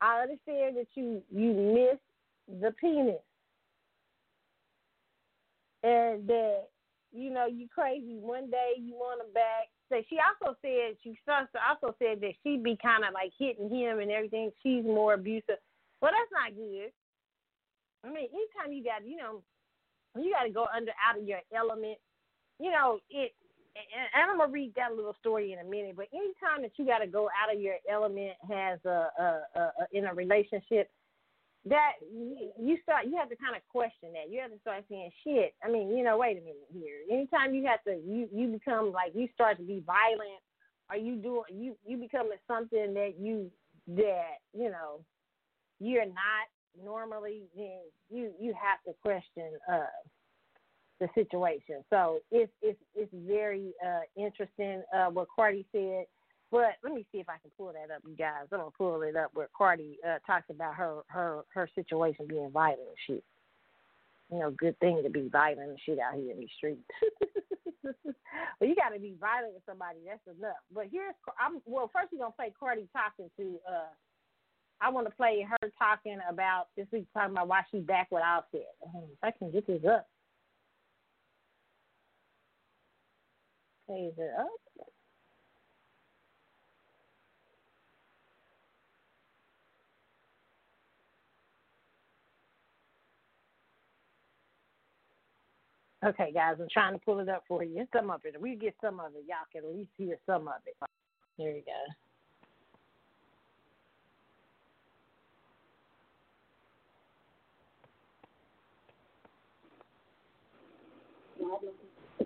I 0.00 0.22
understand 0.22 0.76
that 0.76 0.88
you 0.94 1.22
you 1.30 1.52
miss 1.52 2.00
the 2.60 2.72
penis 2.72 3.22
and 5.82 6.26
that 6.26 6.68
you 7.12 7.30
know 7.30 7.46
you 7.46 7.68
crazy. 7.72 8.16
One 8.18 8.50
day 8.50 8.72
you 8.78 8.94
want 8.94 9.20
him 9.20 9.32
back. 9.32 9.68
So 9.90 10.00
she 10.08 10.16
also 10.18 10.56
said 10.62 10.96
she 11.02 11.16
also 11.28 11.94
said 11.98 12.20
that 12.20 12.32
she'd 12.42 12.64
be 12.64 12.76
kind 12.82 13.04
of 13.04 13.12
like 13.12 13.32
hitting 13.38 13.68
him 13.68 14.00
and 14.00 14.10
everything. 14.10 14.50
She's 14.62 14.84
more 14.84 15.14
abusive. 15.14 15.60
Well, 16.00 16.12
that's 16.12 16.32
not 16.32 16.56
good. 16.56 16.90
I 18.04 18.08
mean, 18.08 18.28
anytime 18.30 18.72
you 18.72 18.84
got, 18.84 19.06
you 19.06 19.16
know, 19.16 19.42
you 20.16 20.32
got 20.32 20.44
to 20.44 20.50
go 20.50 20.66
under 20.74 20.92
out 21.00 21.18
of 21.18 21.26
your 21.26 21.40
element. 21.54 21.98
You 22.60 22.70
know, 22.70 23.00
it. 23.10 23.32
And 23.74 24.30
I'm 24.30 24.38
gonna 24.38 24.52
read 24.52 24.72
that 24.76 24.94
little 24.94 25.16
story 25.18 25.52
in 25.52 25.58
a 25.58 25.64
minute. 25.68 25.96
But 25.96 26.06
anytime 26.14 26.62
that 26.62 26.70
you 26.76 26.86
got 26.86 26.98
to 26.98 27.08
go 27.08 27.28
out 27.34 27.52
of 27.52 27.60
your 27.60 27.74
element, 27.90 28.34
has 28.48 28.78
a, 28.84 29.10
a, 29.18 29.40
a, 29.56 29.60
a 29.60 29.84
in 29.90 30.06
a 30.06 30.14
relationship, 30.14 30.88
that 31.66 31.94
you 32.10 32.78
start 32.82 33.06
you 33.06 33.16
have 33.16 33.30
to 33.30 33.36
kind 33.36 33.56
of 33.56 33.62
question 33.68 34.12
that. 34.12 34.30
You 34.30 34.40
have 34.42 34.52
to 34.52 34.60
start 34.60 34.84
saying, 34.88 35.10
"Shit." 35.24 35.54
I 35.64 35.70
mean, 35.70 35.96
you 35.96 36.04
know, 36.04 36.18
wait 36.18 36.38
a 36.38 36.40
minute 36.40 36.68
here. 36.72 37.02
Anytime 37.10 37.54
you 37.54 37.66
have 37.66 37.82
to, 37.84 37.98
you 38.06 38.28
you 38.32 38.46
become 38.48 38.92
like 38.92 39.12
you 39.14 39.28
start 39.34 39.56
to 39.56 39.64
be 39.64 39.82
violent. 39.84 40.38
Are 40.90 40.96
you 40.96 41.16
doing 41.16 41.44
you 41.52 41.74
you 41.84 41.96
becoming 41.96 42.38
something 42.46 42.94
that 42.94 43.14
you 43.18 43.50
that 43.88 44.38
you 44.52 44.70
know 44.70 45.00
you're 45.80 46.06
not 46.06 46.46
normally, 46.82 47.44
then 47.56 47.80
you 48.10 48.32
you 48.38 48.54
have 48.54 48.82
to 48.86 48.92
question 49.02 49.52
uh, 49.70 49.86
the 51.00 51.08
situation. 51.14 51.84
So 51.90 52.20
it's 52.30 52.52
it's 52.62 52.78
it's 52.94 53.12
very 53.12 53.72
uh, 53.84 54.00
interesting 54.16 54.82
uh, 54.94 55.06
what 55.06 55.28
Cardi 55.34 55.66
said. 55.72 56.06
But 56.50 56.76
let 56.84 56.92
me 56.92 57.04
see 57.10 57.18
if 57.18 57.28
I 57.28 57.38
can 57.38 57.50
pull 57.56 57.72
that 57.72 57.92
up, 57.92 58.02
you 58.06 58.16
guys. 58.16 58.46
I'm 58.52 58.58
gonna 58.58 58.70
pull 58.76 59.02
it 59.02 59.16
up 59.16 59.30
where 59.34 59.48
Cardi 59.56 59.98
uh, 60.06 60.18
talks 60.26 60.50
about 60.50 60.74
her 60.74 61.00
her 61.08 61.42
her 61.52 61.68
situation 61.74 62.26
being 62.28 62.50
violent 62.50 62.80
and 62.80 62.96
shit. 63.06 63.24
You 64.30 64.38
know, 64.38 64.50
good 64.50 64.78
thing 64.78 65.02
to 65.02 65.10
be 65.10 65.28
violent 65.28 65.70
and 65.70 65.78
shit 65.84 65.98
out 65.98 66.14
here 66.14 66.32
in 66.32 66.40
these 66.40 66.48
streets. 66.56 66.80
but 67.82 68.68
you 68.68 68.74
got 68.74 68.90
to 68.94 69.00
be 69.00 69.14
violent 69.20 69.54
with 69.54 69.62
somebody. 69.66 69.98
That's 70.06 70.38
enough. 70.38 70.56
But 70.72 70.86
here's 70.90 71.14
I'm 71.38 71.60
well. 71.66 71.90
First, 71.92 72.12
we're 72.12 72.20
gonna 72.20 72.32
play 72.32 72.52
Cardi 72.58 72.88
talking 72.92 73.30
to 73.36 73.58
uh, 73.68 73.92
I 74.84 74.90
want 74.90 75.06
to 75.06 75.14
play 75.14 75.46
her 75.48 75.70
talking 75.78 76.18
about 76.28 76.66
this 76.76 76.86
week, 76.92 77.06
talking 77.14 77.32
about 77.32 77.48
why 77.48 77.62
she's 77.70 77.82
back 77.84 78.08
with 78.10 78.22
Offset. 78.22 78.66
If 78.82 79.18
I 79.22 79.30
can 79.30 79.50
get 79.50 79.66
this 79.66 79.80
up. 79.88 80.06
Okay, 83.88 84.00
is 84.02 84.14
it 84.18 84.30
up? 84.38 84.48
Okay, 96.06 96.32
guys, 96.34 96.56
I'm 96.60 96.68
trying 96.70 96.92
to 96.92 96.98
pull 96.98 97.20
it 97.20 97.30
up 97.30 97.44
for 97.48 97.64
you. 97.64 97.86
Some 97.96 98.10
of 98.10 98.20
it. 98.24 98.38
We 98.38 98.56
get 98.56 98.74
some 98.82 99.00
of 99.00 99.12
it. 99.16 99.24
Y'all 99.26 99.38
can 99.50 99.64
at 99.64 99.74
least 99.74 99.92
hear 99.96 100.18
some 100.26 100.46
of 100.48 100.56
it. 100.66 100.76
There 101.38 101.50
you 101.50 101.62
go. 101.64 102.03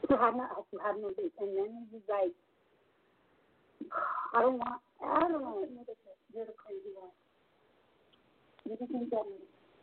I'm 0.21 0.37
not 0.37 0.51
I 0.83 0.87
have 0.89 0.97
no 1.01 1.11
dick. 1.11 1.33
And 1.41 1.57
then 1.57 1.87
he 1.91 1.97
was 1.97 2.07
like, 2.09 2.33
I 4.35 4.41
don't 4.43 4.59
want, 4.59 4.81
I 5.05 5.21
don't 5.29 5.43
know. 5.43 5.65
You're 6.35 6.47
the 6.47 6.57
crazy 6.57 6.93
one. 6.97 7.13
You 8.69 8.77
think 8.77 9.11
that 9.11 9.25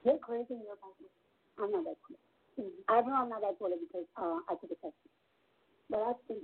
you're 0.06 0.20
crazy 0.20 0.54
in 0.54 0.66
your 0.66 0.78
body. 0.78 1.10
I'm 1.58 1.72
not 1.72 1.86
that 1.86 1.98
crazy. 2.06 2.22
Mm-hmm. 2.60 2.86
I 2.88 2.96
have 3.02 3.08
no 3.08 3.14
I'm 3.18 3.30
not 3.30 3.42
bipolar 3.42 3.76
because 3.82 4.08
uh, 4.16 4.40
I 4.48 4.56
took 4.62 4.72
a 4.72 4.78
test. 4.80 4.96
But 5.90 6.00
I 6.00 6.14
think 6.28 6.42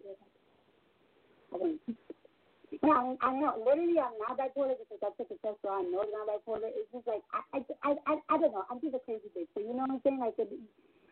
I 1.54 1.58
don't. 1.58 1.80
Yeah, 2.82 2.96
I, 2.96 3.16
I 3.20 3.30
know. 3.36 3.60
Literally, 3.60 4.00
I'm 4.00 4.16
not 4.16 4.40
bipolar 4.40 4.80
because 4.80 5.04
I 5.04 5.12
took 5.20 5.28
a 5.28 5.38
test, 5.44 5.60
so 5.62 5.70
I 5.70 5.84
know 5.84 6.08
that 6.08 6.16
I'm 6.16 6.32
bipolar. 6.32 6.72
It's 6.72 6.88
just 6.92 7.06
like 7.06 7.20
I, 7.36 7.60
I, 7.84 7.96
I, 8.08 8.16
I 8.32 8.36
don't 8.40 8.56
know. 8.56 8.64
I'm 8.72 8.80
just 8.80 8.96
a 8.96 9.04
crazy 9.04 9.28
bitch. 9.36 9.52
So 9.54 9.60
you 9.60 9.76
know 9.76 9.84
what 9.86 10.00
I'm 10.00 10.02
saying? 10.08 10.20
Like, 10.24 10.40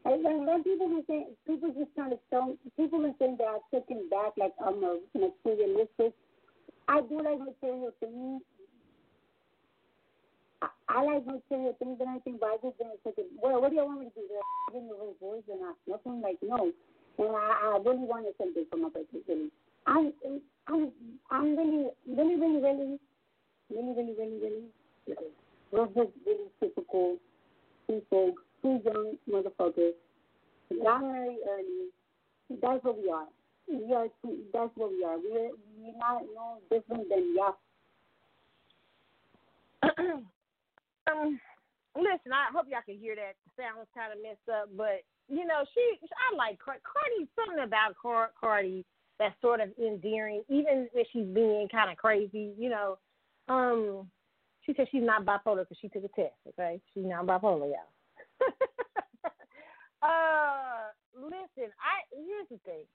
like 0.06 0.24
when, 0.24 0.46
when 0.46 0.64
people 0.64 0.88
are 0.88 1.06
saying, 1.08 1.36
people 1.46 1.70
just 1.78 1.94
trying 1.96 2.12
to 2.12 2.20
tell, 2.30 2.56
people 2.78 3.04
saying 3.20 3.38
that 3.40 3.48
I've 3.48 3.68
taken 3.72 4.08
back, 4.10 4.34
like 4.38 4.54
I'm 4.64 4.84
a 4.84 5.00
materialistic. 5.14 6.14
I 6.88 7.02
do 7.02 7.22
like 7.22 7.40
material 7.40 7.92
things. 8.00 8.42
I, 10.62 10.68
I 10.90 11.04
like 11.04 11.26
material 11.26 11.76
things 11.78 11.98
and 12.00 12.10
everything, 12.10 12.38
but 12.40 12.48
I 12.48 12.58
just 12.64 12.78
didn't 12.78 13.04
take 13.04 13.18
it. 13.18 13.28
Well, 13.42 13.62
what 13.62 13.70
do 13.70 13.76
you 13.76 13.86
want 13.86 14.00
me 14.00 14.08
to 14.08 14.22
do? 14.22 14.42
Give 14.74 14.84
me 14.84 14.90
a 14.90 15.14
voice 15.24 15.44
and 15.52 15.62
I, 15.64 15.74
nothing 15.88 16.22
like 16.22 16.38
no. 16.42 16.72
And 17.20 17.36
I, 17.36 17.76
I 17.76 17.78
really 17.84 18.08
wanted 18.08 18.34
something 18.38 18.66
my 18.82 18.90
birthday. 18.90 19.20
Really. 19.28 19.52
I'm, 19.86 20.14
I'm, 20.68 20.92
I'm 21.30 21.58
really, 21.58 21.88
really, 22.08 22.36
really, 22.36 22.62
really, 22.62 23.00
really, 23.70 23.94
really, 23.94 24.16
really, 24.18 24.40
really. 25.08 25.32
We're 25.72 25.86
just 25.88 26.16
really 26.26 26.50
typical 26.60 27.18
people, 27.88 28.34
two 28.62 28.80
young 28.84 29.18
motherfuckers, 29.30 29.94
got 30.84 31.02
married 31.02 31.40
early. 31.50 31.90
That's 32.62 32.84
what 32.84 32.98
we 32.98 33.10
are. 33.10 33.28
We 33.68 33.94
are. 33.94 34.08
Two, 34.24 34.40
that's 34.54 34.72
what 34.76 34.92
we 34.92 35.04
are. 35.04 35.18
We're 35.18 35.52
we're 35.78 35.98
not 35.98 36.24
no 36.34 36.58
different 36.70 37.10
than 37.10 37.36
y'all. 37.36 37.58
um, 41.08 41.40
listen, 41.96 42.34
I 42.34 42.52
hope 42.54 42.66
y'all 42.70 42.82
can 42.86 42.98
hear 42.98 43.16
that. 43.16 43.36
The 43.46 43.64
sound 43.64 43.78
was 43.78 43.88
kind 43.96 44.12
of 44.12 44.20
messed 44.22 44.50
up, 44.50 44.70
but 44.76 45.04
you 45.28 45.46
know, 45.46 45.64
she. 45.74 46.00
I 46.32 46.36
like 46.36 46.60
Cardi. 46.60 47.28
Something 47.36 47.64
about 47.64 47.96
Cardi 48.02 48.86
that's 49.20 49.36
sort 49.42 49.60
of 49.60 49.70
endearing, 49.78 50.44
even 50.50 50.90
if 50.94 51.08
she's 51.14 51.28
being 51.28 51.68
kind 51.72 51.92
of 51.92 51.98
crazy. 51.98 52.52
You 52.58 52.70
know, 52.70 52.98
um, 53.48 54.10
she 54.66 54.74
said 54.76 54.88
she's 54.92 55.04
not 55.04 55.26
bipolar 55.26 55.60
because 55.60 55.78
she 55.82 55.90
took 55.90 56.04
a 56.04 56.08
test. 56.10 56.34
Okay, 56.48 56.82
she's 56.94 57.06
not 57.06 57.26
bipolar, 57.26 57.70
y'all. 57.70 57.90
uh, 60.04 60.92
listen, 61.16 61.72
I 61.80 62.04
here's 62.12 62.50
the 62.50 62.58
thing. 62.66 62.86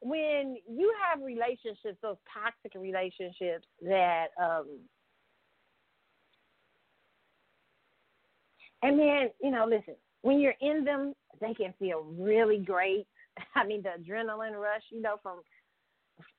When 0.00 0.56
you 0.68 0.92
have 1.08 1.22
relationships, 1.24 1.98
those 2.02 2.16
toxic 2.32 2.74
relationships 2.80 3.66
that 3.82 4.26
um 4.40 4.66
and 8.82 8.98
then, 8.98 9.30
you 9.42 9.50
know, 9.50 9.66
listen, 9.66 9.94
when 10.22 10.40
you're 10.40 10.54
in 10.60 10.84
them, 10.84 11.14
they 11.40 11.54
can 11.54 11.72
feel 11.78 12.02
really 12.18 12.58
great 12.58 13.06
I 13.54 13.66
mean, 13.66 13.82
the 13.82 13.90
adrenaline 13.90 14.60
rush, 14.60 14.82
you 14.90 15.00
know, 15.00 15.16
from, 15.22 15.40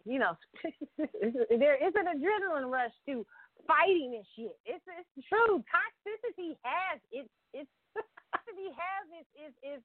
you 0.05 0.19
know, 0.19 0.37
there 0.97 1.75
is 1.75 1.93
an 1.95 2.05
adrenaline 2.05 2.71
rush 2.71 2.91
to 3.07 3.25
fighting 3.67 4.17
and 4.17 4.25
shit. 4.35 4.55
It's 4.65 4.83
it's 4.85 5.27
true. 5.27 5.61
Toxicity 5.67 6.57
has 6.63 7.01
its 7.11 7.29
its 7.53 7.69
toxicity 7.97 8.71
has 8.73 9.03
its 9.13 9.29
its 9.35 9.57
its 9.61 9.83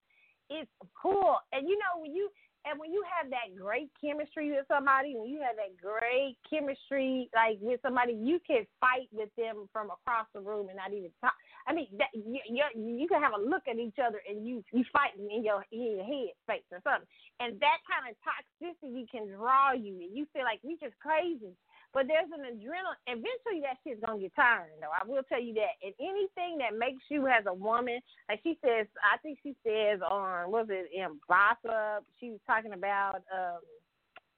it's 0.51 0.71
cool. 1.01 1.39
And 1.53 1.69
you 1.69 1.79
know 1.79 2.03
when 2.03 2.13
you 2.13 2.29
and 2.69 2.77
when 2.77 2.93
you 2.93 3.01
have 3.09 3.31
that 3.33 3.57
great 3.57 3.89
chemistry 3.97 4.53
with 4.53 4.69
somebody, 4.69 5.17
when 5.17 5.31
you 5.31 5.41
have 5.41 5.57
that 5.57 5.73
great 5.81 6.37
chemistry 6.45 7.31
like 7.33 7.57
with 7.63 7.81
somebody, 7.81 8.13
you 8.13 8.37
can 8.45 8.67
fight 8.77 9.09
with 9.13 9.33
them 9.39 9.65
from 9.73 9.89
across 9.89 10.29
the 10.35 10.41
room 10.45 10.69
and 10.69 10.77
not 10.77 10.93
even 10.93 11.09
talk. 11.25 11.33
I 11.65 11.73
mean, 11.73 11.89
that, 11.97 12.13
you, 12.13 12.41
you 12.45 12.61
you 12.77 13.09
can 13.09 13.23
have 13.23 13.33
a 13.33 13.41
look 13.41 13.65
at 13.65 13.79
each 13.79 13.97
other 13.97 14.21
and 14.29 14.45
you 14.45 14.63
you 14.73 14.85
fighting 14.93 15.31
in 15.33 15.41
your 15.45 15.65
in 15.73 15.97
your 15.97 16.05
head 16.05 16.37
space 16.45 16.69
or 16.69 16.85
something, 16.85 17.09
and 17.41 17.57
that 17.65 17.81
kind 17.89 18.05
of 18.11 18.13
toxicity 18.21 19.09
can 19.09 19.31
draw 19.33 19.73
you, 19.73 19.97
and 20.05 20.13
you 20.13 20.27
feel 20.35 20.45
like 20.45 20.61
we 20.63 20.77
just 20.77 20.99
crazy. 21.01 21.57
But 21.93 22.07
there's 22.07 22.31
an 22.31 22.47
adrenaline. 22.47 23.03
Eventually, 23.07 23.61
that 23.63 23.79
shit's 23.83 24.01
gonna 24.05 24.21
get 24.21 24.35
tiring, 24.37 24.79
though. 24.81 24.95
I 24.95 25.05
will 25.05 25.25
tell 25.25 25.43
you 25.43 25.55
that. 25.55 25.75
And 25.83 25.93
anything 25.99 26.59
that 26.59 26.79
makes 26.79 27.03
you 27.09 27.27
as 27.27 27.45
a 27.47 27.55
woman, 27.55 28.01
like 28.29 28.41
she 28.45 28.59
says, 28.65 28.87
I 29.03 29.19
think 29.19 29.39
she 29.43 29.57
says 29.67 30.01
on 30.01 30.51
was 30.51 30.67
it 30.71 30.91
in 30.95 31.19
Gossip? 31.27 32.07
She 32.21 32.31
was 32.31 32.41
talking 32.47 32.73
about. 32.73 33.23
um 33.35 33.59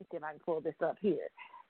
Let's 0.01 0.11
see 0.11 0.17
if 0.17 0.25
I 0.25 0.31
can 0.33 0.41
pull 0.45 0.61
this 0.61 0.75
up 0.83 0.97
here. 1.01 1.29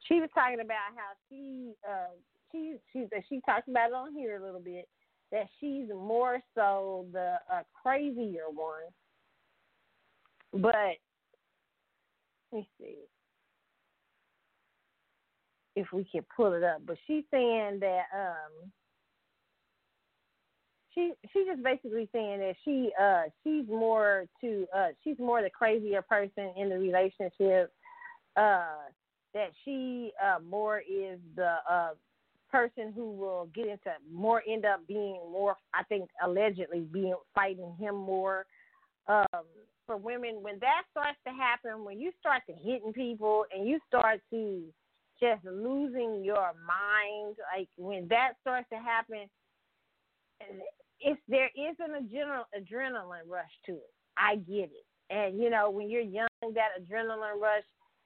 She 0.09 0.21
was 0.21 0.31
talking 0.35 0.61
about 0.61 0.97
how 0.97 1.13
she, 1.29 1.73
uh, 1.87 2.15
she, 2.51 2.77
she, 2.93 3.07
she 3.29 3.41
talked 3.45 3.69
about 3.69 3.91
it 3.91 3.95
on 3.95 4.15
here 4.15 4.37
a 4.37 4.45
little 4.45 4.61
bit. 4.61 4.89
That 5.31 5.49
she's 5.61 5.89
more 5.89 6.41
so 6.55 7.07
the 7.13 7.37
uh, 7.53 7.63
crazier 7.83 8.49
one. 8.49 8.89
But 10.53 10.97
let 12.53 12.61
me 12.61 12.69
see 12.79 12.97
if 15.77 15.87
we 15.93 16.05
can 16.11 16.23
pull 16.35 16.53
it 16.53 16.63
up. 16.63 16.83
But 16.87 16.97
she's 17.07 17.25
saying 17.31 17.81
that 17.81 18.03
um 18.15 18.71
she 20.95 21.13
she's 21.33 21.47
just 21.47 21.63
basically 21.63 22.09
saying 22.13 22.41
that 22.41 22.55
she 22.65 22.91
uh 23.01 23.23
she's 23.43 23.67
more 23.69 24.27
to 24.41 24.67
uh 24.75 24.89
she's 25.03 25.19
more 25.19 25.43
the 25.43 25.51
crazier 25.51 26.03
person 26.03 26.53
in 26.57 26.69
the 26.69 26.79
relationship. 26.79 27.73
Uh 28.37 28.89
that 29.35 29.51
she 29.65 30.13
uh 30.23 30.39
more 30.41 30.81
is 30.81 31.19
the 31.37 31.57
uh 31.71 31.91
person 32.51 32.93
who 32.95 33.13
will 33.13 33.49
get 33.55 33.67
into 33.67 33.91
more 34.13 34.43
end 34.47 34.67
up 34.67 34.87
being 34.87 35.19
more 35.31 35.57
I 35.75 35.85
think 35.85 36.11
allegedly 36.23 36.81
being 36.81 37.15
fighting 37.35 37.75
him 37.79 37.97
more. 37.97 38.45
Um 39.09 39.45
for 39.87 39.97
women 39.97 40.43
when 40.43 40.59
that 40.61 40.83
starts 40.91 41.19
to 41.27 41.33
happen, 41.33 41.85
when 41.85 41.99
you 41.99 42.13
start 42.21 42.43
to 42.49 42.53
hitting 42.53 42.93
people 42.93 43.47
and 43.55 43.67
you 43.67 43.81
start 43.89 44.21
to 44.31 44.63
just 45.23 45.45
losing 45.45 46.25
your 46.25 46.51
mind. 46.67 47.37
Like 47.57 47.69
when 47.77 48.09
that 48.09 48.33
starts 48.41 48.69
to 48.71 48.79
happen, 48.79 49.31
if 51.01 51.19
there 51.29 51.51
is 51.55 51.77
an 51.79 51.95
adrenal, 51.95 52.45
adrenaline 52.57 53.29
rush 53.29 53.55
to 53.67 53.73
it. 53.73 53.95
I 54.19 54.37
get 54.37 54.71
it. 54.75 54.87
And 55.11 55.39
you 55.41 55.51
know, 55.51 55.71
when 55.71 55.89
you're 55.89 56.03
young, 56.03 56.29
that 56.43 56.75
adrenaline 56.81 57.41
rush, 57.41 57.65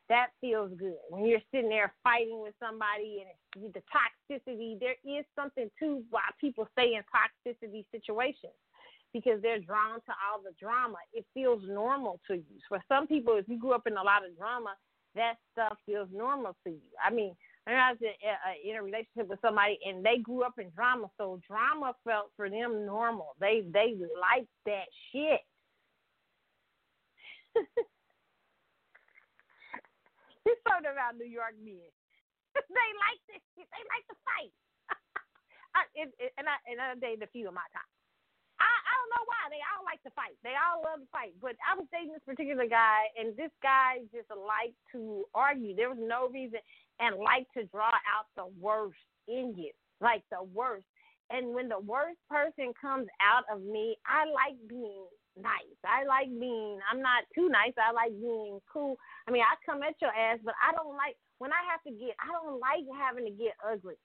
that 0.08 0.28
feels 0.40 0.70
good. 0.78 1.00
When 1.08 1.26
you're 1.26 1.40
sitting 1.52 1.70
there 1.70 1.92
fighting 2.04 2.40
with 2.40 2.54
somebody 2.60 3.24
and 3.24 3.72
the 3.72 3.82
toxicity, 3.90 4.78
there 4.78 4.94
is 5.04 5.24
something 5.34 5.68
to 5.80 6.02
why 6.10 6.22
people 6.40 6.68
stay 6.78 6.94
in 6.94 7.02
toxicity 7.10 7.84
situations 7.90 8.54
because 9.12 9.40
they're 9.42 9.60
drawn 9.60 9.96
to 10.06 10.12
all 10.22 10.42
the 10.44 10.54
drama. 10.60 10.96
It 11.12 11.24
feels 11.34 11.62
normal 11.66 12.20
to 12.28 12.34
you. 12.34 12.58
For 12.68 12.80
some 12.86 13.06
people, 13.06 13.36
if 13.36 13.48
you 13.48 13.58
grew 13.58 13.72
up 13.72 13.86
in 13.86 13.94
a 13.94 14.02
lot 14.02 14.24
of 14.24 14.36
drama, 14.36 14.74
that 15.16 15.34
stuff 15.52 15.76
feels 15.84 16.08
normal 16.12 16.56
to 16.64 16.70
you. 16.70 16.92
I 17.04 17.10
mean, 17.10 17.34
I 17.66 17.90
was 17.92 17.98
uh, 18.00 18.54
in 18.62 18.76
a 18.76 18.82
relationship 18.82 19.26
with 19.26 19.40
somebody 19.42 19.78
and 19.84 20.04
they 20.04 20.18
grew 20.22 20.44
up 20.44 20.54
in 20.58 20.70
drama, 20.70 21.10
so 21.18 21.40
drama 21.46 21.96
felt 22.04 22.30
for 22.36 22.48
them 22.48 22.86
normal. 22.86 23.34
They 23.40 23.64
they 23.72 23.98
liked 23.98 24.52
that 24.66 24.86
shit. 25.10 25.40
He's 30.46 30.62
talking 30.62 30.94
about 30.94 31.18
New 31.18 31.26
York 31.26 31.58
men. 31.58 31.90
they 32.54 32.90
like 33.02 33.20
this. 33.26 33.42
They 33.58 33.82
like 33.90 34.06
to 34.06 34.16
fight. 34.22 34.54
I, 35.74 35.80
it, 35.98 36.14
it, 36.22 36.30
and 36.38 36.46
I 36.46 36.54
and 36.70 36.78
I 36.78 36.94
dated 36.94 37.26
a 37.26 37.32
few 37.34 37.48
of 37.48 37.54
my 37.54 37.66
time. 37.74 37.95
Don't 39.06 39.22
know 39.22 39.30
why. 39.30 39.46
They 39.54 39.62
all 39.62 39.86
like 39.86 40.02
to 40.02 40.10
fight. 40.18 40.34
They 40.42 40.58
all 40.58 40.82
love 40.82 40.98
to 40.98 41.10
fight. 41.14 41.30
But 41.38 41.54
I 41.62 41.78
was 41.78 41.86
dating 41.94 42.10
this 42.10 42.26
particular 42.26 42.66
guy, 42.66 43.06
and 43.14 43.38
this 43.38 43.54
guy 43.62 44.02
just 44.10 44.26
liked 44.34 44.74
to 44.98 45.22
argue. 45.30 45.78
There 45.78 45.94
was 45.94 46.02
no 46.02 46.26
reason, 46.26 46.58
and 46.98 47.14
liked 47.22 47.54
to 47.54 47.70
draw 47.70 47.94
out 48.02 48.26
the 48.34 48.50
worst 48.58 48.98
in 49.30 49.54
you, 49.54 49.70
like 50.02 50.26
the 50.34 50.42
worst. 50.42 50.90
And 51.30 51.54
when 51.54 51.70
the 51.70 51.78
worst 51.78 52.18
person 52.26 52.74
comes 52.74 53.06
out 53.22 53.46
of 53.46 53.62
me, 53.62 53.94
I 54.02 54.26
like 54.26 54.58
being 54.66 55.06
nice. 55.38 55.78
I 55.86 56.02
like 56.02 56.30
being. 56.34 56.82
I'm 56.90 56.98
not 56.98 57.30
too 57.30 57.46
nice. 57.46 57.78
I 57.78 57.94
like 57.94 58.14
being 58.18 58.58
cool. 58.66 58.98
I 59.26 59.30
mean, 59.30 59.46
I 59.46 59.54
come 59.62 59.86
at 59.86 59.94
your 60.02 60.10
ass, 60.10 60.42
but 60.42 60.58
I 60.58 60.74
don't 60.74 60.98
like 60.98 61.14
when 61.38 61.54
I 61.54 61.62
have 61.70 61.82
to 61.86 61.94
get. 61.94 62.18
I 62.18 62.34
don't 62.34 62.58
like 62.58 62.82
having 62.98 63.26
to 63.26 63.34
get 63.38 63.54
ugly. 63.62 64.02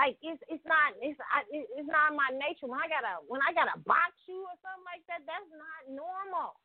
Like 0.00 0.16
it's 0.24 0.40
it's 0.48 0.64
not 0.64 0.96
it's 1.04 1.20
I, 1.28 1.44
it's 1.52 1.84
not 1.84 2.16
my 2.16 2.32
nature. 2.32 2.64
When 2.64 2.80
I 2.80 2.88
gotta 2.88 3.20
when 3.28 3.44
I 3.44 3.52
gotta 3.52 3.76
box 3.84 4.16
you 4.24 4.48
or 4.48 4.56
something 4.64 4.88
like 4.88 5.04
that, 5.12 5.20
that's 5.28 5.52
not 5.52 5.92
normal. 5.92 6.56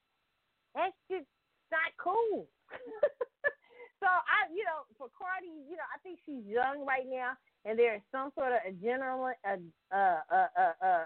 That's 0.71 0.95
just 1.11 1.27
not 1.67 1.91
cool. 1.99 2.47
so 3.99 4.07
I 4.07 4.47
you 4.55 4.63
know 4.63 4.87
for 4.95 5.11
Cardi, 5.11 5.51
you 5.67 5.75
know 5.75 5.83
I 5.83 5.99
think 5.99 6.23
she's 6.23 6.47
young 6.47 6.87
right 6.87 7.03
now, 7.03 7.35
and 7.67 7.75
there's 7.75 7.99
some 8.07 8.31
sort 8.39 8.55
of 8.55 8.63
uh, 8.71 9.59
uh, 9.91 10.21
uh, 10.31 10.51
uh, 10.55 10.75
uh, 10.79 11.05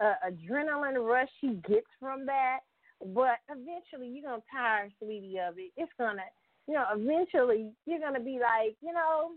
uh, 0.00 0.16
adrenaline 0.24 0.96
rush 1.04 1.28
she 1.44 1.60
gets 1.68 1.92
from 2.00 2.24
that. 2.32 2.64
But 3.12 3.44
eventually, 3.52 4.08
you're 4.08 4.24
gonna 4.24 4.48
tire, 4.48 4.88
sweetie, 4.96 5.36
of 5.36 5.60
it. 5.60 5.76
It's 5.76 5.92
gonna, 6.00 6.24
you 6.64 6.80
know, 6.80 6.88
eventually 6.96 7.76
you're 7.84 8.00
gonna 8.00 8.24
be 8.24 8.40
like, 8.40 8.72
you 8.80 8.96
know, 8.96 9.36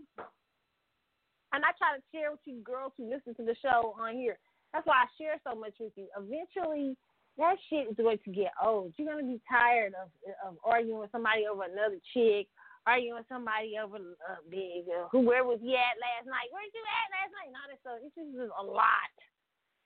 and 1.52 1.64
I 1.64 1.70
try 1.76 1.96
to 1.96 2.02
share 2.12 2.32
with 2.32 2.44
you 2.44 2.60
girls 2.64 2.92
who 2.96 3.08
listen 3.08 3.34
to 3.36 3.44
the 3.44 3.56
show 3.60 3.94
on 4.00 4.16
here. 4.16 4.38
That's 4.72 4.86
why 4.86 5.04
I 5.04 5.08
share 5.20 5.36
so 5.44 5.52
much 5.52 5.76
with 5.78 5.92
you. 5.96 6.08
Eventually, 6.16 6.96
that 7.36 7.56
shit 7.68 7.88
is 7.92 7.96
going 7.96 8.20
to 8.24 8.32
get 8.32 8.52
old. 8.60 8.92
You're 8.96 9.08
gonna 9.08 9.28
be 9.28 9.40
tired 9.48 9.92
of 9.96 10.08
of 10.44 10.56
arguing 10.64 11.00
with 11.00 11.12
somebody 11.12 11.44
over 11.48 11.64
another 11.64 12.00
chick, 12.12 12.48
arguing 12.88 13.20
with 13.20 13.28
somebody 13.28 13.76
over 13.76 14.00
uh, 14.00 14.40
big 14.48 14.88
uh, 14.88 15.08
who 15.12 15.20
where 15.24 15.44
was 15.44 15.60
you 15.60 15.76
at 15.76 16.00
last 16.00 16.24
night? 16.28 16.48
Where'd 16.52 16.72
you 16.72 16.84
at 16.84 17.08
last 17.12 17.32
night? 17.36 17.48
And 17.52 17.56
all 17.56 17.68
that 17.68 17.80
stuff. 17.84 17.98
It's 18.00 18.16
just 18.16 18.52
a 18.52 18.64
lot. 18.64 19.12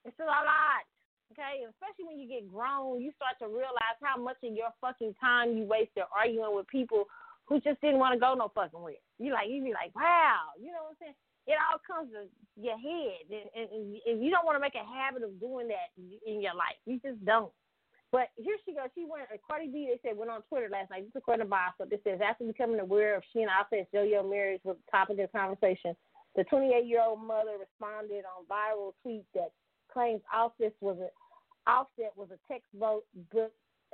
It's 0.07 0.19
a 0.23 0.27
lot. 0.27 0.87
Okay, 1.35 1.67
especially 1.67 2.07
when 2.07 2.23
you 2.23 2.31
get 2.31 2.47
grown, 2.47 3.03
you 3.03 3.11
start 3.19 3.35
to 3.43 3.51
realize 3.51 3.99
how 3.99 4.15
much 4.15 4.39
of 4.47 4.55
your 4.55 4.71
fucking 4.79 5.15
time 5.19 5.59
you 5.59 5.67
wasted 5.67 6.07
arguing 6.15 6.55
with 6.55 6.71
people 6.71 7.11
who 7.47 7.59
just 7.61 7.81
didn't 7.83 7.99
want 7.99 8.15
to 8.15 8.21
go 8.23 8.35
no 8.35 8.51
fucking 8.55 8.79
where. 8.79 9.03
You 9.19 9.35
like 9.35 9.51
you 9.51 9.63
be 9.63 9.75
like, 9.75 9.95
wow, 9.95 10.55
you 10.55 10.71
know 10.71 10.87
what 10.87 10.95
I'm 10.95 11.11
saying? 11.11 11.19
It 11.47 11.55
all 11.63 11.79
comes 11.87 12.11
to 12.11 12.27
your 12.59 12.79
head, 12.79 13.31
and, 13.31 13.71
and, 13.71 13.97
and 14.03 14.25
you 14.25 14.31
don't 14.31 14.45
want 14.45 14.57
to 14.57 14.61
make 14.61 14.75
a 14.75 14.83
habit 14.83 15.23
of 15.23 15.39
doing 15.39 15.69
that 15.69 15.95
in 15.97 16.43
your 16.43 16.55
life. 16.55 16.75
You 16.87 16.99
just 16.99 17.25
don't. 17.25 17.53
But 18.11 18.31
here 18.37 18.57
she 18.65 18.75
goes. 18.75 18.91
She 18.95 19.07
went. 19.07 19.27
Cardi 19.47 19.69
B, 19.69 19.91
they 19.91 20.01
said, 20.03 20.17
went 20.17 20.31
on 20.31 20.43
Twitter 20.49 20.69
last 20.71 20.91
night. 20.91 21.05
Just 21.05 21.17
according 21.17 21.47
to 21.47 21.51
Boss, 21.51 21.75
it 21.79 22.01
says 22.03 22.21
after 22.23 22.45
becoming 22.45 22.81
aware 22.81 23.17
of 23.17 23.23
she 23.33 23.43
and 23.43 23.51
Offset's 23.51 23.93
Yo-Yo 23.93 24.23
marriage 24.23 24.61
was 24.65 24.77
the 24.77 24.91
topic 24.91 25.19
of 25.19 25.31
conversation, 25.33 25.95
the 26.35 26.45
28-year-old 26.45 27.23
mother 27.23 27.59
responded 27.59 28.25
on 28.27 28.47
viral 28.51 28.93
tweet 29.03 29.25
that 29.35 29.51
claims 29.93 30.23
Offset 30.35 30.75
was 30.81 30.99
a 30.99 31.11
Offset 31.71 32.13
was 32.17 32.29
a 32.31 32.53
textbook 32.53 33.05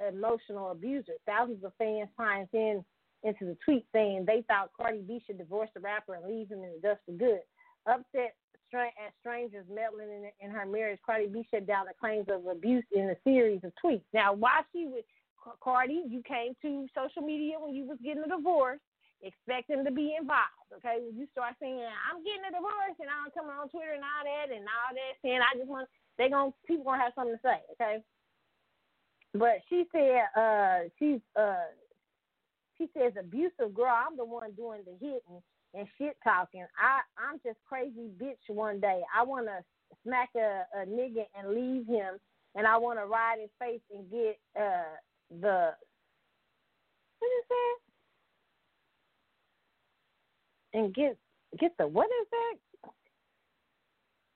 emotional 0.08 0.70
abuser. 0.70 1.12
Thousands 1.26 1.64
of 1.64 1.72
fans 1.78 2.08
chimed 2.16 2.48
in 2.52 2.84
into 3.23 3.44
the 3.44 3.57
tweet 3.65 3.86
saying 3.92 4.25
they 4.26 4.44
thought 4.49 4.70
Cardi 4.76 5.02
B 5.07 5.23
should 5.26 5.39
divorce 5.39 5.70
the 5.75 5.81
rapper 5.81 6.15
and 6.15 6.26
leave 6.26 6.51
him 6.51 6.65
in 6.65 6.73
the 6.73 6.89
dust 6.89 7.01
for 7.07 7.12
good. 7.12 7.41
Upset 7.86 8.34
at 8.75 9.12
strangers 9.20 9.67
meddling 9.68 10.09
in, 10.09 10.25
in 10.41 10.51
her 10.51 10.65
marriage, 10.65 10.99
Cardi 11.05 11.26
B 11.26 11.47
shut 11.51 11.67
down 11.67 11.84
the 11.86 11.92
claims 11.99 12.26
of 12.31 12.47
abuse 12.47 12.84
in 12.94 13.10
a 13.10 13.17
series 13.25 13.60
of 13.65 13.73
tweets. 13.76 14.05
Now, 14.15 14.33
why 14.33 14.62
she 14.73 14.86
would, 14.86 15.05
Cardi, 15.60 16.05
you 16.09 16.23
came 16.25 16.57
to 16.62 16.86
social 16.97 17.23
media 17.23 17.60
when 17.60 17.75
you 17.75 17.84
was 17.84 17.99
getting 18.02 18.25
a 18.25 18.28
divorce, 18.28 18.81
expecting 19.20 19.84
to 19.84 19.91
be 19.92 20.17
involved. 20.18 20.57
Okay, 20.76 21.05
when 21.05 21.18
you 21.18 21.28
start 21.33 21.55
saying 21.60 21.84
I'm 21.84 22.25
getting 22.25 22.49
a 22.49 22.52
divorce 22.57 22.97
and 22.97 23.12
I'm 23.12 23.31
coming 23.36 23.52
on 23.52 23.68
Twitter 23.68 23.92
and 23.92 24.01
all 24.01 24.25
that 24.25 24.49
and 24.49 24.65
all 24.65 24.91
that, 24.97 25.20
saying 25.20 25.41
I 25.44 25.52
just 25.59 25.68
want 25.68 25.89
they 26.17 26.31
gonna 26.31 26.57
people 26.65 26.84
gonna 26.84 27.02
have 27.02 27.12
something 27.15 27.36
to 27.36 27.44
say. 27.44 27.60
Okay, 27.76 28.01
but 29.36 29.60
she 29.68 29.84
said 29.92 30.33
uh 30.33 30.89
she's 30.99 31.20
uh 31.36 31.68
she 32.83 32.99
says 32.99 33.12
abusive 33.19 33.75
girl. 33.75 33.94
I'm 33.94 34.17
the 34.17 34.25
one 34.25 34.52
doing 34.52 34.81
the 34.85 34.93
hitting 35.01 35.43
and 35.75 35.86
shit 35.99 36.17
talking. 36.25 36.67
I 36.78 37.01
I'm 37.17 37.41
just 37.44 37.59
crazy 37.69 38.09
bitch 38.20 38.49
one 38.49 38.81
day. 38.81 39.02
I 39.17 39.23
want 39.23 39.47
to 39.47 39.62
smack 40.05 40.31
a, 40.36 40.65
a 40.77 40.86
nigga 40.86 41.25
and 41.39 41.55
leave 41.55 41.86
him, 41.86 42.19
and 42.55 42.67
I 42.67 42.77
want 42.78 42.99
to 42.99 43.07
ride 43.07 43.39
his 43.41 43.51
face 43.59 43.81
and 43.94 44.11
get 44.11 44.39
uh 44.61 44.97
the 45.41 45.70
what 47.19 47.28
is 47.28 47.47
that? 47.49 47.77
And 50.78 50.94
get 50.94 51.17
get 51.59 51.73
the 51.78 51.86
what 51.86 52.07
is 52.07 52.27
that? 52.31 52.57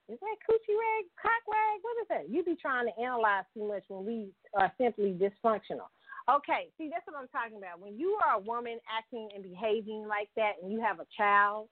Is 0.09 0.21
that 0.21 0.37
coochie 0.49 0.79
rag, 0.79 1.05
cock 1.21 1.43
rag? 1.49 1.81
What 1.83 1.97
is 2.03 2.09
that? 2.11 2.31
You 2.33 2.45
be 2.45 2.57
trying 2.61 2.87
to 2.87 3.01
analyze 3.03 3.45
too 3.55 3.67
much 3.67 3.83
when 3.89 4.07
we 4.07 4.29
are 4.55 4.73
simply 4.79 5.13
dysfunctional. 5.19 5.91
Okay, 6.29 6.75
see, 6.77 6.91
that's 6.91 7.07
what 7.07 7.15
I'm 7.15 7.29
talking 7.29 7.57
about. 7.57 7.79
When 7.79 7.97
you 7.97 8.19
are 8.27 8.35
a 8.35 8.43
woman 8.43 8.79
acting 8.91 9.29
and 9.35 9.45
behaving 9.45 10.07
like 10.09 10.29
that, 10.35 10.59
and 10.61 10.73
you 10.73 10.81
have 10.81 10.99
a 10.99 11.07
child, 11.17 11.69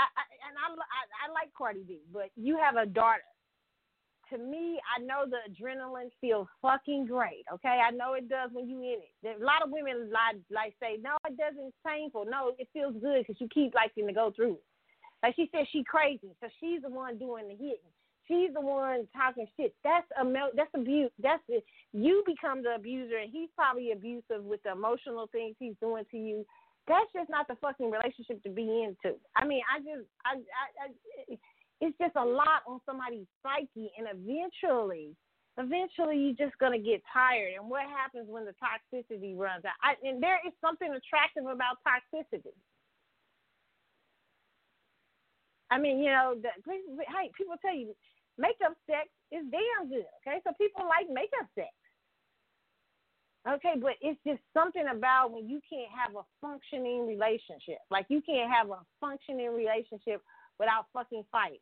I, 0.00 0.10
I, 0.10 0.22
and 0.50 0.58
I, 0.58 0.74
I, 0.74 1.30
I 1.30 1.32
like 1.32 1.54
Cardi 1.56 1.84
B, 1.86 2.00
but 2.12 2.30
you 2.34 2.58
have 2.58 2.74
a 2.74 2.86
daughter. 2.86 3.22
To 4.32 4.38
me, 4.38 4.80
I 4.90 5.00
know 5.00 5.26
the 5.28 5.46
adrenaline 5.46 6.10
feels 6.20 6.48
fucking 6.60 7.06
great. 7.06 7.44
Okay, 7.52 7.78
I 7.86 7.92
know 7.92 8.14
it 8.14 8.28
does 8.28 8.50
when 8.52 8.68
you 8.68 8.80
in 8.80 8.98
it. 8.98 9.40
A 9.40 9.44
lot 9.44 9.62
of 9.62 9.70
women 9.70 10.10
like 10.10 10.40
like 10.50 10.74
say, 10.80 10.98
no, 11.00 11.14
it 11.28 11.36
doesn't. 11.36 11.68
It's 11.68 11.76
painful. 11.86 12.24
No, 12.28 12.52
it 12.58 12.66
feels 12.72 12.94
good 12.94 13.22
because 13.22 13.40
you 13.40 13.48
keep 13.52 13.74
liking 13.74 14.08
to 14.08 14.12
go 14.12 14.32
through 14.34 14.54
it. 14.54 14.64
Like 15.22 15.36
she 15.36 15.48
said, 15.52 15.66
she 15.70 15.84
crazy, 15.84 16.34
so 16.40 16.48
she's 16.58 16.82
the 16.82 16.88
one 16.88 17.16
doing 17.16 17.46
the 17.46 17.54
hitting. 17.54 17.94
She's 18.26 18.54
the 18.54 18.60
one 18.60 19.06
talking 19.14 19.46
shit. 19.56 19.74
That's 19.84 20.06
a 20.18 20.24
that's 20.56 20.70
abuse. 20.74 21.10
That's 21.22 21.42
it. 21.48 21.64
You 21.92 22.22
become 22.24 22.62
the 22.62 22.74
abuser, 22.76 23.18
and 23.18 23.30
he's 23.30 23.50
probably 23.54 23.92
abusive 23.92 24.42
with 24.42 24.62
the 24.62 24.72
emotional 24.72 25.28
things 25.30 25.56
he's 25.58 25.74
doing 25.80 26.04
to 26.10 26.16
you. 26.16 26.46
That's 26.88 27.10
just 27.14 27.28
not 27.28 27.48
the 27.48 27.56
fucking 27.60 27.90
relationship 27.90 28.42
to 28.44 28.50
be 28.50 28.84
into. 28.84 29.16
I 29.36 29.44
mean, 29.44 29.60
I 29.68 29.78
just, 29.80 30.08
I, 30.24 30.36
I, 30.36 30.64
I 30.88 31.38
it's 31.80 31.96
just 31.98 32.16
a 32.16 32.24
lot 32.24 32.64
on 32.66 32.80
somebody's 32.86 33.26
psyche, 33.42 33.92
and 33.98 34.08
eventually, 34.08 35.12
eventually, 35.58 36.16
you're 36.16 36.48
just 36.48 36.56
gonna 36.58 36.78
get 36.78 37.02
tired. 37.12 37.52
And 37.60 37.68
what 37.68 37.84
happens 37.84 38.28
when 38.28 38.46
the 38.46 38.56
toxicity 38.56 39.36
runs 39.36 39.64
out? 39.66 39.76
I, 39.84 39.96
and 40.06 40.22
there 40.22 40.40
is 40.46 40.52
something 40.64 40.88
attractive 40.88 41.44
about 41.44 41.76
toxicity. 41.84 42.56
I 45.70 45.78
mean, 45.78 45.98
you 45.98 46.10
know, 46.10 46.36
the, 46.40 46.48
hey, 46.64 47.30
people 47.36 47.56
tell 47.60 47.74
you 47.74 47.94
makeup 48.38 48.74
sex 48.86 49.08
is 49.30 49.44
damn 49.50 49.88
good. 49.88 50.08
Okay, 50.22 50.40
so 50.44 50.52
people 50.58 50.86
like 50.86 51.08
makeup 51.10 51.48
sex. 51.54 51.70
Okay, 53.44 53.76
but 53.76 54.00
it's 54.00 54.16
just 54.24 54.40
something 54.56 54.88
about 54.88 55.28
when 55.28 55.44
you 55.44 55.60
can't 55.68 55.92
have 55.92 56.16
a 56.16 56.24
functioning 56.40 57.04
relationship. 57.04 57.84
Like 57.92 58.08
you 58.08 58.24
can't 58.24 58.48
have 58.48 58.72
a 58.72 58.80
functioning 59.04 59.52
relationship 59.52 60.24
without 60.56 60.88
fucking 60.96 61.28
fighting. 61.28 61.60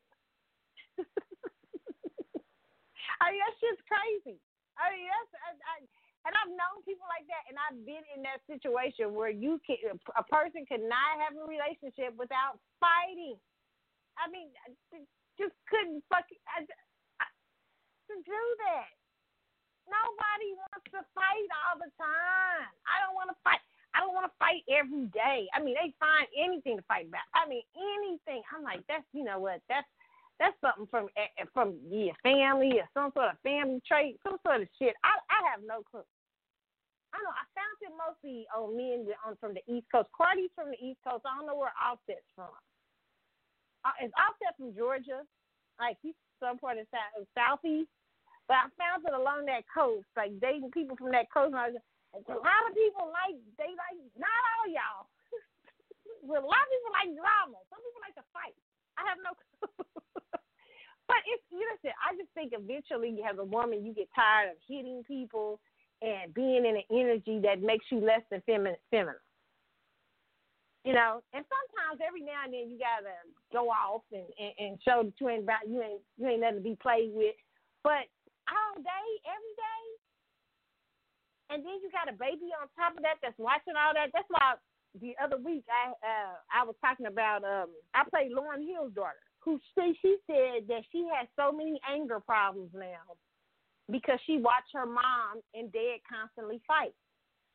I 3.18 3.34
mean, 3.34 3.42
that 3.42 3.54
shit's 3.58 3.82
crazy. 3.90 4.38
I 4.78 4.94
mean, 4.94 5.10
that's 5.10 5.32
I, 5.42 5.50
I, 5.58 5.74
and 6.22 6.32
I've 6.38 6.54
known 6.54 6.86
people 6.86 7.10
like 7.10 7.26
that, 7.26 7.50
and 7.50 7.58
I've 7.58 7.82
been 7.82 8.06
in 8.14 8.22
that 8.22 8.46
situation 8.46 9.10
where 9.10 9.34
you 9.34 9.58
can 9.66 9.98
a 9.98 10.24
person 10.30 10.62
cannot 10.70 11.18
have 11.18 11.34
a 11.34 11.42
relationship 11.42 12.14
without 12.14 12.62
fighting. 12.78 13.42
I 14.14 14.30
mean, 14.30 14.54
just 15.38 15.56
couldn't 15.68 16.04
fucking 16.08 16.40
I, 16.48 16.64
I, 17.20 17.26
to 18.12 18.14
do 18.22 18.42
that. 18.68 18.90
Nobody 19.88 20.54
wants 20.56 20.86
to 20.94 21.02
fight 21.12 21.48
all 21.66 21.76
the 21.80 21.90
time. 21.98 22.70
I 22.86 23.02
don't 23.02 23.18
want 23.18 23.34
to 23.34 23.38
fight. 23.42 23.60
I 23.92 24.00
don't 24.00 24.16
want 24.16 24.30
to 24.30 24.36
fight 24.40 24.64
every 24.72 25.10
day. 25.12 25.50
I 25.52 25.60
mean, 25.60 25.76
they 25.76 25.92
find 26.00 26.24
anything 26.32 26.80
to 26.80 26.84
fight 26.88 27.10
about. 27.10 27.26
I 27.36 27.44
mean, 27.44 27.66
anything. 27.76 28.40
I'm 28.48 28.64
like, 28.64 28.80
that's 28.88 29.04
you 29.12 29.24
know 29.24 29.42
what? 29.42 29.60
That's 29.68 29.88
that's 30.40 30.56
something 30.62 30.88
from 30.88 31.12
eh, 31.18 31.28
eh, 31.38 31.48
from 31.52 31.76
your 31.90 32.16
family 32.22 32.80
or 32.80 32.88
some 32.94 33.12
sort 33.12 33.36
of 33.36 33.42
family 33.44 33.82
trait, 33.84 34.16
some 34.24 34.40
sort 34.46 34.64
of 34.64 34.68
shit. 34.78 34.96
I 35.04 35.18
I 35.28 35.38
have 35.52 35.60
no 35.66 35.84
clue. 35.84 36.06
I 37.12 37.20
know 37.20 37.34
I 37.36 37.44
found 37.52 37.76
it 37.84 37.92
mostly 37.92 38.48
on 38.56 38.72
men 38.72 39.04
on 39.28 39.36
from 39.36 39.52
the 39.52 39.64
East 39.68 39.92
Coast. 39.92 40.08
Cardi's 40.16 40.54
from 40.56 40.72
the 40.72 40.80
East 40.80 41.04
Coast. 41.04 41.28
I 41.28 41.36
don't 41.36 41.44
know 41.44 41.58
where 41.60 41.76
Offset's 41.76 42.24
from 42.32 42.48
uh, 43.84 43.96
is 44.02 44.14
Offset 44.14 44.54
from 44.56 44.74
Georgia, 44.74 45.26
like 45.78 45.98
he's 46.02 46.16
some 46.38 46.58
part 46.58 46.78
of 46.78 46.86
south, 46.90 47.26
southeast. 47.34 47.90
But 48.50 48.58
I 48.58 48.66
found 48.74 49.06
it 49.06 49.14
along 49.14 49.46
that 49.46 49.66
coast, 49.70 50.10
like 50.18 50.34
dating 50.42 50.74
people 50.74 50.98
from 50.98 51.14
that 51.14 51.30
coast. 51.30 51.54
And 51.54 51.62
I 51.62 51.70
was, 51.70 51.78
a 52.14 52.34
lot 52.34 52.62
of 52.68 52.74
people 52.74 53.08
like 53.08 53.38
they 53.56 53.70
like 53.72 53.98
not 54.18 54.42
all 54.58 54.66
y'all. 54.68 55.06
but 56.28 56.42
a 56.42 56.46
lot 56.46 56.66
of 56.66 56.70
people 56.74 56.92
like 56.92 57.10
drama. 57.14 57.58
Some 57.70 57.82
people 57.82 58.02
like 58.02 58.18
to 58.18 58.26
fight. 58.34 58.56
I 58.98 59.08
have 59.08 59.18
no 59.22 59.32
but 61.08 61.20
it's 61.26 61.46
you 61.50 61.64
know, 61.64 61.78
I 62.02 62.14
just 62.18 62.30
think 62.34 62.52
eventually 62.52 63.18
as 63.24 63.38
a 63.38 63.46
woman 63.46 63.86
you 63.86 63.94
get 63.94 64.10
tired 64.12 64.52
of 64.52 64.58
hitting 64.66 65.02
people 65.06 65.62
and 66.02 66.34
being 66.34 66.66
in 66.66 66.76
an 66.76 66.88
energy 66.90 67.38
that 67.46 67.62
makes 67.62 67.86
you 67.90 68.02
less 68.02 68.22
than 68.30 68.42
feminine. 68.44 68.76
feminine. 68.90 69.22
You 70.82 70.98
know, 70.98 71.22
and 71.30 71.46
sometimes 71.46 72.02
every 72.02 72.26
now 72.26 72.42
and 72.42 72.50
then 72.50 72.66
you 72.66 72.74
gotta 72.74 73.14
go 73.54 73.70
off 73.70 74.02
and, 74.10 74.26
and, 74.34 74.54
and 74.58 74.72
show 74.82 75.06
that 75.06 75.14
you 75.22 75.30
ain't 75.30 75.46
about 75.46 75.70
you 75.70 75.78
ain't 75.78 76.02
you 76.18 76.26
ain't 76.26 76.42
nothing 76.42 76.58
to 76.58 76.66
be 76.66 76.78
played 76.82 77.14
with. 77.14 77.38
But 77.86 78.10
all 78.50 78.74
day, 78.82 79.08
every 79.22 79.54
day, 79.54 79.82
and 81.54 81.62
then 81.62 81.78
you 81.78 81.88
got 81.94 82.10
a 82.10 82.18
baby 82.18 82.50
on 82.58 82.66
top 82.74 82.98
of 82.98 83.02
that 83.06 83.22
that's 83.22 83.38
watching 83.38 83.78
all 83.78 83.94
that. 83.94 84.10
That's 84.10 84.26
why 84.26 84.58
the 84.98 85.14
other 85.22 85.38
week 85.38 85.64
I 85.70 85.94
uh 86.02 86.34
I 86.50 86.66
was 86.66 86.74
talking 86.82 87.06
about 87.06 87.46
um 87.46 87.70
I 87.94 88.02
played 88.10 88.34
Lauryn 88.34 88.66
Hill's 88.66 88.92
daughter 88.92 89.22
who 89.44 89.58
she 89.74 89.94
she 90.02 90.16
said 90.26 90.66
that 90.68 90.82
she 90.90 91.06
has 91.14 91.28
so 91.38 91.52
many 91.52 91.80
anger 91.86 92.20
problems 92.20 92.70
now 92.74 93.14
because 93.90 94.18
she 94.26 94.38
watched 94.38 94.72
her 94.74 94.86
mom 94.86 95.42
and 95.54 95.72
dad 95.72 95.98
constantly 96.08 96.60
fight. 96.66 96.94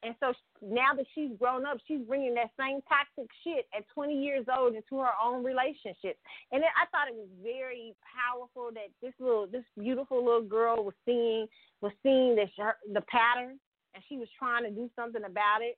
And 0.04 0.14
so 0.20 0.34
now 0.62 0.94
that 0.96 1.06
she's 1.16 1.32
grown 1.40 1.66
up, 1.66 1.78
she's 1.88 2.02
bringing 2.02 2.36
that 2.36 2.52
same 2.60 2.82
toxic 2.88 3.30
shit 3.44 3.66
at 3.76 3.84
20 3.94 4.14
years 4.14 4.46
old 4.56 4.76
into 4.76 5.00
her 5.00 5.12
own 5.24 5.44
relationship. 5.44 6.18
And 6.52 6.64
I 6.64 6.86
thought 6.92 7.08
it 7.10 7.16
was 7.16 7.30
very 7.42 7.96
powerful 8.06 8.70
that 8.74 8.94
this 9.02 9.14
little, 9.20 9.48
this 9.48 9.66
beautiful 9.78 10.24
little 10.24 10.44
girl 10.44 10.84
was 10.84 10.94
seeing, 11.06 11.48
was 11.82 11.94
seeing 12.04 12.36
the 12.36 12.46
the 12.94 13.02
pattern, 13.10 13.60
and 13.96 14.04
she 14.08 14.18
was 14.18 14.28
trying 14.38 14.64
to 14.64 14.72
do 14.72 14.90
something 14.96 15.24
about 15.24 15.62
it. 15.62 15.78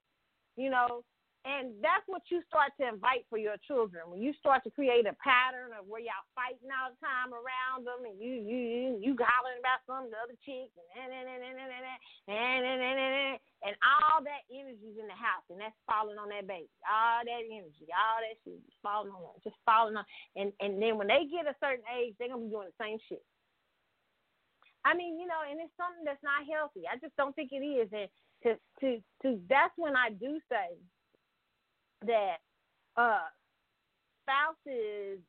You 0.58 0.70
know, 0.70 1.04
And 1.48 1.72
that's 1.80 2.04
what 2.12 2.28
you 2.28 2.44
start 2.52 2.76
to 2.84 2.92
invite 2.92 3.24
for 3.32 3.40
your 3.40 3.56
children. 3.64 4.12
When 4.12 4.20
you 4.20 4.36
start 4.36 4.60
to 4.68 4.72
create 4.76 5.08
a 5.08 5.16
pattern 5.24 5.72
of 5.72 5.88
where 5.88 6.04
y'all 6.04 6.28
fighting 6.36 6.68
all 6.68 6.92
the 6.92 7.00
time 7.00 7.32
around 7.32 7.88
them, 7.88 8.04
and 8.04 8.20
you 8.20 8.44
you 8.44 8.60
you, 8.60 8.88
you 9.00 9.12
hollering 9.16 9.64
about 9.64 9.80
some 9.88 10.12
the 10.12 10.20
other 10.20 10.36
chick, 10.44 10.68
and 11.00 11.08
and 11.08 11.28
and 11.32 11.40
and 11.40 11.56
and 11.56 11.72
and 11.72 11.86
and 12.28 12.62
and, 12.68 12.80
and, 12.84 13.00
and, 13.00 13.36
and 13.72 13.76
all 13.80 14.20
that 14.20 14.44
energy's 14.52 15.00
in 15.00 15.08
the 15.08 15.16
house, 15.16 15.48
and 15.48 15.64
that's 15.64 15.80
falling 15.88 16.20
on 16.20 16.28
that 16.28 16.44
baby. 16.44 16.68
All 16.84 17.24
that 17.24 17.44
energy, 17.48 17.88
all 17.88 18.20
that 18.20 18.36
shit, 18.44 18.60
just 18.68 18.84
falling 18.84 19.16
on 19.16 19.24
them, 19.24 19.40
just 19.40 19.60
falling 19.64 19.96
on. 19.96 20.04
And 20.36 20.52
and 20.60 20.76
then 20.76 21.00
when 21.00 21.08
they 21.08 21.24
get 21.32 21.48
a 21.48 21.56
certain 21.64 21.88
age, 21.88 22.20
they're 22.20 22.28
gonna 22.28 22.44
be 22.44 22.52
doing 22.52 22.68
the 22.68 22.84
same 22.84 23.00
shit. 23.08 23.24
I 24.84 24.92
mean, 24.92 25.16
you 25.16 25.24
know, 25.24 25.40
and 25.48 25.64
it's 25.64 25.72
something 25.80 26.04
that's 26.04 26.20
not 26.20 26.44
healthy. 26.44 26.84
I 26.84 27.00
just 27.00 27.16
don't 27.16 27.32
think 27.32 27.56
it 27.56 27.64
is. 27.64 27.88
And 27.96 28.12
to 28.44 28.60
to 28.84 28.88
to 29.24 29.40
that's 29.48 29.76
when 29.80 29.96
I 29.96 30.12
do 30.12 30.40
say 30.52 30.76
that 32.06 32.38
uh, 32.98 33.28
spouses 34.24 35.20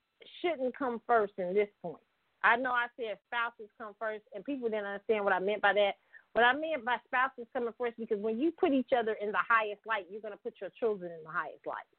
shouldn't 0.41 0.77
come 0.77 1.01
first 1.07 1.33
in 1.39 1.55
this 1.55 1.69
point. 1.83 2.03
I 2.43 2.57
know 2.57 2.73
I 2.73 2.87
said 2.97 3.19
spouses 3.29 3.69
come 3.77 3.93
first, 3.99 4.25
and 4.35 4.45
people 4.45 4.69
didn't 4.69 4.87
understand 4.87 5.25
what 5.25 5.35
I 5.35 5.41
meant 5.41 5.61
by 5.61 5.75
that. 5.75 6.01
What 6.33 6.45
I 6.45 6.53
meant 6.55 6.85
by 6.85 6.97
spouses 7.05 7.51
coming 7.53 7.75
first 7.77 7.99
because 7.99 8.19
when 8.19 8.39
you 8.39 8.53
put 8.53 8.73
each 8.73 8.95
other 8.97 9.17
in 9.21 9.33
the 9.33 9.43
highest 9.43 9.83
light, 9.85 10.07
you're 10.09 10.23
going 10.23 10.33
to 10.33 10.41
put 10.41 10.55
your 10.61 10.71
children 10.79 11.11
in 11.11 11.25
the 11.25 11.31
highest 11.31 11.67
light. 11.67 11.91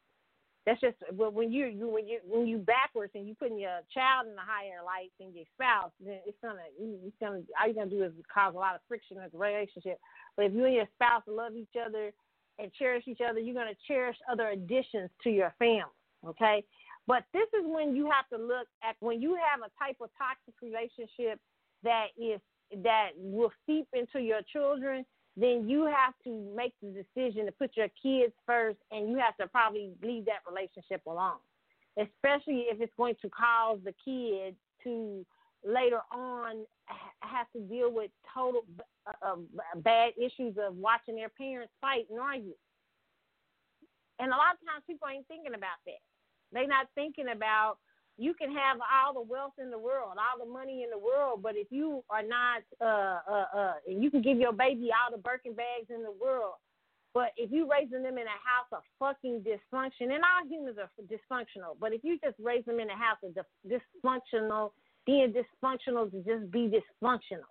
That's 0.65 0.79
just 0.79 0.95
when 1.17 1.51
you, 1.51 1.65
you 1.65 1.89
when 1.89 2.07
you 2.07 2.19
when 2.23 2.45
you 2.45 2.59
backwards 2.59 3.11
and 3.15 3.27
you 3.27 3.33
putting 3.33 3.57
your 3.57 3.81
child 3.89 4.29
in 4.29 4.35
the 4.37 4.45
higher 4.45 4.85
light 4.85 5.09
than 5.19 5.33
your 5.33 5.49
spouse, 5.57 5.89
then 5.99 6.21
it's 6.25 6.37
gonna 6.37 6.61
it's 6.77 7.17
gonna 7.19 7.41
all 7.57 7.65
you're 7.65 7.73
gonna 7.73 7.89
do 7.89 8.03
is 8.03 8.13
cause 8.31 8.53
a 8.53 8.61
lot 8.61 8.75
of 8.75 8.81
friction 8.87 9.17
in 9.17 9.25
the 9.33 9.37
relationship. 9.37 9.97
But 10.37 10.45
if 10.45 10.53
you 10.53 10.65
and 10.65 10.75
your 10.75 10.89
spouse 10.93 11.23
love 11.25 11.57
each 11.57 11.73
other 11.73 12.13
and 12.61 12.71
cherish 12.73 13.03
each 13.07 13.21
other, 13.27 13.39
you're 13.39 13.55
going 13.55 13.73
to 13.73 13.79
cherish 13.87 14.17
other 14.31 14.49
additions 14.49 15.09
to 15.23 15.29
your 15.29 15.53
family. 15.57 15.83
Okay. 16.27 16.63
But 17.07 17.23
this 17.33 17.47
is 17.59 17.65
when 17.65 17.95
you 17.95 18.05
have 18.05 18.29
to 18.29 18.37
look 18.37 18.67
at 18.83 18.95
when 18.99 19.21
you 19.21 19.35
have 19.35 19.61
a 19.61 19.83
type 19.83 19.97
of 20.01 20.09
toxic 20.17 20.53
relationship 20.61 21.39
that 21.83 22.07
is 22.17 22.39
that 22.83 23.09
will 23.17 23.51
seep 23.65 23.87
into 23.93 24.19
your 24.19 24.41
children, 24.53 25.05
then 25.35 25.67
you 25.67 25.85
have 25.85 26.13
to 26.23 26.53
make 26.55 26.73
the 26.81 26.87
decision 26.87 27.45
to 27.45 27.51
put 27.51 27.71
your 27.75 27.87
kids 28.01 28.33
first 28.45 28.77
and 28.91 29.09
you 29.09 29.17
have 29.17 29.35
to 29.37 29.47
probably 29.47 29.91
leave 30.03 30.25
that 30.25 30.39
relationship 30.47 31.01
alone. 31.07 31.41
Especially 31.97 32.65
if 32.69 32.79
it's 32.79 32.93
going 32.95 33.15
to 33.21 33.29
cause 33.29 33.79
the 33.83 33.93
kid 34.05 34.55
to 34.83 35.25
later 35.65 36.01
on 36.11 36.65
have 37.21 37.47
to 37.53 37.59
deal 37.61 37.91
with 37.91 38.11
total 38.33 38.61
uh, 39.07 39.35
bad 39.77 40.13
issues 40.17 40.55
of 40.57 40.75
watching 40.75 41.15
their 41.15 41.29
parents 41.29 41.73
fight 41.79 42.05
and 42.09 42.19
argue. 42.19 42.55
And 44.19 44.29
a 44.29 44.37
lot 44.37 44.53
of 44.53 44.61
times 44.67 44.83
people 44.85 45.07
ain't 45.07 45.27
thinking 45.27 45.55
about 45.55 45.81
that. 45.85 46.01
They're 46.51 46.67
not 46.67 46.87
thinking 46.95 47.29
about 47.33 47.77
you 48.17 48.33
can 48.33 48.51
have 48.53 48.77
all 48.85 49.13
the 49.13 49.21
wealth 49.21 49.53
in 49.59 49.71
the 49.71 49.79
world, 49.79 50.13
all 50.19 50.45
the 50.45 50.51
money 50.51 50.83
in 50.83 50.89
the 50.91 50.99
world, 50.99 51.41
but 51.41 51.55
if 51.55 51.67
you 51.71 52.03
are 52.09 52.21
not, 52.21 52.61
uh, 52.79 53.19
uh, 53.25 53.45
uh, 53.55 53.73
and 53.87 54.03
you 54.03 54.11
can 54.11 54.21
give 54.21 54.37
your 54.37 54.53
baby 54.53 54.89
all 54.91 55.15
the 55.15 55.21
Birkin 55.21 55.53
bags 55.53 55.89
in 55.89 56.03
the 56.03 56.11
world, 56.11 56.55
but 57.13 57.31
if 57.35 57.51
you 57.51 57.67
raising 57.69 58.03
them 58.03 58.17
in 58.17 58.27
a 58.27 58.39
house 58.45 58.69
of 58.71 58.83
fucking 58.99 59.41
dysfunction, 59.41 60.13
and 60.13 60.21
all 60.21 60.45
humans 60.47 60.77
are 60.77 60.89
dysfunctional, 61.09 61.75
but 61.79 61.93
if 61.93 62.03
you 62.03 62.19
just 62.23 62.35
raise 62.39 62.63
them 62.65 62.79
in 62.79 62.89
a 62.89 62.95
house 62.95 63.17
of 63.23 63.33
dysfunctional 63.65 64.71
being 65.05 65.33
dysfunctional 65.33 66.11
to 66.11 66.17
just 66.23 66.51
be 66.51 66.71
dysfunctional. 66.71 67.49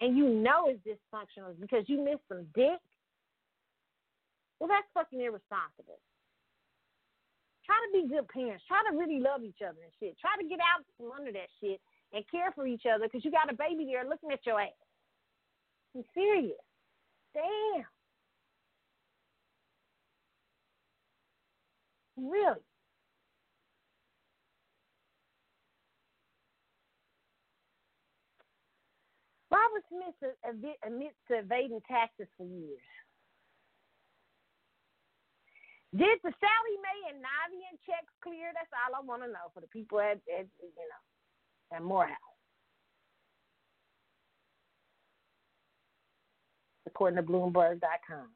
And 0.00 0.16
you 0.16 0.28
know 0.28 0.68
it's 0.68 0.80
dysfunctional 0.86 1.58
because 1.60 1.84
you 1.86 2.02
missed 2.02 2.26
some 2.28 2.46
dick. 2.54 2.80
Well, 4.58 4.68
that's 4.68 4.86
fucking 4.94 5.20
irresponsible. 5.20 5.98
Try 7.66 7.76
to 7.80 7.92
be 7.92 8.08
good 8.08 8.28
parents. 8.28 8.64
Try 8.68 8.82
to 8.90 8.96
really 8.96 9.20
love 9.20 9.42
each 9.42 9.62
other 9.62 9.80
and 9.82 9.92
shit. 9.98 10.18
Try 10.20 10.36
to 10.40 10.48
get 10.48 10.60
out 10.60 10.84
from 10.96 11.12
under 11.12 11.32
that 11.32 11.48
shit 11.60 11.80
and 12.12 12.24
care 12.30 12.52
for 12.54 12.66
each 12.66 12.84
other 12.86 13.04
because 13.04 13.24
you 13.24 13.30
got 13.30 13.52
a 13.52 13.56
baby 13.56 13.86
there 13.86 14.08
looking 14.08 14.30
at 14.30 14.44
your 14.44 14.60
ass. 14.60 14.70
I'm 15.96 16.04
serious. 16.14 16.60
Damn. 17.34 17.84
Really. 22.16 22.60
Robert 29.54 29.84
Smith 29.86 30.18
admits 30.82 31.14
to 31.28 31.38
evading 31.38 31.80
taxes 31.86 32.26
for 32.36 32.44
years. 32.44 32.82
Did 35.94 36.18
the 36.26 36.34
Sallie 36.42 36.82
Mae 36.82 37.14
and 37.14 37.22
Navient 37.22 37.78
checks 37.86 38.10
clear? 38.20 38.50
That's 38.50 38.66
all 38.74 38.98
I 38.98 39.06
want 39.06 39.22
to 39.22 39.28
know 39.28 39.54
for 39.54 39.60
the 39.60 39.68
people 39.68 40.00
at, 40.00 40.18
at 40.26 40.50
you 40.58 40.86
know 40.90 41.76
at 41.76 41.82
Morehouse. 41.82 42.18
According 46.86 47.16
to 47.16 47.22
Bloomberg.com. 47.22 48.34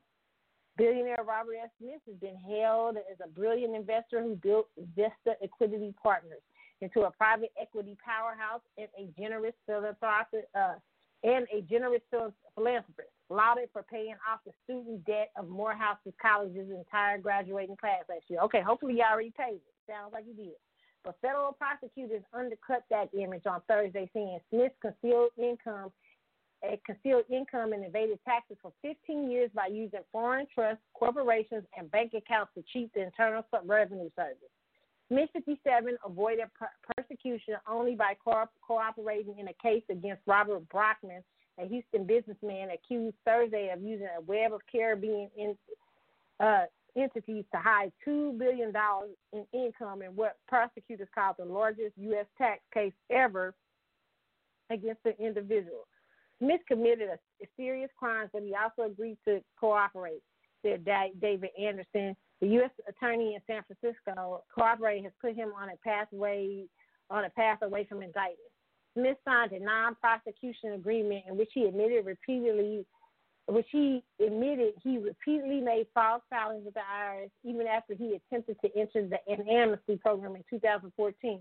Billionaire 0.77 1.25
Robert 1.27 1.57
S. 1.65 1.71
Smith 1.81 2.01
has 2.07 2.15
been 2.21 2.37
hailed 2.37 2.97
as 2.97 3.19
a 3.23 3.29
brilliant 3.29 3.75
investor 3.75 4.23
who 4.23 4.37
built 4.37 4.69
Vista 4.95 5.35
Equity 5.43 5.93
Partners 6.01 6.43
into 6.81 7.03
a 7.03 7.11
private 7.11 7.51
equity 7.61 7.97
powerhouse 8.05 8.63
and 8.79 8.87
a 8.97 9.11
generous 9.21 9.55
philanthropic, 9.67 10.45
uh, 10.55 10.75
and 11.23 11.47
a 11.53 11.63
generous 11.63 12.03
philanthropist, 12.55 13.09
lauded 13.31 13.69
for 13.73 13.83
paying 13.83 14.15
off 14.31 14.41
the 14.47 14.53
student 14.65 15.05
debt 15.05 15.31
of 15.37 15.47
Morehouse's 15.47 16.15
college's 16.21 16.71
entire 16.71 17.19
graduating 17.19 17.77
class 17.77 18.05
last 18.09 18.25
year. 18.29 18.41
Okay, 18.43 18.63
hopefully 18.63 18.95
you 18.95 19.03
already 19.03 19.33
paid 19.37 19.57
it. 19.57 19.75
Sounds 19.89 20.13
like 20.13 20.25
you 20.27 20.35
did. 20.35 20.55
But 21.05 21.17
federal 21.21 21.53
prosecutors 21.53 22.23
undercut 22.33 22.85
that 22.91 23.09
image 23.19 23.47
on 23.47 23.61
Thursday, 23.69 24.11
saying 24.13 24.39
Smith 24.51 24.73
concealed 24.81 25.31
income, 25.39 25.91
concealed 26.85 27.25
income 27.31 27.73
and 27.73 27.85
evaded 27.85 28.19
taxes 28.25 28.57
for 28.61 28.73
15 28.83 29.31
years 29.31 29.51
by 29.55 29.67
using 29.67 30.01
foreign 30.11 30.47
trusts, 30.53 30.83
corporations, 30.95 31.65
and 31.77 31.91
bank 31.91 32.15
accounts 32.15 32.53
to 32.55 32.65
cheat 32.73 32.93
the 32.95 33.03
Internal 33.03 33.45
Revenue 33.65 34.11
Service. 34.17 34.51
Smith 35.09 35.31
57 35.33 35.97
avoided 36.05 36.47
per- 36.59 36.69
persecution 36.97 37.55
only 37.69 37.95
by 37.95 38.15
co- 38.23 38.45
cooperating 38.67 39.39
in 39.39 39.49
a 39.49 39.55
case 39.63 39.83
against 39.91 40.23
Robert 40.27 40.69
Brockman, 40.69 41.23
a 41.59 41.67
Houston 41.67 42.05
businessman 42.05 42.69
accused 42.71 43.17
Thursday 43.25 43.71
of 43.73 43.83
using 43.83 44.09
a 44.17 44.21
web 44.21 44.53
of 44.53 44.61
Caribbean 44.71 45.31
in, 45.37 45.57
uh, 46.41 46.67
entities 46.97 47.45
to 47.53 47.59
hide 47.59 47.93
$2 48.07 48.39
billion 48.39 48.73
in 49.33 49.45
income 49.53 50.03
in 50.03 50.15
what 50.15 50.37
prosecutors 50.47 51.09
called 51.15 51.37
the 51.39 51.45
largest 51.45 51.93
U.S. 51.97 52.27
tax 52.37 52.61
case 52.73 52.93
ever 53.11 53.55
against 54.71 55.01
an 55.05 55.15
individual. 55.19 55.87
Smith 56.39 56.61
committed 56.69 57.09
a, 57.09 57.45
a 57.45 57.49
serious 57.57 57.91
crime, 57.99 58.29
but 58.33 58.43
he 58.43 58.55
also 58.55 58.91
agreed 58.91 59.19
to 59.27 59.41
cooperate, 59.59 60.23
said 60.63 60.85
David 61.21 61.51
Anderson, 61.61 62.17
the 62.41 62.49
U.S. 62.49 62.71
Attorney 62.89 63.35
in 63.35 63.41
San 63.47 63.63
Francisco, 63.65 64.45
cooperating 64.55 65.05
has 65.05 65.13
put 65.21 65.35
him 65.35 65.53
on 65.61 65.71
a 65.71 65.77
pathway 65.85 66.65
on 67.11 67.25
a 67.25 67.31
path 67.31 67.59
away 67.63 67.87
from 67.89 68.03
indictment. 68.03 68.39
Smith 68.95 69.17
signed 69.25 69.53
a 69.53 69.61
non-prosecution 69.61 70.73
agreement 70.73 71.25
in 71.29 71.37
which 71.37 71.51
he 71.55 71.65
admitted 71.65 72.05
repeatedly, 72.05 72.85
which 73.47 73.67
he 73.71 74.03
admitted 74.25 74.75
he 74.83 74.99
repeatedly 74.99 75.61
made 75.61 75.87
false 75.95 76.23
filings 76.29 76.65
with 76.65 76.75
the 76.75 76.81
IRS 76.81 77.31
even 77.45 77.67
after 77.67 77.95
he 77.95 78.17
attempted 78.17 78.57
to 78.61 78.69
enter 78.79 79.09
the 79.09 79.51
amnesty 79.51 79.97
program 79.97 80.37
in 80.37 80.45
2014. 80.51 81.41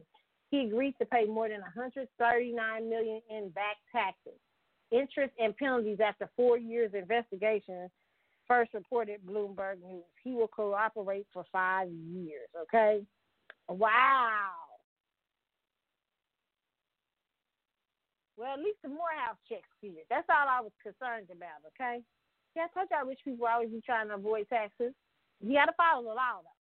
He 0.49 0.61
agreed 0.61 0.95
to 0.99 1.05
pay 1.05 1.25
more 1.25 1.49
than 1.49 1.59
139 1.59 2.89
million 2.89 3.21
in 3.29 3.49
back 3.49 3.77
taxes, 3.91 4.39
interest, 4.91 5.33
and 5.39 5.55
penalties 5.57 5.99
after 5.99 6.29
four 6.37 6.57
years 6.57 6.93
of 6.93 7.01
investigation 7.01 7.89
first 8.47 8.73
reported 8.73 9.21
Bloomberg 9.25 9.81
News. 9.81 10.03
He 10.23 10.33
will 10.33 10.47
cooperate 10.47 11.27
for 11.33 11.45
five 11.51 11.89
years. 11.89 12.49
Okay. 12.63 13.01
Wow. 13.69 14.51
Well, 18.37 18.53
at 18.53 18.59
least 18.59 18.77
the 18.83 18.89
Morehouse 18.89 19.41
checks 19.49 19.67
cleared. 19.79 20.05
That's 20.09 20.29
all 20.29 20.47
I 20.47 20.61
was 20.61 20.71
concerned 20.81 21.27
about. 21.33 21.65
Okay. 21.73 22.01
Yeah, 22.55 22.69
I 22.69 22.73
told 22.73 22.89
y'all 22.89 23.07
rich 23.07 23.21
people 23.25 23.45
always 23.45 23.69
be 23.69 23.81
trying 23.81 24.09
to 24.09 24.15
avoid 24.15 24.47
taxes. 24.49 24.93
You 25.41 25.53
got 25.53 25.65
to 25.65 25.77
follow 25.77 26.01
the 26.05 26.17
law, 26.17 26.41
though. 26.41 26.57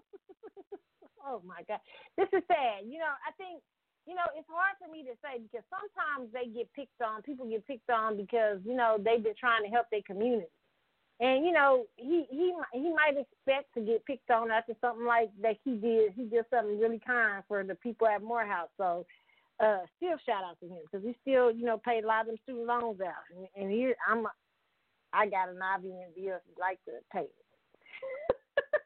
oh 1.24 1.40
my 1.44 1.64
God, 1.68 1.80
this 2.16 2.28
is 2.32 2.44
sad. 2.48 2.84
You 2.84 3.00
know, 3.00 3.12
I 3.24 3.32
think 3.36 3.62
you 4.08 4.16
know, 4.16 4.26
it's 4.34 4.48
hard 4.48 4.74
for 4.80 4.88
me 4.90 5.04
to 5.04 5.14
say 5.20 5.38
because 5.40 5.64
sometimes 5.68 6.32
they 6.32 6.48
get 6.48 6.72
picked 6.72 7.00
on. 7.04 7.22
People 7.22 7.48
get 7.48 7.66
picked 7.66 7.90
on 7.90 8.16
because 8.16 8.58
you 8.64 8.74
know 8.74 8.96
they've 8.96 9.22
been 9.22 9.38
trying 9.38 9.62
to 9.64 9.70
help 9.70 9.86
their 9.90 10.04
community. 10.06 10.48
And 11.20 11.44
you 11.44 11.52
know, 11.52 11.84
he 11.96 12.24
he 12.30 12.54
he 12.72 12.92
might 12.94 13.16
expect 13.16 13.74
to 13.74 13.80
get 13.82 14.04
picked 14.06 14.30
on 14.30 14.50
after 14.50 14.72
something 14.80 15.04
like 15.04 15.28
that 15.42 15.56
he 15.62 15.76
did. 15.76 16.12
He 16.16 16.24
did 16.24 16.46
something 16.48 16.80
really 16.80 17.00
kind 17.06 17.44
for 17.46 17.62
the 17.62 17.74
people 17.74 18.06
at 18.08 18.22
Morehouse. 18.22 18.70
So, 18.78 19.04
uh, 19.60 19.80
still 19.98 20.16
shout 20.24 20.44
out 20.48 20.58
to 20.60 20.66
him 20.66 20.80
because 20.90 21.06
he 21.06 21.14
still 21.20 21.52
you 21.52 21.66
know 21.66 21.76
paid 21.76 22.04
a 22.04 22.06
lot 22.06 22.22
of 22.22 22.28
them 22.28 22.36
student 22.42 22.66
loans 22.66 23.00
out. 23.02 23.28
And, 23.36 23.46
and 23.54 23.70
here 23.70 23.94
I'm, 24.08 24.26
I 25.12 25.26
got 25.28 25.50
an 25.50 25.60
Ivy 25.60 25.88
if 25.88 26.16
you'd 26.16 26.40
like 26.58 26.82
to 26.86 26.92
pay 27.12 27.28
it. 27.28 27.44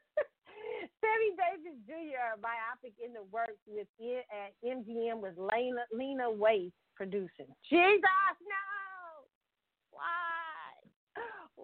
Sammy 1.00 1.38
Davis 1.38 1.78
Jr. 1.86 2.34
biopic 2.42 2.98
in 2.98 3.12
the 3.12 3.22
works 3.30 3.62
with 3.68 3.86
it 4.00 4.26
at 4.34 4.58
MGM 4.68 5.20
with 5.22 5.38
Lena 5.38 5.86
Lena 5.92 6.24
Waithe 6.24 6.72
producing. 6.96 7.54
Jesus, 7.70 8.02
no! 8.42 8.83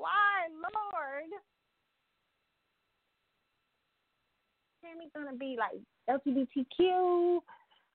Why? 0.00 0.48
Lord? 0.48 1.28
Sammy's 4.80 5.12
gonna 5.12 5.36
be 5.36 5.60
like 5.60 5.76
LGBTQ. 6.08 6.80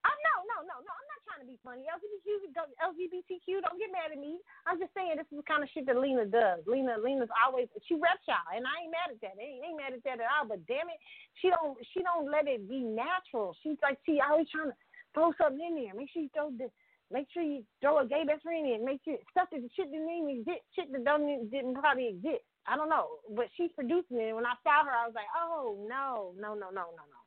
Oh 0.06 0.17
no, 0.22 0.35
no, 0.45 0.58
no, 0.69 0.75
no! 0.85 0.92
I'm 0.93 1.09
not 1.09 1.22
trying 1.25 1.42
to 1.42 1.50
be 1.50 1.58
funny. 1.66 1.90
LGBTQ, 1.90 2.53
LGBTQ, 2.77 3.66
don't 3.66 3.82
get 3.82 3.90
mad 3.90 4.14
at 4.14 4.22
me. 4.22 4.38
I'm 4.69 4.77
just 4.77 4.93
saying 4.93 5.17
this 5.17 5.25
is 5.34 5.42
the 5.42 5.50
kind 5.50 5.66
of 5.66 5.69
shit 5.74 5.90
that 5.90 5.98
Lena 5.98 6.30
does. 6.30 6.61
Lena, 6.69 7.01
Lena's 7.01 7.34
always 7.42 7.66
she 7.90 7.98
reps 7.98 8.22
y'all, 8.30 8.45
and 8.53 8.69
I 8.69 8.85
ain't 8.85 8.93
mad 8.93 9.09
at 9.09 9.19
that. 9.25 9.34
I 9.34 9.42
ain't, 9.42 9.66
ain't 9.66 9.82
mad 9.82 9.98
at 9.98 10.06
that 10.06 10.22
at 10.22 10.30
all. 10.30 10.45
But 10.45 10.61
damn 10.69 10.93
it, 10.93 11.01
she 11.42 11.50
don't 11.50 11.74
she 11.90 12.06
don't 12.06 12.30
let 12.30 12.45
it 12.45 12.69
be 12.69 12.85
natural. 12.85 13.58
She's 13.66 13.82
like 13.82 13.98
she 14.06 14.22
always 14.22 14.45
trying 14.53 14.69
to 14.69 14.77
throw 15.17 15.34
something 15.42 15.58
in 15.58 15.74
there. 15.74 15.98
Make 15.98 16.14
sure 16.14 16.22
you 16.22 16.30
throw 16.38 16.53
this. 16.53 16.69
Make 17.11 17.27
sure 17.34 17.43
you 17.43 17.64
throw 17.82 18.00
a 18.00 18.08
gay 18.08 18.24
best 18.25 18.43
friend 18.43 18.66
in. 18.66 18.84
Make 18.84 19.01
sure 19.06 19.16
stuff 19.32 19.50
that 19.51 19.61
shit 19.75 19.92
didn't 19.92 20.09
even 20.09 20.42
exist, 20.42 20.66
shit 20.75 20.92
that 20.92 21.06
don't 21.06 21.50
didn't 21.51 21.75
probably 21.75 22.08
exist. 22.09 22.43
I 22.67 22.75
don't 22.75 22.90
know, 22.90 23.22
but 23.35 23.45
she's 23.56 23.72
producing 23.75 24.17
it. 24.17 24.34
And 24.34 24.35
when 24.35 24.45
I 24.45 24.58
saw 24.64 24.84
her, 24.85 24.92
I 24.92 25.06
was 25.06 25.14
like, 25.14 25.30
oh 25.38 25.85
no, 25.88 26.34
no, 26.40 26.56
no, 26.56 26.69
no, 26.74 26.90
no, 26.98 27.03
no. 27.06 27.22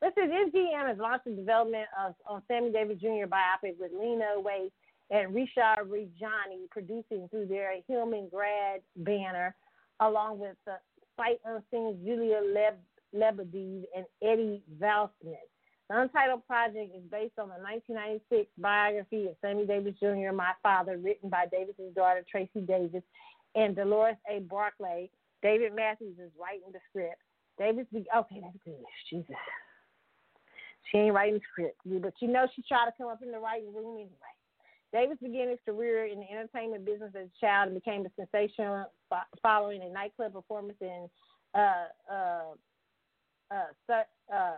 Listen, 0.00 0.30
MGM 0.30 0.86
has 0.86 0.98
launched 0.98 1.24
the 1.24 1.32
development 1.32 1.88
of 1.98 2.14
on 2.26 2.42
Sammy 2.46 2.70
Davis 2.70 3.00
Jr. 3.00 3.26
biopic 3.26 3.74
with 3.78 3.90
Lena 3.92 4.38
Waithe 4.38 4.70
and 5.10 5.34
Rishi 5.34 5.50
Rajani 5.58 6.70
producing 6.70 7.28
through 7.30 7.46
their 7.46 7.72
Hillman 7.88 8.28
Grad 8.32 8.80
banner, 8.96 9.56
along 10.00 10.38
with 10.38 10.56
the 10.66 10.76
sight 11.16 11.40
unseen 11.44 11.98
Julia 12.04 12.40
Leb- 12.40 13.14
Lebedev 13.14 13.82
and 13.96 14.06
Eddie 14.22 14.62
Vaisman. 14.80 15.34
The 15.88 16.00
Untitled 16.00 16.46
Project 16.46 16.92
is 16.94 17.02
based 17.10 17.38
on 17.38 17.48
the 17.48 17.56
1996 17.64 18.50
biography 18.58 19.26
of 19.26 19.36
Sammy 19.40 19.64
Davis 19.64 19.94
Jr., 19.98 20.32
My 20.34 20.52
Father, 20.62 20.98
written 20.98 21.30
by 21.30 21.46
Davis's 21.50 21.94
daughter 21.94 22.24
Tracy 22.30 22.60
Davis 22.60 23.02
and 23.54 23.74
Dolores 23.74 24.16
A. 24.30 24.40
Barclay. 24.40 25.10
David 25.42 25.74
Matthews 25.74 26.18
is 26.18 26.30
writing 26.38 26.72
the 26.72 26.80
script. 26.90 27.22
Davis, 27.58 27.86
be- 27.92 28.06
okay, 28.14 28.40
that's 28.42 28.56
good. 28.64 28.84
Jesus. 29.08 29.36
She 30.90 30.98
ain't 30.98 31.14
writing 31.14 31.34
the 31.34 31.40
script, 31.52 31.80
but 31.84 32.14
you 32.20 32.28
know 32.28 32.46
she 32.54 32.62
tried 32.62 32.86
to 32.86 32.92
come 32.96 33.08
up 33.08 33.22
in 33.22 33.30
the 33.30 33.38
writing 33.38 33.74
room 33.74 33.96
anyway. 33.96 34.34
Davis 34.92 35.18
began 35.22 35.50
his 35.50 35.58
career 35.66 36.06
in 36.06 36.20
the 36.20 36.30
entertainment 36.30 36.84
business 36.84 37.12
as 37.14 37.28
a 37.28 37.40
child 37.40 37.70
and 37.70 37.74
became 37.74 38.06
a 38.06 38.10
sensation 38.16 38.84
following 39.42 39.82
a 39.82 39.88
nightclub 39.90 40.32
performance 40.32 40.78
in 40.80 41.08
uh, 41.54 41.88
uh, 42.10 42.54
uh, 43.50 44.02
uh, 44.34 44.56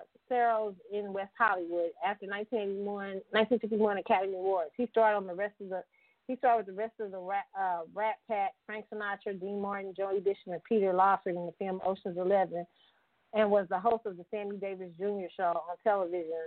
in 0.92 1.12
West 1.12 1.32
Hollywood 1.38 1.90
after 2.04 2.26
1981, 2.26 3.22
1951 3.30 3.98
Academy 3.98 4.34
Awards. 4.34 4.70
He 4.76 4.86
starred 4.90 5.16
on 5.16 5.26
the 5.26 5.34
rest 5.34 5.54
of 5.60 5.68
the 5.68 5.82
he 6.26 6.36
starred 6.36 6.58
with 6.58 6.76
the 6.76 6.80
rest 6.80 6.92
of 7.00 7.10
the 7.10 7.18
Rat, 7.18 7.46
uh, 7.58 7.80
Rat 7.92 8.14
Pack, 8.28 8.52
Frank 8.64 8.84
Sinatra, 8.92 9.40
Dean 9.40 9.60
Martin, 9.60 9.92
Joey 9.96 10.20
Bishop, 10.20 10.46
and 10.46 10.62
Peter 10.62 10.92
Lawford 10.92 11.34
in 11.34 11.44
the 11.44 11.52
film 11.58 11.80
Ocean's 11.84 12.18
Eleven, 12.18 12.64
and 13.34 13.50
was 13.50 13.66
the 13.68 13.80
host 13.80 14.06
of 14.06 14.16
the 14.16 14.24
Sammy 14.30 14.56
Davis 14.56 14.92
Jr. 14.96 15.26
show 15.36 15.60
on 15.68 15.76
television 15.82 16.46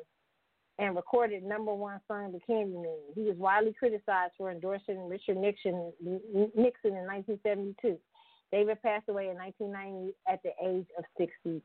and 0.80 0.96
recorded 0.96 1.44
number 1.44 1.74
one 1.74 2.00
song 2.08 2.32
The 2.32 2.40
Candyman. 2.50 3.14
He 3.14 3.22
was 3.22 3.36
widely 3.38 3.74
criticized 3.78 4.34
for 4.38 4.50
endorsing 4.50 5.08
Richard 5.08 5.38
Nixon, 5.38 5.92
Nixon 6.02 6.96
in 6.96 7.06
1972. 7.06 7.98
David 8.54 8.78
passed 8.86 9.10
away 9.10 9.34
in 9.34 9.38
1990 9.42 10.14
at 10.30 10.38
the 10.46 10.54
age 10.62 10.86
of 10.94 11.04
64. 11.18 11.58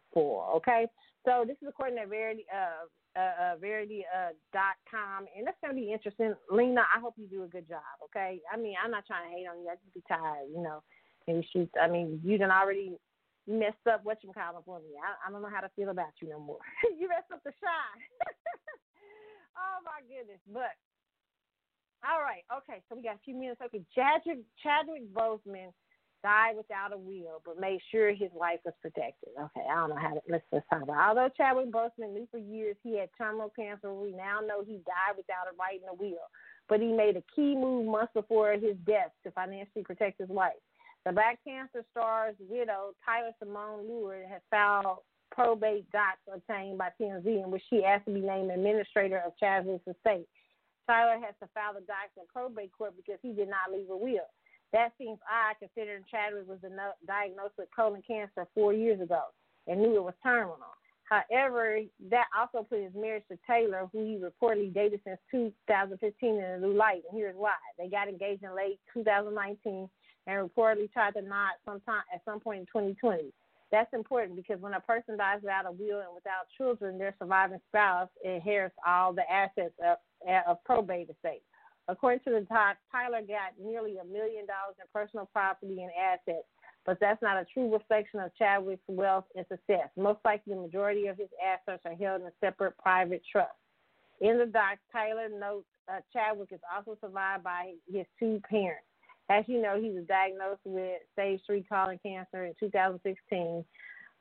Okay, 0.56 0.88
so 1.20 1.44
this 1.44 1.60
is 1.60 1.68
according 1.68 2.00
to 2.00 2.08
Variety, 2.08 2.48
uh, 2.48 2.88
uh, 3.12 3.20
uh, 3.20 3.54
Variety 3.60 4.08
uh, 4.08 4.32
dot 4.56 4.80
com, 4.88 5.28
and 5.36 5.44
that's 5.44 5.60
gonna 5.60 5.76
be 5.76 5.92
interesting. 5.92 6.32
Lena, 6.48 6.88
I 6.88 6.96
hope 6.96 7.12
you 7.20 7.28
do 7.28 7.44
a 7.44 7.52
good 7.52 7.68
job. 7.68 7.84
Okay, 8.08 8.40
I 8.48 8.56
mean, 8.56 8.72
I'm 8.80 8.90
not 8.90 9.04
trying 9.04 9.28
to 9.28 9.36
hate 9.36 9.44
on 9.44 9.60
you. 9.60 9.68
I 9.68 9.76
just 9.76 9.92
be 9.92 10.00
tired, 10.08 10.48
you 10.48 10.64
know. 10.64 10.80
Maybe 11.28 11.44
shoot. 11.52 11.68
I 11.76 11.92
mean, 11.92 12.24
you 12.24 12.40
done 12.40 12.48
already 12.48 12.96
messed 13.44 13.84
up 13.84 14.00
what 14.08 14.24
you 14.24 14.32
call 14.32 14.56
for 14.64 14.80
me. 14.80 14.96
I, 14.96 15.28
I 15.28 15.30
don't 15.30 15.44
know 15.44 15.52
how 15.52 15.60
to 15.60 15.68
feel 15.76 15.92
about 15.92 16.16
you 16.24 16.32
no 16.32 16.40
more. 16.40 16.64
you 16.96 17.04
messed 17.04 17.28
up 17.28 17.44
the 17.44 17.52
shine. 17.60 18.00
oh 19.60 19.84
my 19.84 20.00
goodness, 20.08 20.40
but. 20.48 20.72
All 22.06 22.22
right, 22.22 22.46
okay, 22.48 22.80
so 22.88 22.94
we 22.94 23.02
got 23.02 23.18
a 23.18 23.24
few 23.26 23.34
minutes. 23.34 23.60
Okay, 23.60 23.82
Chadwick 23.92 24.46
Chadwick 24.62 25.12
Boseman 25.12 25.74
died 26.22 26.56
without 26.56 26.92
a 26.92 26.98
will, 26.98 27.42
but 27.44 27.60
made 27.60 27.80
sure 27.90 28.12
his 28.12 28.30
life 28.38 28.60
was 28.64 28.74
protected. 28.80 29.30
Okay, 29.38 29.66
I 29.70 29.74
don't 29.74 29.90
know 29.90 30.00
how 30.00 30.14
to 30.14 30.20
let's 30.28 30.44
let's 30.52 30.66
talk 30.68 30.82
about. 30.82 31.08
Although 31.08 31.30
Chadwick 31.36 31.70
Boseman 31.70 32.14
knew 32.14 32.28
for 32.30 32.38
years 32.38 32.76
he 32.82 32.98
had 32.98 33.08
terminal 33.16 33.52
cancer, 33.54 33.92
we 33.92 34.12
now 34.12 34.40
know 34.40 34.62
he 34.64 34.80
died 34.86 35.16
without 35.16 35.46
a 35.52 35.56
writing 35.58 35.88
a 35.90 35.94
will. 35.94 36.28
But 36.68 36.80
he 36.80 36.92
made 36.92 37.16
a 37.16 37.24
key 37.34 37.54
move 37.54 37.86
months 37.86 38.12
before 38.14 38.52
his 38.52 38.76
death 38.86 39.12
to 39.24 39.30
financially 39.30 39.84
protect 39.84 40.20
his 40.20 40.28
wife. 40.28 40.60
The 41.06 41.12
Black 41.12 41.38
Panther 41.46 41.84
star's 41.90 42.34
widow, 42.38 42.92
Tyler 43.04 43.32
Simone 43.38 43.86
Ledward, 43.88 44.28
has 44.28 44.42
filed 44.50 44.98
probate 45.30 45.90
docs 45.92 46.20
obtained 46.32 46.78
by 46.78 46.90
TMZ 47.00 47.24
in 47.26 47.50
which 47.50 47.62
she 47.70 47.84
asked 47.84 48.06
to 48.06 48.12
be 48.12 48.20
named 48.20 48.50
administrator 48.50 49.22
of 49.24 49.36
Chadwick's 49.38 49.86
estate. 49.86 50.26
Tyler 50.86 51.20
has 51.20 51.34
to 51.40 51.48
file 51.52 51.74
the 51.74 51.80
docs 51.80 52.16
in 52.16 52.24
probate 52.32 52.72
court 52.72 52.94
because 52.96 53.20
he 53.22 53.32
did 53.32 53.48
not 53.48 53.70
leave 53.72 53.90
a 53.90 53.96
will. 53.96 54.28
That 54.72 54.92
seems 54.98 55.18
odd 55.24 55.56
considering 55.58 56.04
Chadwick 56.10 56.46
was 56.46 56.58
diagnosed 57.06 57.54
with 57.56 57.68
colon 57.74 58.02
cancer 58.06 58.46
four 58.54 58.72
years 58.72 59.00
ago 59.00 59.22
and 59.66 59.80
knew 59.80 59.96
it 59.96 60.02
was 60.02 60.14
terminal. 60.22 60.58
However, 61.08 61.80
that 62.10 62.26
also 62.36 62.66
put 62.68 62.82
his 62.82 62.92
marriage 62.94 63.24
to 63.30 63.38
Taylor, 63.46 63.88
who 63.92 64.04
he 64.04 64.20
reportedly 64.20 64.74
dated 64.74 65.00
since 65.04 65.18
2015, 65.30 66.34
in 66.34 66.44
a 66.44 66.58
new 66.58 66.74
light. 66.74 67.02
And 67.08 67.18
here's 67.18 67.34
why: 67.34 67.54
they 67.78 67.88
got 67.88 68.08
engaged 68.08 68.44
in 68.44 68.54
late 68.54 68.78
2019 68.92 69.88
and 70.26 70.50
reportedly 70.50 70.92
tried 70.92 71.14
to 71.14 71.22
knot 71.22 71.52
sometime 71.64 72.02
at 72.12 72.20
some 72.26 72.40
point 72.40 72.60
in 72.60 72.66
2020. 72.66 73.32
That's 73.70 73.92
important 73.94 74.36
because 74.36 74.60
when 74.60 74.74
a 74.74 74.80
person 74.80 75.16
dies 75.16 75.40
without 75.42 75.66
a 75.66 75.72
will 75.72 76.00
and 76.00 76.14
without 76.14 76.48
children, 76.56 76.98
their 76.98 77.14
surviving 77.18 77.60
spouse 77.68 78.08
inherits 78.22 78.74
all 78.86 79.12
the 79.14 79.30
assets 79.30 79.74
of, 79.84 79.96
of 80.46 80.64
probate 80.64 81.10
estate. 81.10 81.42
According 81.88 82.20
to 82.24 82.30
the 82.30 82.40
doc, 82.42 82.76
Tyler 82.92 83.22
got 83.22 83.56
nearly 83.58 83.96
a 83.96 84.04
million 84.04 84.46
dollars 84.46 84.76
in 84.78 84.84
personal 84.92 85.26
property 85.32 85.82
and 85.82 85.90
assets, 85.96 86.46
but 86.84 86.98
that's 87.00 87.20
not 87.22 87.38
a 87.38 87.46
true 87.52 87.72
reflection 87.72 88.20
of 88.20 88.34
Chadwick's 88.36 88.82
wealth 88.88 89.24
and 89.34 89.46
success. 89.48 89.88
Most 89.96 90.20
likely, 90.24 90.54
the 90.54 90.60
majority 90.60 91.06
of 91.06 91.16
his 91.16 91.28
assets 91.42 91.82
are 91.86 91.94
held 91.94 92.20
in 92.20 92.26
a 92.26 92.32
separate 92.40 92.76
private 92.78 93.22
trusts. 93.30 93.54
In 94.20 94.38
the 94.38 94.46
doc, 94.46 94.78
Tyler 94.92 95.28
notes 95.28 95.66
uh, 95.90 96.00
Chadwick 96.12 96.50
is 96.52 96.60
also 96.74 96.98
survived 97.00 97.44
by 97.44 97.72
his 97.90 98.04
two 98.18 98.40
parents. 98.48 98.84
As 99.30 99.44
you 99.46 99.60
know, 99.60 99.80
he 99.80 99.90
was 99.90 100.04
diagnosed 100.06 100.60
with 100.64 101.00
stage 101.12 101.40
three 101.46 101.64
colon 101.68 101.98
cancer 102.02 102.44
in 102.44 102.54
2016. 102.60 103.64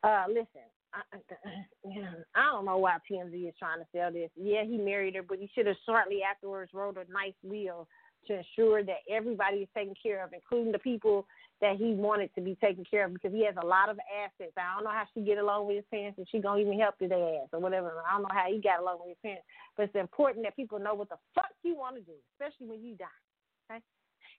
Uh, 0.04 0.24
listen, 0.28 0.68
I, 0.94 1.18
uh, 1.18 2.02
I 2.36 2.46
don't 2.52 2.66
know 2.66 2.78
why 2.78 2.98
TMZ 3.10 3.48
is 3.48 3.56
trying 3.60 3.80
to 3.80 3.88
sell 3.94 4.12
this. 4.12 4.30
Yeah, 4.36 4.64
he 4.64 4.78
married 4.78 5.16
her, 5.16 5.24
but 5.24 5.40
he 5.40 5.50
should 5.54 5.68
have 5.68 5.76
shortly 5.86 6.20
afterwards 6.24 6.72
wrote 6.74 6.98
a 6.98 7.12
nice 7.12 7.38
will 7.44 7.88
to 8.28 8.40
ensure 8.40 8.84
that 8.84 9.04
everybody 9.10 9.58
is 9.58 9.70
taken 9.76 9.94
care 10.02 10.24
of, 10.24 10.34
including 10.34 10.72
the 10.72 10.80
people 10.80 11.26
that 11.62 11.78
he 11.78 11.94
wanted 11.94 12.30
to 12.36 12.42
be 12.42 12.56
taken 12.56 12.84
care 12.90 13.06
of, 13.06 13.14
because 13.14 13.32
he 13.32 13.46
has 13.46 13.56
a 13.62 13.66
lot 13.66 13.90
of 13.90 13.98
assets. 14.14 14.54
I 14.58 14.76
don't 14.76 14.84
know 14.84 14.92
how 14.92 15.06
she 15.14 15.22
get 15.22 15.38
along 15.38 15.68
with 15.68 15.78
his 15.78 15.86
parents, 15.90 16.18
and 16.18 16.28
she 16.30 16.40
gonna 16.40 16.62
even 16.62 16.80
help 16.80 16.96
his 17.00 17.12
ass 17.12 17.50
or 17.52 17.60
whatever. 17.60 18.04
I 18.06 18.14
don't 18.14 18.24
know 18.24 18.36
how 18.36 18.52
he 18.52 18.62
got 18.62 18.82
along 18.82 19.00
with 19.00 19.10
his 19.10 19.22
parents, 19.24 19.46
but 19.76 19.84
it's 19.84 19.96
important 19.96 20.46
that 20.46 20.56
people 20.56 20.80
know 20.80 20.94
what 20.94 21.10
the 21.10 21.18
fuck 21.34 21.52
you 21.64 21.76
want 21.76 21.96
to 21.96 22.02
do, 22.02 22.18
especially 22.36 22.68
when 22.68 22.84
you 22.84 22.96
die. 22.96 23.20
Okay, 23.72 23.82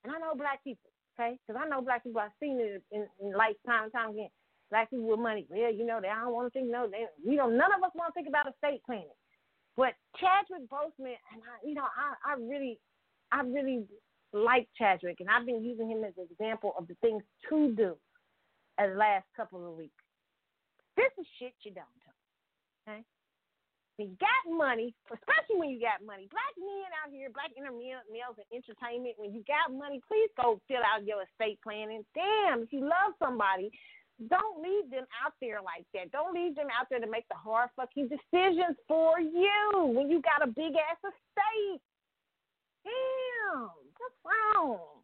and 0.04 0.12
I 0.12 0.18
know 0.18 0.34
black 0.36 0.62
people, 0.62 0.90
okay, 1.18 1.38
because 1.46 1.60
I 1.60 1.68
know 1.68 1.82
black 1.82 2.04
people. 2.04 2.20
I've 2.20 2.36
seen 2.40 2.60
it 2.60 2.82
in, 2.92 3.06
in 3.20 3.36
life 3.36 3.56
time 3.66 3.84
and 3.84 3.92
time 3.92 4.10
again 4.10 4.30
black 4.70 4.90
people 4.90 5.08
with 5.08 5.20
money. 5.20 5.46
Well, 5.48 5.72
you 5.72 5.86
know, 5.86 6.00
they 6.00 6.08
don't 6.08 6.32
want 6.32 6.52
to 6.52 6.58
think. 6.58 6.70
No, 6.70 6.88
they, 6.88 7.06
we 7.24 7.36
don't. 7.36 7.56
None 7.56 7.72
of 7.72 7.82
us 7.82 7.94
want 7.94 8.12
to 8.12 8.14
think 8.14 8.28
about 8.28 8.46
estate 8.48 8.82
planning. 8.84 9.08
But 9.76 9.94
Chadwick 10.18 10.68
Boseman, 10.68 11.16
and 11.32 11.40
I, 11.42 11.66
you 11.66 11.74
know, 11.74 11.86
I, 11.86 12.32
I 12.32 12.34
really, 12.34 12.78
I 13.30 13.42
really 13.42 13.84
like 14.32 14.68
Chadwick, 14.76 15.20
and 15.20 15.30
I've 15.30 15.46
been 15.46 15.62
using 15.62 15.88
him 15.88 16.04
as 16.04 16.12
an 16.18 16.26
example 16.30 16.74
of 16.76 16.88
the 16.88 16.96
things 17.00 17.22
to 17.48 17.74
do. 17.74 17.96
As 18.78 18.94
last 18.94 19.26
couple 19.34 19.66
of 19.66 19.74
weeks, 19.74 19.98
this 20.94 21.10
is 21.18 21.26
shit 21.34 21.50
you 21.66 21.74
don't 21.74 21.98
do. 21.98 22.14
Okay. 22.86 23.02
When 23.98 24.14
you 24.14 24.16
got 24.22 24.46
money, 24.46 24.94
especially 25.10 25.58
when 25.58 25.74
you 25.74 25.82
got 25.82 25.98
money, 26.06 26.30
black 26.30 26.54
men 26.54 26.86
out 27.02 27.10
here, 27.10 27.26
black 27.34 27.50
males 27.58 28.38
in 28.38 28.46
entertainment, 28.54 29.18
when 29.18 29.34
you 29.34 29.42
got 29.50 29.74
money, 29.74 29.98
please 30.06 30.30
go 30.38 30.62
fill 30.70 30.86
out 30.86 31.02
your 31.02 31.26
estate 31.26 31.58
planning. 31.66 32.06
Damn, 32.14 32.62
if 32.62 32.70
you 32.70 32.86
love 32.86 33.18
somebody, 33.18 33.74
don't 34.26 34.58
leave 34.62 34.90
them 34.90 35.06
out 35.22 35.32
there 35.40 35.62
like 35.62 35.86
that. 35.94 36.10
Don't 36.10 36.34
leave 36.34 36.56
them 36.56 36.66
out 36.74 36.90
there 36.90 36.98
to 36.98 37.06
make 37.06 37.28
the 37.28 37.38
hard 37.38 37.70
fucking 37.76 38.10
decisions 38.10 38.74
for 38.88 39.20
you 39.20 39.94
when 39.94 40.10
you 40.10 40.20
got 40.22 40.42
a 40.42 40.50
big 40.50 40.74
ass 40.74 40.98
estate. 41.06 41.80
Damn, 42.82 43.70
what's 43.94 44.18
wrong? 44.26 44.98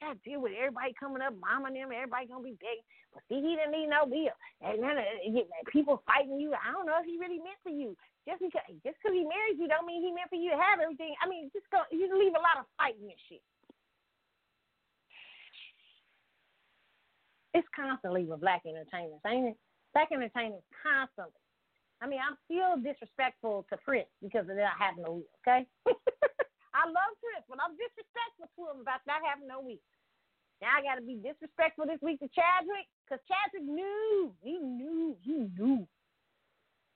got 0.00 0.14
to 0.14 0.22
deal 0.22 0.40
with 0.40 0.54
everybody 0.54 0.94
coming 0.94 1.22
up, 1.22 1.34
mama 1.42 1.68
and 1.68 1.76
them, 1.76 1.90
everybody 1.90 2.30
gonna 2.30 2.46
be 2.46 2.58
big. 2.62 2.80
But 3.10 3.26
see, 3.26 3.42
he 3.42 3.58
didn't 3.58 3.74
need 3.74 3.90
no 3.90 4.06
bill, 4.06 4.34
and 4.62 4.78
then 4.78 4.94
uh, 4.94 5.42
people 5.72 6.02
fighting 6.06 6.38
you. 6.38 6.54
I 6.54 6.70
don't 6.70 6.86
know 6.86 6.98
if 7.02 7.06
he 7.08 7.18
really 7.18 7.42
meant 7.42 7.58
for 7.66 7.74
you. 7.74 7.98
Just 8.28 8.44
because 8.44 8.62
just 8.84 9.00
because 9.00 9.16
he 9.16 9.24
married 9.24 9.58
you, 9.58 9.66
don't 9.66 9.88
mean 9.88 10.04
he 10.04 10.12
meant 10.12 10.30
for 10.30 10.38
you 10.38 10.52
to 10.52 10.60
have 10.60 10.78
everything. 10.78 11.16
I 11.18 11.26
mean, 11.26 11.50
just 11.50 11.66
go. 11.72 11.82
You 11.90 12.06
leave 12.12 12.36
a 12.36 12.44
lot 12.44 12.60
of 12.60 12.68
fighting 12.76 13.08
and 13.08 13.22
shit. 13.26 13.42
It's 17.58 17.66
constantly 17.74 18.22
with 18.22 18.38
black 18.38 18.62
entertainers, 18.62 19.18
ain't 19.26 19.50
it? 19.50 19.58
Black 19.90 20.14
entertainers 20.14 20.62
constantly. 20.78 21.42
I 21.98 22.06
mean, 22.06 22.22
I'm 22.22 22.38
still 22.46 22.78
disrespectful 22.78 23.66
to 23.66 23.76
Prince 23.82 24.06
because 24.22 24.46
of 24.46 24.54
not 24.54 24.78
having 24.78 25.02
no 25.02 25.18
wheel, 25.18 25.34
okay? 25.42 25.66
I 26.78 26.86
love 26.86 27.12
Prince, 27.18 27.42
but 27.50 27.58
I'm 27.58 27.74
disrespectful 27.74 28.46
to 28.46 28.62
him 28.70 28.78
about 28.86 29.02
not 29.10 29.26
having 29.26 29.50
no 29.50 29.58
wheel. 29.58 29.82
Now 30.62 30.78
I 30.78 30.86
got 30.86 31.02
to 31.02 31.06
be 31.06 31.18
disrespectful 31.18 31.90
this 31.90 31.98
week 31.98 32.22
to 32.22 32.30
Chadwick 32.30 32.86
because 33.02 33.18
Chadwick 33.26 33.66
knew. 33.66 34.30
He 34.38 34.62
knew. 34.62 35.18
He 35.26 35.50
knew. 35.58 35.82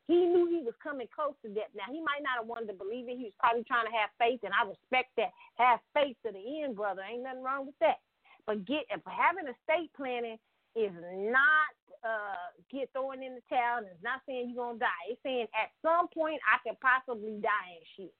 He 0.07 0.19
knew 0.31 0.47
he 0.47 0.63
was 0.63 0.79
coming 0.79 1.11
close 1.11 1.35
to 1.43 1.51
death. 1.51 1.75
Now, 1.75 1.87
he 1.91 2.03
might 2.03 2.27
not 2.27 2.43
have 2.43 2.51
wanted 2.51 2.71
to 2.75 2.79
believe 2.79 3.07
it. 3.07 3.19
He 3.19 3.31
was 3.31 3.39
probably 3.39 3.63
trying 3.67 3.87
to 3.87 3.95
have 3.95 4.11
faith, 4.19 4.43
and 4.43 4.51
I 4.51 4.67
respect 4.67 5.15
that. 5.17 5.31
Have 5.63 5.79
faith 5.95 6.19
to 6.27 6.35
the 6.35 6.43
end, 6.43 6.75
brother. 6.75 7.07
Ain't 7.07 7.23
nothing 7.23 7.43
wrong 7.43 7.71
with 7.71 7.79
that. 7.79 8.03
But 8.47 8.67
get 8.67 8.91
having 8.91 9.47
estate 9.47 9.95
planning 9.95 10.39
is 10.75 10.93
not 11.31 11.73
uh, 12.05 12.51
get 12.71 12.91
thrown 12.93 13.23
in 13.23 13.35
the 13.37 13.45
towel, 13.49 13.79
and 13.79 13.87
it's 13.87 14.03
not 14.03 14.21
saying 14.27 14.53
you're 14.55 14.73
to 14.73 14.79
die. 14.79 15.07
It's 15.11 15.23
saying 15.23 15.47
at 15.55 15.71
some 15.83 16.09
point 16.09 16.41
I 16.43 16.59
could 16.67 16.79
possibly 16.81 17.39
die 17.41 17.79
and 17.79 17.87
shit. 17.97 18.15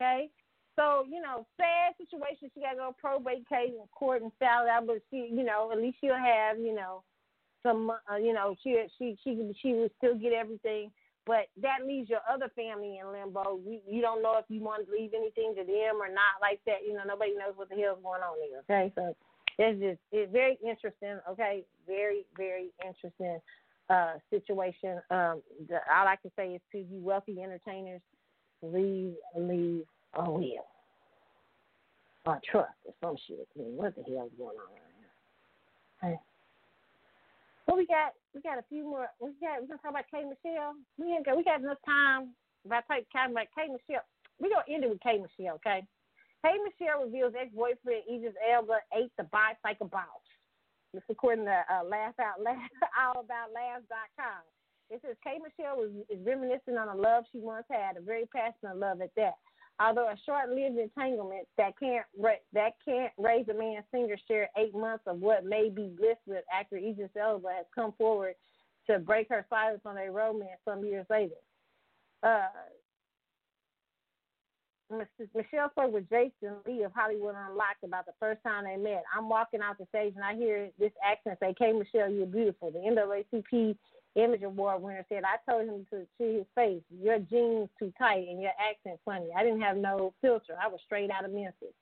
Okay? 0.00 0.30
So, 0.76 1.04
you 1.04 1.20
know, 1.20 1.46
sad 1.60 1.92
situation. 2.00 2.50
She 2.54 2.60
got 2.60 2.72
to 2.72 2.76
go 2.76 2.96
probate 2.98 3.48
case 3.48 3.76
in 3.76 3.86
court 3.92 4.22
and 4.22 4.32
file 4.40 4.66
out, 4.70 4.86
but 4.86 5.04
she, 5.10 5.28
you 5.30 5.44
know, 5.44 5.70
at 5.70 5.78
least 5.78 5.98
she'll 6.00 6.16
have, 6.16 6.58
you 6.58 6.74
know, 6.74 7.02
some, 7.62 7.90
uh, 7.90 8.16
you 8.16 8.32
know, 8.32 8.56
she 8.62 8.74
she 8.98 9.16
she 9.22 9.52
she 9.60 9.74
will 9.74 9.90
still 9.98 10.16
get 10.16 10.32
everything. 10.32 10.90
But 11.24 11.46
that 11.62 11.86
leaves 11.86 12.10
your 12.10 12.18
other 12.26 12.50
family 12.56 12.98
in 12.98 13.12
limbo. 13.12 13.60
You, 13.64 13.78
you 13.86 14.02
don't 14.02 14.22
know 14.22 14.38
if 14.38 14.46
you 14.48 14.60
want 14.60 14.86
to 14.86 14.90
leave 14.90 15.12
anything 15.14 15.54
to 15.54 15.62
them 15.62 16.02
or 16.02 16.08
not, 16.08 16.40
like 16.40 16.58
that. 16.66 16.82
You 16.84 16.94
know, 16.94 17.04
nobody 17.06 17.30
knows 17.38 17.54
what 17.54 17.68
the 17.68 17.76
hell's 17.76 18.02
going 18.02 18.22
on 18.22 18.34
there. 18.42 18.64
Okay, 18.66 18.92
so 18.96 19.14
it's 19.58 19.80
just 19.80 20.00
it's 20.12 20.32
very 20.32 20.58
interesting. 20.62 21.18
Okay, 21.30 21.64
very 21.86 22.24
very 22.36 22.70
interesting 22.84 23.40
uh, 23.90 24.14
situation. 24.30 25.00
Um, 25.10 25.42
the, 25.68 25.78
all 25.94 26.08
I 26.08 26.16
can 26.20 26.30
say 26.36 26.54
is 26.54 26.60
to 26.72 26.78
you 26.78 27.00
wealthy 27.00 27.42
entertainers, 27.42 28.00
leave 28.62 29.14
leave 29.36 29.84
a 30.14 30.30
will 30.30 30.66
or 32.24 32.40
trust 32.50 32.70
or 32.84 32.94
some 33.00 33.16
shit. 33.26 33.48
I 33.56 33.58
mean, 33.58 33.76
what 33.76 33.94
the 33.96 34.02
hell 34.02 34.26
is 34.26 34.32
going 34.38 34.56
on 34.56 34.70
right 34.70 34.98
now? 35.00 36.08
Hey. 36.08 36.20
Well, 37.66 37.76
we 37.76 37.86
got 37.86 38.12
we 38.34 38.40
got 38.40 38.58
a 38.58 38.64
few 38.68 38.84
more. 38.84 39.08
We 39.20 39.30
got 39.40 39.60
we 39.60 39.68
gonna 39.68 39.80
talk 39.82 39.90
about 39.90 40.04
K 40.10 40.22
Michelle. 40.24 40.74
We 40.98 41.12
ain't 41.12 41.26
got 41.26 41.36
we 41.36 41.44
got 41.44 41.60
enough 41.60 41.78
time. 41.84 42.30
If 42.64 42.72
I 42.72 42.80
take 42.90 43.10
time 43.12 43.32
about 43.32 43.46
K 43.54 43.66
Michelle, 43.66 44.04
we 44.40 44.50
gonna 44.50 44.64
end 44.68 44.84
it 44.84 44.90
with 44.90 45.00
K 45.00 45.18
Michelle, 45.18 45.56
okay? 45.56 45.82
K 46.44 46.58
Michelle 46.58 47.04
reveals 47.04 47.34
ex-boyfriend 47.38 48.02
Idris 48.10 48.34
Elba 48.42 48.78
ate 48.96 49.12
the 49.16 49.24
bicycle 49.30 49.86
boss. 49.86 50.22
This 50.92 51.02
according 51.08 51.46
to 51.46 51.62
uh, 51.70 51.84
Laugh 51.88 52.14
Out 52.20 52.42
Loud, 52.42 52.68
allaboutlaugh.com. 53.00 54.42
It 54.90 55.00
says 55.06 55.16
K 55.24 55.38
Michelle 55.38 55.76
was, 55.78 55.90
is 56.10 56.18
reminiscing 56.26 56.76
on 56.76 56.88
a 56.88 57.00
love 57.00 57.24
she 57.32 57.38
once 57.38 57.64
had, 57.70 57.96
a 57.96 58.00
very 58.00 58.26
passionate 58.26 58.76
love 58.76 59.00
at 59.00 59.14
that. 59.16 59.34
Although 59.80 60.08
a 60.08 60.16
short-lived 60.26 60.76
entanglement 60.76 61.48
that 61.56 61.72
can't 61.80 62.04
that 62.52 62.72
can't 62.84 63.12
raise 63.16 63.48
a 63.48 63.54
man's 63.54 63.86
finger 63.90 64.16
share 64.28 64.50
eight 64.58 64.74
months 64.74 65.04
of 65.06 65.20
what 65.20 65.46
may 65.46 65.70
be 65.70 65.94
bliss 65.96 66.18
with 66.26 66.44
actor 66.52 66.76
Idris 66.76 67.10
Elba 67.18 67.48
has 67.56 67.66
come 67.74 67.92
forward 67.96 68.34
to 68.88 68.98
break 68.98 69.28
her 69.30 69.46
silence 69.48 69.80
on 69.86 69.96
a 69.96 70.10
romance 70.10 70.60
some 70.64 70.84
years 70.84 71.06
later. 71.08 71.34
Uh, 72.22 72.48
Michelle 74.92 75.70
spoke 75.70 75.92
with 75.92 76.08
Jason 76.10 76.56
Lee 76.66 76.82
of 76.82 76.92
Hollywood 76.94 77.34
Unlocked 77.34 77.84
about 77.84 78.06
the 78.06 78.12
first 78.20 78.42
time 78.42 78.64
they 78.64 78.76
met. 78.76 79.04
I'm 79.16 79.28
walking 79.28 79.60
out 79.60 79.78
the 79.78 79.86
stage 79.86 80.14
and 80.14 80.24
I 80.24 80.34
hear 80.34 80.70
this 80.78 80.92
accent 81.04 81.38
say, 81.40 81.54
"Hey, 81.58 81.72
Michelle, 81.72 82.10
you're 82.10 82.26
beautiful." 82.26 82.70
The 82.70 82.78
NAACP 82.78 83.76
Image 84.14 84.42
Award 84.42 84.82
winner 84.82 85.04
said, 85.08 85.24
"I 85.24 85.38
told 85.50 85.66
him 85.66 85.86
to 85.90 86.06
see 86.18 86.38
his 86.38 86.46
face. 86.54 86.82
Your 86.90 87.18
jeans 87.18 87.70
too 87.78 87.92
tight 87.98 88.28
and 88.28 88.42
your 88.42 88.52
accent 88.58 89.00
funny. 89.04 89.30
I 89.34 89.42
didn't 89.42 89.62
have 89.62 89.76
no 89.76 90.12
filter. 90.20 90.56
I 90.60 90.68
was 90.68 90.80
straight 90.82 91.10
out 91.10 91.24
of 91.24 91.32
Memphis." 91.32 91.74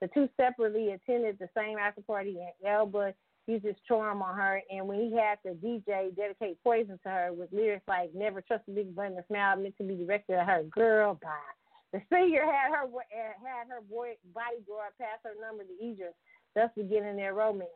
The 0.00 0.08
two 0.08 0.28
separately 0.36 0.92
attended 0.92 1.38
the 1.38 1.48
same 1.56 1.78
after 1.78 2.02
party, 2.02 2.38
and 2.40 2.52
Elba 2.64 3.14
used 3.46 3.64
his 3.64 3.80
charm 3.88 4.22
on 4.22 4.36
her. 4.36 4.62
And 4.70 4.86
when 4.86 5.00
he 5.00 5.16
had 5.16 5.38
the 5.42 5.54
DJ 5.54 6.10
dedicate 6.14 6.62
"Poison" 6.62 6.98
to 7.02 7.08
her 7.08 7.32
with 7.32 7.52
lyrics 7.52 7.88
like 7.88 8.12
"Never 8.14 8.42
trust 8.42 8.68
a 8.68 8.72
big 8.72 8.94
button, 8.94 9.24
smile 9.26 9.56
meant 9.56 9.76
to 9.78 9.84
be 9.84 9.96
directed 9.96 10.34
at 10.34 10.46
her," 10.46 10.62
girl, 10.64 11.14
bye. 11.14 11.57
The 11.92 12.00
singer 12.12 12.44
had 12.44 12.70
her 12.70 12.84
eh, 12.84 13.32
had 13.40 13.68
her 13.68 13.80
boy 13.80 14.16
bodyguard 14.34 14.92
pass 15.00 15.18
her 15.24 15.32
number 15.40 15.64
to 15.64 15.84
Idris, 15.84 16.14
thus 16.54 16.70
beginning 16.76 17.16
their 17.16 17.34
romance. 17.34 17.70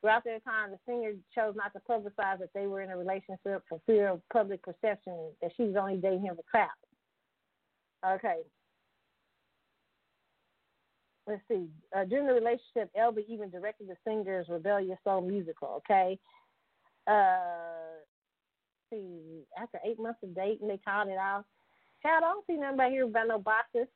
Throughout 0.00 0.24
their 0.24 0.40
time, 0.40 0.70
the 0.70 0.78
singer 0.86 1.12
chose 1.34 1.54
not 1.56 1.72
to 1.72 1.80
publicize 1.88 2.38
that 2.38 2.50
they 2.54 2.66
were 2.66 2.82
in 2.82 2.90
a 2.90 2.96
relationship 2.96 3.64
for 3.68 3.80
fear 3.86 4.08
of 4.08 4.20
public 4.30 4.62
perception 4.62 5.30
that 5.40 5.50
she 5.56 5.62
was 5.62 5.76
only 5.76 5.96
dating 5.96 6.22
him 6.22 6.36
for 6.36 6.44
clout. 6.50 6.68
Okay. 8.16 8.40
Let's 11.26 11.40
see. 11.48 11.68
Uh, 11.96 12.04
during 12.04 12.26
the 12.26 12.34
relationship, 12.34 12.90
Elba 12.94 13.22
even 13.26 13.48
directed 13.48 13.88
the 13.88 13.96
singer's 14.06 14.46
rebellious 14.50 14.98
soul 15.04 15.22
musical. 15.22 15.82
Okay. 15.90 16.18
Uh, 17.06 18.04
see. 18.92 19.44
After 19.58 19.78
eight 19.86 19.98
months 19.98 20.20
of 20.22 20.34
dating, 20.34 20.68
they 20.68 20.78
called 20.86 21.08
it 21.08 21.12
off. 21.12 21.46
Child, 22.04 22.22
I 22.24 22.32
don't 22.32 22.46
see 22.46 22.56
nothing 22.56 22.74
about 22.74 22.90
here 22.90 23.04
about 23.04 23.28
no 23.28 23.38
boxes. 23.38 23.88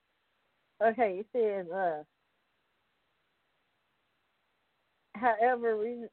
Okay, 0.83 1.21
it 1.21 1.27
says, 1.33 1.67
uh, 1.71 2.03
however, 5.15 5.77
we, 5.77 6.07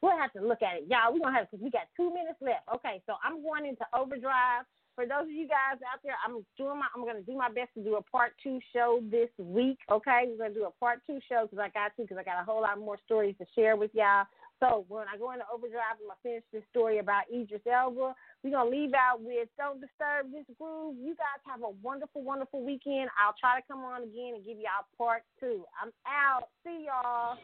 we'll 0.00 0.18
have 0.18 0.32
to 0.32 0.40
look 0.40 0.62
at 0.62 0.78
it. 0.78 0.84
Y'all, 0.88 1.12
we're 1.12 1.20
to 1.20 1.30
have, 1.32 1.50
because 1.50 1.62
we 1.62 1.70
got 1.70 1.86
two 1.96 2.12
minutes 2.12 2.38
left. 2.40 2.66
Okay, 2.74 3.02
so 3.06 3.14
I'm 3.22 3.42
going 3.42 3.66
into 3.66 3.84
overdrive 3.94 4.64
for 5.00 5.06
those 5.06 5.24
of 5.24 5.30
you 5.32 5.48
guys 5.48 5.80
out 5.80 6.00
there, 6.04 6.12
I'm 6.20 6.44
doing 6.58 6.78
my 6.78 6.86
I'm 6.94 7.06
gonna 7.06 7.22
do 7.22 7.34
my 7.34 7.48
best 7.48 7.72
to 7.72 7.82
do 7.82 7.96
a 7.96 8.02
part 8.02 8.32
two 8.42 8.60
show 8.70 9.00
this 9.10 9.30
week. 9.38 9.78
Okay, 9.90 10.28
we're 10.28 10.36
gonna 10.36 10.52
do 10.52 10.66
a 10.66 10.76
part 10.78 11.00
two 11.06 11.18
show 11.26 11.48
because 11.48 11.58
I 11.58 11.70
got 11.70 11.96
to 11.96 12.02
because 12.02 12.18
I 12.18 12.22
got 12.22 12.42
a 12.42 12.44
whole 12.44 12.60
lot 12.60 12.78
more 12.78 12.98
stories 13.06 13.34
to 13.38 13.46
share 13.54 13.76
with 13.76 13.90
y'all. 13.94 14.26
So 14.60 14.84
when 14.88 15.08
I 15.08 15.16
go 15.16 15.32
into 15.32 15.44
overdrive, 15.48 15.96
I'm 15.96 16.06
finish 16.22 16.44
this 16.52 16.62
story 16.68 16.98
about 16.98 17.24
Idris 17.32 17.64
Elba. 17.64 18.14
We're 18.44 18.50
gonna 18.50 18.68
leave 18.68 18.92
out 18.92 19.22
with 19.22 19.48
"Don't 19.56 19.80
Disturb 19.80 20.32
This 20.32 20.44
Groove." 20.58 20.96
You 21.00 21.16
guys 21.16 21.40
have 21.46 21.62
a 21.62 21.70
wonderful, 21.82 22.22
wonderful 22.22 22.62
weekend. 22.62 23.08
I'll 23.16 23.34
try 23.40 23.58
to 23.58 23.66
come 23.66 23.80
on 23.80 24.02
again 24.02 24.34
and 24.36 24.44
give 24.44 24.58
y'all 24.58 24.84
part 24.98 25.22
two. 25.40 25.64
I'm 25.80 25.92
out. 26.04 26.50
See 26.62 26.86
y'all. 26.86 27.38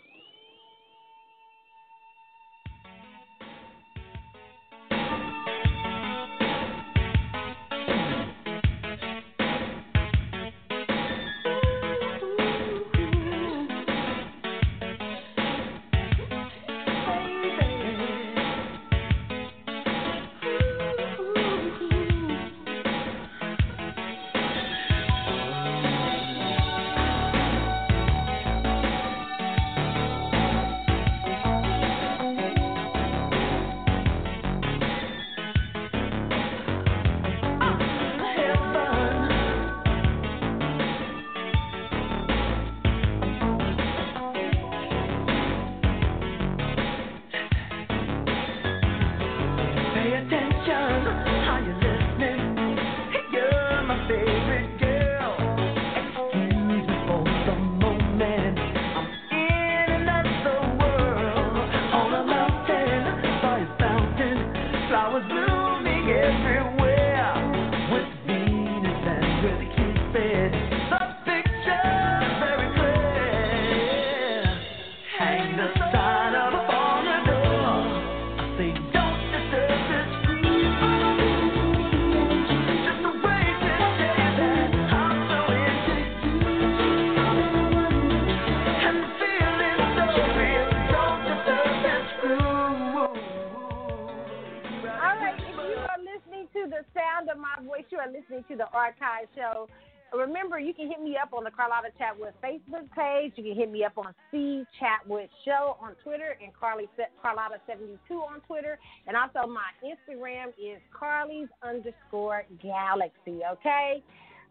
Remember, 100.15 100.59
you 100.59 100.73
can 100.73 100.87
hit 100.87 101.03
me 101.03 101.17
up 101.21 101.35
on 101.35 101.45
the 101.45 101.51
Carlotta 101.51 101.89
Chatwood 101.99 102.33
Facebook 102.43 102.89
page. 102.95 103.33
You 103.37 103.43
can 103.43 103.57
hit 103.57 103.71
me 103.71 103.85
up 103.85 103.99
on 103.99 104.15
C 104.31 104.65
Chatwood 104.81 105.29
Show 105.45 105.77
on 105.81 105.95
Twitter 106.03 106.39
and 106.43 106.53
Carly 106.59 106.89
Carlotta72 107.23 108.11
on 108.11 108.41
Twitter. 108.47 108.79
And 109.07 109.17
also, 109.17 109.49
my 109.49 109.69
Instagram 109.83 110.49
is 110.51 110.81
Carly's 110.97 111.49
underscore 111.63 112.45
Galaxy. 112.63 113.41
Okay. 113.53 114.03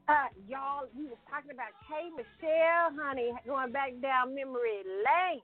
Uh, 0.08 0.30
y'all, 0.48 0.86
we 0.96 1.06
was 1.06 1.18
talking 1.32 1.52
about 1.52 1.74
K 1.88 2.12
Michelle, 2.12 2.94
honey, 3.02 3.32
going 3.48 3.72
back 3.72 3.92
down 4.02 4.36
memory 4.36 4.84
lane 4.86 5.42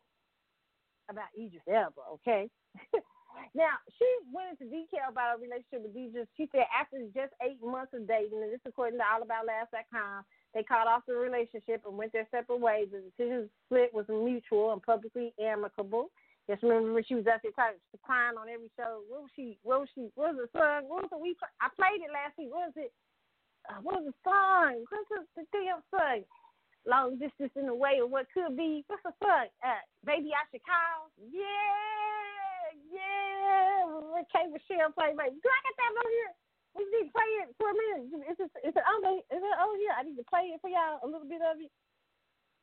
about 1.10 1.28
Idris 1.36 1.64
Elba, 1.68 2.02
okay? 2.14 2.50
now, 3.54 3.80
she 3.98 4.08
went 4.32 4.56
into 4.56 4.72
detail 4.72 5.12
about 5.12 5.36
her 5.36 5.44
relationship 5.44 5.84
with 5.84 5.96
Idris. 5.96 6.28
She 6.38 6.48
said 6.52 6.68
after 6.72 7.00
just 7.14 7.34
eight 7.44 7.60
months 7.64 7.94
of 7.94 8.08
dating, 8.08 8.42
and 8.44 8.52
this 8.52 8.64
according 8.66 9.00
to 9.00 9.06
AllAboutLast.com, 9.06 10.24
they 10.54 10.64
cut 10.64 10.88
off 10.88 11.04
the 11.08 11.16
relationship 11.16 11.84
and 11.88 11.98
went 11.98 12.12
their 12.12 12.28
separate 12.32 12.60
ways. 12.60 12.92
The 12.92 13.04
decision 13.12 13.50
split 13.68 13.94
was 13.94 14.08
mutual 14.08 14.74
and 14.74 14.84
publicly 14.84 15.34
amicable. 15.40 16.12
Just 16.50 16.64
remember 16.64 16.92
when 16.92 17.06
she 17.06 17.16
was 17.16 17.28
out 17.28 17.40
there 17.44 17.52
crying 17.54 18.36
on 18.36 18.50
every 18.50 18.72
show. 18.76 19.06
What 19.08 19.22
was 19.28 19.32
she? 19.36 19.58
What 19.64 19.80
was 19.82 19.90
she? 19.96 20.10
What 20.16 20.36
was 20.36 20.48
the 20.48 20.50
song? 20.58 20.90
What 20.90 21.04
was 21.06 21.12
the 21.12 21.20
we? 21.22 21.36
I 21.62 21.70
played 21.78 22.04
it 22.04 22.12
last 22.12 22.36
week. 22.38 22.52
What 22.52 22.74
was 22.74 22.78
it? 22.78 22.92
uh, 23.70 23.80
what 23.84 24.02
was 24.02 24.10
the 24.10 24.18
song? 24.26 24.86
What's 24.90 25.10
the, 25.10 25.20
the 25.38 25.46
damn 25.54 25.84
song? 25.94 26.26
Long 26.90 27.20
distance 27.22 27.54
in 27.54 27.70
the 27.70 27.76
way 27.78 28.02
of 28.02 28.10
what 28.10 28.26
could 28.34 28.58
be. 28.58 28.84
What's 28.88 29.04
the 29.06 29.14
song? 29.22 29.54
Uh, 29.62 29.82
Maybe 30.06 30.34
I 30.34 30.42
Should 30.50 30.66
Call. 30.66 31.14
Yeah, 31.30 32.41
yeah. 32.92 33.88
When 33.88 34.28
K 34.28 34.52
Michelle 34.52 34.92
play, 34.92 35.16
like, 35.16 35.32
do 35.34 35.48
I 35.48 35.60
get 35.64 35.76
that 35.80 35.96
on 35.96 36.12
here? 36.12 36.32
We 36.76 36.82
need 36.88 37.12
to 37.12 37.16
play 37.16 37.30
it 37.44 37.50
for 37.60 37.68
a 37.68 37.76
minute. 37.76 38.12
Is 38.32 38.40
it, 38.40 38.52
is 38.64 38.76
it 38.76 38.86
on? 38.88 39.00
Is 39.28 39.44
it 39.44 39.58
oh 39.60 39.76
yeah? 39.80 40.00
I 40.00 40.04
need 40.04 40.16
to 40.20 40.28
play 40.28 40.52
it 40.52 40.60
for 40.64 40.72
y'all 40.72 41.04
a 41.04 41.08
little 41.08 41.28
bit 41.28 41.44
of 41.44 41.60
it. 41.60 41.72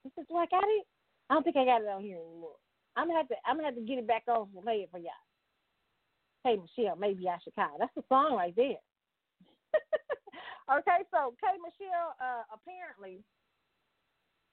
Is 0.08 0.12
it 0.16 0.28
like 0.32 0.48
I 0.52 0.60
got 0.60 0.68
it? 0.80 0.86
I 1.28 1.34
don't 1.34 1.44
think 1.44 1.56
I 1.56 1.68
got 1.68 1.84
it 1.84 1.92
on 1.92 2.00
here 2.00 2.16
anymore. 2.16 2.56
I'm 2.96 3.08
gonna 3.08 3.20
have 3.20 3.28
to. 3.28 3.36
I'm 3.44 3.56
gonna 3.56 3.68
have 3.68 3.76
to 3.76 3.84
get 3.84 4.00
it 4.00 4.08
back 4.08 4.24
on 4.28 4.48
and 4.48 4.64
play 4.64 4.86
it 4.86 4.90
for 4.92 4.96
y'all. 4.96 5.24
K 6.46 6.56
Michelle, 6.56 6.96
maybe 6.96 7.28
I 7.28 7.36
should 7.44 7.54
call. 7.54 7.76
That's 7.76 7.94
the 7.96 8.04
song 8.08 8.36
right 8.36 8.56
there. 8.56 8.80
Okay, 10.68 11.00
so 11.10 11.32
K 11.40 11.48
Michelle 11.64 12.12
uh, 12.20 12.44
apparently 12.52 13.24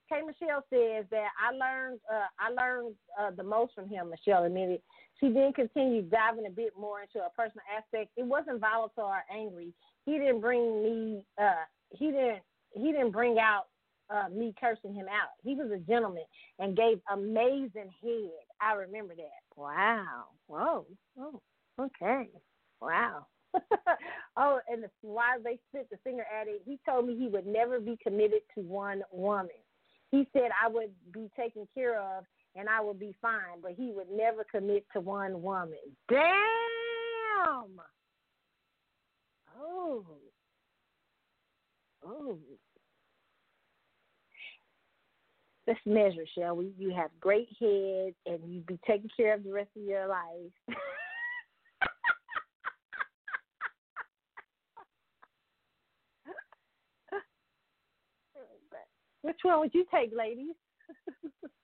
K 0.07 0.21
Michelle 0.21 0.63
says 0.71 1.05
that 1.11 1.27
I 1.35 1.51
learned 1.51 1.99
uh, 2.07 2.31
I 2.39 2.55
learned 2.55 2.95
uh, 3.19 3.31
the 3.35 3.43
most 3.43 3.73
from 3.75 3.89
him. 3.89 4.09
Michelle 4.09 4.45
admitted 4.45 4.79
she 5.19 5.29
then 5.29 5.53
continued 5.53 6.11
diving 6.11 6.45
a 6.47 6.51
bit 6.51 6.73
more 6.79 7.01
into 7.01 7.25
a 7.25 7.29
personal 7.29 7.63
aspect. 7.75 8.11
It 8.17 8.25
wasn't 8.25 8.59
volatile 8.59 9.03
or 9.03 9.23
angry. 9.33 9.73
He 10.05 10.17
didn't 10.17 10.41
bring 10.41 10.83
me. 10.83 11.25
Uh, 11.41 11.63
he 11.91 12.07
didn't. 12.11 12.43
He 12.71 12.91
didn't 12.91 13.11
bring 13.11 13.39
out 13.39 13.67
uh, 14.09 14.29
me 14.29 14.53
cursing 14.59 14.93
him 14.93 15.07
out. 15.07 15.29
He 15.43 15.55
was 15.55 15.71
a 15.71 15.77
gentleman 15.79 16.25
and 16.59 16.75
gave 16.75 16.99
amazing 17.11 17.89
head. 18.01 18.45
I 18.61 18.73
remember 18.73 19.15
that. 19.15 19.55
Wow. 19.55 20.25
Whoa. 20.47 20.85
Oh. 21.19 21.41
Okay. 21.79 22.29
Wow. 22.81 23.27
oh, 24.37 24.59
and 24.69 24.83
the, 24.83 24.89
while 25.01 25.41
they 25.43 25.59
split, 25.69 25.87
the 25.89 25.97
singer 26.03 26.25
added, 26.33 26.55
he 26.65 26.77
told 26.87 27.07
me 27.07 27.17
he 27.17 27.27
would 27.27 27.45
never 27.45 27.79
be 27.79 27.97
committed 28.03 28.41
to 28.53 28.61
one 28.61 29.01
woman. 29.11 29.49
He 30.11 30.27
said 30.33 30.49
I 30.63 30.67
would 30.67 30.91
be 31.13 31.29
taken 31.37 31.67
care 31.73 31.99
of 31.99 32.25
and 32.55 32.69
I 32.69 32.81
would 32.81 32.99
be 32.99 33.15
fine, 33.21 33.61
but 33.61 33.73
he 33.73 33.91
would 33.93 34.09
never 34.09 34.43
commit 34.43 34.85
to 34.93 35.01
one 35.01 35.41
woman. 35.41 35.77
Damn! 36.09 37.79
Oh. 39.59 40.05
Oh. 42.05 42.37
Let's 45.67 45.79
measure, 45.85 46.25
shall 46.37 46.55
we? 46.55 46.71
You 46.77 46.93
have 46.95 47.09
great 47.19 47.49
head 47.59 48.13
and 48.27 48.53
you'd 48.53 48.67
be 48.67 48.79
taking 48.87 49.09
care 49.17 49.33
of 49.33 49.43
the 49.43 49.51
rest 49.51 49.69
of 49.75 49.83
your 49.83 50.07
life. 50.07 50.51
Which 59.21 59.37
one 59.41 59.59
would 59.59 59.73
you 59.73 59.85
take, 59.91 60.11
ladies? 60.15 60.53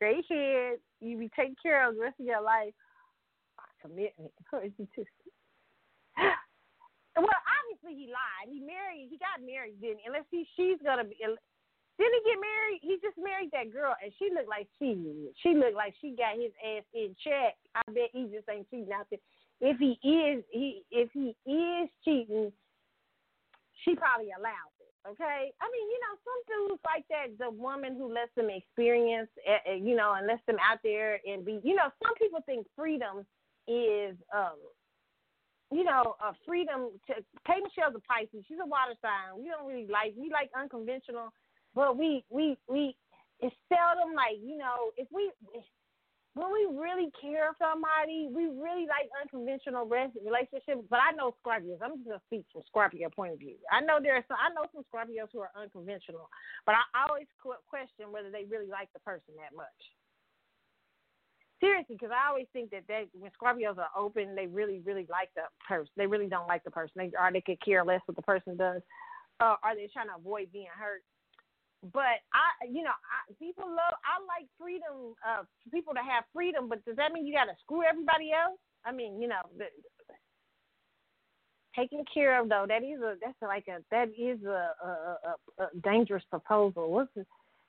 Great 0.00 0.24
head. 0.32 0.80
You 1.00 1.18
be 1.18 1.28
taken 1.36 1.54
care 1.62 1.86
of 1.86 1.94
the 1.94 2.00
rest 2.00 2.18
of 2.18 2.26
your 2.26 2.40
life. 2.40 2.72
Commitment. 3.82 4.32
well, 4.52 4.62
obviously 7.60 7.94
he 7.94 8.08
lied. 8.08 8.48
He 8.48 8.60
married. 8.60 9.08
He 9.12 9.20
got 9.20 9.44
married, 9.44 9.80
didn't? 9.80 10.00
Unless 10.08 10.24
he, 10.30 10.48
she's 10.56 10.80
gonna 10.84 11.04
be. 11.04 11.16
Didn't 11.20 12.16
he 12.16 12.32
get 12.32 12.40
married? 12.40 12.80
He 12.80 12.96
just 13.04 13.20
married 13.20 13.52
that 13.52 13.72
girl, 13.72 13.92
and 14.02 14.12
she 14.18 14.32
looked 14.32 14.48
like 14.48 14.68
she. 14.80 14.96
She 15.44 15.52
looked 15.52 15.76
like 15.76 15.92
she 16.00 16.16
got 16.16 16.40
his 16.40 16.52
ass 16.64 16.84
in 16.96 17.14
check. 17.20 17.60
I 17.76 17.84
bet 17.92 18.08
he 18.12 18.24
just 18.32 18.48
ain't 18.48 18.68
cheating 18.72 18.92
out 18.92 19.06
there. 19.12 19.20
If 19.60 19.76
he 19.76 20.00
is, 20.00 20.44
he 20.48 20.82
if 20.90 21.12
he 21.12 21.36
is 21.44 21.88
cheating, 22.04 22.52
she 23.84 23.94
probably 23.96 24.32
allowed 24.32 24.69
Okay, 25.08 25.52
I 25.60 25.66
mean, 25.72 25.86
you 25.88 25.98
know, 26.04 26.14
some 26.20 26.40
dudes 26.68 26.82
like 26.84 27.08
that, 27.08 27.32
the 27.40 27.50
woman 27.50 27.96
who 27.96 28.12
lets 28.12 28.34
them 28.36 28.50
experience, 28.50 29.30
uh, 29.48 29.72
you 29.72 29.96
know, 29.96 30.12
and 30.12 30.26
lets 30.26 30.44
them 30.46 30.56
out 30.60 30.78
there 30.84 31.18
and 31.24 31.42
be, 31.42 31.58
you 31.64 31.74
know, 31.74 31.88
some 32.04 32.14
people 32.20 32.40
think 32.44 32.66
freedom 32.76 33.24
is, 33.66 34.14
um, 34.36 34.60
you 35.72 35.84
know, 35.84 36.16
a 36.20 36.34
freedom. 36.46 36.90
To, 37.06 37.14
K 37.46 37.64
Michelle's 37.64 37.96
a 37.96 38.02
Pisces. 38.04 38.44
She's 38.46 38.60
a 38.62 38.66
water 38.66 38.92
sign. 39.00 39.40
We 39.40 39.48
don't 39.48 39.66
really 39.66 39.88
like, 39.88 40.12
we 40.18 40.28
like 40.28 40.50
unconventional, 40.52 41.32
but 41.74 41.96
we, 41.96 42.22
we, 42.28 42.58
we, 42.68 42.94
it's 43.40 43.56
seldom 43.72 44.14
like, 44.14 44.36
you 44.44 44.58
know, 44.58 44.92
if 44.98 45.08
we, 45.10 45.32
when 46.34 46.46
we 46.54 46.62
really 46.70 47.10
care 47.18 47.50
for 47.58 47.74
somebody, 47.74 48.30
we 48.30 48.46
really 48.54 48.86
like 48.86 49.10
unconventional 49.18 49.82
relationships. 49.84 50.86
But 50.86 51.02
I 51.02 51.10
know 51.18 51.34
Scorpios. 51.42 51.82
I'm 51.82 51.98
just 51.98 52.06
gonna 52.06 52.22
speak 52.30 52.46
from 52.52 52.62
Scorpio 52.70 53.10
point 53.10 53.34
of 53.34 53.42
view. 53.42 53.58
I 53.66 53.82
know 53.82 53.98
there 53.98 54.14
are 54.14 54.24
some. 54.30 54.38
I 54.38 54.54
know 54.54 54.70
some 54.70 54.86
Scorpios 54.86 55.34
who 55.34 55.42
are 55.42 55.50
unconventional, 55.58 56.30
but 56.66 56.78
I 56.78 56.82
always 57.08 57.26
question 57.42 58.14
whether 58.14 58.30
they 58.30 58.46
really 58.46 58.70
like 58.70 58.92
the 58.94 59.02
person 59.02 59.34
that 59.42 59.56
much. 59.56 59.80
Seriously, 61.58 61.96
because 61.98 62.14
I 62.14 62.30
always 62.30 62.46
think 62.54 62.70
that 62.70 62.88
they, 62.88 63.04
when 63.12 63.30
Scorpios 63.36 63.76
are 63.76 63.92
open, 63.92 64.34
they 64.34 64.46
really, 64.46 64.80
really 64.80 65.06
like 65.10 65.28
the 65.36 65.44
person. 65.68 65.92
They 65.96 66.06
really 66.06 66.26
don't 66.26 66.48
like 66.48 66.64
the 66.64 66.70
person. 66.70 66.94
They 66.96 67.12
or 67.18 67.30
they 67.32 67.42
could 67.42 67.60
care 67.62 67.84
less 67.84 68.00
what 68.06 68.16
the 68.16 68.22
person 68.22 68.56
does. 68.56 68.80
Uh, 69.40 69.56
are 69.62 69.74
they 69.74 69.90
trying 69.92 70.08
to 70.08 70.16
avoid 70.16 70.52
being 70.52 70.72
hurt? 70.72 71.02
But 71.82 72.20
I, 72.36 72.68
you 72.68 72.82
know, 72.82 72.92
I, 72.92 73.32
people 73.38 73.64
love. 73.64 73.96
I 74.04 74.20
like 74.28 74.46
freedom. 74.60 75.16
Uh, 75.24 75.44
people 75.72 75.94
to 75.94 76.00
have 76.00 76.24
freedom, 76.32 76.68
but 76.68 76.84
does 76.84 76.96
that 76.96 77.12
mean 77.12 77.26
you 77.26 77.32
got 77.32 77.46
to 77.46 77.56
screw 77.64 77.82
everybody 77.82 78.32
else? 78.32 78.60
I 78.84 78.92
mean, 78.92 79.20
you 79.20 79.28
know, 79.28 79.40
the, 79.56 79.64
taken 81.74 82.04
care 82.12 82.40
of 82.40 82.48
though. 82.48 82.66
That 82.68 82.82
is 82.82 83.00
a 83.00 83.16
that's 83.20 83.40
like 83.40 83.64
a 83.68 83.80
that 83.90 84.08
is 84.12 84.44
a 84.44 84.72
a, 84.84 84.88
a, 84.88 85.64
a 85.64 85.68
dangerous 85.82 86.24
proposal. 86.28 86.92
What's 86.92 87.16
it? 87.16 87.26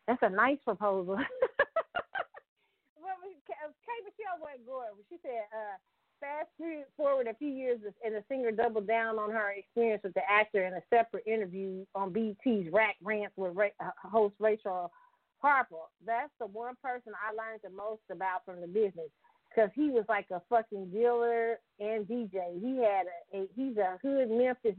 That's 0.07 0.22
a 0.23 0.30
nice 0.30 0.57
proposal. 0.65 1.15
well, 2.99 3.17
K 3.23 3.91
Michelle 4.03 4.43
went 4.43 4.65
gore. 4.65 4.91
She 5.09 5.17
said, 5.22 5.45
uh, 5.53 5.77
fast 6.22 6.50
forward 6.95 7.27
a 7.27 7.33
few 7.33 7.50
years, 7.50 7.80
and 8.06 8.16
the 8.16 8.24
singer 8.30 8.51
doubled 8.51 8.88
down 8.88 9.17
on 9.17 9.32
her 9.32 9.51
experience 9.51 10.03
with 10.03 10.14
the 10.14 10.22
actor 10.30 10.66
in 10.66 10.74
a 10.74 10.82
separate 10.90 11.25
interview 11.27 11.83
on 11.95 12.14
BET's 12.14 12.69
Raq 12.72 12.95
Rants 13.03 13.33
with 13.35 13.58
uh, 13.58 13.90
host 13.98 14.35
Rachel 14.40 14.91
Harper. 15.40 15.75
That's 16.06 16.32
the 16.40 16.45
one 16.48 16.75
person 16.82 17.14
I 17.17 17.33
learned 17.33 17.61
the 17.64 17.72
most 17.72 18.03
about 18.11 18.45
from 18.45 18.61
the 18.61 18.67
business 18.67 19.09
because 19.50 19.72
he 19.75 19.90
was 19.90 20.06
like 20.08 20.27
a 20.32 20.41
fucking 20.50 20.91
dealer 20.91 21.58
and 21.80 22.06
DJ. 22.06 22.61
He 22.61 22.77
had 22.77 23.08
a, 23.33 23.41
a 23.41 23.48
he's 23.56 23.77
a 23.77 23.98
hood 24.01 24.30
Memphis 24.30 24.75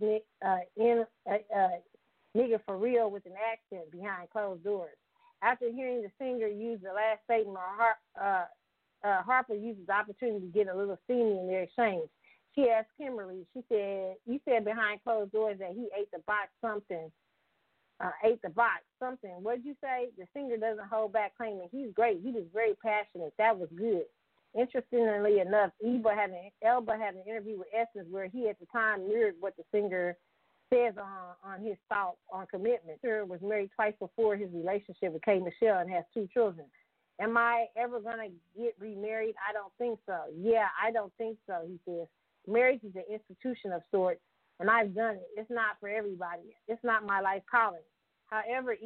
uh, 0.47 0.57
in 0.77 1.05
uh, 1.29 1.35
uh, 1.55 1.69
nigga 2.37 2.61
for 2.65 2.79
real 2.79 3.11
with 3.11 3.27
an 3.27 3.33
accent 3.37 3.91
behind 3.91 4.31
closed 4.31 4.65
doors. 4.65 4.97
After 5.43 5.71
hearing 5.71 6.03
the 6.03 6.11
singer 6.19 6.47
use 6.47 6.81
the 6.83 6.93
last 6.93 7.21
statement, 7.25 7.59
uh, 8.21 8.45
uh, 9.05 9.22
Harper 9.22 9.55
uses 9.55 9.86
the 9.86 9.92
opportunity 9.92 10.47
to 10.47 10.52
get 10.52 10.68
a 10.68 10.76
little 10.76 10.98
steamy 11.05 11.39
in 11.39 11.48
their 11.48 11.62
exchange. 11.62 12.08
She 12.55 12.68
asked 12.68 12.90
Kimberly, 12.98 13.47
she 13.55 13.62
said, 13.68 14.16
You 14.26 14.40
said 14.44 14.64
behind 14.64 15.02
closed 15.02 15.32
doors 15.32 15.58
that 15.58 15.72
he 15.72 15.89
ate 15.98 16.10
the 16.12 16.20
box 16.26 16.48
something. 16.60 17.10
Uh, 18.00 18.10
ate 18.24 18.42
the 18.42 18.50
box 18.50 18.82
something. 18.98 19.31
What'd 19.42 19.64
you 19.64 19.76
say? 19.81 20.08
The 20.18 20.26
singer 20.34 20.56
doesn't 20.56 20.89
hold 20.89 21.12
back 21.12 21.36
claiming 21.36 21.68
he's 21.70 21.92
great. 21.94 22.20
He 22.22 22.32
was 22.32 22.44
very 22.52 22.74
passionate. 22.82 23.32
That 23.39 23.58
was 23.58 23.68
good. 23.76 24.05
Interestingly 24.58 25.40
enough, 25.40 25.70
Elba 25.84 26.10
had 26.14 26.31
an, 26.31 26.50
Elba 26.62 26.98
had 26.98 27.14
an 27.14 27.22
interview 27.26 27.58
with 27.58 27.68
Essence 27.72 28.06
where 28.10 28.26
he 28.26 28.48
at 28.48 28.58
the 28.60 28.66
time 28.66 29.08
mirrored 29.08 29.36
what 29.40 29.56
the 29.56 29.62
singer 29.72 30.16
says 30.72 30.94
on 30.98 31.34
on 31.44 31.64
his 31.64 31.76
thoughts 31.89 32.18
on 32.31 32.47
commitment. 32.47 32.98
He 33.02 33.08
was 33.08 33.40
married 33.42 33.70
twice 33.74 33.94
before 33.98 34.36
his 34.36 34.50
relationship 34.52 35.12
with 35.12 35.22
K. 35.22 35.39
Michelle 35.39 35.78
and 35.78 35.90
has 35.90 36.05
two 36.12 36.28
children. 36.34 36.66
Am 37.20 37.36
I 37.36 37.66
ever 37.76 38.00
gonna 38.00 38.28
get 38.57 38.74
remarried? 38.78 39.34
I 39.49 39.52
don't 39.52 39.73
think 39.78 39.99
so. 40.07 40.18
Yeah, 40.36 40.66
I 40.82 40.91
don't 40.91 41.12
think 41.18 41.39
so. 41.47 41.65
He 41.66 41.78
says 41.84 42.08
marriage 42.47 42.81
is 42.84 42.94
an 42.97 43.05
institution 43.10 43.73
of 43.73 43.82
sorts. 43.91 44.20
and 44.60 44.70
I've 44.70 44.94
done 44.94 45.16
it. 45.16 45.28
It's 45.36 45.50
not 45.50 45.76
for 45.81 45.89
everybody. 45.89 46.55
It's 46.68 46.82
not 46.84 47.05
my 47.05 47.20
life 47.20 47.42
calling. 47.50 47.82
However, 48.26 48.76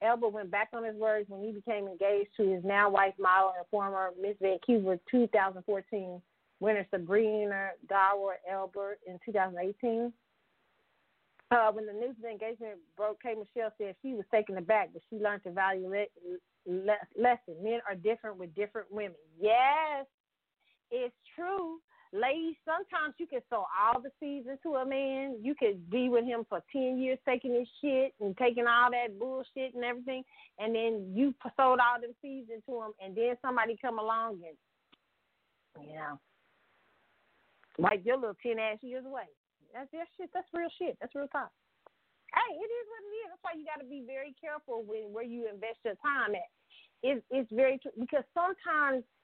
Elba, 0.00 0.28
went 0.28 0.50
back 0.50 0.68
on 0.72 0.84
his 0.84 0.96
words 0.96 1.28
when 1.28 1.42
he 1.42 1.52
became 1.52 1.88
engaged 1.88 2.30
to 2.38 2.48
his 2.48 2.64
now 2.64 2.88
wife 2.88 3.14
model 3.18 3.52
and 3.58 3.66
former 3.70 4.12
Miss 4.20 4.36
Vancouver 4.40 4.98
2014 5.10 6.22
winner 6.60 6.86
Sabrina 6.90 7.70
Dhowre 7.86 8.36
Elba 8.50 8.92
in 9.06 9.18
2018. 9.26 10.12
Uh, 11.50 11.72
when 11.72 11.86
the 11.86 11.92
news 11.92 12.10
of 12.10 12.22
the 12.22 12.28
engagement 12.28 12.78
broke, 12.96 13.22
K. 13.22 13.30
Michelle 13.30 13.72
said 13.78 13.94
she 14.02 14.12
was 14.12 14.24
taken 14.30 14.58
aback, 14.58 14.90
but 14.92 15.00
she 15.08 15.16
learned 15.16 15.42
to 15.44 15.50
value 15.50 15.88
le- 15.88 16.70
le- 16.70 17.08
lesson. 17.16 17.62
Men 17.62 17.80
are 17.88 17.94
different 17.94 18.36
with 18.36 18.54
different 18.54 18.92
women. 18.92 19.16
Yes, 19.40 20.04
it's 20.90 21.14
true. 21.34 21.78
Ladies, 22.12 22.56
sometimes 22.64 23.14
you 23.18 23.26
can 23.26 23.40
sow 23.50 23.66
all 23.78 24.00
the 24.00 24.10
seeds 24.18 24.46
into 24.48 24.76
a 24.76 24.86
man. 24.86 25.36
You 25.42 25.54
could 25.54 25.90
be 25.90 26.08
with 26.08 26.24
him 26.24 26.46
for 26.48 26.62
10 26.72 26.98
years 26.98 27.18
taking 27.26 27.54
his 27.54 27.68
shit 27.82 28.14
and 28.20 28.36
taking 28.36 28.66
all 28.66 28.90
that 28.90 29.18
bullshit 29.18 29.74
and 29.74 29.84
everything. 29.84 30.24
And 30.58 30.74
then 30.74 31.12
you 31.14 31.34
sowed 31.56 31.80
all 31.80 32.00
them 32.00 32.14
seeds 32.22 32.48
into 32.48 32.80
him. 32.80 32.92
And 33.02 33.14
then 33.14 33.36
somebody 33.42 33.78
come 33.80 33.98
along 33.98 34.40
and, 34.46 35.86
you 35.86 35.96
know, 35.96 36.18
wipe 37.78 38.04
your 38.04 38.16
little 38.16 38.36
10 38.42 38.58
ass 38.58 38.78
years 38.80 39.04
away. 39.06 39.28
That's 39.74 39.90
that 39.92 40.08
shit. 40.16 40.30
That's 40.34 40.48
real 40.52 40.72
shit. 40.78 40.96
That's 41.00 41.14
real 41.14 41.28
talk. 41.28 41.52
Hey, 42.34 42.52
it 42.56 42.70
is 42.70 42.86
what 42.92 43.02
it 43.08 43.14
is. 43.24 43.26
That's 43.32 43.44
why 43.44 43.54
you 43.56 43.64
got 43.64 43.80
to 43.80 43.88
be 43.88 44.04
very 44.06 44.34
careful 44.40 44.84
when 44.84 45.12
where 45.12 45.24
you 45.24 45.48
invest 45.48 45.80
your 45.84 45.96
time 46.04 46.34
at. 46.34 46.50
It, 47.02 47.24
it's 47.30 47.50
very 47.52 47.78
true 47.78 47.92
because 47.98 48.24
sometimes– 48.34 49.04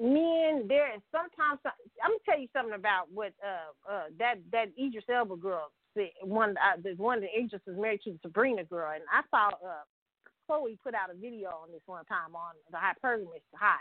men 0.00 0.66
there 0.66 0.90
is 0.94 1.02
sometimes 1.14 1.60
I'm 2.02 2.18
gonna 2.18 2.26
tell 2.26 2.40
you 2.40 2.48
something 2.52 2.74
about 2.74 3.06
what 3.12 3.32
uh 3.38 3.70
uh 3.86 4.06
that 4.18 4.42
that 4.50 4.74
Idris 4.74 5.04
Elba 5.06 5.36
girl 5.36 5.70
said 5.94 6.10
one 6.22 6.56
uh, 6.58 6.80
the 6.82 6.94
one 6.96 7.20
that 7.20 7.30
Idris 7.30 7.62
was 7.66 7.78
married 7.78 8.02
to 8.02 8.12
the 8.12 8.18
Sabrina 8.22 8.64
girl 8.64 8.90
and 8.90 9.04
I 9.06 9.22
saw 9.30 9.54
uh 9.54 9.84
Chloe 10.46 10.78
put 10.82 10.94
out 10.94 11.14
a 11.14 11.14
video 11.14 11.50
on 11.50 11.70
this 11.70 11.86
one 11.86 12.04
time 12.06 12.34
on 12.34 12.58
the 12.70 12.78
hypergamous 12.82 13.46
high 13.54 13.76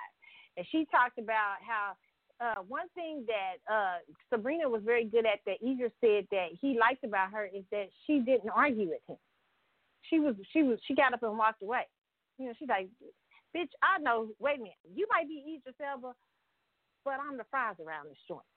and 0.58 0.66
she 0.72 0.86
talked 0.92 1.18
about 1.18 1.58
how 1.66 1.98
uh 2.42 2.62
one 2.68 2.88
thing 2.96 3.26
that 3.28 3.58
uh 3.72 3.98
Sabrina 4.30 4.70
was 4.70 4.82
very 4.84 5.06
good 5.06 5.26
at 5.26 5.40
that 5.46 5.62
Idris 5.66 5.92
said 6.02 6.28
that 6.32 6.48
he 6.60 6.78
liked 6.80 7.04
about 7.04 7.32
her 7.32 7.46
is 7.46 7.64
that 7.72 7.90
she 8.06 8.20
didn't 8.20 8.50
argue 8.50 8.90
with 8.90 9.02
him. 9.08 9.18
She 10.10 10.20
was 10.20 10.36
she 10.52 10.64
was 10.64 10.80
she 10.88 10.96
got 10.96 11.14
up 11.14 11.24
and 11.24 11.38
walked 11.38 11.62
away. 11.62 11.88
You 12.38 12.48
know, 12.48 12.54
she's 12.58 12.70
like 12.70 12.90
Bitch, 13.52 13.72
I 13.84 14.00
know. 14.00 14.32
Wait 14.40 14.60
a 14.60 14.64
minute. 14.64 14.80
You 14.88 15.08
might 15.12 15.28
be 15.28 15.44
Idris 15.44 15.76
Elba, 15.84 16.16
but 17.04 17.20
I'm 17.20 17.36
the 17.36 17.44
fries 17.52 17.76
around 17.84 18.08
this 18.08 18.24
joint. 18.28 18.48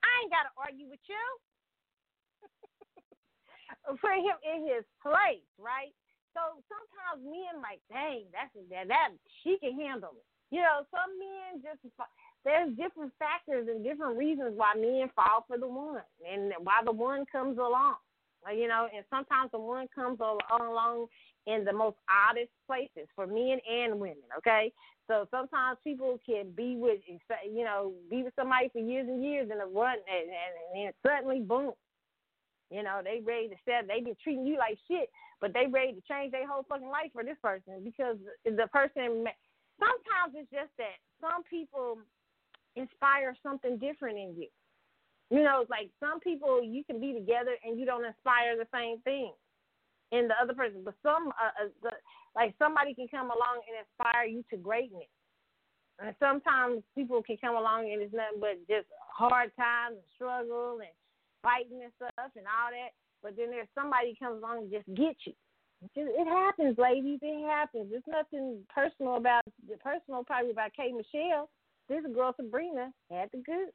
I 0.00 0.08
ain't 0.24 0.32
got 0.32 0.48
to 0.48 0.52
argue 0.56 0.88
with 0.88 1.04
you. 1.04 1.24
Put 4.00 4.20
him 4.24 4.38
in 4.40 4.64
his 4.64 4.88
place, 5.04 5.44
right? 5.60 5.92
So 6.32 6.64
sometimes 6.66 7.28
men 7.28 7.60
like, 7.60 7.84
dang, 7.92 8.24
that's 8.32 8.50
that 8.72 8.88
that 8.88 9.12
she 9.44 9.60
can 9.60 9.76
handle 9.76 10.16
it. 10.16 10.26
You 10.48 10.64
know, 10.64 10.88
some 10.88 11.12
men 11.20 11.60
just 11.60 11.84
there's 12.44 12.70
different 12.76 13.12
factors 13.18 13.68
and 13.68 13.82
different 13.82 14.18
reasons 14.18 14.52
why 14.54 14.74
men 14.76 15.08
fall 15.16 15.44
for 15.48 15.56
the 15.58 15.66
one, 15.66 16.02
and 16.30 16.52
why 16.60 16.80
the 16.84 16.92
one 16.92 17.24
comes 17.30 17.58
along. 17.58 17.96
You 18.44 18.68
know, 18.68 18.88
and 18.94 19.04
sometimes 19.08 19.50
the 19.52 19.58
one 19.58 19.88
comes 19.94 20.20
along 20.20 21.06
in 21.46 21.64
the 21.64 21.72
most 21.72 21.96
oddest 22.12 22.50
places 22.66 23.08
for 23.16 23.26
men 23.26 23.56
and 23.64 23.98
women. 23.98 24.28
Okay, 24.36 24.70
so 25.08 25.26
sometimes 25.30 25.78
people 25.82 26.20
can 26.24 26.50
be 26.52 26.76
with 26.76 27.00
you 27.08 27.64
know 27.64 27.92
be 28.10 28.22
with 28.22 28.34
somebody 28.36 28.68
for 28.68 28.80
years 28.80 29.08
and 29.08 29.24
years 29.24 29.48
and 29.50 29.60
run 29.74 29.96
and, 29.96 30.28
and, 30.28 30.84
and 30.84 30.94
suddenly 31.00 31.40
boom, 31.40 31.72
you 32.70 32.82
know 32.82 33.00
they 33.02 33.20
ready 33.24 33.48
to 33.48 33.56
set 33.64 33.88
they 33.88 34.00
been 34.00 34.16
treating 34.22 34.46
you 34.46 34.58
like 34.58 34.76
shit, 34.88 35.08
but 35.40 35.54
they 35.54 35.64
ready 35.66 35.94
to 35.94 36.02
change 36.04 36.32
their 36.32 36.46
whole 36.46 36.66
fucking 36.68 36.88
life 36.88 37.12
for 37.12 37.24
this 37.24 37.38
person 37.42 37.80
because 37.82 38.16
the 38.44 38.68
person. 38.72 39.24
Sometimes 39.74 40.38
it's 40.38 40.50
just 40.54 40.70
that 40.78 41.02
some 41.18 41.42
people 41.50 41.98
inspire 42.76 43.36
something 43.42 43.78
different 43.78 44.18
in 44.18 44.34
you. 44.36 44.48
You 45.30 45.42
know, 45.42 45.62
it's 45.62 45.70
like 45.70 45.90
some 46.00 46.20
people 46.20 46.62
you 46.62 46.84
can 46.84 47.00
be 47.00 47.12
together 47.12 47.56
and 47.64 47.78
you 47.78 47.86
don't 47.86 48.04
inspire 48.04 48.56
the 48.56 48.68
same 48.72 49.00
thing 49.02 49.32
in 50.12 50.28
the 50.28 50.34
other 50.40 50.54
person. 50.54 50.82
But 50.84 50.94
some, 51.02 51.28
uh, 51.28 51.64
uh, 51.64 51.68
the, 51.82 51.90
like 52.36 52.54
somebody 52.58 52.94
can 52.94 53.08
come 53.08 53.30
along 53.30 53.64
and 53.66 53.80
inspire 53.82 54.26
you 54.26 54.44
to 54.50 54.56
greatness. 54.56 55.08
And 55.98 56.14
sometimes 56.18 56.82
people 56.94 57.22
can 57.22 57.36
come 57.38 57.54
along 57.56 57.90
and 57.92 58.02
it's 58.02 58.12
nothing 58.12 58.42
but 58.42 58.58
just 58.68 58.90
hard 59.14 59.54
times 59.56 59.96
and 59.96 60.10
struggle 60.14 60.82
and 60.82 60.94
fighting 61.42 61.82
and 61.82 61.94
stuff 61.96 62.34
and 62.34 62.46
all 62.50 62.70
that. 62.74 62.92
But 63.22 63.36
then 63.36 63.50
there's 63.50 63.70
somebody 63.74 64.18
comes 64.18 64.42
along 64.42 64.68
and 64.68 64.72
just 64.72 64.90
gets 64.92 65.22
you. 65.24 65.32
It 65.94 66.28
happens, 66.28 66.78
ladies. 66.78 67.20
It 67.22 67.46
happens. 67.46 67.90
There's 67.90 68.08
nothing 68.08 68.64
personal 68.74 69.16
about 69.16 69.42
the 69.68 69.76
personal 69.78 70.24
probably 70.24 70.50
about 70.50 70.72
K. 70.74 70.92
Michelle. 70.92 71.48
This 71.88 72.04
girl 72.14 72.34
Sabrina 72.36 72.92
had 73.10 73.30
the 73.32 73.38
good. 73.38 73.68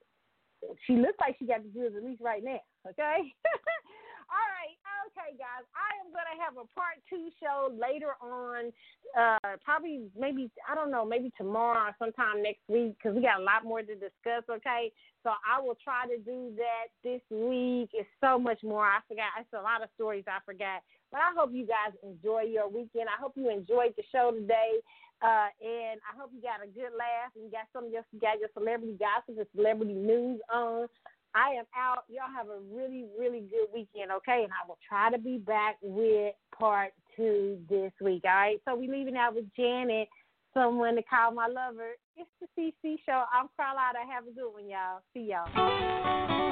She 0.86 0.94
looks 0.94 1.18
like 1.22 1.38
she 1.40 1.46
got 1.46 1.64
the 1.64 1.70
goods 1.70 1.96
at 1.96 2.04
least 2.04 2.22
right 2.22 2.44
now. 2.44 2.60
Okay. 2.88 3.34
All 4.30 4.46
right, 4.46 4.78
okay, 5.10 5.34
guys. 5.42 5.66
I 5.74 5.98
am 5.98 6.14
gonna 6.14 6.38
have 6.38 6.54
a 6.54 6.70
part 6.78 7.02
two 7.10 7.34
show 7.42 7.74
later 7.74 8.14
on. 8.22 8.70
Uh, 9.18 9.58
probably 9.66 10.06
maybe 10.14 10.52
I 10.70 10.76
don't 10.76 10.92
know, 10.92 11.04
maybe 11.04 11.34
tomorrow 11.38 11.90
or 11.90 11.96
sometime 11.98 12.44
next 12.44 12.62
week 12.68 12.94
because 12.98 13.16
we 13.16 13.24
got 13.24 13.42
a 13.42 13.44
lot 13.44 13.66
more 13.66 13.82
to 13.82 13.96
discuss. 13.96 14.46
Okay, 14.46 14.94
so 15.24 15.34
I 15.34 15.60
will 15.62 15.78
try 15.82 16.06
to 16.06 16.18
do 16.22 16.54
that 16.62 16.94
this 17.04 17.22
week. 17.34 17.90
It's 17.94 18.10
so 18.22 18.38
much 18.38 18.62
more. 18.62 18.86
I 18.86 19.00
forgot. 19.08 19.34
It's 19.42 19.54
a 19.54 19.62
lot 19.62 19.82
of 19.82 19.90
stories 19.96 20.26
I 20.30 20.38
forgot. 20.46 20.86
But 21.12 21.22
I 21.26 21.34
hope 21.34 21.50
you 21.52 21.66
guys 21.66 21.98
enjoy 22.04 22.44
your 22.46 22.70
weekend. 22.70 23.10
I 23.10 23.18
hope 23.20 23.34
you 23.36 23.50
enjoyed 23.50 23.98
the 23.98 24.04
show 24.12 24.30
today. 24.30 24.78
Uh, 25.22 25.52
and 25.60 26.00
I 26.08 26.16
hope 26.16 26.32
you 26.34 26.42
got 26.42 26.64
a 26.64 26.68
good 26.68 26.96
laugh 26.96 27.36
and 27.36 27.44
you 27.44 27.52
got 27.52 27.68
some 27.74 27.86
of 27.86 27.92
your, 27.92 28.04
you 28.12 28.20
got 28.20 28.40
your 28.40 28.50
celebrity 28.54 28.96
gossip 28.98 29.38
and 29.38 29.48
celebrity 29.56 29.94
news 29.94 30.40
on. 30.54 30.88
I 31.36 31.60
am 31.60 31.66
out. 31.78 32.06
Y'all 32.10 32.32
have 32.34 32.48
a 32.48 32.60
really, 32.74 33.06
really 33.18 33.42
good 33.42 33.68
weekend, 33.74 34.12
okay? 34.12 34.42
And 34.44 34.52
I 34.54 34.68
will 34.68 34.80
try 34.88 35.12
to 35.12 35.20
be 35.20 35.38
back 35.38 35.78
with 35.82 36.34
part 36.58 36.94
two 37.16 37.60
this 37.70 37.92
week, 38.02 38.24
all 38.26 38.32
right? 38.32 38.62
So 38.66 38.76
we 38.76 38.88
leaving 38.88 39.18
out 39.18 39.36
with 39.36 39.46
Janet, 39.56 40.08
someone 40.54 40.96
to 40.96 41.04
call 41.04 41.32
my 41.32 41.48
lover. 41.48 41.92
It's 42.18 42.30
the 42.42 42.48
CC 42.58 42.98
show. 43.06 43.24
I'm 43.34 43.48
Carlotta. 43.56 44.00
Have 44.12 44.24
a 44.26 44.32
good 44.32 44.52
one, 44.52 44.70
y'all. 44.70 45.02
See 45.14 45.32
y'all. 45.32 46.49